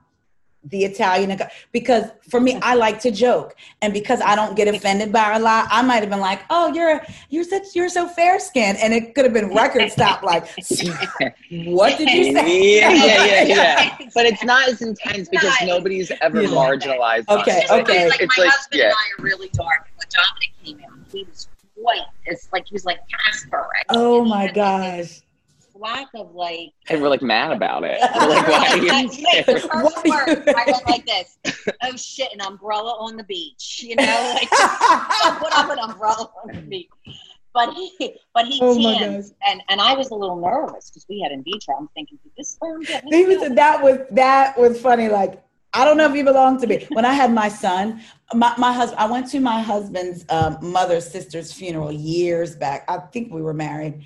the 0.65 0.85
Italian 0.85 1.37
because 1.73 2.05
for 2.29 2.41
me, 2.41 2.57
I 2.63 2.75
like 2.75 3.01
to 3.01 3.11
joke, 3.11 3.57
and 3.81 3.93
because 3.93 4.21
I 4.21 4.37
don't 4.37 4.55
get 4.57 4.69
offended 4.69 5.13
by 5.13 5.33
a 5.35 5.39
lot, 5.41 5.67
I 5.71 5.83
might 5.83 6.01
have 6.01 6.11
been 6.11 6.21
like, 6.21 6.43
"Oh, 6.51 6.73
you're 6.73 7.01
you're 7.31 7.45
such 7.45 7.75
you're 7.75 7.89
so 7.89 8.07
fair 8.09 8.39
skinned," 8.39 8.79
and 8.79 8.95
it 8.95 9.15
could 9.15 9.25
have 9.25 9.35
been 9.35 9.53
record 9.55 9.91
stop. 9.91 10.23
Like, 10.23 10.47
what 11.51 11.99
did 11.99 12.11
you 12.11 12.33
say? 12.33 12.79
yeah, 12.81 12.91
yeah, 12.93 13.25
yeah, 13.25 13.43
yeah. 13.43 13.99
But 14.15 14.27
it's 14.27 14.45
not 14.45 14.69
as 14.69 14.83
intense 14.83 15.29
because 15.29 15.55
Not. 15.61 15.67
nobody's 15.67 16.13
ever 16.21 16.43
Yeah. 16.43 16.49
marginalized. 16.51 17.25
us. 17.29 17.41
Okay, 17.41 17.61
It's 17.63 17.71
okay. 17.73 18.09
Like 18.09 18.21
It's 18.21 18.39
my 18.39 18.45
like, 18.45 18.53
husband 18.53 18.79
yeah. 18.81 18.85
and 18.87 18.95
I 18.95 19.21
are 19.21 19.25
really 19.25 19.49
dark. 19.55 19.89
When 19.97 20.07
Dominic 20.11 20.53
came 20.63 20.91
out, 20.91 20.99
he 21.11 21.25
was 21.25 21.49
white. 21.75 22.01
It's 22.27 22.49
like 22.53 22.67
he 22.67 22.75
was 22.75 22.85
like 22.85 23.01
Casper. 23.09 23.67
Right? 23.73 23.85
Oh 23.89 24.21
And 24.21 24.29
my 24.29 24.43
had, 24.43 24.47
like, 24.47 24.55
gosh! 24.55 25.21
Lack 25.83 26.09
of 26.15 26.33
like. 26.35 26.73
And 26.89 27.03
we're 27.03 27.09
like 27.09 27.23
mad 27.23 27.51
about 27.53 27.83
it. 27.85 27.99
We're 28.15 28.29
like, 28.29 28.49
why 28.49 28.69
are 28.69 28.77
you 28.79 28.89
Like, 28.89 29.45
first 29.47 29.67
What 29.67 29.97
are 29.99 30.07
you- 30.07 30.37
word, 30.37 30.49
I 30.57 30.65
went 30.71 30.89
like 30.89 31.07
this. 31.07 31.39
Oh 31.85 31.97
shit! 31.97 32.33
An 32.33 32.41
umbrella 32.41 32.93
on 33.01 33.17
the 33.17 33.25
beach. 33.25 33.81
You 33.85 33.97
know, 33.97 34.05
like 34.37 34.49
I 34.53 35.37
put 35.41 35.53
up 35.53 35.71
an 35.71 35.79
umbrella 35.79 36.31
on 36.45 36.55
the 36.55 36.61
beach. 36.63 36.89
But 37.55 37.75
he, 37.75 38.17
but 38.35 38.47
he 38.47 38.59
Oh 38.63 38.79
my 38.81 38.99
tans, 38.99 39.35
and 39.47 39.61
and 39.69 39.81
I 39.81 39.95
was 39.95 40.11
a 40.11 40.15
little 40.15 40.41
nervous 40.41 40.91
because 40.91 41.05
we 41.09 41.21
had 41.21 41.33
in 41.33 41.43
vitro. 41.43 41.77
I'm 41.77 41.89
thinking, 41.95 42.19
did 42.23 42.33
this 42.37 42.51
sperm 42.51 42.83
get 42.83 43.05
me? 43.05 43.17
He 43.17 43.25
was, 43.37 43.49
that 43.55 43.83
was 43.83 43.99
that 44.13 44.57
was 44.59 44.81
funny. 44.81 45.09
Like 45.09 45.43
I 45.75 45.85
don't 45.85 45.97
know 45.97 46.09
if 46.09 46.15
you 46.17 46.25
belong 46.25 46.61
to 46.61 46.67
me. 46.67 46.87
When 46.91 47.05
I 47.05 47.13
had 47.13 47.33
my 47.33 47.49
son, 47.49 48.01
my, 48.35 48.55
my 48.59 48.73
husband, 48.73 49.01
I 49.01 49.11
went 49.11 49.29
to 49.31 49.41
my 49.41 49.61
husband's 49.61 50.25
um, 50.31 50.59
mother's 50.63 51.07
sister's 51.11 51.53
funeral 51.53 51.91
years 51.93 52.55
back. 52.57 52.85
I 52.89 52.99
think 53.13 53.33
we 53.33 53.43
were 53.43 53.55
married, 53.55 54.03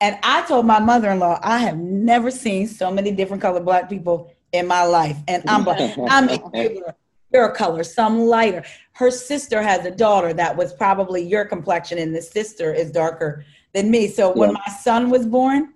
and 0.00 0.18
I 0.22 0.42
told 0.46 0.66
my 0.66 0.80
mother-in-law, 0.80 1.40
I 1.42 1.58
have 1.58 1.78
never 1.78 2.30
seen 2.30 2.66
so 2.66 2.90
many 2.90 3.12
different 3.12 3.42
colored 3.42 3.64
black 3.64 3.88
people 3.88 4.32
in 4.52 4.66
my 4.66 4.84
life, 4.84 5.16
and 5.28 5.42
I'm 5.48 5.64
black. 5.64 5.96
I 5.98 6.20
mean, 6.20 6.42
you're- 6.54 6.92
your 7.32 7.52
color, 7.52 7.84
some 7.84 8.22
lighter. 8.22 8.64
Her 8.94 9.10
sister 9.10 9.62
has 9.62 9.86
a 9.86 9.90
daughter 9.92 10.32
that 10.32 10.56
was 10.56 10.72
probably 10.72 11.22
your 11.22 11.44
complexion, 11.44 11.98
and 11.98 12.12
the 12.14 12.22
sister 12.22 12.72
is 12.72 12.90
darker 12.90 13.44
than 13.72 13.88
me. 13.88 14.08
So 14.08 14.32
when 14.32 14.50
Yeah. 14.50 14.56
my 14.66 14.72
son 14.72 15.10
was 15.10 15.26
born, 15.26 15.74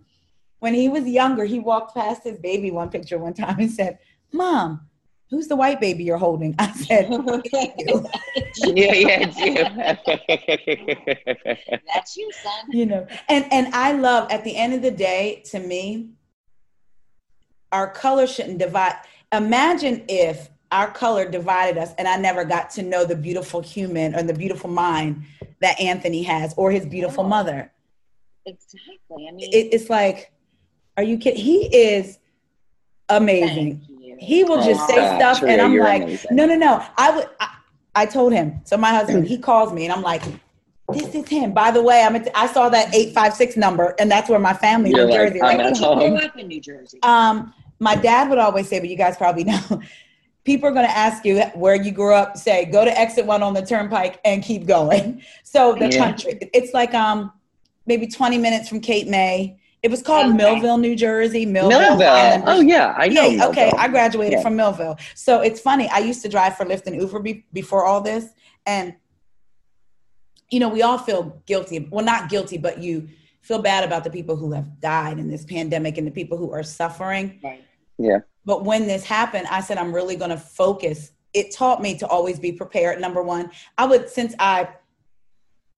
when 0.59 0.75
he 0.75 0.89
was 0.89 1.07
younger, 1.07 1.45
he 1.45 1.61
walked 1.61 1.95
past 1.95 2.25
his 2.25 2.39
baby 2.39 2.73
one 2.73 2.89
picture 2.89 3.19
one 3.19 3.35
time 3.35 3.61
and 3.61 3.71
said, 3.71 3.99
Mom, 4.33 4.81
who's 5.31 5.49
the 5.49 5.57
white 5.57 5.81
baby 5.81 6.05
you're 6.05 6.17
holding? 6.19 6.55
I 6.59 6.71
said, 6.73 7.11
you. 7.11 8.07
yeah, 8.75 8.93
yeah. 8.95 9.97
That's 11.93 12.17
you, 12.17 12.31
son. 12.33 12.53
you 12.71 12.87
know, 12.87 13.07
and 13.29 13.47
and 13.53 13.75
I 13.75 13.93
love 13.93 14.31
at 14.31 14.45
the 14.45 14.57
end 14.57 14.75
of 14.75 14.83
the 14.83 14.91
day, 14.91 15.43
to 15.47 15.59
me, 15.61 16.11
our 17.73 17.91
color 17.91 18.27
shouldn't 18.27 18.59
divide. 18.59 18.97
Imagine 19.33 20.05
if 20.09 20.49
our 20.71 20.91
color 20.91 21.29
divided 21.29 21.79
us 21.81 21.93
and 21.99 22.07
I 22.09 22.17
never 22.17 22.45
got 22.45 22.71
to 22.71 22.83
know 22.83 23.05
the 23.05 23.17
beautiful 23.17 23.61
human 23.61 24.15
or 24.15 24.23
the 24.23 24.35
beautiful 24.35 24.71
mind 24.71 25.23
that 25.61 25.81
Anthony 25.81 26.23
has 26.25 26.55
or 26.57 26.71
his 26.71 26.85
beautiful 26.87 27.25
Oh. 27.25 27.29
mother. 27.29 27.73
Exactly. 28.47 29.29
I 29.29 29.33
mean, 29.33 29.51
It, 29.53 29.73
it's 29.73 29.89
like, 29.89 30.33
are 30.97 31.03
you 31.03 31.17
kidding? 31.19 31.41
He 31.43 31.67
is 31.75 32.19
amazing. 33.09 33.87
Thank 34.19 34.23
you. 34.23 34.27
He 34.36 34.45
will 34.45 34.62
just 34.62 34.86
say 34.86 34.95
Stop, 34.97 35.36
stuff, 35.36 35.49
and 35.49 35.61
I'm 35.61 35.73
you're 35.73 35.85
like, 35.85 36.03
amazing. 36.03 36.36
no, 36.36 36.47
no, 36.47 36.57
no. 36.57 36.85
I 36.97 37.16
would. 37.16 37.28
I, 37.41 37.49
I 37.97 38.07
told 38.07 38.32
him. 38.32 38.61
So 38.65 38.77
my 38.77 38.91
husband, 38.91 39.27
he 39.27 39.39
calls 39.39 39.73
me, 39.73 39.85
and 39.85 39.93
I'm 39.93 40.03
like, 40.03 40.23
this 40.93 41.15
is 41.15 41.28
him. 41.28 41.53
By 41.53 41.70
the 41.70 41.82
way, 41.82 42.03
I'm. 42.03 42.16
At, 42.16 42.28
I 42.35 42.47
saw 42.47 42.69
that 42.70 42.95
eight 42.95 43.15
five 43.15 43.35
six 43.35 43.57
number, 43.57 43.95
and 43.99 44.11
that's 44.11 44.28
where 44.28 44.39
my 44.39 44.55
family 44.55 44.91
You're 44.91 45.03
in 45.03 45.11
like, 45.11 45.19
Jersey. 45.19 45.43
I'm 45.43 45.59
right? 45.59 45.66
at 45.66 45.78
home. 45.78 45.99
grow 45.99 46.16
up 46.16 46.36
in 46.36 46.49
New 46.49 46.61
Jersey? 46.61 46.99
Um, 47.03 47.53
my 47.81 47.95
dad 47.97 48.28
would 48.31 48.39
always 48.39 48.69
say, 48.69 48.81
but 48.81 48.89
you 48.89 48.97
guys 48.97 49.16
probably 49.16 49.45
know. 49.45 49.61
People 50.45 50.69
are 50.69 50.73
going 50.73 50.86
to 50.86 50.95
ask 50.95 51.24
you 51.24 51.41
where 51.55 51.74
you 51.74 51.91
grew 51.91 52.12
up. 52.12 52.36
Say, 52.36 52.66
go 52.66 52.85
to 52.85 52.99
exit 53.01 53.24
one 53.24 53.43
on 53.43 53.55
the 53.55 53.65
turnpike 53.65 54.20
and 54.27 54.43
keep 54.43 54.66
going. 54.66 55.23
So 55.45 55.74
the 55.74 55.89
Yeah. 55.89 55.99
country, 55.99 56.39
it's 56.53 56.74
like 56.74 56.93
um, 56.95 57.32
maybe 57.86 58.07
20 58.09 58.36
minutes 58.39 58.69
from 58.69 58.81
Cape 58.81 59.07
May. 59.09 59.57
It 59.85 59.90
was 59.90 60.02
called 60.02 60.28
Okay. 60.28 60.36
Millville, 60.36 60.78
New 60.78 60.97
Jersey. 60.97 61.44
Millville. 61.44 61.78
Millville. 61.78 62.43
Oh 62.47 62.61
yeah, 62.62 62.94
I 62.97 63.09
know. 63.09 63.27
Yeah, 63.28 63.47
okay. 63.48 63.70
I 63.77 63.86
graduated 63.89 64.39
Yeah. 64.39 64.43
from 64.43 64.56
Millville. 64.56 64.97
So 65.15 65.43
it's 65.43 65.61
funny. 65.61 65.90
I 65.90 65.98
used 65.98 66.23
to 66.23 66.28
drive 66.31 66.56
for 66.56 66.65
Lyft 66.65 66.86
and 66.86 66.97
Uber 66.97 67.20
be- 67.20 67.44
before 67.52 67.85
all 67.85 68.01
this. 68.01 68.24
And, 68.65 68.94
you 70.51 70.59
know, 70.59 70.70
we 70.70 70.81
all 70.81 70.97
feel 70.97 71.43
guilty. 71.44 71.86
Well, 71.90 72.02
not 72.02 72.31
guilty, 72.31 72.56
but 72.56 72.78
you 72.78 73.09
feel 73.43 73.61
bad 73.61 73.85
about 73.85 74.05
the 74.05 74.11
people 74.11 74.36
who 74.36 74.52
have 74.52 74.81
died 74.81 75.19
in 75.19 75.28
this 75.28 75.44
pandemic 75.44 75.98
and 75.98 76.06
the 76.06 76.11
people 76.11 76.39
who 76.39 76.51
are 76.51 76.62
suffering. 76.62 77.39
right. 77.44 77.62
Yeah. 77.98 78.20
But 78.47 78.65
when 78.65 78.86
this 78.86 79.05
happened, 79.05 79.47
I 79.51 79.61
said, 79.61 79.77
I'm 79.77 79.94
really 79.94 80.16
going 80.16 80.31
to 80.31 80.39
focus. 80.39 81.12
It 81.35 81.55
taught 81.55 81.82
me 81.82 81.94
to 81.98 82.06
always 82.09 82.39
be 82.40 82.52
prepared. 82.52 83.01
Number 83.02 83.23
one, 83.23 83.51
I 83.77 83.85
would, 83.85 84.09
since 84.09 84.35
I 84.39 84.69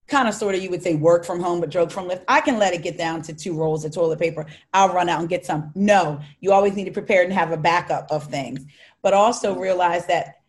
kind 0.07 0.27
of 0.27 0.33
sort 0.33 0.55
of, 0.55 0.61
you 0.61 0.69
would 0.69 0.81
say 0.81 0.95
work 0.95 1.25
from 1.25 1.39
home, 1.39 1.59
but 1.59 1.69
drove 1.69 1.91
from 1.91 2.07
Lyft 2.07 2.23
I 2.27 2.41
can 2.41 2.57
let 2.57 2.73
it 2.73 2.81
get 2.81 2.97
down 2.97 3.21
to 3.23 3.33
two 3.33 3.53
rolls 3.53 3.83
of 3.85 3.93
toilet 3.93 4.19
paper. 4.19 4.45
I'll 4.73 4.93
run 4.93 5.09
out 5.09 5.19
and 5.19 5.29
get 5.29 5.45
some. 5.45 5.71
No, 5.75 6.19
you 6.39 6.51
always 6.51 6.75
need 6.75 6.85
to 6.85 6.91
prepare 6.91 7.23
and 7.23 7.33
have 7.33 7.51
a 7.51 7.57
backup 7.57 8.07
of 8.09 8.25
things. 8.25 8.65
But 9.01 9.13
also 9.13 9.55
realize 9.55 10.05
that 10.07 10.41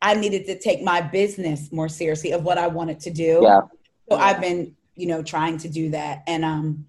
I 0.00 0.14
needed 0.14 0.46
to 0.46 0.58
take 0.58 0.82
my 0.82 1.00
business 1.00 1.72
more 1.72 1.88
seriously 1.88 2.32
of 2.32 2.44
what 2.44 2.58
I 2.58 2.68
wanted 2.68 3.00
to 3.00 3.10
do. 3.10 3.40
Yeah. 3.42 3.62
So 4.08 4.16
I've 4.16 4.40
been, 4.40 4.76
you 4.94 5.06
know, 5.06 5.22
trying 5.22 5.58
to 5.58 5.68
do 5.68 5.90
that. 5.90 6.22
And 6.26 6.44
um 6.44 6.86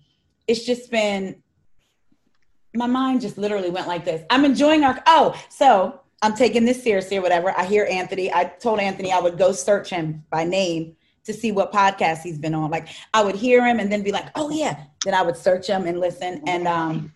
it's 0.47 0.65
just 0.65 0.91
been 0.91 1.41
my 2.73 2.87
mind 2.87 3.21
just 3.21 3.37
literally 3.37 3.69
went 3.69 3.87
like 3.87 4.05
this. 4.05 4.23
I'm 4.29 4.45
enjoying 4.45 4.83
our 4.83 5.01
oh, 5.07 5.35
so 5.49 6.01
I'm 6.21 6.35
taking 6.35 6.65
this 6.65 6.83
seriously 6.83 7.17
or 7.17 7.21
whatever. 7.21 7.57
I 7.57 7.65
hear 7.65 7.87
Anthony. 7.89 8.31
I 8.31 8.43
told 8.43 8.79
Anthony 8.79 9.11
I 9.11 9.19
would 9.19 9.37
go 9.37 9.51
search 9.51 9.89
him 9.89 10.23
by 10.29 10.43
name 10.43 10.95
to 11.29 11.33
see 11.33 11.51
what 11.51 11.71
podcast 11.71 12.21
he's 12.21 12.37
been 12.37 12.53
on. 12.53 12.69
Like 12.69 12.89
I 13.13 13.23
would 13.23 13.35
hear 13.35 13.65
him 13.65 13.79
and 13.79 13.91
then 13.91 14.03
be 14.03 14.11
like, 14.11 14.27
oh 14.35 14.49
yeah. 14.49 14.83
Then 15.05 15.13
I 15.13 15.21
would 15.21 15.37
search 15.37 15.67
him 15.67 15.87
and 15.87 15.99
listen. 15.99 16.41
And 16.45 16.67
um 16.67 17.13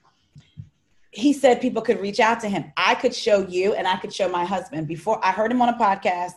he 1.11 1.31
said 1.31 1.61
people 1.61 1.81
could 1.81 2.01
reach 2.01 2.19
out 2.19 2.39
to 2.39 2.49
him. 2.49 2.71
I 2.75 2.95
could 2.95 3.13
show 3.13 3.45
you 3.47 3.75
and 3.75 3.87
I 3.87 3.97
could 3.97 4.13
show 4.13 4.27
my 4.29 4.45
husband. 4.45 4.87
Before 4.87 5.23
I 5.23 5.31
heard 5.31 5.51
him 5.51 5.61
on 5.61 5.69
a 5.69 5.77
podcast, 5.77 6.33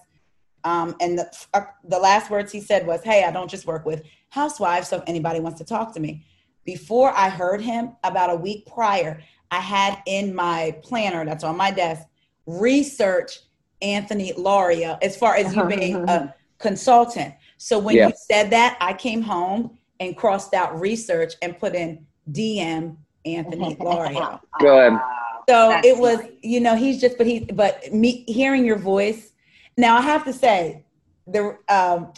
um, 0.64 0.96
and 1.00 1.18
the, 1.18 1.32
uh, 1.54 1.62
the 1.84 1.98
last 1.98 2.30
words 2.30 2.52
he 2.52 2.60
said 2.60 2.86
was, 2.86 3.02
Hey, 3.02 3.24
I 3.24 3.30
don't 3.30 3.48
just 3.48 3.66
work 3.66 3.86
with 3.86 4.02
housewives. 4.28 4.88
So 4.88 4.98
if 4.98 5.04
anybody 5.06 5.40
wants 5.40 5.58
to 5.58 5.64
talk 5.64 5.94
to 5.94 6.00
me. 6.00 6.26
Before 6.64 7.16
I 7.16 7.28
heard 7.28 7.60
him, 7.60 7.92
about 8.02 8.30
a 8.30 8.34
week 8.34 8.66
prior, 8.66 9.22
I 9.50 9.60
had 9.60 10.02
in 10.06 10.34
my 10.34 10.76
planner 10.82 11.24
that's 11.24 11.44
on 11.44 11.56
my 11.56 11.70
desk 11.70 12.02
research 12.46 13.38
Anthony 13.82 14.32
Lauria 14.32 14.98
as 15.02 15.16
far 15.16 15.36
as 15.36 15.54
you 15.54 15.64
being 15.64 15.96
a 16.08 16.34
consultant. 16.58 17.34
So 17.58 17.78
when 17.78 17.96
Yeah. 17.96 18.08
you 18.08 18.14
said 18.30 18.50
that, 18.50 18.76
I 18.80 18.92
came 18.92 19.22
home 19.22 19.78
and 20.00 20.16
crossed 20.16 20.54
out 20.54 20.78
research 20.78 21.34
and 21.42 21.58
put 21.58 21.74
in 21.74 22.06
DM 22.30 22.96
Anthony 23.24 23.74
Lauria. 23.80 24.40
Good. 24.58 24.92
Wow. 24.92 25.42
So 25.48 25.68
That's 25.70 25.86
it 25.86 25.96
was, 25.98 26.18
nice. 26.18 26.30
you 26.42 26.60
know, 26.60 26.74
he's 26.74 27.00
just, 27.00 27.18
but 27.18 27.26
he, 27.26 27.40
but 27.40 27.92
me 27.92 28.24
hearing 28.26 28.64
your 28.64 28.78
voice. 28.78 29.32
Now 29.76 29.96
I 29.96 30.00
have 30.00 30.24
to 30.24 30.32
say, 30.32 30.84
the 31.26 31.56
um, 31.68 32.12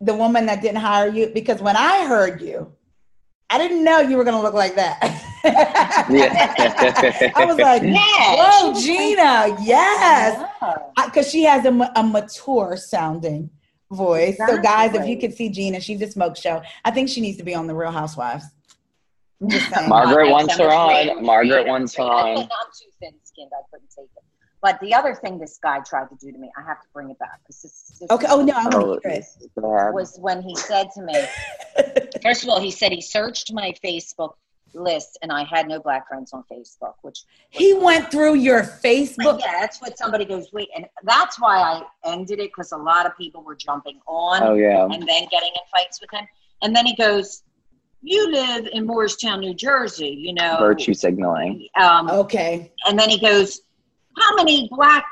the 0.00 0.14
woman 0.14 0.46
that 0.46 0.62
didn't 0.62 0.80
hire 0.80 1.08
you 1.08 1.28
because 1.28 1.60
when 1.60 1.76
I 1.76 2.06
heard 2.06 2.40
you, 2.40 2.72
I 3.50 3.58
didn't 3.58 3.84
know 3.84 4.00
you 4.00 4.16
were 4.16 4.24
going 4.24 4.36
to 4.36 4.42
look 4.42 4.54
like 4.54 4.74
that. 4.76 4.98
Yeah. 6.08 7.32
I 7.36 7.44
was 7.44 7.58
like, 7.58 7.82
Yeah, 7.82 8.34
whoa, 8.36 8.80
Gina, 8.80 9.56
yes, 9.62 10.48
Wow. 10.60 10.92
because 11.04 11.30
she 11.30 11.42
has 11.44 11.64
a, 11.64 11.92
a 11.96 12.02
mature 12.02 12.76
sounding 12.76 13.50
voice. 13.92 14.36
So 14.46 14.60
guys, 14.60 14.94
if 14.94 15.06
you 15.06 15.18
could 15.18 15.34
see 15.34 15.48
Gina, 15.48 15.80
she's 15.80 16.00
a 16.02 16.10
smoke 16.10 16.36
show. 16.36 16.62
I 16.84 16.90
think 16.90 17.08
she 17.08 17.20
needs 17.20 17.36
to 17.38 17.44
be 17.44 17.54
on 17.54 17.66
the 17.66 17.74
Real 17.74 17.90
Housewives. 17.90 18.44
I'm 19.40 19.50
just 19.50 19.70
saying. 19.70 19.88
Margaret 19.88 20.30
wants 20.30 20.56
her 20.56 20.68
on. 20.70 21.24
Margaret 21.24 21.66
wants 21.66 21.94
her 21.96 22.02
on. 22.02 22.38
I'm 22.38 22.44
too 22.44 22.88
thin 23.00 23.12
skinned. 23.24 23.50
I 23.52 23.62
couldn't 23.70 23.88
take 23.96 24.04
it. 24.16 24.22
But 24.62 24.78
the 24.80 24.94
other 24.94 25.14
thing 25.16 25.38
this 25.40 25.58
guy 25.60 25.80
tried 25.80 26.08
to 26.10 26.16
do 26.20 26.30
to 26.30 26.38
me, 26.38 26.48
I 26.56 26.62
have 26.62 26.80
to 26.80 26.86
bring 26.94 27.10
it 27.10 27.18
back. 27.18 27.40
'cause 27.44 27.62
This, 27.62 27.98
this 27.98 28.10
Okay. 28.10 28.26
Oh 28.30 28.42
no, 28.42 28.52
I 28.52 28.62
want 28.62 28.74
Oh, 28.76 28.98
to 29.00 29.08
hear 29.08 29.18
it. 29.18 29.94
was 29.94 30.16
when 30.20 30.40
he 30.42 30.54
said 30.54 30.88
to 30.94 31.02
me, 31.02 31.14
first 32.22 32.44
of 32.44 32.48
all, 32.48 32.60
he 32.60 32.70
said 32.70 32.92
he 32.92 33.00
searched 33.00 33.52
my 33.52 33.74
Facebook 33.84 34.34
list 34.74 35.18
and 35.22 35.30
I 35.32 35.44
had 35.44 35.68
no 35.68 35.80
black 35.80 36.08
friends 36.08 36.32
on 36.32 36.44
Facebook, 36.50 36.94
which 37.02 37.24
He 37.50 37.74
went 37.74 38.10
through 38.10 38.34
your 38.34 38.62
Facebook. 38.62 39.40
yeah, 39.40 39.60
that's 39.60 39.80
what 39.80 39.96
somebody 39.98 40.24
goes, 40.24 40.52
wait, 40.52 40.68
and 40.74 40.86
that's 41.04 41.38
why 41.40 41.56
I 41.58 41.82
ended 42.12 42.38
it 42.40 42.50
because 42.54 42.72
a 42.72 42.76
lot 42.76 43.06
of 43.06 43.16
people 43.16 43.42
were 43.42 43.54
jumping 43.56 44.00
on 44.06 44.42
Oh 44.42 44.54
yeah. 44.54 44.84
and 44.84 44.92
then 44.92 45.26
getting 45.30 45.50
in 45.50 45.62
fights 45.72 46.00
with 46.00 46.10
him. 46.12 46.26
And 46.62 46.74
then 46.74 46.86
he 46.86 46.94
goes, 46.96 47.42
You 48.02 48.30
live 48.32 48.68
in 48.72 48.86
Morristown, 48.86 49.40
New 49.40 49.54
Jersey, 49.54 50.08
you 50.08 50.32
know. 50.34 50.56
Virtue 50.60 50.94
signaling. 50.94 51.68
Um, 51.80 52.08
Okay. 52.10 52.72
and 52.86 52.98
then 52.98 53.08
he 53.10 53.18
goes, 53.20 53.60
How 54.18 54.34
many 54.36 54.68
black 54.72 55.04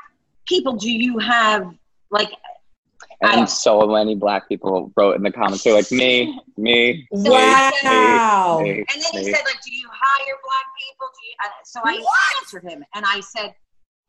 people 0.47 0.73
do 0.73 0.91
you 0.91 1.17
have? 1.19 1.73
Like, 2.09 2.29
I 2.31 2.35
And 3.23 3.47
so 3.49 3.85
many 3.85 4.15
black 4.15 4.47
people 4.49 4.91
wrote 4.97 5.15
in 5.15 5.21
the 5.23 5.31
comments. 5.31 5.63
They're 5.63 5.73
like, 5.75 5.91
me, 5.91 6.39
me, 6.57 7.07
me, 7.11 7.29
Wow. 7.29 8.59
me, 8.63 8.69
and 8.79 8.87
then 8.89 9.11
he 9.11 9.17
me. 9.19 9.23
said, 9.25 9.41
like, 9.45 9.61
do 9.63 9.71
you 9.73 9.87
hire 9.91 10.35
black 10.43 10.65
people? 10.79 11.07
Do 11.13 11.27
you? 11.27 11.33
And 11.43 11.51
so 11.63 11.81
I 11.83 12.03
answered 12.39 12.63
him, 12.69 12.83
and 12.95 13.05
I 13.07 13.19
said, 13.19 13.53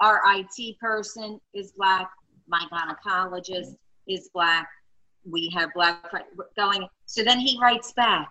our 0.01 0.21
IT 0.37 0.79
person 0.81 1.39
is 1.55 1.73
black. 1.77 2.11
My 2.49 2.65
gynecologist 2.73 3.77
is 4.09 4.31
black. 4.35 4.67
We 5.31 5.51
have 5.55 5.71
black 5.75 6.05
going. 6.57 6.89
So 7.07 7.23
then 7.23 7.39
he 7.39 7.59
writes 7.61 7.93
back, 7.93 8.29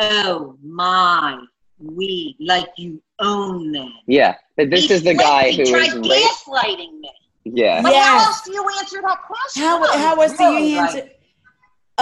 "Oh 0.00 0.56
my, 0.62 1.38
we 1.78 2.36
like 2.40 2.70
you 2.76 3.00
own 3.20 3.70
them." 3.70 3.92
Yeah, 4.06 4.34
but 4.56 4.70
this 4.70 4.88
He 4.88 4.94
is 4.94 5.02
the 5.04 5.14
guy 5.14 5.50
he 5.50 5.58
who 5.58 5.70
tried 5.70 5.92
was 5.98 6.08
raped. 6.08 6.46
gaslighting 6.46 6.98
me. 7.00 7.10
Yeah. 7.44 7.82
But 7.82 7.94
how 7.94 8.18
else 8.26 8.42
do 8.42 8.52
you 8.52 8.64
answer 8.78 9.00
that 9.02 9.22
question? 9.22 9.62
How 9.62 9.86
how 9.98 10.16
was 10.16 10.30
was 10.30 10.38
the 10.38 10.44
really 10.44 10.70
you 10.72 10.76
like, 10.76 10.94
answer? 10.94 11.10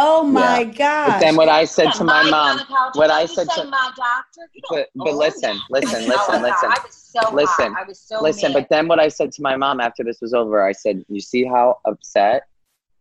Oh 0.00 0.22
my 0.22 0.64
But 0.64 0.76
gosh. 0.78 1.20
then 1.20 1.36
what 1.36 1.48
I 1.48 1.64
said 1.64 1.86
Yeah, 1.86 1.90
to 1.92 2.04
my 2.04 2.30
mom, 2.30 2.60
what 2.94 3.10
I 3.10 3.26
said 3.26 3.48
to- 3.50 3.64
my 3.64 3.90
doctor. 3.96 4.42
But, 4.70 4.88
but 4.94 5.14
listen, 5.14 5.56
that. 5.56 5.60
listen, 5.70 6.06
listen, 6.06 6.42
listen. 6.42 6.70
So 6.90 7.34
Listen. 7.34 7.74
I 7.76 7.84
was 7.86 7.98
so 7.98 8.22
Listen, 8.22 8.52
mad. 8.52 8.60
but 8.62 8.68
then 8.68 8.86
what 8.86 9.00
I 9.00 9.08
said 9.08 9.32
to 9.32 9.42
my 9.42 9.56
mom 9.56 9.80
after 9.80 10.04
this 10.04 10.20
was 10.20 10.34
over, 10.34 10.62
I 10.62 10.72
said, 10.72 11.04
You 11.08 11.20
see 11.20 11.44
how 11.44 11.78
upset 11.84 12.42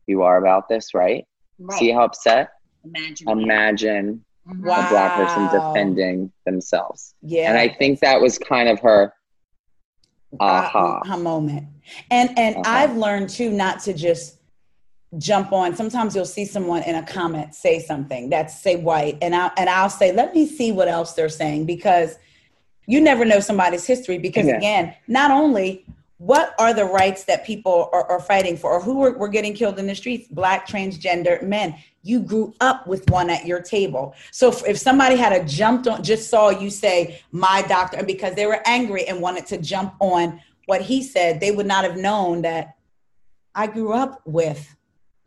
you 0.08 0.22
are 0.24 0.38
about 0.38 0.70
this, 0.70 0.94
right? 0.94 1.26
right. 1.60 1.78
See 1.78 1.92
how 1.92 2.06
upset? 2.06 2.50
Imagine. 2.84 3.30
Imagine. 3.30 4.26
Wow. 4.46 4.86
a 4.86 4.90
black 4.90 5.16
person 5.18 5.60
defending 5.60 6.32
themselves. 6.46 7.14
yeah. 7.22 7.50
And 7.50 7.58
I 7.60 7.68
think 7.68 8.00
that 8.00 8.22
was 8.22 8.38
kind 8.40 8.70
of 8.70 8.80
her 8.80 9.14
aha. 10.40 11.18
moment. 11.18 11.68
And 12.12 12.38
and. 12.38 12.58
I've 12.66 12.96
learned 12.96 13.30
too 13.30 13.50
not 13.52 13.80
to 13.82 13.94
just 13.94 14.38
jump 15.18 15.54
on. 15.54 15.76
Sometimes 15.76 16.16
you'll 16.16 16.26
see 16.26 16.46
someone 16.46 16.84
in 16.84 16.96
a 16.96 17.04
comment 17.04 17.56
say 17.56 17.80
something 17.80 18.30
that's 18.30 18.62
say 18.62 18.76
white, 18.76 19.18
and 19.22 19.36
I 19.36 19.52
and 19.58 19.70
I'll 19.70 19.90
say, 19.90 20.12
let 20.12 20.34
me 20.34 20.46
see 20.46 20.72
what 20.72 20.88
else 20.88 21.14
they're 21.14 21.30
saying 21.30 21.66
because 21.66 22.18
you 22.88 23.02
never 23.02 23.26
know 23.26 23.40
somebody's 23.40 23.86
history. 23.86 24.18
Because 24.18 24.48
Yeah. 24.48 24.58
again, 24.58 24.96
not 25.08 25.32
only 25.32 25.86
what 26.18 26.56
are 26.58 26.74
the 26.74 26.86
rights 26.86 27.26
that 27.26 27.46
people 27.46 27.90
are, 27.94 28.10
are 28.10 28.20
fighting 28.20 28.58
for, 28.58 28.72
or 28.72 28.82
who 28.82 28.98
were, 28.98 29.28
getting 29.28 29.54
killed 29.54 29.78
in 29.78 29.86
the 29.86 29.94
streets? 29.94 30.28
Black 30.28 30.68
transgender 30.68 31.42
men. 31.44 31.76
You 32.02 32.22
grew 32.22 32.54
up 32.60 32.88
with 32.88 33.08
one 33.10 33.30
at 33.30 33.46
your 33.46 33.62
table. 33.62 34.16
So 34.32 34.50
if, 34.50 34.66
if 34.66 34.78
somebody 34.80 35.16
had 35.16 35.34
a 35.34 35.46
jumped 35.46 35.88
on, 35.88 36.04
just 36.04 36.30
saw 36.30 36.50
you 36.50 36.70
say 36.70 37.22
my 37.32 37.62
doctor, 37.64 37.98
and 37.98 38.08
because 38.08 38.34
they 38.34 38.48
were 38.48 38.62
angry 38.66 39.08
and 39.08 39.22
wanted 39.22 39.46
to 39.48 39.58
jump 39.58 39.94
on 40.00 40.42
what 40.66 40.82
he 40.82 41.04
said, 41.04 41.40
they 41.40 41.52
would 41.52 41.68
not 41.68 41.84
have 41.84 41.98
known 41.98 42.42
that 42.42 42.76
I 43.54 43.68
grew 43.68 43.94
up 43.94 44.22
with 44.26 44.76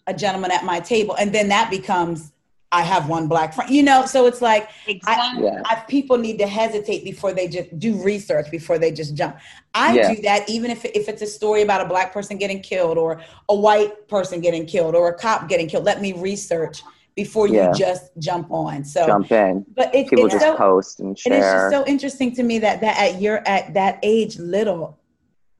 a 0.07 0.15
gentleman 0.15 0.51
at 0.51 0.65
my 0.65 0.81
table. 0.81 1.15
And 1.17 1.33
then 1.33 1.49
that 1.49 1.71
becomes, 1.71 2.33
I 2.73 2.83
have 2.83 3.09
one 3.09 3.27
black 3.27 3.53
friend, 3.53 3.69
you 3.71 3.83
know? 3.83 4.07
So 4.07 4.27
it's 4.27 4.41
like, 4.41 4.69
Exactly. 4.87 5.45
Yeah. 5.45 5.63
I, 5.65 5.75
people 5.89 6.17
need 6.19 6.39
to 6.39 6.47
hesitate 6.47 7.03
before 7.05 7.33
they 7.33 7.49
just 7.49 7.77
do 7.81 8.01
research 8.03 8.49
before 8.51 8.79
they 8.79 8.93
just 8.93 9.15
jump. 9.17 9.37
I 9.75 9.95
Yeah. 9.95 10.15
do 10.15 10.23
that 10.23 10.49
even 10.49 10.71
if, 10.71 10.85
if 10.85 11.09
it's 11.09 11.21
a 11.23 11.27
story 11.27 11.63
about 11.63 11.81
a 11.81 11.85
black 11.87 12.13
person 12.13 12.37
getting 12.37 12.61
killed 12.61 12.97
or 12.97 13.21
a 13.49 13.55
white 13.55 14.07
person 14.09 14.41
getting 14.41 14.67
killed 14.67 14.95
or 14.95 15.09
a 15.09 15.15
cop 15.15 15.49
getting 15.49 15.67
killed. 15.67 15.85
Let 15.85 16.01
me 16.01 16.13
research 16.13 16.83
before 17.17 17.49
you 17.49 17.71
just 17.77 18.13
jump 18.19 18.53
on. 18.53 18.85
So, 18.85 19.05
Jump 19.05 19.33
in. 19.33 19.67
but 19.75 19.93
it, 19.93 20.09
People 20.09 20.27
it's 20.27 20.35
just 20.35 20.47
so 20.47 20.57
post 20.57 21.01
and 21.01 21.19
and 21.27 21.35
it's 21.35 21.45
just 21.45 21.71
so 21.73 21.85
interesting 21.87 22.33
to 22.37 22.43
me 22.45 22.61
that 22.61 22.81
that 22.83 22.97
at 22.99 23.21
your 23.21 23.43
at 23.49 23.75
that 23.75 23.99
age, 24.05 24.39
little, 24.39 24.97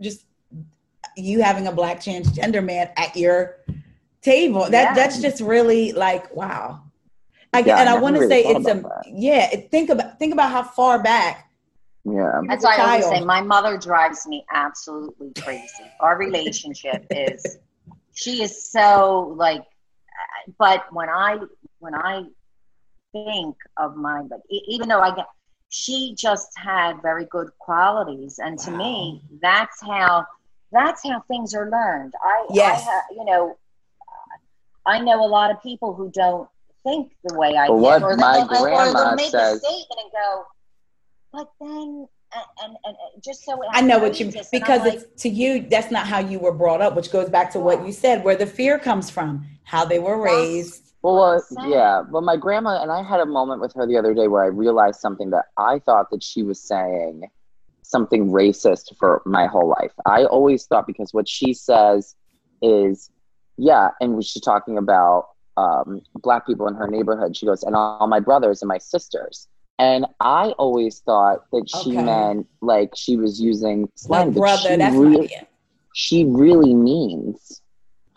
just 0.01 0.27
you 1.17 1.43
having 1.43 1.67
a 1.67 1.73
black 1.73 1.99
transgender 2.01 2.65
man 2.65 2.89
at 2.97 3.17
your 3.17 3.57
table. 4.23 4.61
That 4.71 4.71
Yeah. 4.73 4.95
that's 4.95 5.21
just 5.21 5.43
really 5.43 5.91
like 5.93 6.35
wow. 6.35 6.83
I, 7.53 7.61
Yeah, 7.61 7.81
and 7.81 7.89
I 7.89 7.93
never 7.95 8.03
want 8.03 8.15
to 8.17 8.21
really 8.21 8.43
say 8.43 8.49
it's 8.49 8.69
a 8.69 8.75
that. 8.75 9.03
yeah. 9.07 9.49
Think 9.71 9.91
about 9.91 10.19
think 10.19 10.33
about 10.33 10.51
how 10.53 10.63
far 10.63 11.03
back. 11.03 11.51
yeah. 12.05 12.41
That's 12.49 12.65
as 12.65 12.69
why 12.69 12.77
I 12.77 12.83
always 12.91 13.05
child. 13.05 13.17
say 13.19 13.25
my 13.25 13.41
mother 13.43 13.77
drives 13.77 14.27
me 14.27 14.45
absolutely 14.53 15.33
crazy. 15.43 15.85
Our 16.01 16.17
relationship 16.19 17.07
is 17.11 17.59
she 18.15 18.43
is 18.43 18.71
so 18.71 19.35
like 19.37 19.65
but 20.59 20.85
when 20.93 21.09
I 21.09 21.39
when 21.81 21.95
I 21.95 22.25
think 23.13 23.57
of 23.77 23.97
my 23.97 24.21
like 24.21 24.41
e- 24.51 24.63
even 24.69 24.89
though 24.89 25.01
I 25.01 25.15
get 25.15 25.27
she 25.69 26.15
just 26.17 26.49
had 26.57 27.01
very 27.03 27.25
good 27.27 27.49
qualities 27.59 28.39
and 28.39 28.59
to 28.61 28.71
me 28.71 29.23
that's 29.43 29.81
how 29.83 30.25
that's 30.73 31.03
how 31.05 31.21
things 31.27 31.53
are 31.55 31.69
learned. 31.71 32.15
I, 32.23 32.47
Yes. 32.53 32.83
I 32.87 32.91
ha, 32.91 33.01
you 33.17 33.25
know 33.25 33.57
I 34.87 35.01
know 35.01 35.25
a 35.25 35.27
lot 35.27 35.51
of 35.51 35.61
people 35.63 35.95
who 35.95 36.11
don't 36.13 36.49
think 36.83 37.13
the 37.25 37.35
way 37.39 37.57
I 37.57 37.69
But 37.69 37.75
did, 37.75 37.83
what 37.83 38.03
or 38.03 38.17
my 38.17 38.47
they'll, 38.51 38.63
or 38.63 38.63
grandma 38.71 38.93
they'll 39.05 39.17
make 39.17 39.31
says- 39.31 39.57
a 39.57 39.67
statement 39.67 40.01
and 40.03 40.13
go, 40.13 40.45
but 41.33 41.51
then 41.61 42.09
and 42.33 42.45
and, 42.63 42.77
and 42.85 42.97
just 43.25 43.45
so 43.45 43.61
I 43.71 43.81
know 43.81 43.99
what 43.99 44.21
you 44.21 44.27
mean 44.27 44.37
outrageous. 44.37 44.51
Because 44.51 44.81
like, 44.83 44.95
it's 44.95 45.23
to 45.23 45.29
you. 45.29 45.67
That's 45.69 45.91
not 45.91 46.07
how 46.07 46.21
you 46.21 46.39
were 46.39 46.53
brought 46.53 46.81
up, 46.81 46.95
which 46.95 47.11
goes 47.11 47.29
back 47.29 47.51
to 47.53 47.61
what 47.61 47.85
you 47.85 47.93
said, 47.93 48.25
where 48.25 48.37
the 48.37 48.47
fear 48.47 48.79
comes 48.79 49.11
from, 49.11 49.47
how 49.65 49.85
they 49.85 49.99
were 49.99 50.21
raised. 50.21 50.93
Well, 51.03 51.15
what 51.17 51.43
uh, 51.59 51.69
yeah. 51.69 52.03
Well, 52.09 52.23
my 52.23 52.37
grandma 52.37 52.83
and 52.83 52.93
I 52.93 53.03
had 53.03 53.21
a 53.21 53.27
moment 53.27 53.61
with 53.61 53.73
her 53.75 53.87
the 53.87 53.97
other 53.97 54.15
day 54.15 54.29
where 54.29 54.45
I 54.45 54.49
realized 54.49 55.01
something 55.01 55.31
that 55.31 55.47
I 55.57 55.81
thought 55.81 56.11
that 56.11 56.23
she 56.23 56.43
was 56.43 56.61
saying 56.61 57.29
something 57.83 58.31
racist 58.31 58.97
for 58.97 59.21
my 59.27 59.47
whole 59.47 59.69
life. 59.69 59.93
I 60.07 60.25
always 60.25 60.67
thought 60.67 60.87
because 60.87 61.13
what 61.13 61.29
she 61.29 61.53
says 61.53 62.15
is, 62.63 63.11
yeah, 63.57 63.91
and 64.01 64.25
she's 64.25 64.43
talking 64.43 64.79
about 64.79 65.27
um, 65.61 65.87
black 66.27 66.43
people 66.49 66.67
in 66.71 66.75
her 66.83 66.89
neighborhood. 66.97 67.37
She 67.37 67.47
goes, 67.47 67.63
and 67.67 67.75
all 67.77 68.07
my 68.17 68.21
brothers 68.29 68.63
and 68.63 68.69
my 68.69 68.79
sisters. 68.95 69.37
And 69.79 70.03
I 70.21 70.45
always 70.65 70.95
thought 71.09 71.39
that 71.53 71.65
she 71.69 71.91
Okay. 71.97 72.03
meant 72.03 72.47
like 72.61 72.91
she 73.05 73.15
was 73.17 73.41
using 73.51 73.89
slang. 73.95 74.27
Like 74.27 74.35
but 74.35 74.41
brother, 74.41 74.69
she 74.71 74.77
that's 74.77 74.97
really, 75.05 75.19
my 75.25 75.29
yeah. 75.31 75.45
she 76.05 76.19
really 76.43 76.75
means 76.75 77.63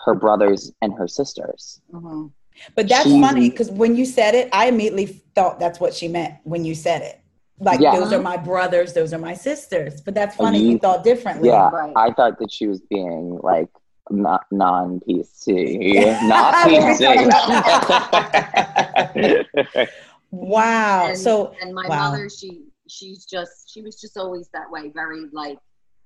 her 0.06 0.16
brothers 0.26 0.62
and 0.82 0.94
her 1.00 1.08
sisters. 1.08 1.82
mhm. 1.92 2.32
But 2.76 2.86
that's 2.88 3.08
She- 3.10 3.22
funny 3.22 3.50
because 3.50 3.72
when 3.72 3.96
you 3.96 4.06
said 4.06 4.36
it, 4.36 4.48
I 4.52 4.64
immediately 4.68 5.08
thought 5.36 5.56
that's 5.64 5.80
what 5.80 5.94
she 5.94 6.08
meant 6.08 6.34
when 6.44 6.62
you 6.66 6.76
said 6.76 7.02
it. 7.02 7.16
Like 7.60 7.80
Yeah. 7.80 7.96
those 7.98 8.12
are 8.16 8.22
my 8.22 8.38
brothers, 8.52 8.94
those 8.94 9.12
are 9.16 9.24
my 9.30 9.34
sisters. 9.34 10.02
But 10.02 10.14
that's 10.14 10.36
funny 10.36 10.60
you 10.60 10.72
you- 10.72 10.78
thought 10.80 11.04
differently. 11.04 11.48
Yeah, 11.50 11.70
Right. 11.70 11.94
I 11.96 12.12
thought 12.12 12.38
that 12.40 12.52
she 12.52 12.68
was 12.68 12.80
being 12.82 13.40
like 13.52 13.70
not 14.10 14.46
non 14.52 15.00
PC, 15.08 16.24
not 16.28 16.56
PC. 16.68 17.30
Wow. 20.34 21.10
and, 21.10 21.18
so 21.18 21.54
and 21.62 21.76
my 21.76 21.88
wow. 21.88 22.10
mother 22.10 22.28
she 22.28 22.64
she's 22.90 23.24
just 23.24 23.72
she 23.72 23.84
was 23.84 24.02
just 24.02 24.18
always 24.18 24.50
that 24.52 24.70
way 24.72 24.90
very 24.90 25.26
like 25.32 25.60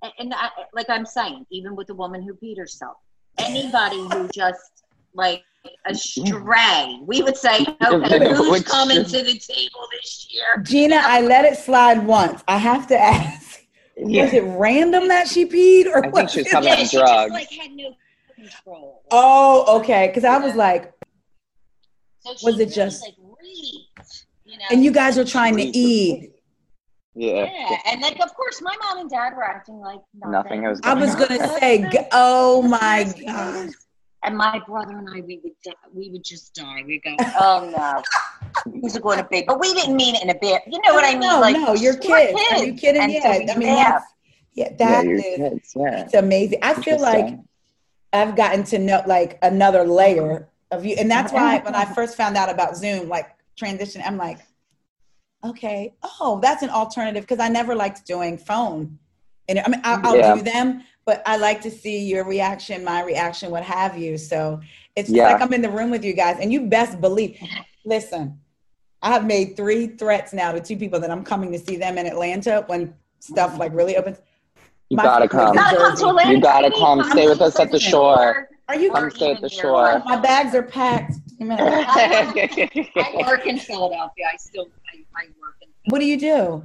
and, 0.03 0.11
and 0.19 0.33
I, 0.33 0.49
like 0.73 0.89
i'm 0.89 1.05
saying 1.05 1.45
even 1.49 1.77
with 1.77 1.87
the 1.87 1.93
woman 1.93 2.21
who 2.21 2.33
beat 2.33 2.57
herself 2.57 2.97
anybody 3.37 4.05
who 4.11 4.27
just 4.33 4.83
like 5.13 5.43
a 5.85 5.95
stray 5.95 6.99
we 7.05 7.21
would 7.21 7.37
say 7.37 7.65
okay 7.85 8.33
who's 8.35 8.63
coming 8.63 9.05
to 9.05 9.23
the 9.23 9.39
table 9.39 9.87
this 9.93 10.27
year 10.29 10.61
Gina, 10.61 10.99
I 11.01 11.21
let 11.21 11.45
it 11.45 11.57
slide 11.57 12.05
once. 12.05 12.43
I 12.47 12.57
have 12.57 12.87
to 12.87 12.97
ask. 12.97 13.63
Was 13.99 14.33
it 14.33 14.41
random 14.43 15.07
that 15.07 15.27
she 15.27 15.45
peed 15.45 15.87
or 15.87 16.05
I 16.05 16.11
think 16.11 16.29
she 16.29 16.39
was 16.39 16.47
it- 16.47 16.51
coming 16.51 16.69
yeah, 16.69 16.79
on 16.79 16.85
she 16.85 16.97
drugs. 16.97 17.11
just 17.11 17.31
like 17.31 17.51
had 17.51 17.71
no 17.71 17.95
control 18.35 19.01
Oh, 19.11 19.79
okay. 19.79 20.07
Because 20.07 20.23
I 20.23 20.37
was 20.37 20.55
like, 20.55 20.93
so 22.19 22.31
was 22.43 22.55
it 22.55 22.59
really, 22.59 22.65
just- 22.71 23.01
like 23.03 23.15
reeked, 23.41 24.25
you 24.45 24.57
know 24.57 24.65
and 24.71 24.83
you 24.83 24.91
guys 24.91 25.17
were 25.17 25.25
trying 25.25 25.55
to 25.57 25.63
eat. 25.63 26.31
yeah. 27.15 27.45
yeah 27.51 27.77
and 27.87 28.01
like 28.01 28.19
of 28.21 28.33
course 28.35 28.61
my 28.61 28.75
mom 28.83 28.99
and 28.99 29.09
dad 29.09 29.33
were 29.35 29.43
acting 29.43 29.79
like 29.79 29.99
Nothing 30.13 30.63
was 30.63 30.79
I 30.83 30.93
was 30.93 31.15
going 31.15 31.39
gonna 31.39 31.59
say, 31.59 32.07
oh 32.11 32.61
my 32.79 33.11
god. 33.25 33.69
And 34.23 34.35
my 34.35 34.59
brother 34.67 34.97
and 34.97 35.07
I, 35.09 35.21
we 35.21 35.39
would 35.43 35.53
die, 35.63 35.71
we 35.93 36.09
would 36.11 36.23
just 36.23 36.53
die. 36.53 36.83
We 36.85 36.99
go, 36.99 37.15
oh 37.39 37.71
no, 37.75 38.03
who's 38.81 38.95
it 38.95 39.01
going 39.03 39.17
to 39.19 39.23
be? 39.25 39.43
But 39.45 39.59
we 39.59 39.73
didn't 39.73 39.95
mean 39.95 40.15
it 40.15 40.23
in 40.23 40.29
a 40.29 40.35
bit. 40.39 40.61
You 40.67 40.79
know 40.85 40.93
what 40.93 41.05
I 41.05 41.11
mean? 41.11 41.21
No, 41.21 41.39
like, 41.39 41.55
no, 41.55 41.73
you're 41.73 41.93
we're 41.95 41.99
kids. 41.99 42.41
Are 42.51 42.63
you 42.65 42.73
kidding? 42.73 43.01
And 43.01 43.11
yeah. 43.11 43.21
so 43.21 43.53
I 43.53 43.57
mean, 43.57 43.67
laugh. 43.75 43.93
that's, 43.93 44.05
yeah, 44.53 44.69
Yeah, 44.69 44.75
that 44.77 45.05
your 45.05 45.15
is 45.15 45.23
kids, 45.23 45.73
yeah. 45.75 46.01
it's 46.03 46.13
amazing. 46.13 46.59
I 46.61 46.73
feel 46.73 46.99
like 47.01 47.37
I've 48.13 48.35
gotten 48.35 48.63
to 48.65 48.79
know 48.79 49.03
like 49.05 49.37
another 49.41 49.83
layer 49.85 50.49
of 50.71 50.85
you. 50.85 50.95
And 50.97 51.09
that's 51.09 51.31
why 51.31 51.59
when 51.59 51.75
I 51.75 51.85
first 51.85 52.15
found 52.17 52.35
out 52.37 52.49
about 52.49 52.75
Zoom, 52.75 53.07
like 53.09 53.27
transition, 53.57 54.01
I'm 54.05 54.17
like, 54.17 54.39
okay, 55.45 55.93
oh, 56.19 56.39
that's 56.41 56.63
an 56.63 56.69
alternative 56.69 57.23
because 57.23 57.39
I 57.39 57.49
never 57.49 57.75
liked 57.75 58.05
doing 58.05 58.37
phone. 58.37 58.97
And 59.47 59.59
I 59.59 59.67
mean, 59.69 59.81
I, 59.83 59.99
I'll 60.03 60.17
Yeah. 60.17 60.35
do 60.35 60.41
them, 60.41 60.83
but 61.05 61.21
I 61.25 61.37
like 61.37 61.61
to 61.61 61.71
see 61.71 61.99
your 62.05 62.25
reaction, 62.25 62.83
my 62.83 63.03
reaction, 63.03 63.51
what 63.51 63.63
have 63.63 63.97
you. 63.97 64.17
So 64.17 64.59
it's 64.95 65.09
Yeah. 65.09 65.27
like 65.31 65.41
I'm 65.41 65.53
in 65.53 65.61
the 65.61 65.69
room 65.69 65.89
with 65.91 66.03
you 66.03 66.13
guys, 66.13 66.37
and 66.41 66.51
you 66.51 66.61
best 66.61 66.99
believe. 66.99 67.39
Listen, 67.85 68.39
I 69.01 69.09
have 69.09 69.25
made 69.25 69.55
three 69.55 69.87
threats 69.87 70.33
now 70.33 70.51
to 70.51 70.59
two 70.59 70.77
people 70.77 70.99
that 70.99 71.11
I'm 71.11 71.23
coming 71.23 71.51
to 71.51 71.59
see 71.59 71.77
them 71.77 71.97
in 71.97 72.07
Atlanta 72.07 72.63
when 72.67 72.93
stuff 73.19 73.57
like 73.57 73.73
really 73.73 73.95
opens. 73.95 74.19
You 74.89 74.97
My 74.97 75.03
gotta 75.03 75.27
come. 75.27 75.55
New 75.55 75.61
Gotta 75.61 75.77
come 75.77 75.97
to 75.97 76.07
Atlanta. 76.07 76.31
You 76.31 76.41
gotta 76.41 76.71
come. 76.71 77.03
Stay 77.03 77.27
with 77.27 77.41
us 77.41 77.59
at 77.59 77.71
the 77.71 77.79
shore. 77.79 78.49
Are 78.69 78.75
you? 78.75 78.91
Come 78.91 79.09
stay 79.11 79.31
at 79.31 79.41
the 79.41 79.47
Even 79.47 79.49
shore. 79.49 79.89
here. 79.89 80.03
My 80.05 80.17
bags 80.17 80.55
are 80.55 80.63
packed. 80.63 81.13
Give 81.37 81.47
me. 81.47 81.55
I 81.59 83.23
work 83.27 83.45
in 83.45 83.59
Philadelphia. 83.59 84.25
I 84.33 84.37
still, 84.37 84.67
I, 84.93 85.03
I 85.15 85.25
work 85.39 85.55
in. 85.61 85.69
What 85.91 85.99
do 85.99 86.05
you 86.05 86.17
do? 86.17 86.63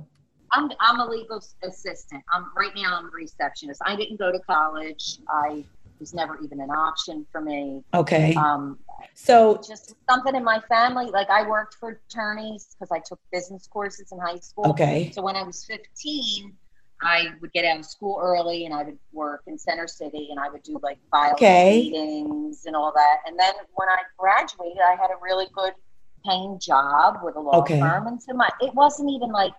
I'm, 0.52 0.70
I'm 0.80 1.00
a 1.00 1.06
legal 1.06 1.42
assistant. 1.62 2.22
I'm 2.32 2.46
right 2.56 2.72
now. 2.74 2.98
I'm 2.98 3.06
a 3.06 3.10
receptionist. 3.10 3.80
I 3.84 3.96
didn't 3.96 4.18
go 4.18 4.30
to 4.30 4.38
college. 4.40 5.18
I 5.28 5.64
was 5.98 6.12
never 6.12 6.38
even 6.42 6.60
an 6.60 6.70
option 6.70 7.26
for 7.30 7.40
me. 7.40 7.82
Okay. 7.94 8.34
Um, 8.34 8.78
So 9.14 9.60
just 9.66 9.94
something 10.10 10.34
in 10.34 10.44
my 10.44 10.60
family. 10.68 11.06
Like 11.06 11.30
I 11.30 11.46
worked 11.48 11.74
for 11.74 12.00
attorneys 12.10 12.68
because 12.74 12.90
I 12.92 13.00
took 13.06 13.20
business 13.32 13.66
courses 13.66 14.10
in 14.12 14.18
high 14.18 14.38
school. 14.38 14.70
okay. 14.70 15.10
So 15.14 15.22
when 15.22 15.36
I 15.36 15.42
was 15.42 15.64
15, 15.64 16.52
I 17.02 17.28
would 17.40 17.52
get 17.52 17.64
out 17.64 17.80
of 17.80 17.84
school 17.86 18.18
early 18.22 18.64
and 18.64 18.74
I 18.74 18.84
would 18.84 18.98
work 19.12 19.42
in 19.46 19.58
Center 19.58 19.86
City 19.88 20.28
and 20.30 20.38
I 20.38 20.48
would 20.48 20.62
do 20.62 20.78
like 20.82 20.98
filing 21.10 21.34
Okay. 21.34 21.82
meetings 21.82 22.62
and 22.66 22.76
all 22.76 22.92
that. 22.94 23.16
And 23.26 23.38
then 23.38 23.52
when 23.74 23.88
I 23.88 23.98
graduated, 24.18 24.78
I 24.80 24.92
had 24.92 25.10
a 25.10 25.20
really 25.20 25.46
good 25.54 25.72
paying 26.24 26.58
job 26.60 27.18
with 27.22 27.34
a 27.36 27.40
law 27.40 27.60
Okay. 27.60 27.80
firm. 27.80 28.06
And 28.06 28.22
so 28.22 28.34
my, 28.34 28.48
it 28.60 28.72
wasn't 28.74 29.10
even 29.10 29.30
like, 29.32 29.52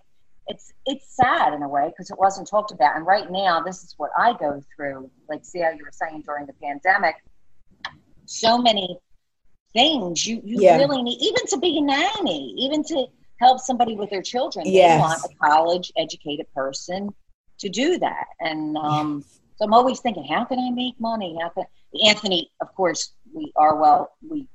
it's 0.46 0.72
it's 0.84 1.16
sad 1.16 1.54
in 1.54 1.62
a 1.62 1.68
way 1.68 1.88
because 1.88 2.10
it 2.10 2.18
wasn't 2.18 2.48
talked 2.48 2.70
about. 2.70 2.96
And 2.96 3.06
right 3.06 3.30
now, 3.30 3.62
this 3.62 3.82
is 3.82 3.94
what 3.96 4.10
I 4.18 4.34
go 4.34 4.62
through. 4.76 5.10
Like, 5.26 5.42
see 5.44 5.60
how 5.60 5.70
you 5.70 5.82
were 5.84 5.90
saying 5.92 6.22
during 6.26 6.44
the 6.44 6.52
pandemic, 6.62 7.14
so 8.26 8.58
many 8.58 8.98
things 9.74 10.26
you, 10.26 10.40
you 10.44 10.60
Yeah. 10.62 10.78
really 10.78 11.02
need, 11.02 11.20
even 11.20 11.46
to 11.48 11.58
be 11.58 11.76
a 11.78 11.80
nanny, 11.82 12.54
even 12.58 12.82
to 12.84 13.06
help 13.40 13.60
somebody 13.60 13.96
with 13.96 14.08
their 14.10 14.22
children. 14.22 14.64
Yes. 14.66 14.94
They 14.96 15.00
want 15.00 15.20
a 15.24 15.36
college 15.44 15.92
educated 15.96 16.46
person 16.54 17.12
to 17.58 17.68
do 17.68 17.98
that. 17.98 18.26
And 18.40 18.76
um, 18.78 19.24
so 19.56 19.64
I'm 19.66 19.74
always 19.74 20.00
thinking, 20.00 20.24
how 20.24 20.44
can 20.44 20.58
I 20.58 20.70
make 20.70 20.98
money? 21.00 21.36
How 21.40 21.48
can 21.50 21.64
Anthony? 22.04 22.50
Of 22.60 22.74
course, 22.74 23.12
we 23.32 23.52
are 23.56 23.76
well. 23.76 24.12
We, 24.28 24.48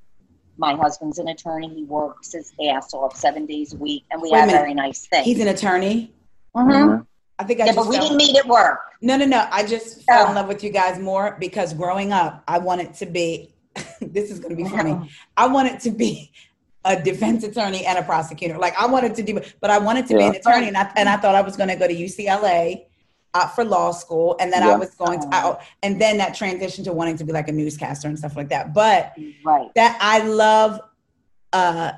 my 0.58 0.76
husband's 0.76 1.20
an 1.20 1.28
attorney. 1.30 1.70
He 1.74 1.84
works 1.84 2.34
his 2.34 2.52
ass 2.70 2.94
off 2.94 3.16
seven 3.16 3.46
days 3.46 3.74
a 3.74 3.78
week, 3.78 4.04
and 4.12 4.22
we 4.22 4.32
Wait 4.32 4.40
have 4.40 4.50
very 4.50 4.74
nice 4.74 5.06
things. 5.08 5.26
He's 5.26 5.40
an 5.40 5.48
attorney. 5.50 6.14
Mhm. 6.56 7.06
I 7.38 7.44
think 7.46 7.62
I 7.62 7.66
Yeah, 7.66 7.74
just 7.74 7.78
but 7.78 7.88
we 7.88 7.98
didn't 7.98 8.18
meet 8.18 8.36
at 8.38 8.46
work. 8.48 8.80
No, 9.02 9.16
no, 9.16 9.26
no. 9.26 9.48
I 9.50 9.66
just 9.66 10.04
fell 10.04 10.26
in 10.26 10.32
Oh. 10.32 10.36
love 10.36 10.48
with 10.50 10.62
you 10.62 10.70
guys 10.72 11.00
more 11.00 11.38
because 11.40 11.74
growing 11.74 12.12
up, 12.12 12.44
I 12.48 12.58
wanted 12.58 12.94
to 12.96 13.06
be. 13.06 13.54
this 14.14 14.32
is 14.32 14.40
going 14.40 14.56
to 14.56 14.62
be 14.64 14.70
funny. 14.70 14.92
Uh-huh. 14.92 15.06
I 15.38 15.48
wanted 15.48 15.80
to 15.82 15.92
be 15.92 16.32
a 16.86 17.02
defense 17.02 17.44
attorney 17.44 17.86
and 17.86 17.98
a 18.00 18.04
prosecutor. 18.04 18.58
Like 18.58 18.74
I 18.80 18.86
wanted 18.88 19.14
to 19.16 19.24
do, 19.24 19.40
but 19.62 19.70
I 19.70 19.78
wanted 19.80 20.08
to 20.08 20.18
be 20.18 20.24
an 20.24 20.36
attorney, 20.36 20.68
and 20.70 20.78
I, 20.78 20.92
and 20.96 21.10
I 21.10 21.18
thought 21.18 21.36
I 21.36 21.42
was 21.42 21.56
going 21.58 21.70
to 21.70 21.76
go 21.76 21.88
to 21.88 21.94
UCLA 21.94 22.86
out 23.36 23.54
for 23.54 23.64
law 23.64 23.92
school, 23.92 24.36
and 24.40 24.52
then 24.52 24.64
I 24.64 24.76
was 24.76 24.96
going 24.96 25.20
to, 25.22 25.28
I, 25.32 25.64
and 25.84 26.02
then 26.02 26.18
that 26.18 26.34
transition 26.36 26.84
to 26.86 26.94
wanting 26.94 27.18
to 27.18 27.24
be 27.24 27.32
like 27.32 27.48
a 27.48 27.52
newscaster 27.52 28.08
and 28.08 28.18
stuff 28.18 28.36
like 28.36 28.50
that. 28.50 28.74
But 28.74 29.14
Right. 29.44 29.70
that 29.76 29.98
I 30.02 30.20
love 30.26 30.80
uh 31.54 31.92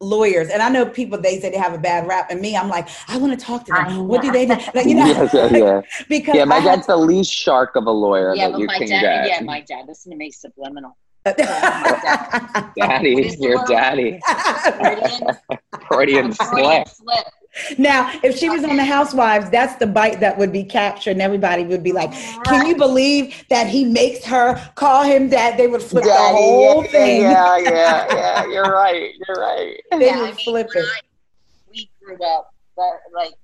lawyers 0.00 0.48
and 0.50 0.60
I 0.60 0.68
know 0.68 0.84
people 0.84 1.18
they 1.18 1.40
say 1.40 1.50
they 1.50 1.56
have 1.56 1.72
a 1.72 1.78
bad 1.78 2.06
rap 2.06 2.30
and 2.30 2.38
me 2.40 2.54
I'm 2.56 2.68
like 2.68 2.88
I 3.08 3.16
want 3.16 3.38
to 3.38 3.42
talk 3.42 3.64
to 3.66 3.72
them 3.72 4.06
what 4.06 4.20
do 4.20 4.30
they 4.30 4.44
do 4.44 4.52
like, 4.74 4.84
you 4.86 4.94
know 4.96 5.06
yeah, 5.06 5.28
yeah, 5.32 5.56
yeah. 5.56 5.80
because 6.08 6.34
Yeah, 6.34 6.44
my 6.44 6.56
I 6.56 6.60
have- 6.60 6.74
dad's 6.80 6.86
the 6.88 6.96
least 6.96 7.32
shark 7.32 7.74
of 7.76 7.86
a 7.86 7.90
lawyer 7.90 8.34
Yeah, 8.34 8.50
but 8.50 8.58
you 8.60 8.66
my 8.66 8.78
can 8.78 8.88
dad. 8.88 9.00
get. 9.00 9.26
Yeah, 9.28 9.40
my 9.40 9.60
dad. 9.62 9.86
Listen 9.88 10.10
to 10.12 10.18
me, 10.18 10.30
subliminal. 10.30 10.96
What 11.24 11.38
daddy, 12.76 13.34
your 13.40 13.64
daddy, 13.66 14.20
Freudian, 14.78 15.26
Freudian 15.88 16.32
Freudian 16.32 16.32
slip. 16.34 16.88
slip. 16.88 17.78
now 17.78 18.10
if 18.22 18.36
she 18.36 18.50
was 18.50 18.62
on 18.64 18.76
the 18.76 18.84
housewives 18.84 19.48
that's 19.48 19.76
the 19.76 19.86
bite 19.86 20.20
that 20.20 20.36
would 20.36 20.52
be 20.52 20.62
captured 20.64 21.12
and 21.12 21.22
everybody 21.22 21.64
would 21.64 21.82
be 21.82 21.92
like 21.92 22.12
can 22.44 22.66
you 22.66 22.76
believe 22.76 23.42
that 23.48 23.66
he 23.66 23.84
makes 23.86 24.22
her 24.24 24.54
call 24.74 25.02
him 25.02 25.30
dad 25.30 25.56
they 25.56 25.66
would 25.66 25.82
flip 25.82 26.04
the 26.04 26.12
whole 26.12 26.82
yeah, 26.84 26.90
thing 26.90 27.22
Yeah, 27.22 27.56
yeah, 27.58 28.06
yeah. 28.14 28.46
You're 28.46 28.72
right. 28.72 29.12
You're 29.26 29.36
right. 29.36 29.80
they 29.92 30.06
Yeah, 30.06 30.20
I 30.20 30.26
mean, 30.26 30.34
flip 30.34 30.68
it 30.74 30.84
I- 30.84 31.00
we 31.70 31.90
grew 32.04 32.18
up 32.26 32.50
very, 32.76 32.98
like 33.14 33.34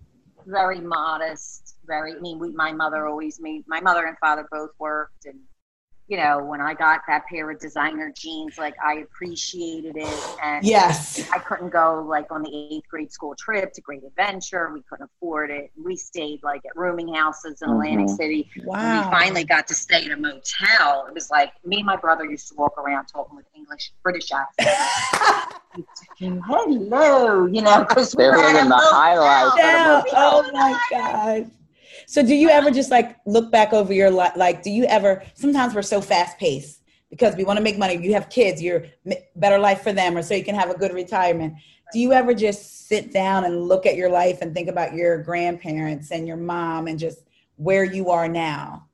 very 0.46 0.80
modest. 0.80 1.76
Very. 1.86 2.14
I 2.14 2.18
mean, 2.20 2.38
we, 2.38 2.50
my 2.52 2.70
mother 2.72 3.06
always 3.08 3.40
made. 3.40 3.64
My 3.66 3.80
mother 3.80 4.06
and 4.06 4.16
father 4.18 4.46
both 4.52 4.70
worked, 4.78 5.24
and 5.26 5.38
you 6.10 6.16
know, 6.16 6.42
when 6.42 6.60
I 6.60 6.74
got 6.74 7.02
that 7.06 7.24
pair 7.26 7.48
of 7.52 7.60
designer 7.60 8.12
jeans, 8.14 8.58
like 8.58 8.74
I 8.84 8.94
appreciated 8.94 9.96
it, 9.96 10.24
and 10.42 10.66
yes 10.66 11.24
I 11.32 11.38
couldn't 11.38 11.70
go 11.70 12.04
like 12.06 12.32
on 12.32 12.42
the 12.42 12.50
eighth 12.52 12.88
grade 12.90 13.12
school 13.12 13.36
trip 13.38 13.72
to 13.74 13.80
Great 13.80 14.02
Adventure. 14.02 14.72
We 14.74 14.82
couldn't 14.90 15.08
afford 15.16 15.50
it. 15.52 15.70
We 15.80 15.94
stayed 15.94 16.40
like 16.42 16.62
at 16.66 16.74
rooming 16.74 17.14
houses 17.14 17.62
in 17.62 17.70
Atlantic 17.70 18.06
Mhm. 18.08 18.16
City. 18.16 18.50
When 18.56 18.66
wow 18.80 19.04
we 19.06 19.10
finally 19.18 19.44
got 19.44 19.68
to 19.68 19.74
stay 19.74 20.04
at 20.04 20.10
a 20.10 20.16
motel, 20.16 21.06
it 21.06 21.14
was 21.14 21.30
like 21.30 21.52
me 21.64 21.76
and 21.76 21.86
my 21.86 21.94
brother 21.96 22.24
used 22.24 22.48
to 22.48 22.54
walk 22.56 22.76
around 22.76 23.06
talking 23.06 23.36
with 23.36 23.46
English, 23.54 23.92
British 24.02 24.32
accents. 24.32 25.54
Hello, 26.18 27.46
you 27.46 27.62
know, 27.62 27.84
because 27.84 28.16
we 28.16 28.24
They're 28.24 28.32
were 28.32 28.38
at 28.38 28.50
a 28.50 28.52
living 28.54 28.68
the 28.68 28.74
motel. 28.74 28.90
high 28.90 29.16
life. 29.16 29.52
Yeah. 29.56 30.02
Oh 30.16 30.50
my 30.52 30.76
god. 30.90 31.50
So 32.10 32.24
do 32.24 32.34
you 32.34 32.50
ever 32.50 32.72
just 32.72 32.90
like 32.90 33.18
look 33.24 33.52
back 33.52 33.72
over 33.72 33.92
your 33.92 34.10
life? 34.10 34.32
Like, 34.34 34.64
do 34.64 34.70
you 34.70 34.82
ever? 34.86 35.22
Sometimes 35.34 35.76
we're 35.76 35.82
so 35.82 36.00
fast 36.00 36.38
paced 36.38 36.82
because 37.08 37.36
we 37.36 37.44
want 37.44 37.58
to 37.58 37.62
make 37.62 37.78
money. 37.78 38.04
You 38.04 38.14
have 38.14 38.28
kids. 38.28 38.60
You're 38.60 38.86
better 39.36 39.60
life 39.60 39.82
for 39.82 39.92
them, 39.92 40.16
or 40.16 40.22
so 40.22 40.34
you 40.34 40.42
can 40.42 40.56
have 40.56 40.70
a 40.70 40.74
good 40.76 40.92
retirement. 40.92 41.54
Do 41.92 42.00
you 42.00 42.12
ever 42.12 42.34
just 42.34 42.88
sit 42.88 43.12
down 43.12 43.44
and 43.44 43.62
look 43.68 43.86
at 43.86 43.94
your 43.94 44.10
life 44.10 44.38
and 44.42 44.52
think 44.52 44.68
about 44.68 44.92
your 44.92 45.22
grandparents 45.22 46.10
and 46.10 46.26
your 46.26 46.36
mom 46.36 46.88
and 46.88 46.98
just 46.98 47.20
where 47.58 47.84
you 47.84 48.10
are 48.10 48.26
now? 48.26 48.88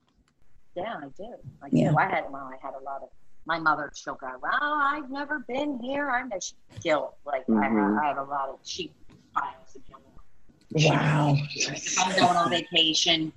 Yeah, 0.74 0.96
I 0.98 1.06
do. 1.16 1.34
I 1.62 1.68
Yeah. 1.72 1.92
do. 1.92 1.96
I 1.96 2.04
had 2.10 2.30
well, 2.30 2.50
I 2.52 2.58
had 2.62 2.74
a 2.74 2.84
lot 2.84 3.02
of 3.02 3.08
my 3.46 3.58
mother. 3.58 3.90
She'll 3.94 4.16
go, 4.16 4.28
"Well, 4.42 4.52
I've 4.60 5.10
never 5.10 5.38
been 5.38 5.78
here." 5.78 6.10
I'm 6.10 6.30
she 6.38 6.52
guilt. 6.82 7.16
Like 7.24 7.44
I, 7.48 7.52
Mhm. 7.52 7.94
had, 7.96 8.04
I 8.04 8.08
had 8.08 8.18
a 8.18 8.24
lot 8.24 8.50
of 8.50 8.62
cheap 8.62 8.94
piles 9.32 9.74
of 9.74 9.86
guilt. 9.88 10.02
Wow. 10.72 11.36
I'm 11.98 12.16
going 12.16 12.36
on 12.36 12.50
vacation, 12.50 13.32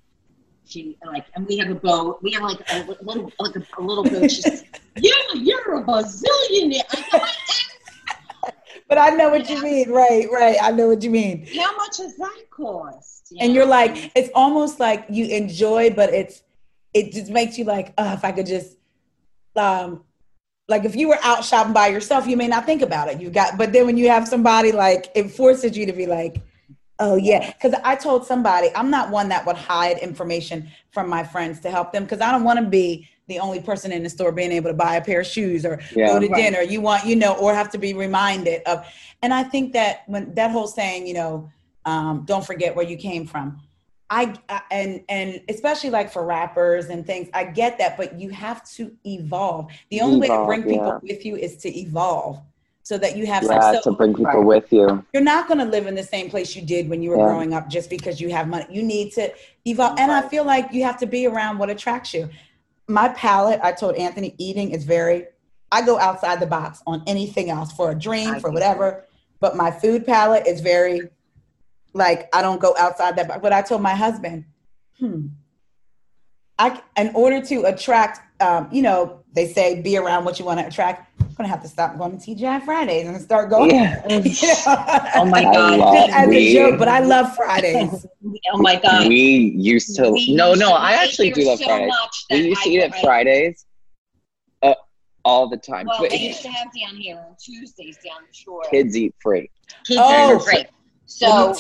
she 0.66 0.98
like, 1.06 1.26
and 1.36 1.48
we 1.48 1.58
have 1.58 1.70
a 1.70 1.76
boat. 1.76 2.20
We 2.22 2.32
have 2.32 2.44
like 2.44 2.60
a 2.72 2.84
little, 3.02 3.32
like 3.40 3.56
a, 3.56 3.64
a 3.78 3.82
little 3.82 4.04
boat. 4.04 4.32
She 4.32 4.42
says, 4.42 4.64
"Yeah, 4.98 5.12
you're 5.36 5.80
a 5.80 5.84
bazillionaire." 5.84 6.82
I 6.92 7.06
go, 7.12 7.20
"I 7.24 8.52
But 8.88 8.98
I 8.98 9.10
know 9.12 9.30
what 9.30 9.50
you 9.50 9.62
mean. 9.62 9.90
Right, 9.90 10.28
right. 10.32 10.58
I 10.62 10.72
know 10.72 10.88
what 10.88 11.04
you 11.04 11.12
mean. 11.12 11.48
How 11.56 11.76
much 11.78 11.98
does 11.98 12.16
that 12.18 12.46
cost? 12.50 13.20
You 13.32 13.38
and 13.42 13.50
know? 13.50 13.60
you're 13.60 13.68
like 13.68 14.12
it's 14.16 14.30
almost 14.34 14.80
like 14.80 15.06
you 15.10 15.26
enjoy 15.26 15.92
but 15.92 16.14
it's 16.14 16.42
it 16.94 17.12
just 17.12 17.30
makes 17.30 17.58
you 17.58 17.66
like 17.66 17.94
oh 17.98 18.14
if 18.14 18.26
i 18.26 18.32
could 18.32 18.48
just 18.48 18.78
um 19.56 20.04
like 20.68 20.86
if 20.86 20.96
you 20.96 21.10
were 21.10 21.20
out 21.24 21.44
shopping 21.44 21.74
by 21.74 21.88
yourself 21.88 22.26
you 22.28 22.38
may 22.38 22.48
not 22.48 22.66
think 22.66 22.82
about 22.82 23.08
it 23.08 23.22
you 23.22 23.30
got 23.30 23.58
but 23.58 23.72
then 23.72 23.86
when 23.86 23.98
you 23.98 24.10
have 24.10 24.28
somebody 24.28 24.72
like 24.72 25.12
it 25.16 25.30
forces 25.30 25.78
you 25.78 25.86
to 25.86 25.94
be 25.94 26.06
like 26.06 26.42
oh 27.00 27.16
yeah 27.16 27.52
because 27.54 27.74
i 27.84 27.96
told 27.96 28.26
somebody 28.26 28.70
i'm 28.76 28.90
not 28.90 29.10
one 29.10 29.30
that 29.30 29.46
would 29.46 29.56
hide 29.56 29.98
information 30.00 30.70
from 30.92 31.10
my 31.10 31.24
friends 31.24 31.60
to 31.60 31.72
help 31.72 31.92
them 31.92 32.04
because 32.04 32.22
i 32.22 32.32
don't 32.32 32.44
want 32.44 32.60
to 32.60 32.66
be 32.66 33.08
the 33.28 33.40
only 33.40 33.62
person 33.62 33.92
in 33.92 34.04
the 34.04 34.10
store 34.10 34.32
being 34.32 34.52
able 34.52 34.70
to 34.70 34.76
buy 34.76 34.96
a 34.96 35.02
pair 35.02 35.22
of 35.22 35.28
shoes 35.28 35.66
or 35.66 35.80
Yeah. 35.96 36.08
go 36.08 36.20
to 36.20 36.28
Right. 36.28 36.36
dinner 36.44 36.62
you 36.62 36.82
want 36.82 37.06
you 37.06 37.16
know 37.16 37.34
or 37.36 37.54
have 37.54 37.70
to 37.72 37.78
be 37.78 37.94
reminded 37.94 38.62
of 38.64 38.86
and 39.22 39.34
i 39.34 39.44
think 39.44 39.74
that 39.74 40.04
when 40.08 40.34
that 40.36 40.52
whole 40.52 40.68
saying 40.68 41.08
you 41.08 41.14
know 41.14 41.50
um, 41.86 42.24
don't 42.26 42.46
forget 42.46 42.76
where 42.76 42.86
you 42.86 42.98
came 42.98 43.26
from 43.26 43.62
I, 44.12 44.36
I 44.50 44.62
and 44.72 45.04
and 45.08 45.42
especially 45.50 45.92
like 45.92 46.12
for 46.12 46.26
rappers 46.26 46.88
and 46.88 47.06
things 47.06 47.30
i 47.34 47.44
get 47.44 47.78
that 47.78 47.96
but 47.96 48.20
you 48.20 48.30
have 48.30 48.68
to 48.72 48.92
evolve 49.06 49.72
the 49.90 50.02
only 50.02 50.20
way 50.20 50.28
to 50.28 50.44
bring 50.46 50.64
people 50.64 50.88
yeah. 50.88 51.00
with 51.02 51.26
you 51.26 51.36
is 51.36 51.58
to 51.58 51.80
evolve 51.80 52.42
so 52.90 52.98
that 52.98 53.16
you 53.16 53.28
have 53.28 53.44
Yeah, 53.44 53.74
some 53.74 53.82
to 53.84 53.92
bring 53.92 54.16
people 54.16 54.26
Right. 54.26 54.46
with 54.64 54.74
you. 54.74 55.06
you're 55.14 55.22
not 55.22 55.48
going 55.48 55.60
to 55.60 55.66
live 55.66 55.86
in 55.86 55.94
the 55.94 56.04
same 56.04 56.28
place 56.28 56.56
you 56.56 56.64
did 56.64 56.90
when 56.90 57.04
you 57.04 57.12
were 57.12 57.18
Yeah. 57.18 57.26
growing 57.28 57.54
up 57.54 57.70
just 57.70 57.88
because 57.88 58.20
you 58.20 58.30
have 58.30 58.48
money 58.48 58.66
you 58.72 58.82
need 58.82 59.12
to 59.14 59.32
evolve 59.66 60.00
and 60.00 60.12
i 60.12 60.22
feel 60.28 60.44
like 60.44 60.74
you 60.74 60.84
have 60.84 60.98
to 60.98 61.06
be 61.06 61.28
around 61.28 61.60
what 61.60 61.70
attracts 61.70 62.14
you 62.16 62.28
my 62.88 63.08
palate 63.10 63.60
i 63.64 63.72
told 63.72 63.94
anthony 63.96 64.34
eating 64.40 64.72
is 64.72 64.84
very 64.86 65.28
i 65.72 65.80
go 65.84 66.00
outside 66.00 66.40
the 66.40 66.48
box 66.48 66.82
on 66.88 67.04
anything 67.06 67.52
else 67.52 67.72
for 67.72 67.92
a 67.92 67.96
dream 68.08 68.34
I 68.36 68.40
for 68.40 68.50
do 68.50 68.56
whatever 68.56 69.06
but 69.40 69.56
my 69.56 69.70
food 69.70 70.04
palate 70.06 70.48
is 70.48 70.60
very 70.62 71.10
like 71.94 72.28
i 72.34 72.42
don't 72.42 72.60
go 72.60 72.74
outside 72.80 73.16
that 73.18 73.28
box 73.28 73.40
but 73.44 73.54
i 73.54 73.62
told 73.62 73.82
my 73.84 73.96
husband 74.06 74.46
hmm 75.00 75.28
i 76.58 76.82
in 76.98 77.12
order 77.14 77.40
to 77.52 77.56
attract 77.66 78.16
um, 78.42 78.68
you 78.72 78.82
know 78.82 79.24
they 79.34 79.48
say 79.58 79.80
be 79.82 79.96
around 79.98 80.26
what 80.26 80.40
you 80.40 80.46
want 80.46 80.60
to 80.60 80.66
attract 80.66 81.00
i'm 81.22 81.29
gonna 81.40 81.50
have 81.50 81.62
to 81.62 81.70
stop 81.70 81.98
going 81.98 82.20
to 82.20 82.36
tgi 82.36 82.64
fridays 82.66 83.08
and 83.08 83.20
start 83.22 83.50
going 83.50 83.72
Yeah. 83.74 84.06
you 84.10 84.20
know? 84.20 85.14
Oh 85.16 85.26
my 85.26 85.40
I 85.40 85.44
God. 85.54 85.80
love 85.80 85.96
just 86.08 86.14
as 86.18 86.28
a 86.30 86.54
joke, 86.54 86.78
but 86.80 86.88
I 86.90 87.00
love 87.00 87.34
Fridays. 87.36 88.06
oh 88.54 88.58
my 88.58 88.76
god. 88.76 89.08
We 89.08 89.54
used 89.56 89.96
to. 89.96 90.12
We 90.12 90.36
no, 90.36 90.54
no, 90.54 90.72
I 90.74 90.92
actually 90.94 91.32
do 91.32 91.44
love 91.46 91.60
so 91.60 91.66
Fridays. 91.66 91.94
We 92.30 92.38
used 92.50 92.64
to 92.64 92.70
I- 92.70 92.74
eat 92.74 92.82
at 92.82 92.94
I- 92.94 93.02
Fridays 93.02 93.66
uh, 94.64 94.74
all 95.24 95.48
the 95.48 95.56
time. 95.58 95.88
Well, 95.88 96.00
But 96.02 96.10
they 96.12 96.18
used 96.18 96.42
to 96.42 96.50
have 96.50 96.68
down 96.78 96.98
here 96.98 97.16
on 97.18 97.36
Tuesdays 97.42 97.98
down 98.06 98.22
the 98.30 98.34
shore. 98.36 98.64
kids 98.70 98.98
eat 98.98 99.16
free. 99.22 99.50
Kids 99.88 100.00
Oh. 100.04 100.36
are 100.36 100.40
free. 100.42 100.66
So 101.06 101.54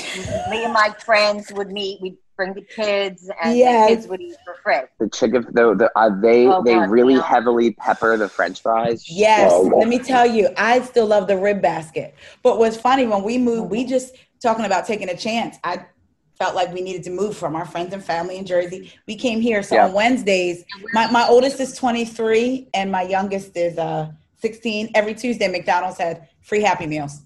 me 0.51 0.65
and 0.65 0.73
my 0.73 0.93
friends 1.05 1.51
would 1.53 1.71
meet. 1.71 2.01
We'd 2.01 2.17
bring 2.39 2.53
the 2.53 2.61
kids, 2.61 3.29
and 3.43 3.57
Yes. 3.57 3.87
the 3.89 3.95
kids 3.95 4.07
would 4.07 4.21
eat 4.21 4.37
for 4.45 4.55
free. 4.63 4.75
The 4.99 5.09
chicken, 5.09 5.45
the, 5.51 5.75
the 5.75 5.91
uh, 5.99 6.09
they 6.21 6.45
Oh, 6.45 6.63
they 6.63 6.75
God, 6.75 6.89
really 6.89 7.15
yeah. 7.15 7.21
heavily 7.21 7.71
pepper 7.71 8.17
the 8.17 8.29
French 8.29 8.61
fries. 8.61 9.05
Yes, 9.09 9.51
So 9.51 9.63
let 9.75 9.89
me 9.89 9.99
tell 9.99 10.25
you, 10.25 10.49
I 10.57 10.81
still 10.81 11.05
love 11.05 11.27
the 11.27 11.37
rib 11.37 11.61
basket. 11.61 12.15
But 12.41 12.57
what's 12.57 12.77
funny 12.77 13.05
when 13.05 13.23
we 13.23 13.37
moved, 13.37 13.69
we 13.69 13.83
just 13.85 14.15
talking 14.41 14.65
about 14.65 14.87
taking 14.87 15.09
a 15.09 15.17
chance. 15.17 15.57
I 15.65 15.85
felt 16.37 16.55
like 16.55 16.73
we 16.73 16.79
needed 16.81 17.03
to 17.03 17.09
move 17.09 17.35
from 17.35 17.55
our 17.57 17.65
friends 17.65 17.93
and 17.93 18.01
family 18.03 18.37
in 18.37 18.45
Jersey. 18.45 18.93
We 19.05 19.15
came 19.17 19.41
here, 19.41 19.61
so 19.61 19.75
Yeah. 19.75 19.87
on 19.87 19.93
Wednesdays, 19.93 20.63
my 20.93 21.11
my 21.11 21.27
oldest 21.27 21.59
is 21.59 21.75
23 21.75 22.69
and 22.73 22.89
my 22.89 23.01
youngest 23.01 23.57
is 23.57 23.77
uh 23.77 24.11
16. 24.37 24.91
Every 24.95 25.13
Tuesday, 25.13 25.49
McDonald's 25.49 25.97
had 25.97 26.29
free 26.41 26.61
Happy 26.61 26.87
Meals. 26.87 27.21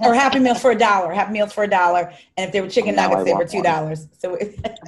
Or 0.00 0.14
Happy 0.24 0.38
Meals 0.38 0.60
for 0.60 0.70
a 0.70 0.78
dollar. 0.78 1.12
Happy 1.12 1.32
Meals 1.32 1.52
for 1.52 1.64
a 1.64 1.68
dollar, 1.68 2.12
and 2.36 2.46
if 2.46 2.52
they 2.52 2.60
were 2.60 2.68
chicken 2.68 2.94
Now 2.94 3.08
nuggets, 3.08 3.24
they 3.24 3.34
were 3.34 3.44
two 3.46 3.62
dollars. 3.62 4.08
So, 4.18 4.36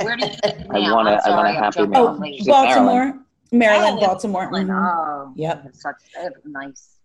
Where 0.02 0.16
do 0.16 0.26
you 0.26 0.32
live 0.42 0.66
I 0.70 0.78
want 0.78 0.82
a- 0.82 0.82
I'm 0.82 0.88
I 0.88 0.90
want 0.90 1.08
a 1.08 1.20
sorry, 1.22 1.48
I'm 1.48 1.54
Happy 1.62 1.86
Meal. 1.86 2.00
oh, 2.00 2.06
on 2.08 2.20
late. 2.20 2.36
Just 2.38 2.48
Baltimore, 2.48 3.18
Maryland, 3.52 4.00
Baltimore. 4.00 4.50
Maryland. 4.50 4.70
mhm. 4.70 4.94
Oh, 5.28 5.32
Yep. 5.36 5.68
Such 5.72 5.96
a 6.18 6.30
nice 6.48 6.96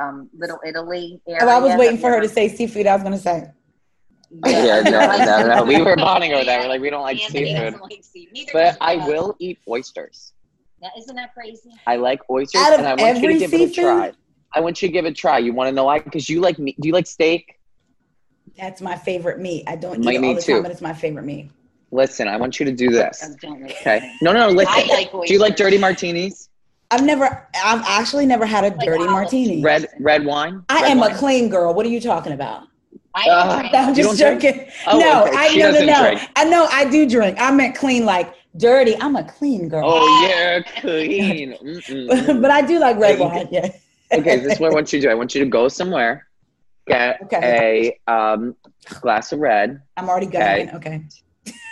um, 0.00 0.28
little 0.36 0.58
Italy 0.66 1.20
area. 1.28 1.40
Oh, 1.42 1.48
I 1.48 1.58
was 1.58 1.74
waiting 1.78 1.98
for 1.98 2.08
her 2.10 2.20
to 2.20 2.28
say 2.28 2.48
seafood. 2.48 2.86
I 2.86 2.94
was 2.94 3.02
going 3.02 3.14
to 3.14 3.18
say. 3.20 3.50
you 4.30 4.40
Yeah, 4.46 4.80
no, 4.82 5.24
no, 5.24 5.54
no. 5.56 5.64
We 5.64 5.82
were 5.82 5.96
bonding 6.06 6.32
over 6.34 6.44
that. 6.44 6.60
We're 6.60 6.68
like, 6.68 6.80
we 6.80 6.90
don't 6.90 7.02
like 7.02 7.20
Anthony 7.20 7.46
seafood. 7.46 7.80
like 7.80 8.04
seafood. 8.04 8.32
Neither 8.34 8.52
But 8.52 8.76
I 8.80 8.96
Rob. 8.96 9.08
will 9.08 9.36
eat 9.40 9.58
oysters. 9.68 10.32
Now, 10.80 10.90
isn't 10.96 11.16
that 11.16 11.34
crazy? 11.34 11.70
I 11.88 11.96
like 11.96 12.20
oysters, 12.30 12.60
Out 12.62 12.74
of 12.74 12.78
and 12.80 12.86
I 12.88 12.94
want 12.94 13.16
you 13.16 13.22
to 13.22 13.34
every 13.34 13.38
give 13.40 13.52
it 13.54 13.70
a 13.70 13.72
try. 13.72 14.12
I 14.54 14.60
want 14.60 14.80
you 14.82 14.88
to 14.88 14.92
give 14.92 15.04
it 15.04 15.10
a 15.10 15.14
try. 15.14 15.38
You 15.38 15.52
want 15.52 15.68
to 15.68 15.72
know 15.72 15.84
why? 15.84 15.98
Because 16.00 16.28
you 16.28 16.40
like 16.40 16.58
meat. 16.58 16.76
Do 16.80 16.88
you 16.88 16.94
like 16.94 17.06
steak? 17.06 17.58
That's 18.56 18.80
my 18.80 18.96
favorite 18.96 19.38
meat. 19.40 19.64
I 19.66 19.76
don't 19.76 20.02
My 20.04 20.12
eat 20.12 20.16
it 20.16 20.24
all 20.24 20.34
the 20.34 20.42
too. 20.42 20.52
time, 20.54 20.62
but 20.62 20.72
it's 20.72 20.80
my 20.80 20.92
favorite 20.92 21.24
meat. 21.24 21.50
Listen, 21.90 22.28
I 22.28 22.36
want 22.36 22.58
you 22.58 22.66
to 22.66 22.72
do 22.72 22.90
this. 22.90 23.36
Don't 23.40 23.62
Okay. 23.64 24.14
No, 24.20 24.32
no, 24.32 24.48
no. 24.48 24.54
Listen. 24.54 24.88
Like 24.88 25.10
do 25.12 25.32
you 25.32 25.38
like 25.38 25.56
dirty 25.56 25.78
martinis? 25.78 26.48
I've 26.90 27.04
never, 27.04 27.46
I've 27.62 27.82
actually 27.86 28.24
never 28.24 28.46
had 28.46 28.64
a 28.64 28.68
Like 28.68 28.80
dirty 28.86 29.00
olive. 29.00 29.12
martini. 29.12 29.62
Red 29.62 29.88
red 30.00 30.24
wine? 30.24 30.64
I 30.70 30.82
Red 30.82 30.90
am 30.92 30.98
wine? 30.98 31.12
a 31.12 31.18
clean 31.18 31.48
girl. 31.50 31.74
What 31.74 31.84
are 31.84 31.90
you 31.90 32.00
talking 32.00 32.32
about? 32.32 32.64
I 33.14 33.28
Uh, 33.28 33.58
drink. 33.60 33.74
I'm 33.74 33.94
just 33.94 34.18
joking. 34.18 34.66
Oh, 34.86 34.98
no, 34.98 35.24
okay. 35.26 35.36
I 35.36 35.48
She 35.48 35.58
no 35.60 35.70
no 35.70 35.84
no. 35.84 36.00
drink. 36.02 36.20
I 36.36 36.44
know 36.44 36.66
I 36.70 36.84
do 36.88 37.08
drink. 37.08 37.36
I 37.40 37.50
meant 37.50 37.74
clean, 37.76 38.04
like 38.06 38.34
dirty. 38.56 38.96
I'm 39.00 39.16
a 39.16 39.24
clean 39.24 39.68
girl. 39.68 39.82
Oh, 39.84 40.28
you're 40.28 40.62
clean. 40.80 41.52
Mm-mm. 41.62 42.40
but 42.42 42.50
I 42.50 42.62
do 42.62 42.78
like 42.78 42.96
red 42.98 43.18
wine. 43.18 43.48
Yeah. 43.50 43.68
Okay, 44.12 44.36
this 44.38 44.54
is 44.54 44.60
what 44.60 44.70
I 44.70 44.74
want 44.74 44.92
you 44.92 45.00
to 45.00 45.06
do. 45.06 45.10
I 45.10 45.14
want 45.14 45.34
you 45.34 45.42
to 45.44 45.50
go 45.50 45.68
somewhere, 45.68 46.26
get 46.86 47.20
Okay. 47.24 47.98
a 48.08 48.12
um, 48.12 48.56
glass 49.00 49.32
of 49.32 49.38
red, 49.40 49.80
I'm 49.96 50.08
already 50.08 50.26
going. 50.26 50.70
Okay. 50.70 51.02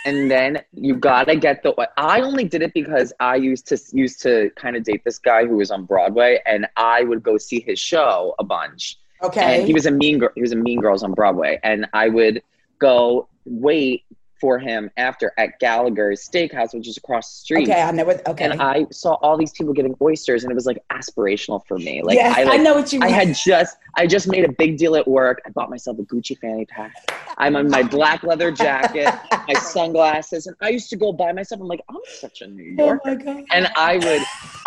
and 0.05 0.29
then 0.31 0.61
you 0.71 0.95
gotta 0.95 1.35
get 1.35 1.63
the. 1.63 1.73
I 1.97 2.21
only 2.21 2.45
did 2.45 2.61
it 2.61 2.73
because 2.73 3.13
I 3.19 3.35
used 3.35 3.67
to 3.67 3.79
used 3.91 4.21
to 4.23 4.49
kind 4.55 4.75
of 4.75 4.83
date 4.83 5.03
this 5.05 5.19
guy 5.19 5.45
who 5.45 5.57
was 5.57 5.71
on 5.71 5.85
Broadway, 5.85 6.39
and 6.45 6.67
I 6.77 7.03
would 7.03 7.21
go 7.23 7.37
see 7.37 7.59
his 7.59 7.79
show 7.79 8.33
a 8.39 8.43
bunch. 8.43 8.97
Okay. 9.23 9.59
And 9.59 9.67
he 9.67 9.73
was 9.73 9.85
a 9.85 9.91
mean 9.91 10.19
girl. 10.19 10.29
He 10.35 10.41
was 10.41 10.51
a 10.51 10.55
Mean 10.55 10.79
Girls 10.79 11.03
on 11.03 11.13
Broadway, 11.13 11.59
and 11.63 11.87
I 11.93 12.09
would 12.09 12.41
go 12.79 13.27
wait 13.45 14.03
for 14.39 14.59
him 14.59 14.89
after 14.97 15.33
at 15.37 15.59
Gallagher's 15.59 16.27
Steakhouse, 16.27 16.73
which 16.73 16.87
is 16.87 16.97
across 16.97 17.31
the 17.31 17.39
street. 17.39 17.69
okay, 17.69 17.81
I 17.81 17.91
know 17.91 18.05
what. 18.05 18.27
Okay. 18.27 18.45
And 18.45 18.61
I 18.61 18.85
saw 18.91 19.13
all 19.15 19.37
these 19.37 19.51
people 19.51 19.73
getting 19.73 19.95
oysters, 20.01 20.43
and 20.43 20.51
it 20.51 20.55
was 20.55 20.65
like 20.65 20.77
aspirational 20.91 21.65
for 21.65 21.77
me. 21.77 22.01
Like 22.03 22.15
yes, 22.15 22.37
I, 22.37 22.43
like, 22.43 22.61
know 22.61 22.75
what 22.75 22.91
you 22.93 22.99
Mean. 22.99 23.09
I 23.09 23.13
had 23.13 23.35
just 23.35 23.77
I 23.95 24.07
just 24.07 24.27
made 24.27 24.45
a 24.45 24.51
big 24.51 24.77
deal 24.77 24.95
at 24.95 25.07
work. 25.07 25.41
I 25.45 25.49
bought 25.49 25.69
myself 25.69 25.99
a 25.99 26.03
Gucci 26.03 26.37
fanny 26.37 26.65
pack. 26.65 26.93
I'm 27.37 27.55
in 27.55 27.69
my 27.69 27.83
black 27.83 28.23
leather 28.23 28.51
jacket, 28.51 29.13
my 29.31 29.53
sunglasses, 29.59 30.47
and 30.47 30.55
I 30.61 30.69
used 30.69 30.89
to 30.89 30.95
go 30.95 31.11
by 31.11 31.31
myself. 31.31 31.61
I'm 31.61 31.67
like, 31.67 31.83
I'm 31.89 31.97
such 32.19 32.41
a 32.41 32.47
New 32.47 32.63
Yorker, 32.63 33.01
oh 33.05 33.15
my 33.15 33.23
god. 33.23 33.43
And 33.51 33.67
I 33.75 33.97
would 33.97 34.23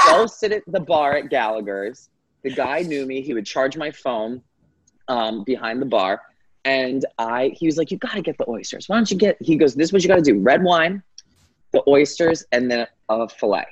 go 0.06 0.26
sit 0.26 0.52
at 0.52 0.62
the 0.66 0.80
bar 0.80 1.16
at 1.16 1.30
Gallagher's. 1.30 2.08
The 2.42 2.50
guy 2.50 2.80
knew 2.80 3.04
me. 3.06 3.20
He 3.20 3.34
would 3.34 3.44
charge 3.44 3.76
my 3.76 3.90
phone 3.90 4.42
um, 5.08 5.44
behind 5.44 5.82
the 5.82 5.86
bar. 5.86 6.22
And 6.64 7.04
I, 7.18 7.52
he 7.56 7.66
was 7.66 7.76
like, 7.78 7.90
"You 7.90 7.96
got 7.98 8.14
to 8.14 8.22
get 8.22 8.36
the 8.38 8.48
oysters. 8.48 8.88
Why 8.88 8.96
don't 8.96 9.10
you 9.10 9.16
get?" 9.16 9.36
He 9.40 9.56
goes, 9.56 9.74
"This 9.74 9.88
is 9.88 9.92
what 9.92 10.02
you 10.02 10.08
got 10.08 10.16
to 10.16 10.22
do: 10.22 10.38
red 10.38 10.62
wine, 10.62 11.02
the 11.72 11.82
oysters, 11.88 12.44
and 12.52 12.70
then 12.70 12.86
a 13.08 13.28
fillet. 13.28 13.66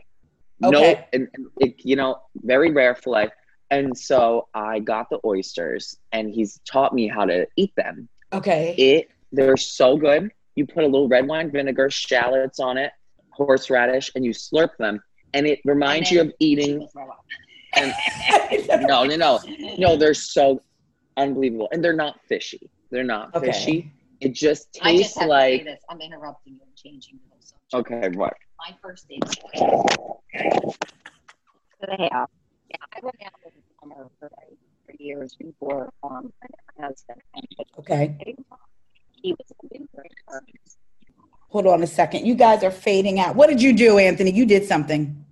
No, 0.61 0.69
Okay. 0.71 1.07
and, 1.13 1.29
and 1.35 1.47
it, 1.59 1.75
you 1.85 1.97
know, 1.97 2.21
very 2.37 2.71
rare 2.73 2.95
fillet. 2.95 3.29
And 3.71 3.97
so 3.97 4.49
I 4.55 4.79
got 4.79 5.11
the 5.11 5.19
oysters, 5.25 5.99
and 6.13 6.31
he's 6.31 6.61
taught 6.67 6.95
me 6.95 7.07
how 7.07 7.27
to 7.27 7.47
eat 7.57 7.73
them. 7.77 8.09
Okay. 8.33 8.75
It 8.79 9.11
they're 9.33 9.59
so 9.59 9.97
good. 9.97 10.31
You 10.57 10.67
put 10.67 10.83
a 10.85 10.87
little 10.87 11.09
red 11.09 11.29
wine 11.29 11.51
vinegar, 11.51 11.91
shallots 11.91 12.59
on 12.59 12.79
it, 12.79 12.91
horseradish, 13.31 14.11
and 14.15 14.25
you 14.25 14.33
slurp 14.33 14.71
them, 14.79 15.01
and 15.35 15.47
it 15.47 15.61
reminds 15.65 16.11
you 16.11 16.23
of 16.23 16.33
eating. 16.41 16.89
And 17.77 17.93
no, 18.89 19.05
no, 19.05 19.15
no, 19.17 19.39
no. 19.79 19.97
They're 19.97 20.15
so 20.15 20.63
unbelievable, 21.19 21.69
and 21.71 21.85
they're 21.85 21.93
not 21.93 22.19
fishy. 22.27 22.71
They're 22.91 23.05
not 23.05 23.35
Okay. 23.35 23.47
fishy. 23.53 23.93
It 24.21 24.33
just 24.35 24.69
I 24.83 24.93
just 24.97 25.15
tastes 25.15 25.19
have 25.19 25.25
to 25.25 25.29
like 25.31 25.61
say 25.61 25.65
this. 25.65 25.81
I'm 25.89 26.01
interrupting 26.01 26.55
you 26.55 26.61
and 26.67 26.75
changing 26.77 27.19
the 27.23 27.31
whole 27.31 27.41
subject. 27.41 27.93
okay. 28.05 28.09
What? 28.17 28.35
My 28.59 28.75
first 28.83 29.09
date 29.09 29.23
to 29.25 29.37
the 31.83 32.09
house. 32.13 32.29
Yeah, 32.71 32.77
I 32.93 33.01
went 33.03 33.17
out 33.25 33.33
with 33.45 33.55
a 33.55 33.87
plumber 33.87 34.11
for, 34.19 34.29
for 34.29 34.93
years 34.99 35.37
before 35.39 35.93
um, 36.03 36.33
my 36.79 36.87
husband. 36.87 37.21
Okay. 37.79 38.17
He 39.23 39.33
was 39.33 39.47
a 39.63 39.79
new 39.79 39.89
breaker. 39.95 40.45
Hold 41.51 41.67
on 41.67 41.83
a 41.83 41.87
second. 41.87 42.27
You 42.27 42.35
guys 42.35 42.63
are 42.65 42.71
fading 42.71 43.21
out. 43.21 43.37
What 43.37 43.49
did 43.49 43.63
you 43.63 43.73
do, 43.73 43.99
Anthony? 43.99 44.33
You 44.33 44.45
did 44.45 44.65
something. 44.67 45.25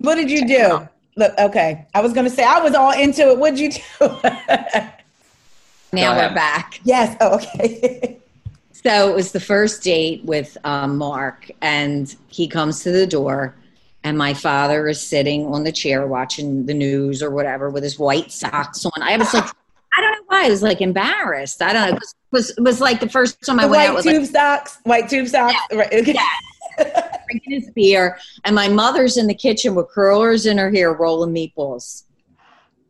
What 0.00 0.16
did 0.16 0.30
you 0.30 0.46
do? 0.48 0.88
Look, 1.16 1.32
okay. 1.38 1.86
I 1.94 2.00
was 2.00 2.12
going 2.14 2.24
to 2.24 2.30
say 2.30 2.42
I 2.42 2.58
was 2.60 2.74
all 2.74 2.92
into 2.92 3.28
it. 3.28 3.38
What 3.38 3.54
did 3.54 3.74
you 3.74 3.80
do? 4.00 4.18
Now 5.92 6.16
we're 6.16 6.34
back. 6.34 6.80
yes. 6.84 7.16
Oh, 7.20 7.34
okay. 7.36 8.18
So 8.84 9.08
it 9.10 9.14
was 9.14 9.30
the 9.30 9.38
first 9.38 9.84
date 9.84 10.24
with 10.24 10.58
um, 10.64 10.98
Mark, 10.98 11.48
and 11.60 12.12
he 12.26 12.48
comes 12.48 12.82
to 12.82 12.90
the 12.90 13.06
door, 13.06 13.54
and 14.02 14.18
my 14.18 14.34
father 14.34 14.88
is 14.88 15.00
sitting 15.00 15.46
on 15.46 15.62
the 15.62 15.70
chair 15.70 16.04
watching 16.04 16.66
the 16.66 16.74
news 16.74 17.22
or 17.22 17.30
whatever 17.30 17.70
with 17.70 17.84
his 17.84 17.96
white 17.96 18.32
socks 18.32 18.84
on. 18.84 19.00
I 19.00 19.16
was 19.18 19.32
like, 19.32 19.44
I 19.96 20.00
don't 20.00 20.10
know 20.10 20.24
why. 20.26 20.46
I 20.46 20.48
was 20.48 20.64
like 20.64 20.80
embarrassed. 20.80 21.62
I 21.62 21.72
don't 21.72 21.90
know. 21.90 21.94
It 21.94 22.00
was, 22.00 22.14
was, 22.32 22.50
it 22.58 22.60
was 22.62 22.80
like 22.80 22.98
the 22.98 23.08
first 23.08 23.40
time 23.42 23.60
I 23.60 23.66
The 23.66 23.68
went 23.68 23.82
out 23.82 23.94
white 23.94 24.04
with 24.04 24.04
tube 24.04 24.26
socks. 24.26 24.78
White 24.82 25.08
tube 25.08 25.28
socks. 25.28 25.54
Right. 25.72 25.94
Okay. 25.94 26.16
like, 26.78 27.24
drinking 27.26 27.60
his 27.60 27.70
beer, 27.70 28.18
and 28.44 28.56
my 28.56 28.66
mother's 28.66 29.16
in 29.16 29.28
the 29.28 29.34
kitchen 29.34 29.76
with 29.76 29.90
curlers 29.90 30.46
in 30.46 30.58
her 30.58 30.72
hair, 30.72 30.92
rolling 30.92 31.32
meatballs. 31.32 32.02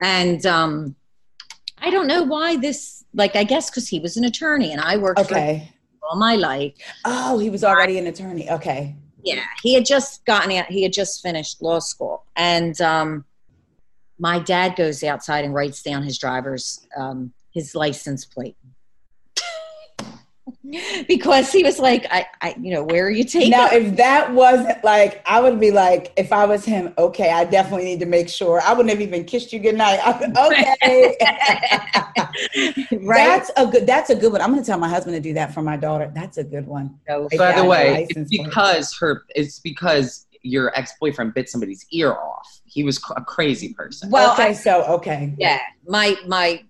And 0.00 0.46
um, 0.46 0.96
I 1.82 1.90
don't 1.90 2.06
know 2.06 2.22
why 2.22 2.56
this. 2.56 3.04
Like, 3.12 3.36
I 3.36 3.44
guess 3.44 3.68
because 3.68 3.88
he 3.88 3.98
was 3.98 4.16
an 4.16 4.24
attorney, 4.24 4.72
and 4.72 4.80
I 4.80 4.96
worked 4.96 5.20
for 5.20 5.26
Okay. 5.26 5.68
all 6.08 6.18
my 6.18 6.36
life. 6.36 6.72
Oh, 7.04 7.38
he 7.38 7.50
was 7.50 7.62
already 7.64 7.98
an 7.98 8.06
attorney. 8.06 8.48
Okay. 8.50 8.96
Yeah, 9.24 9.44
he 9.62 9.74
had 9.74 9.84
just 9.84 10.24
gotten 10.24 10.50
out. 10.52 10.66
He 10.66 10.82
had 10.82 10.92
just 10.92 11.22
finished 11.22 11.60
law 11.60 11.78
school, 11.80 12.24
and 12.36 12.80
um, 12.80 13.24
my 14.18 14.38
dad 14.38 14.74
goes 14.76 15.04
outside 15.04 15.44
and 15.44 15.52
writes 15.54 15.82
down 15.82 16.02
his 16.02 16.18
driver's 16.18 16.86
um, 16.96 17.32
his 17.52 17.74
license 17.74 18.24
plate 18.24 18.56
because 21.08 21.52
he 21.52 21.62
was 21.62 21.78
like, 21.78 22.06
I, 22.10 22.26
I, 22.40 22.54
you 22.60 22.72
know, 22.72 22.82
where 22.84 23.06
are 23.06 23.10
you 23.10 23.24
taking? 23.24 23.50
Now, 23.50 23.68
if 23.70 23.96
that 23.96 24.32
wasn't 24.32 24.82
like, 24.84 25.22
I 25.26 25.40
would 25.40 25.60
be 25.60 25.70
like, 25.70 26.12
if 26.16 26.32
I 26.32 26.44
was 26.46 26.64
him, 26.64 26.94
okay, 26.98 27.30
I 27.30 27.44
definitely 27.44 27.84
need 27.84 28.00
to 28.00 28.06
make 28.06 28.28
sure. 28.28 28.60
I 28.60 28.72
wouldn't 28.72 28.90
have 28.90 29.00
even 29.00 29.24
kissed 29.24 29.52
you 29.52 29.58
goodnight. 29.58 30.00
I- 30.02 30.12
okay. 30.46 31.16
right? 33.02 33.16
That's 33.16 33.50
a 33.56 33.66
good. 33.66 33.86
That's 33.86 34.10
a 34.10 34.14
good 34.14 34.32
one. 34.32 34.40
I'm 34.40 34.50
going 34.50 34.62
to 34.62 34.66
tell 34.66 34.78
my 34.78 34.88
husband 34.88 35.14
to 35.16 35.20
do 35.20 35.34
that 35.34 35.52
for 35.54 35.62
my 35.62 35.76
daughter. 35.76 36.10
That's 36.14 36.38
a 36.38 36.44
good 36.44 36.66
one. 36.66 36.98
So, 37.08 37.28
Like, 37.30 37.38
By 37.38 37.52
the 37.52 37.62
the 37.62 37.68
way, 37.68 38.06
it's 38.08 38.30
plate. 38.30 38.44
because 38.44 38.96
her. 38.98 39.24
It's 39.30 39.58
because 39.58 40.26
your 40.42 40.76
ex 40.76 40.94
boyfriend 41.00 41.34
bit 41.34 41.48
somebody's 41.48 41.86
ear 41.92 42.12
off. 42.14 42.60
He 42.64 42.82
was 42.82 43.00
a 43.16 43.22
crazy 43.22 43.72
person. 43.74 44.10
well, 44.10 44.32
okay, 44.32 44.48
I- 44.48 44.52
so 44.52 44.82
okay. 44.84 45.34
yeah, 45.38 45.60
my 45.86 46.16
my. 46.26 46.64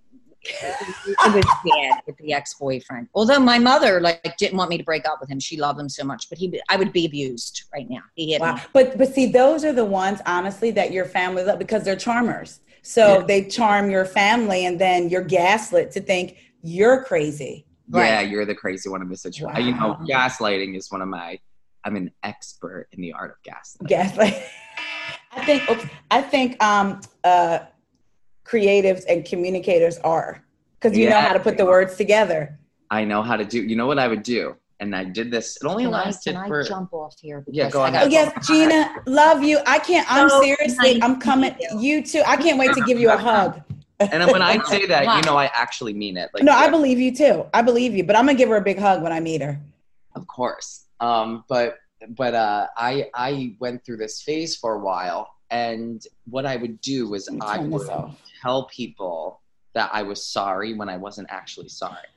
It 0.45 1.33
was 1.33 1.45
bad 1.65 2.01
with 2.05 2.17
the 2.17 2.33
ex-boyfriend. 2.33 3.07
Although 3.13 3.39
my 3.39 3.59
mother 3.59 3.99
like 4.01 4.35
didn't 4.37 4.57
want 4.57 4.69
me 4.69 4.77
to 4.77 4.83
break 4.83 5.07
up 5.07 5.19
with 5.21 5.29
him, 5.29 5.39
she 5.39 5.57
loved 5.59 5.79
him 5.79 5.89
so 5.89 6.03
much. 6.03 6.29
But 6.29 6.37
he, 6.37 6.59
I 6.69 6.75
would 6.75 6.91
be 6.93 7.05
abused 7.05 7.63
right 7.73 7.89
now. 7.89 8.01
He 8.15 8.31
hit 8.33 8.41
Wow. 8.41 8.55
me. 8.55 8.61
But 8.73 8.97
but 8.97 9.13
see, 9.13 9.31
those 9.31 9.63
are 9.63 9.73
the 9.73 9.85
ones 9.85 10.19
honestly 10.25 10.71
that 10.71 10.91
your 10.91 11.05
family 11.05 11.43
love 11.43 11.59
because 11.59 11.83
they're 11.83 11.95
charmers. 11.95 12.59
So 12.81 13.19
Yeah. 13.19 13.25
they 13.25 13.45
charm 13.45 13.89
your 13.89 14.05
family, 14.05 14.65
and 14.65 14.79
then 14.79 15.09
you're 15.09 15.23
gaslit 15.23 15.91
to 15.91 16.01
think 16.01 16.37
you're 16.61 17.03
crazy. 17.03 17.65
Yeah, 17.89 18.21
you're 18.21 18.45
the 18.45 18.55
crazy 18.55 18.89
one 18.89 19.01
in 19.01 19.09
this 19.09 19.21
situation. 19.21 19.65
You 19.67 19.73
know, 19.75 19.97
gaslighting 20.07 20.75
is 20.75 20.91
one 20.91 21.01
of 21.01 21.07
my. 21.07 21.39
I'm 21.85 21.95
an 21.97 22.11
expert 22.23 22.87
in 22.93 23.01
the 23.01 23.11
art 23.13 23.31
of 23.31 23.37
gaslighting. 23.43 23.87
Gaslight. 23.87 24.43
I 25.35 25.45
think 25.45 25.69
oops, 25.69 25.85
I 26.11 26.21
think 26.21 26.63
um 26.63 27.01
uh 27.23 27.59
creatives 28.45 29.03
and 29.07 29.25
communicators 29.25 29.97
are 29.99 30.43
because 30.79 30.97
you 30.97 31.09
know 31.09 31.19
how 31.19 31.33
to 31.33 31.39
put 31.39 31.57
the 31.57 31.65
words 31.65 31.95
together. 31.95 32.57
I 32.91 33.03
know 33.05 33.21
how 33.21 33.35
to 33.37 33.45
do. 33.45 33.61
You 33.61 33.75
know 33.75 33.87
what 33.87 33.97
I 33.99 34.07
would 34.07 34.23
do, 34.23 34.55
and 34.79 34.95
I 34.95 35.03
did 35.03 35.31
this. 35.31 35.57
It 35.61 35.65
only 35.65 35.85
Can 35.85 35.93
I, 35.93 36.03
lasted 36.05 36.35
can 36.35 36.51
I 36.51 36.63
jump 36.63 36.93
off 36.93 37.15
here? 37.19 37.43
Yeah, 37.47 37.69
go 37.69 37.81
I 37.81 37.89
ahead. 37.89 38.03
Oh 38.03 38.07
yes, 38.09 38.47
Gina, 38.47 38.95
love 39.05 39.43
you. 39.43 39.59
I 39.65 39.79
can't. 39.79 40.05
I'm 40.11 40.29
So 40.29 40.41
seriously. 40.41 40.93
nice 40.95 41.03
I'm 41.03 41.19
coming. 41.19 41.55
meet 41.59 41.81
You 41.81 42.03
too. 42.03 42.21
I 42.25 42.37
can't 42.37 42.59
wait 42.59 42.73
to 42.73 42.81
give 42.81 42.99
you 42.99 43.09
a 43.09 43.17
hug. 43.17 43.61
And 43.99 44.29
when 44.31 44.41
I 44.41 44.61
say 44.65 44.85
that, 44.87 45.03
you 45.15 45.21
know, 45.23 45.37
I 45.37 45.45
actually 45.53 45.93
mean 45.93 46.17
it. 46.17 46.29
Like, 46.33 46.43
no, 46.43 46.51
I 46.51 46.69
believe 46.69 46.99
you 46.99 47.15
too. 47.15 47.45
I 47.53 47.61
believe 47.61 47.95
you, 47.95 48.03
but 48.03 48.15
I'm 48.15 48.25
gonna 48.25 48.37
give 48.37 48.49
her 48.49 48.57
a 48.57 48.61
big 48.61 48.77
hug 48.77 49.01
when 49.01 49.13
I 49.13 49.19
meet 49.19 49.41
her. 49.41 49.57
of 50.15 50.27
course. 50.27 50.85
Um, 50.99 51.43
but 51.47 51.77
but 52.09 52.33
uh, 52.35 52.67
I 52.77 53.09
I 53.13 53.55
went 53.59 53.85
through 53.85 53.97
this 53.97 54.21
phase 54.21 54.57
for 54.57 54.75
a 54.75 54.79
while, 54.79 55.29
and 55.49 56.05
what 56.25 56.45
I 56.45 56.57
would 56.57 56.81
do 56.81 57.09
was 57.09 57.29
I 57.41 57.59
would 57.59 57.71
this 57.81 57.89
off. 57.89 58.21
Tell 58.43 58.65
people 58.65 59.41
that 59.73 59.89
I 59.93 60.03
was 60.03 60.25
sorry 60.25 60.73
when 60.73 60.89
I 60.89 60.97
wasn't 60.97 61.27
actually 61.31 61.69
sorry. 61.69 62.07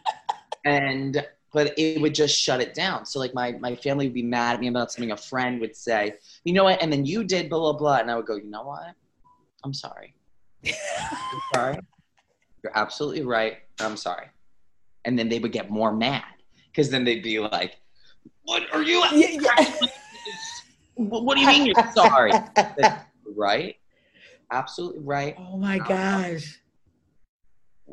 and 0.64 1.26
but 1.52 1.78
it 1.78 2.00
would 2.00 2.14
just 2.14 2.40
shut 2.40 2.62
it 2.62 2.72
down. 2.72 3.04
So 3.04 3.18
like 3.18 3.34
my 3.34 3.52
my 3.52 3.74
family 3.76 4.06
would 4.06 4.14
be 4.14 4.22
mad 4.22 4.54
at 4.54 4.60
me 4.60 4.68
about 4.68 4.92
something 4.92 5.10
a 5.10 5.16
friend 5.16 5.60
would 5.60 5.76
say, 5.76 6.14
you 6.44 6.52
know 6.52 6.64
what, 6.64 6.82
and 6.82 6.92
then 6.92 7.04
you 7.04 7.24
did 7.24 7.50
blah 7.50 7.58
blah 7.58 7.72
blah, 7.74 7.96
and 7.98 8.10
I 8.10 8.16
would 8.16 8.26
go, 8.26 8.36
you 8.36 8.50
know 8.50 8.62
what, 8.62 8.94
I'm 9.64 9.74
sorry. 9.74 10.14
I'm 10.66 11.40
sorry. 11.54 11.78
You're 12.62 12.76
absolutely 12.76 13.22
right. 13.22 13.58
I'm 13.80 13.96
sorry. 13.96 14.26
And 15.04 15.18
then 15.18 15.28
they 15.28 15.40
would 15.40 15.52
get 15.52 15.68
more 15.70 15.92
mad 15.92 16.22
because 16.70 16.88
then 16.90 17.04
they'd 17.04 17.22
be 17.22 17.40
like, 17.40 17.76
what 18.44 18.62
are 18.72 18.82
you? 18.82 19.02
Yeah, 19.12 19.38
yeah. 19.58 19.76
What 20.94 21.36
do 21.36 21.40
you 21.40 21.48
mean 21.48 21.66
you're 21.66 21.92
sorry? 21.94 22.32
right? 23.34 23.76
Absolutely 24.52 25.00
right. 25.00 25.34
Oh 25.38 25.56
my 25.56 25.78
um, 25.78 25.86
gosh. 25.88 26.60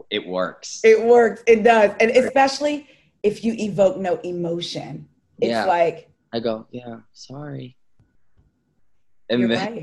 It 0.10 0.28
works. 0.28 0.82
It 0.84 1.04
works. 1.04 1.42
It 1.48 1.64
does. 1.64 1.92
And 2.00 2.12
especially 2.12 2.88
if 3.24 3.44
you 3.44 3.54
evoke 3.54 3.98
no 3.98 4.18
emotion. 4.18 5.08
It's 5.42 5.52
Yeah. 5.52 5.66
like 5.66 6.10
I 6.34 6.40
go, 6.40 6.68
yeah, 6.72 6.98
sorry. 7.14 7.76
And 9.30 9.40
you're 9.40 9.50
then 9.50 9.74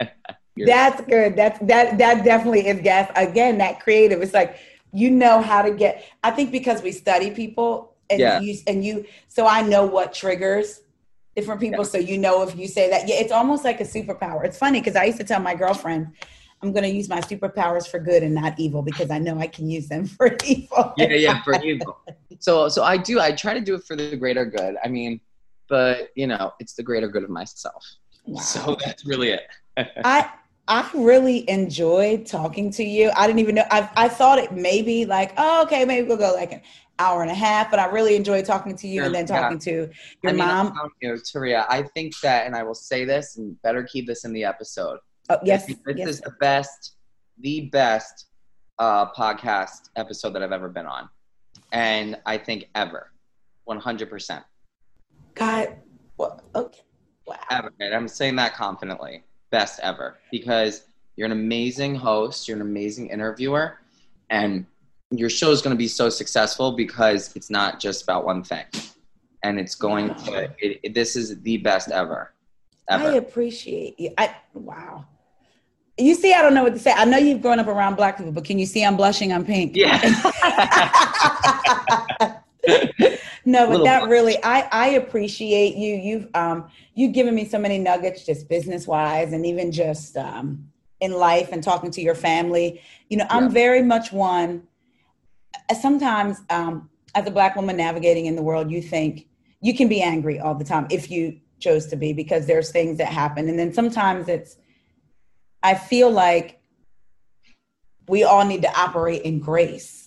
right. 0.00 0.10
you're- 0.56 0.66
That's 0.70 1.00
good. 1.02 1.36
That's 1.36 1.58
that 1.60 1.98
that 1.98 2.24
definitely 2.24 2.66
is 2.66 2.80
gas. 2.80 3.10
Again, 3.14 3.58
that 3.58 3.80
creative. 3.80 4.22
It's 4.22 4.34
like 4.34 4.56
you 4.92 5.10
know 5.10 5.40
how 5.40 5.62
to 5.62 5.70
get 5.70 6.04
I 6.22 6.30
think 6.30 6.50
because 6.50 6.82
we 6.82 6.92
study 6.92 7.30
people 7.30 7.94
and 8.10 8.20
Yeah. 8.20 8.40
you 8.40 8.56
and 8.66 8.84
you 8.84 9.04
so 9.28 9.46
I 9.46 9.62
know 9.62 9.84
what 9.84 10.12
triggers 10.12 10.81
different 11.34 11.60
people. 11.60 11.84
So 11.84 11.98
you 11.98 12.18
know 12.18 12.42
if 12.42 12.56
you 12.56 12.68
say 12.68 12.90
that. 12.90 13.08
Yeah, 13.08 13.16
it's 13.16 13.32
almost 13.32 13.64
like 13.64 13.80
a 13.80 13.84
superpower. 13.84 14.44
It's 14.44 14.58
funny 14.58 14.80
because 14.80 14.96
I 14.96 15.04
used 15.04 15.18
to 15.18 15.24
tell 15.24 15.40
my 15.40 15.54
girlfriend, 15.54 16.12
I'm 16.62 16.72
going 16.72 16.84
to 16.84 16.90
use 16.90 17.08
my 17.08 17.20
superpowers 17.20 17.88
for 17.88 17.98
good 17.98 18.22
and 18.22 18.34
not 18.34 18.58
evil 18.58 18.82
because 18.82 19.10
I 19.10 19.18
know 19.18 19.38
I 19.38 19.48
can 19.48 19.68
use 19.68 19.88
them 19.88 20.06
for 20.06 20.36
evil. 20.44 20.94
Yeah, 20.96 21.08
yeah, 21.08 21.42
for 21.42 21.60
evil. 21.62 21.98
So, 22.38 22.68
so 22.68 22.84
I 22.84 22.96
do. 22.96 23.20
I 23.20 23.32
try 23.32 23.54
to 23.54 23.60
do 23.60 23.74
it 23.74 23.84
for 23.84 23.96
the 23.96 24.16
greater 24.16 24.44
good. 24.44 24.76
I 24.84 24.88
mean, 24.88 25.20
but 25.68 26.10
you 26.14 26.26
know, 26.26 26.52
it's 26.60 26.74
the 26.74 26.82
greater 26.82 27.08
good 27.08 27.24
of 27.24 27.30
myself. 27.30 27.84
Wow. 28.26 28.40
So 28.40 28.76
that's 28.84 29.04
really 29.04 29.30
it. 29.30 29.42
I 30.04 30.30
I 30.68 30.88
really 30.94 31.48
enjoyed 31.50 32.26
talking 32.26 32.70
to 32.72 32.84
you. 32.84 33.10
I 33.16 33.26
didn't 33.26 33.40
even 33.40 33.56
know. 33.56 33.64
I 33.70 33.88
I 33.96 34.08
thought 34.08 34.38
it 34.38 34.52
maybe 34.52 35.04
like, 35.04 35.32
oh, 35.36 35.62
okay, 35.64 35.84
maybe 35.84 36.06
we'll 36.06 36.16
go 36.16 36.32
like 36.34 36.52
an 36.52 36.62
hour 36.98 37.22
and 37.22 37.30
a 37.30 37.34
half. 37.34 37.70
But 37.70 37.80
I 37.80 37.86
really 37.86 38.16
enjoyed 38.16 38.44
talking 38.44 38.76
to 38.76 38.86
you 38.86 39.04
and 39.04 39.14
then 39.14 39.26
talking 39.26 39.58
to 39.60 39.70
your 39.70 39.90
I 40.24 40.32
mean, 40.32 40.38
mom. 40.38 40.78
I'm 40.80 40.90
you, 41.00 41.12
Taria, 41.14 41.66
I 41.68 41.82
think 41.82 42.18
that, 42.20 42.46
and 42.46 42.54
I 42.54 42.62
will 42.62 42.74
say 42.74 43.04
this, 43.04 43.36
and 43.36 43.60
better 43.62 43.82
keep 43.82 44.06
this 44.06 44.24
in 44.24 44.32
the 44.32 44.44
episode. 44.44 44.98
Oh, 45.30 45.38
yes, 45.44 45.66
this 45.66 45.78
yes. 45.96 46.08
is 46.08 46.20
the 46.20 46.32
best, 46.40 46.96
the 47.38 47.68
best 47.72 48.26
uh, 48.78 49.10
podcast 49.12 49.90
episode 49.96 50.30
that 50.30 50.42
I've 50.42 50.52
ever 50.52 50.68
been 50.68 50.86
on, 50.86 51.08
and 51.70 52.18
I 52.26 52.38
think 52.38 52.68
ever, 52.74 53.12
one 53.64 53.78
hundred 53.78 54.10
percent, 54.10 54.44
God, 55.34 55.76
well, 56.16 56.42
okay, 56.54 56.82
wow. 57.26 57.36
ever. 57.50 57.72
And 57.78 57.94
I'm 57.94 58.08
saying 58.08 58.36
that 58.36 58.54
confidently, 58.54 59.22
best 59.50 59.78
ever, 59.82 60.18
because 60.30 60.86
you're 61.16 61.26
an 61.26 61.32
amazing 61.32 61.94
host, 61.94 62.48
you're 62.48 62.56
an 62.56 62.62
amazing 62.62 63.08
interviewer, 63.08 63.78
and 64.28 64.66
your 65.12 65.30
show 65.30 65.50
is 65.50 65.62
going 65.62 65.74
to 65.74 65.78
be 65.78 65.88
so 65.88 66.08
successful 66.08 66.72
because 66.72 67.34
it's 67.36 67.50
not 67.50 67.80
just 67.80 68.02
about 68.02 68.24
one 68.24 68.42
thing, 68.42 68.64
and 69.42 69.60
it's 69.60 69.74
going 69.74 70.14
to. 70.14 70.50
It, 70.58 70.80
it- 70.82 70.94
this 70.94 71.16
is 71.16 71.40
the 71.42 71.58
best 71.58 71.90
ever, 71.90 72.32
ever. 72.88 73.08
I 73.08 73.12
appreciate 73.14 74.00
you. 74.00 74.14
I 74.18 74.34
wow. 74.54 75.04
You 75.98 76.14
see, 76.14 76.32
I 76.32 76.40
don't 76.40 76.54
know 76.54 76.62
what 76.62 76.72
to 76.72 76.78
say. 76.78 76.92
I 76.92 77.04
know 77.04 77.18
you've 77.18 77.42
grown 77.42 77.58
up 77.58 77.66
around 77.66 77.96
black 77.96 78.16
people, 78.16 78.32
but 78.32 78.44
can 78.44 78.58
you 78.58 78.64
see 78.64 78.82
I'm 78.84 78.96
blushing? 78.96 79.30
I'm 79.32 79.44
pink. 79.44 79.76
yeah. 79.76 80.00
no, 83.44 83.68
but 83.68 83.84
that 83.84 84.00
blush. 84.00 84.10
really, 84.10 84.42
I 84.42 84.66
I 84.72 84.86
appreciate 84.90 85.76
you. 85.76 85.94
You've 85.94 86.28
um 86.34 86.68
you've 86.94 87.12
given 87.12 87.34
me 87.34 87.44
so 87.44 87.58
many 87.58 87.78
nuggets, 87.78 88.24
just 88.24 88.48
business 88.48 88.86
wise, 88.86 89.34
and 89.34 89.44
even 89.44 89.70
just 89.70 90.16
um 90.16 90.66
in 91.00 91.12
life 91.12 91.50
and 91.52 91.62
talking 91.62 91.90
to 91.90 92.00
your 92.00 92.14
family. 92.14 92.80
You 93.10 93.18
know, 93.18 93.26
I'm 93.28 93.50
very 93.50 93.82
much 93.82 94.12
one. 94.12 94.62
Sometimes, 95.80 96.40
um, 96.50 96.88
as 97.14 97.26
a 97.26 97.30
black 97.30 97.56
woman 97.56 97.76
navigating 97.76 98.26
in 98.26 98.36
the 98.36 98.42
world, 98.42 98.70
you 98.70 98.82
think 98.82 99.26
you 99.60 99.74
can 99.74 99.88
be 99.88 100.02
angry 100.02 100.40
all 100.40 100.54
the 100.54 100.64
time 100.64 100.86
if 100.90 101.10
you 101.10 101.38
chose 101.60 101.86
to 101.86 101.96
be, 101.96 102.12
because 102.12 102.46
there's 102.46 102.70
things 102.70 102.98
that 102.98 103.08
happen, 103.08 103.48
and 103.48 103.58
then 103.58 103.72
sometimes 103.72 104.28
it's. 104.28 104.56
I 105.62 105.74
feel 105.74 106.10
like 106.10 106.60
we 108.08 108.24
all 108.24 108.44
need 108.44 108.62
to 108.62 108.76
operate 108.76 109.22
in 109.22 109.38
grace 109.38 110.02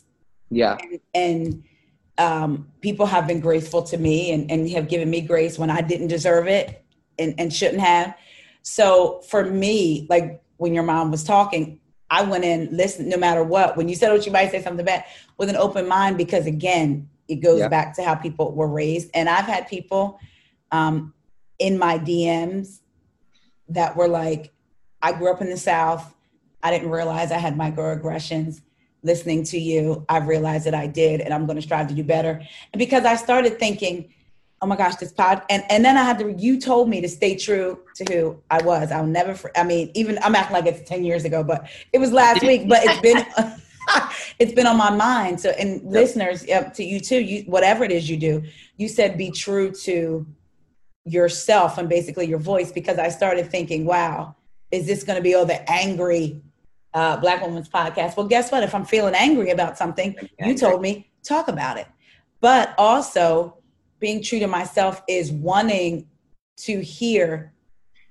yeah. 0.49 0.77
and 1.13 1.63
um, 2.17 2.71
people 2.81 3.05
have 3.05 3.27
been 3.27 3.39
graceful 3.39 3.83
to 3.83 3.97
me 3.97 4.31
and, 4.31 4.49
and 4.49 4.69
have 4.71 4.87
given 4.87 5.09
me 5.09 5.21
grace 5.21 5.59
when 5.59 5.69
I 5.69 5.81
didn't 5.81 6.07
deserve 6.07 6.47
it 6.47 6.85
and, 7.19 7.35
and 7.37 7.53
shouldn't 7.53 7.81
have. 7.81 8.15
So 8.61 9.21
for 9.27 9.45
me, 9.45 10.07
like 10.09 10.41
when 10.57 10.73
your 10.73 10.83
mom 10.83 11.11
was 11.11 11.23
talking, 11.23 11.79
I 12.09 12.23
went 12.23 12.43
in, 12.43 12.69
listen, 12.71 13.09
no 13.09 13.17
matter 13.17 13.43
what. 13.43 13.77
When 13.77 13.89
you 13.89 13.95
said, 13.95 14.11
what 14.11 14.25
you 14.25 14.31
might 14.31 14.51
say 14.51 14.61
something 14.61 14.85
bad, 14.85 15.05
with 15.37 15.49
an 15.49 15.55
open 15.55 15.87
mind, 15.87 16.17
because 16.17 16.45
again, 16.45 17.09
it 17.27 17.37
goes 17.37 17.59
Yeah. 17.59 17.67
back 17.67 17.95
to 17.95 18.03
how 18.03 18.15
people 18.15 18.51
were 18.53 18.67
raised. 18.67 19.09
And 19.13 19.27
I've 19.27 19.45
had 19.45 19.67
people 19.67 20.19
um, 20.71 21.13
in 21.57 21.77
my 21.79 21.97
DMs 21.97 22.79
that 23.69 23.95
were 23.95 24.07
like, 24.07 24.53
I 25.01 25.13
grew 25.13 25.31
up 25.31 25.41
in 25.41 25.49
the 25.49 25.57
South. 25.57 26.13
I 26.61 26.71
didn't 26.71 26.89
realize 26.89 27.31
I 27.31 27.37
had 27.37 27.55
microaggressions 27.55 28.61
listening 29.05 29.43
to 29.43 29.59
you, 29.59 30.03
I've 30.09 30.27
realized 30.27 30.65
that 30.65 30.73
I 30.73 30.87
did, 30.87 31.21
and 31.21 31.31
I'm 31.31 31.45
going 31.45 31.57
to 31.57 31.61
strive 31.61 31.87
to 31.89 31.93
do 31.93 32.03
better. 32.03 32.41
And 32.73 32.79
because 32.79 33.05
I 33.05 33.15
started 33.15 33.59
thinking, 33.59 34.11
oh 34.65 34.67
my 34.67 34.75
gosh, 34.75 34.95
this 34.95 35.11
pod, 35.11 35.43
and 35.47 35.63
and 35.69 35.85
then 35.85 35.95
I 35.95 36.03
had 36.03 36.17
to. 36.17 36.33
You 36.33 36.59
told 36.59 36.89
me 36.89 36.99
to 37.01 37.07
stay 37.07 37.35
true 37.35 37.79
to 37.97 38.03
who 38.11 38.41
I 38.49 38.63
was. 38.63 38.91
I'll 38.91 39.05
never. 39.05 39.35
fr- 39.35 39.49
I 39.55 39.63
mean, 39.63 39.91
even 39.93 40.17
I'm 40.23 40.33
acting 40.33 40.55
like 40.55 40.65
it's 40.65 40.89
ten 40.89 41.05
years 41.05 41.23
ago, 41.23 41.43
but 41.43 41.69
it 41.93 41.99
was 41.99 42.11
last 42.11 42.41
week. 42.41 42.67
But 42.67 42.79
it's 42.83 42.99
been. 43.01 43.23
it's 44.39 44.53
been 44.53 44.65
on 44.65 44.75
my 44.75 44.89
mind. 44.89 45.39
So, 45.39 45.51
and 45.51 45.83
listeners, 45.83 46.43
yeah, 46.47 46.69
to 46.69 46.83
you 46.83 46.99
too. 46.99 47.19
You 47.19 47.43
whatever 47.43 47.83
it 47.83 47.91
is 47.91 48.09
you 48.09 48.17
do, 48.17 48.43
you 48.77 48.87
said 48.87 49.19
be 49.19 49.29
true 49.29 49.71
to 49.83 50.25
yourself 51.05 51.77
and 51.77 51.87
basically 51.87 52.25
your 52.25 52.39
voice. 52.39 52.71
Because 52.71 52.97
I 52.97 53.09
started 53.09 53.51
thinking, 53.51 53.85
wow, 53.85 54.35
is 54.71 54.87
this 54.87 55.03
going 55.03 55.17
to 55.17 55.21
be 55.21 55.35
all 55.35 55.45
the 55.45 55.69
angry 55.69 56.41
uh, 56.95 57.17
Black 57.17 57.41
Woman's 57.41 57.69
podcast. 57.69 58.17
Well, 58.17 58.25
guess 58.25 58.51
what? 58.51 58.63
If 58.63 58.73
I'm 58.73 58.85
feeling 58.85 59.13
angry 59.13 59.51
about 59.51 59.77
something, 59.77 60.15
you 60.39 60.55
told 60.55 60.81
me 60.81 61.11
talk 61.23 61.49
about 61.49 61.77
it. 61.77 61.87
But 62.39 62.73
also, 62.77 63.57
being 63.99 64.21
true 64.21 64.39
to 64.39 64.47
myself 64.47 65.01
is 65.07 65.31
wanting 65.31 66.07
to 66.57 66.81
hear 66.81 67.53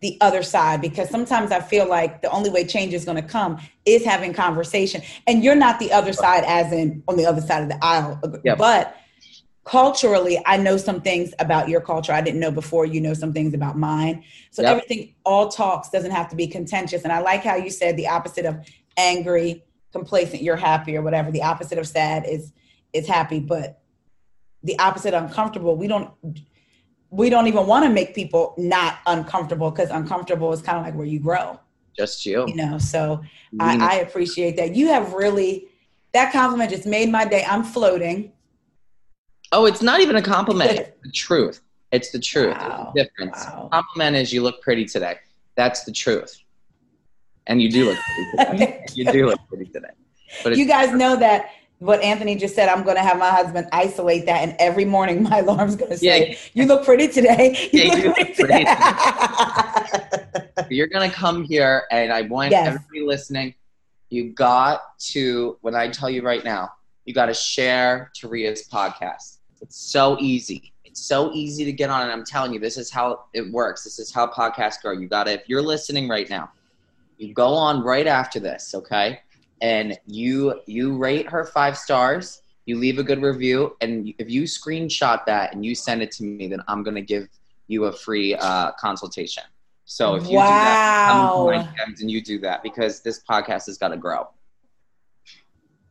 the 0.00 0.18
other 0.20 0.42
side 0.42 0.82
because 0.82 1.08
sometimes 1.08 1.50
I 1.50 1.60
feel 1.60 1.88
like 1.88 2.20
the 2.20 2.30
only 2.30 2.50
way 2.50 2.64
change 2.66 2.92
is 2.92 3.06
going 3.06 3.16
to 3.16 3.26
come 3.26 3.58
is 3.86 4.04
having 4.04 4.34
conversation. 4.34 5.00
And 5.26 5.42
you're 5.42 5.54
not 5.54 5.78
the 5.78 5.92
other 5.92 6.12
side, 6.12 6.44
as 6.44 6.72
in 6.72 7.02
on 7.08 7.16
the 7.16 7.24
other 7.24 7.40
side 7.40 7.62
of 7.62 7.68
the 7.70 7.78
aisle. 7.82 8.20
Yep. 8.44 8.58
But 8.58 8.96
culturally, 9.64 10.38
I 10.44 10.58
know 10.58 10.76
some 10.76 11.00
things 11.00 11.32
about 11.38 11.70
your 11.70 11.80
culture 11.80 12.12
I 12.12 12.20
didn't 12.20 12.40
know 12.40 12.50
before. 12.50 12.84
You 12.84 13.00
know 13.00 13.14
some 13.14 13.32
things 13.32 13.54
about 13.54 13.78
mine. 13.78 14.24
So 14.50 14.60
Yep. 14.60 14.70
everything, 14.72 15.14
all 15.24 15.48
talks 15.48 15.88
doesn't 15.88 16.10
have 16.10 16.28
to 16.28 16.36
be 16.36 16.48
contentious. 16.48 17.02
And 17.02 17.12
I 17.12 17.20
like 17.20 17.42
how 17.42 17.56
you 17.56 17.70
said 17.70 17.96
the 17.96 18.08
opposite 18.08 18.44
of 18.44 18.58
angry, 18.98 19.64
complacent, 19.92 20.42
you're 20.42 20.56
happy 20.56 20.96
or 20.96 21.02
whatever. 21.02 21.30
The 21.30 21.42
opposite 21.42 21.78
of 21.78 21.88
sad 21.88 22.26
is 22.26 22.52
is 22.92 23.08
happy, 23.08 23.40
but 23.40 23.80
the 24.64 24.78
opposite 24.78 25.14
uncomfortable. 25.14 25.76
We 25.76 25.86
don't 25.86 26.10
we 27.10 27.30
don't 27.30 27.46
even 27.46 27.66
want 27.66 27.84
to 27.84 27.90
make 27.90 28.14
people 28.14 28.54
not 28.58 28.98
uncomfortable 29.06 29.70
because 29.70 29.90
uncomfortable 29.90 30.52
is 30.52 30.60
kind 30.60 30.78
of 30.78 30.84
like 30.84 30.94
where 30.96 31.06
you 31.06 31.20
grow, 31.20 31.60
Just 31.96 32.26
you. 32.26 32.44
you 32.48 32.56
know. 32.56 32.78
So 32.78 33.22
I. 33.60 33.76
I 33.78 33.94
appreciate 34.00 34.56
that. 34.56 34.74
You 34.74 34.88
have 34.88 35.12
really 35.12 35.68
that 36.12 36.32
compliment 36.32 36.70
just 36.70 36.86
made 36.86 37.10
my 37.10 37.24
day. 37.24 37.44
I'm 37.48 37.62
floating. 37.62 38.32
oh, 39.52 39.66
it's 39.66 39.82
not 39.82 40.00
even 40.00 40.16
a 40.16 40.22
compliment. 40.22 40.70
It's 40.72 40.90
the 41.02 41.12
truth. 41.12 41.60
It's 41.92 42.10
the 42.10 42.18
truth. 42.18 42.56
Wow. 42.56 42.92
There's 42.94 43.06
a 43.06 43.10
difference. 43.10 43.44
Wow. 43.44 43.68
Compliment 43.70 44.16
is 44.16 44.32
you 44.32 44.42
look 44.42 44.60
pretty 44.60 44.84
today. 44.84 45.18
That's 45.56 45.84
the 45.84 45.92
truth. 45.92 46.40
And 47.46 47.62
you 47.62 47.70
do 47.70 47.84
look 47.84 47.98
pretty 48.36 48.58
today. 48.58 48.84
you 48.94 49.04
do 49.12 49.26
look 49.26 49.38
pretty 49.48 49.66
today. 49.66 49.88
But 50.42 50.56
you 50.56 50.66
guys 50.66 50.92
know 50.92 51.14
that 51.16 51.50
what 51.80 52.00
Anthony 52.02 52.36
just 52.36 52.54
said, 52.54 52.68
I'm 52.68 52.82
going 52.84 52.96
to 52.96 53.02
have 53.02 53.18
my 53.18 53.30
husband 53.30 53.66
isolate 53.72 54.26
that, 54.26 54.42
and 54.42 54.54
every 54.58 54.84
morning 54.84 55.22
my 55.22 55.38
alarm's 55.40 55.76
going 55.76 55.90
to 55.90 55.98
say, 55.98 56.30
Yeah. 56.30 56.36
"You 56.54 56.66
look 56.66 56.84
pretty 56.84 57.08
today." 57.08 57.68
You 57.72 57.82
Yeah, 57.82 57.88
look 57.94 57.98
you 57.98 58.04
look 58.08 58.14
pretty 58.16 58.34
pretty 58.34 58.64
today. 58.64 58.74
you're 60.70 60.86
gonna 60.86 61.10
come 61.10 61.42
here 61.44 61.84
and 61.90 62.12
I 62.12 62.22
want 62.22 62.52
Yes. 62.52 62.66
everybody 62.68 63.00
listening, 63.02 63.54
you 64.10 64.30
got 64.32 64.80
to 65.12 65.58
when 65.62 65.74
I 65.74 65.88
tell 65.88 66.08
you 66.08 66.22
right 66.22 66.44
now, 66.44 66.70
you 67.04 67.12
gotta 67.14 67.34
share 67.34 68.10
Taria's 68.14 68.68
podcast. 68.68 69.38
It's 69.60 69.76
so 69.76 70.16
easy. 70.20 70.72
It's 70.84 71.00
so 71.04 71.32
easy 71.32 71.64
to 71.64 71.72
get 71.72 71.90
on, 71.90 72.02
and 72.02 72.12
I'm 72.12 72.24
telling 72.24 72.52
you, 72.54 72.60
this 72.60 72.76
is 72.76 72.90
how 72.90 73.24
it 73.34 73.50
works. 73.52 73.82
This 73.82 73.98
is 73.98 74.12
how 74.12 74.28
podcasts 74.28 74.80
grow. 74.80 74.92
You 74.92 75.08
gotta, 75.08 75.32
if 75.32 75.48
you're 75.48 75.62
listening 75.62 76.08
right 76.08 76.30
now, 76.30 76.52
you 77.18 77.34
go 77.34 77.48
on 77.48 77.82
right 77.82 78.06
after 78.06 78.38
this, 78.38 78.72
okay? 78.74 79.20
And 79.64 79.98
you 80.04 80.60
you 80.66 80.94
rate 80.98 81.26
her 81.30 81.42
five 81.46 81.78
stars, 81.78 82.42
you 82.66 82.76
leave 82.76 82.98
a 82.98 83.02
good 83.02 83.22
review, 83.22 83.78
and 83.80 84.12
if 84.18 84.28
you 84.28 84.42
screenshot 84.42 85.24
that 85.24 85.54
and 85.54 85.64
you 85.64 85.74
send 85.74 86.02
it 86.02 86.12
to 86.12 86.22
me, 86.22 86.48
then 86.48 86.62
I'm 86.68 86.82
gonna 86.82 87.00
give 87.00 87.28
you 87.66 87.86
a 87.86 87.92
free 87.92 88.34
uh, 88.34 88.72
consultation. 88.72 89.44
So 89.86 90.16
if 90.16 90.24
you 90.24 90.32
do 90.32 90.36
that, 90.36 91.08
come 91.10 91.46
my 91.46 91.56
DMs 91.62 92.02
and 92.02 92.10
you 92.10 92.20
do 92.20 92.38
that 92.40 92.62
because 92.62 93.00
this 93.00 93.22
podcast 93.26 93.64
has 93.64 93.78
got 93.78 93.88
to 93.88 93.96
grow. 93.96 94.28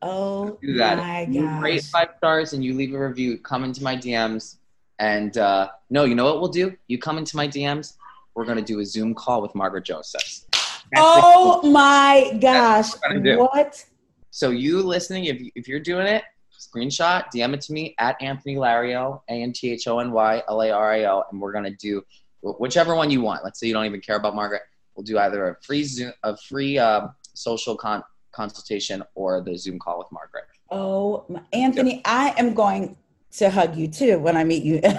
oh 0.04 0.60
Do 0.62 0.74
that. 0.76 1.00
my 1.00 1.22
you 1.22 1.48
rate 1.60 1.84
five 1.84 2.10
stars 2.18 2.54
and 2.54 2.64
you 2.64 2.76
leave 2.76 2.94
a 2.94 3.08
review. 3.08 3.40
Come 3.40 3.64
into 3.64 3.82
my 3.82 3.96
DMs 3.96 4.58
and 5.00 5.36
uh, 5.40 5.70
no, 5.90 6.04
you 6.06 6.14
know 6.14 6.26
what 6.26 6.42
we'll 6.42 6.52
do? 6.52 6.76
You 6.88 7.00
come 7.00 7.18
into 7.18 7.36
my 7.36 7.48
DMs. 7.48 7.96
We're 8.36 8.46
gonna 8.46 8.62
do 8.62 8.82
a 8.82 8.86
Zoom 8.86 9.16
call 9.16 9.42
with 9.42 9.56
Margaret 9.56 9.86
Joseph. 9.86 10.46
That's 10.92 11.16
the- 11.16 11.22
Oh 11.26 11.62
my 11.72 12.38
gosh! 12.42 12.92
what 12.92 13.02
we're 13.10 13.10
gonna 13.20 13.24
do. 13.36 13.40
What? 13.40 13.86
So 14.32 14.50
you 14.50 14.82
listening, 14.82 15.26
if, 15.26 15.42
if 15.56 15.68
you're 15.68 15.80
doing 15.80 16.08
it, 16.08 16.24
screenshot, 16.60 17.26
DM 17.34 17.54
it 17.54 17.62
to 17.62 17.74
me 17.74 17.94
at 18.00 18.16
Anthony 18.22 18.56
Lario, 18.56 19.22
A-N-T-H-O-N-Y-L-A-R-I-O, 19.30 21.24
and 21.32 21.42
we're 21.42 21.52
gonna 21.52 21.72
do 21.76 22.02
whichever 22.42 22.96
one 22.96 23.10
you 23.12 23.22
want. 23.22 23.44
Let's 23.44 23.60
say 23.60 23.68
you 23.68 23.74
don't 23.74 23.86
even 23.86 24.02
care 24.02 24.16
about 24.18 24.36
Margaret. 24.36 24.64
We'll 24.96 25.04
do 25.04 25.18
either 25.20 25.50
a 25.50 25.56
free 25.64 25.84
Zoom, 25.84 26.14
a 26.24 26.36
free 26.38 26.78
uh, 26.78 27.08
social 27.34 27.76
con- 27.76 28.04
consultation 28.32 29.04
or 29.16 29.42
the 29.42 29.58
Zoom 29.58 29.80
call 29.80 30.00
with 30.00 30.08
Margaret. 30.12 30.46
Oh, 30.70 31.26
my, 31.30 31.42
Anthony, 31.52 32.02
I 32.06 32.34
am 32.38 32.54
going 32.54 32.96
to 33.38 33.50
hug 33.50 33.76
you 33.76 33.88
too 33.88 34.20
when 34.20 34.38
I 34.38 34.44
meet 34.44 34.64
you. 34.64 34.80
Guys, 34.82 34.92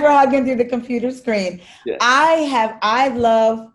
we're 0.00 0.10
hugging 0.10 0.44
through 0.44 0.56
the 0.56 0.64
computer 0.64 1.10
screen. 1.10 1.60
Yeah. 1.84 1.96
I 2.00 2.32
have, 2.50 2.78
I 2.82 3.08
love 3.08 3.72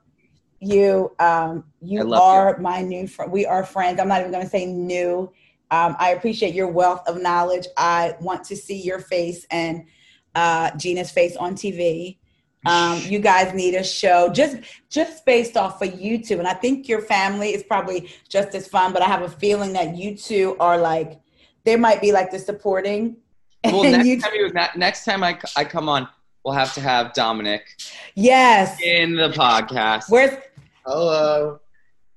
you. 0.60 1.14
Um, 1.20 1.66
you 1.82 2.14
are 2.14 2.58
my 2.60 2.82
new 2.82 3.08
friend. 3.08 3.32
We 3.32 3.46
are 3.46 3.66
friends. 3.66 4.00
I'm 4.00 4.08
not 4.08 4.22
even 4.22 4.32
going 4.32 4.44
to 4.44 4.50
say 4.50 4.66
new. 4.66 5.32
Um, 5.72 5.96
I 6.00 6.12
appreciate 6.12 6.54
your 6.54 6.68
wealth 6.68 7.08
of 7.08 7.22
knowledge. 7.22 7.68
I 7.78 8.16
want 8.22 8.44
to 8.46 8.56
see 8.56 8.82
your 8.82 9.00
face 9.00 9.46
and 9.52 9.86
uh, 10.34 10.72
Gina's 10.78 11.12
face 11.12 11.36
on 11.36 11.56
TV. 11.56 12.18
Um, 12.66 13.00
you 13.04 13.20
guys 13.20 13.54
need 13.54 13.76
a 13.76 13.84
show 13.84 14.28
just 14.28 14.58
just 14.90 15.26
based 15.26 15.56
off 15.56 15.82
of 15.82 15.98
you 15.98 16.22
two, 16.22 16.40
and 16.40 16.48
I 16.48 16.54
think 16.54 16.90
your 16.90 17.00
family 17.00 17.54
is 17.54 17.64
probably 17.64 18.12
just 18.28 18.54
as 18.54 18.68
fun. 18.68 18.92
But 18.92 19.02
I 19.02 19.06
have 19.06 19.22
a 19.22 19.30
feeling 19.30 19.72
that 19.74 19.96
you 19.96 20.18
two 20.18 20.58
are 20.60 20.78
like 20.78 21.22
there 21.70 21.78
might 21.78 22.02
be 22.02 22.12
like 22.12 22.32
the 22.32 22.40
supporting. 22.40 23.16
Well, 23.64 23.84
next 23.92 24.08
you 24.08 24.20
time, 24.20 24.34
you, 24.34 24.52
next 24.76 25.06
time 25.06 25.24
I, 25.24 25.40
I 25.56 25.64
come 25.64 25.88
on, 25.88 26.08
we'll 26.44 26.56
have 26.56 26.74
to 26.74 26.82
have 26.82 27.14
Dominic 27.14 27.80
yes. 28.16 28.82
in 28.82 29.16
the 29.16 29.30
podcast. 29.30 30.10
Where's 30.10 30.36
Hello. 30.84 31.60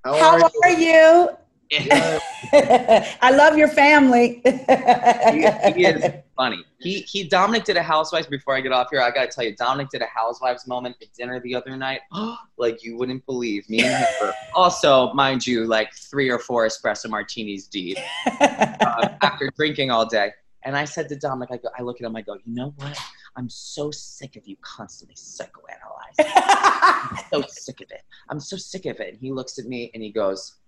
How, 0.04 0.14
how 0.14 0.42
are, 0.42 0.50
are 0.64 0.70
you? 0.70 1.28
you? 1.70 1.88
I 3.20 3.30
love 3.30 3.58
your 3.58 3.68
family. 3.68 4.40
he, 4.42 4.50
he 5.74 5.86
is 5.86 6.12
funny. 6.42 6.64
He 6.78 7.00
he 7.02 7.24
Dominic 7.24 7.64
did 7.64 7.76
a 7.76 7.82
housewives 7.82 8.26
before 8.26 8.56
I 8.56 8.60
get 8.60 8.72
off 8.72 8.88
here. 8.90 9.00
I 9.00 9.10
gotta 9.10 9.28
tell 9.28 9.44
you, 9.44 9.54
Dominic 9.54 9.90
did 9.90 10.02
a 10.02 10.06
housewives 10.06 10.66
moment 10.66 10.96
at 11.00 11.12
dinner 11.12 11.40
the 11.40 11.54
other 11.54 11.76
night. 11.76 12.00
like 12.56 12.82
you 12.82 12.96
wouldn't 12.96 13.24
believe. 13.26 13.68
Me 13.70 13.82
and 13.82 13.94
him 13.94 14.06
were 14.20 14.32
also, 14.54 15.12
mind 15.12 15.46
you, 15.46 15.66
like 15.66 15.94
three 15.94 16.28
or 16.30 16.38
four 16.38 16.66
espresso 16.66 17.08
martinis 17.08 17.68
deep 17.68 17.96
uh, 18.40 19.08
after 19.22 19.50
drinking 19.56 19.90
all 19.90 20.04
day. 20.04 20.32
And 20.64 20.76
I 20.76 20.84
said 20.84 21.08
to 21.08 21.16
Dominic, 21.16 21.50
I, 21.52 21.56
go, 21.56 21.68
I 21.76 21.82
look 21.82 22.00
at 22.00 22.06
him, 22.06 22.14
I 22.14 22.22
go, 22.22 22.34
you 22.34 22.54
know 22.54 22.72
what? 22.76 22.96
I'm 23.34 23.48
so 23.48 23.90
sick 23.90 24.36
of 24.36 24.46
you 24.46 24.56
constantly 24.60 25.16
psychoanalyzing. 25.16 26.30
I'm 26.36 27.18
so 27.32 27.42
sick 27.48 27.80
of 27.80 27.90
it. 27.90 28.02
I'm 28.28 28.38
so 28.38 28.56
sick 28.56 28.86
of 28.86 29.00
it. 29.00 29.14
And 29.14 29.18
he 29.18 29.32
looks 29.32 29.58
at 29.58 29.64
me 29.64 29.90
and 29.92 30.02
he 30.02 30.10
goes, 30.12 30.58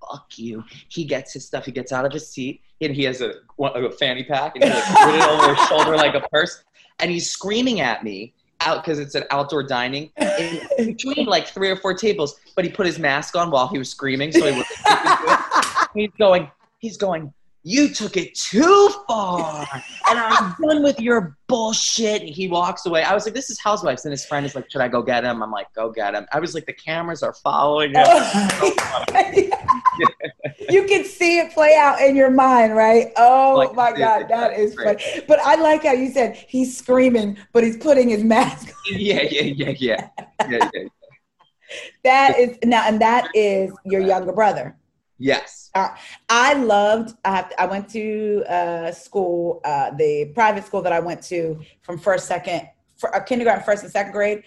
fuck 0.00 0.38
you. 0.38 0.64
He 0.88 1.04
gets 1.04 1.32
his 1.32 1.46
stuff. 1.46 1.64
He 1.64 1.72
gets 1.72 1.92
out 1.92 2.04
of 2.04 2.12
his 2.12 2.28
seat 2.28 2.60
and 2.80 2.94
he 2.94 3.04
has 3.04 3.20
a, 3.20 3.34
a 3.60 3.90
fanny 3.92 4.24
pack 4.24 4.56
and 4.56 4.64
he 4.64 4.70
like 4.70 4.84
put 4.84 5.14
it 5.14 5.22
over 5.22 5.54
his 5.54 5.68
shoulder 5.68 5.96
like 5.96 6.14
a 6.14 6.20
purse. 6.28 6.62
And 7.00 7.10
he's 7.10 7.30
screaming 7.30 7.80
at 7.80 8.02
me 8.02 8.34
out 8.60 8.82
because 8.84 8.98
it's 8.98 9.14
an 9.14 9.24
outdoor 9.30 9.62
dining 9.62 10.10
in 10.78 10.86
between 10.86 11.26
like 11.26 11.46
three 11.46 11.70
or 11.70 11.76
four 11.76 11.94
tables. 11.94 12.40
But 12.56 12.64
he 12.64 12.70
put 12.70 12.86
his 12.86 12.98
mask 12.98 13.36
on 13.36 13.50
while 13.50 13.68
he 13.68 13.78
was 13.78 13.90
screaming. 13.90 14.32
So 14.32 14.50
he 14.50 14.58
was 14.58 14.66
he's 15.94 16.10
going, 16.18 16.50
he's 16.78 16.96
going, 16.96 17.32
you 17.64 17.88
took 17.88 18.16
it 18.16 18.34
too 18.34 18.90
far 19.06 19.66
and 20.08 20.18
I'm 20.18 20.54
done 20.62 20.82
with 20.82 21.00
your 21.00 21.36
bullshit. 21.48 22.22
And 22.22 22.30
he 22.30 22.48
walks 22.48 22.86
away. 22.86 23.02
I 23.02 23.12
was 23.14 23.26
like, 23.26 23.34
this 23.34 23.50
is 23.50 23.60
Housewives. 23.60 24.04
And 24.04 24.12
his 24.12 24.24
friend 24.24 24.46
is 24.46 24.54
like, 24.54 24.70
should 24.70 24.80
I 24.80 24.88
go 24.88 25.02
get 25.02 25.24
him? 25.24 25.42
I'm 25.42 25.50
like, 25.50 25.72
go 25.74 25.90
get 25.90 26.14
him. 26.14 26.26
I 26.32 26.40
was 26.40 26.54
like, 26.54 26.66
the 26.66 26.72
cameras 26.72 27.22
are 27.22 27.34
following 27.34 27.94
him. 27.94 28.06
you 30.70 30.84
can 30.84 31.04
see 31.04 31.38
it 31.38 31.52
play 31.52 31.74
out 31.78 32.00
in 32.00 32.16
your 32.16 32.30
mind, 32.30 32.74
right? 32.76 33.12
Oh 33.16 33.54
Like, 33.56 33.74
my 33.74 33.92
God, 33.92 34.28
that 34.28 34.28
that's 34.28 34.58
is 34.60 34.74
great. 34.74 35.00
funny. 35.00 35.24
But 35.26 35.40
I 35.40 35.56
like 35.56 35.84
how 35.84 35.92
you 35.92 36.10
said 36.10 36.36
he's 36.36 36.76
screaming, 36.76 37.38
but 37.52 37.64
he's 37.64 37.76
putting 37.76 38.08
his 38.08 38.24
mask. 38.24 38.68
on. 38.68 38.74
yeah, 38.98 39.22
yeah, 39.22 39.42
yeah, 39.42 39.74
yeah. 39.78 40.08
yeah, 40.48 40.58
yeah. 40.72 40.82
That 42.04 42.38
is 42.38 42.58
now, 42.64 42.84
and 42.86 43.00
that 43.02 43.28
is 43.34 43.72
your 43.84 44.00
younger 44.00 44.32
brother. 44.32 44.76
Yes. 45.18 45.70
I 46.28 46.54
loved. 46.54 47.16
I 47.24 47.36
have. 47.36 47.52
I 47.58 47.66
went 47.66 47.88
to 47.90 48.44
uh, 48.48 48.92
school, 48.92 49.60
uh, 49.64 49.90
the 49.92 50.30
private 50.34 50.64
school 50.64 50.82
that 50.82 50.92
I 50.92 51.00
went 51.00 51.22
to 51.24 51.60
from 51.82 51.98
first, 51.98 52.26
second, 52.26 52.68
for, 52.96 53.14
uh, 53.14 53.20
kindergarten, 53.20 53.64
first 53.64 53.82
and 53.82 53.92
second 53.92 54.12
grade. 54.12 54.42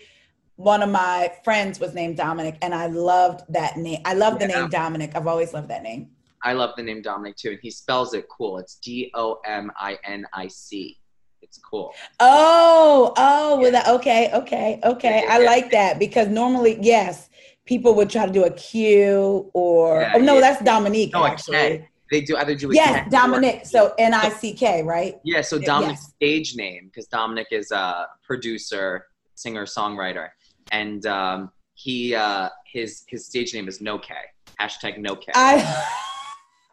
One 0.62 0.84
of 0.84 0.90
my 0.90 1.34
friends 1.44 1.80
was 1.80 1.96
named 1.96 2.18
Dominic, 2.18 2.56
and 2.62 2.76
I 2.76 2.86
loved 2.86 3.42
that 3.50 3.78
name. 3.78 4.00
I 4.06 4.14
love 4.14 4.38
the 4.38 4.48
Yeah. 4.48 4.62
name 4.62 4.70
Dominic. 4.70 5.16
I've 5.16 5.26
always 5.26 5.54
loved 5.56 5.70
that 5.70 5.82
name. 5.82 6.12
I 6.44 6.54
love 6.54 6.76
the 6.78 6.84
name 6.84 7.02
Dominic 7.02 7.36
too. 7.36 7.50
And 7.52 7.60
he 7.64 7.72
spells 7.72 8.14
it 8.14 8.28
cool. 8.30 8.60
It's 8.60 8.76
D 8.76 9.10
O 9.16 9.40
M 9.44 9.72
I 9.76 9.98
N 10.06 10.28
I 10.34 10.48
C. 10.48 11.00
It's 11.42 11.58
cool. 11.58 11.96
Oh, 12.20 13.12
oh, 13.18 13.60
well, 13.60 13.72
that, 13.72 13.88
okay, 13.88 14.30
okay, 14.34 14.80
okay. 14.84 15.26
I 15.28 15.40
like 15.40 15.72
that 15.72 15.98
because 15.98 16.28
normally, 16.28 16.78
yes, 16.80 17.30
people 17.66 17.96
would 17.96 18.12
try 18.12 18.28
to 18.28 18.32
do 18.32 18.44
a 18.44 18.52
Q 18.52 19.50
or 19.56 20.02
Yeah, 20.02 20.14
oh 20.16 20.20
no, 20.20 20.36
yeah. 20.36 20.42
that's 20.42 20.64
Dominique 20.64 21.14
No, 21.14 21.26
actually. 21.26 21.88
They 22.12 22.22
do 22.22 22.38
either 22.38 22.54
do 22.54 22.70
a 22.70 22.76
Yes, 22.76 23.10
Dominic. 23.10 23.66
So 23.66 23.96
N 23.98 24.14
I 24.14 24.30
C 24.30 24.54
K, 24.54 24.84
right? 24.84 25.20
Yeah, 25.24 25.42
so 25.42 25.56
Yes. 25.56 25.66
Dominic's 25.66 26.06
stage 26.16 26.56
name, 26.56 26.86
because 26.86 27.08
Dominic 27.08 27.48
is 27.52 27.72
a 27.72 28.06
producer, 28.22 29.08
singer, 29.34 29.66
songwriter, 29.66 30.30
and 30.72 31.06
um, 31.06 31.52
he 31.74 32.16
uh, 32.16 32.50
his 32.66 33.04
his 33.08 33.26
stage 33.26 33.54
name 33.54 33.68
is 33.68 33.82
No 33.82 33.98
K. 34.00 34.14
Hashtag 34.60 34.98
No 34.98 35.16
K. 35.16 35.32
I 35.36 35.88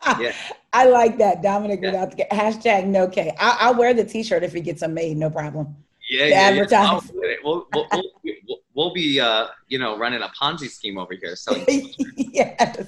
Yeah. 0.20 0.32
I 0.72 0.84
like 0.86 1.18
that 1.18 1.42
Dominic 1.42 1.80
Yeah. 1.82 1.90
without 1.90 2.16
the 2.16 2.24
hashtag 2.30 2.86
no 2.86 3.08
K. 3.08 3.34
I, 3.38 3.56
I'll 3.60 3.74
wear 3.74 3.92
the 3.94 4.04
T-shirt 4.04 4.42
if 4.44 4.54
it 4.54 4.60
gets 4.62 4.80
them 4.80 4.94
made, 4.94 5.16
no 5.16 5.28
problem. 5.28 5.76
yeah, 6.08 6.26
yeah, 6.26 6.28
yeah. 6.28 6.40
advertise. 6.48 7.10
We'll, 7.44 7.66
we'll, 7.72 7.86
we'll, 7.92 8.02
we'll, 8.24 8.58
we'll 8.74 8.94
be 8.94 9.18
uh, 9.20 9.48
you 9.66 9.78
know 9.78 9.98
running 9.98 10.22
a 10.22 10.28
Ponzi 10.40 10.68
scheme 10.70 10.98
over 10.98 11.14
here. 11.20 11.34
So 11.36 11.56
yes. 12.16 12.86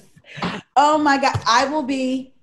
Oh 0.77 0.97
my 0.97 1.17
God, 1.19 1.37
I 1.45 1.65
will 1.65 1.83
be 1.83 2.33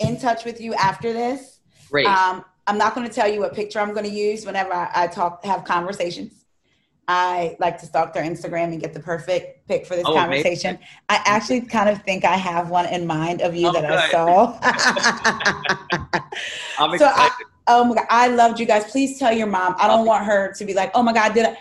in 0.00 0.18
touch 0.18 0.44
with 0.44 0.60
you 0.60 0.74
after 0.74 1.12
this. 1.12 1.60
great. 1.90 2.06
Um, 2.06 2.44
I'm 2.66 2.78
not 2.78 2.96
going 2.96 3.06
to 3.08 3.14
tell 3.14 3.28
you 3.28 3.38
what 3.40 3.54
picture 3.54 3.78
I'm 3.78 3.92
going 3.92 4.04
to 4.06 4.10
use 4.10 4.44
whenever 4.44 4.72
I, 4.74 4.90
I 4.92 5.06
talk, 5.06 5.44
have 5.44 5.62
conversations. 5.64 6.45
I 7.08 7.56
like 7.60 7.78
to 7.78 7.86
stalk 7.86 8.12
their 8.12 8.24
Instagram 8.24 8.64
and 8.72 8.80
get 8.80 8.92
the 8.92 9.00
perfect 9.00 9.68
pick 9.68 9.86
for 9.86 9.94
this 9.94 10.04
Oh, 10.06 10.14
conversation. 10.14 10.78
I 11.08 11.20
actually 11.24 11.60
kind 11.60 11.88
of 11.88 12.02
think 12.02 12.24
I 12.24 12.36
have 12.36 12.68
one 12.70 12.86
in 12.86 13.06
mind 13.06 13.42
of 13.42 13.54
you 13.54 13.68
Oh, 13.68 13.72
that 13.72 13.84
I 13.84 14.10
saw. 14.10 14.58
I'm 16.78 16.98
so 16.98 17.06
I- 17.06 17.30
oh 17.68 17.84
my 17.84 17.94
God, 17.94 18.06
I 18.10 18.28
loved 18.28 18.58
you 18.58 18.66
guys. 18.66 18.90
Please 18.90 19.18
tell 19.18 19.32
your 19.32 19.46
mom. 19.46 19.76
I 19.78 19.86
don't 19.86 20.06
want 20.06 20.24
her 20.24 20.52
to 20.54 20.64
be 20.64 20.74
like, 20.74 20.90
oh 20.94 21.02
my 21.02 21.12
God, 21.12 21.34
did 21.34 21.46
I? 21.46 21.56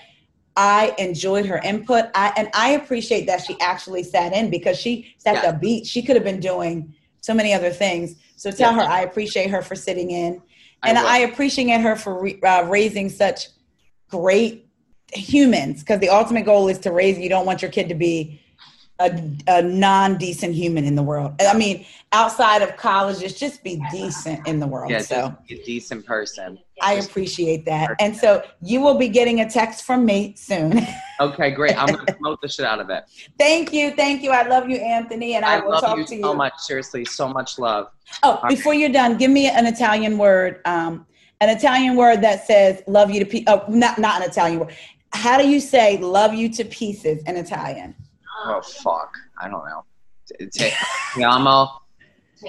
I 0.57 0.95
enjoyed 0.97 1.45
her 1.47 1.57
input. 1.65 2.05
I 2.15 2.31
and 2.37 2.49
I 2.53 2.71
appreciate 2.71 3.25
that 3.27 3.41
she 3.41 3.59
actually 3.59 4.03
sat 4.03 4.31
in 4.33 4.49
because 4.49 4.79
she 4.79 5.13
sat 5.17 5.43
Yeah. 5.43 5.51
the 5.51 5.57
beat. 5.57 5.85
She 5.85 6.01
could 6.01 6.15
have 6.15 6.23
been 6.23 6.39
doing 6.39 6.93
so 7.19 7.33
many 7.33 7.53
other 7.53 7.71
things. 7.71 8.15
So 8.37 8.51
tell 8.51 8.71
Yeah. 8.73 8.85
her 8.85 8.89
I 8.89 9.01
appreciate 9.01 9.49
her 9.49 9.61
for 9.61 9.75
sitting 9.75 10.11
in 10.11 10.41
and 10.83 10.97
will. 10.97 11.05
I, 11.05 11.17
appreciate 11.19 11.81
her 11.81 11.97
for 11.97 12.21
re, 12.21 12.39
uh, 12.41 12.63
raising 12.69 13.09
such 13.09 13.49
great 14.09 14.64
humans 15.15 15.81
because 15.81 15.99
the 15.99 16.09
ultimate 16.09 16.45
goal 16.45 16.67
is 16.67 16.79
to 16.79 16.91
raise. 16.91 17.17
You 17.17 17.29
don't 17.29 17.45
want 17.45 17.61
your 17.61 17.71
kid 17.71 17.89
to 17.89 17.95
be 17.95 18.41
a, 18.99 19.21
a 19.47 19.61
non-decent 19.61 20.53
human 20.53 20.85
in 20.85 20.95
the 20.95 21.03
world. 21.03 21.33
I 21.41 21.57
mean, 21.57 21.85
outside 22.11 22.61
of 22.61 22.77
colleges, 22.77 23.33
just 23.33 23.63
be 23.63 23.83
decent 23.91 24.47
in 24.47 24.59
the 24.59 24.67
world. 24.67 24.91
yeah, 24.91 24.99
so 24.99 25.35
a 25.49 25.55
decent 25.63 26.05
person. 26.05 26.57
I 26.81 26.93
appreciate 26.93 27.65
that. 27.65 27.91
And 27.99 28.15
so 28.15 28.43
you 28.61 28.81
will 28.81 28.97
be 28.97 29.07
getting 29.07 29.41
a 29.41 29.49
text 29.49 29.85
from 29.85 30.05
me 30.05 30.33
soon. 30.37 30.85
Okay, 31.19 31.51
great. 31.51 31.77
I'm 31.77 31.87
gonna 31.87 32.05
promote 32.13 32.41
the 32.41 32.47
shit 32.47 32.65
out 32.65 32.79
of 32.79 32.89
it. 32.89 33.03
thank 33.37 33.73
you, 33.73 33.91
thank 33.91 34.21
you. 34.21 34.31
I 34.31 34.47
love 34.47 34.69
you, 34.69 34.77
Anthony, 34.77 35.35
and 35.35 35.45
I, 35.45 35.57
I 35.57 35.59
will 35.61 35.71
love 35.71 35.81
talk 35.81 35.97
you 35.97 36.05
to 36.05 36.15
you. 36.15 36.21
so 36.21 36.33
much. 36.33 36.53
Seriously, 36.57 37.05
so 37.05 37.27
much 37.27 37.57
love. 37.57 37.87
Oh, 38.23 38.41
before 38.47 38.73
you're 38.73 38.89
done, 38.89 39.17
give 39.17 39.31
me 39.31 39.47
an 39.47 39.65
Italian 39.65 40.17
word. 40.17 40.61
Um, 40.65 41.05
an 41.41 41.49
Italian 41.49 41.95
word 41.95 42.21
that 42.21 42.45
says 42.45 42.81
"love 42.87 43.11
you 43.11 43.19
to 43.19 43.25
pieces." 43.25 43.45
Oh, 43.47 43.63
not 43.69 43.97
not 43.97 44.21
an 44.21 44.29
Italian 44.29 44.59
word. 44.59 44.75
How 45.13 45.37
do 45.37 45.47
you 45.47 45.59
say 45.59 45.97
"love 45.97 46.33
you 46.33 46.49
to 46.49 46.65
pieces" 46.65 47.23
in 47.25 47.35
Italian? 47.37 47.95
Oh 48.45 48.61
fuck, 48.61 49.13
I 49.41 49.47
don't 49.49 49.65
know. 49.65 49.83
Te, 50.51 50.71
te 51.15 51.23
amo. 51.23 51.81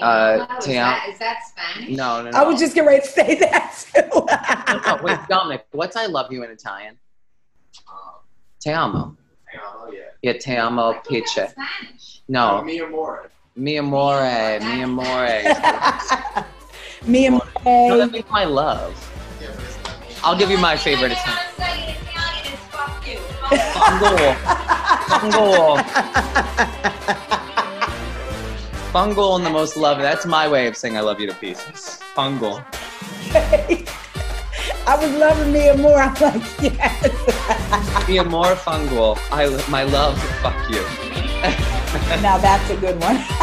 Uh, 0.01 0.45
is, 0.59 0.65
te 0.65 0.73
that, 0.73 1.03
am- 1.03 1.11
is 1.13 1.19
that 1.19 1.39
Spanish? 1.47 1.89
No, 1.97 2.21
no, 2.21 2.29
no. 2.31 2.37
I 2.37 2.43
was 2.43 2.59
just 2.59 2.75
getting 2.75 2.87
ready 2.89 3.01
to 3.01 3.07
say 3.07 3.35
that 3.35 3.85
No, 3.95 4.01
too. 4.01 4.81
no, 4.85 4.99
wait, 5.03 5.17
Dominic. 5.29 5.65
What's 5.71 5.95
I 5.95 6.05
love 6.07 6.31
you 6.31 6.43
in 6.43 6.51
Italian? 6.51 6.97
Te 8.59 8.71
amo. 8.71 9.15
Oh, 9.55 9.91
yeah. 9.91 10.01
Yeah, 10.21 10.33
te 10.33 10.55
amo, 10.57 10.89
I 10.89 10.93
thought 10.93 11.03
that 11.05 11.11
was 11.11 11.21
pice. 11.31 11.51
Spanish. 11.51 12.21
No, 12.27 12.61
Me 12.63 12.79
amore. 12.79 13.31
mi 13.55 13.77
amore, 13.77 14.59
mi 14.59 14.81
amore. 14.81 15.43
Me 17.05 17.25
and 17.27 17.41
No, 17.65 17.97
that 17.97 18.11
means 18.11 18.25
my 18.29 18.43
love. 18.43 18.93
Yeah, 19.41 19.47
but 19.55 19.63
it's 19.63 19.77
not 19.83 19.99
me. 20.01 20.15
I'll 20.23 20.37
give 20.37 20.51
you 20.51 20.57
my 20.57 20.75
favorite 20.75 21.13
Italian. 21.13 21.95
Fungal. 23.49 24.35
Fungal. 25.07 25.77
Fungal 28.91 29.37
in 29.37 29.43
the 29.43 29.49
most 29.49 29.77
love. 29.77 29.99
That's 29.99 30.25
my 30.25 30.47
way 30.47 30.67
of 30.67 30.75
saying 30.75 30.97
I 30.97 31.01
love 31.01 31.19
you 31.19 31.27
to 31.27 31.33
pieces. 31.35 31.99
Fungal. 32.15 32.63
I 34.87 34.95
was 34.95 35.11
loving 35.17 35.51
me 35.51 35.67
and 35.69 35.81
more. 35.81 35.99
I'm 35.99 36.13
like, 36.15 36.41
yes. 36.61 38.07
Be 38.07 38.17
a 38.17 38.23
more 38.23 38.55
fungal. 38.55 39.17
I 39.31 39.47
my 39.69 39.83
love. 39.83 40.17
Fuck 40.41 40.55
you. 40.69 40.81
now 42.21 42.37
that's 42.37 42.69
a 42.69 42.77
good 42.77 42.99
one. 43.01 43.17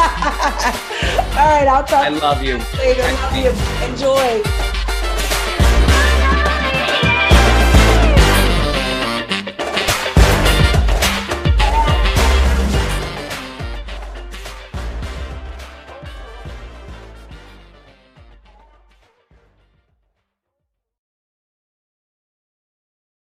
All 1.37 1.49
right, 1.49 1.67
I'll 1.67 1.83
talk 1.83 2.05
I 2.05 2.09
love 2.09 2.41
you. 2.43 2.57
later. 2.77 3.03
Love 3.03 3.35
you. 3.37 3.51
Enjoy. 3.87 4.41